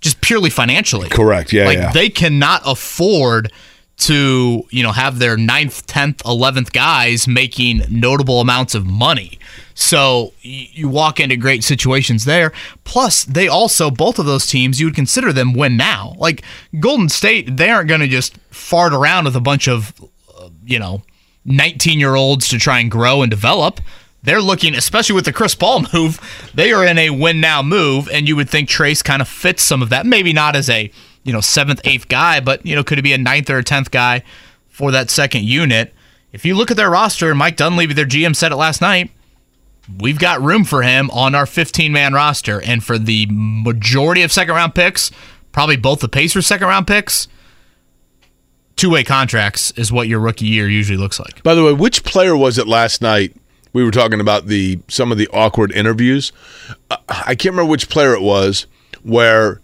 just 0.00 0.20
purely 0.20 0.50
financially. 0.50 1.08
Correct. 1.08 1.52
Yeah, 1.52 1.64
like 1.64 1.78
yeah. 1.78 1.92
they 1.92 2.08
cannot 2.08 2.62
afford 2.64 3.52
to 4.00 4.66
you 4.70 4.82
know 4.82 4.92
have 4.92 5.18
their 5.18 5.36
ninth, 5.36 5.86
tenth, 5.86 6.22
eleventh 6.24 6.72
guys 6.72 7.28
making 7.28 7.82
notable 7.88 8.40
amounts 8.40 8.74
of 8.74 8.86
money. 8.86 9.38
So 9.74 10.32
you 10.42 10.88
walk 10.88 11.20
into 11.20 11.36
great 11.36 11.64
situations 11.64 12.24
there. 12.24 12.52
Plus, 12.84 13.24
they 13.24 13.48
also 13.48 13.90
both 13.90 14.18
of 14.18 14.26
those 14.26 14.46
teams 14.46 14.80
you 14.80 14.86
would 14.86 14.94
consider 14.94 15.32
them 15.32 15.52
win 15.52 15.76
now. 15.76 16.14
Like 16.18 16.42
Golden 16.78 17.08
State, 17.08 17.56
they 17.56 17.70
aren't 17.70 17.88
going 17.88 18.00
to 18.00 18.08
just 18.08 18.36
fart 18.50 18.92
around 18.92 19.24
with 19.24 19.36
a 19.36 19.40
bunch 19.40 19.68
of 19.68 19.94
you 20.64 20.78
know 20.78 21.02
19 21.44 21.98
year 21.98 22.14
olds 22.14 22.48
to 22.48 22.58
try 22.58 22.80
and 22.80 22.90
grow 22.90 23.22
and 23.22 23.30
develop. 23.30 23.80
They're 24.22 24.42
looking, 24.42 24.74
especially 24.74 25.14
with 25.14 25.24
the 25.24 25.32
Chris 25.32 25.54
Paul 25.54 25.84
move, 25.94 26.20
they 26.54 26.72
are 26.72 26.84
in 26.84 26.98
a 26.98 27.10
win 27.10 27.40
now 27.40 27.62
move, 27.62 28.08
and 28.10 28.28
you 28.28 28.36
would 28.36 28.50
think 28.50 28.68
Trayce 28.68 29.02
kind 29.02 29.22
of 29.22 29.28
fits 29.28 29.62
some 29.62 29.82
of 29.82 29.88
that. 29.90 30.04
Maybe 30.04 30.32
not 30.32 30.56
as 30.56 30.68
a 30.68 30.90
you 31.24 31.32
know 31.32 31.40
seventh, 31.40 31.80
eighth 31.84 32.08
guy, 32.08 32.40
but 32.40 32.64
you 32.64 32.74
know 32.74 32.84
could 32.84 32.98
it 32.98 33.02
be 33.02 33.12
a 33.12 33.18
ninth 33.18 33.50
or 33.50 33.58
a 33.58 33.64
tenth 33.64 33.90
guy 33.90 34.22
for 34.68 34.90
that 34.90 35.10
second 35.10 35.44
unit? 35.44 35.94
If 36.32 36.44
you 36.44 36.54
look 36.54 36.70
at 36.70 36.76
their 36.76 36.90
roster, 36.90 37.34
Mike 37.34 37.56
Dunleavy, 37.56 37.94
their 37.94 38.06
GM, 38.06 38.36
said 38.36 38.52
it 38.52 38.56
last 38.56 38.80
night. 38.80 39.10
We've 39.98 40.18
got 40.18 40.40
room 40.40 40.64
for 40.64 40.82
him 40.82 41.10
on 41.10 41.34
our 41.34 41.46
15 41.46 41.92
man 41.92 42.14
roster, 42.14 42.60
and 42.62 42.82
for 42.82 42.98
the 42.98 43.26
majority 43.30 44.22
of 44.22 44.30
second 44.30 44.54
round 44.54 44.74
picks, 44.74 45.10
probably 45.52 45.76
both 45.76 46.00
the 46.00 46.08
Pacers 46.08 46.46
second 46.46 46.68
round 46.68 46.86
picks, 46.86 47.26
two 48.76 48.90
way 48.90 49.02
contracts 49.02 49.72
is 49.72 49.90
what 49.90 50.08
your 50.08 50.20
rookie 50.20 50.46
year 50.46 50.68
usually 50.68 50.96
looks 50.96 51.18
like. 51.18 51.42
By 51.42 51.54
the 51.54 51.64
way, 51.64 51.72
which 51.72 52.04
player 52.04 52.36
was 52.36 52.56
it 52.58 52.68
last 52.68 53.02
night? 53.02 53.34
We 53.72 53.84
were 53.84 53.90
talking 53.90 54.20
about 54.20 54.46
the 54.46 54.80
some 54.88 55.12
of 55.12 55.18
the 55.18 55.28
awkward 55.28 55.72
interviews. 55.72 56.32
I 57.08 57.34
can't 57.34 57.54
remember 57.54 57.70
which 57.70 57.88
player 57.88 58.14
it 58.14 58.22
was 58.22 58.66
where 59.02 59.60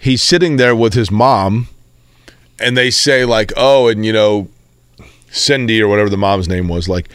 he's 0.00 0.22
sitting 0.22 0.56
there 0.56 0.74
with 0.74 0.94
his 0.94 1.10
mom, 1.10 1.68
and 2.58 2.76
they 2.76 2.90
say 2.90 3.24
like, 3.24 3.52
"Oh, 3.56 3.88
and 3.88 4.04
you 4.04 4.12
know, 4.12 4.48
Cindy 5.30 5.82
or 5.82 5.88
whatever 5.88 6.08
the 6.08 6.16
mom's 6.16 6.48
name 6.48 6.68
was, 6.68 6.88
like, 6.88 7.08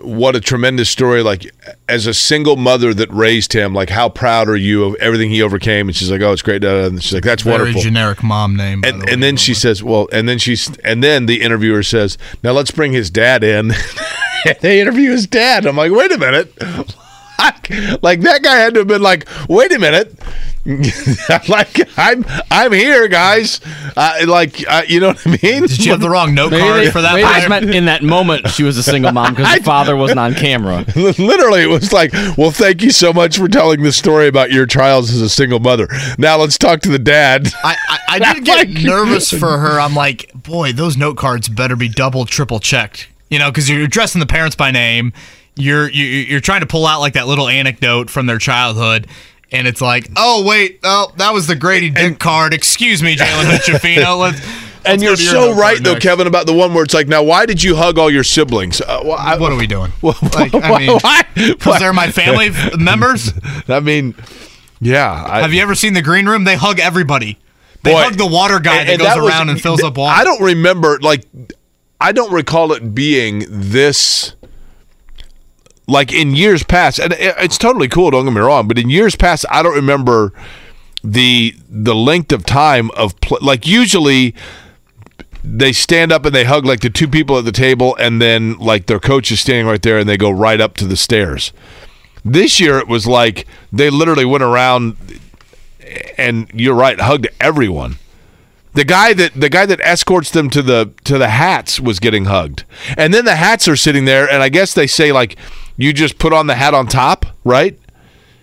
what 0.00 0.36
a 0.36 0.40
tremendous 0.40 0.88
story! 0.88 1.22
Like, 1.22 1.50
as 1.88 2.06
a 2.06 2.14
single 2.14 2.56
mother 2.56 2.92
that 2.94 3.10
raised 3.10 3.52
him, 3.52 3.74
like, 3.74 3.90
how 3.90 4.08
proud 4.08 4.48
are 4.48 4.56
you 4.56 4.84
of 4.84 4.94
everything 4.96 5.30
he 5.30 5.42
overcame?" 5.42 5.88
And 5.88 5.96
she's 5.96 6.10
like, 6.10 6.20
"Oh, 6.20 6.32
it's 6.32 6.42
great." 6.42 6.62
da, 6.62 6.68
da, 6.74 6.80
da." 6.82 6.86
And 6.88 7.02
she's 7.02 7.14
like, 7.14 7.24
"That's 7.24 7.42
Very 7.42 7.58
wonderful." 7.58 7.82
generic 7.82 8.22
mom 8.22 8.56
name. 8.56 8.82
and, 8.84 9.00
the 9.00 9.06
way. 9.06 9.12
and 9.12 9.22
then 9.22 9.36
she 9.36 9.54
says, 9.54 9.82
"Well," 9.82 10.08
and 10.12 10.28
then 10.28 10.38
she's, 10.38 10.76
and 10.78 11.02
then 11.02 11.26
the 11.26 11.42
interviewer 11.42 11.82
says, 11.82 12.18
"Now 12.42 12.52
let's 12.52 12.70
bring 12.70 12.92
his 12.92 13.10
dad 13.10 13.42
in." 13.42 13.72
they 14.60 14.80
interview 14.80 15.10
his 15.10 15.26
dad. 15.26 15.66
I'm 15.66 15.76
like, 15.76 15.92
"Wait 15.92 16.12
a 16.12 16.18
minute!" 16.18 16.52
Like, 17.38 18.02
like 18.02 18.20
that 18.22 18.42
guy 18.42 18.56
had 18.56 18.72
to 18.74 18.80
have 18.80 18.88
been 18.88 19.02
like, 19.02 19.28
"Wait 19.46 19.70
a 19.70 19.78
minute!" 19.78 20.18
like 21.48 21.96
I'm, 21.96 22.24
I'm 22.50 22.72
here, 22.72 23.06
guys. 23.06 23.60
Uh, 23.96 24.24
like, 24.26 24.64
uh, 24.68 24.82
you 24.88 24.98
know 24.98 25.08
what 25.08 25.26
I 25.26 25.30
mean? 25.30 25.62
Did 25.62 25.84
you 25.84 25.92
have 25.92 26.00
the 26.00 26.10
wrong 26.10 26.34
note 26.34 26.50
Maybe 26.50 26.62
card 26.62 26.80
they, 26.80 26.90
for 26.90 27.02
that? 27.02 27.14
maybe 27.14 27.22
they 27.22 27.28
player? 27.28 27.40
just 27.40 27.48
meant 27.48 27.74
in 27.74 27.84
that 27.84 28.02
moment 28.02 28.48
she 28.48 28.64
was 28.64 28.76
a 28.76 28.82
single 28.82 29.12
mom 29.12 29.34
because 29.34 29.58
the 29.58 29.62
father 29.64 29.96
wasn't 29.96 30.18
on 30.18 30.34
camera. 30.34 30.84
Literally, 30.96 31.62
it 31.62 31.68
was 31.68 31.92
like, 31.92 32.12
"Well, 32.36 32.50
thank 32.50 32.82
you 32.82 32.90
so 32.90 33.12
much 33.12 33.38
for 33.38 33.46
telling 33.46 33.82
the 33.82 33.92
story 33.92 34.26
about 34.26 34.50
your 34.50 34.66
trials 34.66 35.10
as 35.10 35.20
a 35.20 35.28
single 35.28 35.60
mother." 35.60 35.88
Now 36.18 36.36
let's 36.36 36.58
talk 36.58 36.80
to 36.80 36.88
the 36.88 36.98
dad. 36.98 37.48
I, 37.62 37.76
I, 37.88 37.98
I 38.08 38.34
did 38.34 38.44
get 38.44 38.68
nervous 38.84 39.30
for 39.30 39.58
her. 39.58 39.78
I'm 39.80 39.94
like, 39.94 40.32
boy, 40.34 40.72
those 40.72 40.96
note 40.96 41.16
cards 41.16 41.48
better 41.48 41.76
be 41.76 41.88
double, 41.88 42.26
triple 42.26 42.58
checked. 42.58 43.08
You 43.30 43.38
know, 43.38 43.50
because 43.50 43.68
you're 43.70 43.82
addressing 43.82 44.20
the 44.20 44.26
parents 44.26 44.56
by 44.56 44.70
name. 44.72 45.12
You're 45.56 45.88
you, 45.88 46.04
you're 46.04 46.40
trying 46.40 46.60
to 46.60 46.66
pull 46.66 46.86
out 46.86 47.00
like 47.00 47.14
that 47.14 47.26
little 47.26 47.48
anecdote 47.48 48.10
from 48.10 48.26
their 48.26 48.38
childhood, 48.38 49.06
and 49.52 49.66
it's 49.66 49.80
like, 49.80 50.08
oh 50.16 50.44
wait, 50.46 50.80
oh 50.84 51.12
that 51.16 51.32
was 51.32 51.46
the 51.46 51.54
Gradey 51.56 51.94
Dick 51.94 52.18
card. 52.18 52.52
Excuse 52.54 53.02
me, 53.02 53.16
Jalen 53.16 53.44
Hood-Schifino. 53.50 54.18
Let's. 54.20 54.40
and 54.84 55.02
you're 55.02 55.16
go 55.16 55.22
your 55.22 55.32
so 55.32 55.54
right, 55.54 55.82
though, 55.82 55.92
next. 55.94 56.04
Kevin, 56.04 56.26
about 56.26 56.46
the 56.46 56.52
one 56.52 56.72
where 56.74 56.84
it's 56.84 56.94
like, 56.94 57.08
"Now, 57.08 57.22
why 57.22 57.44
did 57.46 57.62
you 57.62 57.74
hug 57.76 57.98
all 57.98 58.10
your 58.10 58.24
siblings?" 58.24 58.80
Uh, 58.80 59.00
well, 59.04 59.12
I, 59.18 59.36
What 59.38 59.52
are 59.52 59.56
we 59.58 59.66
doing? 59.66 59.92
Well, 60.02 60.14
Like, 60.34 60.54
I 60.54 60.78
mean, 60.78 60.98
why- 61.00 61.24
because 61.34 61.78
they're 61.78 61.92
my 61.92 62.10
family 62.10 62.50
members. 62.78 63.32
I 63.68 63.80
mean, 63.80 64.14
yeah. 64.80 65.24
I, 65.26 65.40
Have 65.40 65.52
you 65.52 65.62
ever 65.62 65.74
seen 65.74 65.94
the 65.94 66.02
green 66.02 66.26
room? 66.28 66.44
They 66.44 66.56
hug 66.56 66.78
everybody. 66.78 67.38
They 67.82 67.92
Boy, 67.92 68.02
hug 68.02 68.14
the 68.14 68.26
water 68.26 68.58
guy 68.60 68.76
and- 68.78 68.88
that 68.88 68.92
and 68.94 69.02
goes 69.02 69.16
was- 69.22 69.28
around 69.32 69.48
and 69.50 69.60
fills 69.60 69.82
up 69.82 69.96
water. 69.96 70.20
I 70.20 70.24
don't 70.24 70.42
remember 70.42 70.98
like 71.00 71.24
I 72.00 72.12
don't 72.12 72.32
recall 72.32 72.72
it 72.72 72.94
being 72.94 73.44
this 73.48 74.34
like 75.86 76.12
in 76.12 76.34
years 76.34 76.62
past 76.62 76.98
and 76.98 77.14
it's 77.18 77.58
totally 77.58 77.88
cool 77.88 78.10
don't 78.10 78.24
get 78.24 78.32
me 78.32 78.40
wrong 78.40 78.66
but 78.66 78.78
in 78.78 78.90
years 78.90 79.14
past 79.14 79.44
I 79.50 79.62
don't 79.62 79.74
remember 79.74 80.32
the 81.04 81.54
the 81.68 81.94
length 81.94 82.32
of 82.32 82.44
time 82.44 82.90
of 82.92 83.18
pl- 83.20 83.38
like 83.40 83.66
usually 83.66 84.34
they 85.46 85.72
stand 85.72 86.10
up 86.10 86.24
and 86.24 86.34
they 86.34 86.44
hug 86.44 86.66
like 86.66 86.80
the 86.80 86.90
two 86.90 87.06
people 87.06 87.38
at 87.38 87.44
the 87.44 87.52
table 87.52 87.96
and 88.00 88.20
then 88.20 88.58
like 88.58 88.86
their 88.86 88.98
coach 88.98 89.30
is 89.30 89.40
standing 89.40 89.66
right 89.66 89.82
there 89.82 89.98
and 89.98 90.08
they 90.08 90.16
go 90.16 90.30
right 90.30 90.60
up 90.60 90.74
to 90.74 90.84
the 90.84 90.96
stairs. 90.96 91.52
This 92.24 92.58
year 92.58 92.78
it 92.78 92.88
was 92.88 93.06
like 93.06 93.46
they 93.72 93.88
literally 93.88 94.24
went 94.24 94.42
around 94.42 94.96
and 96.18 96.50
you're 96.52 96.74
right 96.74 96.98
hugged 96.98 97.28
everyone. 97.40 97.96
The 98.74 98.84
guy 98.84 99.14
that 99.14 99.34
the 99.34 99.48
guy 99.48 99.64
that 99.66 99.80
escorts 99.80 100.30
them 100.32 100.50
to 100.50 100.60
the 100.60 100.90
to 101.04 101.16
the 101.16 101.28
hats 101.28 101.80
was 101.80 101.98
getting 101.98 102.26
hugged, 102.26 102.64
and 102.98 103.14
then 103.14 103.24
the 103.24 103.36
hats 103.36 103.66
are 103.68 103.76
sitting 103.76 104.04
there, 104.04 104.28
and 104.28 104.42
I 104.42 104.50
guess 104.50 104.74
they 104.74 104.86
say 104.86 105.12
like 105.12 105.36
you 105.76 105.92
just 105.92 106.18
put 106.18 106.32
on 106.32 106.46
the 106.46 106.54
hat 106.54 106.74
on 106.74 106.86
top, 106.86 107.26
right? 107.44 107.78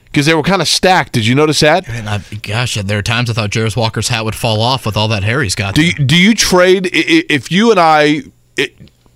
Because 0.05 0.27
they 0.27 0.35
were 0.35 0.43
kind 0.43 0.61
of 0.61 0.67
stacked. 0.67 1.13
Did 1.13 1.25
you 1.25 1.33
notice 1.33 1.59
that? 1.61 1.89
I, 1.89 2.19
gosh, 2.35 2.75
there 2.75 2.99
are 2.99 3.01
times 3.01 3.29
I 3.29 3.33
thought 3.33 3.49
Jarvis 3.49 3.75
Walker's 3.75 4.09
hat 4.09 4.23
would 4.25 4.35
fall 4.35 4.61
off 4.61 4.85
with 4.85 4.95
all 4.95 5.07
that 5.07 5.23
hair 5.23 5.41
he's 5.41 5.55
got. 5.55 5.73
Do 5.73 5.83
you, 5.83 5.93
do 5.93 6.15
you 6.15 6.35
trade 6.35 6.89
if 6.93 7.51
you 7.51 7.71
and 7.71 7.79
I 7.79 8.21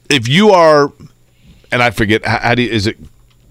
if 0.10 0.28
you 0.28 0.52
are 0.52 0.92
and 1.72 1.84
I 1.84 1.92
forget 1.92 2.26
how, 2.26 2.40
how 2.40 2.56
do 2.56 2.64
you, 2.64 2.72
is 2.72 2.88
it 2.88 2.98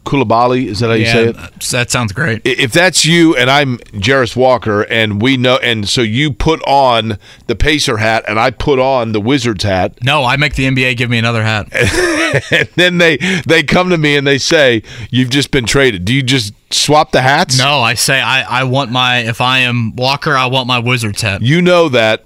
Koulibaly? 0.06 0.66
Is 0.66 0.80
that 0.80 0.86
how 0.86 0.94
you 0.94 1.04
yeah, 1.04 1.12
say 1.12 1.28
it? 1.28 1.60
that 1.72 1.90
sounds 1.90 2.12
great. 2.12 2.40
If 2.44 2.72
that's 2.72 3.04
you 3.04 3.36
and 3.36 3.50
I'm 3.50 3.78
Jarace 3.78 4.36
Walker 4.36 4.82
and 4.82 5.20
we 5.20 5.36
know 5.36 5.56
and 5.58 5.88
so 5.88 6.00
you 6.00 6.32
put 6.32 6.62
on 6.62 7.18
the 7.48 7.56
Pacer 7.56 7.98
hat 7.98 8.24
and 8.28 8.38
I 8.38 8.52
put 8.52 8.78
on 8.78 9.12
the 9.12 9.20
Wizards 9.20 9.64
hat 9.64 10.02
No, 10.02 10.24
I 10.24 10.36
make 10.36 10.54
the 10.54 10.64
NBA 10.64 10.96
give 10.96 11.10
me 11.10 11.18
another 11.18 11.42
hat. 11.42 11.68
and 12.52 12.68
then 12.76 12.98
they 12.98 13.18
they 13.46 13.62
come 13.62 13.90
to 13.90 13.98
me 13.98 14.16
and 14.16 14.26
they 14.26 14.38
say 14.38 14.82
you've 15.10 15.30
just 15.30 15.50
been 15.50 15.66
traded. 15.66 16.04
Do 16.04 16.14
you 16.14 16.22
just 16.22 16.54
swap 16.72 17.10
the 17.10 17.22
hats? 17.22 17.58
No, 17.58 17.80
I 17.80 17.94
say 17.94 18.20
I, 18.20 18.60
I 18.60 18.64
want 18.64 18.90
my 18.90 19.18
if 19.18 19.40
I 19.40 19.58
am 19.58 19.96
Walker, 19.96 20.36
I 20.36 20.46
want 20.46 20.68
my 20.68 20.78
Wizards 20.78 21.20
hat. 21.20 21.42
You 21.42 21.60
know 21.60 21.88
that 21.88 22.24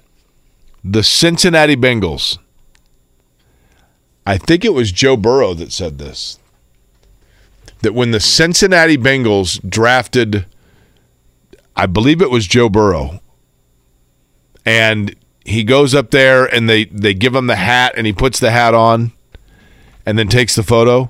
the 0.83 1.03
Cincinnati 1.03 1.75
Bengals. 1.75 2.37
I 4.25 4.37
think 4.37 4.63
it 4.63 4.73
was 4.73 4.91
Joe 4.91 5.17
Burrow 5.17 5.55
that 5.55 5.71
said 5.71 5.97
this. 5.97 6.37
That 7.81 7.93
when 7.93 8.11
the 8.11 8.19
Cincinnati 8.19 8.97
Bengals 8.97 9.59
drafted 9.67 10.45
I 11.75 11.85
believe 11.85 12.21
it 12.21 12.29
was 12.29 12.45
Joe 12.47 12.69
Burrow. 12.69 13.21
And 14.65 15.15
he 15.43 15.63
goes 15.63 15.95
up 15.95 16.11
there 16.11 16.45
and 16.45 16.69
they 16.69 16.85
they 16.85 17.13
give 17.13 17.33
him 17.33 17.47
the 17.47 17.55
hat 17.55 17.93
and 17.97 18.05
he 18.05 18.13
puts 18.13 18.39
the 18.39 18.51
hat 18.51 18.73
on 18.73 19.11
and 20.05 20.17
then 20.19 20.27
takes 20.27 20.55
the 20.55 20.63
photo. 20.63 21.09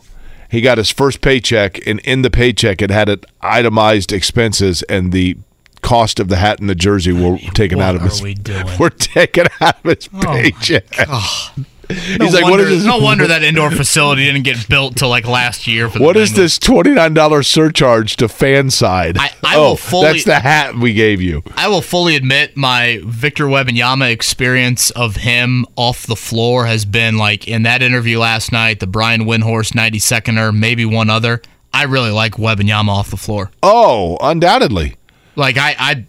He 0.49 0.61
got 0.61 0.77
his 0.77 0.89
first 0.91 1.21
paycheck 1.21 1.85
and 1.87 1.99
in 2.01 2.21
the 2.21 2.29
paycheck 2.29 2.81
it 2.81 2.89
had 2.89 3.09
it 3.09 3.25
itemized 3.41 4.11
expenses 4.13 4.83
and 4.83 5.11
the 5.11 5.37
cost 5.81 6.19
of 6.19 6.27
the 6.27 6.35
hat 6.37 6.59
and 6.59 6.69
the 6.69 6.75
jersey 6.75 7.11
were 7.11 7.37
taken 7.55 7.79
What 7.79 7.85
out 7.87 7.95
of 7.95 8.01
are 8.03 8.05
his 8.09 8.21
we 8.21 8.33
doing? 8.35 8.77
were 8.77 8.89
taken 8.91 9.47
out 9.59 9.83
of 9.83 9.97
his 9.97 10.09
Oh 10.13 10.17
my 10.23 11.63
paycheck. 11.93 12.19
No 12.19 12.25
He's 12.25 12.33
like, 12.33 12.43
wonder, 12.43 12.63
what 12.63 12.71
is 12.71 12.83
this? 12.83 12.85
no 12.85 12.97
wonder 12.99 13.27
that 13.27 13.43
indoor 13.43 13.71
facility 13.71 14.25
didn't 14.25 14.43
get 14.43 14.67
built 14.69 14.95
till 14.95 15.09
like 15.09 15.27
last 15.27 15.67
year. 15.67 15.89
For 15.89 15.99
the 15.99 16.03
What 16.05 16.17
is 16.17 16.33
this 16.33 16.57
twenty 16.59 16.91
nine 16.91 17.13
dollars 17.13 17.47
surcharge 17.47 18.15
to 18.17 18.27
fan 18.29 18.69
side? 18.69 19.17
I- 19.17 19.31
I 19.43 19.55
oh, 19.57 19.69
will 19.71 19.75
fully- 19.77 20.05
that's 20.13 20.23
the 20.23 20.39
hat 20.39 20.75
we 20.75 20.93
gave 20.93 21.21
you. 21.21 21.43
I 21.57 21.67
will 21.67 21.81
fully 21.81 22.15
admit 22.15 22.55
my 22.55 23.01
Victor 23.03 23.45
Wembanyama 23.47 24.09
experience 24.11 24.91
of 24.91 25.17
him 25.17 25.65
off 25.75 26.07
the 26.07 26.15
floor 26.15 26.67
has 26.67 26.85
been 26.85 27.17
like 27.17 27.47
in 27.47 27.63
that 27.63 27.81
interview 27.81 28.17
last 28.19 28.51
night, 28.51 28.79
the 28.79 28.87
Brian 28.87 29.21
Windhorst 29.21 29.75
90 29.75 29.99
seconder, 29.99 30.51
maybe 30.51 30.85
one 30.85 31.09
other. 31.09 31.41
I 31.73 31.83
really 31.83 32.11
like 32.11 32.33
Wembanyama 32.33 32.89
off 32.89 33.09
the 33.09 33.17
floor. 33.17 33.51
Oh, 33.63 34.17
undoubtedly. 34.21 34.95
Like 35.35 35.57
I, 35.57 35.75
I 35.77 36.05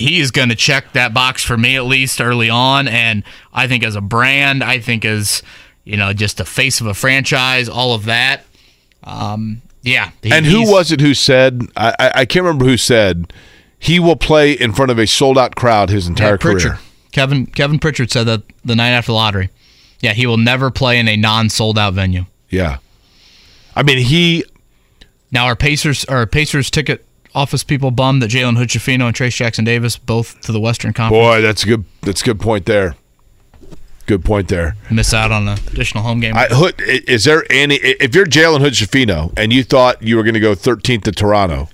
he 0.00 0.20
is 0.20 0.30
going 0.30 0.48
to 0.48 0.54
check 0.54 0.92
that 0.92 1.12
box 1.14 1.42
for 1.44 1.56
me 1.56 1.76
at 1.76 1.84
least 1.84 2.20
early 2.20 2.50
on, 2.50 2.88
and 2.88 3.22
I 3.52 3.66
think 3.68 3.84
as 3.84 3.94
a 3.96 4.00
brand, 4.00 4.62
I 4.64 4.78
think 4.80 5.04
as 5.04 5.42
you 5.84 5.96
know, 5.96 6.12
just 6.12 6.36
the 6.36 6.44
face 6.44 6.80
of 6.80 6.86
a 6.86 6.94
franchise, 6.94 7.68
all 7.68 7.94
of 7.94 8.04
that. 8.04 8.44
Um, 9.04 9.62
yeah. 9.82 10.10
he- 10.22 10.30
and 10.32 10.44
who 10.46 10.70
was 10.70 10.92
it 10.92 11.00
who 11.00 11.14
said? 11.14 11.62
I, 11.76 11.94
I 11.98 12.12
I 12.16 12.24
can't 12.26 12.44
remember 12.44 12.64
who 12.66 12.76
said 12.76 13.32
he 13.78 13.98
will 13.98 14.16
play 14.16 14.52
in 14.52 14.72
front 14.72 14.90
of 14.90 14.98
a 14.98 15.06
sold 15.06 15.38
out 15.38 15.54
crowd 15.56 15.88
his 15.90 16.06
entire 16.06 16.32
Yeah, 16.32 16.36
career. 16.36 16.78
Kevin 17.12 17.46
Kevin 17.46 17.78
Pritchard 17.78 18.10
said 18.10 18.24
that 18.24 18.42
the 18.64 18.76
night 18.76 18.90
after 18.90 19.12
the 19.12 19.14
lottery. 19.16 19.48
Yeah, 20.00 20.12
he 20.12 20.26
will 20.26 20.36
never 20.38 20.70
play 20.70 20.98
in 20.98 21.08
a 21.08 21.16
non-sold 21.16 21.78
out 21.78 21.94
venue. 21.94 22.24
Yeah, 22.50 22.78
I 23.74 23.82
mean 23.82 23.98
he. 23.98 24.44
Now, 25.32 25.46
our 25.46 25.54
Pacers, 25.56 26.04
our 26.06 26.26
Pacers 26.26 26.70
ticket 26.70 27.04
office 27.34 27.64
people 27.64 27.90
bummed 27.90 28.22
that 28.22 28.30
Jalen 28.30 28.56
Hood-Schifino 28.56 29.06
and 29.06 29.14
Trayce 29.14 29.34
Jackson 29.36 29.64
Davis 29.64 29.96
both 29.96 30.40
to 30.42 30.52
the 30.52 30.60
Western 30.60 30.92
Conference. 30.92 31.22
Boy, 31.22 31.40
that's 31.40 31.64
a 31.64 31.66
good. 31.66 31.84
That's 32.02 32.22
a 32.22 32.24
good 32.24 32.40
point 32.40 32.66
there. 32.66 32.96
Good 34.06 34.24
point 34.24 34.48
there. 34.48 34.76
Miss 34.90 35.14
out 35.14 35.30
on 35.30 35.46
an 35.46 35.58
additional 35.68 36.02
home 36.02 36.20
game. 36.20 36.34
I, 36.34 36.46
Hood, 36.50 36.80
is 36.80 37.24
there 37.24 37.44
any? 37.50 37.76
If 37.76 38.14
you're 38.14 38.26
Jalen 38.26 38.60
Hood 38.60 38.72
Schifino 38.72 39.32
and 39.36 39.52
you 39.52 39.62
thought 39.62 40.02
you 40.02 40.16
were 40.16 40.24
going 40.24 40.34
to 40.34 40.40
go 40.40 40.54
13th 40.54 41.04
to 41.04 41.12
Toronto, 41.12 41.68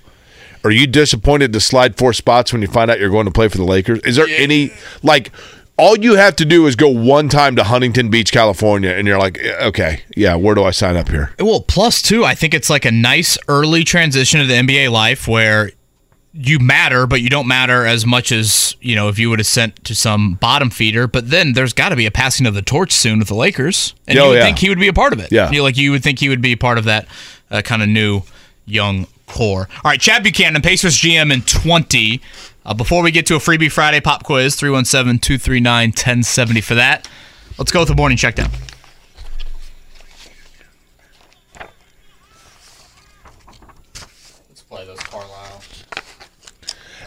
are 0.63 0.71
you 0.71 0.85
disappointed 0.85 1.51
to 1.53 1.59
slide 1.59 1.97
four 1.97 2.13
spots 2.13 2.53
when 2.53 2.61
you 2.61 2.67
find 2.67 2.91
out 2.91 2.99
you're 2.99 3.09
going 3.09 3.25
to 3.25 3.31
play 3.31 3.47
for 3.47 3.57
the 3.57 3.63
Lakers? 3.63 3.99
Is 4.01 4.17
there 4.17 4.27
any 4.29 4.71
like? 5.01 5.31
All 5.79 5.95
you 5.97 6.15
have 6.15 6.35
to 6.37 6.45
do 6.45 6.65
is 6.65 6.75
go 6.75 6.89
one 6.89 7.29
time 7.29 7.55
to 7.55 7.63
Huntington 7.63 8.09
Beach, 8.09 8.31
California, 8.31 8.89
and 8.89 9.07
you're 9.07 9.19
like, 9.19 9.37
"Eh, 9.39 9.65
okay, 9.67 10.01
yeah, 10.15 10.35
where 10.35 10.55
do 10.55 10.63
I 10.63 10.71
sign 10.71 10.97
up 10.97 11.09
here? 11.09 11.31
Well, 11.39 11.61
plus 11.61 12.01
two, 12.01 12.25
I 12.25 12.33
think 12.33 12.53
it's 12.55 12.69
like 12.69 12.83
a 12.85 12.91
nice 12.91 13.37
early 13.47 13.83
transition 13.83 14.39
to 14.39 14.47
the 14.47 14.55
NBA 14.55 14.89
life 14.91 15.27
where 15.27 15.71
you 16.33 16.57
matter, 16.59 17.05
but 17.05 17.21
you 17.21 17.29
don't 17.29 17.47
matter 17.47 17.85
as 17.85 18.05
much 18.07 18.31
as 18.31 18.75
you 18.81 18.95
know 18.95 19.07
if 19.07 19.19
you 19.19 19.29
would 19.29 19.37
have 19.39 19.45
sent 19.47 19.83
to 19.85 19.93
some 19.93 20.33
bottom 20.35 20.69
feeder. 20.71 21.07
But 21.07 21.29
then 21.29 21.53
there's 21.53 21.73
got 21.73 21.89
to 21.89 21.95
be 21.95 22.07
a 22.07 22.11
passing 22.11 22.47
of 22.47 22.55
the 22.55 22.61
torch 22.63 22.91
soon 22.91 23.19
with 23.19 23.27
the 23.27 23.35
Lakers, 23.35 23.93
and 24.07 24.17
Oh, 24.17 24.23
you 24.23 24.29
would 24.31 24.35
yeah. 24.37 24.43
think 24.45 24.57
he 24.59 24.69
would 24.69 24.79
be 24.79 24.87
a 24.87 24.93
part 24.93 25.13
of 25.13 25.19
it. 25.19 25.31
Yeah. 25.31 25.51
you 25.51 25.61
like 25.61 25.77
you 25.77 25.91
would 25.91 26.01
think 26.03 26.17
he 26.19 26.29
would 26.29 26.41
be 26.41 26.53
a 26.53 26.57
part 26.57 26.79
of 26.79 26.85
that 26.85 27.07
uh, 27.51 27.61
kind 27.61 27.83
of 27.83 27.87
new 27.89 28.23
young 28.65 29.05
core. 29.27 29.69
All 29.83 29.91
right, 29.91 29.99
Chad 30.01 30.23
Buchanan, 30.23 30.61
Pacers 30.63 30.97
GM 30.97 31.31
in 31.31 31.41
twenty. 31.43 32.19
Uh, 32.67 32.73
before 32.73 33.01
we 33.01 33.11
get 33.11 33.25
to 33.25 33.35
a 33.35 33.39
freebie 33.39 33.71
Friday 33.71 34.01
pop 34.01 34.25
quiz, 34.25 34.57
317-239-1070 34.57 36.61
for 36.61 36.75
that. 36.75 37.07
Let's 37.57 37.71
go 37.71 37.79
with 37.79 37.87
the 37.87 37.95
morning 37.95 38.17
check 38.17 38.35
down. 38.35 38.49
Let's 44.49 44.63
play 44.63 44.85
those 44.85 44.99
Carlisle. 44.99 45.61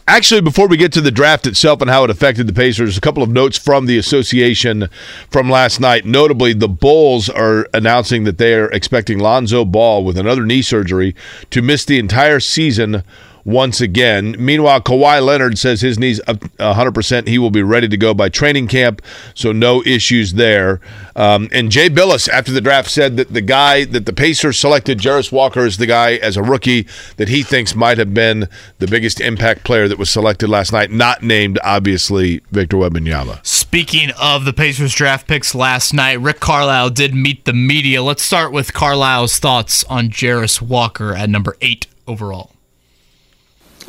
Actually, 0.09 0.41
before 0.41 0.67
we 0.67 0.79
get 0.79 0.95
to 0.95 1.03
the 1.03 1.11
draft 1.11 1.47
itself 1.47 1.83
and 1.83 1.91
how 1.91 2.05
it 2.05 2.11
affected 2.11 2.47
the 2.47 2.55
Pacers, 2.55 2.97
a 2.97 3.03
couple 3.03 3.23
of 3.23 3.29
notes 3.29 3.59
from 3.59 3.85
the 3.85 3.99
association 3.99 4.89
from 5.31 5.51
last 5.51 5.79
night. 5.79 6.07
Notably, 6.07 6.55
the 6.55 6.71
Bulls 6.71 7.29
are 7.29 7.69
announcing 7.75 8.25
that 8.25 8.39
they 8.39 8.55
are 8.55 8.73
expecting 8.73 9.19
Lonzo 9.19 9.67
Ball 9.67 10.03
with 10.05 10.17
another 10.17 10.47
knee 10.47 10.63
surgery 10.63 11.15
to 11.51 11.61
miss 11.61 11.85
the 11.85 11.99
entire 11.99 12.41
season 12.41 13.05
once 13.51 13.81
again. 13.81 14.35
Meanwhile, 14.39 14.83
Kawhi 14.83 15.25
Leonard 15.25 15.59
says 15.59 15.81
his 15.81 15.99
knee's 15.99 16.21
up 16.27 16.39
100%. 16.59 17.29
He 17.29 17.39
will 17.39 17.51
be 17.51 17.63
ready 17.63 17.89
to 17.89 17.97
go 17.97 18.15
by 18.15 18.29
training 18.29 18.69
camp, 18.69 19.03
so 19.35 19.53
no 19.53 19.83
issues 19.85 20.35
there. 20.35 20.81
Um, 21.17 21.49
and 21.53 21.71
Jay 21.71 21.91
Bilas, 21.91 22.29
after 22.29 22.53
the 22.53 22.61
draft, 22.61 22.91
said 22.91 23.17
that 23.17 23.33
the 23.33 23.41
guy 23.41 23.85
that 23.85 24.07
the 24.07 24.13
Pacers 24.13 24.59
selected, 24.59 24.99
Jarace 24.99 25.33
Walker, 25.33 25.67
is 25.67 25.77
the 25.77 25.87
guy 25.87 26.15
as 26.15 26.37
a 26.37 26.43
rookie 26.43 26.87
that 27.17 27.29
he 27.29 27.43
thinks 27.43 27.75
might 27.75 27.99
have 27.99 28.15
been 28.15 28.49
the 28.79 28.87
biggest 28.87 29.21
impact 29.21 29.65
player 29.65 29.89
that 29.89 29.99
was 29.99 30.11
selected 30.11 30.49
last 30.49 30.73
night, 30.73 30.91
not 30.91 31.23
named, 31.23 31.59
obviously, 31.63 32.41
Victor 32.51 32.77
Wembanyama. 32.77 33.45
Speaking 33.45 34.11
of 34.21 34.45
the 34.45 34.53
Pacers 34.53 34.95
draft 34.95 35.27
picks 35.27 35.55
last 35.55 35.93
night, 35.93 36.21
Rick 36.21 36.41
Carlisle 36.41 36.91
did 36.91 37.15
meet 37.15 37.45
the 37.45 37.53
media. 37.53 38.03
Let's 38.03 38.23
start 38.23 38.53
with 38.53 38.73
Carlisle's 38.73 39.39
thoughts 39.39 39.85
on 39.85 40.09
Jarace 40.09 40.61
Walker 40.61 41.15
at 41.15 41.29
number 41.29 41.57
eight 41.61 41.87
overall. 42.07 42.53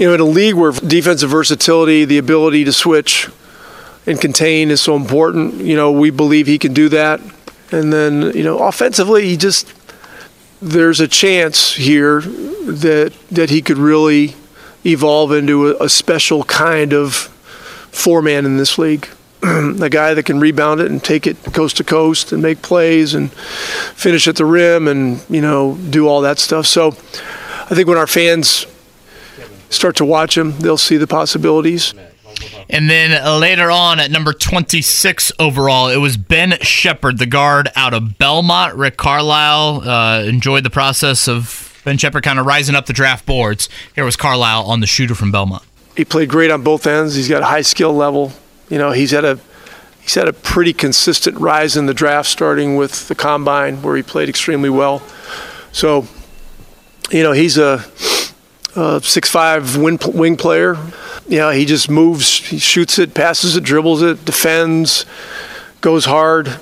You 0.02 0.08
know, 0.08 0.16
in 0.16 0.20
a 0.20 0.26
league 0.26 0.56
where 0.56 0.72
defensive 0.72 1.30
versatility, 1.30 2.06
the 2.06 2.18
ability 2.18 2.64
to 2.64 2.74
switch 2.74 3.30
and 4.08 4.20
contain 4.20 4.72
is 4.72 4.82
so 4.82 4.96
important, 4.96 5.62
you 5.62 5.76
know, 5.76 5.92
we 5.92 6.10
believe 6.10 6.48
he 6.48 6.58
can 6.58 6.74
do 6.74 6.90
that. 6.90 7.22
And 7.72 7.94
then, 7.94 8.36
you 8.36 8.44
know, 8.44 8.58
offensively, 8.58 9.28
he 9.28 9.38
just 9.38 9.72
there's 10.60 11.02
a 11.02 11.08
chance 11.08 11.76
here 11.76 12.22
that 12.22 13.14
that 13.30 13.52
he 13.52 13.62
could 13.62 13.78
really 13.78 14.34
evolve 14.84 15.32
into 15.34 15.68
a, 15.68 15.86
a 15.86 15.88
special 15.88 16.46
kind 16.46 16.94
of 16.94 17.14
four-man 17.92 18.44
in 18.44 18.58
this 18.58 18.80
league. 18.80 19.08
a 19.44 19.88
guy 19.88 20.16
that 20.16 20.24
can 20.24 20.40
rebound 20.40 20.82
it 20.82 20.90
and 20.90 21.04
take 21.04 21.28
it 21.28 21.38
coast 21.54 21.78
to 21.78 21.84
coast 21.84 22.32
and 22.32 22.42
make 22.42 22.64
plays 22.64 23.14
and 23.14 23.32
finish 23.32 24.28
at 24.28 24.36
the 24.36 24.46
rim 24.46 24.88
and, 24.88 25.24
you 25.30 25.42
know, 25.42 25.78
do 25.92 26.08
all 26.08 26.22
that 26.22 26.40
stuff. 26.40 26.66
So 26.66 26.88
I 26.88 27.76
think 27.76 27.88
when 27.88 28.00
our 28.00 28.08
fans 28.08 28.66
start 29.72 29.96
to 29.96 30.06
watch 30.06 30.38
him, 30.38 30.52
they'll 30.60 30.78
see 30.78 30.98
the 30.98 31.08
possibilities. 31.08 31.96
And 32.70 32.90
then 32.90 33.40
later 33.40 33.70
on 33.70 34.00
at 34.00 34.12
number 34.12 34.34
26 34.34 35.32
overall, 35.40 35.90
it 35.90 35.98
was 35.98 36.18
Ben 36.18 36.58
Sheppard, 36.62 37.18
the 37.18 37.26
guard 37.26 37.70
out 37.76 37.94
of 37.94 38.18
Belmont. 38.18 38.76
Rick 38.76 38.98
Carlisle 38.98 39.88
uh, 39.88 40.24
enjoyed 40.24 40.64
the 40.64 40.70
process 40.70 41.28
of 41.28 41.82
Ben 41.84 41.98
Sheppard 41.98 42.24
kind 42.24 42.40
of 42.40 42.46
rising 42.46 42.76
up 42.76 42.86
the 42.86 42.94
draft 42.94 43.26
boards. 43.26 43.68
Here 43.96 44.06
was 44.06 44.16
Carlisle 44.16 44.66
on 44.66 44.80
the 44.80 44.88
shooter 44.88 45.16
from 45.16 45.32
Belmont. 45.32 45.64
He 45.98 46.06
played 46.06 46.30
great 46.30 46.52
on 46.52 46.64
both 46.64 46.88
ends. 46.88 47.16
He's 47.16 47.28
got 47.28 47.42
a 47.42 47.46
high 47.46 47.62
skill 47.62 47.94
level. 47.94 48.32
You 48.70 48.78
know, 48.78 48.92
he's 48.92 49.12
had 49.12 49.26
a 49.26 49.40
he's 50.02 50.16
had 50.16 50.28
a 50.28 50.34
pretty 50.34 50.74
consistent 50.74 51.38
rise 51.38 51.76
in 51.76 51.86
the 51.86 51.94
draft, 51.94 52.30
starting 52.30 52.78
with 52.78 53.08
the 53.08 53.16
combine 53.16 53.82
where 53.82 53.96
he 53.96 54.04
played 54.04 54.30
extremely 54.30 54.70
well. 54.70 55.02
So, 55.74 56.08
you 57.10 57.24
know, 57.24 57.34
he's 57.34 57.58
a, 57.58 57.86
Uh, 58.76 59.02
a 59.02 59.02
six-five 59.02 59.76
wing, 59.76 60.00
wing 60.14 60.38
player. 60.38 60.78
Know, 61.28 61.52
he 61.52 61.66
just 61.66 61.90
moves, 61.90 62.40
he 62.48 62.58
shoots 62.58 62.98
it, 63.00 63.14
passes 63.14 63.58
it, 63.58 63.64
dribbles 63.64 64.02
it, 64.02 64.24
defends, 64.24 65.06
goes 65.82 66.06
hard. 66.06 66.62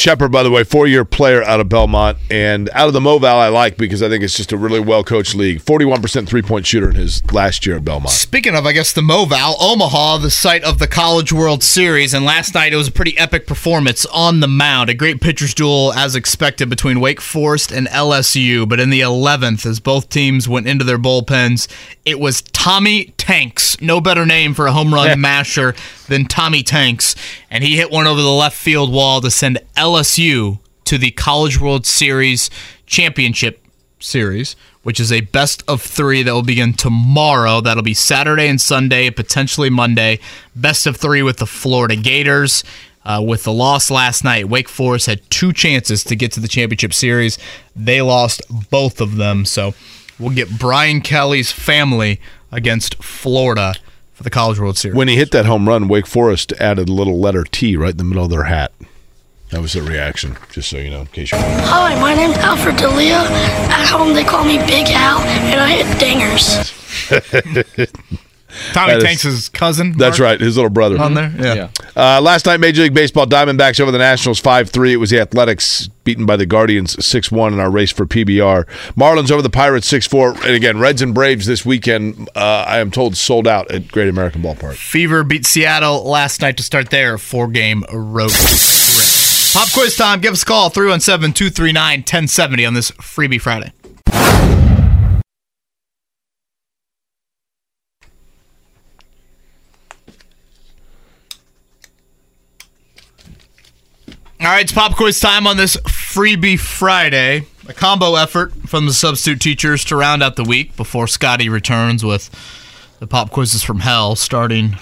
Sheppard, 0.00 0.32
by 0.32 0.42
the 0.42 0.50
way, 0.50 0.64
four-year 0.64 1.04
player 1.04 1.42
out 1.42 1.60
of 1.60 1.68
Belmont 1.68 2.16
and 2.30 2.70
out 2.72 2.88
of 2.88 2.94
the 2.94 3.00
Moval. 3.00 3.24
I 3.24 3.48
like 3.48 3.76
because 3.76 4.02
I 4.02 4.08
think 4.08 4.24
it's 4.24 4.34
just 4.34 4.50
a 4.50 4.56
really 4.56 4.80
well-coached 4.80 5.34
league. 5.34 5.60
Forty-one 5.60 6.00
percent 6.00 6.26
three-point 6.26 6.66
shooter 6.66 6.88
in 6.88 6.96
his 6.96 7.22
last 7.32 7.66
year 7.66 7.76
at 7.76 7.84
Belmont. 7.84 8.08
Speaking 8.08 8.56
of, 8.56 8.64
I 8.64 8.72
guess, 8.72 8.94
the 8.94 9.02
Moval, 9.02 9.56
Omaha, 9.60 10.16
the 10.16 10.30
site 10.30 10.64
of 10.64 10.78
the 10.78 10.86
College 10.86 11.34
World 11.34 11.62
Series, 11.62 12.14
and 12.14 12.24
last 12.24 12.54
night 12.54 12.72
it 12.72 12.76
was 12.76 12.88
a 12.88 12.92
pretty 12.92 13.16
epic 13.18 13.46
performance 13.46 14.06
on 14.06 14.40
the 14.40 14.48
mound. 14.48 14.88
A 14.88 14.94
great 14.94 15.20
pitcher's 15.20 15.52
duel, 15.52 15.92
as 15.92 16.16
expected, 16.16 16.70
between 16.70 16.98
Wake 16.98 17.20
Forest 17.20 17.70
and 17.70 17.86
LSU. 17.88 18.66
But 18.66 18.80
in 18.80 18.88
the 18.88 19.02
11th, 19.02 19.66
as 19.66 19.80
both 19.80 20.08
teams 20.08 20.48
went 20.48 20.66
into 20.66 20.84
their 20.84 20.98
bullpens, 20.98 21.68
it 22.06 22.18
was 22.18 22.40
Tommy 22.40 23.12
Tanks. 23.18 23.78
No 23.82 24.00
better 24.00 24.24
name 24.24 24.54
for 24.54 24.66
a 24.66 24.72
home 24.72 24.94
run 24.94 25.20
masher 25.20 25.74
than 26.08 26.24
Tommy 26.24 26.62
Tanks. 26.62 27.14
And 27.50 27.62
he 27.62 27.76
hit 27.76 27.90
one 27.90 28.06
over 28.06 28.22
the 28.22 28.28
left 28.30 28.56
field 28.56 28.92
wall 28.92 29.20
to 29.20 29.30
send 29.30 29.58
LSU 29.76 29.89
to 29.96 30.98
the 30.98 31.10
College 31.10 31.60
World 31.60 31.86
Series 31.86 32.50
championship 32.86 33.64
series, 33.98 34.56
which 34.82 34.98
is 35.00 35.12
a 35.12 35.20
best 35.20 35.62
of 35.68 35.82
three 35.82 36.22
that 36.22 36.32
will 36.32 36.42
begin 36.42 36.72
tomorrow. 36.74 37.60
That'll 37.60 37.82
be 37.82 37.94
Saturday 37.94 38.48
and 38.48 38.60
Sunday, 38.60 39.10
potentially 39.10 39.70
Monday. 39.70 40.18
Best 40.56 40.86
of 40.86 40.96
three 40.96 41.22
with 41.22 41.38
the 41.38 41.46
Florida 41.46 41.96
Gators. 41.96 42.64
Uh, 43.04 43.22
with 43.26 43.44
the 43.44 43.52
loss 43.52 43.90
last 43.90 44.24
night, 44.24 44.48
Wake 44.48 44.68
Forest 44.68 45.06
had 45.06 45.28
two 45.30 45.52
chances 45.52 46.04
to 46.04 46.14
get 46.14 46.32
to 46.32 46.40
the 46.40 46.48
championship 46.48 46.92
series. 46.92 47.38
They 47.74 48.02
lost 48.02 48.42
both 48.70 49.00
of 49.00 49.16
them. 49.16 49.44
So 49.44 49.74
we'll 50.18 50.34
get 50.34 50.58
Brian 50.58 51.00
Kelly's 51.00 51.50
family 51.50 52.20
against 52.52 53.02
Florida 53.02 53.74
for 54.12 54.22
the 54.22 54.30
College 54.30 54.60
World 54.60 54.76
Series. 54.76 54.96
When 54.96 55.08
he 55.08 55.16
hit 55.16 55.30
that 55.30 55.46
home 55.46 55.68
run, 55.68 55.88
Wake 55.88 56.06
Forest 56.06 56.52
added 56.60 56.88
a 56.88 56.92
little 56.92 57.18
letter 57.18 57.44
T 57.44 57.76
right 57.76 57.92
in 57.92 57.96
the 57.96 58.04
middle 58.04 58.24
of 58.24 58.30
their 58.30 58.44
hat. 58.44 58.72
That 59.50 59.60
was 59.60 59.72
their 59.72 59.82
reaction, 59.82 60.36
just 60.52 60.70
so 60.70 60.76
you 60.78 60.90
know, 60.90 61.00
in 61.00 61.06
case 61.08 61.32
you 61.32 61.38
Hi, 61.38 62.00
my 62.00 62.14
name's 62.14 62.36
Alfred 62.38 62.76
Delia. 62.76 63.16
At 63.68 63.84
home, 63.88 64.14
they 64.14 64.22
call 64.22 64.44
me 64.44 64.58
Big 64.58 64.86
Al, 64.90 65.18
and 65.20 65.60
I 65.60 65.82
hit 65.82 65.86
dingers. 65.98 66.76
Tommy 68.72 68.92
That 68.92 68.98
is- 68.98 69.04
Tanks' 69.22 69.48
cousin. 69.48 69.92
That's 69.96 70.18
right, 70.20 70.40
his 70.40 70.56
little 70.56 70.70
brother. 70.70 71.00
On 71.00 71.14
there? 71.14 71.32
Yeah. 71.38 71.68
Uh, 71.96 72.20
last 72.20 72.46
night, 72.46 72.58
Major 72.58 72.82
League 72.82 72.94
Baseball 72.94 73.26
Diamondbacks 73.26 73.80
over 73.80 73.90
the 73.90 73.98
Nationals 73.98 74.38
5 74.40 74.70
3. 74.70 74.92
It 74.92 74.96
was 74.96 75.10
the 75.10 75.20
Athletics 75.20 75.88
beaten 76.04 76.26
by 76.26 76.36
the 76.36 76.46
Guardians 76.46 77.04
6 77.04 77.30
1 77.32 77.52
in 77.52 77.60
our 77.60 77.70
race 77.70 77.90
for 77.92 78.06
PBR. 78.06 78.66
Marlins 78.96 79.30
over 79.30 79.42
the 79.42 79.50
Pirates 79.50 79.86
6 79.88 80.06
4. 80.08 80.30
And 80.46 80.54
again, 80.54 80.78
Reds 80.78 81.00
and 81.02 81.12
Braves 81.14 81.46
this 81.46 81.64
weekend, 81.64 82.28
uh, 82.36 82.64
I 82.66 82.78
am 82.78 82.90
told, 82.90 83.16
sold 83.16 83.46
out 83.48 83.70
at 83.70 83.88
Great 83.88 84.08
American 84.08 84.42
Ballpark. 84.42 84.74
Fever 84.74 85.22
beat 85.24 85.46
Seattle 85.46 86.04
last 86.04 86.40
night 86.40 86.56
to 86.56 86.62
start 86.64 86.90
their 86.90 87.18
four 87.18 87.46
game 87.48 87.84
road 87.92 88.30
trip. 88.30 89.19
Pop 89.52 89.68
quiz 89.72 89.96
time. 89.96 90.20
Give 90.20 90.32
us 90.32 90.42
a 90.44 90.46
call 90.46 90.70
317 90.70 91.32
239 91.32 92.00
1070 92.00 92.66
on 92.66 92.74
this 92.74 92.92
Freebie 92.92 93.40
Friday. 93.40 93.72
All 104.40 104.46
right, 104.46 104.62
it's 104.62 104.72
pop 104.72 104.94
quiz 104.94 105.18
time 105.18 105.48
on 105.48 105.56
this 105.56 105.76
Freebie 105.78 106.58
Friday. 106.58 107.46
A 107.68 107.74
combo 107.74 108.14
effort 108.14 108.52
from 108.68 108.86
the 108.86 108.92
substitute 108.92 109.40
teachers 109.40 109.84
to 109.86 109.96
round 109.96 110.22
out 110.22 110.36
the 110.36 110.44
week 110.44 110.76
before 110.76 111.08
Scotty 111.08 111.48
returns 111.48 112.04
with 112.04 112.30
the 113.00 113.06
pop 113.08 113.30
quizzes 113.30 113.64
from 113.64 113.80
hell 113.80 114.14
starting 114.14 114.76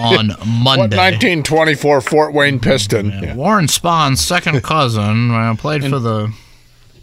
on 0.00 0.28
Monday. 0.46 0.96
1924 0.96 2.00
Fort 2.00 2.32
Wayne 2.32 2.58
Piston. 2.60 3.10
Yeah, 3.10 3.34
Warren 3.34 3.68
Spahn's 3.68 4.20
second 4.20 4.62
cousin 4.64 5.30
uh, 5.30 5.54
played 5.56 5.84
for 5.84 5.98
the. 5.98 6.32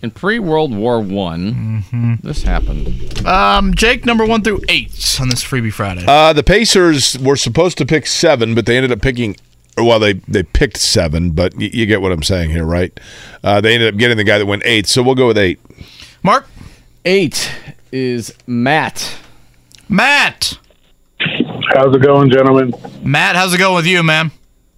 In 0.03 0.11
pre 0.11 0.37
World 0.37 0.75
War 0.75 1.01
One, 1.01 2.19
this 2.21 2.43
happened. 2.43 3.25
Um, 3.25 3.73
Jake, 3.73 4.05
number 4.05 4.25
one 4.27 4.43
through 4.43 4.61
eight 4.69 5.17
on 5.19 5.29
this 5.29 5.43
Freebie 5.43 5.73
Friday. 5.73 6.05
Uh, 6.07 6.33
the 6.33 6.43
Pacers 6.43 7.17
were 7.17 7.35
supposed 7.35 7.79
to 7.79 7.85
pick 7.85 8.05
seven, 8.05 8.53
but 8.53 8.67
they 8.67 8.77
ended 8.77 8.91
up 8.91 9.01
picking 9.01 9.35
well, 9.75 9.99
they 9.99 10.13
they 10.27 10.43
picked 10.43 10.77
seven, 10.77 11.31
but 11.31 11.55
y- 11.55 11.71
you 11.73 11.87
get 11.87 12.01
what 12.01 12.11
I'm 12.11 12.21
saying 12.21 12.51
here, 12.51 12.63
right? 12.63 12.97
Uh, 13.43 13.59
they 13.59 13.73
ended 13.73 13.91
up 13.91 13.97
getting 13.99 14.17
the 14.17 14.23
guy 14.23 14.37
that 14.37 14.45
went 14.45 14.61
eight, 14.65 14.85
so 14.85 15.01
we'll 15.01 15.15
go 15.15 15.25
with 15.27 15.37
eight. 15.37 15.59
Mark? 16.21 16.47
Eight 17.03 17.51
is 17.91 18.33
Matt. 18.45 19.17
Matt. 19.89 20.59
How's 21.73 21.95
it 21.95 22.01
going, 22.01 22.29
gentlemen? 22.31 22.73
Matt, 23.03 23.35
how's 23.35 23.53
it 23.53 23.57
going 23.57 23.75
with 23.75 23.85
you, 23.85 24.01
man? 24.03 24.31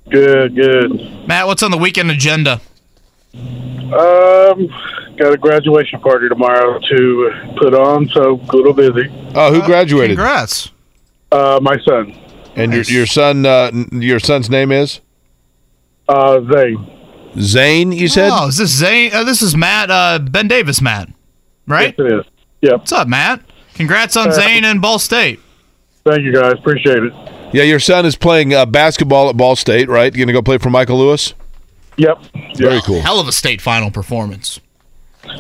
Good, 0.10 0.56
good. 0.56 1.28
Matt, 1.28 1.46
what's 1.48 1.62
on 1.62 1.72
the 1.72 1.78
weekend 1.78 2.10
agenda? 2.10 2.62
Um, 3.34 4.68
got 5.18 5.34
a 5.34 5.38
graduation 5.40 6.00
party 6.00 6.28
tomorrow 6.30 6.80
to 6.80 7.54
put 7.58 7.74
on, 7.76 8.08
so 8.10 8.40
a 8.40 8.56
little 8.56 8.74
busy. 8.74 9.08
Oh, 9.36 9.54
who 9.54 9.62
graduated? 9.64 10.18
Congrats. 10.18 10.72
Uh, 11.32 11.60
my 11.62 11.78
son, 11.88 12.12
And 12.56 12.74
your 12.74 12.82
your 12.84 13.06
son, 13.06 13.46
uh, 13.46 13.70
your 13.92 14.20
son's 14.20 14.50
name 14.50 14.72
is 14.72 15.00
uh, 16.08 16.42
Zane. 16.52 16.92
Zane. 17.40 17.92
You 17.92 18.08
said. 18.08 18.32
Oh, 18.34 18.48
is 18.48 18.58
this 18.58 18.72
Zane? 18.72 19.12
Uh, 19.14 19.24
this 19.24 19.44
is 19.44 19.56
Matt, 19.56 19.92
uh, 19.92 20.18
Ben 20.20 20.48
Davis, 20.48 20.82
Matt. 20.82 21.10
Right? 21.68 21.94
Yes, 21.98 22.08
it 22.08 22.20
is. 22.20 22.26
Yep. 22.62 22.80
What's 22.80 22.92
up, 22.92 23.08
Matt? 23.08 23.42
Congrats 23.76 24.18
on 24.18 24.32
Zane 24.32 24.66
and 24.66 24.82
Ball 24.82 24.98
State. 24.98 25.40
Thank 26.10 26.24
you, 26.24 26.34
guys. 26.34 26.54
Appreciate 26.54 27.04
it. 27.04 27.14
Yeah, 27.54 27.64
your 27.64 27.80
son 27.80 28.06
is 28.06 28.16
playing 28.16 28.54
uh, 28.54 28.66
basketball 28.66 29.30
at 29.30 29.38
Ball 29.38 29.56
State, 29.56 29.90
right? 29.90 30.12
Going 30.12 30.28
to 30.28 30.34
go 30.34 30.42
play 30.42 30.58
for 30.58 30.70
Michael 30.70 30.98
Lewis. 30.98 31.34
Yep. 31.98 32.20
Very 32.56 32.82
cool. 32.82 33.02
Hell 33.02 33.20
of 33.20 33.28
a 33.28 33.32
state 33.32 33.62
final 33.62 33.92
performance. 33.92 34.60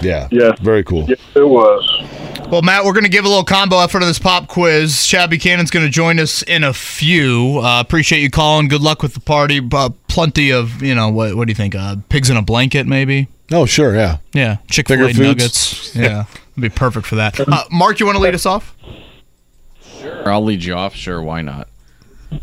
Yeah. 0.01 0.27
Yeah. 0.31 0.51
Very 0.61 0.83
cool. 0.83 1.05
Yes, 1.07 1.19
it 1.35 1.47
was. 1.47 2.47
Well, 2.51 2.61
Matt, 2.61 2.83
we're 2.83 2.93
going 2.93 3.03
to 3.05 3.09
give 3.09 3.25
a 3.25 3.27
little 3.27 3.43
combo 3.43 3.79
effort 3.79 4.01
on 4.01 4.07
this 4.07 4.19
pop 4.19 4.47
quiz. 4.47 5.05
Chad 5.07 5.29
Buchanan's 5.29 5.71
going 5.71 5.85
to 5.85 5.91
join 5.91 6.19
us 6.19 6.43
in 6.43 6.63
a 6.63 6.73
few. 6.73 7.59
Uh, 7.63 7.79
appreciate 7.79 8.21
you 8.21 8.29
calling. 8.29 8.67
Good 8.67 8.81
luck 8.81 9.01
with 9.01 9.13
the 9.13 9.19
party. 9.19 9.61
Uh, 9.71 9.89
plenty 10.07 10.51
of, 10.51 10.81
you 10.83 10.93
know, 10.93 11.09
what, 11.09 11.35
what 11.35 11.47
do 11.47 11.51
you 11.51 11.55
think? 11.55 11.75
Uh, 11.75 11.97
pigs 12.09 12.29
in 12.29 12.37
a 12.37 12.41
blanket, 12.41 12.85
maybe? 12.85 13.27
Oh, 13.51 13.65
sure. 13.65 13.95
Yeah. 13.95 14.17
Yeah. 14.33 14.57
Chick 14.69 14.87
fil 14.87 15.05
A 15.05 15.13
nuggets. 15.13 15.95
Yeah. 15.95 16.25
It'd 16.51 16.61
be 16.61 16.69
perfect 16.69 17.07
for 17.07 17.15
that. 17.15 17.39
Uh, 17.39 17.63
Mark, 17.71 17.99
you 17.99 18.05
want 18.05 18.17
to 18.17 18.21
lead 18.21 18.35
us 18.35 18.45
off? 18.45 18.75
Sure, 19.99 20.29
I'll 20.29 20.43
lead 20.43 20.63
you 20.63 20.73
off. 20.73 20.95
Sure, 20.95 21.21
why 21.21 21.41
not? 21.41 21.67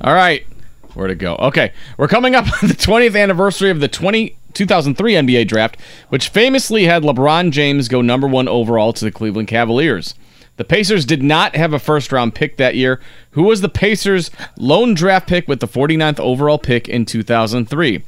All 0.00 0.14
right. 0.14 0.46
Where 0.94 1.08
to 1.08 1.14
go? 1.14 1.36
Okay, 1.36 1.72
we're 1.98 2.08
coming 2.08 2.34
up 2.34 2.44
on 2.44 2.50
the 2.68 2.74
20th 2.74 3.20
anniversary 3.20 3.70
of 3.70 3.80
the 3.80 3.88
20, 3.88 4.34
2003 4.54 5.12
NBA 5.12 5.46
draft, 5.46 5.76
which 6.08 6.30
famously 6.30 6.84
had 6.84 7.02
LeBron 7.02 7.50
James 7.50 7.88
go 7.88 8.00
number 8.00 8.26
one 8.26 8.48
overall 8.48 8.92
to 8.94 9.04
the 9.04 9.10
Cleveland 9.10 9.48
Cavaliers. 9.48 10.14
The 10.56 10.64
Pacers 10.64 11.04
did 11.04 11.22
not 11.22 11.54
have 11.54 11.74
a 11.74 11.78
first 11.78 12.12
round 12.12 12.34
pick 12.34 12.56
that 12.56 12.76
year. 12.76 12.98
Who 13.32 13.42
was 13.42 13.60
the 13.60 13.68
Pacers' 13.68 14.30
lone 14.56 14.94
draft 14.94 15.28
pick 15.28 15.46
with 15.46 15.60
the 15.60 15.68
49th 15.68 16.18
overall 16.18 16.58
pick 16.58 16.88
in 16.88 17.04
2003? 17.04 18.02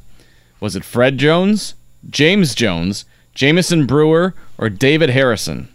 Was 0.59 0.75
it 0.75 0.85
Fred 0.85 1.19
Jones, 1.19 1.75
James 2.09 2.55
Jones, 2.55 3.05
Jamison 3.35 3.87
Brewer, 3.87 4.35
or 4.57 4.70
David 4.70 5.11
Harrison? 5.11 5.69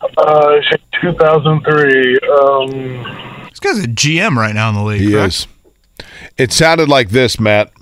Uh, 0.00 0.56
2003. 1.02 2.18
Um, 2.28 3.46
This 3.50 3.60
guy's 3.60 3.78
a 3.84 3.88
GM 3.88 4.36
right 4.36 4.54
now 4.54 4.68
in 4.70 4.74
the 4.74 4.82
league. 4.82 5.00
He 5.00 5.12
correct? 5.12 5.28
is. 5.28 5.46
It 6.38 6.52
sounded 6.52 6.88
like 6.88 7.10
this, 7.10 7.38
Matt. 7.38 7.72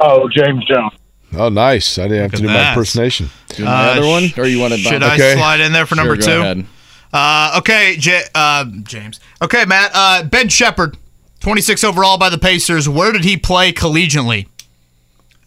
oh, 0.00 0.28
James 0.28 0.64
Jones. 0.66 0.92
Oh, 1.34 1.48
nice. 1.48 1.96
I 1.98 2.02
didn't 2.08 2.22
have 2.22 2.30
to 2.32 2.36
at 2.36 2.40
do 2.42 2.46
my 2.48 2.68
impersonation. 2.70 3.30
Do 3.48 3.62
another 3.62 4.02
Uh, 4.02 4.06
one, 4.06 4.28
sh- 4.28 4.38
or 4.38 4.46
you 4.46 4.58
want 4.60 4.74
to? 4.74 4.78
Should 4.78 5.02
I 5.02 5.14
Okay. 5.14 5.34
slide 5.34 5.60
in 5.60 5.72
there 5.72 5.86
for 5.86 5.94
number 5.94 6.16
Sure, 6.20 6.24
two? 6.34 6.40
ahead. 6.42 6.66
Uh, 7.12 7.54
okay, 7.58 7.96
J- 7.98 8.24
uh, 8.34 8.64
James. 8.82 9.18
Okay, 9.40 9.64
Matt. 9.64 9.90
Uh, 9.94 10.22
ben 10.24 10.48
Sheppard, 10.50 10.96
26 11.40 11.84
overall 11.84 12.18
by 12.18 12.28
the 12.28 12.36
Pacers. 12.38 12.86
Where 12.88 13.12
did 13.12 13.24
he 13.24 13.36
play 13.38 13.72
collegiately? 13.72 14.46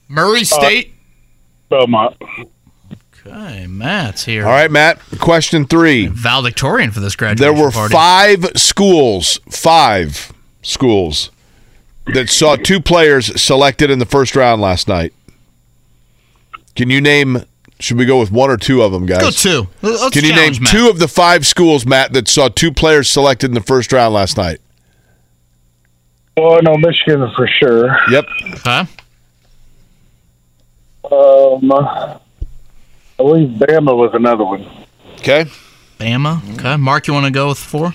Murray 0.07 0.43
State. 0.43 0.93
Belmont. 1.69 2.15
Okay, 3.25 3.67
Matt's 3.67 4.25
here. 4.25 4.45
All 4.45 4.51
right, 4.51 4.69
Matt. 4.71 4.99
Question 5.19 5.65
three. 5.65 6.07
Valedictorian 6.07 6.91
for 6.91 6.99
this 6.99 7.15
graduation 7.15 7.55
There 7.55 7.65
were 7.65 7.71
party. 7.71 7.93
five 7.93 8.45
schools, 8.55 9.39
five 9.49 10.31
schools 10.61 11.31
that 12.13 12.29
saw 12.29 12.55
two 12.55 12.79
players 12.79 13.41
selected 13.41 13.89
in 13.89 13.99
the 13.99 14.05
first 14.05 14.35
round 14.35 14.61
last 14.61 14.87
night. 14.87 15.13
Can 16.75 16.89
you 16.89 17.01
name? 17.01 17.43
Should 17.79 17.97
we 17.97 18.05
go 18.05 18.19
with 18.19 18.31
one 18.31 18.49
or 18.49 18.57
two 18.57 18.81
of 18.81 18.91
them, 18.93 19.05
guys? 19.05 19.21
Go 19.21 19.31
two. 19.31 19.67
Let's 19.81 20.09
Can 20.11 20.23
you 20.23 20.33
name 20.33 20.53
Matt. 20.61 20.71
two 20.71 20.89
of 20.89 20.99
the 20.99 21.07
five 21.09 21.45
schools, 21.45 21.85
Matt, 21.85 22.13
that 22.13 22.27
saw 22.27 22.47
two 22.47 22.71
players 22.71 23.09
selected 23.09 23.49
in 23.49 23.53
the 23.53 23.61
first 23.61 23.91
round 23.91 24.13
last 24.13 24.37
night? 24.37 24.59
Well, 26.37 26.61
no, 26.61 26.77
Michigan 26.77 27.29
for 27.35 27.47
sure. 27.47 27.97
Yep. 28.11 28.25
Huh? 28.63 28.85
Um, 31.11 32.19
I 33.17 33.23
believe 33.23 33.49
Bama 33.57 33.95
was 33.95 34.11
another 34.13 34.43
one. 34.43 34.67
Okay. 35.19 35.45
Bama. 35.99 36.59
Okay. 36.59 36.75
Mark, 36.75 37.07
you 37.07 37.13
want 37.13 37.25
to 37.25 37.31
go 37.31 37.47
with 37.47 37.57
four? 37.57 37.93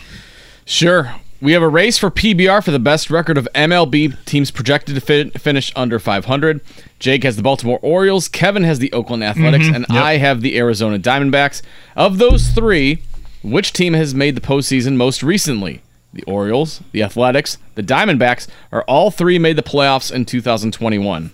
Sure. 0.64 1.14
We 1.42 1.52
have 1.52 1.62
a 1.62 1.68
race 1.68 1.98
for 1.98 2.10
PBR 2.10 2.62
for 2.64 2.70
the 2.70 2.78
best 2.78 3.10
record 3.10 3.38
of 3.38 3.48
MLB 3.54 4.24
teams 4.24 4.50
projected 4.50 4.94
to 4.94 5.00
fi- 5.00 5.30
finish 5.30 5.72
under 5.74 5.98
500. 5.98 6.60
Jake 6.98 7.22
has 7.24 7.36
the 7.36 7.42
Baltimore 7.42 7.78
Orioles, 7.80 8.28
Kevin 8.28 8.62
has 8.64 8.78
the 8.78 8.92
Oakland 8.92 9.24
Athletics, 9.24 9.64
mm-hmm. 9.64 9.74
and 9.74 9.86
I 9.88 10.18
have 10.18 10.42
the 10.42 10.58
Arizona 10.58 10.98
Diamondbacks. 10.98 11.62
Of 11.96 12.18
those 12.18 12.48
three, 12.48 12.98
which 13.42 13.72
team 13.72 13.94
has 13.94 14.14
made 14.14 14.34
the 14.34 14.42
postseason 14.42 14.96
most 14.96 15.22
recently? 15.22 15.82
The 16.12 16.24
Orioles, 16.24 16.82
the 16.92 17.02
Athletics, 17.02 17.56
the 17.74 17.82
Diamondbacks, 17.82 18.48
are 18.70 18.82
all 18.82 19.10
three 19.10 19.38
made 19.38 19.56
the 19.56 19.62
playoffs 19.62 20.12
in 20.12 20.24
2021. 20.24 21.30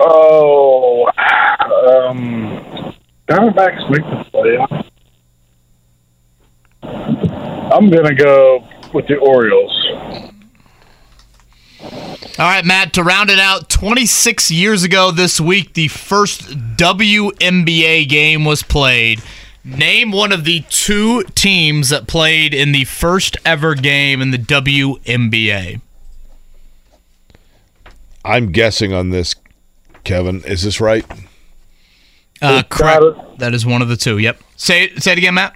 Oh, 0.00 1.06
um, 1.06 2.94
Diamondbacks 3.28 3.90
make 3.90 4.02
the 4.02 4.24
playoffs. 4.32 4.84
I'm 7.72 7.90
gonna 7.90 8.14
go 8.14 8.66
with 8.94 9.06
the 9.08 9.16
Orioles. 9.16 9.74
All 12.38 12.46
right, 12.46 12.64
Matt, 12.64 12.92
to 12.92 13.02
round 13.02 13.30
it 13.30 13.40
out, 13.40 13.68
26 13.68 14.50
years 14.52 14.84
ago 14.84 15.10
this 15.10 15.40
week, 15.40 15.74
the 15.74 15.88
first 15.88 16.42
WNBA 16.76 18.08
game 18.08 18.44
was 18.44 18.62
played. 18.62 19.20
Name 19.64 20.12
one 20.12 20.30
of 20.30 20.44
the 20.44 20.60
two 20.70 21.24
teams 21.34 21.88
that 21.88 22.06
played 22.06 22.54
in 22.54 22.70
the 22.70 22.84
first 22.84 23.36
ever 23.44 23.74
game 23.74 24.22
in 24.22 24.30
the 24.30 24.38
WNBA. 24.38 25.80
I'm 28.24 28.52
guessing 28.52 28.92
on 28.92 29.10
this, 29.10 29.34
Kevin. 30.08 30.42
Is 30.44 30.62
this 30.62 30.80
right? 30.80 31.04
Uh, 32.40 32.62
correct. 32.68 33.00
gotta- 33.02 33.16
That 33.38 33.54
is 33.54 33.66
one 33.66 33.82
of 33.82 33.88
the 33.88 33.96
two. 33.96 34.18
Yep. 34.18 34.40
Say 34.56 34.84
it, 34.84 35.02
say 35.02 35.12
it 35.12 35.18
again, 35.18 35.34
Matt. 35.34 35.54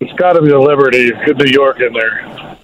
It's 0.00 0.12
got 0.18 0.32
to 0.32 0.42
be 0.42 0.48
the 0.48 0.58
Liberty. 0.58 1.10
Good 1.24 1.38
New 1.38 1.50
York 1.50 1.78
in 1.80 1.92
there. 1.92 2.56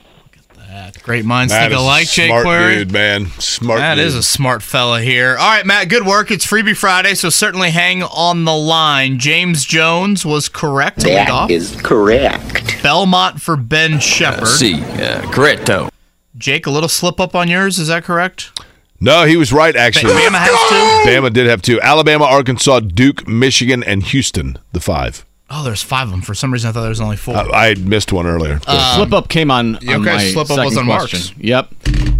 Great 1.03 1.25
minds 1.25 1.53
Matt 1.53 1.71
think 1.71 1.79
a 1.79 1.83
alike, 1.83 2.09
Jake 2.09 2.27
smart 2.29 2.45
Query. 2.45 2.75
dude, 2.79 2.93
man. 2.93 3.27
Smart. 3.39 3.79
That 3.79 3.95
dude. 3.95 4.07
is 4.07 4.17
a 4.17 4.23
smart 4.25 4.61
fella 4.61 5.01
here. 5.01 5.37
All 5.39 5.49
right, 5.49 5.65
Matt, 5.65 5.89
good 5.89 6.05
work. 6.05 6.33
It's 6.33 6.45
Freebie 6.45 6.77
Friday, 6.77 7.15
so 7.15 7.29
certainly 7.31 7.71
hang 7.71 8.03
on 8.03 8.45
the 8.45 8.55
line. 8.55 9.19
James 9.21 9.65
Jones 9.65 10.27
was 10.27 10.49
correct 10.49 11.01
to 11.03 11.31
off. 11.31 11.49
is 11.51 11.77
correct. 11.81 12.83
Belmont 12.83 13.41
for 13.41 13.57
Ben 13.57 14.01
Sheppard. 14.01 14.49
See, 14.49 14.75
uh, 14.83 15.23
correcto. 15.31 15.91
Jake, 16.37 16.67
a 16.67 16.71
little 16.71 16.89
slip 16.89 17.21
up 17.21 17.37
on 17.37 17.47
yours. 17.47 17.79
Is 17.79 17.87
that 17.87 18.03
correct? 18.03 18.51
No, 19.01 19.25
he 19.25 19.37
was 19.37 19.53
right. 19.53 19.75
Actually, 19.77 20.13
Bama 20.15 20.39
has 20.39 21.05
two. 21.05 21.11
Bama 21.11 21.33
did 21.33 21.47
have 21.47 21.63
two. 21.63 21.81
Alabama, 21.81 22.25
Arkansas, 22.25 22.81
Duke, 22.81 23.27
Michigan, 23.29 23.85
and 23.85 24.03
Houston. 24.05 24.59
The 24.73 24.81
five. 24.81 25.25
Oh, 25.49 25.63
there's 25.63 25.83
five 25.83 26.09
of 26.09 26.11
them. 26.11 26.23
For 26.23 26.35
some 26.35 26.53
reason, 26.53 26.69
I 26.71 26.73
thought 26.73 26.81
there 26.81 26.89
was 26.89 27.01
only 27.01 27.17
four. 27.17 27.37
Uh, 27.37 27.49
I 27.53 27.75
missed 27.75 28.13
one 28.13 28.27
earlier. 28.27 28.59
slip 28.97 29.13
up 29.13 29.29
came 29.29 29.51
on, 29.51 29.77
on 29.77 29.89
okay, 29.89 29.99
my 30.17 30.31
slip 30.33 30.51
up 30.51 30.65
was 30.65 30.77
on 30.77 30.87
question. 30.87 31.21
Mark's. 31.21 31.35
Yep. 31.39 31.73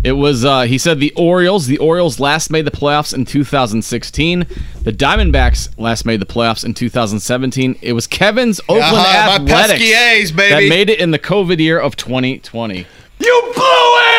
It 0.05 0.13
was 0.13 0.45
uh, 0.45 0.63
he 0.63 0.79
said 0.79 1.01
the 1.01 1.13
Orioles. 1.17 1.67
The 1.67 1.79
Orioles 1.79 2.21
last 2.21 2.51
made 2.51 2.65
the 2.67 2.71
playoffs 2.71 3.13
in 3.13 3.25
2016. 3.25 4.47
The 4.83 4.93
Diamondbacks 4.93 5.77
last 5.77 6.05
made 6.05 6.21
the 6.21 6.27
playoffs 6.27 6.65
in 6.65 6.75
2017. 6.75 7.79
It 7.83 7.95
was 7.95 8.07
Kevin's 8.07 8.61
Oakland 8.69 8.83
Uh-huh, 8.85 8.95
my 8.95 9.35
Athletics 9.35 9.71
pesky 9.71 9.93
A's, 9.93 10.31
baby. 10.31 10.67
that 10.67 10.69
made 10.69 10.91
it 10.91 11.01
in 11.01 11.11
the 11.11 11.19
COVID 11.19 11.59
year 11.59 11.81
of 11.81 11.97
2020. 11.97 12.87
You 13.19 13.53
blew 13.55 13.65
it! 13.65 14.16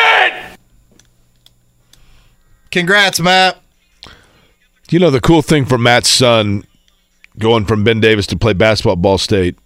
Congrats, 2.70 3.20
Matt. 3.20 3.58
You 4.90 4.98
know 4.98 5.10
the 5.10 5.20
cool 5.20 5.42
thing 5.42 5.64
for 5.64 5.76
Matt's 5.78 6.08
son 6.08 6.64
going 7.38 7.66
from 7.66 7.84
Ben 7.84 8.00
Davis 8.00 8.26
to 8.28 8.36
play 8.36 8.52
basketball 8.52 8.94
at 8.94 9.02
Ball 9.02 9.18
State. 9.18 9.56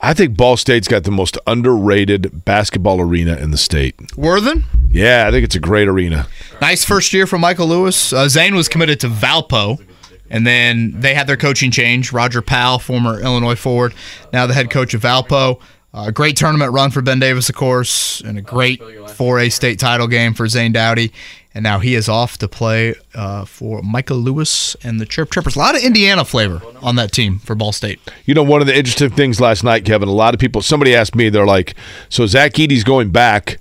I 0.00 0.14
think 0.14 0.36
Ball 0.36 0.56
State's 0.56 0.88
got 0.88 1.04
the 1.04 1.12
most 1.12 1.38
underrated 1.46 2.44
basketball 2.44 3.00
arena 3.00 3.36
in 3.36 3.52
the 3.52 3.56
state. 3.56 3.94
Worthen? 4.16 4.64
Yeah, 4.90 5.26
I 5.28 5.30
think 5.30 5.44
it's 5.44 5.54
a 5.54 5.60
great 5.60 5.86
arena. 5.86 6.26
Nice 6.60 6.84
first 6.84 7.12
year 7.12 7.28
for 7.28 7.38
Michael 7.38 7.68
Lewis. 7.68 8.12
Uh, 8.12 8.28
Zane 8.28 8.56
was 8.56 8.68
committed 8.68 8.98
to 9.00 9.08
Valpo, 9.08 9.80
and 10.28 10.44
then 10.44 11.00
they 11.00 11.14
had 11.14 11.28
their 11.28 11.36
coaching 11.36 11.70
change. 11.70 12.12
Roger 12.12 12.42
Powell, 12.42 12.80
former 12.80 13.20
Illinois 13.20 13.54
forward, 13.54 13.94
now 14.32 14.48
the 14.48 14.54
head 14.54 14.70
coach 14.70 14.92
of 14.92 15.02
Valpo. 15.02 15.60
A 15.94 16.10
great 16.10 16.36
tournament 16.36 16.72
run 16.72 16.90
for 16.90 17.02
Ben 17.02 17.20
Davis, 17.20 17.48
of 17.50 17.54
course, 17.54 18.22
and 18.22 18.38
a 18.38 18.42
great 18.42 18.80
4A 18.80 19.52
state 19.52 19.78
title 19.78 20.08
game 20.08 20.32
for 20.34 20.48
Zane 20.48 20.72
Dowdy. 20.72 21.12
And 21.54 21.62
now 21.62 21.80
he 21.80 21.94
is 21.94 22.08
off 22.08 22.38
to 22.38 22.48
play 22.48 22.94
uh, 23.14 23.44
for 23.44 23.82
Michael 23.82 24.16
Lewis 24.16 24.74
and 24.82 24.98
the 24.98 25.04
Chirp 25.04 25.30
Trippers. 25.30 25.54
A 25.54 25.58
lot 25.58 25.76
of 25.76 25.82
Indiana 25.82 26.24
flavor 26.24 26.62
on 26.80 26.96
that 26.96 27.12
team 27.12 27.38
for 27.40 27.54
Ball 27.54 27.72
State. 27.72 28.00
You 28.24 28.32
know, 28.34 28.42
one 28.42 28.62
of 28.62 28.66
the 28.66 28.74
interesting 28.76 29.10
things 29.10 29.38
last 29.40 29.62
night, 29.62 29.84
Kevin, 29.84 30.08
a 30.08 30.12
lot 30.12 30.32
of 30.32 30.40
people, 30.40 30.62
somebody 30.62 30.94
asked 30.94 31.14
me, 31.14 31.28
they're 31.28 31.44
like, 31.46 31.74
so 32.08 32.26
Zach 32.26 32.52
Edey's 32.58 32.84
going 32.84 33.10
back 33.10 33.58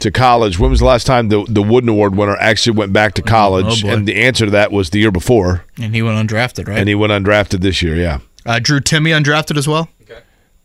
to 0.00 0.10
college. 0.10 0.58
When 0.58 0.70
was 0.70 0.80
the 0.80 0.84
last 0.86 1.06
time 1.06 1.30
the, 1.30 1.44
the 1.48 1.62
Wooden 1.62 1.88
Award 1.88 2.16
winner 2.16 2.36
actually 2.36 2.76
went 2.76 2.92
back 2.92 3.14
to 3.14 3.22
college? 3.22 3.82
Oh, 3.82 3.88
boy. 3.88 3.94
and 3.94 4.06
the 4.06 4.16
answer 4.16 4.44
to 4.44 4.50
that 4.50 4.70
was 4.70 4.90
the 4.90 4.98
year 4.98 5.10
before, 5.12 5.64
And 5.80 5.94
he 5.94 6.02
went 6.02 6.28
undrafted, 6.28 6.68
right? 6.68 6.76
and 6.78 6.86
he 6.88 6.94
went 6.94 7.12
undrafted 7.12 7.60
this 7.60 7.80
year, 7.80 7.96
yeah. 7.96 8.18
uh, 8.44 8.58
Drew 8.58 8.80
Timme 8.80 9.08
undrafted 9.18 9.56
as 9.56 9.66
well. 9.66 9.88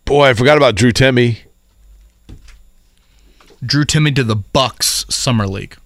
Boy, 0.03 0.27
I 0.30 0.34
forgot 0.34 0.57
about 0.57 0.76
Drew 0.76 0.91
Timme. 0.91 1.38
Drew 3.65 3.85
Timme 3.85 4.14
to 4.15 4.23
the 4.23 4.35
Bucks 4.35 5.06
Summer 5.10 5.48
League. 5.48 5.77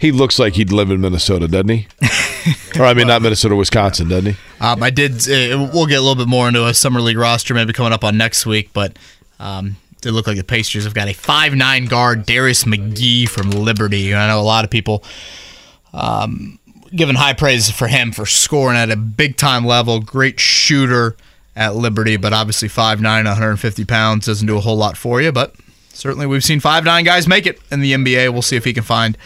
He 0.00 0.12
looks 0.12 0.38
like 0.38 0.54
he'd 0.54 0.72
live 0.72 0.90
in 0.90 1.02
Minnesota, 1.02 1.46
doesn't 1.46 1.68
he? 1.68 1.86
or, 2.80 2.86
I 2.86 2.94
mean, 2.94 3.08
not 3.08 3.20
Minnesota, 3.20 3.54
Wisconsin, 3.54 4.08
doesn't 4.08 4.32
he? 4.32 4.40
Um, 4.58 4.82
I 4.82 4.88
did. 4.88 5.28
Uh, 5.28 5.68
we'll 5.74 5.86
get 5.86 5.98
a 5.98 6.00
little 6.00 6.14
bit 6.14 6.26
more 6.26 6.48
into 6.48 6.66
a 6.66 6.72
summer 6.72 7.02
league 7.02 7.18
roster 7.18 7.52
maybe 7.52 7.74
coming 7.74 7.92
up 7.92 8.02
on 8.02 8.16
next 8.16 8.46
week, 8.46 8.70
but 8.72 8.98
um, 9.38 9.76
they 10.00 10.10
look 10.10 10.26
like 10.26 10.38
the 10.38 10.44
Pacers 10.44 10.84
have 10.84 10.94
got 10.94 11.08
a 11.08 11.12
five 11.12 11.54
nine 11.54 11.84
guard, 11.84 12.24
Darius 12.24 12.64
McGee 12.64 13.28
from 13.28 13.50
Liberty. 13.50 14.10
And 14.10 14.20
I 14.20 14.28
know 14.28 14.40
a 14.40 14.42
lot 14.42 14.64
of 14.64 14.70
people 14.70 15.04
um, 15.92 16.58
giving 16.94 17.16
high 17.16 17.34
praise 17.34 17.70
for 17.70 17.86
him 17.86 18.10
for 18.12 18.24
scoring 18.24 18.78
at 18.78 18.90
a 18.90 18.96
big 18.96 19.36
time 19.36 19.66
level. 19.66 20.00
Great 20.00 20.40
shooter 20.40 21.14
at 21.54 21.76
Liberty, 21.76 22.16
but 22.16 22.32
obviously 22.32 22.68
5'9", 22.68 23.02
150 23.02 23.84
pounds 23.84 24.24
doesn't 24.24 24.46
do 24.46 24.56
a 24.56 24.60
whole 24.60 24.76
lot 24.76 24.96
for 24.96 25.20
you. 25.20 25.30
But 25.30 25.54
certainly 25.90 26.26
we've 26.26 26.44
seen 26.44 26.60
5'9 26.60 27.04
guys 27.04 27.28
make 27.28 27.44
it 27.44 27.60
in 27.70 27.80
the 27.80 27.92
NBA. 27.92 28.32
We'll 28.32 28.40
see 28.40 28.56
if 28.56 28.64
he 28.64 28.72
can 28.72 28.82
find 28.82 29.18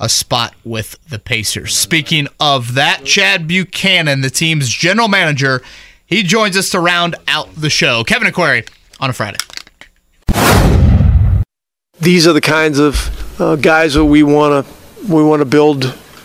a 0.00 0.08
spot 0.08 0.54
with 0.64 0.96
the 1.08 1.18
Pacers. 1.18 1.76
Speaking 1.76 2.28
of 2.38 2.74
that, 2.74 3.04
Chad 3.04 3.48
Buchanan, 3.48 4.20
the 4.20 4.30
team's 4.30 4.68
general 4.68 5.08
manager, 5.08 5.62
he 6.06 6.22
joins 6.22 6.56
us 6.56 6.70
to 6.70 6.80
round 6.80 7.16
out 7.26 7.54
the 7.54 7.70
show. 7.70 8.04
Kevin 8.04 8.30
Aquari 8.30 8.68
on 9.00 9.10
a 9.10 9.12
Friday. 9.12 9.38
these 12.00 12.26
are 12.26 12.32
the 12.32 12.40
kinds 12.40 12.78
of 12.78 13.40
uh, 13.40 13.56
guys 13.56 13.94
that 13.94 14.04
we 14.04 14.22
want 14.22 14.66
to 14.66 14.72
we 15.12 15.22
want 15.22 15.40
to 15.40 15.44
build 15.44 15.82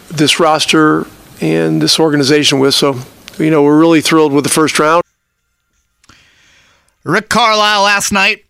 this 0.09 0.39
roster 0.39 1.05
and 1.41 1.81
this 1.81 1.99
organization 1.99 2.59
with. 2.59 2.73
So, 2.73 2.95
you 3.37 3.51
know, 3.51 3.63
we're 3.63 3.79
really 3.79 4.01
thrilled 4.01 4.33
with 4.33 4.43
the 4.43 4.49
first 4.49 4.79
round. 4.79 5.03
Rick 7.03 7.29
Carlisle 7.29 7.83
last 7.83 8.11
night, 8.11 8.45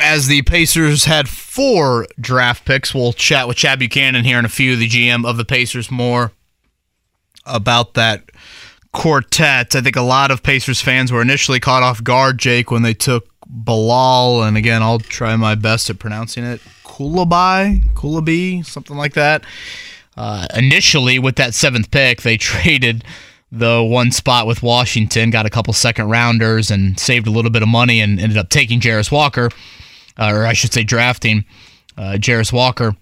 as 0.00 0.26
the 0.26 0.42
Pacers 0.42 1.04
had 1.04 1.28
four 1.28 2.06
draft 2.20 2.64
picks. 2.64 2.94
We'll 2.94 3.12
chat 3.12 3.48
with 3.48 3.56
Chad 3.56 3.78
Buchanan 3.78 4.24
here 4.24 4.38
in 4.38 4.44
a 4.44 4.48
few, 4.48 4.74
of 4.74 4.78
the 4.78 4.88
GM 4.88 5.26
of 5.26 5.36
the 5.36 5.44
Pacers, 5.44 5.90
more 5.90 6.32
about 7.44 7.94
that 7.94 8.30
quartet. 8.92 9.74
I 9.74 9.80
think 9.80 9.96
a 9.96 10.02
lot 10.02 10.30
of 10.30 10.42
Pacers 10.42 10.80
fans 10.80 11.12
were 11.12 11.22
initially 11.22 11.60
caught 11.60 11.82
off 11.82 12.02
guard, 12.02 12.38
Jake, 12.38 12.70
when 12.70 12.82
they 12.82 12.94
took 12.94 13.28
Bilal, 13.46 14.42
and 14.42 14.56
again, 14.56 14.82
I'll 14.82 14.98
try 14.98 15.36
my 15.36 15.54
best 15.54 15.88
at 15.90 15.98
pronouncing 15.98 16.44
it, 16.44 16.60
Kulabai, 16.84 17.84
Kulabi, 17.94 18.64
something 18.64 18.96
like 18.96 19.14
that. 19.14 19.44
Uh, 20.16 20.46
initially, 20.56 21.18
with 21.18 21.36
that 21.36 21.54
seventh 21.54 21.90
pick, 21.90 22.22
they 22.22 22.36
traded 22.38 23.04
the 23.52 23.82
one 23.82 24.10
spot 24.10 24.46
with 24.46 24.62
Washington, 24.62 25.30
got 25.30 25.46
a 25.46 25.50
couple 25.50 25.72
second 25.72 26.08
rounders, 26.08 26.70
and 26.70 26.98
saved 26.98 27.26
a 27.26 27.30
little 27.30 27.50
bit 27.50 27.62
of 27.62 27.68
money, 27.68 28.00
and 28.00 28.18
ended 28.18 28.38
up 28.38 28.48
taking 28.48 28.80
Jarace 28.80 29.12
Walker, 29.12 29.50
uh, 30.18 30.32
or 30.32 30.46
I 30.46 30.52
should 30.52 30.72
say, 30.72 30.84
drafting 30.84 31.44
uh, 31.96 32.16
Jarace 32.18 32.52
Walker. 32.52 32.96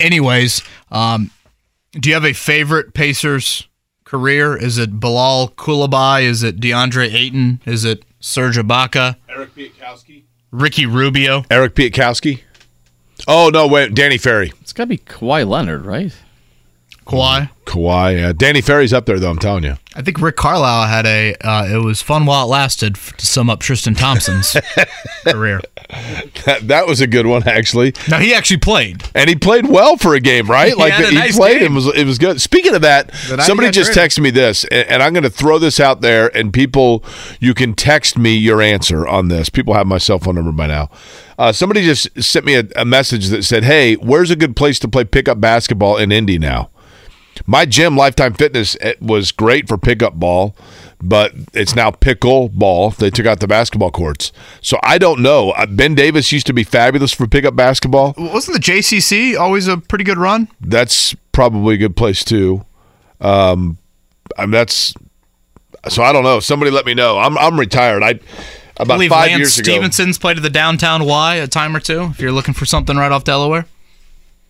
Anyways, 0.00 0.62
um, 0.90 1.30
do 1.92 2.08
you 2.08 2.14
have 2.14 2.24
a 2.24 2.32
favorite 2.32 2.94
Pacers 2.94 3.68
career? 4.04 4.56
Is 4.56 4.78
it 4.78 5.00
Bilal 5.00 5.50
Kulabai? 5.50 6.22
Is 6.22 6.42
it 6.42 6.60
DeAndre 6.60 7.12
Ayton? 7.12 7.60
Is 7.64 7.84
it 7.84 8.04
Serge 8.20 8.56
Ibaka? 8.56 9.16
Eric 9.28 9.54
Piatkowski. 9.54 10.24
Ricky 10.50 10.86
Rubio? 10.86 11.44
Eric 11.50 11.74
Piatkowski. 11.74 12.40
Oh, 13.26 13.50
no, 13.52 13.66
wait, 13.66 13.94
Danny 13.94 14.18
Ferry. 14.18 14.52
It's 14.60 14.72
got 14.72 14.84
to 14.84 14.88
be 14.88 14.98
Kawhi 14.98 15.46
Leonard, 15.46 15.84
right? 15.84 16.14
Kawhi. 17.08 17.50
Kawhi, 17.64 18.18
yeah. 18.18 18.32
Danny 18.34 18.60
Ferry's 18.60 18.92
up 18.92 19.06
there, 19.06 19.18
though, 19.18 19.30
I'm 19.30 19.38
telling 19.38 19.64
you. 19.64 19.76
I 19.94 20.02
think 20.02 20.20
Rick 20.20 20.36
Carlisle 20.36 20.86
had 20.88 21.06
a. 21.06 21.34
Uh, 21.40 21.66
it 21.70 21.84
was 21.84 22.00
fun 22.02 22.26
while 22.26 22.44
it 22.44 22.50
lasted. 22.50 22.94
To 22.96 23.26
sum 23.26 23.48
up 23.50 23.60
Tristan 23.60 23.94
Thompson's 23.94 24.56
career. 25.26 25.60
That, 26.44 26.60
that 26.68 26.86
was 26.86 27.00
a 27.00 27.06
good 27.06 27.26
one, 27.26 27.48
actually. 27.48 27.94
Now 28.08 28.18
he 28.18 28.34
actually 28.34 28.58
played, 28.58 29.04
and 29.14 29.28
he 29.28 29.36
played 29.36 29.66
well 29.66 29.96
for 29.96 30.14
a 30.14 30.20
game, 30.20 30.46
right? 30.50 30.72
He 30.78 30.90
had 30.90 31.04
a 31.04 31.08
he 31.08 31.14
nice 31.14 31.36
played 31.36 31.58
game. 31.60 31.66
and 31.66 31.74
was 31.74 31.86
it 31.96 32.04
was 32.04 32.18
good. 32.18 32.40
Speaking 32.40 32.74
of 32.74 32.82
that, 32.82 33.08
The 33.28 33.40
somebody 33.42 33.70
just 33.70 33.92
traded. 33.94 34.10
texted 34.12 34.20
me 34.22 34.30
this, 34.30 34.64
and, 34.64 34.86
and 34.88 35.02
I'm 35.02 35.12
going 35.12 35.24
to 35.24 35.30
throw 35.30 35.58
this 35.58 35.80
out 35.80 36.00
there, 36.02 36.34
and 36.36 36.52
people, 36.52 37.02
you 37.40 37.54
can 37.54 37.74
text 37.74 38.16
me 38.18 38.34
your 38.36 38.60
answer 38.62 39.06
on 39.06 39.28
this. 39.28 39.48
People 39.48 39.74
have 39.74 39.86
my 39.86 39.98
cell 39.98 40.18
phone 40.18 40.34
number 40.36 40.52
by 40.52 40.66
now. 40.66 40.90
Uh, 41.38 41.52
somebody 41.52 41.82
just 41.84 42.22
sent 42.22 42.44
me 42.44 42.54
a, 42.54 42.64
a 42.76 42.84
message 42.84 43.28
that 43.28 43.44
said, 43.44 43.64
"Hey, 43.64 43.94
where's 43.96 44.30
a 44.30 44.36
good 44.36 44.54
place 44.56 44.78
to 44.80 44.88
play 44.88 45.04
pickup 45.04 45.40
basketball 45.40 45.96
in 45.96 46.12
Indy 46.12 46.38
now?" 46.38 46.70
My 47.46 47.64
gym, 47.64 47.96
Lifetime 47.96 48.34
Fitness, 48.34 48.74
it 48.76 49.00
was 49.00 49.32
great 49.32 49.68
for 49.68 49.78
pickup 49.78 50.14
ball, 50.14 50.54
but 51.00 51.32
it's 51.54 51.74
now 51.74 51.90
pickle 51.90 52.48
ball. 52.48 52.90
They 52.90 53.10
took 53.10 53.26
out 53.26 53.40
the 53.40 53.46
basketball 53.48 53.90
courts, 53.90 54.32
so 54.60 54.78
I 54.82 54.98
don't 54.98 55.20
know. 55.20 55.50
Uh, 55.52 55.66
Ben 55.66 55.94
Davis 55.94 56.32
used 56.32 56.46
to 56.46 56.52
be 56.52 56.64
fabulous 56.64 57.12
for 57.12 57.26
pickup 57.26 57.56
basketball. 57.56 58.14
wasn't 58.16 58.62
the 58.62 58.72
JCC 58.72 59.38
always 59.38 59.68
a 59.68 59.78
pretty 59.78 60.04
good 60.04 60.18
run? 60.18 60.48
That's 60.60 61.14
probably 61.32 61.74
a 61.74 61.78
good 61.78 61.96
place 61.96 62.24
too. 62.24 62.64
Um, 63.20 63.78
I 64.36 64.42
mean, 64.42 64.52
that's 64.52 64.94
so 65.88 66.02
I 66.02 66.12
don't 66.12 66.24
know. 66.24 66.40
Somebody 66.40 66.70
let 66.70 66.86
me 66.86 66.94
know. 66.94 67.18
I'm 67.18 67.38
I'm 67.38 67.58
retired. 67.58 68.02
I 68.02 68.08
I 68.78 68.84
about 68.84 68.94
believe 68.94 69.10
five 69.10 69.28
Lance 69.30 69.38
years 69.38 69.58
ago. 69.58 69.72
Stevenson's 69.72 70.18
played 70.18 70.36
at 70.36 70.42
the 70.42 70.50
downtown 70.50 71.04
Y 71.04 71.36
a 71.36 71.46
time 71.46 71.74
or 71.74 71.80
two. 71.80 72.02
If 72.04 72.20
you're 72.20 72.32
looking 72.32 72.54
for 72.54 72.64
something 72.66 72.96
right 72.96 73.10
off 73.10 73.24
Delaware, 73.24 73.66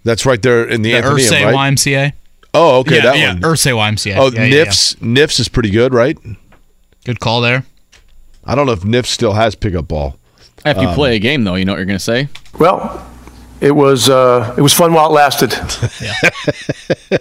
That's 0.04 0.26
right 0.26 0.40
there 0.40 0.66
in 0.66 0.82
the, 0.82 0.92
the 0.92 0.98
Athenaeum, 0.98 1.18
Irsay 1.18 1.44
right? 1.44 1.72
YMCA. 1.74 2.12
Oh, 2.54 2.78
okay, 2.80 2.96
yeah, 2.96 3.02
that 3.02 3.18
yeah, 3.18 3.32
one. 3.34 3.42
Irsay 3.42 3.72
YMCA. 3.72 4.16
Oh, 4.16 4.30
yeah, 4.30 4.44
yeah, 4.44 4.56
yeah. 4.56 4.64
Nifs 4.64 4.96
Nifs 4.96 5.38
is 5.40 5.48
pretty 5.48 5.70
good, 5.70 5.92
right? 5.92 6.16
Good 7.04 7.20
call 7.20 7.40
there. 7.40 7.64
I 8.44 8.54
don't 8.54 8.66
know 8.66 8.72
if 8.72 8.80
Nifs 8.80 9.06
still 9.06 9.34
has 9.34 9.54
pickup 9.54 9.88
ball. 9.88 10.16
If 10.64 10.76
you 10.80 10.88
Um, 10.88 10.94
play 10.94 11.16
a 11.16 11.18
game, 11.18 11.44
though, 11.44 11.54
you 11.54 11.64
know 11.64 11.72
what 11.72 11.78
you're 11.78 11.86
going 11.86 11.98
to 11.98 12.04
say? 12.04 12.28
Well, 12.58 13.06
it 13.60 13.72
was 13.72 14.08
uh, 14.08 14.54
it 14.56 14.62
was 14.62 14.72
fun 14.72 14.92
while 14.94 15.08
it 15.10 15.12
lasted. 15.12 15.52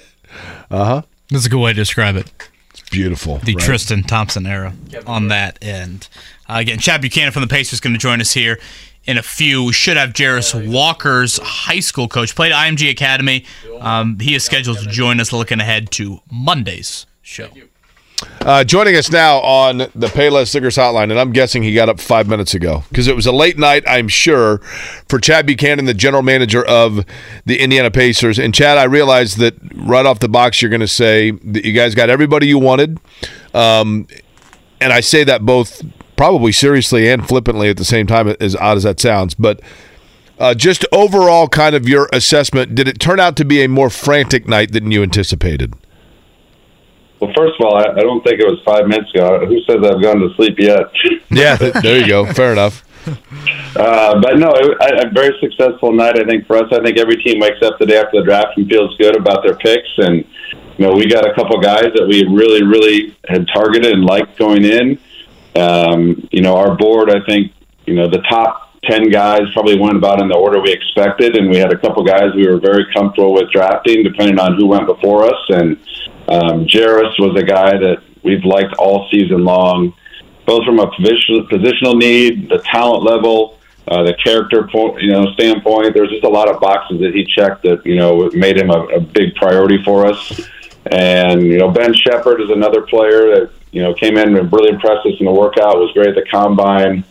Uh 0.69 0.83
huh. 0.85 1.01
That's 1.29 1.45
a 1.45 1.49
good 1.49 1.59
way 1.61 1.71
to 1.71 1.75
describe 1.75 2.17
it. 2.17 2.29
It's 2.71 2.89
beautiful. 2.89 3.37
The 3.37 3.55
right? 3.55 3.63
Tristan 3.63 4.03
Thompson 4.03 4.45
era 4.45 4.73
on 5.05 5.29
that 5.29 5.57
end. 5.61 6.09
Uh, 6.49 6.55
again, 6.59 6.77
Chad 6.79 6.99
Buchanan 7.01 7.31
from 7.31 7.41
the 7.41 7.47
Pacers 7.47 7.73
is 7.73 7.79
going 7.79 7.93
to 7.93 7.99
join 7.99 8.19
us 8.19 8.33
here 8.33 8.59
in 9.07 9.17
a 9.17 9.23
few. 9.23 9.63
We 9.63 9.73
should 9.73 9.97
have 9.97 10.09
Jarace 10.09 10.69
Walker's 10.71 11.39
high 11.41 11.79
school 11.79 12.07
coach, 12.07 12.35
played 12.35 12.51
IMG 12.51 12.91
Academy. 12.91 13.45
Um, 13.79 14.19
he 14.19 14.35
is 14.35 14.43
scheduled 14.43 14.79
to 14.79 14.85
join 14.87 15.19
us 15.19 15.33
looking 15.33 15.59
ahead 15.59 15.89
to 15.91 16.19
Monday's 16.29 17.07
show. 17.21 17.49
Uh, 18.41 18.63
joining 18.63 18.95
us 18.95 19.11
now 19.11 19.37
on 19.41 19.77
the 19.77 20.07
Payless 20.07 20.53
Liquors 20.53 20.75
Hotline, 20.75 21.11
and 21.11 21.19
I'm 21.19 21.31
guessing 21.31 21.61
he 21.61 21.73
got 21.75 21.87
up 21.87 21.99
five 21.99 22.27
minutes 22.27 22.55
ago 22.55 22.83
because 22.89 23.07
it 23.07 23.15
was 23.15 23.27
a 23.27 23.31
late 23.31 23.59
night, 23.59 23.83
I'm 23.85 24.07
sure, 24.07 24.57
for 25.07 25.19
Chad 25.19 25.45
Buchanan, 25.45 25.85
the 25.85 25.93
general 25.93 26.23
manager 26.23 26.65
of 26.65 27.05
the 27.45 27.61
Indiana 27.61 27.91
Pacers. 27.91 28.39
And 28.39 28.55
Chad, 28.55 28.79
I 28.79 28.85
realize 28.85 29.35
that 29.35 29.53
right 29.75 30.05
off 30.05 30.17
the 30.17 30.29
box, 30.29 30.61
you're 30.61 30.69
going 30.69 30.81
to 30.81 30.87
say 30.87 31.29
that 31.31 31.63
you 31.63 31.73
guys 31.73 31.93
got 31.93 32.09
everybody 32.09 32.47
you 32.47 32.57
wanted, 32.57 32.99
um, 33.53 34.07
and 34.81 34.91
I 34.91 35.01
say 35.01 35.23
that 35.23 35.45
both 35.45 35.83
probably 36.17 36.51
seriously 36.51 37.09
and 37.09 37.27
flippantly 37.27 37.69
at 37.69 37.77
the 37.77 37.85
same 37.85 38.07
time, 38.07 38.27
as 38.39 38.55
odd 38.55 38.77
as 38.77 38.83
that 38.83 38.99
sounds, 38.99 39.35
but. 39.35 39.61
Uh, 40.39 40.53
just 40.53 40.85
overall, 40.91 41.47
kind 41.47 41.73
of 41.73 41.89
your 41.89 42.07
assessment. 42.13 42.75
Did 42.75 42.87
it 42.87 42.99
turn 42.99 43.19
out 43.19 43.35
to 43.37 43.43
be 43.43 43.63
a 43.63 43.67
more 43.67 43.89
frantic 43.89 44.47
night 44.47 44.71
than 44.71 44.91
you 44.91 45.01
anticipated? 45.01 45.73
Well, 47.19 47.31
first 47.35 47.59
of 47.59 47.65
all, 47.65 47.75
I, 47.75 47.91
I 47.91 48.01
don't 48.01 48.23
think 48.23 48.39
it 48.39 48.45
was 48.45 48.61
five 48.63 48.87
minutes 48.87 49.09
ago. 49.13 49.45
Who 49.45 49.59
says 49.61 49.77
I've 49.83 50.01
gone 50.01 50.19
to 50.19 50.29
sleep 50.35 50.59
yet? 50.59 50.91
Yeah, 51.29 51.55
there 51.55 51.99
you 51.99 52.07
go. 52.07 52.31
Fair 52.33 52.51
enough. 52.51 52.83
Uh, 53.75 54.19
but 54.19 54.39
no, 54.39 54.49
it, 54.49 54.75
a, 54.81 55.07
a 55.07 55.11
very 55.11 55.37
successful 55.39 55.93
night. 55.93 56.19
I 56.19 56.25
think 56.25 56.47
for 56.47 56.57
us, 56.57 56.65
I 56.71 56.81
think 56.81 56.97
every 56.97 57.21
team 57.23 57.39
wakes 57.39 57.61
up 57.61 57.77
the 57.77 57.85
day 57.85 57.97
after 57.99 58.19
the 58.19 58.25
draft 58.25 58.57
and 58.57 58.67
feels 58.67 58.97
good 58.97 59.15
about 59.15 59.43
their 59.43 59.55
picks. 59.55 59.87
And 59.97 60.25
you 60.77 60.85
know, 60.85 60.93
we 60.93 61.05
got 61.07 61.29
a 61.29 61.33
couple 61.35 61.59
guys 61.59 61.85
that 61.95 62.07
we 62.07 62.25
really, 62.25 62.63
really 62.63 63.15
had 63.27 63.47
targeted 63.53 63.93
and 63.93 64.03
liked 64.03 64.35
going 64.37 64.65
in. 64.65 64.97
Um, 65.57 66.27
you 66.31 66.41
know, 66.41 66.55
our 66.57 66.75
board, 66.77 67.09
I 67.09 67.25
think, 67.25 67.51
you 67.85 67.95
know, 67.95 68.07
the 68.07 68.21
top 68.29 68.63
ten 68.83 69.09
guys 69.09 69.41
probably 69.53 69.79
went 69.79 69.97
about 69.97 70.21
in 70.21 70.27
the 70.27 70.35
order 70.35 70.61
we 70.61 70.71
expected, 70.71 71.35
and 71.35 71.49
we 71.49 71.57
had 71.57 71.71
a 71.73 71.77
couple 71.77 72.03
guys 72.03 72.33
we 72.35 72.47
were 72.47 72.59
very 72.59 72.85
comfortable 72.93 73.33
with 73.33 73.51
drafting, 73.51 74.03
depending 74.03 74.39
on 74.39 74.55
who 74.55 74.67
went 74.67 74.85
before 74.85 75.25
us. 75.25 75.41
And 75.49 75.77
um, 76.27 76.65
Jarace 76.65 77.17
was 77.19 77.35
a 77.41 77.43
guy 77.43 77.71
that 77.71 78.03
we've 78.23 78.45
liked 78.45 78.75
all 78.77 79.07
season 79.11 79.43
long. 79.43 79.93
both 80.47 80.63
from 80.65 80.79
a 80.79 80.89
position, 80.95 81.45
positional 81.51 81.95
need, 81.99 82.49
the 82.49 82.59
talent 82.59 83.03
level, 83.03 83.59
uh, 83.89 84.03
the 84.03 84.13
character 84.23 84.67
point, 84.71 85.01
you 85.01 85.11
know, 85.11 85.31
standpoint. 85.33 85.93
There's 85.93 86.09
just 86.09 86.23
a 86.23 86.29
lot 86.29 86.49
of 86.49 86.59
boxes 86.59 86.99
that 87.01 87.13
he 87.13 87.25
checked 87.25 87.63
that 87.63 87.85
you 87.85 87.97
know 87.97 88.29
made 88.33 88.57
him 88.57 88.71
a, 88.71 88.79
a 88.95 88.99
big 88.99 89.35
priority 89.35 89.83
for 89.83 90.07
us. 90.07 90.49
And 90.89 91.43
you 91.43 91.57
know, 91.57 91.69
Ben 91.69 91.93
Sheppard 91.93 92.41
is 92.41 92.49
another 92.49 92.81
player 92.81 93.35
that 93.35 93.51
you 93.77 93.83
know 93.83 93.93
came 93.93 94.17
in 94.17 94.35
and 94.35 94.51
really 94.51 94.69
impressed 94.69 95.05
us 95.05 95.13
in 95.19 95.25
the 95.27 95.31
workout. 95.31 95.77
Was 95.77 95.91
great 95.93 96.09
at 96.09 96.15
the 96.15 96.25
combine. 96.29 97.05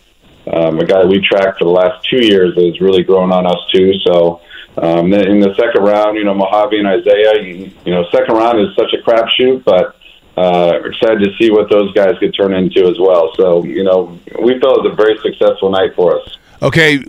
Um, 0.51 0.79
a 0.79 0.85
guy 0.85 1.01
that 1.01 1.07
we 1.07 1.19
tracked 1.19 1.59
for 1.59 1.65
the 1.65 1.71
last 1.71 2.05
two 2.09 2.25
years 2.25 2.55
that 2.55 2.65
has 2.65 2.81
really 2.81 3.03
grown 3.03 3.31
on 3.31 3.47
us 3.47 3.61
too. 3.71 3.93
So. 4.05 4.41
Um, 4.79 5.11
in 5.11 5.39
the 5.39 5.55
second 5.55 5.81
round, 5.83 6.17
you 6.17 6.23
know, 6.23 6.35
Mojave 6.35 6.77
and 6.77 6.87
Isaiah, 6.87 7.41
you, 7.41 7.71
you 7.83 7.91
know, 7.91 8.05
second 8.11 8.35
round 8.35 8.59
is 8.59 8.75
such 8.75 8.93
a 8.93 9.01
crapshoot, 9.01 9.63
but 9.63 9.95
uh, 10.37 10.81
excited 10.85 11.19
to 11.23 11.35
see 11.39 11.49
what 11.49 11.67
those 11.71 11.91
guys 11.93 12.15
could 12.19 12.31
turn 12.35 12.53
into 12.53 12.85
as 12.85 12.99
well. 12.99 13.33
So, 13.35 13.63
you 13.63 13.83
know, 13.83 14.19
we 14.39 14.59
felt 14.59 14.77
it 14.77 14.83
was 14.83 14.91
a 14.91 14.95
very 14.95 15.17
successful 15.17 15.71
night 15.71 15.95
for 15.95 16.21
us. 16.21 16.37
Okay, 16.61 17.03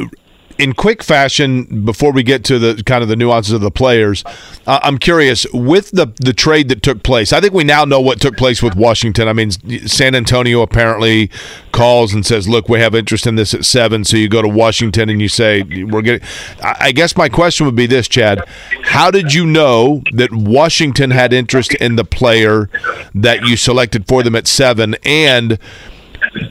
in 0.59 0.73
quick 0.73 1.03
fashion, 1.03 1.85
before 1.85 2.13
we 2.13 2.23
get 2.23 2.45
to 2.45 2.59
the 2.59 2.83
kind 2.83 3.03
of 3.03 3.09
the 3.09 3.15
nuances 3.17 3.53
of 3.53 3.61
the 3.61 3.71
players, 3.71 4.25
uh, 4.67 4.81
I'm 4.83 4.99
curious 4.99 5.47
with 5.53 5.91
the 5.93 6.13
the 6.21 6.33
trade 6.33 6.69
that 6.69 6.83
took 6.83 7.03
place. 7.03 7.33
I 7.33 7.41
think 7.41 7.55
we 7.55 7.65
now 7.65 7.85
know 7.85 8.01
what 8.01 8.21
took 8.21 8.37
place 8.37 8.63
with 8.63 8.75
Washington. 8.75 9.29
I 9.29 9.33
mean, 9.33 9.51
San 9.87 10.15
Antonio 10.15 10.63
apparently 10.63 11.31
calls 11.71 12.13
and 12.13 12.27
says, 12.27 12.49
"Look, 12.49 12.69
we 12.69 12.81
have 12.81 12.95
interest 12.95 13.27
in 13.27 13.37
this 13.37 13.55
at 13.55 13.65
seven. 13.65 14.05
So 14.05 14.17
you 14.17 14.29
go 14.29 14.43
to 14.43 14.49
Washington 14.49 15.09
and 15.09 15.23
you 15.23 15.29
say, 15.29 15.63
"We're 15.63 16.03
getting." 16.03 16.27
I 16.63 16.91
guess 16.93 17.17
my 17.17 17.29
question 17.29 17.67
would 17.67 17.77
be 17.77 17.87
this, 17.87 18.09
Chad: 18.09 18.43
How 18.83 19.11
did 19.11 19.33
you 19.33 19.47
know 19.47 20.03
that 20.13 20.33
Washington 20.33 21.13
had 21.13 21.33
interest 21.33 21.75
in 21.75 21.97
the 21.97 22.05
player 22.05 22.69
that 23.15 23.43
you 23.43 23.57
selected 23.57 24.09
for 24.09 24.25
them 24.25 24.35
at 24.35 24.49
seven, 24.49 24.97
and 25.05 25.59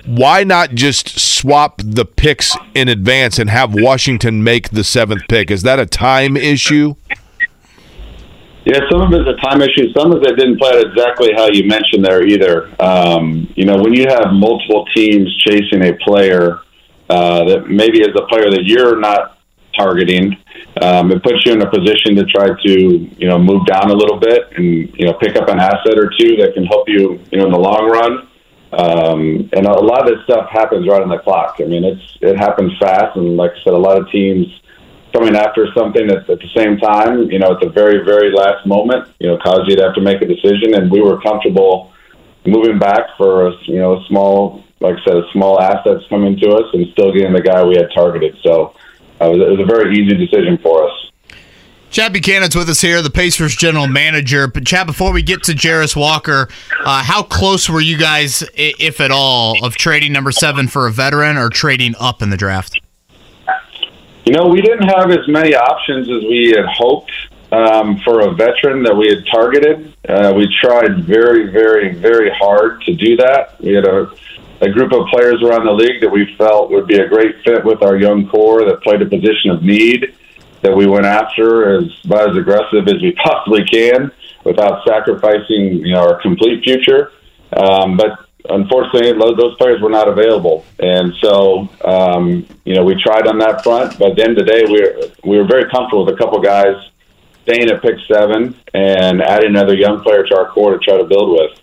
why 0.06 0.44
not 0.44 0.72
just 0.72 1.20
swap 1.20 1.82
the 1.84 2.06
picks 2.06 2.56
in 2.74 2.88
advance 2.88 3.40
and 3.40 3.50
have 3.50 3.74
Washington 3.74 4.44
make 4.44 4.70
the 4.70 4.84
seventh 4.84 5.24
pick? 5.30 5.52
Is 5.52 5.64
that 5.64 5.80
a 5.80 5.86
time 5.86 6.38
issue? 6.38 6.96
Yeah, 8.66 8.82
some 8.92 9.02
of 9.02 9.14
it's 9.14 9.30
a 9.30 9.42
time 9.42 9.62
issue. 9.62 9.94
Some 9.96 10.12
of 10.12 10.22
it 10.24 10.36
didn't 10.36 10.60
play 10.60 10.72
out 10.72 10.86
exactly 10.86 11.30
how 11.34 11.48
you 11.48 11.66
mentioned 11.68 12.04
there 12.04 12.26
either. 12.28 12.70
Um, 12.84 13.48
you 13.56 13.64
know, 13.64 13.78
when 13.78 13.94
you 13.94 14.06
have 14.10 14.34
multiple 14.34 14.86
teams 14.94 15.34
chasing 15.48 15.84
a 15.84 15.94
player 16.04 16.60
uh, 17.10 17.46
that 17.46 17.70
maybe 17.70 18.02
is 18.02 18.14
a 18.14 18.28
player 18.28 18.50
that 18.52 18.66
you're 18.66 19.00
not 19.00 19.40
targeting, 19.80 20.36
um, 20.82 21.12
it 21.12 21.24
puts 21.24 21.46
you 21.46 21.54
in 21.54 21.62
a 21.62 21.70
position 21.70 22.16
to 22.18 22.26
try 22.26 22.48
to 22.48 22.72
you 22.72 23.28
know 23.28 23.40
move 23.40 23.66
down 23.66 23.90
a 23.90 23.94
little 23.94 24.20
bit 24.20 24.52
and 24.58 24.94
you 24.98 25.06
know 25.06 25.14
pick 25.14 25.38
up 25.38 25.48
an 25.48 25.60
asset 25.60 25.98
or 25.98 26.12
two 26.20 26.36
that 26.36 26.52
can 26.54 26.66
help 26.66 26.90
you 26.90 27.20
you 27.32 27.38
know 27.40 27.46
in 27.46 27.52
the 27.52 27.60
long 27.60 27.90
run. 27.90 28.28
Um, 28.74 29.50
and 29.54 29.66
a 29.66 29.72
lot 29.72 30.02
of 30.02 30.08
this 30.08 30.24
stuff 30.26 30.50
happens 30.50 30.88
right 30.88 31.02
on 31.02 31.10
the 31.10 31.20
clock. 31.20 31.58
I 31.60 31.66
mean, 31.66 31.84
it's 31.86 32.18
it 32.22 32.38
happens 32.38 32.74
fast, 32.80 33.16
and 33.16 33.38
like 33.38 33.52
I 33.52 33.64
said, 33.64 33.74
a 33.74 33.78
lot 33.78 33.98
of 33.98 34.10
teams 34.12 34.46
coming 35.14 35.36
after 35.36 35.68
something 35.74 36.10
at, 36.10 36.30
at 36.30 36.40
the 36.40 36.50
same 36.56 36.78
time, 36.78 37.32
you 37.32 37.40
know, 37.40 37.54
at 37.54 37.62
the 37.62 37.70
very 37.70 38.04
very 38.04 38.32
last 38.32 38.66
moment, 38.66 39.08
you 39.20 39.28
know, 39.28 39.38
cause 39.38 39.62
you 39.68 39.76
to 39.78 39.84
have 39.84 39.96
to 39.96 40.02
make 40.02 40.22
a 40.22 40.28
decision. 40.28 40.76
And 40.76 40.92
we 40.92 41.02
were 41.02 41.22
comfortable 41.22 41.94
moving 42.46 42.78
back 42.78 43.16
for 43.18 43.48
a 43.48 43.52
you 43.64 43.78
know 43.78 44.02
a 44.02 44.06
small, 44.08 44.64
like 44.82 44.96
I 44.96 45.04
said, 45.06 45.16
a 45.16 45.32
small 45.32 45.62
assets 45.62 46.04
coming 46.10 46.38
to 46.38 46.50
us, 46.52 46.66
and 46.74 46.88
still 46.92 47.14
getting 47.14 47.34
the 47.34 47.42
guy 47.42 47.64
we 47.64 47.76
had 47.78 47.88
targeted. 47.96 48.38
So 48.44 48.76
uh, 49.22 49.32
it, 49.32 49.38
was, 49.38 49.40
it 49.40 49.52
was 49.52 49.60
a 49.62 49.66
very 49.66 49.96
easy 49.96 50.16
decision 50.18 50.58
for 50.58 50.88
us. 50.90 51.12
Chad 51.90 52.14
Buchanan's 52.14 52.56
with 52.56 52.70
us 52.70 52.82
here, 52.82 53.02
the 53.02 53.10
Pacers 53.10 53.56
general 53.56 53.88
manager. 53.88 54.48
But 54.48 54.66
Chad, 54.66 54.88
before 54.88 55.14
we 55.14 55.24
get 55.24 55.44
to 55.44 55.54
Jarace 55.54 55.96
Walker, 55.96 56.50
uh, 56.86 57.04
how 57.04 57.24
close 57.24 57.70
were 57.70 57.82
you 57.82 57.98
guys, 57.98 58.44
if 58.56 59.00
at 59.00 59.10
all, 59.10 59.64
of 59.66 59.76
trading 59.76 60.12
number 60.12 60.32
seven 60.32 60.68
for 60.68 60.88
a 60.88 60.92
veteran 60.92 61.38
or 61.38 61.50
trading 61.50 61.96
up 62.00 62.22
in 62.22 62.30
the 62.30 62.38
draft? 62.38 62.80
You 64.26 64.34
know, 64.34 64.48
we 64.48 64.62
didn't 64.62 64.90
have 64.90 65.10
as 65.10 65.26
many 65.28 65.56
options 65.56 66.10
as 66.10 66.24
we 66.24 66.54
had 66.56 66.66
hoped 66.66 67.12
um, 67.54 67.98
for 68.00 68.20
a 68.20 68.34
veteran 68.34 68.84
that 68.84 68.96
we 68.96 69.08
had 69.08 69.26
targeted. 69.32 69.96
Uh, 70.08 70.34
we 70.36 70.54
tried 70.62 71.06
very, 71.06 71.50
very, 71.50 71.96
very 71.96 72.30
hard 72.32 72.82
to 72.82 72.94
do 72.94 73.16
that. 73.16 73.60
We 73.62 73.74
had 73.74 73.86
a, 73.86 74.12
a 74.60 74.70
group 74.70 74.92
of 74.92 75.08
players 75.08 75.42
around 75.42 75.66
the 75.66 75.72
league 75.72 76.02
that 76.02 76.10
we 76.10 76.36
felt 76.36 76.70
would 76.70 76.88
be 76.88 76.98
a 76.98 77.08
great 77.08 77.42
fit 77.46 77.64
with 77.64 77.82
our 77.82 77.96
young 77.96 78.28
core 78.28 78.66
that 78.66 78.84
played 78.84 79.02
a 79.02 79.06
position 79.06 79.52
of 79.52 79.64
need 79.64 80.14
that 80.62 80.76
we 80.76 80.88
went 80.88 81.06
after 81.06 81.78
as 81.78 81.86
about 82.06 82.30
as 82.30 82.38
aggressive 82.38 82.88
as 82.88 83.02
we 83.02 83.12
possibly 83.24 83.64
can 83.66 84.12
without 84.44 84.84
sacrificing, 84.88 85.86
you 85.86 85.94
know, 85.94 86.02
our 86.02 86.22
complete 86.22 86.64
future. 86.64 87.12
Um, 87.54 87.98
but 87.98 88.28
unfortunately, 88.50 89.14
those 89.36 89.56
players 89.58 89.82
were 89.82 89.90
not 89.90 90.08
available, 90.08 90.66
and 90.80 91.14
so 91.22 91.70
um, 91.86 92.46
you 92.66 92.76
know 92.76 92.84
we 92.84 92.96
tried 93.02 93.28
on 93.28 93.40
that 93.40 93.64
front. 93.64 93.98
But 94.00 94.12
at 94.12 94.18
the 94.18 94.24
end 94.24 94.38
of 94.38 94.46
the 94.46 94.52
day, 94.52 94.64
we 94.66 94.82
were, 94.82 95.12
we 95.24 95.38
were 95.38 95.48
very 95.48 95.70
comfortable 95.70 96.06
with 96.06 96.16
a 96.16 96.18
couple 96.18 96.40
guys 96.42 96.76
staying 97.44 97.70
at 97.70 97.82
pick 97.82 97.96
seven 98.12 98.56
and 98.74 99.22
adding 99.22 99.50
another 99.50 99.74
young 99.74 100.02
player 100.02 100.24
to 100.24 100.38
our 100.38 100.50
core 100.50 100.78
to 100.78 100.80
try 100.80 100.98
to 100.98 101.06
build 101.06 101.40
with. 101.40 101.60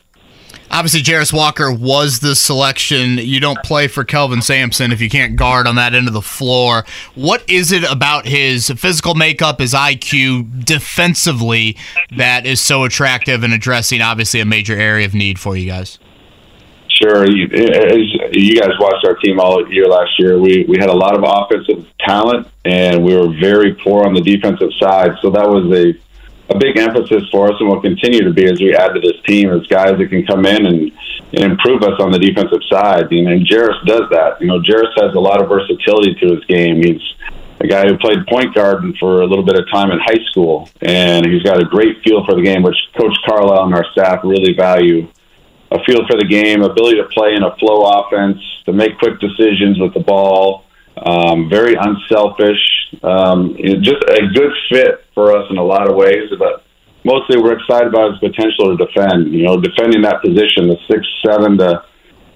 Obviously, 0.71 1.03
Jarace 1.03 1.33
Walker 1.33 1.73
was 1.73 2.19
the 2.19 2.35
selection. 2.35 3.19
You 3.19 3.39
don't 3.39 3.63
play 3.63 3.87
for 3.87 4.05
Kelvin 4.05 4.43
Sampson 4.43 4.93
if 4.93 5.01
you 5.01 5.09
can't 5.09 5.37
guard 5.37 5.67
on 5.67 5.77
that 5.77 5.95
end 5.95 6.09
of 6.09 6.15
the 6.15 6.23
floor. 6.23 6.85
What 7.15 7.49
is 7.49 7.71
it 7.71 7.85
about 7.85 8.27
his 8.27 8.71
physical 8.71 9.15
makeup, 9.15 9.61
his 9.61 9.73
IQ 9.75 10.65
defensively 10.65 11.77
that 12.17 12.47
is 12.47 12.61
so 12.61 12.85
attractive 12.85 13.43
and 13.45 13.53
addressing 13.53 14.01
obviously 14.01 14.41
a 14.41 14.45
major 14.45 14.77
area 14.77 15.07
of 15.07 15.15
need 15.15 15.39
for 15.39 15.57
you 15.57 15.67
guys? 15.67 15.99
Sure. 16.89 17.29
You, 17.29 17.49
you 18.33 18.61
guys 18.61 18.71
watched 18.79 19.05
our 19.05 19.17
team 19.17 19.41
all 19.41 19.71
year 19.73 19.87
last 19.87 20.13
year, 20.19 20.39
we, 20.39 20.65
we 20.69 20.79
had 20.79 20.89
a 20.89 20.95
lot 20.95 21.17
of 21.17 21.25
offensive 21.27 21.87
talent 21.99 22.49
and 22.65 23.05
we 23.05 23.17
were 23.17 23.29
very 23.41 23.75
poor 23.75 24.05
on 24.05 24.15
the 24.15 24.21
defensive 24.21 24.71
side. 24.79 25.11
So 25.21 25.31
that 25.31 25.49
was 25.49 25.65
a, 25.77 25.95
a 26.51 26.59
big 26.59 26.77
emphasis 26.77 27.25
for 27.31 27.49
us 27.49 27.55
and 27.59 27.69
will 27.69 27.81
continue 27.81 28.23
to 28.23 28.33
be 28.33 28.45
as 28.45 28.61
we 28.61 28.75
add 28.75 28.93
to 28.93 29.01
this 29.01 29.17
team 29.27 29.51
as 29.51 29.67
guys 29.67 29.97
that 29.97 30.09
can 30.11 30.27
come 30.27 30.45
in 30.45 30.67
and, 30.67 30.93
and 31.33 31.53
improve 31.53 31.83
us 31.83 31.99
on 32.01 32.13
the 32.13 32.19
defensive 32.19 32.61
side. 32.71 33.11
You 33.11 33.25
know, 33.25 33.33
and 33.33 33.47
Jarace 33.47 33.85
does 33.87 34.09
that. 34.11 34.41
You 34.41 34.49
know, 34.49 34.61
Jarace 34.61 34.93
has 35.01 35.15
a 35.15 35.21
lot 35.21 35.43
of 35.43 35.49
versatility 35.49 36.15
to 36.21 36.35
his 36.35 36.45
game. 36.45 36.83
He's 36.83 37.01
a 37.61 37.67
guy 37.67 37.87
who 37.87 37.97
played 37.97 38.27
point 38.29 38.55
guard 38.55 38.85
for 39.01 39.23
a 39.23 39.27
little 39.27 39.45
bit 39.45 39.59
of 39.59 39.65
time 39.73 39.91
in 39.91 39.99
high 39.99 40.23
school, 40.31 40.69
and 40.83 41.25
he's 41.25 41.43
got 41.43 41.63
a 41.63 41.65
great 41.65 42.03
feel 42.05 42.25
for 42.27 42.35
the 42.35 42.43
game, 42.43 42.63
which 42.63 42.77
Coach 42.99 43.17
Carlisle 43.27 43.65
and 43.65 43.75
our 43.75 43.87
staff 43.93 44.21
really 44.23 44.55
value 44.55 45.09
a 45.71 45.83
feel 45.85 46.07
for 46.07 46.17
the 46.17 46.27
game, 46.27 46.63
ability 46.63 46.99
to 46.99 47.09
play 47.09 47.35
in 47.35 47.43
a 47.43 47.57
flow 47.57 47.83
offense, 47.83 48.39
to 48.67 48.73
make 48.73 48.99
quick 48.99 49.19
decisions 49.19 49.81
with 49.81 49.95
the 49.95 50.01
ball, 50.01 50.65
um, 50.97 51.49
very 51.49 51.75
unselfish, 51.75 52.63
um, 53.03 53.57
just 53.83 54.03
a 54.09 54.27
good 54.35 54.53
fit 54.71 55.05
for 55.15 55.37
us 55.37 55.47
in 55.51 55.59
a 55.59 55.65
lot 55.65 55.89
of 55.89 55.97
ways. 55.97 56.31
But 56.39 56.65
mostly, 57.05 57.41
we're 57.41 57.59
excited 57.59 57.89
about 57.89 58.13
his 58.13 58.21
potential 58.21 58.77
to 58.77 58.87
defend. 58.87 59.33
You 59.33 59.47
know, 59.47 59.61
defending 59.61 60.03
that 60.03 60.23
position, 60.23 60.69
the 60.69 60.79
six 60.91 61.07
seven 61.27 61.59
to 61.59 61.83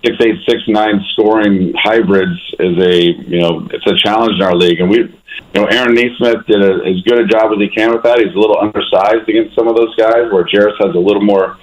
six 0.05 0.17
eight 0.21 0.39
six 0.49 0.63
nine 0.67 1.01
scoring 1.13 1.73
hybrids 1.79 2.39
is 2.59 2.77
a 2.79 3.03
you 3.29 3.41
know 3.41 3.69
it's 3.71 3.87
a 3.87 3.97
challenge 3.97 4.35
in 4.37 4.43
our 4.43 4.55
league, 4.55 4.81
and 4.81 4.91
we. 4.91 5.15
You 5.55 5.63
know, 5.63 5.69
Aaron 5.71 5.95
Nesmith 5.95 6.45
did 6.49 6.61
a, 6.61 6.83
as 6.85 7.01
good 7.07 7.21
a 7.21 7.27
job 7.27 7.53
as 7.53 7.59
he 7.61 7.71
can 7.71 7.93
with 7.93 8.03
that. 8.03 8.19
He's 8.19 8.35
a 8.35 8.39
little 8.39 8.59
undersized 8.59 9.29
against 9.29 9.55
some 9.55 9.69
of 9.69 9.77
those 9.77 9.95
guys, 9.95 10.27
where 10.33 10.43
Jarace 10.43 10.77
has 10.83 10.97
a 10.97 10.99
little 10.99 11.23
more 11.23 11.57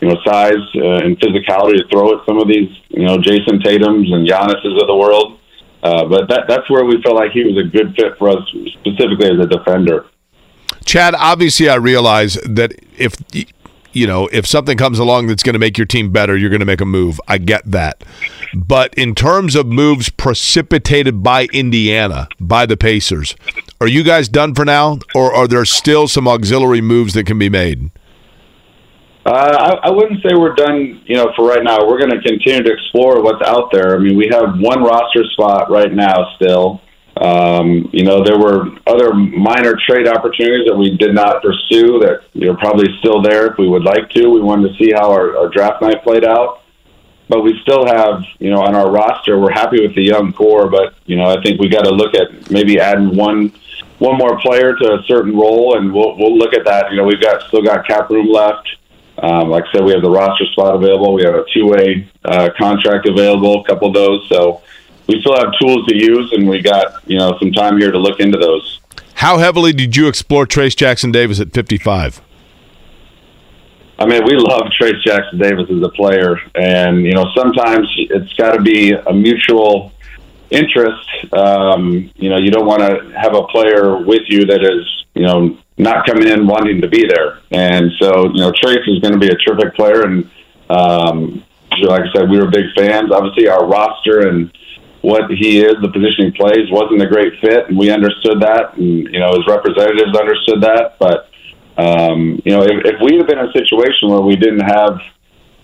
you 0.00 0.08
know, 0.08 0.16
size 0.24 0.62
uh, 0.76 1.04
and 1.04 1.18
physicality 1.18 1.76
to 1.76 1.84
throw 1.90 2.16
at 2.16 2.24
some 2.26 2.38
of 2.38 2.46
these, 2.46 2.70
you 2.88 3.04
know, 3.04 3.18
Jayson 3.18 3.60
Tatum's 3.62 4.10
and 4.12 4.26
Giannis's 4.26 4.80
of 4.80 4.86
the 4.86 4.96
world. 4.96 5.37
Uh, 5.82 6.04
but 6.06 6.28
that, 6.28 6.44
that's 6.48 6.68
where 6.70 6.84
we 6.84 7.00
felt 7.02 7.14
like 7.14 7.30
he 7.32 7.44
was 7.44 7.56
a 7.56 7.68
good 7.68 7.94
fit 7.94 8.18
for 8.18 8.30
us, 8.30 8.42
specifically 8.80 9.30
as 9.30 9.38
a 9.38 9.46
defender. 9.46 10.06
Chad, 10.84 11.14
obviously, 11.14 11.68
I 11.68 11.76
realize 11.76 12.34
that 12.44 12.72
if 12.96 13.14
you 13.92 14.06
know 14.06 14.28
if 14.32 14.46
something 14.46 14.76
comes 14.76 14.98
along 14.98 15.26
that's 15.28 15.42
going 15.42 15.54
to 15.54 15.58
make 15.58 15.78
your 15.78 15.86
team 15.86 16.10
better, 16.10 16.36
you're 16.36 16.50
going 16.50 16.60
to 16.60 16.66
make 16.66 16.80
a 16.80 16.86
move. 16.86 17.20
I 17.28 17.38
get 17.38 17.62
that, 17.70 18.02
but 18.54 18.92
in 18.94 19.14
terms 19.14 19.54
of 19.54 19.66
moves 19.66 20.08
precipitated 20.08 21.22
by 21.22 21.46
Indiana 21.52 22.28
by 22.40 22.66
the 22.66 22.76
Pacers, 22.76 23.36
are 23.80 23.86
you 23.86 24.02
guys 24.02 24.28
done 24.28 24.54
for 24.54 24.64
now, 24.64 24.98
or 25.14 25.32
are 25.32 25.46
there 25.46 25.64
still 25.64 26.08
some 26.08 26.26
auxiliary 26.26 26.80
moves 26.80 27.14
that 27.14 27.26
can 27.26 27.38
be 27.38 27.48
made? 27.48 27.90
Uh, 29.26 29.78
I, 29.82 29.88
I 29.88 29.90
wouldn't 29.90 30.22
say 30.22 30.30
we're 30.34 30.54
done, 30.54 31.02
you 31.04 31.16
know, 31.16 31.32
for 31.36 31.46
right 31.46 31.62
now. 31.62 31.86
We're 31.86 31.98
going 31.98 32.10
to 32.10 32.22
continue 32.22 32.62
to 32.62 32.72
explore 32.72 33.22
what's 33.22 33.46
out 33.46 33.70
there. 33.72 33.94
I 33.94 33.98
mean, 33.98 34.16
we 34.16 34.28
have 34.32 34.58
one 34.58 34.82
roster 34.82 35.24
spot 35.32 35.70
right 35.70 35.92
now 35.92 36.34
still. 36.36 36.80
Um, 37.16 37.90
you 37.92 38.04
know, 38.04 38.22
there 38.22 38.38
were 38.38 38.68
other 38.86 39.12
minor 39.12 39.76
trade 39.86 40.06
opportunities 40.06 40.66
that 40.68 40.76
we 40.76 40.96
did 40.96 41.14
not 41.14 41.42
pursue 41.42 41.98
that, 41.98 42.22
you 42.32 42.46
know, 42.46 42.54
probably 42.54 42.86
still 43.00 43.20
there 43.20 43.50
if 43.50 43.58
we 43.58 43.68
would 43.68 43.82
like 43.82 44.08
to. 44.10 44.28
We 44.28 44.40
wanted 44.40 44.68
to 44.68 44.78
see 44.78 44.92
how 44.92 45.10
our, 45.10 45.36
our 45.36 45.48
draft 45.48 45.82
night 45.82 46.02
played 46.04 46.24
out. 46.24 46.62
But 47.28 47.42
we 47.42 47.58
still 47.60 47.86
have, 47.86 48.22
you 48.38 48.50
know, 48.50 48.62
on 48.62 48.74
our 48.74 48.90
roster, 48.90 49.38
we're 49.38 49.52
happy 49.52 49.82
with 49.82 49.94
the 49.94 50.02
young 50.02 50.32
core, 50.32 50.70
but, 50.70 50.94
you 51.04 51.16
know, 51.16 51.24
I 51.24 51.42
think 51.42 51.60
we 51.60 51.68
got 51.68 51.84
to 51.84 51.90
look 51.90 52.14
at 52.14 52.50
maybe 52.50 52.80
adding 52.80 53.14
one 53.14 53.52
one 53.98 54.16
more 54.16 54.40
player 54.40 54.74
to 54.74 54.94
a 54.94 55.02
certain 55.06 55.36
role, 55.36 55.76
and 55.76 55.92
we'll 55.92 56.16
we'll 56.16 56.36
look 56.36 56.54
at 56.54 56.64
that. 56.64 56.90
You 56.90 56.96
know, 56.98 57.04
we've 57.04 57.20
got 57.20 57.42
still 57.48 57.62
got 57.62 57.86
cap 57.86 58.08
room 58.10 58.28
left. 58.28 58.68
Um, 59.22 59.50
like 59.50 59.64
I 59.64 59.72
said, 59.72 59.84
we 59.84 59.92
have 59.92 60.02
the 60.02 60.10
roster 60.10 60.46
spot 60.46 60.74
available. 60.74 61.12
We 61.12 61.24
have 61.24 61.34
a 61.34 61.44
two-way 61.52 62.08
uh, 62.24 62.50
contract 62.56 63.08
available, 63.08 63.62
a 63.62 63.64
couple 63.64 63.88
of 63.88 63.94
those. 63.94 64.28
So 64.28 64.62
we 65.08 65.20
still 65.20 65.36
have 65.36 65.52
tools 65.60 65.86
to 65.86 65.96
use, 65.96 66.32
and 66.32 66.48
we 66.48 66.60
got 66.62 67.08
you 67.08 67.18
know 67.18 67.36
some 67.40 67.50
time 67.52 67.78
here 67.78 67.90
to 67.90 67.98
look 67.98 68.20
into 68.20 68.38
those. 68.38 68.80
How 69.14 69.38
heavily 69.38 69.72
did 69.72 69.96
you 69.96 70.06
explore 70.06 70.46
Trayce 70.46 70.76
Jackson-Davis 70.76 71.40
at 71.40 71.52
55? 71.52 72.20
I 73.98 74.06
mean, 74.06 74.24
we 74.24 74.36
love 74.36 74.62
Trayce 74.80 75.02
Jackson-Davis 75.02 75.68
as 75.70 75.82
a 75.82 75.88
player, 75.88 76.36
and 76.54 77.04
you 77.04 77.14
know 77.14 77.26
sometimes 77.36 77.88
it's 77.96 78.32
got 78.34 78.52
to 78.52 78.62
be 78.62 78.92
a 78.92 79.12
mutual 79.12 79.92
interest. 80.50 81.08
Um, 81.32 82.10
you 82.14 82.30
know, 82.30 82.36
you 82.36 82.50
don't 82.50 82.66
want 82.66 82.80
to 82.82 83.18
have 83.18 83.34
a 83.34 83.42
player 83.48 83.96
with 83.96 84.22
you 84.28 84.44
that 84.46 84.62
is 84.62 85.04
you 85.14 85.22
know 85.22 85.58
not 85.78 86.06
coming 86.06 86.28
in 86.28 86.46
wanting 86.46 86.80
to 86.80 86.88
be 86.88 87.06
there, 87.06 87.40
and 87.50 87.90
so 88.00 88.26
you 88.34 88.40
know 88.40 88.52
Trayce 88.52 88.86
is 88.86 89.00
going 89.00 89.14
to 89.14 89.18
be 89.18 89.28
a 89.28 89.36
terrific 89.36 89.74
player, 89.74 90.02
and 90.02 90.30
um, 90.68 91.44
like 91.82 92.02
I 92.02 92.12
said, 92.14 92.30
we 92.30 92.38
were 92.38 92.50
big 92.50 92.66
fans. 92.76 93.10
Obviously, 93.12 93.48
our 93.48 93.66
roster 93.66 94.28
and 94.28 94.52
what 95.02 95.30
he 95.30 95.60
is, 95.60 95.74
the 95.80 95.90
position 95.92 96.26
he 96.26 96.30
plays, 96.32 96.70
wasn't 96.70 97.00
a 97.00 97.06
great 97.06 97.40
fit, 97.40 97.68
and 97.68 97.78
we 97.78 97.90
understood 97.90 98.40
that, 98.42 98.76
and 98.76 99.04
you 99.12 99.20
know 99.20 99.32
his 99.32 99.46
representatives 99.46 100.16
understood 100.16 100.62
that, 100.62 100.96
but. 100.98 101.24
Um, 101.78 102.42
you 102.44 102.50
know, 102.50 102.64
if, 102.64 102.84
if 102.86 103.00
we 103.00 103.18
had 103.18 103.28
been 103.28 103.38
in 103.38 103.46
a 103.46 103.52
situation 103.52 104.08
where 104.08 104.20
we 104.20 104.34
didn't 104.34 104.66
have 104.66 104.98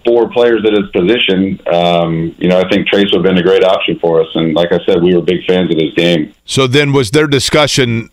four 0.05 0.29
players 0.31 0.65
at 0.65 0.73
his 0.73 0.89
position, 0.91 1.61
um, 1.73 2.35
you 2.39 2.49
know, 2.49 2.61
I 2.61 2.69
think 2.69 2.89
Trayce 2.89 3.07
would 3.13 3.15
have 3.15 3.23
been 3.25 3.39
a 3.39 3.43
great 3.43 3.65
option 3.65 3.99
for 3.99 4.21
us. 4.21 4.29
And 4.35 4.55
like 4.55 4.71
I 4.73 4.79
said, 4.85 5.03
we 5.03 5.15
were 5.15 5.23
big 5.23 5.45
fans 5.47 5.71
of 5.73 5.81
his 5.81 5.93
game. 5.95 6.33
So 6.45 6.67
then, 6.67 6.93
was 6.93 7.11
there 7.11 7.27
discussion? 7.27 8.11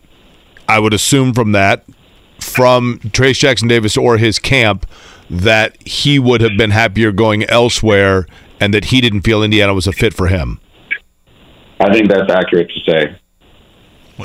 I 0.72 0.78
would 0.78 0.94
assume 0.94 1.34
from 1.34 1.52
that, 1.52 1.84
from 2.40 2.98
Trayce 3.00 3.38
Jackson-Davis 3.38 3.98
or 3.98 4.16
his 4.16 4.38
camp, 4.38 4.86
that 5.28 5.76
he 5.86 6.18
would 6.18 6.40
have 6.40 6.56
been 6.56 6.70
happier 6.70 7.12
going 7.12 7.44
elsewhere, 7.44 8.26
and 8.58 8.72
that 8.72 8.86
he 8.86 9.02
didn't 9.02 9.20
feel 9.20 9.42
Indiana 9.42 9.74
was 9.74 9.86
a 9.86 9.92
fit 9.92 10.14
for 10.14 10.28
him. 10.28 10.60
I 11.78 11.92
think 11.92 12.08
that's 12.08 12.32
accurate 12.32 12.70
to 12.70 12.90
say. 12.90 13.18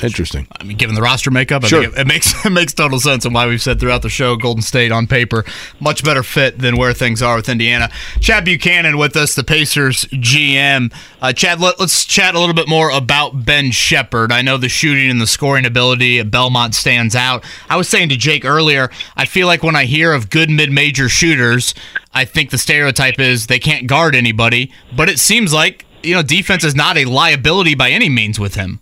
Interesting. 0.03 0.48
I 0.60 0.64
mean, 0.64 0.78
given 0.78 0.95
the 0.95 1.02
roster 1.02 1.32
makeup, 1.32 1.64
I 1.64 1.68
Sure. 1.68 1.82
think 1.82 1.94
it, 1.94 1.99
it 2.02 2.07
makes 2.07 2.45
it 2.45 2.49
makes 2.49 2.74
total 2.74 2.99
sense 2.99 3.26
and 3.26 3.34
why 3.34 3.48
we've 3.48 3.61
said 3.61 3.80
throughout 3.80 4.02
the 4.02 4.10
show, 4.10 4.36
Golden 4.36 4.61
State 4.61 4.91
on 4.91 5.07
paper 5.07 5.44
much 5.80 6.03
better 6.03 6.24
fit 6.24 6.60
than 6.60 6.78
where 6.78 6.94
things 6.94 7.22
are 7.22 7.36
with 7.36 7.49
Indiana. 7.49 7.90
Chad 8.19 8.45
Buchanan 8.45 8.98
with 8.98 9.15
us, 9.15 9.36
the 9.36 9.44
Pacers 9.44 10.06
GM. 10.06 10.94
Uh, 11.22 11.34
Chad, 11.34 11.60
let, 11.60 11.80
us 11.80 12.06
chat 12.06 12.36
a 12.36 12.40
little 12.40 12.56
bit 12.56 12.68
more 12.68 12.90
about 12.91 13.45
Ben 13.45 13.72
Sheppard. 13.72 14.32
I 14.32 14.41
know 14.41 14.57
the 14.57 14.69
shooting 14.69 15.10
and 15.10 15.19
the 15.22 15.28
scoring 15.28 15.65
ability 15.65 16.19
at 16.19 16.30
Belmont 16.32 16.76
stands 16.76 17.15
out. 17.15 17.44
I 17.69 17.78
was 17.78 17.88
saying 17.90 18.10
to 18.10 18.18
Jake 18.18 18.45
earlier, 18.45 18.90
I 19.15 19.26
feel 19.26 19.48
like 19.48 19.64
when 19.64 19.76
I 19.76 19.86
hear 19.86 20.14
of 20.14 20.30
good 20.30 20.49
mid-major 20.49 21.10
shooters, 21.10 21.74
I 22.14 22.26
think 22.26 22.49
the 22.49 22.57
stereotype 22.57 23.19
is 23.19 23.48
they 23.48 23.60
can't 23.60 23.88
guard 23.88 24.15
anybody, 24.15 24.72
but 24.95 25.10
it 25.10 25.19
seems 25.19 25.53
like 25.53 25.86
you 26.03 26.14
know 26.14 26.22
defense 26.22 26.64
is 26.64 26.76
not 26.76 26.98
a 26.98 27.06
liability 27.06 27.76
by 27.76 27.90
any 27.90 28.10
means 28.10 28.40
with 28.40 28.56
him. 28.56 28.80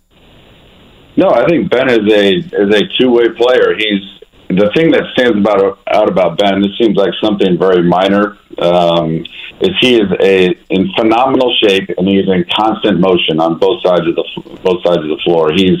No, 1.16 1.30
I 1.30 1.46
think 1.46 1.70
Ben 1.70 1.88
is 1.88 2.12
a 2.12 2.28
is 2.36 2.74
a 2.74 2.82
two 2.98 3.10
way 3.10 3.28
player. 3.30 3.74
He's 3.76 4.16
the 4.48 4.70
thing 4.76 4.90
that 4.92 5.04
stands 5.12 5.38
about 5.38 5.78
out 5.88 6.08
about 6.08 6.38
Ben. 6.38 6.60
This 6.60 6.76
seems 6.78 6.96
like 6.96 7.12
something 7.22 7.58
very 7.58 7.82
minor. 7.82 8.38
Um, 8.58 9.24
is 9.60 9.72
he 9.80 9.96
is 9.96 10.12
a 10.20 10.52
in 10.70 10.92
phenomenal 10.96 11.54
shape 11.62 11.88
and 11.96 12.06
he's 12.06 12.28
in 12.28 12.44
constant 12.54 13.00
motion 13.00 13.40
on 13.40 13.58
both 13.58 13.82
sides 13.82 14.06
of 14.06 14.14
the 14.14 14.24
both 14.62 14.84
sides 14.84 15.02
of 15.02 15.08
the 15.08 15.20
floor. 15.24 15.52
He's 15.52 15.80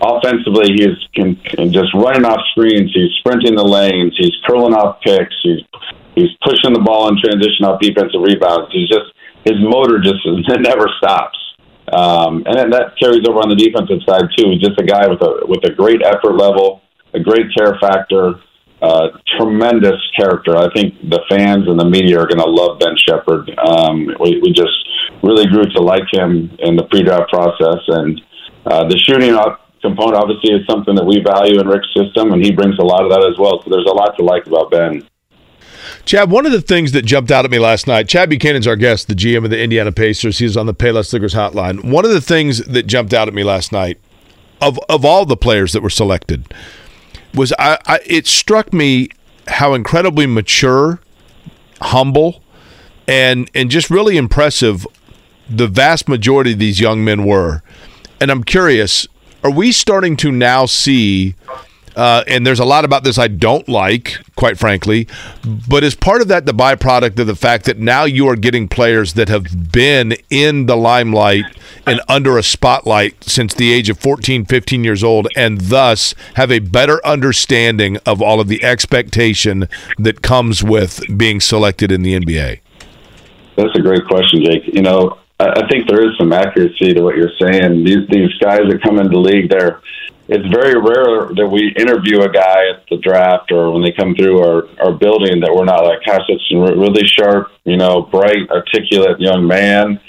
offensively 0.00 0.76
he's 0.76 0.96
can, 1.14 1.36
can 1.36 1.72
just 1.72 1.92
running 1.94 2.24
off 2.24 2.40
screens. 2.52 2.92
He's 2.92 3.12
sprinting 3.20 3.56
the 3.56 3.64
lanes. 3.64 4.14
He's 4.16 4.36
curling 4.46 4.74
off 4.74 5.00
picks. 5.00 5.34
He's 5.42 5.64
he's 6.14 6.32
pushing 6.44 6.72
the 6.72 6.84
ball 6.84 7.08
in 7.08 7.16
transition 7.16 7.64
off 7.64 7.80
defensive 7.80 8.20
rebounds. 8.20 8.72
He's 8.72 8.88
just 8.88 9.08
his 9.44 9.56
motor 9.60 9.98
just 10.00 10.20
never 10.60 10.88
stops. 10.98 11.38
Um, 11.92 12.42
and 12.46 12.58
then 12.58 12.70
that 12.70 12.98
carries 12.98 13.22
over 13.28 13.38
on 13.38 13.48
the 13.48 13.54
defensive 13.54 14.02
side 14.08 14.26
too. 14.36 14.58
Just 14.58 14.80
a 14.80 14.84
guy 14.84 15.06
with 15.06 15.22
a 15.22 15.46
with 15.46 15.62
a 15.64 15.72
great 15.72 16.02
effort 16.02 16.34
level, 16.34 16.82
a 17.14 17.20
great 17.20 17.46
care 17.56 17.78
factor, 17.80 18.42
uh, 18.82 19.08
tremendous 19.38 20.00
character. 20.18 20.56
I 20.56 20.72
think 20.74 20.98
the 21.08 21.22
fans 21.30 21.68
and 21.68 21.78
the 21.78 21.88
media 21.88 22.18
are 22.18 22.26
going 22.26 22.42
to 22.42 22.50
love 22.50 22.78
Ben 22.78 22.96
Sheppard. 22.98 23.50
Um, 23.58 24.06
we, 24.18 24.40
we 24.42 24.52
just 24.52 24.74
really 25.22 25.46
grew 25.46 25.64
to 25.64 25.80
like 25.80 26.04
him 26.12 26.50
in 26.58 26.76
the 26.76 26.84
pre-draft 26.90 27.30
process, 27.30 27.82
and 27.88 28.20
uh, 28.66 28.88
the 28.88 28.98
shooting 28.98 29.34
up 29.34 29.70
component 29.80 30.16
obviously 30.16 30.54
is 30.54 30.66
something 30.68 30.94
that 30.94 31.04
we 31.04 31.22
value 31.22 31.60
in 31.60 31.66
Rick's 31.68 31.88
system, 31.94 32.32
and 32.32 32.44
he 32.44 32.50
brings 32.50 32.78
a 32.78 32.84
lot 32.84 33.04
of 33.04 33.10
that 33.10 33.22
as 33.24 33.38
well. 33.38 33.62
So 33.62 33.70
there's 33.70 33.86
a 33.86 33.94
lot 33.94 34.16
to 34.18 34.24
like 34.24 34.46
about 34.46 34.70
Ben. 34.70 35.06
Chad, 36.06 36.30
one 36.30 36.46
of 36.46 36.52
the 36.52 36.60
things 36.60 36.92
that 36.92 37.02
jumped 37.02 37.32
out 37.32 37.44
at 37.44 37.50
me 37.50 37.58
last 37.58 37.88
night, 37.88 38.08
Chad 38.08 38.30
Buchanan's 38.30 38.68
our 38.68 38.76
guest, 38.76 39.08
the 39.08 39.14
GM 39.14 39.42
of 39.44 39.50
the 39.50 39.60
Indiana 39.60 39.90
Pacers. 39.90 40.38
He's 40.38 40.56
on 40.56 40.66
the 40.66 40.74
Payless 40.74 41.12
Liquors 41.12 41.34
hotline. 41.34 41.84
One 41.90 42.04
of 42.04 42.12
the 42.12 42.20
things 42.20 42.58
that 42.58 42.84
jumped 42.84 43.12
out 43.12 43.26
at 43.26 43.34
me 43.34 43.42
last 43.42 43.72
night, 43.72 43.98
of 44.60 44.78
of 44.88 45.04
all 45.04 45.26
the 45.26 45.36
players 45.36 45.72
that 45.72 45.82
were 45.82 45.90
selected, 45.90 46.54
was 47.34 47.52
I, 47.58 47.78
I 47.86 47.98
it 48.06 48.28
struck 48.28 48.72
me 48.72 49.08
how 49.48 49.74
incredibly 49.74 50.26
mature, 50.26 51.00
humble, 51.82 52.40
and 53.08 53.50
and 53.52 53.68
just 53.68 53.90
really 53.90 54.16
impressive 54.16 54.86
the 55.50 55.66
vast 55.66 56.08
majority 56.08 56.52
of 56.52 56.60
these 56.60 56.78
young 56.78 57.04
men 57.04 57.24
were. 57.24 57.62
And 58.20 58.30
I'm 58.30 58.44
curious, 58.44 59.08
are 59.42 59.50
we 59.50 59.72
starting 59.72 60.16
to 60.18 60.30
now 60.30 60.66
see 60.66 61.34
uh, 61.96 62.22
and 62.28 62.46
there's 62.46 62.60
a 62.60 62.64
lot 62.64 62.84
about 62.84 63.04
this 63.04 63.18
I 63.18 63.28
don't 63.28 63.68
like, 63.68 64.18
quite 64.36 64.58
frankly. 64.58 65.08
But 65.68 65.82
is 65.82 65.94
part 65.94 66.20
of 66.20 66.28
that 66.28 66.44
the 66.44 66.52
byproduct 66.52 67.18
of 67.18 67.26
the 67.26 67.34
fact 67.34 67.64
that 67.64 67.78
now 67.78 68.04
you 68.04 68.28
are 68.28 68.36
getting 68.36 68.68
players 68.68 69.14
that 69.14 69.28
have 69.28 69.72
been 69.72 70.14
in 70.28 70.66
the 70.66 70.76
limelight 70.76 71.44
and 71.86 72.00
under 72.06 72.36
a 72.36 72.42
spotlight 72.42 73.24
since 73.24 73.54
the 73.54 73.72
age 73.72 73.88
of 73.88 73.98
14, 73.98 74.44
15 74.44 74.84
years 74.84 75.02
old, 75.02 75.28
and 75.36 75.60
thus 75.62 76.14
have 76.34 76.52
a 76.52 76.58
better 76.58 77.04
understanding 77.06 77.96
of 78.04 78.20
all 78.20 78.40
of 78.40 78.48
the 78.48 78.62
expectation 78.62 79.68
that 79.98 80.20
comes 80.20 80.62
with 80.62 81.00
being 81.16 81.40
selected 81.40 81.90
in 81.90 82.02
the 82.02 82.18
NBA? 82.18 82.60
That's 83.56 83.74
a 83.74 83.80
great 83.80 84.06
question, 84.06 84.44
Jake. 84.44 84.64
You 84.66 84.82
know, 84.82 85.18
I, 85.38 85.66
think 85.68 85.88
there 85.88 86.02
is 86.02 86.16
some 86.18 86.32
accuracy 86.32 86.94
to 86.94 87.02
what 87.02 87.16
you're 87.16 87.32
saying. 87.40 87.84
These 87.84 88.08
these 88.08 88.32
guys 88.40 88.60
that 88.68 88.80
come 88.82 88.98
into 88.98 89.10
the 89.10 89.18
league, 89.18 89.50
they're 89.50 89.80
it's 90.28 90.46
very 90.52 90.74
rare 90.74 91.30
that 91.34 91.46
we 91.46 91.72
interview 91.78 92.22
a 92.22 92.32
guy 92.32 92.70
at 92.74 92.82
the 92.90 92.98
draft 92.98 93.52
or 93.52 93.70
when 93.70 93.82
they 93.82 93.92
come 93.92 94.14
through 94.14 94.42
our, 94.42 94.66
our 94.80 94.92
building 94.92 95.40
that 95.40 95.54
we're 95.54 95.64
not 95.64 95.84
like, 95.84 96.02
gosh, 96.04 96.26
it's 96.28 96.50
a 96.50 96.58
really 96.58 97.06
sharp, 97.06 97.52
you 97.64 97.76
know, 97.76 98.02
bright, 98.02 98.50
articulate 98.50 99.20
young 99.20 99.46
man. 99.46 100.00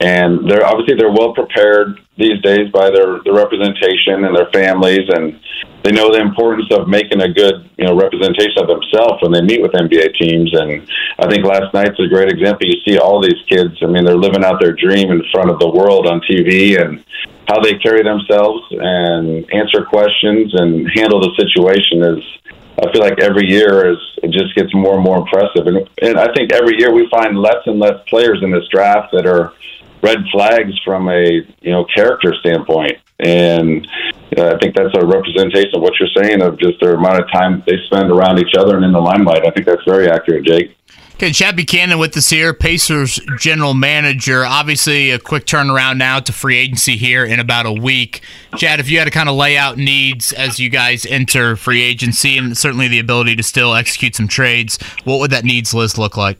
And 0.00 0.48
they're 0.48 0.64
obviously 0.64 0.96
they're 0.96 1.12
well 1.12 1.34
prepared 1.34 2.00
these 2.16 2.40
days 2.40 2.70
by 2.70 2.90
their, 2.90 3.20
their 3.24 3.34
representation 3.34 4.24
and 4.24 4.36
their 4.36 4.48
families, 4.52 5.08
and 5.08 5.40
they 5.84 5.92
know 5.92 6.12
the 6.12 6.20
importance 6.20 6.68
of 6.70 6.88
making 6.88 7.22
a 7.22 7.32
good 7.32 7.68
you 7.78 7.86
know 7.86 7.96
representation 7.96 8.58
of 8.58 8.68
themselves 8.68 9.22
when 9.22 9.32
they 9.32 9.40
meet 9.40 9.62
with 9.62 9.72
NBA 9.72 10.16
teams. 10.16 10.52
And 10.52 10.86
I 11.18 11.28
think 11.28 11.44
last 11.44 11.72
night's 11.72 11.98
a 11.98 12.08
great 12.08 12.28
example. 12.28 12.66
You 12.66 12.80
see 12.84 12.98
all 12.98 13.22
these 13.22 13.40
kids. 13.48 13.72
I 13.82 13.86
mean, 13.86 14.04
they're 14.04 14.16
living 14.16 14.44
out 14.44 14.60
their 14.60 14.72
dream 14.72 15.10
in 15.10 15.22
front 15.32 15.50
of 15.50 15.58
the 15.58 15.68
world 15.68 16.06
on 16.06 16.20
TV, 16.20 16.78
and 16.78 17.02
how 17.48 17.60
they 17.60 17.74
carry 17.74 18.02
themselves 18.02 18.62
and 18.70 19.46
answer 19.52 19.84
questions 19.84 20.52
and 20.54 20.88
handle 20.94 21.20
the 21.20 21.32
situation 21.36 22.02
is. 22.02 22.24
I 22.78 22.92
feel 22.92 23.00
like 23.00 23.20
every 23.20 23.48
year 23.48 23.90
is 23.90 23.98
it 24.22 24.30
just 24.32 24.54
gets 24.54 24.74
more 24.74 24.96
and 24.96 25.02
more 25.02 25.16
impressive, 25.16 25.66
and 25.66 25.88
and 26.02 26.18
I 26.18 26.32
think 26.34 26.52
every 26.52 26.78
year 26.78 26.92
we 26.92 27.08
find 27.10 27.38
less 27.38 27.64
and 27.64 27.78
less 27.78 28.02
players 28.06 28.40
in 28.42 28.50
this 28.50 28.68
draft 28.70 29.12
that 29.12 29.26
are 29.26 29.54
red 30.02 30.18
flags 30.30 30.78
from 30.84 31.08
a 31.08 31.40
you 31.62 31.72
know 31.72 31.86
character 31.86 32.34
standpoint. 32.40 32.98
And 33.18 33.88
uh, 34.36 34.54
I 34.54 34.58
think 34.58 34.76
that's 34.76 34.94
a 34.94 35.06
representation 35.06 35.74
of 35.74 35.80
what 35.80 35.94
you're 35.98 36.22
saying 36.22 36.42
of 36.42 36.58
just 36.58 36.78
the 36.80 36.92
amount 36.92 37.20
of 37.20 37.32
time 37.32 37.62
they 37.66 37.78
spend 37.86 38.10
around 38.10 38.38
each 38.38 38.54
other 38.58 38.76
and 38.76 38.84
in 38.84 38.92
the 38.92 39.00
limelight. 39.00 39.46
I 39.46 39.50
think 39.50 39.64
that's 39.64 39.84
very 39.86 40.10
accurate, 40.10 40.44
Jake. 40.44 40.76
Okay, 41.16 41.32
Chad 41.32 41.56
Buchanan 41.56 41.98
with 41.98 42.14
us 42.18 42.28
here, 42.28 42.52
Pacers 42.52 43.18
general 43.38 43.72
manager. 43.72 44.44
Obviously, 44.44 45.10
a 45.12 45.18
quick 45.18 45.46
turnaround 45.46 45.96
now 45.96 46.20
to 46.20 46.30
free 46.30 46.58
agency 46.58 46.98
here 46.98 47.24
in 47.24 47.40
about 47.40 47.64
a 47.64 47.72
week. 47.72 48.20
Chad, 48.58 48.80
if 48.80 48.90
you 48.90 48.98
had 48.98 49.06
to 49.06 49.10
kind 49.10 49.30
of 49.30 49.34
lay 49.34 49.56
out 49.56 49.78
needs 49.78 50.34
as 50.34 50.60
you 50.60 50.68
guys 50.68 51.06
enter 51.06 51.56
free 51.56 51.80
agency 51.80 52.36
and 52.36 52.54
certainly 52.54 52.86
the 52.86 52.98
ability 52.98 53.34
to 53.34 53.42
still 53.42 53.74
execute 53.74 54.14
some 54.14 54.28
trades, 54.28 54.78
what 55.04 55.18
would 55.18 55.30
that 55.30 55.42
needs 55.42 55.72
list 55.72 55.96
look 55.96 56.18
like? 56.18 56.38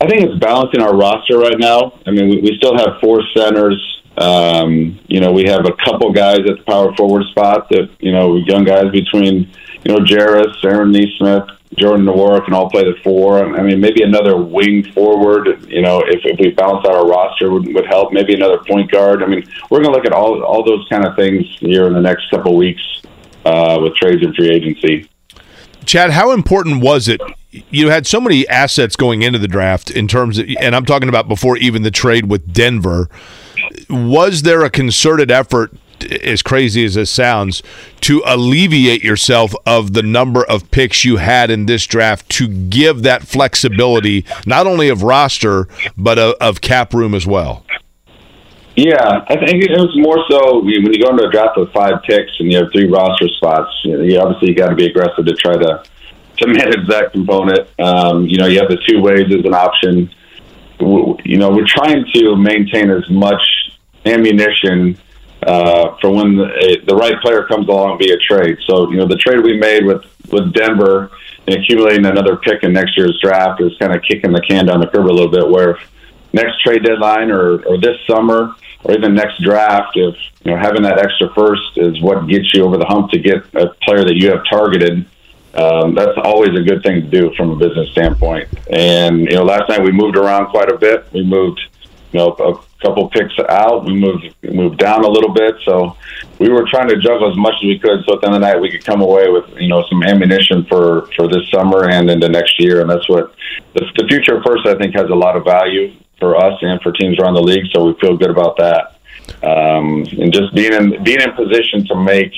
I 0.00 0.08
think 0.08 0.24
it's 0.24 0.40
balancing 0.40 0.82
our 0.82 0.96
roster 0.96 1.38
right 1.38 1.56
now. 1.56 2.00
I 2.04 2.10
mean, 2.10 2.30
we, 2.30 2.40
we 2.40 2.56
still 2.56 2.76
have 2.76 2.98
four 3.00 3.22
centers. 3.32 4.02
Um, 4.18 4.98
you 5.06 5.20
know, 5.20 5.30
we 5.30 5.44
have 5.44 5.66
a 5.66 5.72
couple 5.84 6.12
guys 6.12 6.40
at 6.40 6.58
the 6.58 6.64
power 6.66 6.92
forward 6.96 7.26
spot 7.30 7.68
that, 7.70 7.90
you 8.00 8.10
know, 8.10 8.34
young 8.38 8.64
guys 8.64 8.90
between, 8.90 9.48
you 9.84 9.94
know, 9.94 10.00
Jarace, 10.00 10.64
Aaron 10.64 10.90
Nesmith, 10.90 11.48
Jordan 11.78 12.04
Nwora 12.04 12.44
can 12.44 12.54
all 12.54 12.68
play 12.68 12.84
the 12.84 12.96
four. 13.02 13.38
I 13.56 13.62
mean, 13.62 13.80
maybe 13.80 14.02
another 14.02 14.36
wing 14.36 14.84
forward, 14.92 15.66
you 15.68 15.80
know, 15.80 16.00
if, 16.00 16.20
if 16.24 16.38
we 16.38 16.50
balance 16.50 16.86
out 16.86 16.94
our 16.94 17.06
roster 17.06 17.50
would, 17.50 17.72
would 17.74 17.86
help. 17.86 18.12
Maybe 18.12 18.34
another 18.34 18.58
point 18.58 18.90
guard. 18.90 19.22
I 19.22 19.26
mean, 19.26 19.42
we're 19.70 19.80
going 19.80 19.92
to 19.92 19.96
look 19.96 20.06
at 20.06 20.12
all, 20.12 20.42
all 20.42 20.64
those 20.64 20.86
kind 20.88 21.06
of 21.06 21.16
things 21.16 21.46
here 21.60 21.86
in 21.86 21.94
the 21.94 22.00
next 22.00 22.30
couple 22.30 22.56
weeks 22.56 22.82
uh, 23.44 23.78
with 23.80 23.94
trades 23.96 24.22
and 24.22 24.34
free 24.34 24.50
agency. 24.50 25.08
Chad, 25.84 26.10
how 26.10 26.32
important 26.32 26.82
was 26.82 27.08
it? 27.08 27.20
you 27.70 27.90
had 27.90 28.06
so 28.06 28.20
many 28.20 28.48
assets 28.48 28.96
going 28.96 29.22
into 29.22 29.38
the 29.38 29.48
draft 29.48 29.90
in 29.90 30.08
terms 30.08 30.38
of, 30.38 30.46
and 30.60 30.74
I'm 30.74 30.86
talking 30.86 31.08
about 31.08 31.28
before 31.28 31.56
even 31.58 31.82
the 31.82 31.90
trade 31.90 32.26
with 32.26 32.52
Denver. 32.52 33.08
Was 33.90 34.42
there 34.42 34.62
a 34.62 34.70
concerted 34.70 35.30
effort, 35.30 35.74
as 36.04 36.42
crazy 36.42 36.84
as 36.84 36.94
this 36.94 37.10
sounds, 37.10 37.62
to 38.02 38.22
alleviate 38.26 39.02
yourself 39.02 39.54
of 39.66 39.92
the 39.92 40.02
number 40.02 40.44
of 40.44 40.70
picks 40.70 41.04
you 41.04 41.16
had 41.16 41.50
in 41.50 41.66
this 41.66 41.86
draft 41.86 42.28
to 42.30 42.48
give 42.48 43.02
that 43.02 43.22
flexibility, 43.22 44.24
not 44.46 44.66
only 44.66 44.88
of 44.88 45.02
roster, 45.02 45.68
but 45.96 46.18
of, 46.18 46.34
of 46.40 46.60
cap 46.60 46.92
room 46.94 47.14
as 47.14 47.26
well? 47.26 47.64
Yeah, 48.74 49.24
I 49.28 49.36
think 49.36 49.62
it 49.62 49.70
was 49.70 49.92
more 49.96 50.24
so 50.30 50.60
when 50.60 50.92
you 50.92 51.02
go 51.02 51.10
into 51.10 51.24
a 51.24 51.30
draft 51.30 51.58
with 51.58 51.70
five 51.72 52.02
picks 52.04 52.32
and 52.38 52.50
you 52.50 52.56
have 52.58 52.72
three 52.72 52.88
roster 52.88 53.28
spots. 53.36 53.70
You, 53.84 53.98
know, 53.98 54.02
you 54.02 54.18
obviously 54.18 54.54
got 54.54 54.70
to 54.70 54.74
be 54.74 54.86
aggressive 54.86 55.26
to 55.26 55.34
try 55.34 55.52
to 55.54 55.82
to 56.38 56.46
manage 56.46 56.88
that 56.88 57.12
component. 57.12 57.68
Um, 57.78 58.26
you 58.26 58.38
know, 58.38 58.46
you 58.46 58.58
have 58.60 58.70
the 58.70 58.78
two 58.88 59.02
ways 59.02 59.26
as 59.26 59.44
an 59.44 59.52
option. 59.52 60.10
You 60.80 61.36
know, 61.36 61.50
we're 61.50 61.66
trying 61.66 62.04
to 62.14 62.36
maintain 62.36 62.90
as 62.90 63.08
much 63.10 63.42
ammunition 64.06 64.98
uh, 65.46 65.96
for 66.00 66.10
when 66.10 66.36
the, 66.36 66.44
uh, 66.44 66.84
the 66.86 66.94
right 66.94 67.20
player 67.20 67.44
comes 67.46 67.68
along 67.68 67.98
via 67.98 68.16
trade. 68.28 68.58
So, 68.66 68.90
you 68.90 68.96
know, 68.96 69.06
the 69.06 69.16
trade 69.16 69.42
we 69.42 69.56
made 69.56 69.84
with 69.84 70.04
with 70.30 70.52
Denver 70.54 71.10
and 71.46 71.56
accumulating 71.56 72.06
another 72.06 72.36
pick 72.36 72.62
in 72.62 72.72
next 72.72 72.96
year's 72.96 73.18
draft 73.20 73.60
is 73.60 73.76
kind 73.78 73.92
of 73.92 74.02
kicking 74.02 74.32
the 74.32 74.40
can 74.40 74.66
down 74.66 74.80
the 74.80 74.86
curb 74.86 75.06
a 75.06 75.08
little 75.08 75.30
bit. 75.30 75.48
Where 75.48 75.78
next 76.32 76.60
trade 76.62 76.84
deadline 76.84 77.30
or, 77.30 77.62
or 77.64 77.78
this 77.78 77.98
summer 78.06 78.54
or 78.84 78.92
even 78.92 79.14
next 79.14 79.42
draft, 79.42 79.96
if 79.96 80.14
you 80.44 80.52
know 80.52 80.56
having 80.56 80.82
that 80.82 80.98
extra 80.98 81.32
first 81.34 81.76
is 81.76 82.00
what 82.00 82.26
gets 82.28 82.52
you 82.54 82.64
over 82.64 82.76
the 82.76 82.86
hump 82.86 83.10
to 83.10 83.18
get 83.18 83.44
a 83.54 83.68
player 83.82 84.04
that 84.04 84.16
you 84.16 84.30
have 84.30 84.42
targeted. 84.48 85.06
Um, 85.54 85.94
that's 85.94 86.16
always 86.24 86.58
a 86.58 86.62
good 86.62 86.82
thing 86.82 87.02
to 87.02 87.06
do 87.08 87.34
from 87.36 87.50
a 87.50 87.56
business 87.56 87.90
standpoint. 87.90 88.48
And 88.70 89.20
you 89.20 89.36
know, 89.36 89.44
last 89.44 89.68
night 89.68 89.82
we 89.82 89.92
moved 89.92 90.16
around 90.16 90.46
quite 90.46 90.70
a 90.70 90.78
bit. 90.78 91.12
We 91.12 91.22
moved, 91.24 91.60
you 92.12 92.20
know, 92.20 92.28
a 92.30 92.54
couple 92.82 93.08
picks 93.08 93.34
out. 93.48 93.84
We 93.84 93.94
moved 93.94 94.34
moved 94.42 94.78
down 94.78 95.04
a 95.04 95.08
little 95.08 95.32
bit. 95.32 95.54
So 95.64 95.96
we 96.38 96.48
were 96.50 96.66
trying 96.68 96.88
to 96.88 96.98
juggle 96.98 97.30
as 97.30 97.36
much 97.36 97.54
as 97.54 97.64
we 97.64 97.78
could. 97.78 98.04
So 98.04 98.14
at 98.14 98.20
the 98.20 98.26
end 98.26 98.36
of 98.36 98.40
the 98.40 98.46
night, 98.46 98.60
we 98.60 98.70
could 98.70 98.84
come 98.84 99.00
away 99.00 99.28
with 99.28 99.44
you 99.56 99.68
know 99.68 99.84
some 99.88 100.02
ammunition 100.02 100.64
for 100.66 101.06
for 101.16 101.28
this 101.28 101.48
summer 101.50 101.88
and 101.88 102.10
into 102.10 102.28
next 102.28 102.60
year. 102.60 102.80
And 102.80 102.90
that's 102.90 103.08
what 103.08 103.34
the, 103.74 103.86
the 103.96 104.06
future 104.08 104.42
first 104.44 104.66
I 104.66 104.74
think 104.76 104.94
has 104.94 105.08
a 105.08 105.14
lot 105.14 105.36
of 105.36 105.44
value 105.44 105.94
for 106.18 106.36
us 106.36 106.58
and 106.62 106.80
for 106.82 106.92
teams 106.92 107.18
around 107.18 107.34
the 107.34 107.42
league. 107.42 107.66
So 107.72 107.84
we 107.84 107.94
feel 108.00 108.16
good 108.16 108.30
about 108.30 108.56
that. 108.58 108.98
Um, 109.42 110.04
and 110.18 110.32
just 110.32 110.54
being 110.54 110.72
in 110.72 111.02
being 111.02 111.20
in 111.20 111.32
position 111.32 111.86
to 111.86 111.96
make 111.96 112.32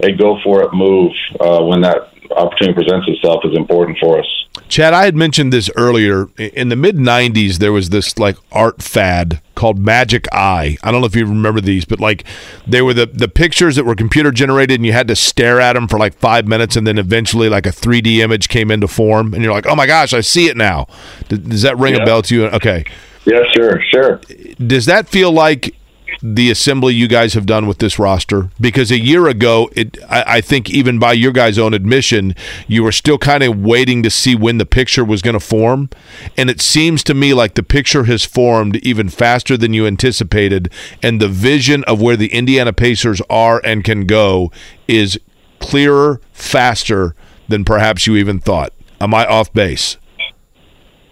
a 0.00 0.12
go 0.12 0.38
for 0.42 0.62
it 0.62 0.72
move 0.72 1.12
uh, 1.40 1.62
when 1.62 1.80
that 1.82 2.12
opportunity 2.32 2.74
presents 2.74 3.06
itself 3.08 3.44
is 3.44 3.56
important 3.56 3.98
for 4.00 4.18
us. 4.18 4.26
Chad, 4.68 4.94
I 4.94 5.04
had 5.04 5.14
mentioned 5.14 5.52
this 5.52 5.70
earlier. 5.76 6.28
In 6.38 6.68
the 6.70 6.76
mid 6.76 6.96
'90s, 6.96 7.58
there 7.58 7.72
was 7.72 7.90
this 7.90 8.18
like 8.18 8.36
art 8.52 8.82
fad 8.82 9.40
called 9.54 9.78
Magic 9.78 10.26
Eye. 10.32 10.76
I 10.82 10.90
don't 10.90 11.00
know 11.00 11.06
if 11.06 11.14
you 11.14 11.24
remember 11.26 11.60
these, 11.60 11.84
but 11.84 12.00
like 12.00 12.24
they 12.66 12.82
were 12.82 12.94
the 12.94 13.06
the 13.06 13.28
pictures 13.28 13.76
that 13.76 13.84
were 13.84 13.94
computer 13.94 14.30
generated, 14.32 14.76
and 14.80 14.86
you 14.86 14.92
had 14.92 15.08
to 15.08 15.16
stare 15.16 15.60
at 15.60 15.74
them 15.74 15.86
for 15.88 15.98
like 15.98 16.14
five 16.14 16.46
minutes, 16.48 16.74
and 16.76 16.86
then 16.86 16.98
eventually 16.98 17.48
like 17.48 17.66
a 17.66 17.70
3D 17.70 18.18
image 18.18 18.48
came 18.48 18.70
into 18.70 18.88
form, 18.88 19.34
and 19.34 19.42
you're 19.42 19.52
like, 19.52 19.66
oh 19.66 19.76
my 19.76 19.86
gosh, 19.86 20.12
I 20.14 20.20
see 20.20 20.46
it 20.48 20.56
now. 20.56 20.86
Does 21.28 21.62
that 21.62 21.78
ring 21.78 21.94
Yeah. 21.94 22.02
a 22.02 22.06
bell 22.06 22.22
to 22.22 22.34
you? 22.34 22.46
Okay. 22.46 22.84
Yeah, 23.24 23.40
sure, 23.52 23.82
sure. 23.92 24.20
Does 24.66 24.86
that 24.86 25.08
feel 25.08 25.32
like 25.32 25.74
the 26.22 26.50
assembly 26.50 26.94
you 26.94 27.08
guys 27.08 27.34
have 27.34 27.46
done 27.46 27.66
with 27.66 27.78
this 27.78 27.98
roster? 27.98 28.50
Because 28.60 28.90
a 28.90 28.98
year 28.98 29.28
ago, 29.28 29.70
it 29.72 29.98
I, 30.08 30.24
I 30.36 30.40
think 30.40 30.70
even 30.70 30.98
by 30.98 31.12
your 31.12 31.32
guys' 31.32 31.58
own 31.58 31.74
admission, 31.74 32.34
you 32.66 32.82
were 32.82 32.92
still 32.92 33.18
kind 33.18 33.42
of 33.42 33.58
waiting 33.58 34.02
to 34.02 34.10
see 34.10 34.34
when 34.34 34.58
the 34.58 34.66
picture 34.66 35.04
was 35.04 35.22
going 35.22 35.34
to 35.34 35.40
form, 35.40 35.90
and 36.36 36.50
it 36.50 36.60
seems 36.60 37.02
to 37.04 37.14
me 37.14 37.34
like 37.34 37.54
the 37.54 37.62
picture 37.62 38.04
has 38.04 38.24
formed 38.24 38.76
even 38.76 39.08
faster 39.08 39.56
than 39.56 39.72
you 39.72 39.86
anticipated, 39.86 40.72
and 41.02 41.20
the 41.20 41.28
vision 41.28 41.84
of 41.84 42.00
where 42.00 42.16
the 42.16 42.32
Indiana 42.32 42.72
Pacers 42.72 43.20
are 43.28 43.60
and 43.64 43.84
can 43.84 44.06
go 44.06 44.50
is 44.88 45.18
clearer, 45.58 46.20
faster 46.32 47.14
than 47.48 47.64
perhaps 47.64 48.06
you 48.06 48.16
even 48.16 48.38
thought. 48.38 48.72
Am 49.00 49.14
I 49.14 49.26
off 49.26 49.52
base? 49.52 49.96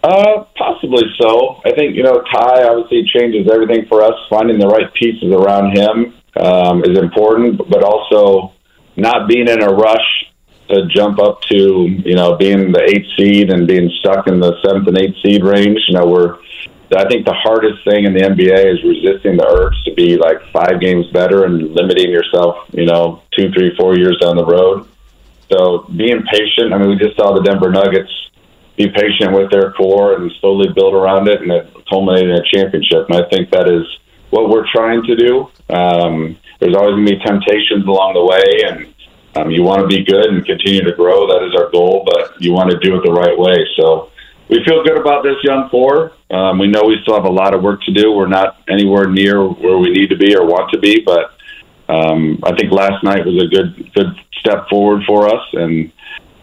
Uh, 0.05 0.45
possibly 0.55 1.01
so. 1.19 1.59
I 1.65 1.71
think 1.71 1.95
you 1.95 2.03
know 2.03 2.21
Ty 2.31 2.63
obviously 2.69 3.09
changes 3.11 3.49
everything 3.51 3.87
for 3.87 4.03
us. 4.03 4.13
Finding 4.29 4.59
the 4.59 4.67
right 4.67 4.93
pieces 4.93 5.33
around 5.33 5.75
him 5.75 6.13
um, 6.39 6.83
is 6.83 6.95
important, 6.95 7.57
but 7.57 7.83
also 7.83 8.53
not 8.95 9.27
being 9.27 9.47
in 9.47 9.63
a 9.63 9.67
rush 9.67 10.31
to 10.69 10.85
jump 10.93 11.17
up 11.17 11.41
to 11.49 11.87
you 12.05 12.13
know 12.13 12.35
being 12.35 12.71
the 12.71 12.83
eighth 12.83 13.07
seed 13.17 13.49
and 13.49 13.67
being 13.67 13.89
stuck 13.99 14.27
in 14.27 14.39
the 14.39 14.53
seventh 14.63 14.87
and 14.87 14.95
eighth 14.99 15.17
seed 15.23 15.43
range. 15.43 15.79
You 15.87 15.97
know, 15.97 16.05
we're 16.05 16.37
I 16.95 17.07
think 17.09 17.25
the 17.25 17.33
hardest 17.33 17.83
thing 17.83 18.05
in 18.05 18.13
the 18.13 18.21
NBA 18.21 18.73
is 18.73 18.83
resisting 18.83 19.37
the 19.37 19.47
urge 19.47 19.73
to 19.85 19.93
be 19.95 20.17
like 20.17 20.37
five 20.53 20.79
games 20.79 21.07
better 21.13 21.45
and 21.45 21.73
limiting 21.73 22.11
yourself. 22.11 22.57
You 22.73 22.85
know, 22.85 23.23
two, 23.35 23.49
three, 23.53 23.75
four 23.75 23.97
years 23.97 24.19
down 24.21 24.35
the 24.35 24.45
road. 24.45 24.87
So 25.51 25.89
being 25.97 26.21
patient. 26.31 26.73
I 26.73 26.77
mean, 26.77 26.89
we 26.89 26.95
just 26.95 27.17
saw 27.17 27.33
the 27.33 27.41
Denver 27.41 27.71
Nuggets 27.71 28.11
be 28.77 28.89
patient 28.89 29.33
with 29.33 29.51
their 29.51 29.71
core 29.71 30.15
and 30.15 30.31
slowly 30.39 30.67
build 30.73 30.93
around 30.93 31.27
it, 31.27 31.41
and 31.41 31.51
it 31.51 31.73
culminated 31.89 32.29
in 32.29 32.35
a 32.35 32.43
championship. 32.43 33.09
And 33.09 33.23
I 33.23 33.29
think 33.29 33.49
that 33.51 33.69
is 33.69 33.85
what 34.29 34.49
we're 34.49 34.69
trying 34.71 35.03
to 35.03 35.15
do. 35.15 35.49
Um, 35.69 36.37
there's 36.59 36.75
always 36.75 36.95
going 36.95 37.05
to 37.05 37.11
be 37.11 37.19
temptations 37.19 37.85
along 37.85 38.13
the 38.13 38.25
way, 38.25 38.61
and 38.67 38.93
um, 39.35 39.51
you 39.51 39.63
want 39.63 39.81
to 39.81 39.87
be 39.87 40.03
good 40.03 40.27
and 40.27 40.45
continue 40.45 40.83
to 40.83 40.91
grow. 40.93 41.27
That 41.27 41.43
is 41.47 41.55
our 41.55 41.69
goal, 41.71 42.03
but 42.05 42.41
you 42.41 42.53
want 42.53 42.71
to 42.71 42.79
do 42.79 42.95
it 42.95 43.03
the 43.03 43.11
right 43.11 43.37
way. 43.37 43.65
So 43.77 44.11
we 44.49 44.63
feel 44.65 44.83
good 44.83 44.97
about 44.97 45.23
this 45.23 45.37
young 45.43 45.69
core. 45.69 46.13
Um, 46.29 46.59
we 46.59 46.67
know 46.67 46.83
we 46.83 46.97
still 47.01 47.15
have 47.15 47.25
a 47.25 47.29
lot 47.29 47.53
of 47.53 47.61
work 47.61 47.81
to 47.83 47.93
do. 47.93 48.11
We're 48.11 48.27
not 48.27 48.61
anywhere 48.69 49.07
near 49.07 49.45
where 49.47 49.77
we 49.77 49.91
need 49.91 50.09
to 50.09 50.17
be 50.17 50.35
or 50.35 50.45
want 50.45 50.71
to 50.71 50.79
be, 50.79 51.01
but 51.01 51.33
um, 51.87 52.39
I 52.43 52.55
think 52.55 52.71
last 52.71 53.03
night 53.03 53.25
was 53.25 53.43
a 53.43 53.47
good 53.47 53.93
good 53.93 54.15
step 54.39 54.67
forward 54.69 55.03
for 55.05 55.27
us, 55.27 55.47
and 55.53 55.91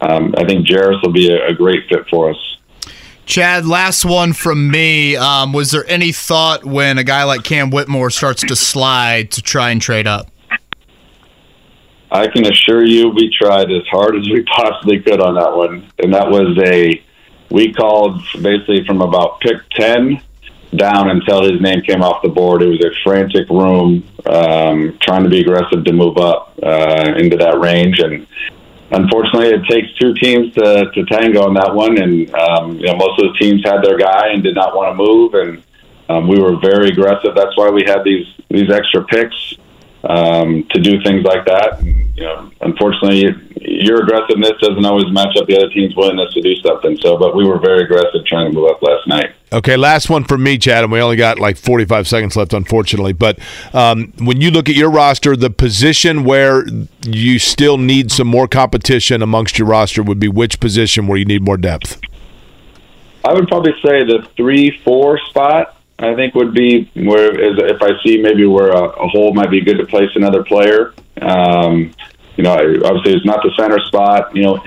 um, 0.03 0.35
I 0.37 0.45
think 0.45 0.67
Jarace 0.67 1.01
will 1.03 1.13
be 1.13 1.31
a, 1.31 1.49
a 1.49 1.55
great 1.55 1.89
fit 1.89 2.07
for 2.11 2.31
us. 2.31 2.59
Chad, 3.25 3.67
last 3.67 4.05
one 4.05 4.33
from 4.33 4.71
me. 4.71 5.17
Um, 5.17 5.53
was 5.53 5.71
there 5.71 5.89
any 5.89 6.13
thought 6.13 6.65
when 6.65 6.99
a 6.99 7.05
guy 7.05 7.23
like 7.23 7.45
Cam 7.45 7.71
Whitmore 7.71 8.11
starts 8.11 8.43
to 8.43 8.57
slide 8.57 9.31
to 9.33 9.43
try 9.43 9.71
and 9.71 9.81
trade 9.81 10.07
up? 10.07 10.29
I 12.11 12.27
can 12.27 12.45
assure 12.45 12.85
you, 12.85 13.09
we 13.09 13.33
tried 13.41 13.71
as 13.71 13.87
hard 13.91 14.17
as 14.17 14.29
we 14.29 14.43
possibly 14.43 15.01
could 15.01 15.21
on 15.21 15.37
that 15.37 15.57
one, 15.57 15.91
and 15.99 16.13
that 16.13 16.29
was 16.29 16.59
a 16.59 17.03
we 17.49 17.73
called 17.73 18.21
basically 18.43 18.85
from 18.85 19.01
about 19.01 19.41
pick 19.41 19.57
ten 19.71 20.21
down 20.75 21.11
until 21.11 21.43
his 21.43 21.61
name 21.61 21.81
came 21.83 22.03
off 22.03 22.23
the 22.23 22.29
board. 22.29 22.63
It 22.63 22.69
was 22.69 22.85
a 22.85 22.91
frantic 23.05 23.49
room 23.49 24.07
um, 24.27 24.99
trying 25.01 25.23
to 25.23 25.31
be 25.31 25.41
aggressive 25.41 25.85
to 25.85 25.93
move 25.93 26.19
up 26.19 26.59
uh, 26.63 27.15
into 27.17 27.37
that 27.39 27.59
range, 27.61 27.99
and 28.01 28.27
unfortunately, 28.93 29.49
it 29.49 29.65
takes 29.69 29.93
two 29.99 30.15
teams 30.15 30.55
to, 30.55 30.91
to 30.95 31.05
tango 31.07 31.45
on 31.47 31.55
that 31.55 31.75
one. 31.75 32.01
And 32.01 32.33
um, 32.35 32.79
you 32.79 32.87
know, 32.87 32.97
most 32.97 33.21
of 33.21 33.33
the 33.33 33.39
teams 33.41 33.63
had 33.65 33.83
their 33.83 33.99
guy 33.99 34.29
and 34.29 34.43
did 34.43 34.55
not 34.55 34.75
want 34.75 34.93
to 34.93 34.95
move, 34.95 35.35
and 35.35 35.63
um, 36.09 36.29
we 36.29 36.41
were 36.41 36.57
very 36.59 36.89
aggressive. 36.89 37.35
That's 37.35 37.57
why 37.57 37.71
we 37.71 37.85
had 37.85 38.05
these 38.05 38.27
these 38.49 38.71
extra 38.71 39.05
picks 39.05 39.55
um, 40.05 40.67
to 40.71 40.81
do 40.81 41.03
things 41.03 41.25
like 41.25 41.45
that. 41.47 41.81
And, 41.81 42.17
you 42.17 42.25
know, 42.25 42.51
unfortunately, 42.61 43.35
your 43.61 44.03
aggressiveness 44.03 44.53
doesn't 44.61 44.85
always 44.85 45.11
match 45.13 45.37
up 45.37 45.47
the 45.47 45.57
other 45.57 45.71
team's 45.71 45.95
willingness 45.97 46.33
to 46.35 46.41
do 46.41 46.55
something. 46.57 46.97
So, 47.01 47.17
but 47.17 47.37
we 47.37 47.47
were 47.47 47.59
very 47.59 47.85
aggressive 47.85 48.25
trying 48.27 48.51
to 48.51 48.59
move 48.59 48.71
up 48.71 48.83
last 48.83 49.07
night. 49.07 49.35
Okay, 49.53 49.77
last 49.77 50.09
one 50.09 50.25
from 50.25 50.43
me, 50.43 50.59
Chad, 50.59 50.83
and 50.83 50.93
we 50.93 51.01
only 51.01 51.17
got 51.17 51.39
like 51.39 51.57
45 51.57 52.09
seconds 52.09 52.37
left, 52.37 52.53
unfortunately. 52.55 53.13
But 53.13 53.39
um, 53.75 54.13
when 54.19 54.41
you 54.41 54.51
look 54.51 54.69
at 54.69 54.75
your 54.75 54.91
roster, 54.91 55.37
the 55.37 55.51
position 55.51 56.25
where 56.25 56.65
you 57.03 57.39
still 57.39 57.79
need 57.79 58.11
some 58.11 58.27
more 58.27 58.49
competition 58.49 59.23
amongst 59.23 59.59
your 59.59 59.69
roster 59.69 60.03
would 60.03 60.19
be 60.19 60.29
which 60.29 60.59
position 60.59 61.07
where 61.07 61.19
you 61.19 61.27
need 61.27 61.43
more 61.43 61.57
depth? 61.57 62.01
I 63.25 63.35
would 63.35 63.47
probably 63.47 63.73
say 63.83 64.05
the 64.05 64.27
three 64.37 64.81
four 64.85 65.19
spot. 65.29 65.77
I 66.03 66.15
think 66.17 66.35
would 66.35 66.53
be 66.53 66.91
where 66.95 67.31
is 67.31 67.59
if 67.59 67.81
I 67.81 67.91
see 68.05 68.21
maybe 68.21 68.45
where 68.45 68.71
a, 68.71 68.83
a 68.83 69.09
hole 69.09 69.33
might 69.33 69.51
be 69.51 69.61
good 69.61 69.79
to 69.79 69.87
place 69.87 70.11
another 70.17 70.43
player. 70.43 70.95
Um, 71.21 71.93
you 72.37 72.45
know, 72.45 72.53
obviously 72.53 73.13
it's 73.13 73.27
not 73.27 73.41
the 73.43 73.53
center 73.57 73.79
spot. 73.87 74.35
You 74.35 74.43
know, 74.43 74.65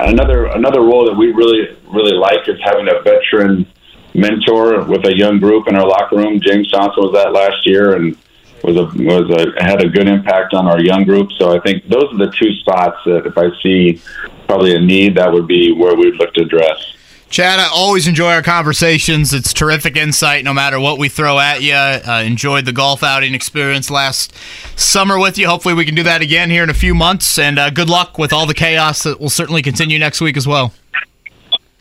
another 0.00 0.46
another 0.46 0.80
role 0.80 1.06
that 1.06 1.14
we 1.14 1.32
really 1.32 1.76
really 1.86 2.16
like 2.16 2.48
is 2.48 2.58
having 2.64 2.88
a 2.88 3.00
veteran 3.02 3.66
mentor 4.14 4.84
with 4.84 5.06
a 5.06 5.16
young 5.16 5.38
group 5.38 5.68
in 5.68 5.76
our 5.76 5.86
locker 5.86 6.16
room. 6.16 6.40
James 6.40 6.70
Johnson 6.70 7.02
was 7.04 7.12
that 7.14 7.32
last 7.32 7.66
year 7.66 7.94
and 7.94 8.16
was 8.64 8.76
a 8.76 8.84
was 9.02 9.30
a 9.30 9.64
had 9.64 9.82
a 9.82 9.88
good 9.88 10.08
impact 10.08 10.54
on 10.54 10.66
our 10.66 10.80
young 10.80 11.04
group. 11.04 11.30
So 11.38 11.54
I 11.54 11.60
think 11.60 11.86
those 11.88 12.12
are 12.12 12.18
the 12.18 12.32
two 12.32 12.52
spots 12.60 12.98
that 13.06 13.26
if 13.26 13.36
I 13.38 13.50
see 13.62 14.00
probably 14.46 14.74
a 14.74 14.80
need, 14.80 15.16
that 15.16 15.32
would 15.32 15.46
be 15.46 15.72
where 15.72 15.94
we'd 15.94 16.14
look 16.16 16.32
to 16.34 16.42
address. 16.42 16.96
Chad, 17.32 17.60
I 17.60 17.68
always 17.72 18.06
enjoy 18.06 18.30
our 18.30 18.42
conversations. 18.42 19.32
It's 19.32 19.54
terrific 19.54 19.96
insight 19.96 20.44
no 20.44 20.52
matter 20.52 20.78
what 20.78 20.98
we 20.98 21.08
throw 21.08 21.38
at 21.38 21.62
you. 21.62 21.72
Uh, 21.72 22.22
enjoyed 22.26 22.66
the 22.66 22.74
golf 22.74 23.02
outing 23.02 23.32
experience 23.32 23.90
last 23.90 24.34
summer 24.76 25.18
with 25.18 25.38
you. 25.38 25.48
Hopefully, 25.48 25.72
we 25.72 25.86
can 25.86 25.94
do 25.94 26.02
that 26.02 26.20
again 26.20 26.50
here 26.50 26.62
in 26.62 26.68
a 26.68 26.74
few 26.74 26.94
months. 26.94 27.38
And 27.38 27.58
uh, 27.58 27.70
good 27.70 27.88
luck 27.88 28.18
with 28.18 28.34
all 28.34 28.44
the 28.44 28.52
chaos 28.52 29.04
that 29.04 29.18
will 29.18 29.30
certainly 29.30 29.62
continue 29.62 29.98
next 29.98 30.20
week 30.20 30.36
as 30.36 30.46
well. 30.46 30.74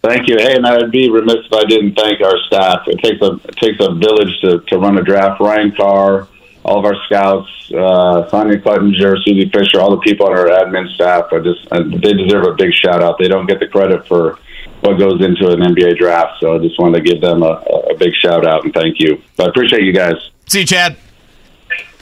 Thank 0.02 0.30
you. 0.30 0.38
Hey, 0.38 0.56
and 0.56 0.66
I'd 0.66 0.90
be 0.90 1.12
remiss 1.12 1.46
if 1.46 1.52
I 1.52 1.66
didn't 1.66 1.96
thank 1.96 2.22
our 2.22 2.38
staff. 2.48 2.88
It 2.88 3.00
takes 3.04 3.22
a 3.22 3.34
it 3.44 3.58
takes 3.58 3.78
a 3.82 3.94
village 3.94 4.40
to, 4.46 4.62
to 4.68 4.78
run 4.78 4.98
a 5.00 5.04
draft. 5.04 5.42
Ryan 5.42 5.74
Carr, 5.76 6.30
all 6.64 6.80
of 6.80 6.86
our 6.86 6.96
scouts, 7.08 7.50
uh, 7.74 8.26
Sonia 8.30 8.58
Clettinger, 8.58 9.22
Susie 9.26 9.50
Fisher, 9.50 9.82
all 9.82 9.92
the 9.92 10.02
people 10.02 10.28
on 10.28 10.32
our 10.32 10.46
admin 10.46 10.88
staff. 10.96 11.26
I 11.34 11.40
just 11.40 11.68
uh, 11.72 11.84
they 11.84 12.14
deserve 12.14 12.46
a 12.46 12.54
big 12.54 12.74
shout 12.74 13.04
out. 13.04 13.18
They 13.20 13.28
don't 13.28 13.48
get 13.48 13.60
the 13.60 13.68
credit 13.68 14.08
for 14.08 14.40
what 14.82 14.98
goes 15.00 15.24
into 15.24 15.48
an 15.50 15.60
NBA 15.60 15.98
draft. 15.98 16.40
So 16.40 16.56
I 16.56 16.60
just 16.60 16.80
wanted 16.80 17.04
to 17.04 17.04
give 17.04 17.22
them 17.22 17.44
a, 17.44 17.64
a 17.92 17.96
big 17.98 18.14
shout 18.16 18.46
out 18.46 18.64
and 18.64 18.74
thank 18.74 19.00
you. 19.00 19.22
But 19.38 19.48
I 19.48 19.50
appreciate 19.50 19.84
you 19.84 19.94
guys. 19.94 20.16
See 20.48 20.62
you, 20.62 20.66
Chad. 20.66 20.98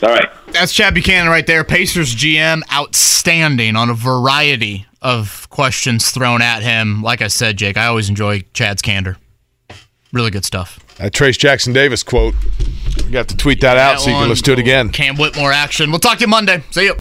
All 0.01 0.09
right. 0.09 0.29
That's 0.47 0.73
Chad 0.73 0.93
Buchanan 0.93 1.29
right 1.29 1.45
there. 1.45 1.63
Pacers 1.63 2.15
GM, 2.15 2.61
outstanding 2.71 3.75
on 3.75 3.89
a 3.89 3.93
variety 3.93 4.85
of 5.01 5.47
questions 5.49 6.09
thrown 6.09 6.41
at 6.41 6.63
him. 6.63 7.03
Like 7.03 7.21
I 7.21 7.27
said, 7.27 7.57
Jake, 7.57 7.77
I 7.77 7.87
always 7.87 8.09
enjoy 8.09 8.43
Chad's 8.53 8.81
candor. 8.81 9.17
Really 10.11 10.31
good 10.31 10.45
stuff. 10.45 10.79
That 10.97 11.13
Trayce 11.13 11.37
Jackson-Davis 11.37 12.03
quote. 12.03 12.33
You 13.07 13.17
have 13.17 13.27
to 13.27 13.37
tweet 13.37 13.61
that 13.61 13.77
out 13.77 13.99
so 13.99 14.07
you 14.07 14.13
can 14.13 14.21
one, 14.21 14.29
listen 14.29 14.45
to 14.45 14.53
it 14.53 14.59
again. 14.59 14.89
Cam 14.89 15.15
Whitmore 15.17 15.51
action. 15.51 15.91
We'll 15.91 15.99
talk 15.99 16.17
to 16.17 16.21
you 16.21 16.27
Monday. 16.27 16.63
See 16.71 16.85
you. 16.85 16.95